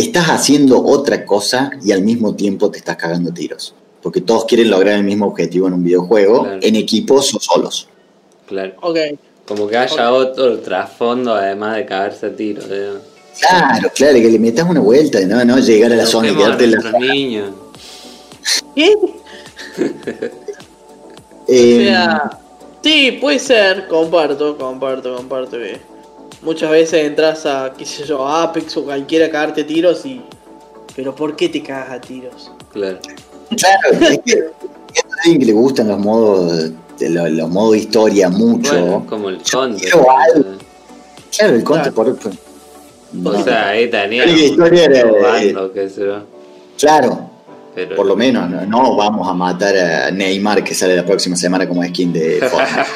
estás 0.00 0.26
haciendo 0.28 0.84
otra 0.84 1.24
cosa 1.24 1.70
y 1.84 1.92
al 1.92 2.02
mismo 2.02 2.34
tiempo 2.34 2.70
te 2.70 2.78
estás 2.78 2.96
cagando 2.96 3.32
tiros. 3.32 3.74
Porque 4.02 4.20
todos 4.20 4.44
quieren 4.44 4.70
lograr 4.70 4.94
el 4.94 5.04
mismo 5.04 5.26
objetivo 5.26 5.66
en 5.66 5.74
un 5.74 5.84
videojuego, 5.84 6.42
Claro. 6.44 6.58
en 6.62 6.76
equipos 6.76 7.34
o 7.34 7.40
solos. 7.40 7.88
Claro. 8.46 8.74
Ok. 8.80 8.98
Como 9.46 9.66
que 9.66 9.76
haya 9.76 10.12
otro 10.12 10.58
trasfondo 10.60 11.34
además 11.34 11.76
de 11.76 11.86
cagarse 11.86 12.26
a 12.26 12.36
tiro. 12.36 12.62
¿eh? 12.68 12.98
Claro, 13.40 13.90
claro, 13.94 14.14
que 14.14 14.28
le 14.30 14.38
metas 14.38 14.68
una 14.68 14.80
vuelta, 14.80 15.20
no, 15.20 15.44
no 15.44 15.58
llegar 15.58 15.92
a 15.92 15.96
la 15.96 16.06
zona 16.06 16.30
y 16.30 16.34
quedarte 16.36 16.64
en 16.64 16.70
la 16.72 16.92
niños. 16.98 17.50
¿Qué? 18.74 18.94
Eh, 21.48 21.78
O 21.78 21.82
sea, 21.84 22.30
sí, 22.82 23.18
puede 23.20 23.38
ser, 23.38 23.88
comparto, 23.88 24.56
comparto, 24.58 25.16
comparto 25.16 25.52
que 25.56 25.80
muchas 26.42 26.70
veces 26.70 27.04
entras 27.04 27.44
a, 27.46 27.72
qué 27.76 27.84
sé 27.84 28.04
yo, 28.04 28.26
a 28.26 28.44
Apex 28.44 28.76
o 28.76 28.84
cualquiera 28.84 29.26
a 29.26 29.30
cagarte 29.30 29.64
tiros 29.64 30.04
y... 30.06 30.22
Pero 30.96 31.14
¿por 31.14 31.36
qué 31.36 31.48
te 31.48 31.62
cagas 31.62 31.90
a 31.90 32.00
tiros? 32.00 32.50
Claro. 32.72 32.98
Claro, 33.56 33.98
es 34.10 34.18
que 34.24 34.32
es 34.32 35.04
alguien 35.24 35.40
que 35.40 35.46
le 35.46 35.52
gustan 35.52 35.88
los 35.88 35.98
modos, 35.98 36.70
de 36.98 37.08
los, 37.10 37.30
los 37.30 37.48
modos 37.48 37.76
historia 37.76 38.28
mucho. 38.28 38.72
Bueno, 38.72 39.06
como 39.08 39.28
el 39.28 39.38
conte. 39.50 39.88
Claro, 39.88 41.54
el 41.54 41.62
conte 41.64 41.92
por, 41.92 42.16
por- 42.16 42.32
O 42.32 42.36
no, 43.12 43.42
sea, 43.44 43.68
ahí 43.68 43.88
tenía 43.90 44.26
La 44.26 44.32
historia 44.32 44.84
era- 44.84 45.02
robando, 45.02 45.72
qué 45.72 45.88
sé 45.88 46.00
yo. 46.02 46.22
claro, 46.78 47.30
Pero 47.74 47.94
por 47.96 48.06
lo 48.06 48.16
menos, 48.16 48.50
no, 48.50 48.66
no 48.66 48.96
vamos 48.96 49.26
a 49.28 49.32
matar 49.34 49.76
a 49.76 50.10
Neymar 50.10 50.62
que 50.64 50.74
sale 50.74 50.96
la 50.96 51.06
próxima 51.06 51.36
semana 51.36 51.66
como 51.68 51.82
skin 51.84 52.12
de 52.12 52.38
Fortnite. 52.50 52.86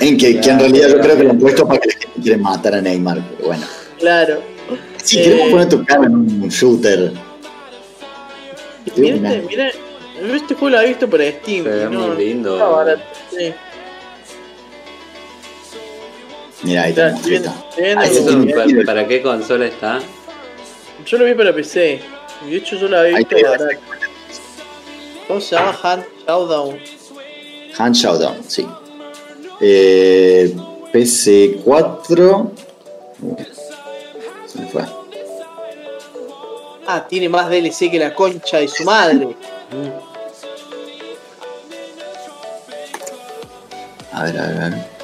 En 0.00 0.16
que, 0.18 0.40
que 0.40 0.50
en 0.50 0.58
realidad 0.58 0.88
yo 0.88 1.00
creo 1.00 1.16
que 1.16 1.24
lo 1.24 1.30
han 1.30 1.38
puesto 1.38 1.66
para 1.66 1.80
que 1.80 1.88
la 1.88 1.94
gente 1.94 2.20
quiera 2.22 2.38
matar 2.38 2.74
a 2.74 2.80
Neymar, 2.80 3.22
pero 3.36 3.48
bueno. 3.48 3.66
Claro. 3.98 4.42
Si 5.02 5.18
Eh, 5.18 5.22
queremos 5.24 5.48
poner 5.50 5.68
tu 5.68 5.84
cara 5.84 6.06
en 6.06 6.14
un 6.16 6.48
shooter, 6.48 7.12
Sí, 8.94 9.02
Miren, 9.02 9.46
miren, 9.46 9.72
yo 10.28 10.34
este 10.36 10.54
juego 10.54 10.76
lo 10.76 10.80
he 10.82 10.86
visto 10.88 11.10
por 11.10 11.20
Steam. 11.20 11.64
Se 11.64 11.88
no- 11.90 12.08
muy 12.08 12.24
lindo. 12.24 12.54
está 12.54 12.66
barato, 12.68 13.02
sí. 13.30 13.52
mira, 16.62 16.82
ahí 16.84 16.92
Claro, 16.94 17.16
tenemos 17.16 17.20
estoy 17.20 17.30
viendo- 17.30 17.48
esto. 17.50 17.68
estoy 17.68 17.84
viendo 17.84 18.00
Ahí 18.02 18.10
¿Eso 18.10 18.20
sí, 18.20 18.26
tiene- 18.36 18.54
para, 18.54 18.84
para 18.84 19.08
qué 19.08 19.22
consola 19.22 19.66
está? 19.66 20.00
Yo 21.04 21.18
lo 21.18 21.24
vi 21.24 21.34
para 21.34 21.52
PC. 21.54 22.00
y 22.46 22.50
De 22.50 22.56
hecho, 22.56 22.76
yo 22.76 22.88
lo 22.88 22.98
había 22.98 23.16
Ahí 23.16 23.24
visto 23.24 23.36
barato. 23.48 23.64
¿Cómo 25.28 25.40
se 25.40 25.56
llama? 25.56 25.78
Hand 25.82 26.04
Showdown. 26.26 26.78
Hand 27.76 27.94
Showdown, 27.94 28.36
sí. 28.46 28.66
Eh, 29.60 30.54
PC4. 30.92 32.50
Uh, 33.22 33.36
se 34.46 34.58
me 34.60 34.66
fue. 34.68 34.82
Ah, 36.86 37.06
tiene 37.08 37.28
más 37.28 37.48
DLC 37.50 37.90
que 37.90 37.98
la 37.98 38.14
concha 38.14 38.58
de 38.58 38.68
su 38.68 38.84
madre. 38.84 39.34
A 44.12 44.24
ver, 44.24 44.38
a 44.38 44.46
ver, 44.46 44.62
a 44.62 44.68
ver. 44.68 44.96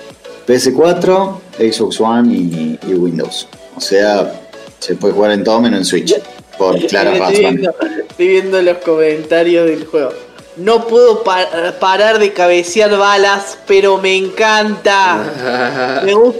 PS4, 0.46 1.38
Xbox 1.58 2.00
One 2.00 2.32
y, 2.34 2.78
y 2.86 2.94
Windows. 2.94 3.48
O 3.76 3.80
sea, 3.80 4.40
se 4.78 4.94
puede 4.94 5.14
jugar 5.14 5.32
en 5.32 5.44
todo 5.44 5.60
menos 5.60 5.80
en 5.80 5.84
Switch. 5.84 6.14
Por 6.58 6.78
claras 6.86 7.14
estoy, 7.14 7.44
razones. 7.44 7.60
viendo, 7.60 7.74
estoy 8.08 8.28
viendo 8.28 8.62
los 8.62 8.78
comentarios 8.78 9.66
del 9.66 9.86
juego. 9.86 10.12
No 10.56 10.86
puedo 10.86 11.22
pa- 11.22 11.48
parar 11.80 12.18
de 12.18 12.32
cabecear 12.32 12.96
balas, 12.96 13.56
pero 13.66 13.98
me 13.98 14.16
encanta. 14.16 16.00
Me, 16.04 16.14
gu- 16.14 16.34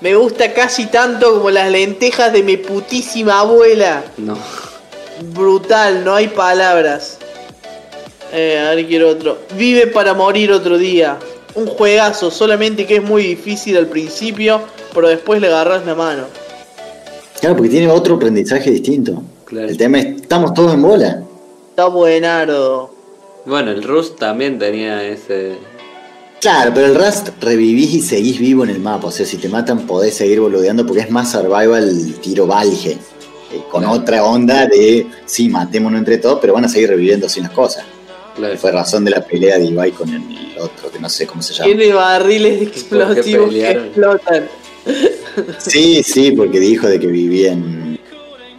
me 0.00 0.14
gusta 0.14 0.52
casi 0.52 0.86
tanto 0.86 1.34
como 1.34 1.50
las 1.50 1.70
lentejas 1.70 2.32
de 2.32 2.42
mi 2.42 2.56
putísima 2.58 3.40
abuela. 3.40 4.04
No. 4.18 4.36
Brutal, 5.32 6.04
no 6.04 6.14
hay 6.14 6.28
palabras. 6.28 7.18
Eh, 8.32 8.58
a 8.58 8.74
ver, 8.74 8.86
quiero 8.86 9.08
otro. 9.10 9.38
Vive 9.56 9.86
para 9.86 10.12
morir 10.14 10.52
otro 10.52 10.76
día. 10.76 11.16
Un 11.54 11.66
juegazo, 11.66 12.30
solamente 12.30 12.86
que 12.86 12.96
es 12.96 13.02
muy 13.02 13.22
difícil 13.22 13.76
al 13.76 13.86
principio, 13.86 14.60
pero 14.92 15.08
después 15.08 15.40
le 15.40 15.46
agarras 15.46 15.86
la 15.86 15.94
mano. 15.94 16.24
Claro, 17.40 17.56
porque 17.56 17.70
tiene 17.70 17.88
otro 17.90 18.16
aprendizaje 18.16 18.70
distinto. 18.70 19.22
Claro. 19.44 19.68
El 19.68 19.76
tema 19.76 19.98
es, 20.00 20.20
estamos 20.22 20.52
todos 20.52 20.74
en 20.74 20.82
bola. 20.82 21.22
Está 21.70 21.86
buenardo. 21.86 22.93
Bueno, 23.46 23.70
el 23.70 23.82
Rust 23.82 24.18
también 24.18 24.58
tenía 24.58 25.02
ese. 25.04 25.56
Claro, 26.40 26.72
pero 26.74 26.86
el 26.88 26.94
Rust 26.94 27.28
revivís 27.40 27.94
y 27.94 28.00
seguís 28.02 28.38
vivo 28.38 28.64
en 28.64 28.70
el 28.70 28.80
mapa. 28.80 29.08
O 29.08 29.10
sea, 29.10 29.24
si 29.26 29.36
te 29.38 29.48
matan 29.48 29.86
podés 29.86 30.14
seguir 30.14 30.40
boludeando 30.40 30.86
porque 30.86 31.02
es 31.02 31.10
más 31.10 31.30
survival 31.32 32.14
tiro 32.22 32.46
valge. 32.46 32.92
eh, 32.92 33.62
con 33.70 33.82
Claro. 33.82 33.98
otra 33.98 34.24
onda 34.24 34.66
de, 34.66 35.06
sí, 35.26 35.48
matémonos 35.48 35.98
entre 35.98 36.18
todos, 36.18 36.38
pero 36.40 36.54
van 36.54 36.64
a 36.64 36.68
seguir 36.68 36.88
reviviendo 36.88 37.28
sin 37.28 37.44
las 37.44 37.52
cosas. 37.52 37.84
Claro. 38.34 38.56
Fue 38.58 38.72
razón 38.72 39.04
de 39.04 39.12
la 39.12 39.24
pelea 39.24 39.58
de 39.58 39.66
Ibai 39.66 39.92
con 39.92 40.08
el 40.12 40.22
otro, 40.58 40.90
que 40.90 40.98
no 40.98 41.08
sé 41.08 41.26
cómo 41.26 41.40
se 41.40 41.54
llama. 41.54 41.66
Tiene 41.66 41.92
barriles 41.94 42.62
explosivos 42.62 43.50
que 43.50 43.70
explotan. 43.70 44.48
Sí, 45.58 46.02
sí, 46.02 46.32
porque 46.32 46.58
dijo 46.60 46.86
de 46.88 46.98
que 46.98 47.06
vivía 47.06 47.52
en... 47.52 47.98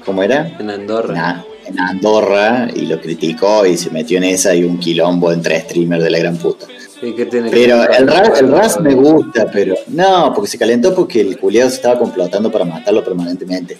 ¿Cómo 0.05 0.23
era? 0.23 0.55
En 0.59 0.69
Andorra. 0.69 1.43
En 1.66 1.80
Andorra 1.80 2.68
y 2.74 2.85
lo 2.85 3.00
criticó 3.00 3.66
y 3.66 3.77
se 3.77 3.90
metió 3.90 4.18
en 4.18 4.26
esa 4.26 4.56
y 4.56 4.64
un 4.64 4.80
quilombo 4.80 5.32
entre 5.32 5.61
streamers 5.61 6.03
de 6.03 6.10
la 6.10 6.19
gran 6.19 6.38
puta. 6.38 6.68
¿Y 7.02 7.14
qué 7.14 7.26
tiene 7.26 7.50
que 7.50 7.56
Pero 7.56 7.84
el 7.84 8.08
Raz, 8.08 8.40
el 8.40 8.52
Raz 8.52 8.80
me 8.80 8.94
gusta, 8.94 9.50
pero 9.52 9.76
no, 9.88 10.32
porque 10.34 10.50
se 10.50 10.58
calentó 10.58 10.95
porque 10.95 11.22
el 11.22 11.38
culiado 11.38 11.69
se 11.69 11.77
estaba 11.77 12.00
complotando 12.00 12.52
para 12.52 12.66
matarlo 12.66 13.03
permanentemente. 13.03 13.77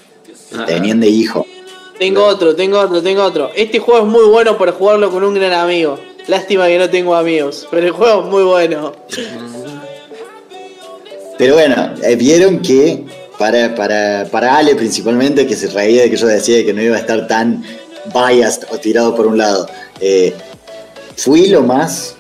Ah, 0.54 0.66
Tenían 0.66 1.00
de 1.00 1.10
hijo. 1.10 1.46
Tengo 1.98 2.26
otro, 2.26 2.56
tengo 2.56 2.80
otro, 2.80 3.02
tengo 3.02 3.24
otro. 3.24 3.52
Este 3.56 3.80
juego 3.80 4.06
es 4.06 4.12
muy 4.12 4.26
bueno 4.26 4.58
para 4.58 4.74
jugarlo 4.74 5.10
con 5.12 5.24
un 5.24 5.34
gran 5.34 5.54
amigo. 5.54 5.98
Lástima 6.28 6.68
que 6.68 6.78
no 6.78 6.90
tengo 6.90 7.16
amigos, 7.16 7.68
pero 7.72 7.88
el 7.88 7.94
juego 7.94 8.24
es 8.24 8.28
muy 8.28 8.44
bueno. 8.44 8.94
Pero 11.38 11.54
bueno, 11.54 11.94
eh, 12.04 12.16
vieron 12.16 12.60
que 12.60 13.06
para, 13.38 13.76
para, 13.76 14.28
para 14.32 14.58
Ale 14.58 14.76
principalmente, 14.76 15.46
que 15.46 15.56
se 15.56 15.68
reía 15.68 16.04
de 16.04 16.10
que 16.10 16.18
yo 16.18 16.28
decía 16.28 16.64
que 16.66 16.74
no 16.74 16.82
iba 16.82 16.96
a 16.96 17.00
estar 17.00 17.28
tan 17.28 17.64
biased 18.14 18.68
o 18.72 18.78
tirado 18.78 19.16
por 19.16 19.28
un 19.28 19.38
lado, 19.38 19.68
eh, 20.00 20.34
fui 21.18 21.48
lo 21.48 21.64
más 21.64 22.16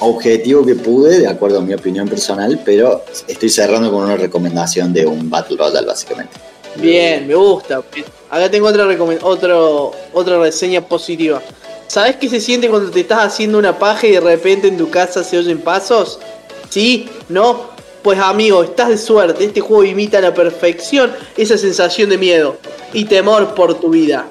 objetivo 0.00 0.64
que 0.64 0.74
pude, 0.74 1.18
de 1.18 1.28
acuerdo 1.28 1.58
a 1.58 1.62
mi 1.62 1.74
opinión 1.74 2.08
personal, 2.08 2.60
pero 2.64 3.04
estoy 3.28 3.48
cerrando 3.50 3.90
con 3.90 4.04
una 4.04 4.16
recomendación 4.16 4.92
de 4.92 5.06
un 5.06 5.28
Battle 5.28 5.56
Royale 5.56 5.86
básicamente. 5.86 6.32
Bien, 6.76 7.26
me 7.26 7.34
gusta. 7.34 7.82
Acá 8.30 8.50
tengo 8.50 8.68
otra 8.68 8.86
otro, 9.22 9.92
otra 10.12 10.38
reseña 10.38 10.80
positiva. 10.80 11.42
¿Sabes 11.88 12.16
qué 12.16 12.28
se 12.28 12.40
siente 12.40 12.68
cuando 12.68 12.90
te 12.90 13.00
estás 13.00 13.24
haciendo 13.24 13.58
una 13.58 13.78
paja 13.78 14.06
y 14.06 14.12
de 14.12 14.20
repente 14.20 14.68
en 14.68 14.78
tu 14.78 14.88
casa 14.90 15.24
se 15.24 15.36
oyen 15.36 15.60
pasos? 15.60 16.20
¿Sí? 16.68 17.08
¿No? 17.28 17.69
Pues 18.02 18.18
amigo, 18.18 18.62
estás 18.62 18.88
de 18.88 18.98
suerte. 18.98 19.44
Este 19.44 19.60
juego 19.60 19.84
imita 19.84 20.18
a 20.18 20.20
la 20.22 20.34
perfección 20.34 21.12
esa 21.36 21.58
sensación 21.58 22.08
de 22.08 22.18
miedo 22.18 22.56
y 22.92 23.04
temor 23.04 23.54
por 23.54 23.78
tu 23.78 23.90
vida. 23.90 24.26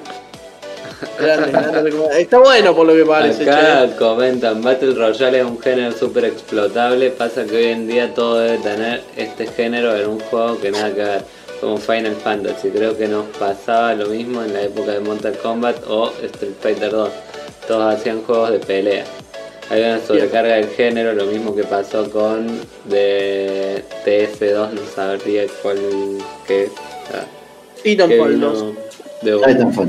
Grande, 1.18 1.50
grande 1.52 1.82
recomendación. 1.82 2.20
Está 2.22 2.38
bueno 2.38 2.74
por 2.74 2.86
lo 2.86 2.94
que 2.94 3.04
parece, 3.04 3.42
Acá 3.48 3.88
che. 3.88 3.96
comentan, 3.96 4.60
Battle 4.62 4.94
Royale 4.94 5.38
es 5.38 5.44
un 5.44 5.60
género 5.60 5.92
súper 5.96 6.24
explotable, 6.24 7.10
pasa 7.10 7.44
que 7.44 7.56
hoy 7.56 7.64
en 7.66 7.86
día 7.86 8.12
todo 8.12 8.38
debe 8.38 8.58
tener 8.58 9.02
este 9.16 9.46
género 9.46 9.96
en 9.96 10.08
un 10.08 10.20
juego 10.20 10.60
que 10.60 10.70
nada 10.72 10.92
que 10.92 11.02
ver, 11.02 11.22
como 11.60 11.78
Final 11.78 12.16
Fantasy, 12.16 12.70
creo 12.70 12.96
que 12.98 13.06
nos 13.06 13.26
pasaba 13.38 13.94
lo 13.94 14.06
mismo 14.08 14.42
en 14.42 14.52
la 14.52 14.62
época 14.62 14.92
de 14.92 15.00
Mortal 15.00 15.36
Kombat 15.38 15.76
o 15.88 16.12
Street 16.22 16.54
Fighter 16.60 16.90
2, 16.90 17.08
todos 17.68 17.94
hacían 17.94 18.22
juegos 18.22 18.50
de 18.50 18.58
pelea. 18.58 19.04
Hay 19.70 19.82
una 19.82 20.00
sobrecarga 20.00 20.56
del 20.56 20.68
género, 20.70 21.12
lo 21.12 21.26
mismo 21.26 21.54
que 21.54 21.62
pasó 21.62 22.10
con 22.10 22.48
de 22.86 23.84
TF2, 24.04 24.72
no 24.72 24.80
sabría 24.92 25.44
cuál 25.62 25.78
que, 26.44 26.68
ah, 27.14 27.24
que 27.76 27.90
Titanfall 27.90 28.34
vino 28.34 28.50
2. 28.50 28.74
de 29.22 29.36
Titanfall. 29.36 29.88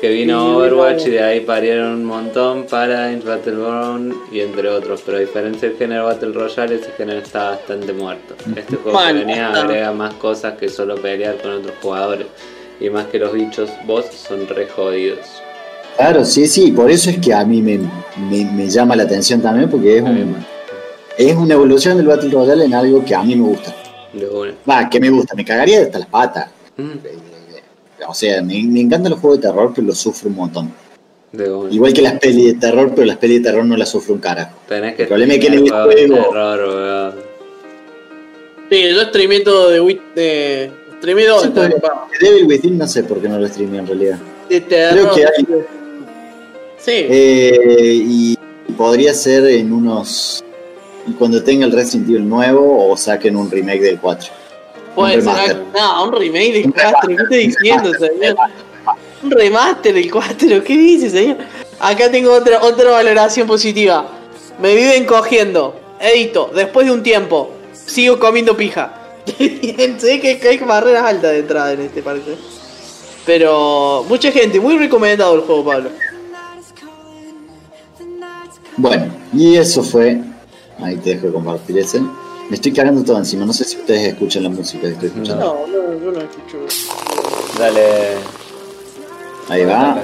que 0.00 0.08
vino 0.08 0.56
Overwatch 0.56 1.06
y 1.06 1.10
de 1.10 1.22
ahí 1.22 1.40
parieron 1.40 1.92
un 1.92 2.04
montón 2.04 2.64
para 2.64 3.16
Battleborn 3.16 4.12
y 4.32 4.40
entre 4.40 4.68
otros, 4.68 5.02
pero 5.06 5.18
a 5.18 5.20
diferencia 5.20 5.68
del 5.68 5.78
género 5.78 6.06
Battle 6.06 6.32
Royale, 6.32 6.74
ese 6.74 6.90
género 6.90 7.20
está 7.20 7.50
bastante 7.50 7.92
muerto. 7.92 8.34
Este 8.56 8.74
juego 8.74 8.98
Mal, 8.98 9.14
que 9.14 9.24
venía 9.24 9.52
agrega 9.52 9.92
más 9.92 10.14
cosas 10.14 10.58
que 10.58 10.68
solo 10.68 10.96
pelear 10.96 11.36
con 11.36 11.52
otros 11.52 11.76
jugadores. 11.80 12.26
Y 12.80 12.90
más 12.90 13.06
que 13.06 13.20
los 13.20 13.32
bichos, 13.32 13.70
vos 13.86 14.06
son 14.06 14.48
re 14.48 14.66
jodidos. 14.66 15.39
Claro, 16.00 16.24
sí, 16.24 16.46
sí, 16.46 16.72
por 16.72 16.90
eso 16.90 17.10
es 17.10 17.18
que 17.18 17.34
a 17.34 17.44
mí 17.44 17.60
me, 17.60 17.78
me- 18.30 18.50
me 18.52 18.68
llama 18.70 18.96
la 18.96 19.02
atención 19.02 19.42
también, 19.42 19.68
porque 19.68 19.98
es, 19.98 20.02
un, 20.02 20.34
es 21.18 21.36
una 21.36 21.52
evolución 21.54 21.98
del 21.98 22.06
Battle 22.06 22.30
Royale 22.30 22.64
en 22.64 22.72
algo 22.72 23.04
que 23.04 23.14
a 23.14 23.22
mí 23.22 23.36
me 23.36 23.42
gusta. 23.46 23.74
De 24.14 24.26
una. 24.28 24.52
Va, 24.68 24.88
que 24.88 24.98
me 24.98 25.10
gusta, 25.10 25.34
me 25.34 25.44
cagaría 25.44 25.82
hasta 25.82 25.98
las 25.98 26.08
patas. 26.08 26.48
Mm, 26.78 26.92
O 28.08 28.14
sea, 28.14 28.40
me, 28.42 28.62
me 28.62 28.80
encantan 28.80 29.10
los 29.10 29.20
juegos 29.20 29.40
de 29.42 29.48
terror, 29.48 29.72
pero 29.74 29.88
los 29.88 29.98
sufro 29.98 30.30
un 30.30 30.36
montón. 30.36 30.72
De. 31.32 31.44
Igual 31.70 31.92
que 31.92 32.00
las 32.00 32.18
pelis 32.18 32.46
de 32.46 32.54
terror, 32.54 32.92
pero 32.94 33.06
las 33.06 33.18
pelis 33.18 33.42
de 33.42 33.50
terror 33.50 33.64
no 33.66 33.76
las 33.76 33.90
sufro 33.90 34.14
un 34.14 34.20
carajo. 34.20 34.56
Tenés 34.66 34.94
que 34.94 35.02
el 35.02 35.08
problema 35.08 35.34
es 35.34 35.40
que 35.40 35.46
en 35.48 35.52
el 35.52 35.64
de 35.64 35.70
juego- 35.70 35.88
terror. 36.24 37.14
Sí, 38.70 38.88
yo 38.94 39.02
streamé 39.02 39.40
todo 39.40 39.68
de, 39.68 40.00
de 40.14 40.72
Streamé 40.98 41.26
dos, 41.26 41.42
Sí, 41.42 41.48
papá. 41.50 42.06
Devil 42.20 42.46
Within 42.46 42.78
no 42.78 42.86
sé 42.86 43.04
por 43.04 43.20
qué 43.20 43.28
no 43.28 43.38
lo 43.38 43.46
streamé 43.48 43.78
en 43.78 43.86
realidad. 43.86 44.18
Creo 44.48 45.12
que 45.14 45.24
hay. 45.26 45.46
Sí, 46.80 46.92
Eh, 46.94 47.94
y 47.94 48.38
podría 48.76 49.12
ser 49.14 49.46
en 49.46 49.72
unos. 49.72 50.42
Cuando 51.18 51.42
tenga 51.42 51.66
el 51.66 51.72
Resident 51.72 52.08
Evil 52.08 52.28
nuevo 52.28 52.90
o 52.90 52.96
saquen 52.96 53.36
un 53.36 53.50
remake 53.50 53.80
del 53.80 53.98
4. 53.98 54.30
puede 54.94 55.20
ser. 55.20 55.62
No, 55.74 56.04
un 56.04 56.12
remake 56.12 56.52
del 56.52 56.66
Un 56.66 56.72
4. 56.72 57.00
¿Qué 57.08 57.14
está 57.14 57.36
diciendo, 57.36 57.92
señor? 57.92 58.36
Un 59.22 59.30
remaster 59.30 59.94
del 59.94 60.10
4. 60.10 60.64
¿Qué 60.64 60.76
dice, 60.76 61.10
señor? 61.10 61.38
Acá 61.80 62.10
tengo 62.10 62.32
otra, 62.32 62.62
otra 62.62 62.90
valoración 62.90 63.46
positiva. 63.46 64.08
Me 64.60 64.74
viven 64.74 65.04
cogiendo. 65.04 65.78
Edito, 66.00 66.50
después 66.54 66.86
de 66.86 66.92
un 66.92 67.02
tiempo, 67.02 67.50
sigo 67.72 68.18
comiendo 68.18 68.56
pija. 68.56 68.94
Sé 69.38 70.20
que 70.20 70.48
hay 70.48 70.58
barreras 70.58 71.04
altas 71.04 71.32
de 71.32 71.38
entrada 71.40 71.72
en 71.72 71.82
este 71.82 72.02
parque. 72.02 72.36
Pero 73.26 74.04
mucha 74.08 74.32
gente, 74.32 74.58
muy 74.60 74.78
recomendado 74.78 75.34
el 75.34 75.42
juego, 75.42 75.64
Pablo. 75.64 75.90
Bueno, 78.76 79.06
y 79.32 79.56
eso 79.56 79.82
fue. 79.82 80.20
Ahí 80.82 80.96
te 80.96 81.10
dejo 81.10 81.26
de 81.26 81.32
compartir 81.34 81.78
ese. 81.78 82.00
Me 82.00 82.56
estoy 82.56 82.72
cagando 82.72 83.02
todo 83.04 83.18
encima. 83.18 83.44
No 83.44 83.52
sé 83.52 83.64
si 83.64 83.76
ustedes 83.76 84.12
escuchan 84.12 84.42
la 84.44 84.48
música 84.48 84.82
que 84.82 84.88
estoy 84.94 85.08
escuchando. 85.08 85.44
No, 85.44 85.66
no, 85.66 86.04
yo 86.04 86.10
no 86.12 86.18
escucho. 86.20 86.58
Dale. 87.58 88.14
Ahí 89.48 89.64
va. 89.64 90.02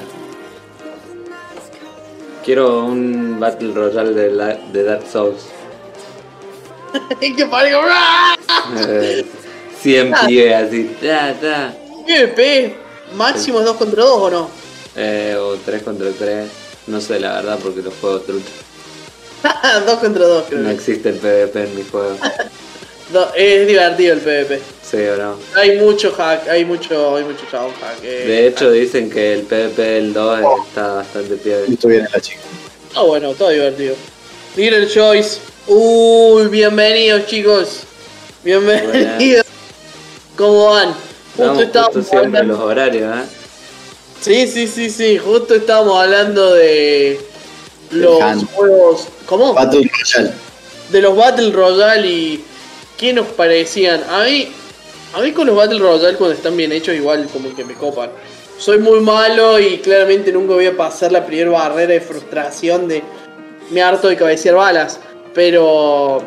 Quiero 2.44 2.84
un 2.84 3.38
Battle 3.40 3.72
Royale 3.74 4.12
de, 4.14 4.30
la- 4.30 4.56
de 4.72 4.82
Dark 4.84 5.04
Souls. 5.10 5.46
que 7.20 7.46
parezca. 7.46 8.36
Eh, 8.88 9.24
100 9.82 10.14
Ah. 10.14 10.24
pibes 10.26 10.54
así. 10.54 10.96
Ta, 11.00 11.34
ta. 11.40 11.74
PvP, 12.06 12.76
máximo 13.16 13.60
2 13.60 13.76
contra 13.76 14.04
2 14.04 14.12
o 14.22 14.30
no? 14.30 14.48
Eh, 14.94 15.36
o 15.38 15.56
3 15.56 15.82
contra 15.82 16.10
3. 16.10 16.48
No 16.86 17.00
sé 17.00 17.18
la 17.20 17.34
verdad 17.34 17.58
porque 17.62 17.82
los 17.82 17.94
juegos 18.00 18.24
truchos. 18.26 18.50
2 19.86 19.98
contra 19.98 20.24
2, 20.26 20.44
creo. 20.48 20.60
No 20.60 20.70
existe 20.70 21.08
el 21.10 21.16
PvP 21.16 21.64
en 21.64 21.76
mi 21.76 21.82
juego. 21.84 22.16
No, 23.12 23.24
es 23.36 23.68
divertido 23.68 24.14
el 24.14 24.20
PvP. 24.20 24.60
Sí 24.82 24.96
o 24.96 25.16
no. 25.16 25.36
Hay 25.54 25.78
mucho 25.78 26.10
hack, 26.10 26.48
hay 26.48 26.64
mucho, 26.64 27.14
hay 27.14 27.22
mucho 27.22 27.44
chabón 27.48 27.70
hack. 27.80 28.02
eh. 28.02 28.24
De 28.26 28.46
hecho 28.48 28.68
dicen 28.72 29.08
que 29.08 29.32
el 29.34 29.42
PvP 29.42 29.80
del 29.80 30.12
2 30.12 30.40
está 30.66 30.88
bastante 30.94 31.36
pie. 31.36 31.62
Justo 31.68 31.86
viene 31.86 32.08
la 32.12 32.20
chica. 32.20 32.40
Ah, 32.96 33.02
bueno, 33.02 33.32
todo 33.34 33.50
divertido. 33.50 33.94
Little 34.56 34.88
Choice. 34.88 35.38
Uy, 35.68 36.48
bienvenidos 36.48 37.26
chicos. 37.26 37.82
Bienvenidos. 38.42 39.46
¿Cómo 40.36 40.70
van? 40.72 40.88
Justo 41.36 41.44
Vamos 41.44 41.64
justo 41.94 42.02
siempre 42.02 42.42
los 42.42 42.58
horarios, 42.58 43.18
¿eh? 43.18 43.22
Sí, 44.20 44.46
sí, 44.46 44.66
sí, 44.66 44.90
sí. 44.90 45.18
Justo 45.18 45.54
estábamos 45.54 46.02
hablando 46.02 46.54
de 46.54 47.20
los 47.90 48.44
juegos. 48.52 49.08
¿Cómo? 49.26 49.54
Battle 49.54 49.90
Royale. 49.90 50.34
de 50.90 51.00
los 51.00 51.16
Battle 51.16 51.52
Royale 51.52 52.06
y 52.06 52.44
qué 52.96 53.12
nos 53.12 53.26
parecían. 53.28 54.02
A 54.10 54.24
mí, 54.24 54.48
a 55.14 55.20
mí 55.20 55.32
con 55.32 55.46
los 55.46 55.56
Battle 55.56 55.78
Royale 55.78 56.16
cuando 56.16 56.34
están 56.34 56.56
bien 56.56 56.72
hechos 56.72 56.94
igual 56.94 57.28
como 57.32 57.54
que 57.54 57.64
me 57.64 57.74
copan. 57.74 58.10
Soy 58.58 58.78
muy 58.78 59.00
malo 59.00 59.60
y 59.60 59.78
claramente 59.78 60.32
nunca 60.32 60.54
voy 60.54 60.66
a 60.66 60.76
pasar 60.76 61.12
la 61.12 61.26
primera 61.26 61.50
barrera 61.50 61.92
de 61.92 62.00
frustración 62.00 62.88
de 62.88 63.02
me 63.70 63.82
harto 63.82 64.08
de 64.08 64.16
cabecear 64.16 64.54
balas. 64.54 64.98
Pero, 65.34 66.22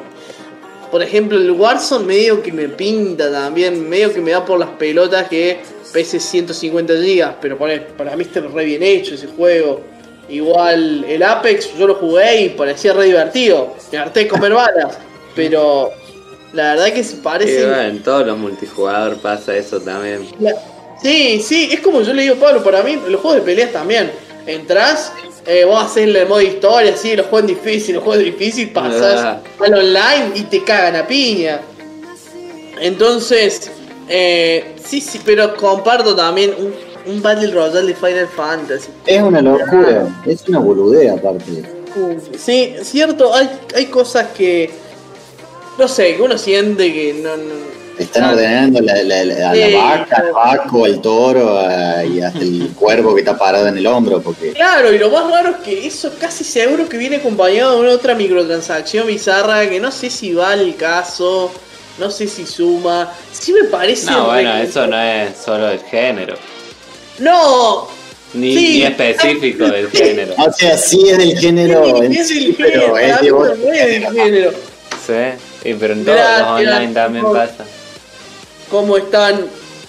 por 0.92 1.02
ejemplo, 1.02 1.38
el 1.38 1.52
Warzone 1.52 2.06
medio 2.06 2.44
que 2.44 2.52
me 2.52 2.70
pinta 2.70 3.32
también, 3.32 3.90
medio 3.90 4.14
que 4.14 4.22
me 4.22 4.32
da 4.32 4.46
por 4.46 4.60
las 4.60 4.70
pelotas 4.70 5.28
que 5.28 5.60
pese 5.94 6.20
150 6.20 6.94
GB. 6.94 7.36
Pero 7.42 7.58
pone- 7.58 7.80
para 7.82 8.16
mí 8.16 8.24
está 8.24 8.40
re 8.42 8.66
bien 8.66 8.84
hecho 8.84 9.16
ese 9.16 9.28
juego. 9.28 9.82
Igual 10.30 11.06
el 11.08 11.24
Apex 11.24 11.76
yo 11.78 11.88
lo 11.88 11.96
jugué 11.96 12.42
y 12.44 12.50
parecía 12.50 12.94
re 12.94 13.06
divertido. 13.06 13.76
Me 13.92 13.98
harté 13.98 14.22
de 14.22 14.28
comer 14.28 14.54
balas. 14.54 14.98
Pero 15.36 15.92
la 16.54 16.74
verdad 16.76 16.94
que 16.94 17.04
se 17.04 17.18
parece. 17.18 17.66
bueno, 17.66 17.82
en 17.82 18.04
todos 18.04 18.26
los 18.28 18.38
multijugador 18.38 19.18
pasa 19.18 19.56
eso 19.56 19.80
también. 19.82 20.28
La- 20.40 20.54
Sí, 21.02 21.40
sí, 21.42 21.70
es 21.72 21.80
como 21.80 22.02
yo 22.02 22.14
le 22.14 22.24
digo 22.24 22.36
Pablo, 22.36 22.62
para 22.62 22.84
mí 22.84 23.00
los 23.08 23.22
juegos 23.22 23.36
de 23.36 23.42
peleas 23.46 23.72
también. 23.72 24.12
Entrás, 24.46 25.14
eh, 25.46 25.64
vos 25.64 25.82
haces 25.82 26.04
el 26.14 26.28
modo 26.28 26.42
historia, 26.42 26.94
sí, 26.98 27.16
los 27.16 27.28
juegos 27.28 27.48
difíciles, 27.48 27.96
los 27.96 28.04
juegos 28.04 28.22
difíciles, 28.26 28.74
pasás 28.74 29.16
Ah. 29.24 29.42
al 29.64 29.74
online 29.76 30.32
y 30.36 30.42
te 30.42 30.62
cagan 30.62 30.98
a 30.98 31.08
piña. 31.08 31.62
Entonces, 32.82 33.72
eh, 34.10 34.76
sí, 34.84 35.00
sí, 35.02 35.20
pero 35.24 35.56
comparto 35.56 36.16
también 36.16 36.54
un, 36.58 36.74
un 37.14 37.22
Battle 37.22 37.52
Royale 37.52 37.88
de 37.88 37.96
Final 37.96 38.28
Fantasy. 38.28 38.90
Es 39.06 39.22
una 39.22 39.42
locura. 39.42 40.08
Es 40.26 40.48
una 40.48 40.60
boludea 40.60 41.14
aparte. 41.14 41.64
Sí, 42.38 42.76
cierto, 42.84 43.34
hay, 43.34 43.50
hay 43.76 43.86
cosas 43.88 44.28
que, 44.36 44.70
no 45.78 45.88
sé, 45.88 46.16
que 46.16 46.22
uno 46.22 46.38
siente 46.38 46.92
que 46.94 47.14
no... 47.16 47.36
no- 47.38 47.70
Están 47.98 48.26
ordenando 48.30 48.80
la, 48.82 49.02
la- 49.04 49.26
la- 49.26 49.50
a 49.52 49.56
la 49.56 49.78
vaca, 49.78 50.16
al 50.18 50.32
vaco, 50.32 50.86
al 50.86 51.02
toro 51.02 51.58
a- 51.58 52.06
y 52.06 52.22
hasta 52.22 52.40
el 52.40 52.70
cuervo 52.80 53.14
que 53.16 53.22
está 53.22 53.38
parado 53.38 53.68
en 53.68 53.78
el 53.78 53.86
hombro. 53.88 54.22
Porque 54.22 54.52
Claro, 54.54 54.94
y 54.94 54.98
lo 55.00 55.10
más 55.10 55.30
raro 55.30 55.50
es 55.50 55.58
que 55.58 55.86
eso 55.88 56.12
casi 56.20 56.44
seguro 56.44 56.88
que 56.88 56.98
viene 56.98 57.18
acompañado 57.18 57.76
de 57.76 57.82
una 57.82 57.92
otra 57.92 58.14
microtransacción 58.16 59.08
bizarra 59.08 59.68
que 59.68 59.80
no 59.80 59.92
sé 59.92 60.10
si 60.10 60.34
va 60.34 60.52
al 60.52 60.76
caso, 60.76 61.52
no 62.00 62.10
sé 62.10 62.28
si 62.28 62.46
suma. 62.46 63.12
Sí 63.32 63.54
me 63.54 63.66
parece. 63.66 64.10
No, 64.12 64.26
bueno, 64.28 64.56
eso 64.58 64.88
no 64.88 65.00
es 65.02 65.38
solo 65.38 65.70
el 65.70 65.80
género. 65.82 66.36
No, 67.20 67.88
Ni, 68.34 68.54
Sí. 68.56 68.68
ni 68.80 68.84
específico 68.84 69.66
del 69.66 69.90
género. 69.92 70.34
O 70.38 70.52
sea, 70.54 70.78
sí 70.78 71.10
es 71.10 71.18
del 71.18 71.38
género 71.38 72.04
en 72.04 72.14
es 72.14 72.28
sí, 72.28 72.46
el 72.48 72.56
pero 72.56 72.96
género, 72.96 72.98
es 72.98 73.22
de 73.22 73.30
no 73.32 73.74
es 73.74 73.86
del 73.88 74.14
género. 74.14 74.52
Sí, 75.06 75.70
y 75.70 75.74
pero 75.74 75.94
en 75.94 76.06
todos 76.06 76.18
los 76.20 76.48
online 76.48 76.94
también 76.94 77.26
pasa. 77.34 77.66
¿Cómo 78.70 78.98
están? 78.98 79.46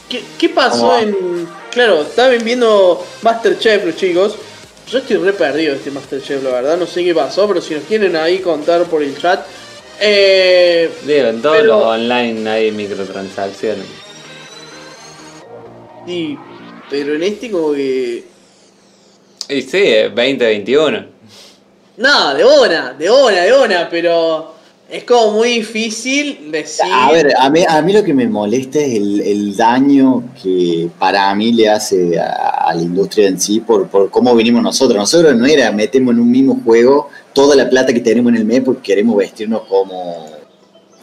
¿Qué, 0.09 0.23
qué 0.39 0.49
pasó 0.49 0.99
en.? 0.99 1.47
Claro, 1.71 2.03
estaban 2.03 2.43
viendo 2.43 3.05
Masterchef 3.23 3.85
los 3.85 3.97
chicos. 3.97 4.35
Yo 4.91 4.99
estoy 4.99 5.19
re 5.19 5.33
perdido 5.35 5.73
de 5.73 5.79
este 5.79 5.91
Masterchef, 5.93 6.43
la 6.43 6.51
verdad. 6.51 6.77
No 6.77 6.87
sé 6.87 7.05
qué 7.05 7.15
pasó, 7.15 7.47
pero 7.47 7.61
si 7.61 7.75
nos 7.75 7.85
quieren 7.85 8.17
ahí 8.17 8.39
contar 8.39 8.85
por 8.85 9.03
el 9.05 9.17
chat. 9.17 9.47
Eh, 10.01 10.91
Digo, 11.05 11.27
en 11.29 11.43
todos 11.43 11.57
Pero- 11.59 11.67
los 11.79 11.85
online 11.85 12.49
hay 12.51 12.71
microtransacciones. 12.73 13.87
sí, 16.07 16.39
pero 16.89 17.15
en 17.15 17.23
este 17.23 17.51
como 17.51 17.73
que. 17.73 18.25
Y 19.49 19.63
sí, 19.63 19.79
es 19.83 20.15
2021. 20.15 21.07
No, 21.99 22.35
de 22.35 22.45
una, 22.45 22.93
de 22.95 23.11
una, 23.11 23.43
de 23.43 23.53
una, 23.53 23.89
pero 23.91 24.55
es 24.91 25.05
como 25.05 25.33
muy 25.33 25.51
difícil 25.51 26.51
decir. 26.51 26.87
A 26.93 27.13
ver, 27.13 27.33
a 27.39 27.49
mí, 27.49 27.65
a 27.67 27.81
mí 27.81 27.93
lo 27.93 28.03
que 28.03 28.13
me 28.13 28.27
molesta 28.27 28.81
es 28.81 28.95
el, 28.95 29.21
el 29.21 29.57
daño 29.57 30.25
que 30.43 30.91
para 30.99 31.33
mí 31.35 31.53
le 31.53 31.69
hace 31.69 32.19
a, 32.19 32.69
a 32.69 32.75
la 32.75 32.83
industria 32.83 33.29
en 33.29 33.41
sí 33.41 33.61
por, 33.61 33.89
por 33.89 34.11
cómo 34.11 34.35
venimos 34.35 34.63
nosotros. 34.63 34.99
Nosotros 34.99 35.37
no 35.37 35.47
era 35.47 35.71
metemos 35.71 36.13
en 36.13 36.21
un 36.21 36.31
mismo 36.31 36.61
juego 36.65 37.09
toda 37.33 37.55
la 37.55 37.71
plata 37.71 37.93
que 37.93 38.01
tenemos 38.01 38.33
en 38.33 38.39
el 38.39 38.45
mes 38.45 38.63
porque 38.63 38.83
queremos 38.83 39.17
vestirnos 39.17 39.63
como 39.63 40.27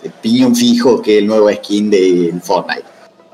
el 0.03 0.11
piñón 0.11 0.56
fijo 0.56 1.01
que 1.01 1.16
es 1.16 1.22
el 1.22 1.27
nuevo 1.27 1.49
skin 1.51 1.90
de 1.90 2.33
Fortnite. 2.43 2.83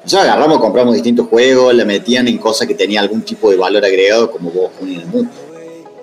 Nosotros 0.04 0.30
agarramos, 0.30 0.60
compramos 0.60 0.94
distintos 0.94 1.28
juegos, 1.28 1.74
la 1.74 1.86
metían 1.86 2.28
en 2.28 2.38
cosas 2.38 2.68
que 2.68 2.76
tenían 2.76 3.04
algún 3.04 3.22
tipo 3.22 3.50
de 3.50 3.56
valor 3.56 3.84
agregado 3.86 4.30
como 4.30 4.52
vos 4.52 4.70
en 4.82 5.00
el 5.00 5.06
mundo. 5.08 5.32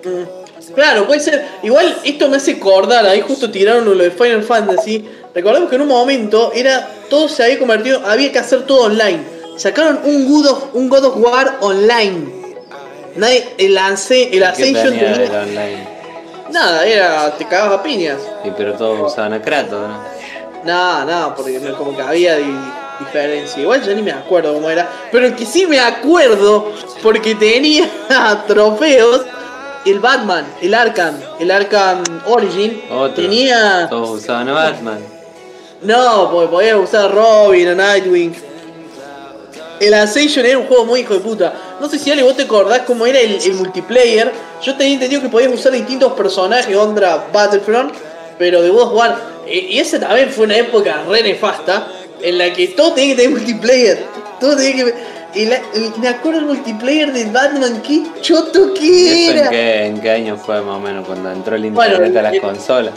Mm, 0.03 0.40
Claro, 0.75 1.05
puede 1.07 1.19
ser. 1.19 1.45
Igual 1.63 1.97
esto 2.03 2.29
me 2.29 2.37
hace 2.37 2.53
acordar, 2.53 3.05
ahí 3.05 3.21
justo 3.21 3.49
tiraron 3.51 3.85
lo 3.85 3.95
de 3.95 4.11
Final 4.11 4.43
Fantasy. 4.43 5.05
Recordemos 5.33 5.69
que 5.69 5.75
en 5.75 5.81
un 5.81 5.87
momento 5.87 6.51
era 6.53 6.87
todo 7.09 7.27
se 7.29 7.43
había 7.43 7.59
convertido, 7.59 8.01
había 8.05 8.31
que 8.31 8.39
hacer 8.39 8.65
todo 8.65 8.83
online. 8.83 9.19
Sacaron 9.57 9.99
un 10.03 10.27
God 10.31 10.45
of, 10.47 10.63
un 10.73 10.89
God 10.89 11.05
of 11.05 11.17
War 11.17 11.57
online. 11.61 12.41
Nadie, 13.15 13.45
el, 13.57 13.77
Ance- 13.77 14.29
el 14.31 14.39
¿Qué 14.39 14.45
Ascension 14.45 14.89
tenía 14.97 15.13
el 15.13 15.31
online? 15.35 15.87
Nada, 16.51 16.85
era, 16.85 17.31
te 17.37 17.45
cagabas 17.45 17.79
a 17.79 17.83
piñas. 17.83 18.17
Y 18.43 18.51
pero 18.51 18.73
todos 18.73 19.11
usaban 19.11 19.33
a 19.33 19.41
Kratos, 19.41 19.87
¿no? 19.87 19.99
Nada, 20.63 21.05
nada, 21.05 21.35
porque 21.35 21.59
no- 21.59 21.77
como 21.77 21.95
que 21.95 22.01
había 22.01 22.37
di- 22.37 22.45
diferencia. 22.99 23.61
Igual 23.61 23.81
ya 23.83 23.93
ni 23.93 24.01
me 24.01 24.11
acuerdo 24.11 24.53
cómo 24.53 24.69
era. 24.69 24.89
Pero 25.11 25.35
que 25.35 25.45
sí 25.45 25.65
me 25.65 25.79
acuerdo, 25.79 26.71
porque 27.01 27.35
tenía 27.35 27.89
trofeos, 28.47 29.21
el 29.85 29.99
Batman, 29.99 30.45
el 30.61 30.73
Arkham, 30.73 31.15
el 31.39 31.49
Arkham 31.51 32.03
Origin, 32.25 32.81
Otro. 32.89 33.13
tenía... 33.13 33.87
Todos 33.89 34.21
usaban 34.21 34.47
a 34.49 34.53
Batman. 34.53 34.99
No, 35.81 36.29
porque 36.31 36.47
podías 36.49 36.77
usar 36.77 37.05
a 37.05 37.07
Robin, 37.07 37.67
a 37.69 37.75
Nightwing. 37.75 38.35
El 39.79 39.93
Ascension 39.95 40.45
era 40.45 40.59
un 40.59 40.67
juego 40.67 40.85
muy 40.85 40.99
hijo 40.99 41.15
de 41.15 41.21
puta. 41.21 41.53
No 41.79 41.89
sé 41.89 41.97
si 41.97 42.11
Ale 42.11 42.21
vos 42.21 42.35
te 42.37 42.43
acordás 42.43 42.81
cómo 42.85 43.07
era 43.07 43.19
el, 43.19 43.41
el 43.41 43.53
multiplayer. 43.55 44.31
Yo 44.61 44.75
tenía 44.77 44.93
entendido 44.93 45.23
que 45.23 45.29
podías 45.29 45.51
usar 45.51 45.71
distintos 45.71 46.13
personajes 46.13 46.75
contra 46.77 47.25
Battlefront, 47.33 47.91
pero 48.37 48.61
de 48.61 48.69
of 48.69 48.93
War. 48.93 49.17
E- 49.47 49.57
Y 49.71 49.79
esa 49.79 49.99
también 49.99 50.29
fue 50.29 50.45
una 50.45 50.57
época 50.57 51.01
re 51.09 51.23
nefasta 51.23 51.87
en 52.21 52.37
la 52.37 52.53
que 52.53 52.67
todo 52.67 52.93
tenía 52.93 53.15
que 53.15 53.23
tener 53.23 53.37
multiplayer. 53.39 54.05
Todo 54.39 54.55
tenía 54.55 54.85
que. 54.85 54.93
Me 55.97 56.07
acuerdo 56.07 56.39
el 56.39 56.45
multiplayer 56.45 57.13
de 57.13 57.25
Batman, 57.25 57.81
qué 57.81 58.03
choto 58.21 58.73
que 58.73 59.29
era. 59.29 59.45
En 59.45 59.49
qué, 59.49 59.85
en, 59.85 60.01
qué, 60.01 60.11
año 60.11 60.37
fue 60.37 60.61
más 60.61 60.75
o 60.75 60.79
menos 60.79 61.05
cuando 61.05 61.31
entró 61.31 61.55
el 61.55 61.65
internet 61.65 62.15
a 62.17 62.21
las 62.21 62.39
consolas? 62.39 62.93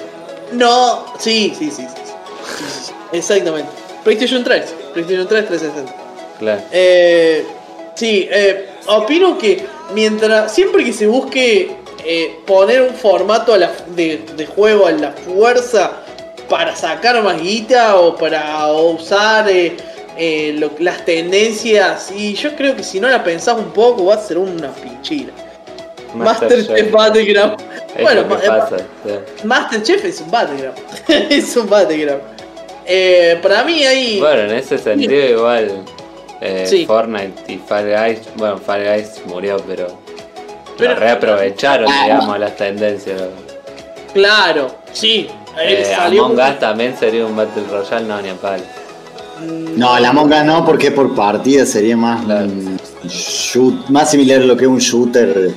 No, 0.53 1.07
sí, 1.19 1.55
sí, 1.57 1.71
sí, 1.71 1.87
sí. 1.87 2.93
Exactamente. 3.13 3.71
PlayStation 4.03 4.43
3, 4.43 4.75
PlayStation 4.93 5.29
3 5.29 5.47
360. 5.47 5.95
Claro. 6.39 6.63
Eh, 6.73 7.47
sí, 7.95 8.29
eh, 8.31 8.69
opino 8.87 9.39
que 9.39 9.65
mientras 9.95 10.53
siempre 10.53 10.85
que 10.85 10.93
se 10.93 11.07
busque 11.07 11.77
eh, 12.05 12.41
poner 12.47 12.83
un 12.83 12.95
formato 12.95 13.57
de, 13.57 14.25
de, 14.37 14.47
juego 14.47 14.87
a 14.87 14.93
la 14.93 15.13
fuerza 15.13 15.93
para 16.49 16.77
sacar 16.77 17.23
más 17.23 17.41
guita 17.41 17.97
o 17.97 18.17
para 18.17 18.71
usar 18.73 19.49
eh, 20.17 20.51
eh, 20.51 20.55
lo- 20.59 20.73
las 20.79 21.05
tendencias, 21.05 22.11
y 22.11 22.35
yo 22.35 22.55
creo 22.57 22.77
que 22.77 22.83
si 22.83 23.01
no 23.01 23.09
la 23.09 23.23
pensás 23.25 23.57
un 23.59 23.73
poco 23.73 24.07
va 24.07 24.15
a 24.15 24.19
ser 24.19 24.39
una 24.39 24.71
pinchera. 24.73 25.33
Masterchef 26.15 26.91
Battleground. 26.93 27.57
Es 27.97 28.03
Bueno, 28.03 28.23
ma- 28.29 28.39
pasa. 28.39 28.77
sí. 28.79 29.45
Masterchef 29.45 30.05
es 30.05 30.21
un 30.21 30.31
Battleground. 30.31 30.79
es 31.31 31.57
un 31.57 31.69
Battleground. 31.69 32.23
Eh, 32.87 33.39
para 33.43 33.65
mí 33.65 33.85
ahí. 33.85 34.21
Bueno, 34.21 34.43
en 34.43 34.53
ese 34.53 34.79
sentido 34.79 35.15
igual 35.39 35.83
eh, 36.41 36.65
Sí. 36.67 36.85
Fortnite 36.87 37.53
y 37.53 37.57
Fall 37.59 37.87
Guys, 37.91 38.21
bueno, 38.37 38.59
Fall 38.59 38.85
Guys 38.85 39.23
murió, 39.27 39.57
pero, 39.67 39.87
Pero- 40.77 40.93
lo 40.95 41.01
reaprovecharon, 41.01 41.89
Ah, 41.91 42.03
digamos, 42.05 42.39
las 42.39 42.57
tendencias. 42.57 43.21
Claro, 44.13 44.75
sí. 44.93 45.29
Eh, 45.61 45.85
salió 45.97 46.25
Among 46.27 46.39
un- 46.39 46.45
Us 46.53 46.59
también 46.59 46.97
sería 46.99 47.25
un 47.25 47.35
Battle 47.37 47.63
Royale, 47.71 48.07
no, 48.07 48.21
ni 48.21 48.29
a 48.29 48.35
palo. 48.35 48.63
No, 49.77 49.99
la 49.99 50.13
monga 50.13 50.45
no, 50.45 50.65
porque 50.65 50.91
por 50.93 51.15
partida 51.15 51.67
sería 51.67 51.97
más 51.97 52.25
Claro. 52.25 52.49
shoot, 53.05 53.89
más 53.89 54.11
similar 54.11 54.41
a 54.43 54.45
lo 54.45 54.57
que 54.57 54.65
es 54.65 54.71
un 54.71 54.79
shooter. 54.79 55.53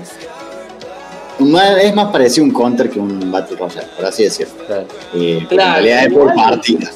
Es 1.82 1.94
más 1.96 2.12
parecido 2.12 2.46
a 2.46 2.48
un 2.48 2.54
counter 2.54 2.90
que 2.90 3.00
un 3.00 3.32
Battle 3.32 3.58
Royale, 3.58 3.88
por 3.96 4.06
así 4.06 4.24
decirlo. 4.24 4.54
Claro. 4.66 4.86
Eh, 5.14 5.46
Claro, 5.48 5.68
en 5.70 5.74
realidad 5.86 6.06
es 6.08 6.14
por 6.14 6.34
partida. 6.34 6.90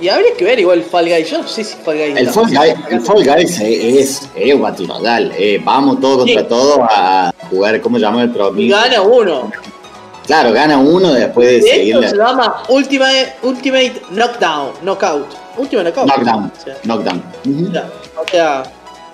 Y 0.00 0.08
habría 0.08 0.32
que 0.34 0.44
ver 0.46 0.58
igual 0.58 0.82
Fall 0.82 1.10
Guys. 1.10 1.30
Yo 1.30 1.42
no 1.42 1.46
sé 1.46 1.62
si 1.62 1.76
Fall 1.76 1.98
Guys. 1.98 2.16
El 2.16 2.28
Fall 2.30 2.46
Guys, 2.46 2.74
el 2.90 3.00
Fall 3.02 3.22
Guys 3.22 3.60
es, 3.60 4.30
es 4.34 4.54
un 4.54 4.62
Battle 4.62 4.86
Royale. 4.86 5.34
eh, 5.36 5.60
vamos 5.62 6.00
todos 6.00 6.18
contra 6.24 6.40
Sí. 6.40 6.48
todos 6.48 6.78
a 6.90 7.34
jugar, 7.50 7.78
¿cómo 7.82 7.98
se 7.98 8.02
llama 8.02 8.22
el 8.22 8.30
pro? 8.30 8.56
Y 8.58 8.70
gana 8.70 9.02
uno. 9.02 9.52
Claro, 10.30 10.52
gana 10.52 10.78
uno 10.78 11.12
después 11.12 11.48
de 11.48 11.54
De 11.56 11.62
seguirle. 11.62 12.08
se 12.08 12.16
llama 12.16 12.62
Ultimate, 12.68 13.32
Ultimate 13.42 13.94
Knockdown. 14.12 14.70
Knockout. 14.82 15.26
Ultimate 15.58 15.90
Knockout. 15.90 16.06
Knockdown. 16.08 16.52
O 16.56 16.60
sea, 16.64 16.76
Knockdown. 16.84 17.22
Ya, 17.72 17.90
o 18.16 18.28
sea, 18.30 18.62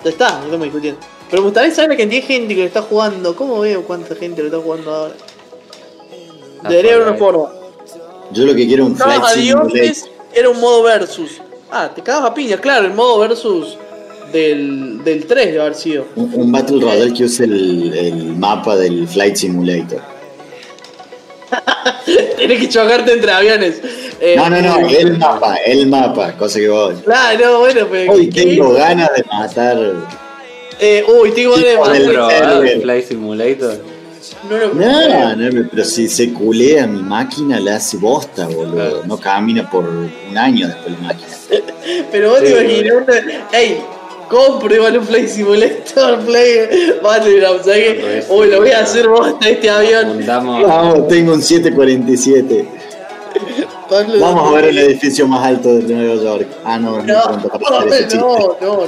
ya 0.03 0.09
está, 0.11 0.31
no 0.37 0.43
estamos 0.45 0.63
discutiendo. 0.65 0.99
Pero 1.31 1.41
me 1.41 1.47
gustaría 1.47 1.73
saber 1.73 1.89
la 1.89 1.97
cantidad 1.97 2.21
de 2.21 2.27
gente 2.27 2.53
que 2.53 2.61
lo 2.61 2.67
está 2.67 2.81
jugando. 2.83 3.35
¿Cómo 3.35 3.59
veo 3.61 3.81
cuánta 3.83 4.13
gente 4.15 4.41
lo 4.43 4.47
está 4.49 4.59
jugando 4.59 4.93
ahora? 4.93 5.13
Ah, 6.63 6.69
Debería 6.69 6.93
haber 6.93 7.07
una 7.07 7.17
forma. 7.17 7.49
Yo 8.31 8.45
lo 8.45 8.53
que 8.53 8.67
quiero 8.67 8.85
es 8.85 8.89
un 8.91 9.01
adiós 9.01 9.71
Simulator. 9.71 10.09
era 10.35 10.49
un 10.51 10.59
modo 10.59 10.83
versus. 10.83 11.41
Ah, 11.71 11.89
te 11.95 12.03
cagas 12.03 12.25
a 12.29 12.33
piña, 12.35 12.57
claro, 12.57 12.85
el 12.85 12.93
modo 12.93 13.17
versus 13.19 13.75
del, 14.31 15.03
del 15.03 15.25
3 15.25 15.45
debe 15.47 15.61
haber 15.61 15.73
sido. 15.75 16.05
Un, 16.15 16.31
un 16.35 16.51
Battle 16.51 16.79
Royale 16.79 17.11
que 17.11 17.23
use 17.23 17.43
el, 17.45 17.91
el 17.97 18.35
mapa 18.35 18.75
del 18.75 19.07
Flight 19.07 19.35
Simulator. 19.35 20.16
Tienes 22.37 22.59
que 22.59 22.69
chocarte 22.69 23.13
entre 23.13 23.31
aviones. 23.31 23.81
Eh, 24.19 24.35
No, 24.37 24.49
no, 24.49 24.61
no, 24.61 24.87
el 24.89 25.17
mapa, 25.17 25.55
el 25.65 25.87
mapa, 25.87 26.33
cosa 26.33 26.59
que 26.59 26.69
vos. 26.69 26.95
Claro, 27.03 27.39
no, 27.53 27.59
bueno, 27.59 27.87
pero. 27.89 28.11
Hoy 28.13 28.29
¿qué? 28.29 28.43
tengo 28.43 28.73
ganas 28.73 29.09
de 29.15 29.23
matar. 29.23 29.77
Eh, 30.79 31.03
uy, 31.21 31.31
tengo 31.31 31.51
ganas 31.55 31.67
de 31.69 31.77
matar. 31.77 31.93
del- 32.01 32.11
¿Probado 32.13 32.63
el- 32.63 32.81
Fly 32.81 33.03
Simulator? 33.03 33.77
No 34.49 34.57
lo 34.57 34.73
No, 34.73 35.35
no, 35.35 35.67
pero 35.71 35.85
si 35.85 36.07
se 36.07 36.33
culea 36.33 36.85
mi 36.85 37.01
máquina, 37.01 37.59
la 37.59 37.77
hace 37.77 37.97
bosta, 37.97 38.47
boludo. 38.47 39.03
No 39.05 39.17
camina 39.17 39.69
por 39.69 39.85
un 39.87 40.37
año 40.37 40.67
después 40.67 40.91
la 41.01 41.07
máquina. 41.07 41.29
Pero 42.11 42.31
vos 42.31 42.39
te 42.41 42.49
imaginas, 42.51 42.93
ey, 43.53 43.77
compro 44.29 44.73
igual 44.73 44.97
un 44.97 45.05
Play 45.05 45.27
Simulator, 45.27 46.19
Play 46.25 46.97
Battleground, 47.01 47.63
¿sabes 47.63 47.77
qué? 47.95 48.23
Uy, 48.29 48.47
lo 48.47 48.59
voy 48.59 48.71
a 48.71 48.79
hacer 48.81 49.07
bosta 49.07 49.49
este 49.49 49.69
avión. 49.69 50.23
Vamos, 50.25 51.07
tengo 51.07 51.33
un 51.33 51.41
747. 51.41 52.67
Pablo, 53.89 54.19
Vamos 54.19 54.49
a 54.51 54.55
ver 54.55 54.65
el 54.65 54.77
edificio 54.79 55.27
más 55.27 55.45
alto 55.45 55.75
de 55.75 55.93
Nueva 55.93 56.21
York. 56.21 56.47
Ah, 56.65 56.77
no, 56.77 57.01
no, 57.01 57.03
No, 57.03 57.23
no, 57.31 58.47
no, 58.61 58.87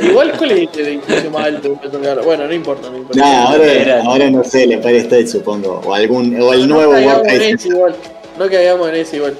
Igual, 0.00 0.32
¿cuál 0.36 0.50
es 0.52 0.68
el 0.76 0.86
edificio 0.86 1.30
más 1.30 1.44
alto? 1.46 1.78
Bueno, 2.24 2.46
no 2.46 2.54
importa, 2.54 2.88
no 2.90 2.96
importa. 2.98 3.20
Nah, 3.20 3.50
ahora, 3.52 4.02
ahora 4.04 4.30
no 4.30 4.42
sé, 4.44 4.64
el 4.64 4.72
Empire 4.72 4.98
State 4.98 5.26
supongo. 5.26 5.80
O 5.84 5.94
algún, 5.94 6.40
o 6.40 6.52
el 6.52 6.66
no 6.68 6.76
nuevo 6.76 6.92
caigamos 6.92 7.18
World 7.18 7.30
en 7.32 7.38
Trade 7.38 7.52
ese 7.52 7.68
igual. 7.68 7.94
No 8.38 8.48
caigamos 8.48 8.88
en 8.88 8.94
ese 8.94 9.16
igual. 9.16 9.34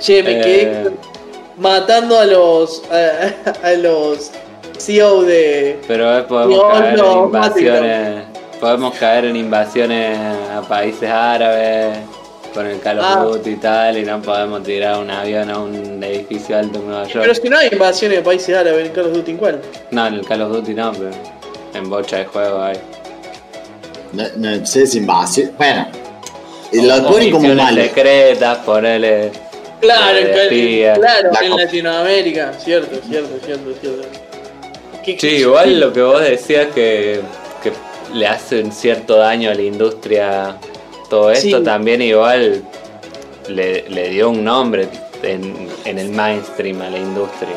Che, 0.00 0.22
me 0.22 0.32
Eh. 0.32 0.42
quedé 0.42 0.90
matando 1.60 2.18
a 2.18 2.24
los 2.26 2.82
a, 2.90 3.66
a 3.66 3.72
los 3.74 4.30
CEO 4.78 5.22
de 5.22 5.78
pero 5.86 6.18
eh, 6.18 6.22
podemos 6.24 6.72
caer 6.72 6.98
no, 6.98 7.12
en 7.12 7.24
invasiones. 7.26 8.24
Podemos 8.60 8.94
caer 8.96 9.24
en 9.26 9.36
invasiones 9.36 10.18
a 10.54 10.60
países 10.62 11.08
árabes 11.10 11.96
con 12.52 12.66
el 12.66 12.78
Call 12.80 12.98
of 12.98 13.04
Ah. 13.08 13.24
Duty 13.24 13.50
y 13.50 13.56
tal, 13.56 13.96
y 13.96 14.04
no 14.04 14.20
podemos 14.20 14.62
tirar 14.64 14.98
un 14.98 15.10
avión 15.10 15.48
a 15.50 15.58
un 15.58 16.02
edificio 16.02 16.58
alto 16.58 16.78
en 16.78 16.88
Nueva 16.88 17.04
York. 17.04 17.20
Pero 17.22 17.34
si 17.34 17.48
no 17.48 17.56
hay 17.58 17.68
invasiones 17.72 18.18
de 18.18 18.24
países 18.24 18.54
árabes 18.56 18.86
en 18.88 18.92
Call 18.92 19.06
of 19.06 19.12
Duty, 19.14 19.30
¿en 19.30 19.36
cuál? 19.38 19.60
No, 19.92 20.06
en 20.08 20.14
el 20.14 20.26
Call 20.26 20.42
of 20.42 20.52
Duty 20.52 20.74
no, 20.74 20.92
pero 20.92 21.10
en 21.74 21.88
bocha 21.88 22.18
de 22.18 22.24
juego 22.26 22.60
hay. 22.62 22.76
No, 24.12 24.24
no 24.36 24.66
sé 24.66 24.86
si 24.86 24.98
invasión. 24.98 25.52
Bueno, 25.56 25.86
lo 26.72 26.96
O 26.96 27.12
ponen 27.12 27.30
como 27.30 27.42
misiones 27.48 27.64
malo. 27.64 27.82
secretas, 27.82 28.58
ponerle. 28.58 29.30
Claro, 29.80 30.18
en, 30.18 30.94
claro, 30.94 31.30
La 31.32 31.40
en. 31.46 31.56
Latinoamérica, 31.56 32.52
cierto, 32.54 32.96
cierto, 33.08 33.38
cierto, 33.44 33.70
cierto. 33.80 34.08
¿Qué- 35.04 35.16
Sí, 35.18 35.28
igual 35.36 35.80
lo 35.80 35.92
que 35.92 36.02
vos 36.02 36.20
decías 36.20 36.66
que, 36.74 37.20
que 37.62 37.72
le 38.14 38.26
hace 38.26 38.62
un 38.62 38.70
cierto 38.72 39.16
daño 39.16 39.50
a 39.50 39.54
la 39.54 39.62
industria 39.62 40.56
todo 41.08 41.30
esto, 41.30 41.58
Sí. 41.58 41.64
también 41.64 42.02
igual 42.02 42.62
le, 43.48 43.88
le 43.88 44.08
dio 44.10 44.30
un 44.30 44.44
nombre 44.44 44.88
en, 45.22 45.68
en 45.84 45.98
el 45.98 46.10
mainstream 46.10 46.82
a 46.82 46.90
la 46.90 46.98
industria. 46.98 47.56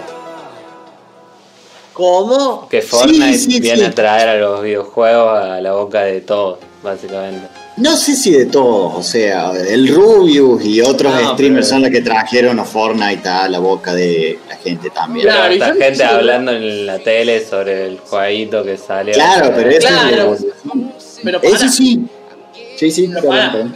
¿Cómo? 1.94 2.68
Que 2.70 2.82
Fortnite 2.82 3.38
sí, 3.38 3.60
viene 3.60 3.78
sí. 3.80 3.86
a 3.86 3.92
traer 3.92 4.30
a 4.30 4.36
los 4.38 4.62
videojuegos 4.64 5.38
a 5.44 5.62
la 5.62 5.74
boca 5.74 6.02
de 6.02 6.22
todos, 6.22 6.58
básicamente. 6.82 7.48
No 7.78 7.98
sé 7.98 8.16
si 8.16 8.32
de 8.32 8.46
todos, 8.46 8.94
o 8.96 9.02
sea, 9.02 9.52
el 9.52 9.88
Rubius 9.88 10.64
y 10.64 10.80
otros 10.82 11.12
No, 11.14 11.34
streamers 11.34 11.66
pero- 11.68 11.76
son 11.76 11.82
los 11.82 11.90
que 11.92 12.02
trajeron 12.02 12.60
a 12.60 12.66
Fortnite 12.66 13.28
a 13.28 13.50
la 13.50 13.58
boca 13.58 13.96
de 13.96 14.38
la 14.48 14.56
gente 14.58 14.92
también. 14.92 15.26
Claro, 15.26 15.44
Pero 15.58 15.66
esta 15.74 15.84
gente 15.86 16.04
hablando 16.04 16.52
en 16.52 16.86
la 16.86 17.00
tele 17.00 17.44
sobre 17.44 17.88
el 17.88 18.00
jueguito 18.00 18.64
que 18.64 18.78
salió. 18.78 19.14
Claro, 19.16 19.52
pero 19.56 19.70
eso 19.72 19.88
Claro. 19.88 20.34
es 20.36 20.46
Pero 21.24 21.42
pará, 21.42 21.56
Eso 21.56 21.68
sí. 21.70 22.02
Sí, 22.78 22.92
sí, 22.92 23.10
pero 23.14 23.32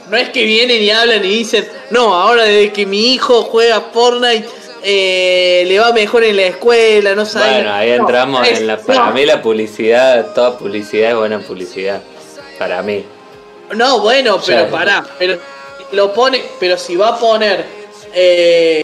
no 0.09 0.17
es 0.17 0.30
que 0.30 0.43
vienen 0.43 0.82
y 0.84 0.90
hablan 0.92 1.24
y 1.24 1.30
dicen, 1.30 1.66
no, 1.92 2.14
ahora 2.14 2.43
desde 2.43 2.72
que 2.74 2.85
mi 2.85 3.14
hijo 3.14 3.43
juega 3.43 3.82
Fortnite 3.82 4.45
eh, 4.84 5.64
le 5.67 5.80
va 5.80 5.92
mejor 5.92 6.24
en 6.24 6.35
la 6.35 6.43
escuela, 6.43 7.16
no 7.16 7.26
sabe. 7.26 7.56
Bueno, 7.56 7.74
ahí 7.74 7.90
No, 7.90 7.95
entramos 7.95 8.48
es- 8.48 8.59
en 8.59 8.67
la. 8.67 8.77
Para 8.77 9.08
no. 9.08 9.14
mí, 9.14 9.26
la 9.26 9.42
publicidad, 9.42 10.34
toda 10.35 10.58
publicidad 10.58 11.11
es 11.11 11.16
buena 11.17 11.40
publicidad. 11.40 12.01
Para 12.59 12.82
mí. 12.84 13.03
No, 13.75 13.99
bueno, 13.99 14.39
pero 14.45 14.65
Ya. 14.65 14.69
pará, 14.71 15.05
pero 15.17 15.37
lo 15.91 16.13
pone, 16.13 16.41
pero 16.59 16.77
si 16.77 16.95
va 16.95 17.09
a 17.09 17.19
poner 17.19 17.65
eh, 18.13 18.83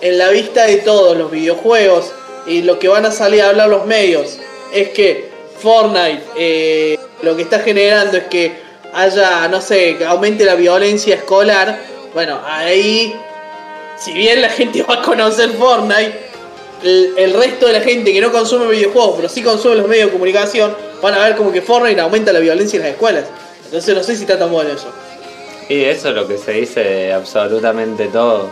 en 0.00 0.18
la 0.18 0.28
vista 0.30 0.66
de 0.66 0.76
todos 0.78 1.16
los 1.16 1.30
videojuegos 1.30 2.12
y 2.46 2.62
lo 2.62 2.78
que 2.78 2.88
van 2.88 3.06
a 3.06 3.10
salir 3.10 3.42
a 3.42 3.50
hablar 3.50 3.68
los 3.68 3.86
medios 3.86 4.38
es 4.72 4.90
que 4.90 5.30
Fortnite 5.60 6.22
eh, 6.36 6.98
lo 7.22 7.36
que 7.36 7.42
está 7.42 7.60
generando 7.60 8.16
es 8.16 8.24
que 8.24 8.52
haya, 8.92 9.48
no 9.48 9.60
sé, 9.60 9.96
que 9.96 10.04
aumente 10.04 10.44
la 10.44 10.54
violencia 10.54 11.14
escolar, 11.14 11.78
bueno, 12.14 12.40
ahí, 12.44 13.14
si 13.98 14.12
bien 14.12 14.40
la 14.40 14.48
gente 14.48 14.82
va 14.88 14.94
a 14.94 15.02
conocer 15.02 15.50
Fortnite, 15.50 16.26
el, 16.82 17.14
el 17.16 17.34
resto 17.34 17.66
de 17.66 17.72
la 17.72 17.80
gente 17.80 18.12
que 18.12 18.20
no 18.20 18.30
consume 18.30 18.66
videojuegos, 18.66 19.14
pero 19.16 19.28
sí 19.28 19.42
consume 19.42 19.76
los 19.76 19.88
medios 19.88 20.06
de 20.06 20.12
comunicación, 20.12 20.76
van 21.02 21.14
a 21.14 21.24
ver 21.24 21.36
como 21.36 21.50
que 21.52 21.60
Fortnite 21.60 22.00
aumenta 22.00 22.32
la 22.32 22.38
violencia 22.40 22.76
en 22.76 22.82
las 22.84 22.92
escuelas. 22.92 23.24
Entonces 23.68 23.94
no 23.94 24.02
sé 24.02 24.16
si 24.16 24.22
está 24.22 24.38
tan 24.38 24.50
bueno 24.50 24.70
eso. 24.70 24.88
Y 25.68 25.84
eso 25.84 26.08
es 26.08 26.14
lo 26.14 26.26
que 26.26 26.38
se 26.38 26.52
dice 26.52 26.80
de 26.82 27.12
absolutamente 27.12 28.06
todo. 28.08 28.46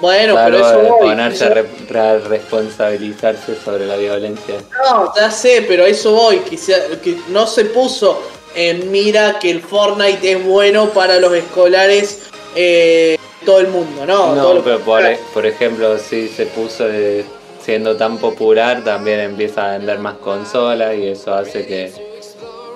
Bueno, 0.00 0.34
pero 0.44 0.58
eso 0.58 0.80
voy. 0.80 1.08
ponerse 1.10 1.44
eso- 1.44 1.52
a 1.52 1.54
re- 1.54 1.98
a 2.00 2.18
responsabilizarse 2.28 3.54
sobre 3.62 3.86
la 3.86 3.96
violencia. 3.96 4.56
No, 4.84 5.12
ya 5.16 5.30
sé, 5.30 5.64
pero 5.68 5.84
a 5.84 5.88
eso 5.88 6.12
voy. 6.12 6.38
Que, 6.38 6.56
se- 6.56 6.98
que 7.02 7.16
no 7.28 7.46
se 7.46 7.66
puso 7.66 8.20
en 8.54 8.90
mira 8.90 9.38
que 9.38 9.50
el 9.50 9.60
Fortnite 9.62 10.32
es 10.32 10.44
bueno 10.44 10.90
para 10.90 11.18
los 11.20 11.32
escolares 11.34 12.22
eh, 12.56 13.16
todo 13.44 13.60
el 13.60 13.68
mundo, 13.68 14.04
¿no? 14.06 14.34
No, 14.34 14.42
Todos 14.42 14.54
los 14.56 14.64
pero 14.64 14.78
por, 14.80 15.04
e- 15.04 15.18
por 15.34 15.46
ejemplo, 15.46 15.98
sí 15.98 16.28
se 16.28 16.46
puso 16.46 16.84
de. 16.86 17.24
siendo 17.64 17.94
tan 17.96 18.16
popular 18.18 18.82
también 18.82 19.20
empieza 19.20 19.68
a 19.68 19.78
vender 19.78 19.98
más 19.98 20.14
consolas 20.14 20.96
y 20.96 21.08
eso 21.08 21.34
hace 21.34 21.66
que, 21.66 21.92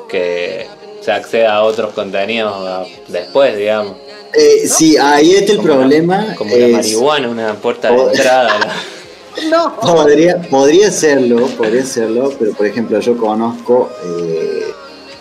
que 0.09 0.67
se 1.05 1.13
acceda 1.13 1.55
a 1.57 1.63
otros 1.65 1.93
contenidos 1.93 2.89
después, 3.09 3.57
digamos. 3.57 3.97
Eh, 4.33 4.67
sí, 4.67 4.97
ahí 4.97 5.35
está 5.35 5.53
el 5.53 5.59
Como 5.59 5.69
la- 5.71 5.75
problema. 5.77 6.35
como 6.37 6.57
la 6.57 6.69
marihuana, 6.69 7.29
una 7.29 7.55
puerta 7.55 7.91
de 7.91 7.97
Oh. 7.99 8.11
entrada. 8.11 8.59
¿no? 9.51 9.77
Podría, 9.81 10.41
podría 10.43 10.91
serlo, 10.93 11.47
podría 11.49 11.85
serlo, 11.85 12.33
pero 12.39 12.53
por 12.53 12.67
ejemplo 12.67 12.99
yo 13.01 13.17
conozco 13.17 13.91
eh, 14.05 14.65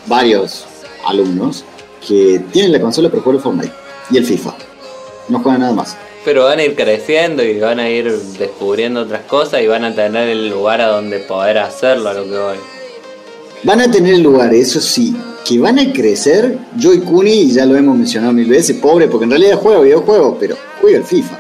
varios 0.05 0.65
alumnos 1.05 1.63
que 2.07 2.39
tienen 2.51 2.71
la 2.71 2.79
consola 2.79 3.09
pero 3.09 3.23
juegan 3.23 3.37
el 3.37 3.43
Fortnite 3.43 3.73
y 4.11 4.17
el 4.17 4.25
FIFA. 4.25 4.53
No 5.29 5.39
juegan 5.39 5.61
nada 5.61 5.73
más. 5.73 5.97
Pero 6.25 6.45
van 6.45 6.59
a 6.59 6.63
ir 6.63 6.75
creciendo 6.75 7.43
y 7.43 7.59
van 7.59 7.79
a 7.79 7.89
ir 7.89 8.11
descubriendo 8.39 9.01
otras 9.01 9.23
cosas 9.23 9.61
y 9.61 9.67
van 9.67 9.83
a 9.83 9.93
tener 9.95 10.29
el 10.29 10.49
lugar 10.49 10.79
a 10.81 10.87
donde 10.87 11.19
poder 11.19 11.57
hacerlo 11.57 12.09
a 12.09 12.13
lo 12.13 12.23
que 12.23 12.37
voy. 12.37 12.57
Van 13.63 13.79
a 13.79 13.89
tener 13.89 14.19
lugar, 14.19 14.53
eso 14.53 14.81
sí, 14.81 15.15
que 15.47 15.57
van 15.59 15.79
a 15.79 15.93
crecer. 15.93 16.57
Yo 16.77 16.93
y 16.93 16.99
Kuni, 16.99 17.49
ya 17.51 17.65
lo 17.65 17.75
hemos 17.77 17.97
mencionado 17.97 18.33
mil 18.33 18.47
veces, 18.47 18.75
pobre, 18.77 19.07
porque 19.07 19.23
en 19.25 19.31
realidad 19.31 19.57
juega 19.61 19.79
videojuegos, 19.79 20.35
pero 20.39 20.57
juega 20.81 20.97
el 20.97 21.03
FIFA. 21.05 21.39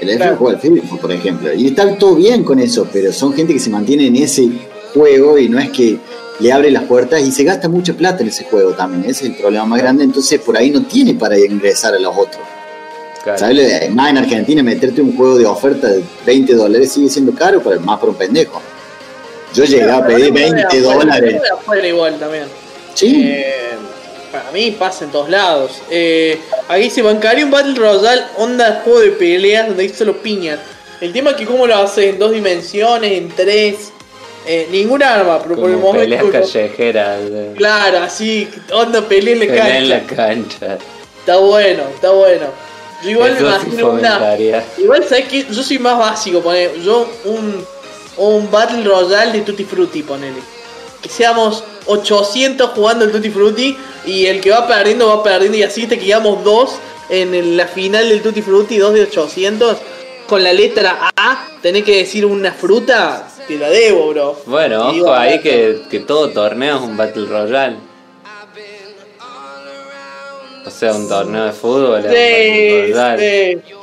El 0.00 0.08
F 0.08 0.16
Claro. 0.18 0.36
juega 0.38 0.58
el 0.58 0.62
FIFA, 0.80 0.96
por 0.96 1.12
ejemplo. 1.12 1.52
Y 1.52 1.66
está 1.66 1.94
todo 1.96 2.14
bien 2.14 2.42
con 2.42 2.58
eso, 2.58 2.86
pero 2.90 3.12
son 3.12 3.34
gente 3.34 3.52
que 3.52 3.58
se 3.58 3.68
mantiene 3.68 4.06
en 4.06 4.16
ese 4.16 4.48
juego 4.94 5.38
y 5.38 5.48
no 5.50 5.58
es 5.58 5.68
que 5.70 5.98
le 6.40 6.52
abre 6.52 6.70
las 6.70 6.84
puertas 6.84 7.20
y 7.20 7.30
se 7.30 7.44
gasta 7.44 7.68
mucha 7.68 7.92
plata 7.92 8.22
en 8.22 8.28
ese 8.28 8.44
juego 8.44 8.72
también. 8.72 9.02
Ese 9.04 9.24
es 9.24 9.30
el 9.32 9.36
problema 9.36 9.66
más 9.66 9.80
grande. 9.80 10.04
Entonces 10.04 10.40
por 10.40 10.56
ahí 10.56 10.70
no 10.70 10.82
tiene 10.84 11.12
para 11.14 11.38
ingresar 11.38 11.94
a 11.94 11.98
los 11.98 12.16
otros. 12.16 12.42
Claro. 13.22 13.38
¿Sabes? 13.38 13.90
Más 13.94 14.10
en 14.10 14.16
Argentina, 14.16 14.62
meterte 14.62 15.02
un 15.02 15.14
juego 15.14 15.36
de 15.36 15.44
oferta 15.44 15.88
de 15.88 16.02
20 16.24 16.54
dólares 16.54 16.90
sigue 16.92 17.10
siendo 17.10 17.32
caro, 17.34 17.60
pero 17.62 17.78
más 17.82 17.98
para 18.00 18.12
un 18.12 18.16
pendejo. 18.16 18.62
Yo 19.54 19.64
llegué 19.64 19.90
a 19.90 20.06
pedir 20.06 20.32
20 20.32 20.80
dólares. 20.80 21.42
De 21.42 21.48
afuera 21.50 21.86
igual 21.86 22.18
también. 22.18 22.44
Sí. 22.94 23.24
Eh, 23.26 23.70
para 24.32 24.50
mí 24.52 24.70
pasa 24.72 25.04
en 25.04 25.10
todos 25.10 25.28
lados. 25.28 25.72
Eh, 25.90 26.38
aquí 26.68 26.88
se 26.90 27.02
bancaría 27.02 27.44
un 27.44 27.50
Battle 27.50 27.74
Royale 27.74 28.22
onda 28.36 28.82
juego 28.84 29.00
de 29.00 29.10
peleas 29.10 29.66
donde 29.68 29.82
hay 29.84 29.88
solo 29.88 30.16
piñas. 30.18 30.58
El 31.00 31.12
tema 31.12 31.30
es 31.30 31.36
que 31.36 31.46
cómo 31.46 31.66
lo 31.66 31.76
haces 31.76 32.04
en 32.06 32.18
dos 32.18 32.30
dimensiones, 32.30 33.10
en 33.12 33.28
tres, 33.30 33.90
eh, 34.46 34.68
ningún 34.70 35.02
arma, 35.02 35.42
pero 35.42 35.56
por 35.56 35.70
el 35.70 35.76
Como 35.76 35.92
peleas 35.92 36.22
momento. 36.24 36.46
callejeras. 36.46 37.18
eh, 37.22 37.54
Claro, 37.56 37.98
así, 38.00 38.48
onda 38.72 39.00
pelea 39.08 39.34
en 39.34 39.40
la 39.40 39.46
pelea 39.46 39.78
en 39.78 39.88
la 39.88 40.02
cancha. 40.04 40.78
Está 41.20 41.36
bueno, 41.38 41.82
está 41.94 42.10
bueno. 42.10 42.46
Yo 43.02 43.10
igual 43.10 43.32
me 43.32 43.38
Eso 43.38 43.46
imagino 43.48 43.90
una. 43.92 44.36
Igual 44.78 45.04
sabes 45.08 45.26
que 45.28 45.46
yo 45.50 45.62
soy 45.62 45.78
más 45.78 45.98
básico, 45.98 46.40
poner 46.42 46.78
yo 46.82 47.08
un, 47.24 47.64
un 48.16 48.50
Battle 48.50 48.84
Royale 48.84 49.32
de 49.32 49.40
Tutti 49.40 49.64
Frutti, 49.64 50.02
ponele. 50.02 50.40
Que 51.02 51.08
seamos 51.08 51.64
800 51.86 52.70
jugando 52.70 53.04
el 53.04 53.12
Tutti 53.12 53.30
Frutti 53.30 53.76
y 54.06 54.26
el 54.26 54.40
que 54.40 54.50
va 54.50 54.66
perdiendo 54.66 55.08
va 55.08 55.22
perdiendo 55.22 55.56
y 55.58 55.62
así 55.62 55.86
te 55.86 55.98
quedamos 55.98 56.44
dos 56.44 56.72
en 57.08 57.56
la 57.56 57.66
final 57.66 58.08
del 58.08 58.22
Tutti 58.22 58.42
Frutti, 58.42 58.76
dos 58.78 58.92
de 58.94 59.02
800. 59.02 59.76
Con 60.28 60.44
la 60.44 60.52
letra 60.52 61.10
A, 61.16 61.48
tenés 61.60 61.82
que 61.84 61.96
decir 61.96 62.24
una 62.24 62.52
fruta, 62.52 63.26
te 63.48 63.56
la 63.58 63.68
debo, 63.68 64.10
bro. 64.10 64.38
Bueno, 64.46 64.88
ojo 64.90 65.12
ahí 65.12 65.40
que, 65.40 65.82
que 65.90 65.98
todo 66.00 66.28
torneo 66.30 66.76
es 66.76 66.82
un 66.82 66.96
Battle 66.96 67.26
Royale. 67.26 67.76
O 70.64 70.70
sea, 70.70 70.92
un 70.94 71.08
torneo 71.08 71.46
de 71.46 71.52
fútbol 71.52 72.04
es 72.04 72.04
un 72.04 72.10
Battle 72.10 72.86
Sí, 72.86 72.92
Royale. 72.92 73.54
sí. 73.66 73.74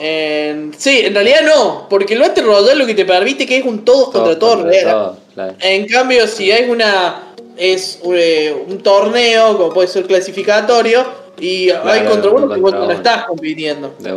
En- 0.00 0.72
sí, 0.76 1.00
en 1.04 1.14
realidad 1.14 1.40
no, 1.44 1.86
porque 1.88 2.14
el 2.14 2.20
Battle 2.20 2.44
Royale 2.44 2.74
lo 2.76 2.86
que 2.86 2.94
te 2.94 3.04
permite 3.04 3.46
que 3.46 3.58
es 3.58 3.64
un 3.64 3.84
todos 3.84 4.10
contra 4.10 4.38
todos 4.38 4.56
contra 4.56 4.70
real. 4.70 4.90
todos, 4.90 5.18
claro. 5.34 5.54
En 5.60 5.86
cambio, 5.86 6.26
si 6.26 6.50
es 6.50 6.68
una 6.68 7.24
es 7.56 8.00
eh, 8.04 8.54
un 8.68 8.78
torneo, 8.78 9.56
como 9.56 9.70
puede 9.74 9.88
ser 9.88 10.06
clasificatorio, 10.06 11.04
y 11.40 11.70
hay 11.70 12.04
contra 12.06 12.30
uno 12.30 12.48
que 12.52 12.60
vos 12.60 12.72
no 12.72 12.90
estás 12.90 13.24
compitiendo. 13.26 13.94
De. 13.98 14.12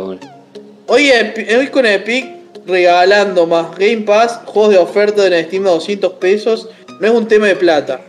Hoy, 0.86 1.10
hoy 1.58 1.66
con 1.68 1.86
Epic 1.86 2.26
regalando 2.66 3.46
más 3.46 3.76
Game 3.76 3.98
Pass, 4.02 4.40
juegos 4.46 4.72
de 4.72 4.78
oferta 4.78 5.26
en 5.26 5.44
Steam 5.46 5.66
a 5.66 5.70
200 5.70 6.12
pesos, 6.14 6.68
no 7.00 7.06
es 7.06 7.12
un 7.12 7.26
tema 7.26 7.46
de 7.46 7.56
plata. 7.56 8.00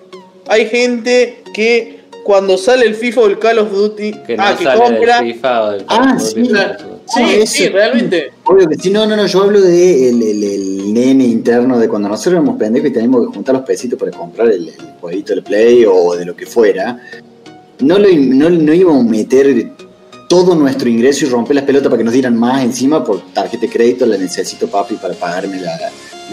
Hay 0.48 0.68
gente 0.68 1.44
que 1.54 2.04
cuando 2.24 2.58
sale 2.58 2.86
el 2.86 2.96
FIFA 2.96 3.22
o 3.22 3.26
el 3.28 3.40
Call 3.40 3.60
of 3.60 3.72
Duty, 3.72 4.12
Que 4.26 4.38
no 4.38 4.44
ah, 4.44 4.56
que 4.58 4.64
sale 4.64 4.80
compra, 4.80 5.20
FIFA 5.20 5.64
o 5.64 5.72
del 5.72 5.86
Ah, 5.88 5.98
Call 5.98 6.16
of 6.18 6.34
Duty, 6.36 6.50
sí. 7.14 7.48
Sí, 7.48 7.68
realmente. 7.70 8.32
Obvio 8.46 8.68
que 8.68 8.76
sí, 8.76 8.90
no, 8.90 9.06
no, 9.06 9.16
no, 9.16 9.26
yo 9.26 9.44
hablo 9.44 9.62
de 9.62 10.10
el, 10.10 10.22
el- 10.22 10.44
el 10.44 10.94
nene 10.94 11.26
interno 11.26 11.80
de 11.80 11.88
cuando 11.88 12.10
nosotros 12.10 12.34
éramos 12.34 12.58
pendejos 12.58 12.90
y 12.90 12.94
teníamos 12.94 13.28
que 13.28 13.34
juntar 13.36 13.56
los 13.56 13.64
pesitos 13.66 13.98
para 14.00 14.12
comprar 14.12 14.50
el, 14.50 14.68
el 14.70 14.76
jueguito 15.02 15.34
del 15.34 15.44
Play 15.44 15.86
o 15.88 16.16
de 16.16 16.26
lo 16.26 16.36
que 16.36 16.46
fuera. 16.46 17.00
No, 17.80 17.98
lo, 17.98 18.08
no, 18.16 18.50
no 18.50 18.74
íbamos 18.74 19.06
a 19.06 19.10
meter 19.10 19.72
todo 20.30 20.56
nuestro 20.56 20.90
ingreso 20.90 21.26
y 21.26 21.30
romper 21.30 21.56
las 21.56 21.66
pelotas 21.66 21.90
para 21.90 21.98
que 21.98 22.04
nos 22.04 22.14
dieran 22.14 22.38
más 22.38 22.64
encima 22.64 23.04
por 23.04 23.22
tarjeta 23.34 23.62
de 23.68 23.70
crédito, 23.72 24.06
la 24.06 24.18
necesito 24.18 24.68
papi 24.68 24.96
para 24.96 25.14
pagarme 25.14 25.60
la, 25.60 25.78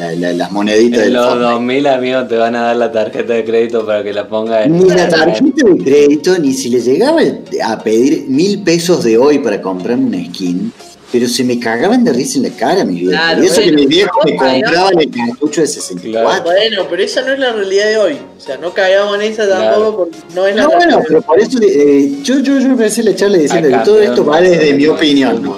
la- 0.01 0.13
la- 0.15 0.33
las 0.33 0.51
moneditas 0.53 0.99
En 1.01 1.05
del 1.05 1.13
los 1.15 1.27
Fortnite. 1.27 1.51
2000 1.53 1.87
amigos 1.87 2.29
te 2.29 2.37
van 2.37 2.57
a 2.57 2.63
dar 2.63 2.77
la 2.77 2.91
tarjeta 2.91 3.33
de 3.35 3.45
crédito 3.45 3.85
para 3.87 4.03
que 4.03 4.13
la 4.13 4.27
ponga 4.27 4.65
en 4.65 4.79
Ni 4.79 4.89
la 4.89 5.09
tarjeta 5.09 5.69
de 5.69 5.85
crédito, 5.85 6.39
ni 6.39 6.53
si 6.55 6.71
le 6.71 6.81
llegaba 6.81 7.21
a 7.65 7.79
pedir 7.83 8.25
mil 8.29 8.63
pesos 8.63 9.05
de 9.05 9.19
hoy 9.19 9.39
para 9.41 9.61
comprarme 9.61 10.07
una 10.19 10.25
skin, 10.33 10.73
pero 11.13 11.27
se 11.29 11.43
me 11.45 11.59
cagaban 11.59 12.05
de 12.05 12.13
risa 12.13 12.39
en 12.39 12.45
la 12.45 12.51
cara, 12.51 12.85
mi 12.85 12.95
viejo. 13.01 13.11
Claro, 13.11 13.43
y 13.43 13.47
eso 13.47 13.57
que 13.57 13.63
bueno, 13.63 13.79
mi 13.79 13.87
viejo 13.87 14.21
me 14.25 14.37
compraban 14.37 15.01
el 15.01 15.11
cartucho 15.11 15.61
de 15.61 15.67
64. 15.67 16.45
Bueno, 16.45 16.87
pero 16.89 17.03
esa 17.03 17.23
no 17.23 17.33
es 17.33 17.39
la 17.41 17.53
realidad 17.53 17.87
de 17.89 17.97
hoy. 17.99 18.13
O 18.39 18.41
sea, 18.41 18.57
no 18.59 18.73
caigamos 18.73 19.17
en 19.17 19.23
esa 19.23 19.49
tampoco 19.49 19.75
Claro. 19.77 19.97
porque 19.97 20.17
no 20.35 20.47
es 20.47 20.55
la 20.57 20.63
No, 20.63 20.71
bueno, 20.71 21.03
pero 21.07 21.21
por 21.23 21.41
eso 21.41 21.59
eh, 21.63 22.13
yo, 22.23 22.39
yo, 22.39 22.59
yo 22.61 22.67
empecé 22.67 23.03
la 23.03 23.15
charla 23.15 23.39
diciendo 23.39 23.69
que 23.69 23.85
todo 23.85 24.01
esto 24.01 24.25
va 24.25 24.41
desde 24.41 24.73
mi 24.75 24.87
opinión. 24.87 25.43
¿no? 25.43 25.57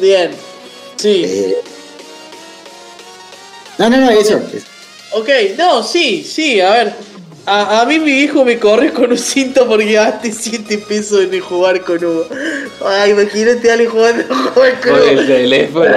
Bien. 0.00 0.30
Sí. 0.96 1.22
Eh, 1.26 1.56
no, 3.78 3.90
no, 3.90 3.96
no, 3.98 4.10
eso. 4.10 4.40
Ok, 5.12 5.28
no, 5.58 5.82
sí, 5.82 6.24
sí, 6.24 6.60
a 6.60 6.70
ver. 6.70 6.94
A, 7.48 7.82
a 7.82 7.86
mí 7.86 8.00
mi 8.00 8.10
hijo 8.22 8.44
me 8.44 8.58
corre 8.58 8.92
con 8.92 9.10
un 9.12 9.18
cinto 9.18 9.68
porque 9.68 9.92
gasté 9.92 10.32
7 10.32 10.78
pesos 10.78 11.20
en 11.32 11.40
jugar 11.40 11.80
con 11.82 12.04
Hugo. 12.04 12.26
Ay, 12.84 13.12
imagínate 13.12 13.70
a 13.70 13.74
alguien 13.74 13.90
jugando 13.90 14.24
jugar 14.54 14.80
con 14.80 14.90
Con 14.98 15.08
el 15.08 15.18
Hugo. 15.18 15.26
teléfono. 15.26 15.94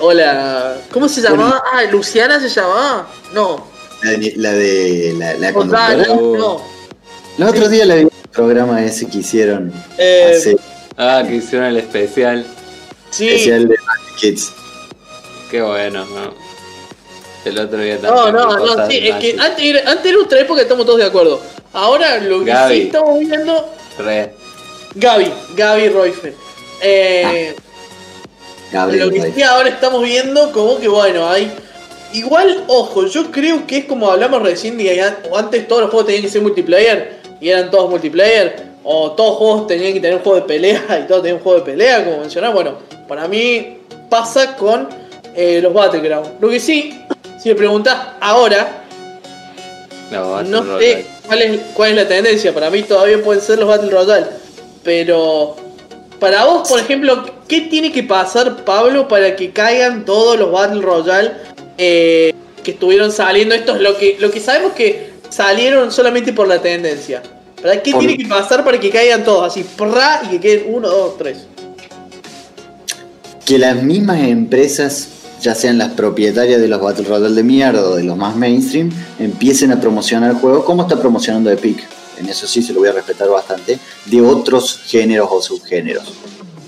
Hola, 0.00 0.76
¿cómo 0.92 1.08
se 1.08 1.20
llamaba? 1.20 1.62
Ah, 1.72 1.82
Luciana 1.84 2.40
se 2.40 2.48
llamaba. 2.48 3.08
No, 3.32 3.66
La 4.02 4.10
de 4.12 4.32
la, 4.36 4.52
de, 4.52 5.14
la, 5.18 5.34
la 5.34 5.52
no. 5.52 6.62
Los 7.36 7.50
otros 7.50 7.70
días 7.70 7.86
la 7.86 7.94
vi 7.96 8.00
en 8.02 8.06
el 8.08 8.30
programa 8.30 8.82
ese 8.84 9.06
que 9.08 9.18
hicieron 9.18 9.72
Eh, 9.98 10.32
hace 10.36 10.56
Ah, 10.96 11.22
que 11.26 11.36
hicieron 11.36 11.68
el 11.68 11.76
especial. 11.76 12.44
sí. 13.10 13.28
especial 13.28 13.68
de 13.68 13.76
Magic 13.86 14.16
Kids. 14.16 14.52
Qué 15.50 15.62
bueno, 15.62 16.04
¿no? 16.04 16.34
El 17.44 17.58
otro 17.58 17.78
día 17.78 17.98
No, 18.02 18.14
también. 18.14 18.34
no, 18.34 18.50
no, 18.50 18.58
cosas 18.58 18.88
sí, 18.88 19.00
de 19.00 19.08
es 19.08 19.16
que 19.16 19.36
antes 19.40 19.64
era, 19.64 19.90
antes 19.90 20.06
era 20.12 20.20
otra 20.22 20.40
época, 20.40 20.60
estamos 20.60 20.84
todos 20.84 20.98
de 20.98 21.04
acuerdo. 21.06 21.40
Ahora 21.72 22.18
lo 22.18 22.40
que 22.40 22.46
Gaby. 22.50 22.74
sí 22.74 22.82
estamos 22.82 23.18
viendo. 23.18 23.68
Re. 23.98 24.34
Gaby, 24.94 25.32
Gaby 25.54 25.88
Royfer. 25.90 26.34
Eh, 26.82 27.54
Gabriel 28.72 29.06
Lo 29.06 29.12
que 29.12 29.32
sí 29.32 29.42
ahora 29.42 29.68
estamos 29.68 30.02
viendo 30.02 30.52
como 30.52 30.78
que 30.78 30.88
bueno, 30.88 31.28
hay... 31.28 31.50
Igual, 32.12 32.64
ojo, 32.68 33.06
yo 33.06 33.30
creo 33.30 33.66
que 33.66 33.78
es 33.78 33.84
como 33.84 34.10
hablamos 34.10 34.42
recién, 34.42 34.78
an- 35.00 35.18
antes 35.36 35.68
todos 35.68 35.82
los 35.82 35.90
juegos 35.90 36.06
tenían 36.06 36.24
que 36.24 36.30
ser 36.30 36.40
multiplayer, 36.40 37.18
y 37.38 37.50
eran 37.50 37.70
todos 37.70 37.90
multiplayer, 37.90 38.62
o 38.82 39.12
todos 39.12 39.30
los 39.30 39.38
juegos 39.38 39.66
tenían 39.66 39.92
que 39.92 40.00
tener 40.00 40.16
un 40.16 40.22
juego 40.22 40.40
de 40.40 40.46
pelea, 40.46 40.82
y 41.04 41.06
todos 41.06 41.20
tenían 41.22 41.36
un 41.36 41.42
juego 41.42 41.58
de 41.60 41.64
pelea, 41.66 42.04
como 42.04 42.18
mencionaba. 42.20 42.54
Bueno, 42.54 42.78
para 43.06 43.28
mí 43.28 43.78
pasa 44.08 44.56
con 44.56 44.88
eh, 45.40 45.60
los 45.62 45.72
Battlegrounds. 45.72 46.30
Lo 46.40 46.48
que 46.48 46.58
sí, 46.58 46.98
si 47.40 47.48
me 47.48 47.54
preguntás 47.54 47.96
ahora, 48.20 48.82
No, 50.10 50.78
sé 50.80 51.06
cuál 51.26 51.42
es, 51.42 51.60
cuál 51.74 51.90
es 51.90 51.96
la 51.96 52.08
tendencia. 52.08 52.52
Para 52.52 52.70
mí 52.70 52.82
todavía 52.82 53.22
pueden 53.22 53.40
ser 53.40 53.58
los 53.60 53.68
Battle 53.68 53.90
Royale. 53.90 54.26
Pero 54.82 55.54
para 56.18 56.44
vos, 56.46 56.68
por 56.68 56.80
ejemplo, 56.80 57.24
¿qué 57.46 57.60
tiene 57.62 57.92
que 57.92 58.02
pasar, 58.02 58.64
Pablo, 58.64 59.06
para 59.06 59.36
que 59.36 59.50
caigan 59.52 60.04
todos 60.04 60.36
los 60.38 60.50
Battle 60.50 60.82
Royale 60.82 61.32
eh, 61.76 62.34
que 62.64 62.72
estuvieron 62.72 63.12
saliendo? 63.12 63.54
Esto 63.54 63.76
es 63.76 63.80
lo 63.80 63.96
que, 63.96 64.16
lo 64.18 64.30
que 64.32 64.40
sabemos 64.40 64.72
que 64.72 65.10
salieron 65.30 65.92
solamente 65.92 66.32
por 66.32 66.48
la 66.48 66.60
tendencia. 66.60 67.22
¿Para 67.62 67.80
qué 67.82 67.92
Por- 67.92 68.00
tiene 68.00 68.16
que 68.18 68.26
pasar 68.26 68.64
para 68.64 68.80
que 68.80 68.90
caigan 68.90 69.22
todos 69.24 69.44
así? 69.46 69.64
¡prra! 69.76 70.22
y 70.24 70.28
que 70.30 70.40
queden 70.40 70.64
uno, 70.74 70.88
dos, 70.88 71.16
tres. 71.18 71.46
que 73.44 73.58
las 73.58 73.82
mismas 73.82 74.20
empresas, 74.20 75.08
ya 75.40 75.54
sean 75.54 75.78
las 75.78 75.92
propietarias 75.92 76.60
de 76.60 76.68
los 76.68 76.80
Battle 76.80 77.04
Royale 77.04 77.34
de 77.34 77.42
mierda 77.42 77.82
o 77.88 77.94
de 77.96 78.04
los 78.04 78.16
más 78.16 78.36
mainstream, 78.36 78.90
empiecen 79.18 79.72
a 79.72 79.80
promocionar 79.80 80.34
juegos 80.34 80.64
como 80.64 80.82
está 80.82 81.00
promocionando 81.00 81.50
Epic. 81.50 81.86
En 82.18 82.28
eso 82.28 82.46
sí 82.46 82.62
se 82.62 82.72
lo 82.72 82.80
voy 82.80 82.88
a 82.88 82.92
respetar 82.92 83.28
bastante, 83.28 83.78
de 84.06 84.20
otros 84.20 84.80
géneros 84.86 85.28
o 85.30 85.40
subgéneros. 85.40 86.12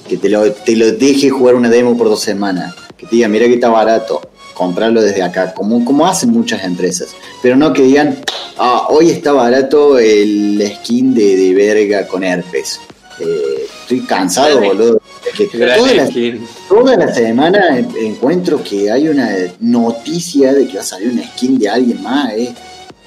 que 0.08 0.16
te 0.16 0.28
lo, 0.28 0.50
te 0.50 0.74
lo 0.74 0.90
deje 0.92 1.30
jugar 1.30 1.54
una 1.54 1.68
demo 1.68 1.96
por 1.96 2.08
dos 2.08 2.20
semanas, 2.20 2.74
que 2.96 3.06
te 3.06 3.16
diga, 3.16 3.28
mira 3.28 3.46
que 3.46 3.54
está 3.54 3.68
barato, 3.68 4.20
comprarlo 4.54 5.00
desde 5.00 5.22
acá, 5.22 5.54
como, 5.54 5.84
como 5.84 6.06
hacen 6.06 6.30
muchas 6.30 6.64
empresas, 6.64 7.10
pero 7.42 7.56
no 7.56 7.72
que 7.72 7.82
digan, 7.82 8.18
ah, 8.58 8.88
hoy 8.90 9.10
está 9.10 9.32
barato 9.32 9.98
el 9.98 10.62
skin 10.76 11.14
de, 11.14 11.36
de 11.36 11.54
verga 11.54 12.06
con 12.06 12.24
herpes. 12.24 12.80
Eh, 13.20 13.66
estoy 13.82 14.00
cansado, 14.00 14.60
boludo. 14.60 15.00
Es 15.32 15.50
que 15.50 15.58
Gran 15.58 15.78
toda 15.78 15.94
la, 15.94 16.06
skin. 16.06 16.48
toda 16.68 16.96
la 16.96 17.14
semana 17.14 17.78
en- 17.78 17.94
encuentro 17.96 18.62
que 18.62 18.90
hay 18.90 19.08
una 19.08 19.28
noticia 19.60 20.52
de 20.52 20.66
que 20.66 20.74
va 20.76 20.80
a 20.82 20.84
salir 20.84 21.08
una 21.12 21.24
skin 21.32 21.58
de 21.58 21.68
alguien 21.68 22.02
más, 22.02 22.32
eh. 22.32 22.54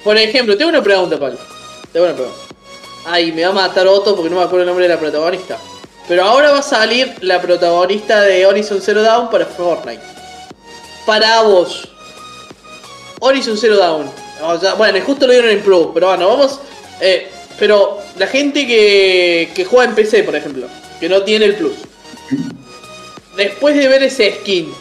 Por 0.02 0.16
ejemplo, 0.16 0.56
tengo 0.56 0.70
una 0.70 0.82
pregunta, 0.82 1.18
Pablo. 1.18 1.38
Tengo 1.92 2.06
una 2.06 2.14
pregunta. 2.14 2.38
Ay, 3.06 3.32
me 3.32 3.42
va 3.44 3.48
a 3.50 3.52
matar 3.52 3.86
Otto 3.86 4.14
porque 4.16 4.30
no 4.30 4.36
me 4.36 4.42
acuerdo 4.42 4.62
el 4.62 4.66
nombre 4.66 4.86
de 4.88 4.94
la 4.94 5.00
protagonista. 5.00 5.58
Pero 6.08 6.24
ahora 6.24 6.50
va 6.52 6.58
a 6.58 6.62
salir 6.62 7.14
la 7.22 7.40
protagonista 7.40 8.20
de 8.22 8.44
Horizon 8.46 8.80
Zero 8.80 9.02
Dawn 9.02 9.30
para 9.30 9.46
Fortnite. 9.46 10.02
Para 11.06 11.42
vos. 11.42 11.88
Horizon 13.20 13.56
Zero 13.56 13.76
Dawn. 13.76 14.10
O 14.42 14.58
sea, 14.58 14.74
bueno, 14.74 14.98
justo 15.04 15.26
lo 15.26 15.32
dieron 15.32 15.50
en 15.50 15.60
Plus, 15.60 15.88
pero 15.94 16.08
bueno, 16.08 16.28
vamos. 16.28 16.60
eh, 17.00 17.28
pero 17.58 17.98
la 18.18 18.26
gente 18.26 18.66
que, 18.66 19.50
que 19.54 19.64
juega 19.64 19.84
en 19.88 19.94
PC, 19.94 20.24
por 20.24 20.34
ejemplo, 20.36 20.66
que 21.00 21.08
no 21.08 21.22
tiene 21.22 21.46
el 21.46 21.54
Plus. 21.54 21.72
Después 23.36 23.76
de 23.76 23.88
ver 23.88 24.02
ese 24.02 24.32
skin 24.40 24.72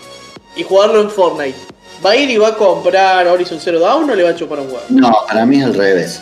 y 0.55 0.63
jugarlo 0.63 1.01
en 1.01 1.09
Fortnite, 1.09 1.57
¿va 2.05 2.11
a 2.11 2.15
ir 2.15 2.29
y 2.29 2.37
va 2.37 2.49
a 2.49 2.55
comprar 2.55 3.27
Horizon 3.27 3.59
Zero 3.59 3.79
Dawn 3.79 4.09
o 4.09 4.15
le 4.15 4.23
va 4.23 4.29
a 4.29 4.35
chupar 4.35 4.59
un 4.59 4.67
huevo? 4.67 4.81
No, 4.89 5.11
para 5.27 5.45
mí 5.45 5.57
es 5.57 5.65
al 5.65 5.73
revés. 5.73 6.21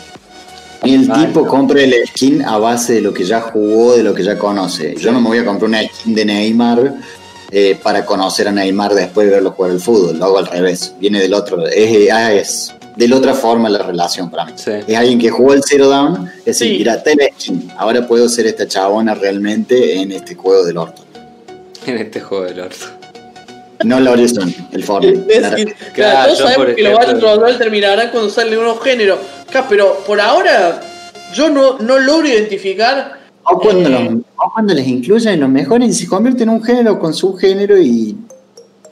Y 0.84 0.94
el 0.94 1.10
Ay, 1.12 1.26
tipo 1.26 1.42
no. 1.42 1.46
compra 1.48 1.80
el 1.82 1.94
skin 2.08 2.42
a 2.42 2.58
base 2.58 2.94
de 2.94 3.00
lo 3.02 3.12
que 3.14 3.24
ya 3.24 3.40
jugó, 3.40 3.94
de 3.96 4.02
lo 4.02 4.14
que 4.14 4.24
ya 4.24 4.36
conoce. 4.38 4.96
Yo 4.96 5.12
no 5.12 5.20
me 5.20 5.28
voy 5.28 5.38
a 5.38 5.44
comprar 5.44 5.68
una 5.68 5.82
skin 5.82 6.14
de 6.14 6.24
Neymar 6.24 6.94
eh, 7.50 7.78
para 7.80 8.04
conocer 8.04 8.48
a 8.48 8.52
Neymar 8.52 8.94
después 8.94 9.26
de 9.28 9.34
verlo 9.34 9.52
jugar 9.52 9.70
al 9.72 9.80
fútbol. 9.80 10.18
Lo 10.18 10.24
hago 10.24 10.38
al 10.38 10.46
revés. 10.46 10.94
Viene 10.98 11.20
del 11.20 11.34
otro. 11.34 11.66
Es, 11.68 12.10
ah, 12.10 12.32
es 12.32 12.74
de 12.96 13.08
la 13.08 13.16
otra 13.16 13.34
forma 13.34 13.68
la 13.68 13.78
relación 13.82 14.30
para 14.30 14.46
mí. 14.46 14.52
Sí. 14.56 14.70
Es 14.86 14.96
alguien 14.96 15.18
que 15.18 15.30
jugó 15.30 15.54
el 15.54 15.62
Zero 15.62 15.88
Down. 15.88 16.28
Es 16.40 16.44
decir, 16.44 16.68
Sí. 16.72 16.78
mira, 16.78 16.94
la 16.96 17.02
skin. 17.38 17.72
Ahora 17.78 18.06
puedo 18.06 18.28
ser 18.28 18.46
esta 18.46 18.66
chabona 18.68 19.14
realmente 19.14 19.96
en 20.00 20.12
este 20.12 20.34
juego 20.34 20.64
del 20.64 20.76
orto. 20.78 21.02
En 21.86 21.98
este 21.98 22.20
juego 22.20 22.44
del 22.44 22.60
orto. 22.60 22.86
No 23.84 23.98
el 23.98 24.06
Horizon, 24.06 24.54
el 24.70 24.84
Fortnite. 24.84 25.24
Es 25.34 25.42
La- 25.42 25.50
decir, 25.50 25.74
Claro, 25.74 25.92
claro, 25.94 26.24
todos 26.26 26.38
yo, 26.38 26.44
sabemos 26.44 26.66
por 26.66 26.74
que 26.76 26.82
los 26.82 26.92
ejemplo- 26.92 27.26
Battle 27.28 27.34
Royale 27.40 27.58
terminarán 27.58 28.08
cuando 28.12 28.30
sale 28.30 28.56
un 28.56 28.64
nuevo 28.64 28.78
género. 28.78 29.18
Acá, 29.48 29.66
pero 29.68 29.98
por 30.06 30.20
ahora 30.20 30.80
yo 31.34 31.50
no, 31.50 31.78
no 31.78 31.98
logro 31.98 32.28
identificar. 32.28 33.18
O 33.42 33.58
cuando, 33.58 33.88
eh, 33.88 33.92
los- 33.92 34.22
o 34.36 34.52
cuando 34.54 34.72
les 34.74 34.86
incluyen 34.86 35.40
los 35.40 35.48
mejores 35.48 35.88
y 35.88 35.92
se 35.94 36.06
convierte 36.06 36.44
en 36.44 36.50
un 36.50 36.62
género 36.62 37.00
con 37.00 37.12
su 37.12 37.34
género 37.34 37.76
y 37.76 38.16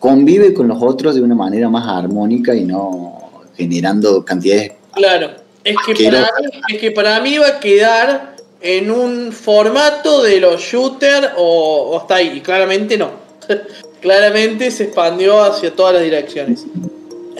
convive 0.01 0.53
con 0.53 0.67
los 0.67 0.83
otros 0.83 1.15
de 1.15 1.21
una 1.21 1.37
manera 1.37 1.69
más 1.69 1.87
armónica 1.87 2.53
y 2.55 2.65
no 2.65 3.30
generando 3.61 4.25
cantidades. 4.25 4.73
Claro, 4.95 5.31
es 5.65 5.77
que, 5.87 6.11
para 6.11 6.21
mí, 6.41 6.51
es 6.75 6.79
que 6.81 6.91
para 6.91 7.21
mí 7.21 7.39
va 7.39 7.47
a 7.49 7.61
quedar 7.61 8.37
en 8.61 8.91
un 8.91 9.33
formato 9.33 10.23
de 10.23 10.41
los 10.41 10.61
shooters 10.61 11.29
o, 11.37 11.91
o 11.93 11.99
hasta 11.99 12.17
ahí. 12.17 12.33
Y 12.37 12.41
claramente 12.41 12.97
no. 12.99 13.11
claramente 14.01 14.71
se 14.71 14.85
expandió 14.85 15.43
hacia 15.43 15.75
todas 15.75 15.95
las 15.95 16.03
direcciones. 16.03 16.65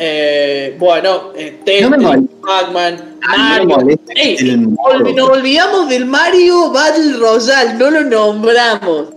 Eh, 0.03 0.77
bueno, 0.79 1.33
eh, 1.37 1.59
Tetris, 1.65 1.91
No. 1.91 2.27
Pac-Man, 2.41 3.17
No 3.21 3.37
me 3.37 3.37
Mario. 3.39 3.69
molesta 3.69 4.13
Ey, 4.15 4.57
nos 5.15 5.29
olvidamos 5.29 5.89
del 5.91 6.07
Mario 6.07 6.71
Battle 6.71 7.13
Royale, 7.19 7.75
no 7.75 7.91
lo 7.91 8.05
nombramos. 8.05 9.09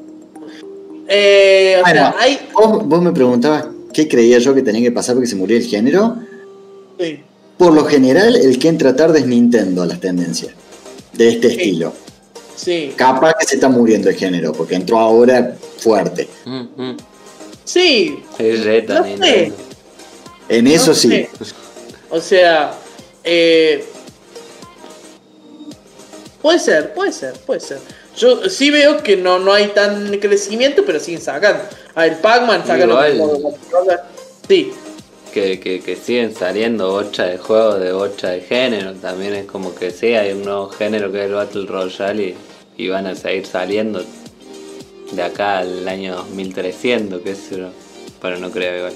Eh, 1.08 1.80
o 1.82 1.86
sea, 1.88 1.94
Bueno, 2.12 2.16
hay. 2.20 2.40
vos, 2.54 2.86
vos 2.86 3.02
me 3.02 3.12
preguntabas 3.12 3.66
qué 3.94 4.08
creía 4.08 4.40
yo 4.40 4.54
que 4.54 4.62
tenía 4.62 4.82
que 4.82 4.92
pasar 4.92 5.16
porque 5.16 5.28
se 5.28 5.36
murió 5.36 5.56
el 5.58 5.64
género. 5.64 6.18
Sí, 7.00 7.24
Por 7.58 7.74
lo 7.74 7.86
general, 7.86 8.36
el 8.36 8.58
que 8.60 8.68
entra 8.68 8.96
tarde 8.96 9.20
es 9.20 9.26
Nintendo 9.26 9.82
a 9.84 9.86
las 9.86 10.00
tendencias 10.00 10.54
de 11.14 11.30
este 11.30 11.48
estilo. 11.48 11.94
sí, 12.56 12.94
Capaz 12.96 13.34
que 13.40 13.46
se 13.46 13.56
está 13.56 13.70
muriendo 13.70 14.10
el 14.10 14.16
género 14.16 14.52
porque 14.54 14.76
entró 14.76 15.00
ahora 15.00 15.56
fuerte. 15.80 16.28
Mm, 16.46 16.62
mm. 16.76 16.98
sí, 17.64 18.20
Es 18.38 18.64
reta, 18.64 18.96
No 19.00 19.04
sé. 19.04 19.10
Nintendo. 19.12 19.56
En 20.50 20.68
eso 20.68 20.88
No 20.92 20.96
sí. 20.96 21.08
sé. 21.10 21.30
O 22.10 22.20
sea, 22.22 22.74
eh, 23.24 23.86
puede 26.42 26.60
ser, 26.60 26.94
puede 26.94 27.12
ser, 27.12 27.34
puede 27.46 27.60
ser. 27.60 27.80
Yo 28.18 28.48
sí 28.50 28.70
veo 28.70 29.02
que 29.02 29.18
no, 29.18 29.40
no 29.40 29.54
hay 29.54 29.68
tan 29.70 30.16
crecimiento, 30.20 30.84
pero 30.86 31.00
siguen 31.00 31.22
sacando. 31.22 31.64
A 31.96 32.02
ver, 32.04 32.22
Pac-Man 32.22 32.64
Sí, 34.48 34.72
Que, 35.34 35.60
que, 35.60 35.80
que 35.82 35.96
siguen 35.96 36.36
saliendo 36.36 36.92
bocha 36.92 37.26
de 37.26 37.38
juegos 37.40 37.80
de 37.80 37.92
bocha 37.92 38.30
de 38.30 38.42
género. 38.42 38.94
También 38.94 39.34
es 39.34 39.46
como 39.46 39.74
que 39.74 39.90
sí, 39.90 40.14
hay 40.14 40.34
un 40.34 40.44
nuevo 40.44 40.70
género 40.70 41.12
que 41.12 41.20
es 41.22 41.26
el 41.26 41.34
Battle 41.34 41.66
Royale 41.66 42.36
y, 42.78 42.84
y 42.84 42.88
van 42.90 43.08
a 43.08 43.16
seguir 43.16 43.46
saliendo 43.48 44.04
de 45.12 45.24
acá 45.24 45.60
al 45.60 45.88
año 45.88 46.16
2300, 46.16 47.22
que 47.22 47.32
es 47.32 47.50
pero 48.22 48.38
no 48.38 48.52
creo 48.52 48.78
igual. 48.78 48.94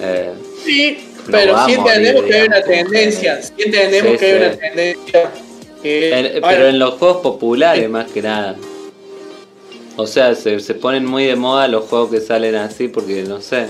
Eh, 0.00 0.32
sí, 0.64 0.98
pero 1.30 1.56
sí 1.66 1.74
entendemos 1.74 2.24
que 2.24 2.34
hay 2.34 2.46
una 2.46 2.62
tendencia. 2.62 3.42
Sí 3.42 3.52
entendemos 3.58 4.18
que 4.18 4.26
hay 4.26 4.38
una 4.38 4.56
tendencia. 4.56 5.30
Pero 5.82 6.68
en 6.68 6.78
los 6.78 6.94
juegos 6.94 7.18
populares 7.18 7.84
Sí. 7.84 7.88
más 7.88 8.10
que 8.10 8.22
nada. 8.22 8.56
O 9.96 10.06
sea, 10.06 10.34
se, 10.34 10.60
se 10.60 10.74
ponen 10.74 11.04
muy 11.04 11.24
de 11.24 11.36
moda 11.36 11.66
los 11.66 11.84
juegos 11.84 12.10
que 12.10 12.20
salen 12.20 12.54
así 12.56 12.88
porque 12.88 13.22
no 13.22 13.40
sé. 13.40 13.66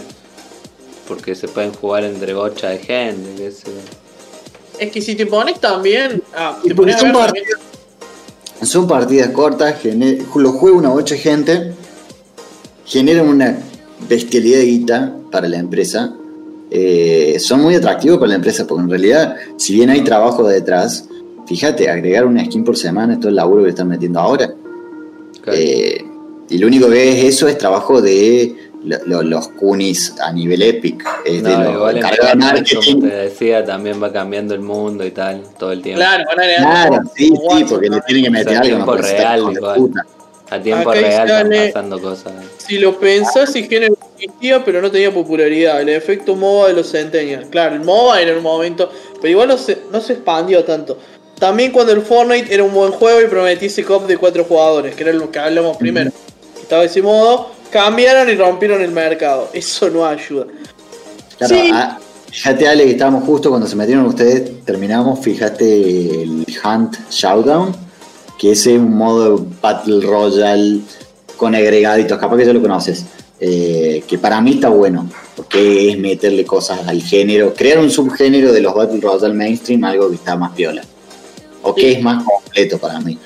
Porque 1.09 1.35
se 1.35 1.49
pueden 1.49 1.73
jugar 1.73 2.05
entre 2.05 2.35
bocha 2.35 2.69
de 2.69 2.79
gente, 2.79 3.31
qué 3.37 3.51
sé 3.51 3.65
yo. 3.67 4.79
es 4.79 4.93
que 4.93 5.01
si 5.03 5.15
te 5.17 5.27
pones 5.27 5.59
también. 5.59 6.23
Ah, 6.37 6.57
te 6.63 6.75
pones 6.75 6.97
a 6.97 6.99
son 7.01 7.13
también- 7.13 7.45
son 8.63 8.87
partidas 8.87 9.31
cortas, 9.31 9.77
gener- 9.83 10.23
lo 10.37 10.53
juega 10.53 10.77
una 10.77 10.93
ocho 10.93 11.15
gente, 11.17 11.73
generan 12.85 13.29
una 13.29 13.59
bestialidad 14.09 14.59
de 14.59 14.65
guita 14.67 15.15
para 15.31 15.49
la 15.49 15.59
empresa. 15.59 16.15
eh, 16.71 17.39
son 17.41 17.63
muy 17.63 17.75
atractivos 17.77 18.19
para 18.19 18.29
la 18.29 18.35
empresa 18.35 18.67
porque 18.67 18.83
en 18.85 18.91
realidad, 18.91 19.37
si 19.57 19.73
bien 19.73 19.89
hay 19.89 20.03
trabajo 20.05 20.47
detrás, 20.47 21.07
fíjate, 21.47 21.89
agregar 21.89 22.27
una 22.27 22.45
skin 22.45 22.63
por 22.63 22.77
semana 22.77 23.15
es 23.15 23.21
todo 23.21 23.31
el 23.31 23.37
laburo 23.37 23.63
que 23.65 23.71
están 23.71 23.89
metiendo 23.89 24.21
ahora. 24.21 24.53
Eh, 25.47 26.05
y 26.51 26.59
lo 26.59 26.67
único 26.67 26.91
que 26.91 27.09
es 27.11 27.25
eso 27.37 27.49
es 27.49 27.57
trabajo 27.57 28.03
de 28.03 28.55
lo- 28.85 28.99
lo- 29.07 29.23
los 29.23 29.49
Kunis 29.49 30.15
a 30.21 30.33
nivel 30.33 30.63
Epic. 30.63 31.05
Es 31.25 31.43
de 31.43 31.51
No, 31.51 31.65
los 31.65 31.75
igual 31.75 31.97
en 31.97 32.03
de 32.03 32.75
como 32.75 33.01
te 33.01 33.07
decía, 33.15 33.65
también 33.65 34.03
va 34.03 34.13
cambiando 34.13 34.55
el 34.55 34.61
mundo 34.61 35.05
y 35.05 35.11
tal, 35.11 35.43
todo 35.59 35.73
el 35.73 35.83
tiempo. 35.83 36.01
Claro, 36.01 36.25
van 36.29 36.41
a 36.41 36.55
Claro, 36.57 37.03
sí, 37.15 37.29
sí, 37.29 37.65
porque 37.69 37.89
le 37.89 38.01
tienen 38.03 38.25
que 38.25 38.31
meter 38.31 38.49
O 38.49 38.51
sea, 38.51 38.61
algo. 38.61 38.69
tiempo 38.77 38.93
puede 38.93 39.03
ser 39.05 39.19
real 39.19 39.47
de 39.47 39.53
igual. 39.53 39.91
A 40.51 40.61
tiempo 40.63 40.91
Acá 40.91 41.01
real 41.01 41.29
están 41.53 41.67
pasando 41.69 42.01
cosas. 42.01 42.33
Si 42.57 42.79
lo 42.79 42.99
pensás, 42.99 43.55
el 43.55 43.67
género 43.67 43.95
existía, 44.17 44.65
pero 44.65 44.81
no 44.81 44.91
tenía 44.91 45.13
popularidad. 45.13 45.81
El 45.83 45.91
efecto 45.91 46.35
MOBA 46.37 46.69
de 46.69 46.73
los 46.75 46.91
Centennials. 46.91 47.49
Claro, 47.51 47.75
el 47.75 47.83
MOBA 47.85 48.23
era 48.23 48.35
un 48.35 48.43
momento, 48.43 48.91
pero 49.21 49.29
igual 49.29 49.49
no 49.49 49.59
se, 49.59 49.79
no 49.93 50.01
se 50.01 50.15
expandió 50.15 50.65
tanto. 50.65 50.97
También 51.39 51.71
cuando 51.71 51.93
el 51.93 52.01
Fortnite 52.01 52.53
era 52.53 52.65
un 52.65 52.73
buen 52.73 52.93
juego 52.93 53.21
y 53.21 53.27
prometía 53.27 53.69
ese 53.69 53.85
cop 53.85 54.07
de 54.07 54.17
cuatro 54.17 54.45
jugadores, 54.45 54.95
que 54.95 55.03
era 55.03 55.13
lo 55.13 55.31
que 55.31 55.39
hablamos 55.39 55.77
primero. 55.77 56.11
Estaba 56.61 56.81
de 56.83 56.89
ese 56.89 57.03
modo, 57.03 57.51
cambiaron 57.71 58.29
y 58.31 58.35
rompieron 58.35 58.81
el 58.83 58.91
mercado. 58.91 59.51
Eso 59.53 59.89
no 59.91 60.05
ayuda. 60.07 60.47
Claro, 61.39 61.55
Sí. 61.55 61.71
ah, 61.73 61.99
fíjate, 62.31 62.69
Ale, 62.69 62.85
que 62.85 62.91
estábamos 62.93 63.25
justo 63.25 63.49
cuando 63.51 63.67
se 63.67 63.77
metieron 63.77 64.07
ustedes, 64.07 64.65
terminamos. 64.65 65.21
Fíjate 65.21 66.23
el 66.23 66.45
Hunt 66.65 66.97
Showdown, 67.11 67.75
que 68.39 68.53
es 68.53 68.67
un 68.67 68.95
modo 68.97 69.45
Battle 69.61 70.01
Royale 70.05 70.81
con 71.37 71.55
agregaditos. 71.55 72.19
Capaz 72.19 72.37
que 72.37 72.47
ya 72.47 72.53
lo 72.53 72.61
conoces. 72.63 73.05
eh, 73.41 74.03
que 74.09 74.19
para 74.19 74.41
mí 74.41 74.55
está 74.55 74.69
bueno, 74.69 75.09
porque 75.37 75.91
es 75.91 75.97
meterle 75.97 76.45
cosas 76.45 76.81
al 76.89 77.01
género, 77.01 77.55
crear 77.55 77.79
un 77.79 77.89
subgénero 77.89 78.53
de 78.53 78.61
los 78.61 78.75
Battle 78.75 78.99
Royale 79.01 79.33
mainstream, 79.33 79.85
algo 79.85 80.09
que 80.09 80.17
está 80.17 80.35
más 80.35 80.51
piola. 80.57 80.83
O 81.63 81.73
que 81.73 81.83
Sí. 81.83 81.93
es 81.93 82.03
más 82.03 82.25
completo 82.25 82.79
para 82.79 82.99
mí. 82.99 83.17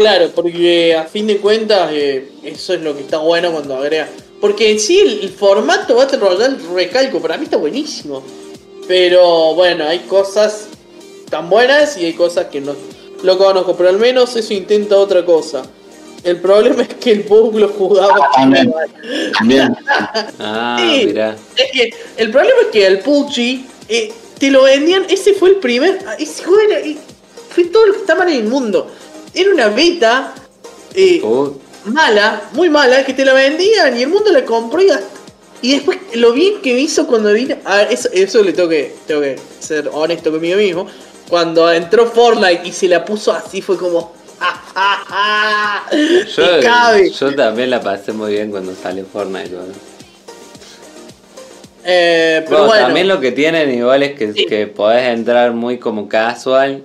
Claro, 0.00 0.30
porque 0.34 0.96
a 0.96 1.04
fin 1.04 1.26
de 1.26 1.36
cuentas 1.36 1.90
eh, 1.92 2.30
eso 2.42 2.72
es 2.72 2.80
lo 2.80 2.94
que 2.96 3.02
está 3.02 3.18
bueno 3.18 3.52
cuando 3.52 3.76
agrega. 3.76 4.08
Porque 4.40 4.70
en 4.70 4.80
sí 4.80 4.98
el, 4.98 5.20
el 5.24 5.28
formato 5.28 5.94
Battle 5.96 6.18
Royale, 6.18 6.56
recalco, 6.74 7.20
para 7.20 7.36
mí 7.36 7.44
está 7.44 7.58
buenísimo. 7.58 8.22
Pero 8.88 9.54
bueno, 9.54 9.84
hay 9.86 9.98
cosas 10.00 10.68
tan 11.28 11.50
buenas 11.50 11.98
y 11.98 12.06
hay 12.06 12.14
cosas 12.14 12.46
que 12.46 12.62
no 12.62 12.74
lo 13.22 13.36
conozco. 13.36 13.76
Pero 13.76 13.90
al 13.90 13.98
menos 13.98 14.34
eso 14.36 14.54
intenta 14.54 14.96
otra 14.96 15.22
cosa. 15.26 15.64
El 16.24 16.38
problema 16.38 16.80
es 16.82 16.94
que 16.94 17.12
el 17.12 17.22
bug 17.24 17.58
lo 17.58 17.68
jugaba. 17.68 18.30
También. 18.34 18.72
También. 19.38 19.76
Ah, 20.38 20.78
Sí. 20.80 21.06
mirá. 21.08 21.36
Es 21.56 21.72
que 21.72 21.90
el 22.16 22.30
problema 22.30 22.58
es 22.62 22.68
que 22.68 22.86
el 22.86 23.00
PUBG 23.00 23.64
eh, 23.88 24.12
te 24.38 24.50
lo 24.50 24.62
vendían. 24.62 25.04
Ese 25.10 25.34
fue 25.34 25.50
el 25.50 25.56
primer. 25.56 25.98
Ese 26.18 26.42
juego 26.44 26.60
era- 26.70 26.80
fue 27.50 27.64
todo 27.64 27.86
lo 27.86 27.92
que 27.92 27.98
estaba 28.00 28.22
en 28.24 28.30
el 28.30 28.44
mundo. 28.44 28.86
Era 29.34 29.50
una 29.50 29.68
beta. 29.68 30.34
eh, 30.94 31.20
Uh, 31.22 31.52
mala, 31.86 32.42
muy 32.52 32.68
mala, 32.68 33.04
que 33.04 33.12
te 33.14 33.24
la 33.24 33.32
vendían 33.32 33.96
y 33.96 34.02
el 34.02 34.08
mundo 34.08 34.30
la 34.32 34.44
compró 34.44 34.80
y 34.82 34.86
gastó. 34.88 35.06
Y 35.62 35.72
después 35.72 35.98
lo 36.14 36.32
bien 36.32 36.60
que 36.62 36.72
me 36.74 36.80
hizo 36.80 37.06
cuando 37.06 37.32
vino. 37.32 37.54
A 37.64 37.76
ver, 37.76 37.92
eso, 37.92 38.08
eso 38.12 38.42
le 38.42 38.52
tengo 38.54 38.68
que, 38.68 38.94
tengo 39.06 39.20
que 39.20 39.38
ser 39.60 39.88
honesto 39.92 40.30
conmigo 40.30 40.56
mismo. 40.56 40.86
Cuando 41.28 41.70
entró 41.70 42.06
Fortnite 42.10 42.62
y 42.66 42.72
se 42.72 42.88
la 42.88 43.04
puso 43.04 43.32
así 43.32 43.60
fue 43.62 43.76
como. 43.76 44.12
¡Ja, 44.38 44.58
ja, 44.74 45.04
ja! 45.06 45.84
Yo, 46.34 46.58
Y 46.58 46.62
cabe. 46.62 47.10
yo 47.10 47.34
también 47.36 47.68
la 47.70 47.80
pasé 47.82 48.12
muy 48.12 48.32
bien 48.32 48.50
cuando 48.50 48.74
salió 48.74 49.04
Fortnite. 49.04 49.50
boludo. 49.54 49.74
Eh, 51.84 52.42
pero 52.44 52.58
Bueno, 52.58 52.66
bueno. 52.68 52.84
También 52.86 53.08
lo 53.08 53.20
que 53.20 53.32
tienen 53.32 53.72
igual 53.74 54.02
es 54.02 54.18
que, 54.18 54.32
Sí. 54.32 54.46
que 54.46 54.66
podés 54.66 55.08
entrar 55.08 55.52
muy 55.52 55.78
como 55.78 56.08
casual 56.08 56.82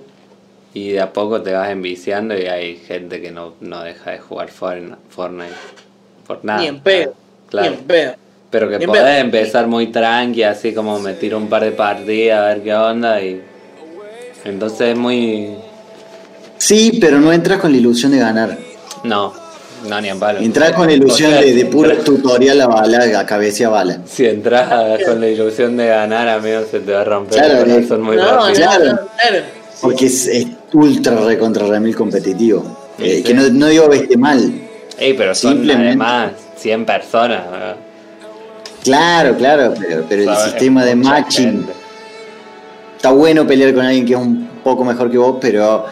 y 0.76 0.90
de 0.92 1.00
a 1.00 1.10
poco 1.10 1.40
te 1.40 1.52
vas 1.54 1.70
enviciando 1.70 2.36
y 2.36 2.44
hay 2.48 2.76
gente 2.76 3.22
que 3.22 3.30
no, 3.30 3.54
no 3.62 3.82
deja 3.82 4.10
de 4.10 4.18
jugar 4.18 4.50
Fortnite. 4.50 4.96
Fortnite 5.08 5.54
por 6.26 6.44
nada. 6.44 6.60
Ni 6.60 6.66
en 6.66 6.80
pedo. 6.80 7.14
Claro. 7.48 7.70
Ni 7.70 7.76
en 7.78 7.84
pedo. 7.84 8.14
Pero 8.50 8.68
que 8.68 8.86
podés 8.86 9.02
pedo. 9.02 9.14
empezar 9.16 9.66
muy 9.68 9.86
tranqui, 9.86 10.42
así 10.42 10.74
como 10.74 10.98
me 10.98 11.14
tiro 11.14 11.38
un 11.38 11.48
par 11.48 11.64
de 11.64 11.70
partidas 11.72 12.40
a 12.42 12.46
ver 12.48 12.62
qué 12.62 12.74
onda 12.74 13.22
y. 13.22 13.40
Entonces 14.44 14.88
es 14.90 14.96
muy. 14.98 15.54
Sí, 16.58 16.98
pero 17.00 17.20
no 17.20 17.32
entras 17.32 17.58
con 17.58 17.72
la 17.72 17.78
ilusión 17.78 18.12
de 18.12 18.18
ganar. 18.18 18.58
No, 19.02 19.32
no 19.88 20.00
ni 20.02 20.08
en 20.10 20.18
palo. 20.20 20.40
Entras 20.40 20.72
con 20.72 20.88
la 20.88 20.92
ilusión 20.92 21.30
O 21.30 21.36
sea, 21.36 21.42
de, 21.42 21.54
de 21.54 21.64
puro 21.64 21.90
entras- 21.90 22.04
tutorial 22.04 22.60
a 22.60 22.66
bala, 22.66 23.18
a 23.18 23.24
cabeza 23.24 23.66
a 23.68 23.70
bala. 23.70 24.00
Si 24.06 24.26
entras 24.26 25.02
con 25.06 25.20
la 25.22 25.28
ilusión 25.28 25.74
de 25.78 25.86
ganar, 25.86 26.28
amigo, 26.28 26.60
se 26.70 26.80
te 26.80 26.92
va 26.92 27.00
a 27.00 27.04
romper 27.04 27.38
Claro, 27.38 27.58
el 27.64 27.70
corazón 27.72 28.02
muy 28.02 28.16
no, 28.16 28.24
rápido. 28.24 28.54
Claro. 28.54 28.84
no, 28.84 28.98
claro. 29.16 29.44
Porque 29.80 30.06
es, 30.06 30.26
es 30.26 30.46
ultra 30.76 31.16
recontra 31.24 31.66
remil 31.66 31.96
competitivo. 31.96 32.64
Eh. 32.98 33.22
Que 33.24 33.32
no, 33.34 33.48
no 33.48 33.66
digo 33.66 33.90
esté 33.92 34.16
mal. 34.16 34.52
Ey, 34.98 35.14
pero 35.14 35.34
son 35.34 35.54
Simplemente- 35.54 35.88
además 35.88 36.32
100 36.56 36.84
personas. 36.86 37.50
¿verdad? 37.50 37.76
Claro, 38.82 39.36
claro, 39.36 39.74
pero, 39.78 40.04
pero 40.08 40.30
el 40.30 40.36
sistema 40.38 40.84
de 40.84 40.94
matching. 40.94 41.44
gente. 41.44 41.72
Está 42.96 43.10
bueno 43.10 43.46
pelear 43.46 43.74
con 43.74 43.84
alguien 43.84 44.06
que 44.06 44.12
es 44.12 44.18
un 44.18 44.48
poco 44.62 44.84
mejor 44.84 45.10
que 45.10 45.18
vos, 45.18 45.36
pero 45.40 45.86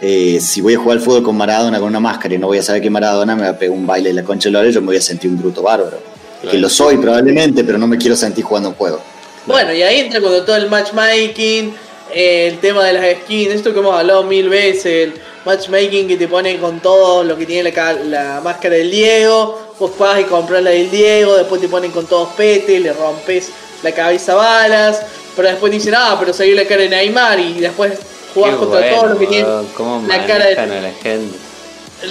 eh, 0.00 0.38
si 0.40 0.60
voy 0.60 0.74
a 0.74 0.78
jugar 0.78 0.98
al 0.98 1.04
fútbol 1.04 1.22
con 1.22 1.36
Maradona 1.36 1.78
con 1.78 1.88
una 1.88 2.00
máscara 2.00 2.34
y 2.34 2.38
no 2.38 2.46
voy 2.46 2.58
a 2.58 2.62
saber 2.62 2.80
que 2.82 2.90
Maradona 2.90 3.36
me 3.36 3.42
va 3.42 3.50
a 3.50 3.58
pegar 3.58 3.76
un 3.76 3.86
baile 3.86 4.10
en 4.10 4.16
la 4.16 4.22
concha 4.24 4.48
de 4.48 4.52
la 4.52 4.68
yo 4.68 4.80
me 4.80 4.88
voy 4.88 4.96
a 4.96 5.00
sentir 5.00 5.30
un 5.30 5.38
bruto 5.38 5.62
bárbaro. 5.62 5.98
Claro. 6.40 6.52
Que 6.52 6.58
lo 6.58 6.68
soy 6.68 6.96
probablemente, 6.98 7.64
pero 7.64 7.78
no 7.78 7.86
me 7.86 7.96
quiero 7.98 8.16
sentir 8.16 8.44
jugando 8.44 8.70
un 8.70 8.74
juego. 8.76 9.00
Bueno, 9.46 9.72
y 9.72 9.82
ahí 9.82 10.00
entra 10.00 10.20
cuando 10.20 10.44
todo 10.44 10.56
el 10.56 10.68
matchmaking, 10.68 11.72
el 12.14 12.58
tema 12.58 12.84
de 12.84 12.92
las 12.92 13.04
skins, 13.22 13.54
esto 13.54 13.72
que 13.72 13.80
hemos 13.80 13.94
hablado 13.98 14.22
mil 14.24 14.48
veces, 14.48 14.86
el 14.86 15.14
matchmaking 15.44 16.08
que 16.08 16.16
te 16.16 16.28
pone 16.28 16.58
con 16.58 16.80
todo 16.80 17.24
lo 17.24 17.36
que 17.36 17.46
tiene 17.46 17.70
la, 17.72 17.92
la 17.92 18.40
máscara 18.42 18.76
del 18.76 18.90
Diego, 18.90 19.74
vos 19.78 19.92
vas 19.98 20.20
y 20.20 20.24
compras 20.24 20.62
la 20.62 20.70
del 20.70 20.90
Diego, 20.90 21.36
después 21.36 21.60
te 21.60 21.68
ponen 21.68 21.90
con 21.90 22.06
todos 22.06 22.30
pete, 22.36 22.80
le 22.80 22.92
rompes 22.92 23.50
la 23.82 23.92
cabeza 23.92 24.32
a 24.32 24.36
balas, 24.36 25.02
pero 25.36 25.48
después 25.48 25.70
dicen, 25.70 25.94
ah, 25.96 26.16
pero 26.18 26.32
salió 26.32 26.54
la 26.56 26.64
cara 26.64 26.82
de 26.82 26.88
Neymar 26.88 27.38
y 27.38 27.54
después 27.60 27.92
jugás 28.34 28.52
Qué 28.52 28.56
contra 28.58 28.80
bueno, 28.80 28.96
todos 28.96 29.08
los 29.10 29.18
que 29.18 29.26
tienen 29.26 30.08
la 30.08 30.26
cara 30.26 30.46
de 30.46 30.56
a 30.58 30.66
la 30.66 30.90
gente. 31.02 31.36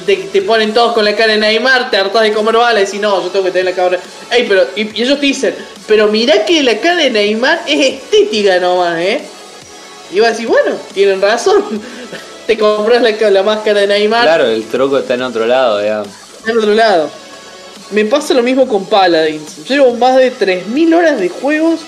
te, 0.06 0.16
te 0.16 0.42
ponen 0.42 0.74
todos 0.74 0.94
con 0.94 1.04
la 1.04 1.16
cara 1.16 1.34
de 1.34 1.40
Neymar, 1.40 1.92
te 1.92 1.98
hartás 1.98 2.22
de 2.24 2.34
comer 2.34 2.56
balas 2.56 2.84
y 2.84 2.86
decís, 2.86 3.02
no, 3.02 3.22
yo 3.22 3.30
tengo 3.30 3.46
que 3.46 3.52
tener 3.52 3.66
la 3.66 3.74
cara. 3.74 4.00
Ey, 4.32 4.46
pero, 4.48 4.66
y, 4.76 4.98
y 4.98 5.04
ellos 5.04 5.20
te 5.20 5.26
dicen, 5.26 5.56
pero 5.88 6.08
mirá 6.08 6.46
que 6.46 6.64
la 6.64 6.78
cara 6.80 6.96
de 6.96 7.10
Neymar 7.10 7.64
es 7.68 7.96
estética 7.96 8.60
nomás, 8.60 8.98
¿eh? 9.00 9.22
Y 10.12 10.20
vas 10.20 10.30
a 10.30 10.32
decir, 10.32 10.48
bueno, 10.48 10.76
tienen 10.94 11.22
razón. 11.22 11.64
te 12.48 12.58
compras 12.58 13.02
la, 13.02 13.30
la 13.30 13.44
máscara 13.44 13.82
de 13.82 13.88
Neymar 13.88 14.24
Claro, 14.24 14.46
el 14.46 14.64
truco 14.66 14.98
está 15.00 15.16
en 15.16 15.22
otro 15.24 15.46
lado, 15.46 15.80
digamos. 15.80 16.08
del 16.46 16.58
otro 16.58 16.74
lado. 16.74 17.10
Me 17.92 18.06
pasa 18.06 18.34
lo 18.34 18.44
mismo 18.44 18.68
con 18.68 18.86
Paladins. 18.86 19.68
Llevo 19.68 19.94
más 19.96 20.16
de 20.18 20.32
3.000 20.34 20.96
horas 20.96 21.20
de 21.20 21.30
juegos, 21.30 21.80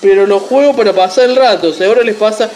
pero 0.00 0.26
los 0.26 0.42
juego 0.42 0.74
para 0.76 0.92
pasar 0.92 1.24
el 1.24 1.36
rato. 1.36 1.72
Seguro 1.72 2.02
les 2.02 2.16
pasa 2.16 2.48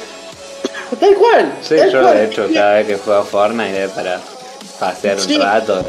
tal 1.01 1.15
cual. 1.15 1.53
Sí, 1.63 1.77
tal 1.77 1.91
yo 1.91 1.99
lo 2.01 2.07
cual. 2.09 2.19
he 2.19 2.25
hecho 2.25 2.47
cada 2.53 2.75
vez 2.75 2.87
que 2.87 2.97
juego 2.97 3.25
Fortnite 3.25 3.85
es 3.85 3.91
para 3.91 4.21
pasear 4.81 5.21
Sí. 5.21 5.37
un 5.37 5.43
rato. 5.43 5.85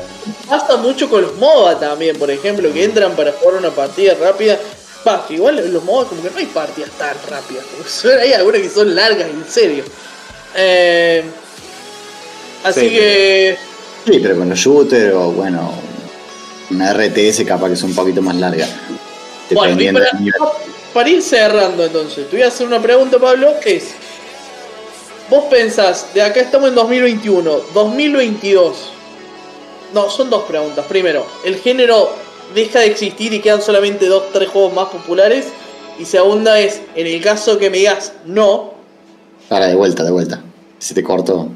Pasa 0.48 0.78
mucho 0.78 1.10
con 1.10 1.22
los 1.22 1.36
MOBA 1.38 1.80
también, 1.80 2.18
por 2.18 2.30
ejemplo, 2.32 2.72
que 2.72 2.84
entran 2.84 3.14
para 3.16 3.32
jugar 3.34 3.56
una 3.58 3.70
partida 3.70 4.14
rápida. 4.22 4.58
Va, 5.08 5.26
que 5.28 5.34
igual 5.34 5.58
los 5.72 5.84
MOBA 5.84 6.08
como 6.10 6.22
que 6.24 6.30
no 6.30 6.38
hay 6.38 6.46
partidas 6.46 6.92
tan 6.92 7.16
rápidas. 7.30 7.66
hay 8.22 8.34
algunas 8.34 8.62
que 8.62 8.70
son 8.70 8.96
largas, 8.96 9.28
en 9.30 9.46
serio. 9.48 9.84
Eh, 10.56 11.24
así 12.64 12.80
Sí. 12.82 12.90
que... 12.90 13.58
Sí, 14.06 14.20
pero 14.22 14.38
con 14.38 14.50
los 14.50 14.60
shooters 14.60 15.14
o 15.14 15.32
bueno, 15.32 15.72
una 16.72 16.94
RTS 16.94 17.46
capaz 17.46 17.68
que 17.68 17.74
es 17.74 17.84
un 17.84 17.96
poquito 17.96 18.22
más 18.22 18.36
larga. 18.36 18.68
Bueno, 19.52 19.82
y 19.82 19.92
para, 19.92 20.08
para 20.94 21.10
ir 21.10 21.22
cerrando 21.22 21.86
entonces, 21.86 22.30
te 22.30 22.36
voy 22.36 22.44
a 22.44 22.48
hacer 22.48 22.68
una 22.68 22.82
pregunta, 22.82 23.18
Pablo, 23.20 23.54
es... 23.64 23.92
Vos 25.30 25.46
pensás, 25.50 26.08
de 26.14 26.22
acá 26.22 26.42
estamos 26.42 26.70
en 26.70 26.76
2021, 26.76 27.60
2022. 27.74 28.76
No, 29.94 30.10
son 30.10 30.30
dos 30.30 30.44
preguntas. 30.44 30.86
Primero, 30.88 31.26
¿el 31.46 31.56
género 31.60 32.12
deja 32.54 32.80
de 32.80 32.88
existir 32.88 33.34
y 33.34 33.40
quedan 33.40 33.62
solamente 33.62 34.08
dos, 34.08 34.24
tres 34.32 34.50
juegos 34.50 34.74
más 34.74 34.88
populares? 34.90 35.46
Y 36.00 36.06
segunda 36.06 36.60
es, 36.60 36.82
en 36.96 37.06
el 37.08 37.22
caso 37.22 37.58
que 37.60 37.70
me 37.70 37.78
digas 37.78 38.14
no, 38.26 38.74
Para, 39.50 39.68
de 39.68 39.76
vuelta, 39.76 40.04
de 40.04 40.12
vuelta. 40.12 40.42
Se 40.80 40.94
te 40.94 41.04
cortó. 41.04 41.48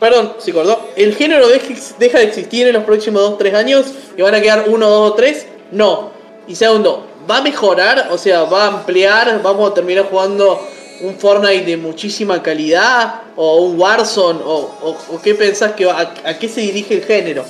perdón, 0.00 0.32
se 0.38 0.52
cortó, 0.52 0.88
¿el 0.96 1.14
género 1.14 1.46
deja, 1.48 2.18
de 2.18 2.24
existir 2.24 2.66
en 2.66 2.72
los 2.72 2.84
próximos 2.84 3.22
dos, 3.22 3.38
tres 3.38 3.54
años 3.54 3.86
y 4.16 4.22
van 4.22 4.34
a 4.34 4.40
quedar 4.40 4.64
uno, 4.68 4.88
dos 4.88 5.10
o 5.12 5.14
tres? 5.14 5.46
No. 5.70 6.10
Y 6.48 6.54
segundo, 6.56 7.06
¿va 7.30 7.36
a 7.38 7.42
mejorar? 7.42 8.08
O 8.10 8.18
sea, 8.18 8.44
¿va 8.44 8.64
a 8.64 8.68
ampliar? 8.68 9.40
¿Vamos 9.42 9.70
a 9.70 9.74
terminar 9.74 10.06
jugando 10.10 10.60
un 11.02 11.14
Fortnite 11.16 11.64
de 11.64 11.76
muchísima 11.76 12.42
calidad? 12.42 13.22
¿O 13.36 13.56
un 13.62 13.78
Warzone? 13.78 14.40
¿O, 14.44 14.70
o- 14.82 15.14
o 15.14 15.22
qué 15.22 15.34
pensás 15.36 15.72
que 15.72 15.84
va, 15.84 16.00
a, 16.00 16.30
a 16.30 16.38
qué 16.38 16.48
se 16.48 16.62
dirige 16.62 16.94
el 16.94 17.04
género? 17.04 17.44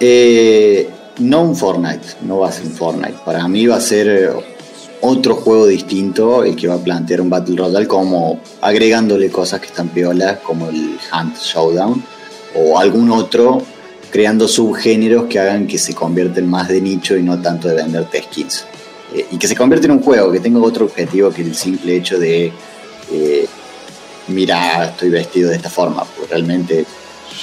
Eh, 0.00 0.88
no 1.18 1.42
un 1.42 1.56
Fortnite, 1.56 2.06
no 2.22 2.38
va 2.38 2.48
a 2.48 2.52
ser 2.52 2.66
un 2.66 2.72
Fortnite. 2.72 3.18
Para 3.24 3.46
mí 3.48 3.66
va 3.66 3.76
a 3.76 3.80
ser 3.80 4.08
eh, 4.08 4.30
otro 5.00 5.34
juego 5.34 5.66
distinto 5.66 6.44
el 6.44 6.56
que 6.56 6.68
va 6.68 6.74
a 6.74 6.78
plantear 6.78 7.20
un 7.20 7.30
Battle 7.30 7.56
Royale 7.56 7.86
como 7.86 8.40
agregándole 8.60 9.30
cosas 9.30 9.60
que 9.60 9.66
están 9.66 9.88
piolas 9.88 10.38
como 10.40 10.68
el 10.68 10.98
Hunt 11.12 11.36
Showdown 11.38 12.02
o 12.54 12.78
algún 12.78 13.10
otro 13.10 13.62
creando 14.10 14.48
subgéneros 14.48 15.26
que 15.26 15.38
hagan 15.38 15.66
que 15.66 15.78
se 15.78 15.94
convierten 15.94 16.48
más 16.48 16.68
de 16.68 16.80
nicho 16.80 17.16
y 17.16 17.22
no 17.22 17.40
tanto 17.40 17.68
de 17.68 17.74
venderte 17.74 18.22
skins. 18.22 18.64
Eh, 19.14 19.26
y 19.32 19.38
que 19.38 19.48
se 19.48 19.56
convierta 19.56 19.86
en 19.86 19.92
un 19.92 20.02
juego 20.02 20.32
que 20.32 20.40
tenga 20.40 20.60
otro 20.60 20.86
objetivo 20.86 21.30
que 21.30 21.42
el 21.42 21.54
simple 21.54 21.96
hecho 21.96 22.18
de 22.18 22.52
eh, 23.12 23.46
mira, 24.28 24.84
estoy 24.86 25.10
vestido 25.10 25.50
de 25.50 25.56
esta 25.56 25.70
forma, 25.70 26.04
pues 26.04 26.30
realmente 26.30 26.84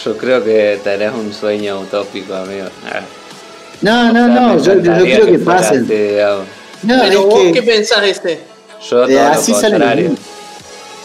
Yo 0.04 0.18
creo 0.18 0.44
que 0.44 0.80
tenés 0.84 1.14
un 1.14 1.34
sueño 1.34 1.80
utópico, 1.80 2.34
amigo. 2.36 2.68
No, 3.82 4.10
o 4.10 4.14
no, 4.14 4.26
sea, 4.64 4.76
no, 4.76 4.82
yo, 4.84 4.96
yo 4.96 5.04
creo 5.04 5.26
que 5.26 5.40
fuera 5.40 5.60
pase. 5.60 5.76
así, 5.78 5.86
digamos. 5.86 6.46
No, 6.84 7.00
Pero 7.02 7.20
es 7.20 7.26
vos, 7.26 7.42
que- 7.44 7.52
¿qué 7.54 7.64
pensás 7.64 8.02
de 8.02 8.10
este? 8.12 8.40
Yo 8.90 9.04
Eh, 9.06 9.16
todo 9.16 9.28
así 9.28 9.52
lo 9.54 9.62
contrario. 9.62 10.12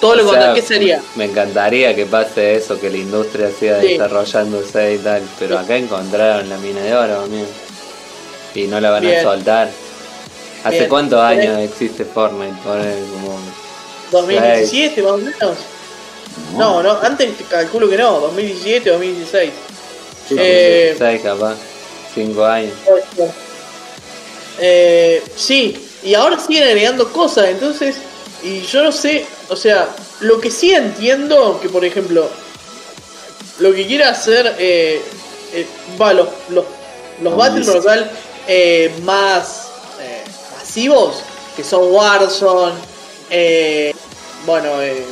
Todo 0.00 0.14
lo 0.16 0.22
O 0.22 0.24
sea, 0.24 0.32
contrario, 0.32 0.54
¿qué 0.62 0.66
sería? 0.66 1.02
Me 1.16 1.24
encantaría 1.26 1.94
que 1.94 2.06
pase 2.06 2.54
eso, 2.56 2.80
que 2.80 2.88
la 2.90 2.96
industria 2.96 3.50
siga 3.58 3.80
Sí. 3.80 3.88
desarrollándose 3.88 4.94
y 4.94 4.98
tal, 4.98 5.22
pero 5.38 5.58
Sí. 5.58 5.64
acá 5.64 5.76
encontraron 5.76 6.48
la 6.48 6.56
mina 6.58 6.80
de 6.80 6.94
oro, 6.94 7.20
amigo. 7.22 7.46
Y 8.54 8.62
no 8.66 8.80
la 8.80 8.90
van 8.90 9.02
Bien. 9.02 9.18
a 9.18 9.22
soltar. 9.22 9.68
¿Hace 10.64 10.76
Bien. 10.78 10.88
cuántos 10.88 11.20
años 11.20 11.58
existe 11.60 12.04
Fortnite? 12.04 12.54
Como 12.64 13.38
2017 14.10 15.02
más 15.02 15.12
o 15.12 15.16
menos. 15.18 15.56
No, 16.56 16.82
no, 16.82 16.98
antes 17.02 17.36
te 17.36 17.44
calculo 17.44 17.88
que 17.88 17.96
no, 17.96 18.20
2017, 18.20 18.90
2016. 18.90 19.50
Eh, 20.36 20.94
6 20.96 21.20
capaz, 21.22 21.54
5 22.14 22.44
años. 22.44 22.72
Eh, 24.58 25.22
sí, 25.36 25.88
y 26.02 26.14
ahora 26.14 26.38
siguen 26.38 26.64
agregando 26.64 27.12
cosas, 27.12 27.48
entonces, 27.48 27.96
y 28.42 28.62
yo 28.62 28.82
no 28.82 28.92
sé, 28.92 29.24
o 29.48 29.56
sea, 29.56 29.88
lo 30.20 30.40
que 30.40 30.50
sí 30.50 30.72
entiendo, 30.72 31.58
que 31.60 31.68
por 31.68 31.84
ejemplo, 31.84 32.28
lo 33.58 33.74
que 33.74 33.86
quiere 33.86 34.04
hacer, 34.04 34.54
eh, 34.58 35.02
eh, 35.52 35.66
va, 36.00 36.12
los, 36.12 36.28
los, 36.50 36.64
los 37.22 37.36
Battle. 37.36 37.64
Royale 37.64 38.06
eh, 38.48 38.92
más 39.02 39.68
eh, 40.00 40.24
masivos, 40.58 41.22
que 41.56 41.64
son 41.64 41.92
Warzone, 41.92 42.74
eh, 43.30 43.94
bueno, 44.46 44.80
eh, 44.80 45.04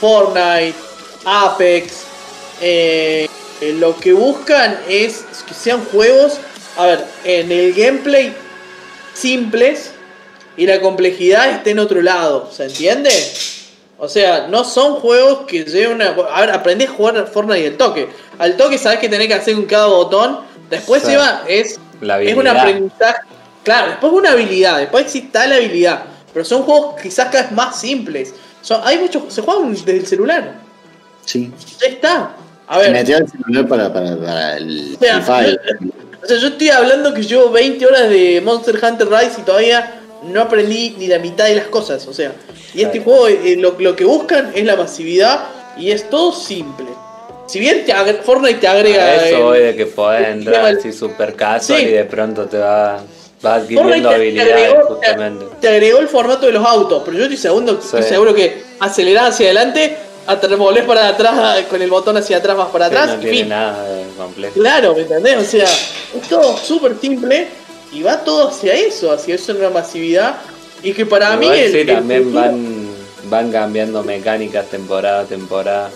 Fortnite, 0.00 0.74
Apex, 1.24 1.92
eh, 3.60 3.74
lo 3.74 3.96
que 3.96 4.12
buscan 4.12 4.78
es 4.88 5.24
que 5.46 5.54
sean 5.54 5.84
juegos, 5.86 6.38
a 6.76 6.86
ver, 6.86 7.04
en 7.24 7.52
el 7.52 7.72
gameplay 7.74 8.34
simples 9.14 9.92
y 10.56 10.66
la 10.66 10.80
complejidad 10.80 11.50
esté 11.50 11.70
en 11.70 11.78
otro 11.78 12.02
lado, 12.02 12.50
¿se 12.52 12.64
entiende? 12.64 13.10
O 13.98 14.08
sea, 14.08 14.46
no 14.48 14.64
son 14.64 14.94
juegos 14.94 15.46
que 15.46 15.64
lleven 15.64 15.96
una... 15.96 16.08
A 16.32 16.40
ver, 16.40 16.50
aprendés 16.50 16.88
a 16.88 16.92
jugar 16.92 17.26
Fortnite 17.26 17.66
al 17.66 17.76
toque. 17.76 18.08
Al 18.38 18.56
toque 18.56 18.78
sabes 18.78 18.98
que 18.98 19.10
tenés 19.10 19.28
que 19.28 19.34
hacer 19.34 19.54
con 19.54 19.66
cada 19.66 19.86
botón 19.88 20.50
Después, 20.70 21.02
Sí. 21.02 21.12
Eva, 21.12 21.42
es, 21.48 21.78
La 22.00 22.22
es 22.22 22.34
un 22.34 22.46
aprendizaje. 22.46 23.20
Claro, 23.64 23.90
después 23.90 24.12
una 24.12 24.30
habilidad, 24.30 24.78
después 24.78 25.04
existe 25.04 25.46
la 25.46 25.56
habilidad. 25.56 26.04
Pero 26.32 26.44
son 26.44 26.62
juegos 26.62 27.00
quizás 27.02 27.28
cada 27.30 27.42
vez 27.42 27.52
más 27.52 27.78
simples. 27.78 28.32
Son, 28.62 28.80
hay 28.84 28.98
muchos, 28.98 29.34
se 29.34 29.42
juegan 29.42 29.72
desde 29.72 29.96
el 29.96 30.06
celular. 30.06 30.54
Sí. 31.26 31.52
Ya 31.80 31.88
está. 31.88 32.36
A 32.72 32.78
ver, 32.78 32.92
metió 32.92 33.16
el 33.18 33.26
celular 33.28 33.66
para, 33.66 33.92
para, 33.92 34.16
para 34.16 34.56
el 34.58 34.94
O 34.96 34.98
sea, 35.00 35.20
Free 35.20 35.34
Fire. 35.34 35.60
O 36.22 36.26
sea, 36.26 36.36
yo 36.38 36.48
estoy 36.48 36.68
hablando 36.68 37.12
que 37.12 37.22
llevo 37.22 37.50
20 37.50 37.84
horas 37.86 38.08
de 38.08 38.40
Monster 38.44 38.78
Hunter 38.82 39.08
Rise 39.08 39.40
y 39.40 39.42
todavía 39.42 40.00
no 40.22 40.42
aprendí 40.42 40.94
ni 40.98 41.06
la 41.08 41.18
mitad 41.18 41.46
de 41.46 41.56
las 41.56 41.66
cosas. 41.66 42.06
O 42.06 42.12
sea, 42.14 42.32
y 42.74 42.82
este 42.82 43.00
juego 43.00 43.26
eh, 43.26 43.56
lo, 43.58 43.74
lo 43.78 43.96
que 43.96 44.04
buscan 44.04 44.52
es 44.54 44.64
la 44.64 44.76
masividad 44.76 45.40
y 45.76 45.90
es 45.90 46.08
todo 46.08 46.32
simple. 46.32 46.86
Si 47.48 47.58
bien 47.58 47.84
te 47.84 47.92
Fortnite 48.22 48.60
te 48.60 48.68
agrega. 48.68 49.02
A 49.04 49.14
eso 49.26 49.36
el- 49.38 49.42
voy 49.42 49.58
de 49.60 49.74
que 49.76 49.86
podés 49.86 50.28
entrar 50.28 50.66
del- 50.66 50.78
así 50.78 50.92
super 50.92 51.34
casual 51.34 51.80
Sí. 51.80 51.86
y 51.86 51.90
de 51.90 52.04
pronto 52.04 52.44
te 52.46 52.58
va, 52.58 53.02
vas 53.42 53.62
Fortnite 53.64 53.74
adquiriendo 53.74 54.08
te, 54.10 54.14
te 54.14 54.14
habilidades 54.14 54.52
agregó, 54.54 54.78
te- 54.86 54.94
justamente. 55.06 55.44
te 55.60 55.68
agregó 55.68 55.98
el 55.98 56.06
formato 56.08 56.46
de 56.46 56.52
los 56.52 56.64
autos, 56.64 57.02
pero 57.04 57.16
yo 57.16 57.22
estoy 57.24 57.36
seguro, 57.38 57.72
estoy 57.82 58.02
Sí. 58.04 58.08
seguro 58.10 58.32
que 58.34 58.62
acelerás 58.78 59.30
hacia 59.30 59.46
adelante, 59.46 59.88
te 59.88 59.96
volvés 60.56 60.84
para 60.84 61.08
atrás, 61.08 61.64
con 61.68 61.80
el 61.82 61.90
botón 61.90 62.16
hacia 62.16 62.36
atrás 62.38 62.56
vas 62.56 62.68
para 62.68 62.88
Sí, 62.88 62.94
atrás. 62.94 63.08
no 63.10 63.14
y 63.16 63.20
tiene 63.20 63.36
fin. 63.38 63.48
nada 63.48 63.84
de 63.88 64.04
complejo. 64.16 64.54
Claro, 64.54 64.94
¿me 64.94 65.02
entendés? 65.02 65.36
O 65.38 65.44
sea, 65.44 65.64
es 65.64 66.28
todo 66.28 66.56
súper 66.56 66.96
simple 67.00 67.48
y 67.92 68.02
va 68.02 68.22
todo 68.24 68.48
hacia 68.48 68.74
eso, 68.74 69.12
hacia 69.12 69.34
eso 69.34 69.52
en 69.52 69.58
una 69.58 69.70
masividad. 69.70 70.36
Y 70.82 70.92
que 70.92 71.04
para 71.06 71.36
mí 71.36 71.46
el, 71.46 71.72
sí, 71.72 71.78
el 71.80 71.86
también 71.88 72.24
futuro- 72.24 72.40
van, 72.42 72.86
van 73.24 73.52
cambiando 73.52 74.02
mecánicas 74.02 74.66
temporada 74.66 75.20
a 75.20 75.24
temporada. 75.24 75.90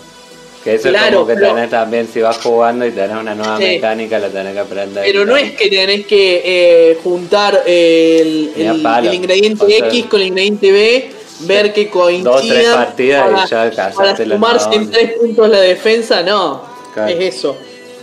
Que 0.63 0.75
eso 0.75 0.89
Claro, 0.89 1.05
es 1.05 1.13
como 1.13 1.27
que 1.27 1.35
tenés 1.35 1.69
también, 1.69 2.07
si 2.11 2.21
vas 2.21 2.37
jugando 2.37 2.87
y 2.87 2.91
tenés 2.91 3.15
una 3.17 3.35
nueva 3.35 3.57
Sí. 3.57 3.63
mecánica, 3.65 4.17
la 4.17 4.29
tenés 4.29 4.53
que 4.53 4.59
aprender. 4.59 5.03
Pero 5.05 5.23
no 5.25 5.37
es 5.37 5.51
que 5.51 5.69
tenés 5.69 6.07
que 6.07 6.41
eh, 6.43 6.97
juntar 7.03 7.61
el, 7.67 8.51
el- 8.57 8.83
el 9.05 9.13
ingrediente 9.13 9.63
O 9.63 9.67
sea, 9.69 9.87
X 9.89 10.05
con 10.07 10.21
el 10.21 10.27
ingrediente 10.27 10.71
B, 10.71 11.11
ver 11.41 11.73
que 11.73 11.89
coincidan 11.89 12.33
dos, 12.33 12.47
tres 12.47 12.67
partidas 12.69 13.25
y 13.27 13.33
para, 13.33 13.45
ya 13.47 13.69
casaste 13.71 13.93
para 14.23 14.25
la 14.25 14.35
sumarse 14.35 14.75
en 14.75 14.91
tres 14.91 15.13
puntos 15.19 15.49
la 15.49 15.59
defensa, 15.59 16.21
no. 16.23 16.61
Claro. 16.93 17.09
Es 17.11 17.35
eso. 17.35 17.57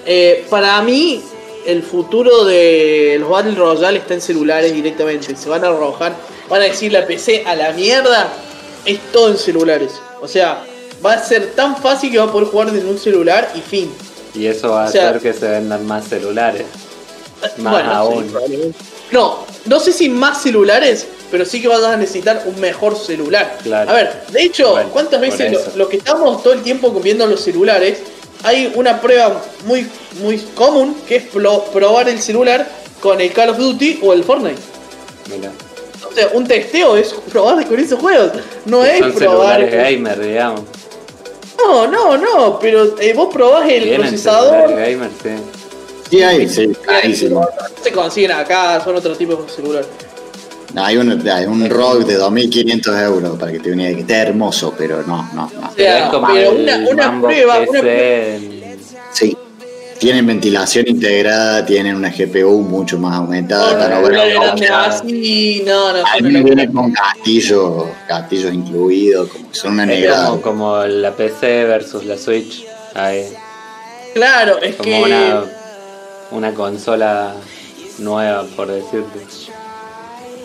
Eh, 0.04 0.44
para 0.50 0.80
mí, 0.82 1.22
el 1.66 1.82
futuro 1.82 2.44
de 2.44 3.16
los 3.20 3.28
Battle 3.30 3.54
Royale 3.54 3.98
está 3.98 4.14
en 4.14 4.20
celulares 4.20 4.72
directamente. 4.72 5.34
Se 5.36 5.48
van 5.48 5.64
a 5.64 5.68
arrojar, 5.68 6.14
van 6.48 6.60
a 6.60 6.64
decir 6.64 6.92
la 6.92 7.06
PC 7.06 7.44
a 7.46 7.54
la 7.54 7.72
mierda. 7.72 8.28
Es 8.84 8.98
todo 9.12 9.28
en 9.28 9.38
celulares. 9.38 9.92
O 10.20 10.28
sea, 10.28 10.64
va 11.04 11.14
a 11.14 11.24
ser 11.24 11.52
tan 11.52 11.76
fácil 11.76 12.10
que 12.10 12.18
va 12.18 12.24
a 12.24 12.32
poder 12.32 12.48
jugar 12.48 12.70
desde 12.72 12.88
un 12.88 12.98
celular 12.98 13.50
y 13.54 13.60
fin. 13.60 13.92
Y 14.34 14.46
eso 14.46 14.70
va 14.70 14.86
a 14.86 14.88
o 14.88 14.92
sea- 14.92 15.10
hacer 15.10 15.20
que 15.22 15.32
se 15.32 15.48
vendan 15.48 15.86
más 15.86 16.08
celulares. 16.08 16.64
Más 17.58 17.72
Bueno, 17.72 17.88
sí, 17.90 17.96
aún. 17.96 18.74
no, 19.10 19.38
no 19.66 19.80
sé 19.80 19.92
si 19.92 20.08
más 20.08 20.42
celulares, 20.42 21.06
pero 21.32 21.44
sí 21.44 21.60
que 21.60 21.66
vas 21.66 21.82
a 21.82 21.96
necesitar 21.96 22.44
un 22.46 22.60
mejor 22.60 22.96
celular. 22.96 23.58
Claro. 23.64 23.90
A 23.90 23.94
ver, 23.94 24.22
de 24.30 24.42
hecho, 24.42 24.70
Bueno, 24.72 24.90
¿cuántas 24.92 25.20
veces 25.20 25.50
lo, 25.50 25.58
eso. 25.58 25.72
lo 25.74 25.88
que 25.88 25.96
estamos 25.96 26.40
todo 26.44 26.52
el 26.52 26.62
tiempo 26.62 26.90
viendo 26.92 27.26
los 27.26 27.40
celulares? 27.40 27.98
Hay 28.44 28.70
una 28.76 29.00
prueba 29.00 29.42
muy, 29.66 29.86
muy 30.20 30.38
común 30.54 30.96
que 31.08 31.16
es 31.16 31.22
pro- 31.24 31.64
probar 31.72 32.08
el 32.08 32.20
celular 32.20 32.68
con 33.00 33.20
el 33.20 33.32
Call 33.32 33.50
of 33.50 33.56
Duty 33.58 33.98
o 34.02 34.12
el 34.12 34.22
Fortnite. 34.22 34.60
Mira. 35.34 35.50
O 36.08 36.14
sea, 36.14 36.28
un 36.34 36.46
testeo 36.46 36.96
es 36.96 37.12
probar 37.32 37.66
con 37.66 37.80
esos 37.80 37.98
juegos. 37.98 38.30
No 38.66 38.84
es 38.84 38.98
Son 39.00 39.12
probar. 39.12 39.60
celulares 39.60 39.72
gamer, 39.96 40.20
digamos. 40.20 40.60
No, 41.58 41.86
no, 41.86 42.16
no, 42.18 42.58
pero 42.58 42.98
eh, 43.00 43.12
vos 43.14 43.32
probás 43.32 43.68
el 43.70 43.94
procesador. 43.96 44.68
gamer, 44.70 45.08
sí. 45.22 45.30
Sí, 46.10 46.22
hay, 46.22 46.46
sí, 46.48 46.66
clarísimo. 46.84 47.40
No 47.40 47.48
se 47.82 47.90
consiguen 47.92 48.32
acá, 48.32 48.82
son 48.84 48.96
otro 48.96 49.16
tipo 49.16 49.34
de 49.36 49.48
celular. 49.48 49.84
Hay 50.76 50.97
un, 50.97 51.28
hay 51.28 51.44
un 51.47 51.68
ROG 51.68 52.07
de 52.07 52.18
2.500 52.18 53.02
euros 53.05 53.39
para 53.39 53.52
que 53.52 53.60
te 53.60 53.73
una 53.73 53.83
idea, 53.84 53.94
que 53.94 54.01
está 54.02 54.17
hermoso, 54.23 54.75
pero 54.76 55.02
no, 55.07 55.28
no, 55.34 55.51
no. 55.60 55.68
O 55.70 55.75
sea, 55.76 56.10
pero 56.33 56.52
una, 56.52 57.20
prueba, 57.20 57.59
una 57.60 57.67
prueba. 57.67 58.39
Sí. 59.12 59.36
Tienen 59.99 60.26
ventilación 60.26 60.86
integrada, 60.89 61.65
tienen 61.65 61.94
una 61.94 62.10
GPU 62.10 62.62
mucho 62.62 62.99
más 62.99 63.15
aumentada. 63.18 63.89
No, 63.89 64.01
no, 64.01 64.09
no, 64.09 64.10
no, 64.10 64.57
no, 64.57 64.76
así, 64.76 65.62
no, 65.65 65.92
no, 65.92 65.99
A 66.05 66.18
no, 66.18 66.20
mí 66.20 66.23
no, 66.23 66.31
me 66.31 66.39
no. 66.41 66.44
viene 66.44 66.73
con 66.73 66.92
castillos, 66.92 67.84
castillos 68.09 68.52
incluidos, 68.52 69.28
como 69.28 69.49
que 69.51 69.57
son 69.57 69.75
una 69.75 69.86
negrada. 69.86 70.26
como, 70.31 70.42
como 70.42 70.84
la 70.84 71.12
PC 71.12 71.65
versus 71.67 72.05
la 72.05 72.17
Switch. 72.18 72.65
Ahí. 72.94 73.28
Claro, 74.15 74.59
es 74.60 74.75
Como 74.75 74.91
que. 74.91 75.02
una, 75.05 75.44
una 76.33 76.52
consola 76.55 77.34
nueva, 77.99 78.44
por 78.57 78.68
decirte. 78.73 79.20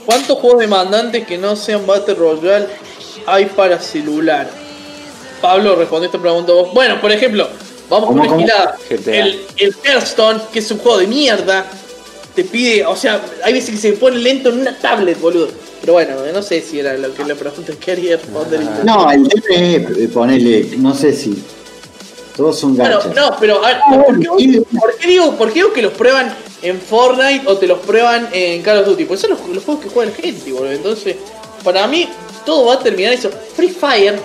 ¿Cuántos 0.08 0.38
juegos 0.38 0.62
demandantes 0.62 1.28
que 1.28 1.38
no 1.38 1.58
sean 1.58 1.86
Battle 1.86 2.14
Royale 2.14 2.68
hay 3.26 3.46
para 3.48 3.78
celular? 3.78 4.50
Pablo, 5.42 5.76
responde 5.76 6.06
esta 6.06 6.18
pregunta 6.18 6.54
vos. 6.54 6.74
Bueno, 6.74 7.02
por 7.02 7.12
ejemplo, 7.12 7.46
vamos 7.90 8.08
con 8.08 8.18
¿Cómo, 8.18 8.36
una 8.36 8.42
esquilada. 8.42 8.78
El, 8.90 9.42
el 9.58 9.76
Hearthstone, 9.84 10.44
que 10.54 10.60
es 10.60 10.72
un 10.72 10.78
juego 10.78 11.00
de 11.00 11.08
mierda, 11.08 11.66
te 12.34 12.46
pide, 12.46 12.86
o 12.86 12.96
sea, 12.96 13.22
hay 13.44 13.52
veces 13.52 13.72
que 13.72 13.78
se 13.78 13.94
pone 13.94 14.18
lento 14.20 14.48
en 14.48 14.60
una 14.62 14.78
tablet, 14.78 15.20
boludo. 15.20 15.50
Pero 15.82 15.92
bueno, 15.92 16.16
no 16.34 16.42
sé 16.42 16.62
si 16.62 16.80
era 16.80 16.98
lo 16.98 17.14
que 17.14 17.26
la 17.26 17.36
pregunta 17.36 17.74
que 17.74 17.78
quería 17.78 18.16
responder. 18.16 18.62
No, 18.86 19.12
el 19.12 19.28
DPE, 19.28 19.76
eh, 19.76 20.10
ponele, 20.14 20.70
no 20.78 20.96
sé 20.96 21.12
si. 21.12 21.36
Todos 22.38 22.60
son 22.60 22.78
Bueno, 22.78 22.98
gachas. 23.00 23.16
no, 23.16 23.36
pero 23.40 23.66
a 23.66 23.68
ver, 23.68 23.78
¿por 24.06 24.20
qué, 24.20 24.28
vos- 24.30 24.42
por 24.80 24.98
qué 24.98 25.08
digo, 25.08 25.32
¿por 25.36 25.48
qué 25.50 25.54
digo 25.56 25.74
que 25.74 25.82
los 25.82 25.94
prueban 25.94 26.34
en 26.62 26.80
Fortnite 26.80 27.48
o 27.48 27.58
te 27.58 27.66
los 27.68 27.80
prueban 27.80 28.30
en 28.32 28.62
Call 28.62 28.78
of 28.80 28.86
Duty? 28.86 29.06
Porque 29.06 29.22
son 29.22 29.32
los, 29.32 29.40
los 29.50 29.64
juegos 29.64 29.84
que 29.84 29.90
juega 29.90 30.12
la 30.12 30.18
gente, 30.18 30.52
boludo. 30.52 30.72
Entonces, 30.72 31.16
para 31.64 31.88
mí, 31.88 32.08
todo 32.46 32.66
va 32.68 32.76
a 32.76 32.80
terminar 32.80 33.14
eso. 33.14 33.30
Free 33.56 33.70
Fire, 33.70 34.20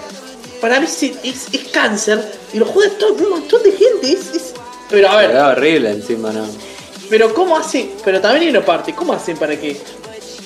para 0.60 0.78
mí 0.78 0.86
es, 0.86 1.02
es, 1.02 1.47
es 1.52 1.68
cáncer 1.73 2.23
y 2.52 2.58
lo 2.58 2.66
juega 2.66 2.91
todo 2.99 3.15
un 3.15 3.31
montón 3.31 3.62
de 3.62 3.73
gente. 3.73 4.12
Es, 4.12 4.34
es- 4.36 4.55
Pero 4.91 5.08
a 5.08 5.16
ver, 5.16 5.31
Pero 5.31 5.49
horrible 5.49 5.91
encima, 5.91 6.31
¿no? 6.32 6.44
pero 7.08 7.32
¿cómo 7.34 7.57
hacen? 7.57 7.92
Pero 8.05 8.20
también 8.20 8.44
hay 8.44 8.50
una 8.50 8.65
parte, 8.65 8.94
¿cómo 8.94 9.12
hacen 9.15 9.36
para 9.39 9.58
que 9.58 9.76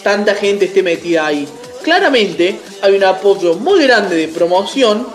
tanta 0.03 0.35
gente 0.35 0.65
esté 0.67 0.83
metida 0.83 1.27
ahí? 1.27 1.47
Claramente 1.83 2.59
hay 2.83 2.97
un 2.97 3.05
apoyo 3.05 3.55
muy 3.55 3.83
grande 3.85 4.17
de 4.17 4.29
promoción 4.29 5.07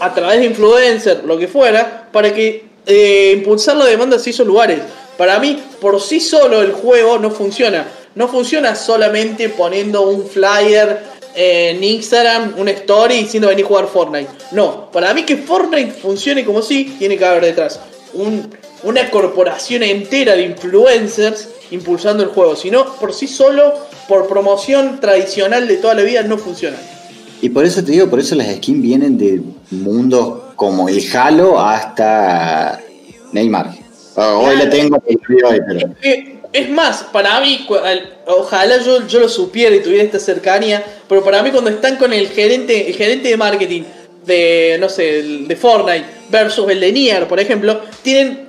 a 0.00 0.14
través 0.14 0.40
de 0.40 0.46
influencers, 0.46 1.24
lo 1.24 1.38
que 1.38 1.46
fuera, 1.48 2.08
para 2.12 2.32
que 2.34 2.64
eh, 2.86 3.34
impulsar 3.36 3.76
la 3.76 3.84
demanda 3.86 4.16
hacia 4.16 4.30
esos 4.30 4.46
lugares. 4.46 4.80
Para 5.16 5.38
mí, 5.38 5.58
por 5.80 6.00
sí 6.00 6.18
solo 6.20 6.62
el 6.62 6.72
juego 6.72 7.18
no 7.18 7.30
funciona. 7.30 7.86
No 8.14 8.26
funciona 8.28 8.74
solamente 8.74 9.50
poniendo 9.50 10.02
un 10.02 10.26
flyer 10.26 10.98
en 11.34 11.84
Instagram, 11.84 12.54
una 12.58 12.72
story 12.72 13.18
diciendo 13.18 13.48
vení 13.48 13.62
a 13.62 13.66
jugar 13.66 13.86
Fortnite. 13.86 14.30
No, 14.52 14.90
para 14.90 15.14
mí 15.14 15.22
que 15.24 15.36
Fortnite 15.36 15.92
funcione 15.92 16.44
como 16.44 16.60
sí, 16.62 16.96
tiene 16.98 17.16
que 17.16 17.24
haber 17.24 17.44
detrás 17.44 17.78
un- 18.14 18.50
una 18.82 19.10
corporación 19.10 19.82
entera 19.84 20.34
de 20.34 20.42
influencers 20.42 21.48
impulsando 21.70 22.22
el 22.24 22.30
juego. 22.30 22.56
Si 22.56 22.70
no, 22.70 22.96
por 22.96 23.12
sí 23.14 23.28
solo, 23.28 23.74
por 24.08 24.26
promoción 24.26 24.98
tradicional 25.00 25.68
de 25.68 25.76
toda 25.76 25.94
la 25.94 26.02
vida, 26.02 26.22
no 26.24 26.36
funciona. 26.38 26.78
Y 27.42 27.48
por 27.48 27.64
eso 27.64 27.82
te 27.82 27.92
digo, 27.92 28.08
por 28.08 28.20
eso 28.20 28.34
las 28.34 28.48
skins 28.56 28.82
vienen 28.82 29.16
de 29.18 29.40
mundos 29.70 30.40
como 30.56 30.88
el 30.88 31.02
Halo 31.16 31.58
hasta 31.58 32.80
Neymar. 33.32 33.70
Ah, 34.16 34.34
Hoy 34.36 34.56
la 34.56 34.68
tengo, 34.68 34.98
pero 35.26 35.48
hoy, 35.48 35.60
pero- 35.66 35.94
Es 36.52 36.68
más, 36.68 37.04
para 37.12 37.40
mí, 37.40 37.64
ojalá 38.26 38.82
yo, 38.82 39.06
yo 39.06 39.20
lo 39.20 39.28
supiera 39.28 39.74
y 39.76 39.80
tuviera 39.82 40.02
esta 40.02 40.18
cercanía, 40.18 40.84
pero 41.08 41.22
para 41.22 41.42
mí 41.44 41.50
cuando 41.50 41.70
están 41.70 41.96
con 41.96 42.12
el 42.12 42.26
gerente, 42.28 42.88
el 42.88 42.96
gerente 42.96 43.28
de 43.28 43.36
marketing 43.36 43.82
de, 44.26 44.76
no 44.80 44.88
sé, 44.88 45.22
de 45.46 45.56
Fortnite 45.56 46.04
versus 46.28 46.68
el 46.68 46.80
de 46.80 46.90
Nier, 46.92 47.28
por 47.28 47.38
ejemplo, 47.38 47.80
tienen 48.02 48.48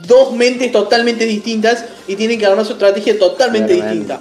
dos 0.00 0.32
mentes 0.32 0.70
totalmente 0.72 1.24
distintas 1.26 1.84
y 2.08 2.16
tienen 2.16 2.38
que 2.40 2.46
armar 2.46 2.66
su 2.66 2.72
estrategia 2.72 3.16
totalmente 3.18 3.72
distinta. 3.74 4.20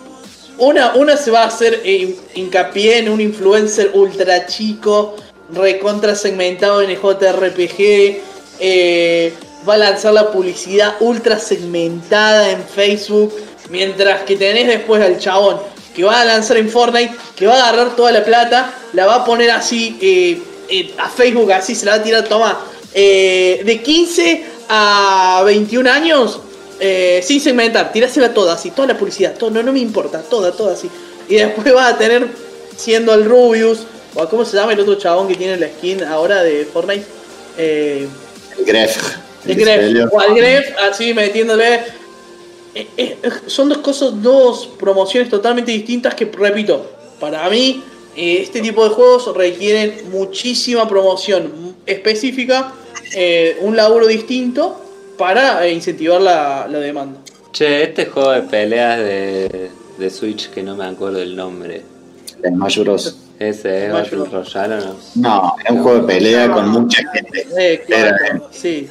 Una, 0.60 0.96
una 0.96 1.18
se 1.18 1.30
va 1.30 1.44
a 1.44 1.48
hacer 1.48 1.82
eh, 1.84 2.16
hincapié 2.34 2.98
en 2.98 3.10
un 3.10 3.22
influencer 3.22 3.92
ultra 3.94 4.48
chico, 4.48 5.16
recontra 5.54 6.16
segmentado 6.16 6.82
en 6.82 6.90
el 6.90 6.98
JRPG, 6.98 8.22
eh, 8.60 9.34
va 9.70 9.76
a 9.76 9.78
lanzar 9.78 10.14
la 10.14 10.32
publicidad 10.32 10.96
ultra 11.00 11.38
segmentada 11.38 12.50
en 12.50 12.64
Facebook, 12.64 13.36
mientras 13.70 14.24
que 14.24 14.36
tenés 14.36 14.68
después 14.68 15.02
al 15.02 15.20
chabón 15.20 15.60
que 15.96 16.04
va 16.04 16.22
a 16.22 16.26
lanzar 16.26 16.58
en 16.58 16.70
Fortnite, 16.70 17.16
que 17.36 17.46
va 17.46 17.56
a 17.56 17.70
agarrar 17.70 17.96
toda 17.96 18.12
la 18.12 18.24
plata, 18.24 18.74
la 18.94 19.06
va 19.06 19.16
a 19.16 19.26
poner 19.26 19.52
así 19.52 19.98
eh, 20.02 20.42
eh, 20.70 20.94
a 20.98 21.10
Facebook, 21.10 21.52
así 21.52 21.76
se 21.76 21.86
la 21.86 21.94
va 21.94 21.98
a 21.98 22.04
tirar, 22.04 22.24
toma, 22.24 22.60
de 22.94 23.82
15 23.84 24.46
a 24.70 25.44
21 25.46 25.90
años, 25.90 26.40
eh, 26.80 27.22
sin 27.24 27.42
segmentar, 27.42 27.92
tirásela 27.92 28.34
toda 28.34 28.54
así, 28.54 28.72
toda 28.72 28.88
la 28.88 28.98
publicidad, 28.98 29.36
todo, 29.38 29.50
no, 29.50 29.64
no 29.64 29.72
me 29.72 29.80
importa, 29.80 30.22
toda, 30.22 30.52
toda 30.52 30.74
así. 30.74 30.90
Y 31.30 31.36
después 31.36 31.76
va 31.76 31.88
a 31.88 31.98
tener, 31.98 32.28
siendo 32.76 33.14
el 33.14 33.26
Rubius, 33.26 33.80
o 34.16 34.22
a 34.22 34.30
cómo 34.30 34.46
se 34.46 34.58
llama 34.58 34.74
el 34.74 34.80
otro 34.80 34.96
chabón 34.96 35.28
que 35.28 35.36
tiene 35.36 35.58
la 35.58 35.68
skin 35.68 36.04
ahora 36.04 36.44
de 36.44 36.66
Fortnite, 36.66 37.06
eh, 37.58 38.08
el 38.58 38.66
Gref. 38.66 38.98
El 39.46 39.56
Gref, 39.56 40.14
o 40.14 40.20
al 40.20 40.36
Gref, 40.36 40.76
así 40.90 41.14
metiéndole. 41.14 41.82
Eh, 42.76 42.88
eh, 42.98 43.18
son 43.48 43.70
dos 43.70 43.80
cosas, 43.80 44.22
dos 44.22 44.70
promociones 44.78 45.30
totalmente 45.30 45.72
distintas 45.72 46.14
que, 46.14 46.26
repito, 46.26 46.86
para 47.20 47.50
mí, 47.50 47.84
este 48.16 48.62
tipo 48.62 48.84
de 48.84 48.90
juegos 48.90 49.36
requieren 49.36 50.10
muchísima 50.12 50.88
promoción 50.88 51.76
específica, 51.86 52.74
eh, 53.16 53.58
un 53.62 53.76
laburo 53.76 54.08
distinto 54.08 54.87
para 55.18 55.66
eh, 55.66 55.74
incentivar 55.74 56.22
la, 56.22 56.68
la 56.70 56.80
demanda. 56.80 57.20
Che, 57.52 57.84
este 57.84 58.06
juego 58.06 58.32
de 58.32 58.42
peleas 58.44 59.00
de, 59.00 59.72
de 59.98 60.10
Switch 60.10 60.50
que 60.50 60.64
no 60.64 60.76
me 60.76 60.86
acuerdo 60.86 61.22
el 61.22 61.36
nombre. 61.36 61.82
El 62.44 62.54
Smash 62.54 62.80
Bros. 62.80 63.18
¿Ese 63.40 63.86
es 63.86 63.94
Battle. 63.94 64.26
Royale 64.26 64.76
o 64.76 64.80
no? 64.80 64.96
No, 65.16 65.56
es 65.64 65.72
un 65.72 65.84
juego 65.84 66.00
de 66.00 66.08
pelea 66.08 66.52
con 66.52 66.70
mucha 66.70 67.02
gente. 67.14 67.48
Eh, 67.58 67.84
claro, 67.86 68.50
sí. 68.52 68.90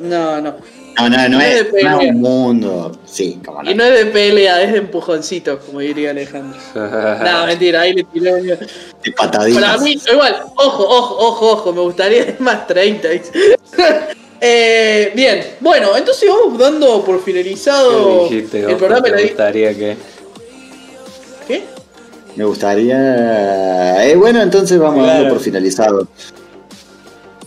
No, 0.00 0.40
no. 0.40 0.54
No, 0.96 1.08
no, 1.08 1.16
no 1.16 1.28
No 1.28 1.40
es 1.40 1.66
es, 1.74 1.84
no 1.84 1.98
un 1.98 2.20
mundo. 2.20 2.98
Sí, 3.04 3.40
como 3.44 3.62
no. 3.62 3.70
Y 3.70 3.74
no 3.74 3.84
es 3.84 4.04
de 4.04 4.06
pelea, 4.06 4.62
es 4.62 4.72
de 4.72 4.78
empujoncito, 4.78 5.58
como 5.58 5.80
diría 5.80 6.10
Alejandro. 6.10 6.58
No, 6.74 7.46
mentira, 7.46 7.82
ahí 7.82 7.94
le 7.94 8.04
tiré 8.04 8.32
un... 8.32 8.46
De 8.46 9.12
pataditas. 9.16 9.62
Para 9.62 9.78
mí, 9.78 9.98
igual, 10.10 10.36
ojo, 10.56 10.84
ojo, 10.84 11.16
ojo, 11.18 11.50
ojo, 11.52 11.72
me 11.72 11.80
gustaría 11.80 12.36
más 12.38 12.66
30. 12.66 13.08
Eh, 14.40 15.12
bien, 15.14 15.42
bueno, 15.60 15.96
entonces 15.96 16.28
vamos 16.28 16.58
dando 16.58 17.04
por 17.04 17.22
finalizado 17.22 18.28
¿Qué 18.28 18.34
dijiste? 18.34 18.60
el 18.60 18.76
programa. 18.76 19.02
¿Te 19.02 19.10
la- 19.10 19.22
gustaría 19.22 19.74
que...? 19.74 19.96
¿Qué? 21.48 21.62
Me 22.36 22.44
gustaría. 22.44 24.04
Eh, 24.06 24.16
bueno, 24.16 24.42
entonces 24.42 24.78
vamos 24.78 25.04
Claro. 25.04 25.18
dando 25.20 25.34
por 25.34 25.42
finalizado. 25.42 26.08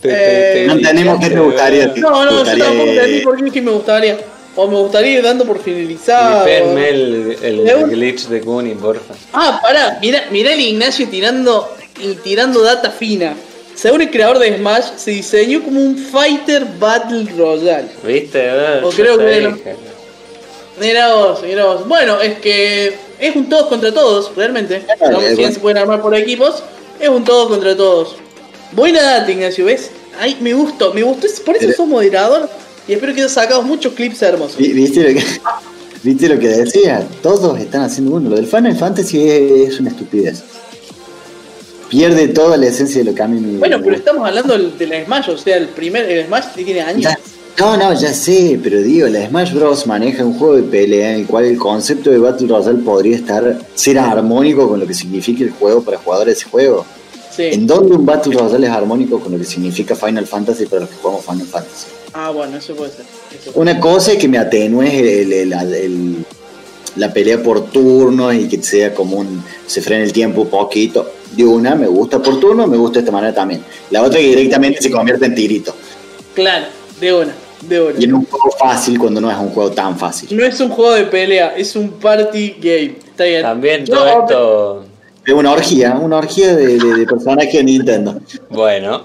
Te- 0.00 0.08
Eh, 0.10 0.52
te- 0.54 0.60
te 0.60 0.66
No 0.66 0.72
entendemos 0.74 1.20
qué 1.20 1.30
te 1.30 1.40
gustaría. 1.40 1.86
No, 1.96 2.24
no, 2.24 2.30
yo 2.30 2.38
gustaría, 2.38 2.64
tampoco 2.64 2.88
eh, 2.88 2.94
entendí 2.96 3.20
por 3.20 3.36
qué 3.36 3.42
dije 3.44 3.60
me 3.62 3.70
gustaría. 3.72 4.18
O 4.56 4.66
me 4.66 4.76
gustaría 4.76 5.18
ir 5.18 5.22
dando 5.22 5.44
por 5.44 5.60
finalizado. 5.60 6.46
El, 6.46 7.36
glitch 7.90 8.26
de 8.28 8.40
Kuni, 8.40 8.74
porfa. 8.74 9.14
Ah, 9.32 9.60
pará, 9.62 9.98
mirá, 10.00 10.24
mirá 10.30 10.52
el 10.54 10.60
Ignacio 10.60 11.06
tirando 11.08 11.68
y 12.00 12.14
tirando 12.14 12.62
data 12.62 12.90
fina. 12.90 13.34
Según 13.80 14.02
el 14.02 14.10
creador 14.10 14.38
de 14.40 14.56
Smash, 14.56 14.84
se 14.96 15.12
diseñó 15.12 15.62
como 15.62 15.80
un 15.80 15.96
Fighter 15.96 16.66
Battle 16.80 17.26
Royale. 17.36 17.88
¿Viste? 18.04 18.40
Eh, 18.44 18.80
O 18.82 18.90
yo 18.90 18.96
creo 18.96 19.18
que 19.18 19.40
dije. 19.40 19.76
Mira 20.80 21.14
vos, 21.14 21.42
mira 21.42 21.64
vos. 21.64 21.86
Bueno, 21.88 22.20
es 22.20 22.38
que 22.38 22.94
es 23.18 23.36
un 23.36 23.48
todos 23.48 23.66
contra 23.68 23.92
todos, 23.92 24.32
realmente. 24.36 24.82
Claro, 24.98 25.20
No, 25.20 25.22
eh, 25.26 25.30
si 25.30 25.36
bien 25.36 25.52
se 25.52 25.60
pueden 25.60 25.78
armar 25.78 26.00
por 26.02 26.14
equipos, 26.16 26.62
es 26.98 27.08
un 27.08 27.24
todos 27.24 27.48
contra 27.48 27.76
todos. 27.76 28.16
Buena 28.72 29.02
data, 29.02 29.30
Ignacio, 29.30 29.64
¿ves? 29.64 29.90
Ay, 30.20 30.36
me 30.40 30.54
gustó, 30.54 30.92
me 30.92 31.02
gustó, 31.02 31.26
por 31.44 31.54
eso 31.56 31.66
Pero- 31.66 31.76
sos 31.76 31.86
moderador 31.86 32.48
y 32.88 32.92
espero 32.94 33.14
que 33.14 33.20
hayas 33.20 33.32
sacado 33.32 33.62
muchos 33.62 33.92
clips 33.94 34.20
hermosos. 34.22 34.56
Vi- 34.56 34.72
¿Viste 34.72 35.00
lo 35.02 35.18
que, 35.20 35.24
¿Viste 36.02 36.28
lo 36.28 36.38
que 36.38 36.48
decía? 36.48 37.06
Todos 37.22 37.58
están 37.60 37.82
haciendo 37.82 38.14
uno. 38.14 38.30
Lo 38.30 38.36
del 38.36 38.46
Final 38.46 38.76
Fantasy 38.76 39.28
es, 39.28 39.68
es 39.74 39.80
una 39.80 39.90
estupidez. 39.90 40.42
Pierde 41.88 42.28
toda 42.28 42.56
la 42.56 42.66
esencia 42.66 42.98
de 42.98 43.04
lo 43.10 43.14
que 43.14 43.22
a 43.22 43.26
mí 43.28 43.40
me 43.40 43.58
Bueno, 43.58 43.78
pero 43.82 43.96
estamos 43.96 44.26
hablando 44.28 44.52
del, 44.52 44.76
del 44.76 45.04
Smash, 45.06 45.30
o 45.30 45.38
sea, 45.38 45.56
el 45.56 45.68
primer 45.68 46.04
el 46.10 46.26
Smash 46.26 46.44
tiene 46.54 46.80
años. 46.82 47.02
Ya- 47.02 47.18
no, 47.58 47.76
no, 47.76 47.92
ya 47.98 48.12
sé, 48.14 48.60
pero 48.62 48.80
digo, 48.80 49.08
la 49.08 49.26
Smash 49.26 49.52
Bros. 49.52 49.86
maneja 49.86 50.24
un 50.24 50.38
juego 50.38 50.54
de 50.56 50.62
pelea 50.62 51.14
en 51.14 51.20
el 51.22 51.26
cual 51.26 51.44
el 51.46 51.56
concepto 51.58 52.08
de 52.10 52.18
Battle 52.18 52.46
Royale 52.46 52.78
podría 52.84 53.16
estar 53.16 53.58
ser 53.74 53.98
armónico 53.98 54.68
con 54.68 54.78
lo 54.78 54.86
que 54.86 54.94
significa 54.94 55.42
el 55.42 55.50
juego 55.50 55.82
para 55.82 55.98
jugadores 55.98 56.34
de 56.36 56.40
ese 56.40 56.48
juego. 56.50 56.86
Sí. 57.34 57.44
¿En 57.52 57.66
dónde 57.66 57.96
un 57.96 58.06
Battle 58.06 58.34
Royale 58.36 58.66
es 58.66 58.72
armónico 58.72 59.18
con 59.18 59.32
lo 59.32 59.38
que 59.38 59.44
significa 59.44 59.96
Final 59.96 60.26
Fantasy 60.26 60.66
para 60.66 60.82
los 60.82 60.90
que 60.90 60.96
jugamos 61.02 61.24
Final 61.24 61.46
Fantasy? 61.46 61.86
Ah, 62.12 62.30
bueno, 62.30 62.56
eso 62.58 62.74
puede 62.76 62.92
ser. 62.92 63.04
eso. 63.40 63.50
Una 63.54 63.80
cosa 63.80 64.12
es 64.12 64.18
que 64.18 64.28
me 64.28 64.38
atenúe 64.38 64.82
el, 64.82 65.32
el- 65.32 65.32
el- 65.32 65.74
el- 65.74 66.24
la 66.98 67.12
pelea 67.12 67.42
por 67.42 67.70
turno 67.70 68.32
y 68.32 68.48
que 68.48 68.62
sea 68.62 68.92
como 68.94 69.16
un. 69.16 69.42
se 69.66 69.80
frene 69.80 70.04
el 70.04 70.12
tiempo 70.12 70.42
un 70.42 70.48
poquito. 70.48 71.10
De 71.32 71.44
una, 71.44 71.74
me 71.74 71.86
gusta 71.86 72.20
por 72.22 72.40
turno, 72.40 72.66
me 72.66 72.76
gusta 72.76 72.98
de 72.98 73.04
esta 73.04 73.12
manera 73.12 73.34
también. 73.34 73.62
La 73.90 74.02
otra 74.02 74.18
que 74.18 74.26
directamente 74.26 74.80
se 74.82 74.90
convierte 74.90 75.26
en 75.26 75.34
tirito. 75.34 75.74
Claro, 76.34 76.66
de 77.00 77.12
una, 77.14 77.32
de 77.68 77.80
una. 77.82 78.00
Y 78.00 78.04
en 78.04 78.14
un 78.14 78.24
juego 78.26 78.50
fácil 78.58 78.98
cuando 78.98 79.20
no 79.20 79.30
es 79.30 79.36
un 79.36 79.50
juego 79.50 79.70
tan 79.70 79.98
fácil. 79.98 80.34
No 80.36 80.44
es 80.44 80.58
un 80.60 80.70
juego 80.70 80.92
de 80.94 81.04
pelea, 81.04 81.54
es 81.56 81.76
un 81.76 81.90
party 81.90 82.56
game. 82.60 82.94
Está 83.10 83.24
bien. 83.24 83.42
También 83.42 83.84
No, 83.88 83.96
todo 83.96 84.06
esto... 84.08 84.84
Es 85.26 85.34
una 85.34 85.52
orgía, 85.52 85.94
una 86.00 86.16
orgía 86.16 86.56
de, 86.56 86.78
de- 86.78 86.94
de 86.94 87.06
personajes 87.06 87.52
de 87.52 87.64
Nintendo. 87.64 88.18
Bueno, 88.48 89.04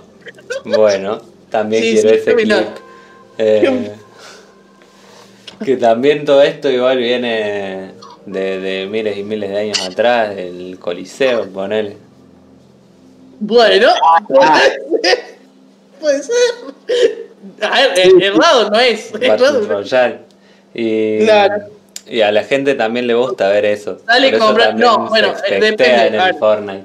bueno, 0.64 1.22
también 1.50 1.84
Sí, 1.84 1.92
quiero 1.94 2.10
sí, 2.10 2.16
ese 2.16 2.36
clip. 2.36 2.56
Eh, 3.38 3.92
que 5.64 5.78
también 5.78 6.26
todo 6.26 6.42
esto 6.42 6.70
igual 6.70 6.98
viene 6.98 7.92
de, 8.26 8.60
de 8.60 8.86
miles 8.88 9.18
y 9.18 9.24
miles 9.24 9.50
de 9.50 9.58
años 9.60 9.82
atrás, 9.82 10.36
del 10.36 10.78
Coliseo, 10.80 11.48
ponele. 11.50 11.98
Bueno, 13.40 13.90
puede 16.00 16.24
ser. 16.24 16.34
A 17.62 17.70
ver, 17.82 17.94
er- 17.98 18.24
errado 18.24 18.70
no 18.70 18.80
es. 18.80 19.12
Battle. 19.12 19.62
Royale. 19.68 20.20
Y, 20.74 21.20
Claro. 21.26 21.66
y 22.08 22.22
a 22.22 22.32
la 22.32 22.44
gente 22.44 22.74
también 22.76 23.08
le 23.08 23.14
gusta 23.16 23.50
ver 23.50 23.66
eso. 23.66 24.00
Dale, 24.06 24.30
Por 24.30 24.38
eso 24.38 24.46
compra- 24.48 24.66
también 24.68 24.88
no, 24.90 25.10
bueno, 25.10 25.28
se 25.38 25.48
eh, 25.56 25.60
respectea 25.60 25.88
depende, 26.04 26.18
en 26.18 26.24
el. 26.24 26.36
Fortnite. 26.36 26.84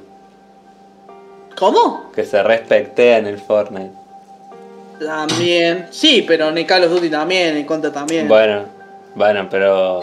¿Cómo? 1.57 2.10
Que 2.15 2.24
se 2.24 2.42
respectea 2.42 3.18
en 3.18 3.26
el 3.26 3.39
Fortnite. 3.39 3.90
También. 4.99 5.86
Sí, 5.91 6.25
pero 6.27 6.49
en 6.49 6.59
el 6.59 6.67
Call 6.67 6.85
of 6.85 6.91
Duty 6.91 7.10
también, 7.10 7.57
en 7.57 7.65
Contra 7.65 7.93
también. 7.93 8.28
Bueno, 8.28 8.65
bueno, 9.15 9.49
pero 9.51 10.01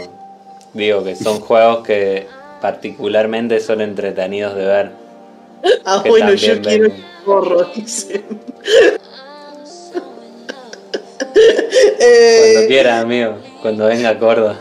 digo 0.74 1.04
que 1.04 1.16
son 1.16 1.40
juegos 1.42 1.86
que 1.86 2.28
particularmente 2.62 3.60
son 3.60 3.82
entretenidos 3.82 4.56
de 4.56 4.66
ver. 4.66 4.92
ah, 5.86 6.02
que 6.04 6.10
bueno, 6.10 6.34
yo 6.34 6.62
quiero 6.62 6.86
el 6.86 7.04
gorro, 7.26 7.66
dice. 7.76 8.24
Cuando 9.92 10.06
eh, 12.00 12.66
quiera, 12.68 13.00
amigo, 13.00 13.38
cuando 13.62 13.86
venga 13.86 14.10
a 14.10 14.20
Córdoba. 14.20 14.58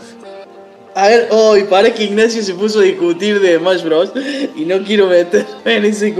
A 0.94 1.08
ver, 1.08 1.28
hoy 1.30 1.64
parece 1.64 1.94
que 1.94 2.04
Ignacio 2.04 2.42
se 2.42 2.54
puso 2.54 2.80
a 2.80 2.82
discutir 2.82 3.40
de 3.40 3.58
Smash 3.58 3.82
Bros. 3.82 4.10
Y 4.56 4.64
no 4.64 4.82
quiero 4.84 5.06
meterme 5.06 5.76
en 5.76 5.84
ese. 5.84 6.14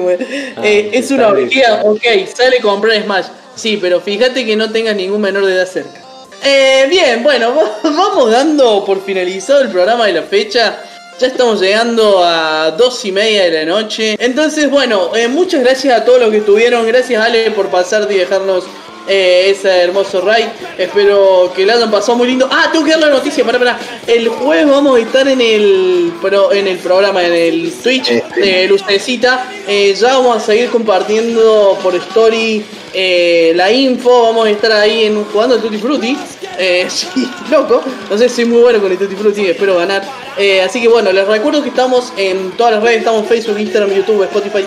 Ah, 0.56 0.62
Eh, 0.64 0.90
es 0.92 1.10
una 1.10 1.28
orgía, 1.28 1.80
ok, 1.84 2.02
sale 2.34 2.58
a 2.58 2.62
comprar 2.62 3.00
Smash. 3.02 3.26
Sí, 3.54 3.78
pero 3.80 4.00
fíjate 4.00 4.44
que 4.44 4.56
no 4.56 4.70
tengas 4.70 4.96
ningún 4.96 5.20
menor 5.20 5.46
de 5.46 5.54
edad 5.54 5.66
cerca. 5.68 6.00
Eh, 6.42 6.86
bien, 6.90 7.22
bueno, 7.22 7.54
va- 7.54 7.78
vamos 7.90 8.30
dando 8.30 8.84
por 8.84 9.02
finalizado 9.02 9.60
el 9.62 9.68
programa 9.68 10.06
de 10.06 10.14
la 10.14 10.22
fecha. 10.22 10.76
Ya 11.20 11.28
estamos 11.28 11.60
llegando 11.60 12.24
a 12.24 12.72
dos 12.72 13.04
y 13.04 13.12
media 13.12 13.44
de 13.44 13.50
la 13.52 13.64
noche. 13.64 14.16
Entonces, 14.18 14.68
bueno, 14.68 15.14
eh, 15.14 15.28
muchas 15.28 15.60
gracias 15.62 16.00
a 16.00 16.04
todos 16.04 16.18
los 16.20 16.30
que 16.32 16.38
estuvieron. 16.38 16.84
Gracias, 16.88 17.24
Ale, 17.24 17.52
por 17.52 17.68
pasar 17.68 18.08
y 18.10 18.16
dejarnos 18.16 18.64
eh, 19.08 19.46
ese 19.50 19.68
hermoso 19.82 20.20
raid. 20.20 20.46
Espero 20.78 21.52
que 21.54 21.64
lo 21.66 21.72
hayan 21.72 21.90
pasado 21.90 22.16
muy 22.16 22.28
lindo. 22.28 22.48
Ah, 22.50 22.68
tengo 22.72 22.84
que 22.84 22.92
dar 22.92 23.00
la 23.00 23.10
noticia, 23.10 23.44
para 23.44 23.58
para. 23.58 23.78
El 24.06 24.28
jueves 24.28 24.68
vamos 24.68 24.96
a 24.98 25.00
estar 25.00 25.26
en 25.28 25.40
el 25.40 26.12
pro- 26.20 26.52
en 26.52 26.66
el 26.68 26.78
programa, 26.78 27.24
en 27.24 27.32
el 27.32 27.72
Twitch 27.72 28.10
Este. 28.10 28.40
de 28.40 28.68
Lucecita. 28.68 29.46
Eh, 29.66 29.94
ya 29.98 30.14
vamos 30.14 30.36
a 30.36 30.40
seguir 30.40 30.68
compartiendo 30.70 31.78
por 31.82 31.94
story 31.96 32.64
eh, 32.92 33.52
la 33.54 33.70
info. 33.72 34.22
Vamos 34.22 34.46
a 34.46 34.50
estar 34.50 34.72
ahí 34.72 35.04
en 35.04 35.24
jugando 35.24 35.56
el 35.56 35.62
Tutti 35.62 35.78
Frutti. 35.78 36.16
Eh, 36.58 36.86
sí, 36.88 37.06
loco. 37.50 37.82
No 38.10 38.16
sé, 38.18 38.28
soy 38.28 38.44
muy 38.46 38.60
bueno 38.62 38.80
con 38.80 38.90
el 38.92 38.98
Tutti 38.98 39.16
Frutti, 39.16 39.46
espero 39.46 39.76
ganar. 39.76 40.02
Eh, 40.36 40.60
así 40.62 40.80
que 40.80 40.88
bueno, 40.88 41.12
les 41.12 41.26
recuerdo 41.26 41.62
que 41.62 41.68
estamos 41.68 42.12
en 42.16 42.52
todas 42.52 42.74
las 42.74 42.82
redes, 42.82 42.98
estamos 42.98 43.22
en 43.22 43.28
Facebook, 43.28 43.58
Instagram, 43.58 43.92
YouTube, 43.94 44.22
Spotify 44.24 44.64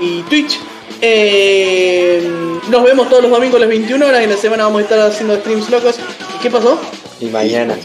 y 0.00 0.22
Twitch. 0.22 0.58
Eh, 1.00 2.22
nos 2.68 2.82
vemos 2.84 3.08
todos 3.08 3.22
los 3.22 3.30
domingos 3.32 3.56
a 3.56 3.60
las 3.60 3.68
21 3.68 4.06
horas. 4.06 4.22
En 4.22 4.30
la 4.30 4.36
semana 4.36 4.64
vamos 4.64 4.80
a 4.80 4.82
estar 4.84 5.00
haciendo 5.00 5.36
streams 5.36 5.70
locos. 5.70 5.96
¿Y 6.36 6.42
qué 6.42 6.50
pasó? 6.50 6.80
Y 7.20 7.26
mañana. 7.26 7.76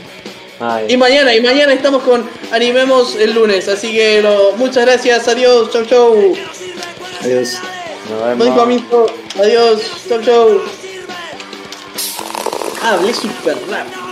Ay, 0.60 0.86
Y 0.90 0.98
mañana, 0.98 1.36
y 1.36 1.42
mañana 1.42 1.74
estamos 1.74 2.02
con 2.04 2.24
Animemos 2.52 3.16
el 3.16 3.34
lunes. 3.34 3.68
Así 3.68 3.92
que 3.92 4.22
lo- 4.22 4.54
muchas 4.58 4.86
gracias, 4.86 5.28
adiós, 5.28 5.70
chau 5.72 5.86
chau. 5.86 6.34
Adiós. 7.22 7.58
nos 8.10 8.38
vemos. 8.38 8.60
amigo, 8.64 9.06
adiós, 9.38 9.82
chau 10.08 10.22
chau. 10.22 10.62
Ah, 12.84 12.94
hablé 12.94 13.14
súper 13.14 13.58
rápido. 13.70 14.05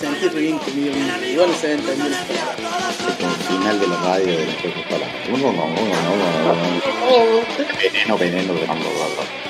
Re 0.00 0.40
bien 0.40 0.58
conmigo 0.58 0.94
mismo. 0.94 1.24
Igual 1.26 1.50
no 1.50 1.56
se 1.56 1.66
ven 1.66 1.80
tan 1.80 1.96
bien. 1.96 2.12
Como 3.18 3.34
el 3.34 3.40
final 3.40 3.80
de 3.80 3.88
la 3.88 3.96
radio 3.96 4.38
de 4.38 4.46
las 4.46 4.54
cosas 4.56 4.82
para. 4.88 5.08
Veneno, 7.82 8.16
veneno, 8.16 8.54
veneno. 8.54 9.47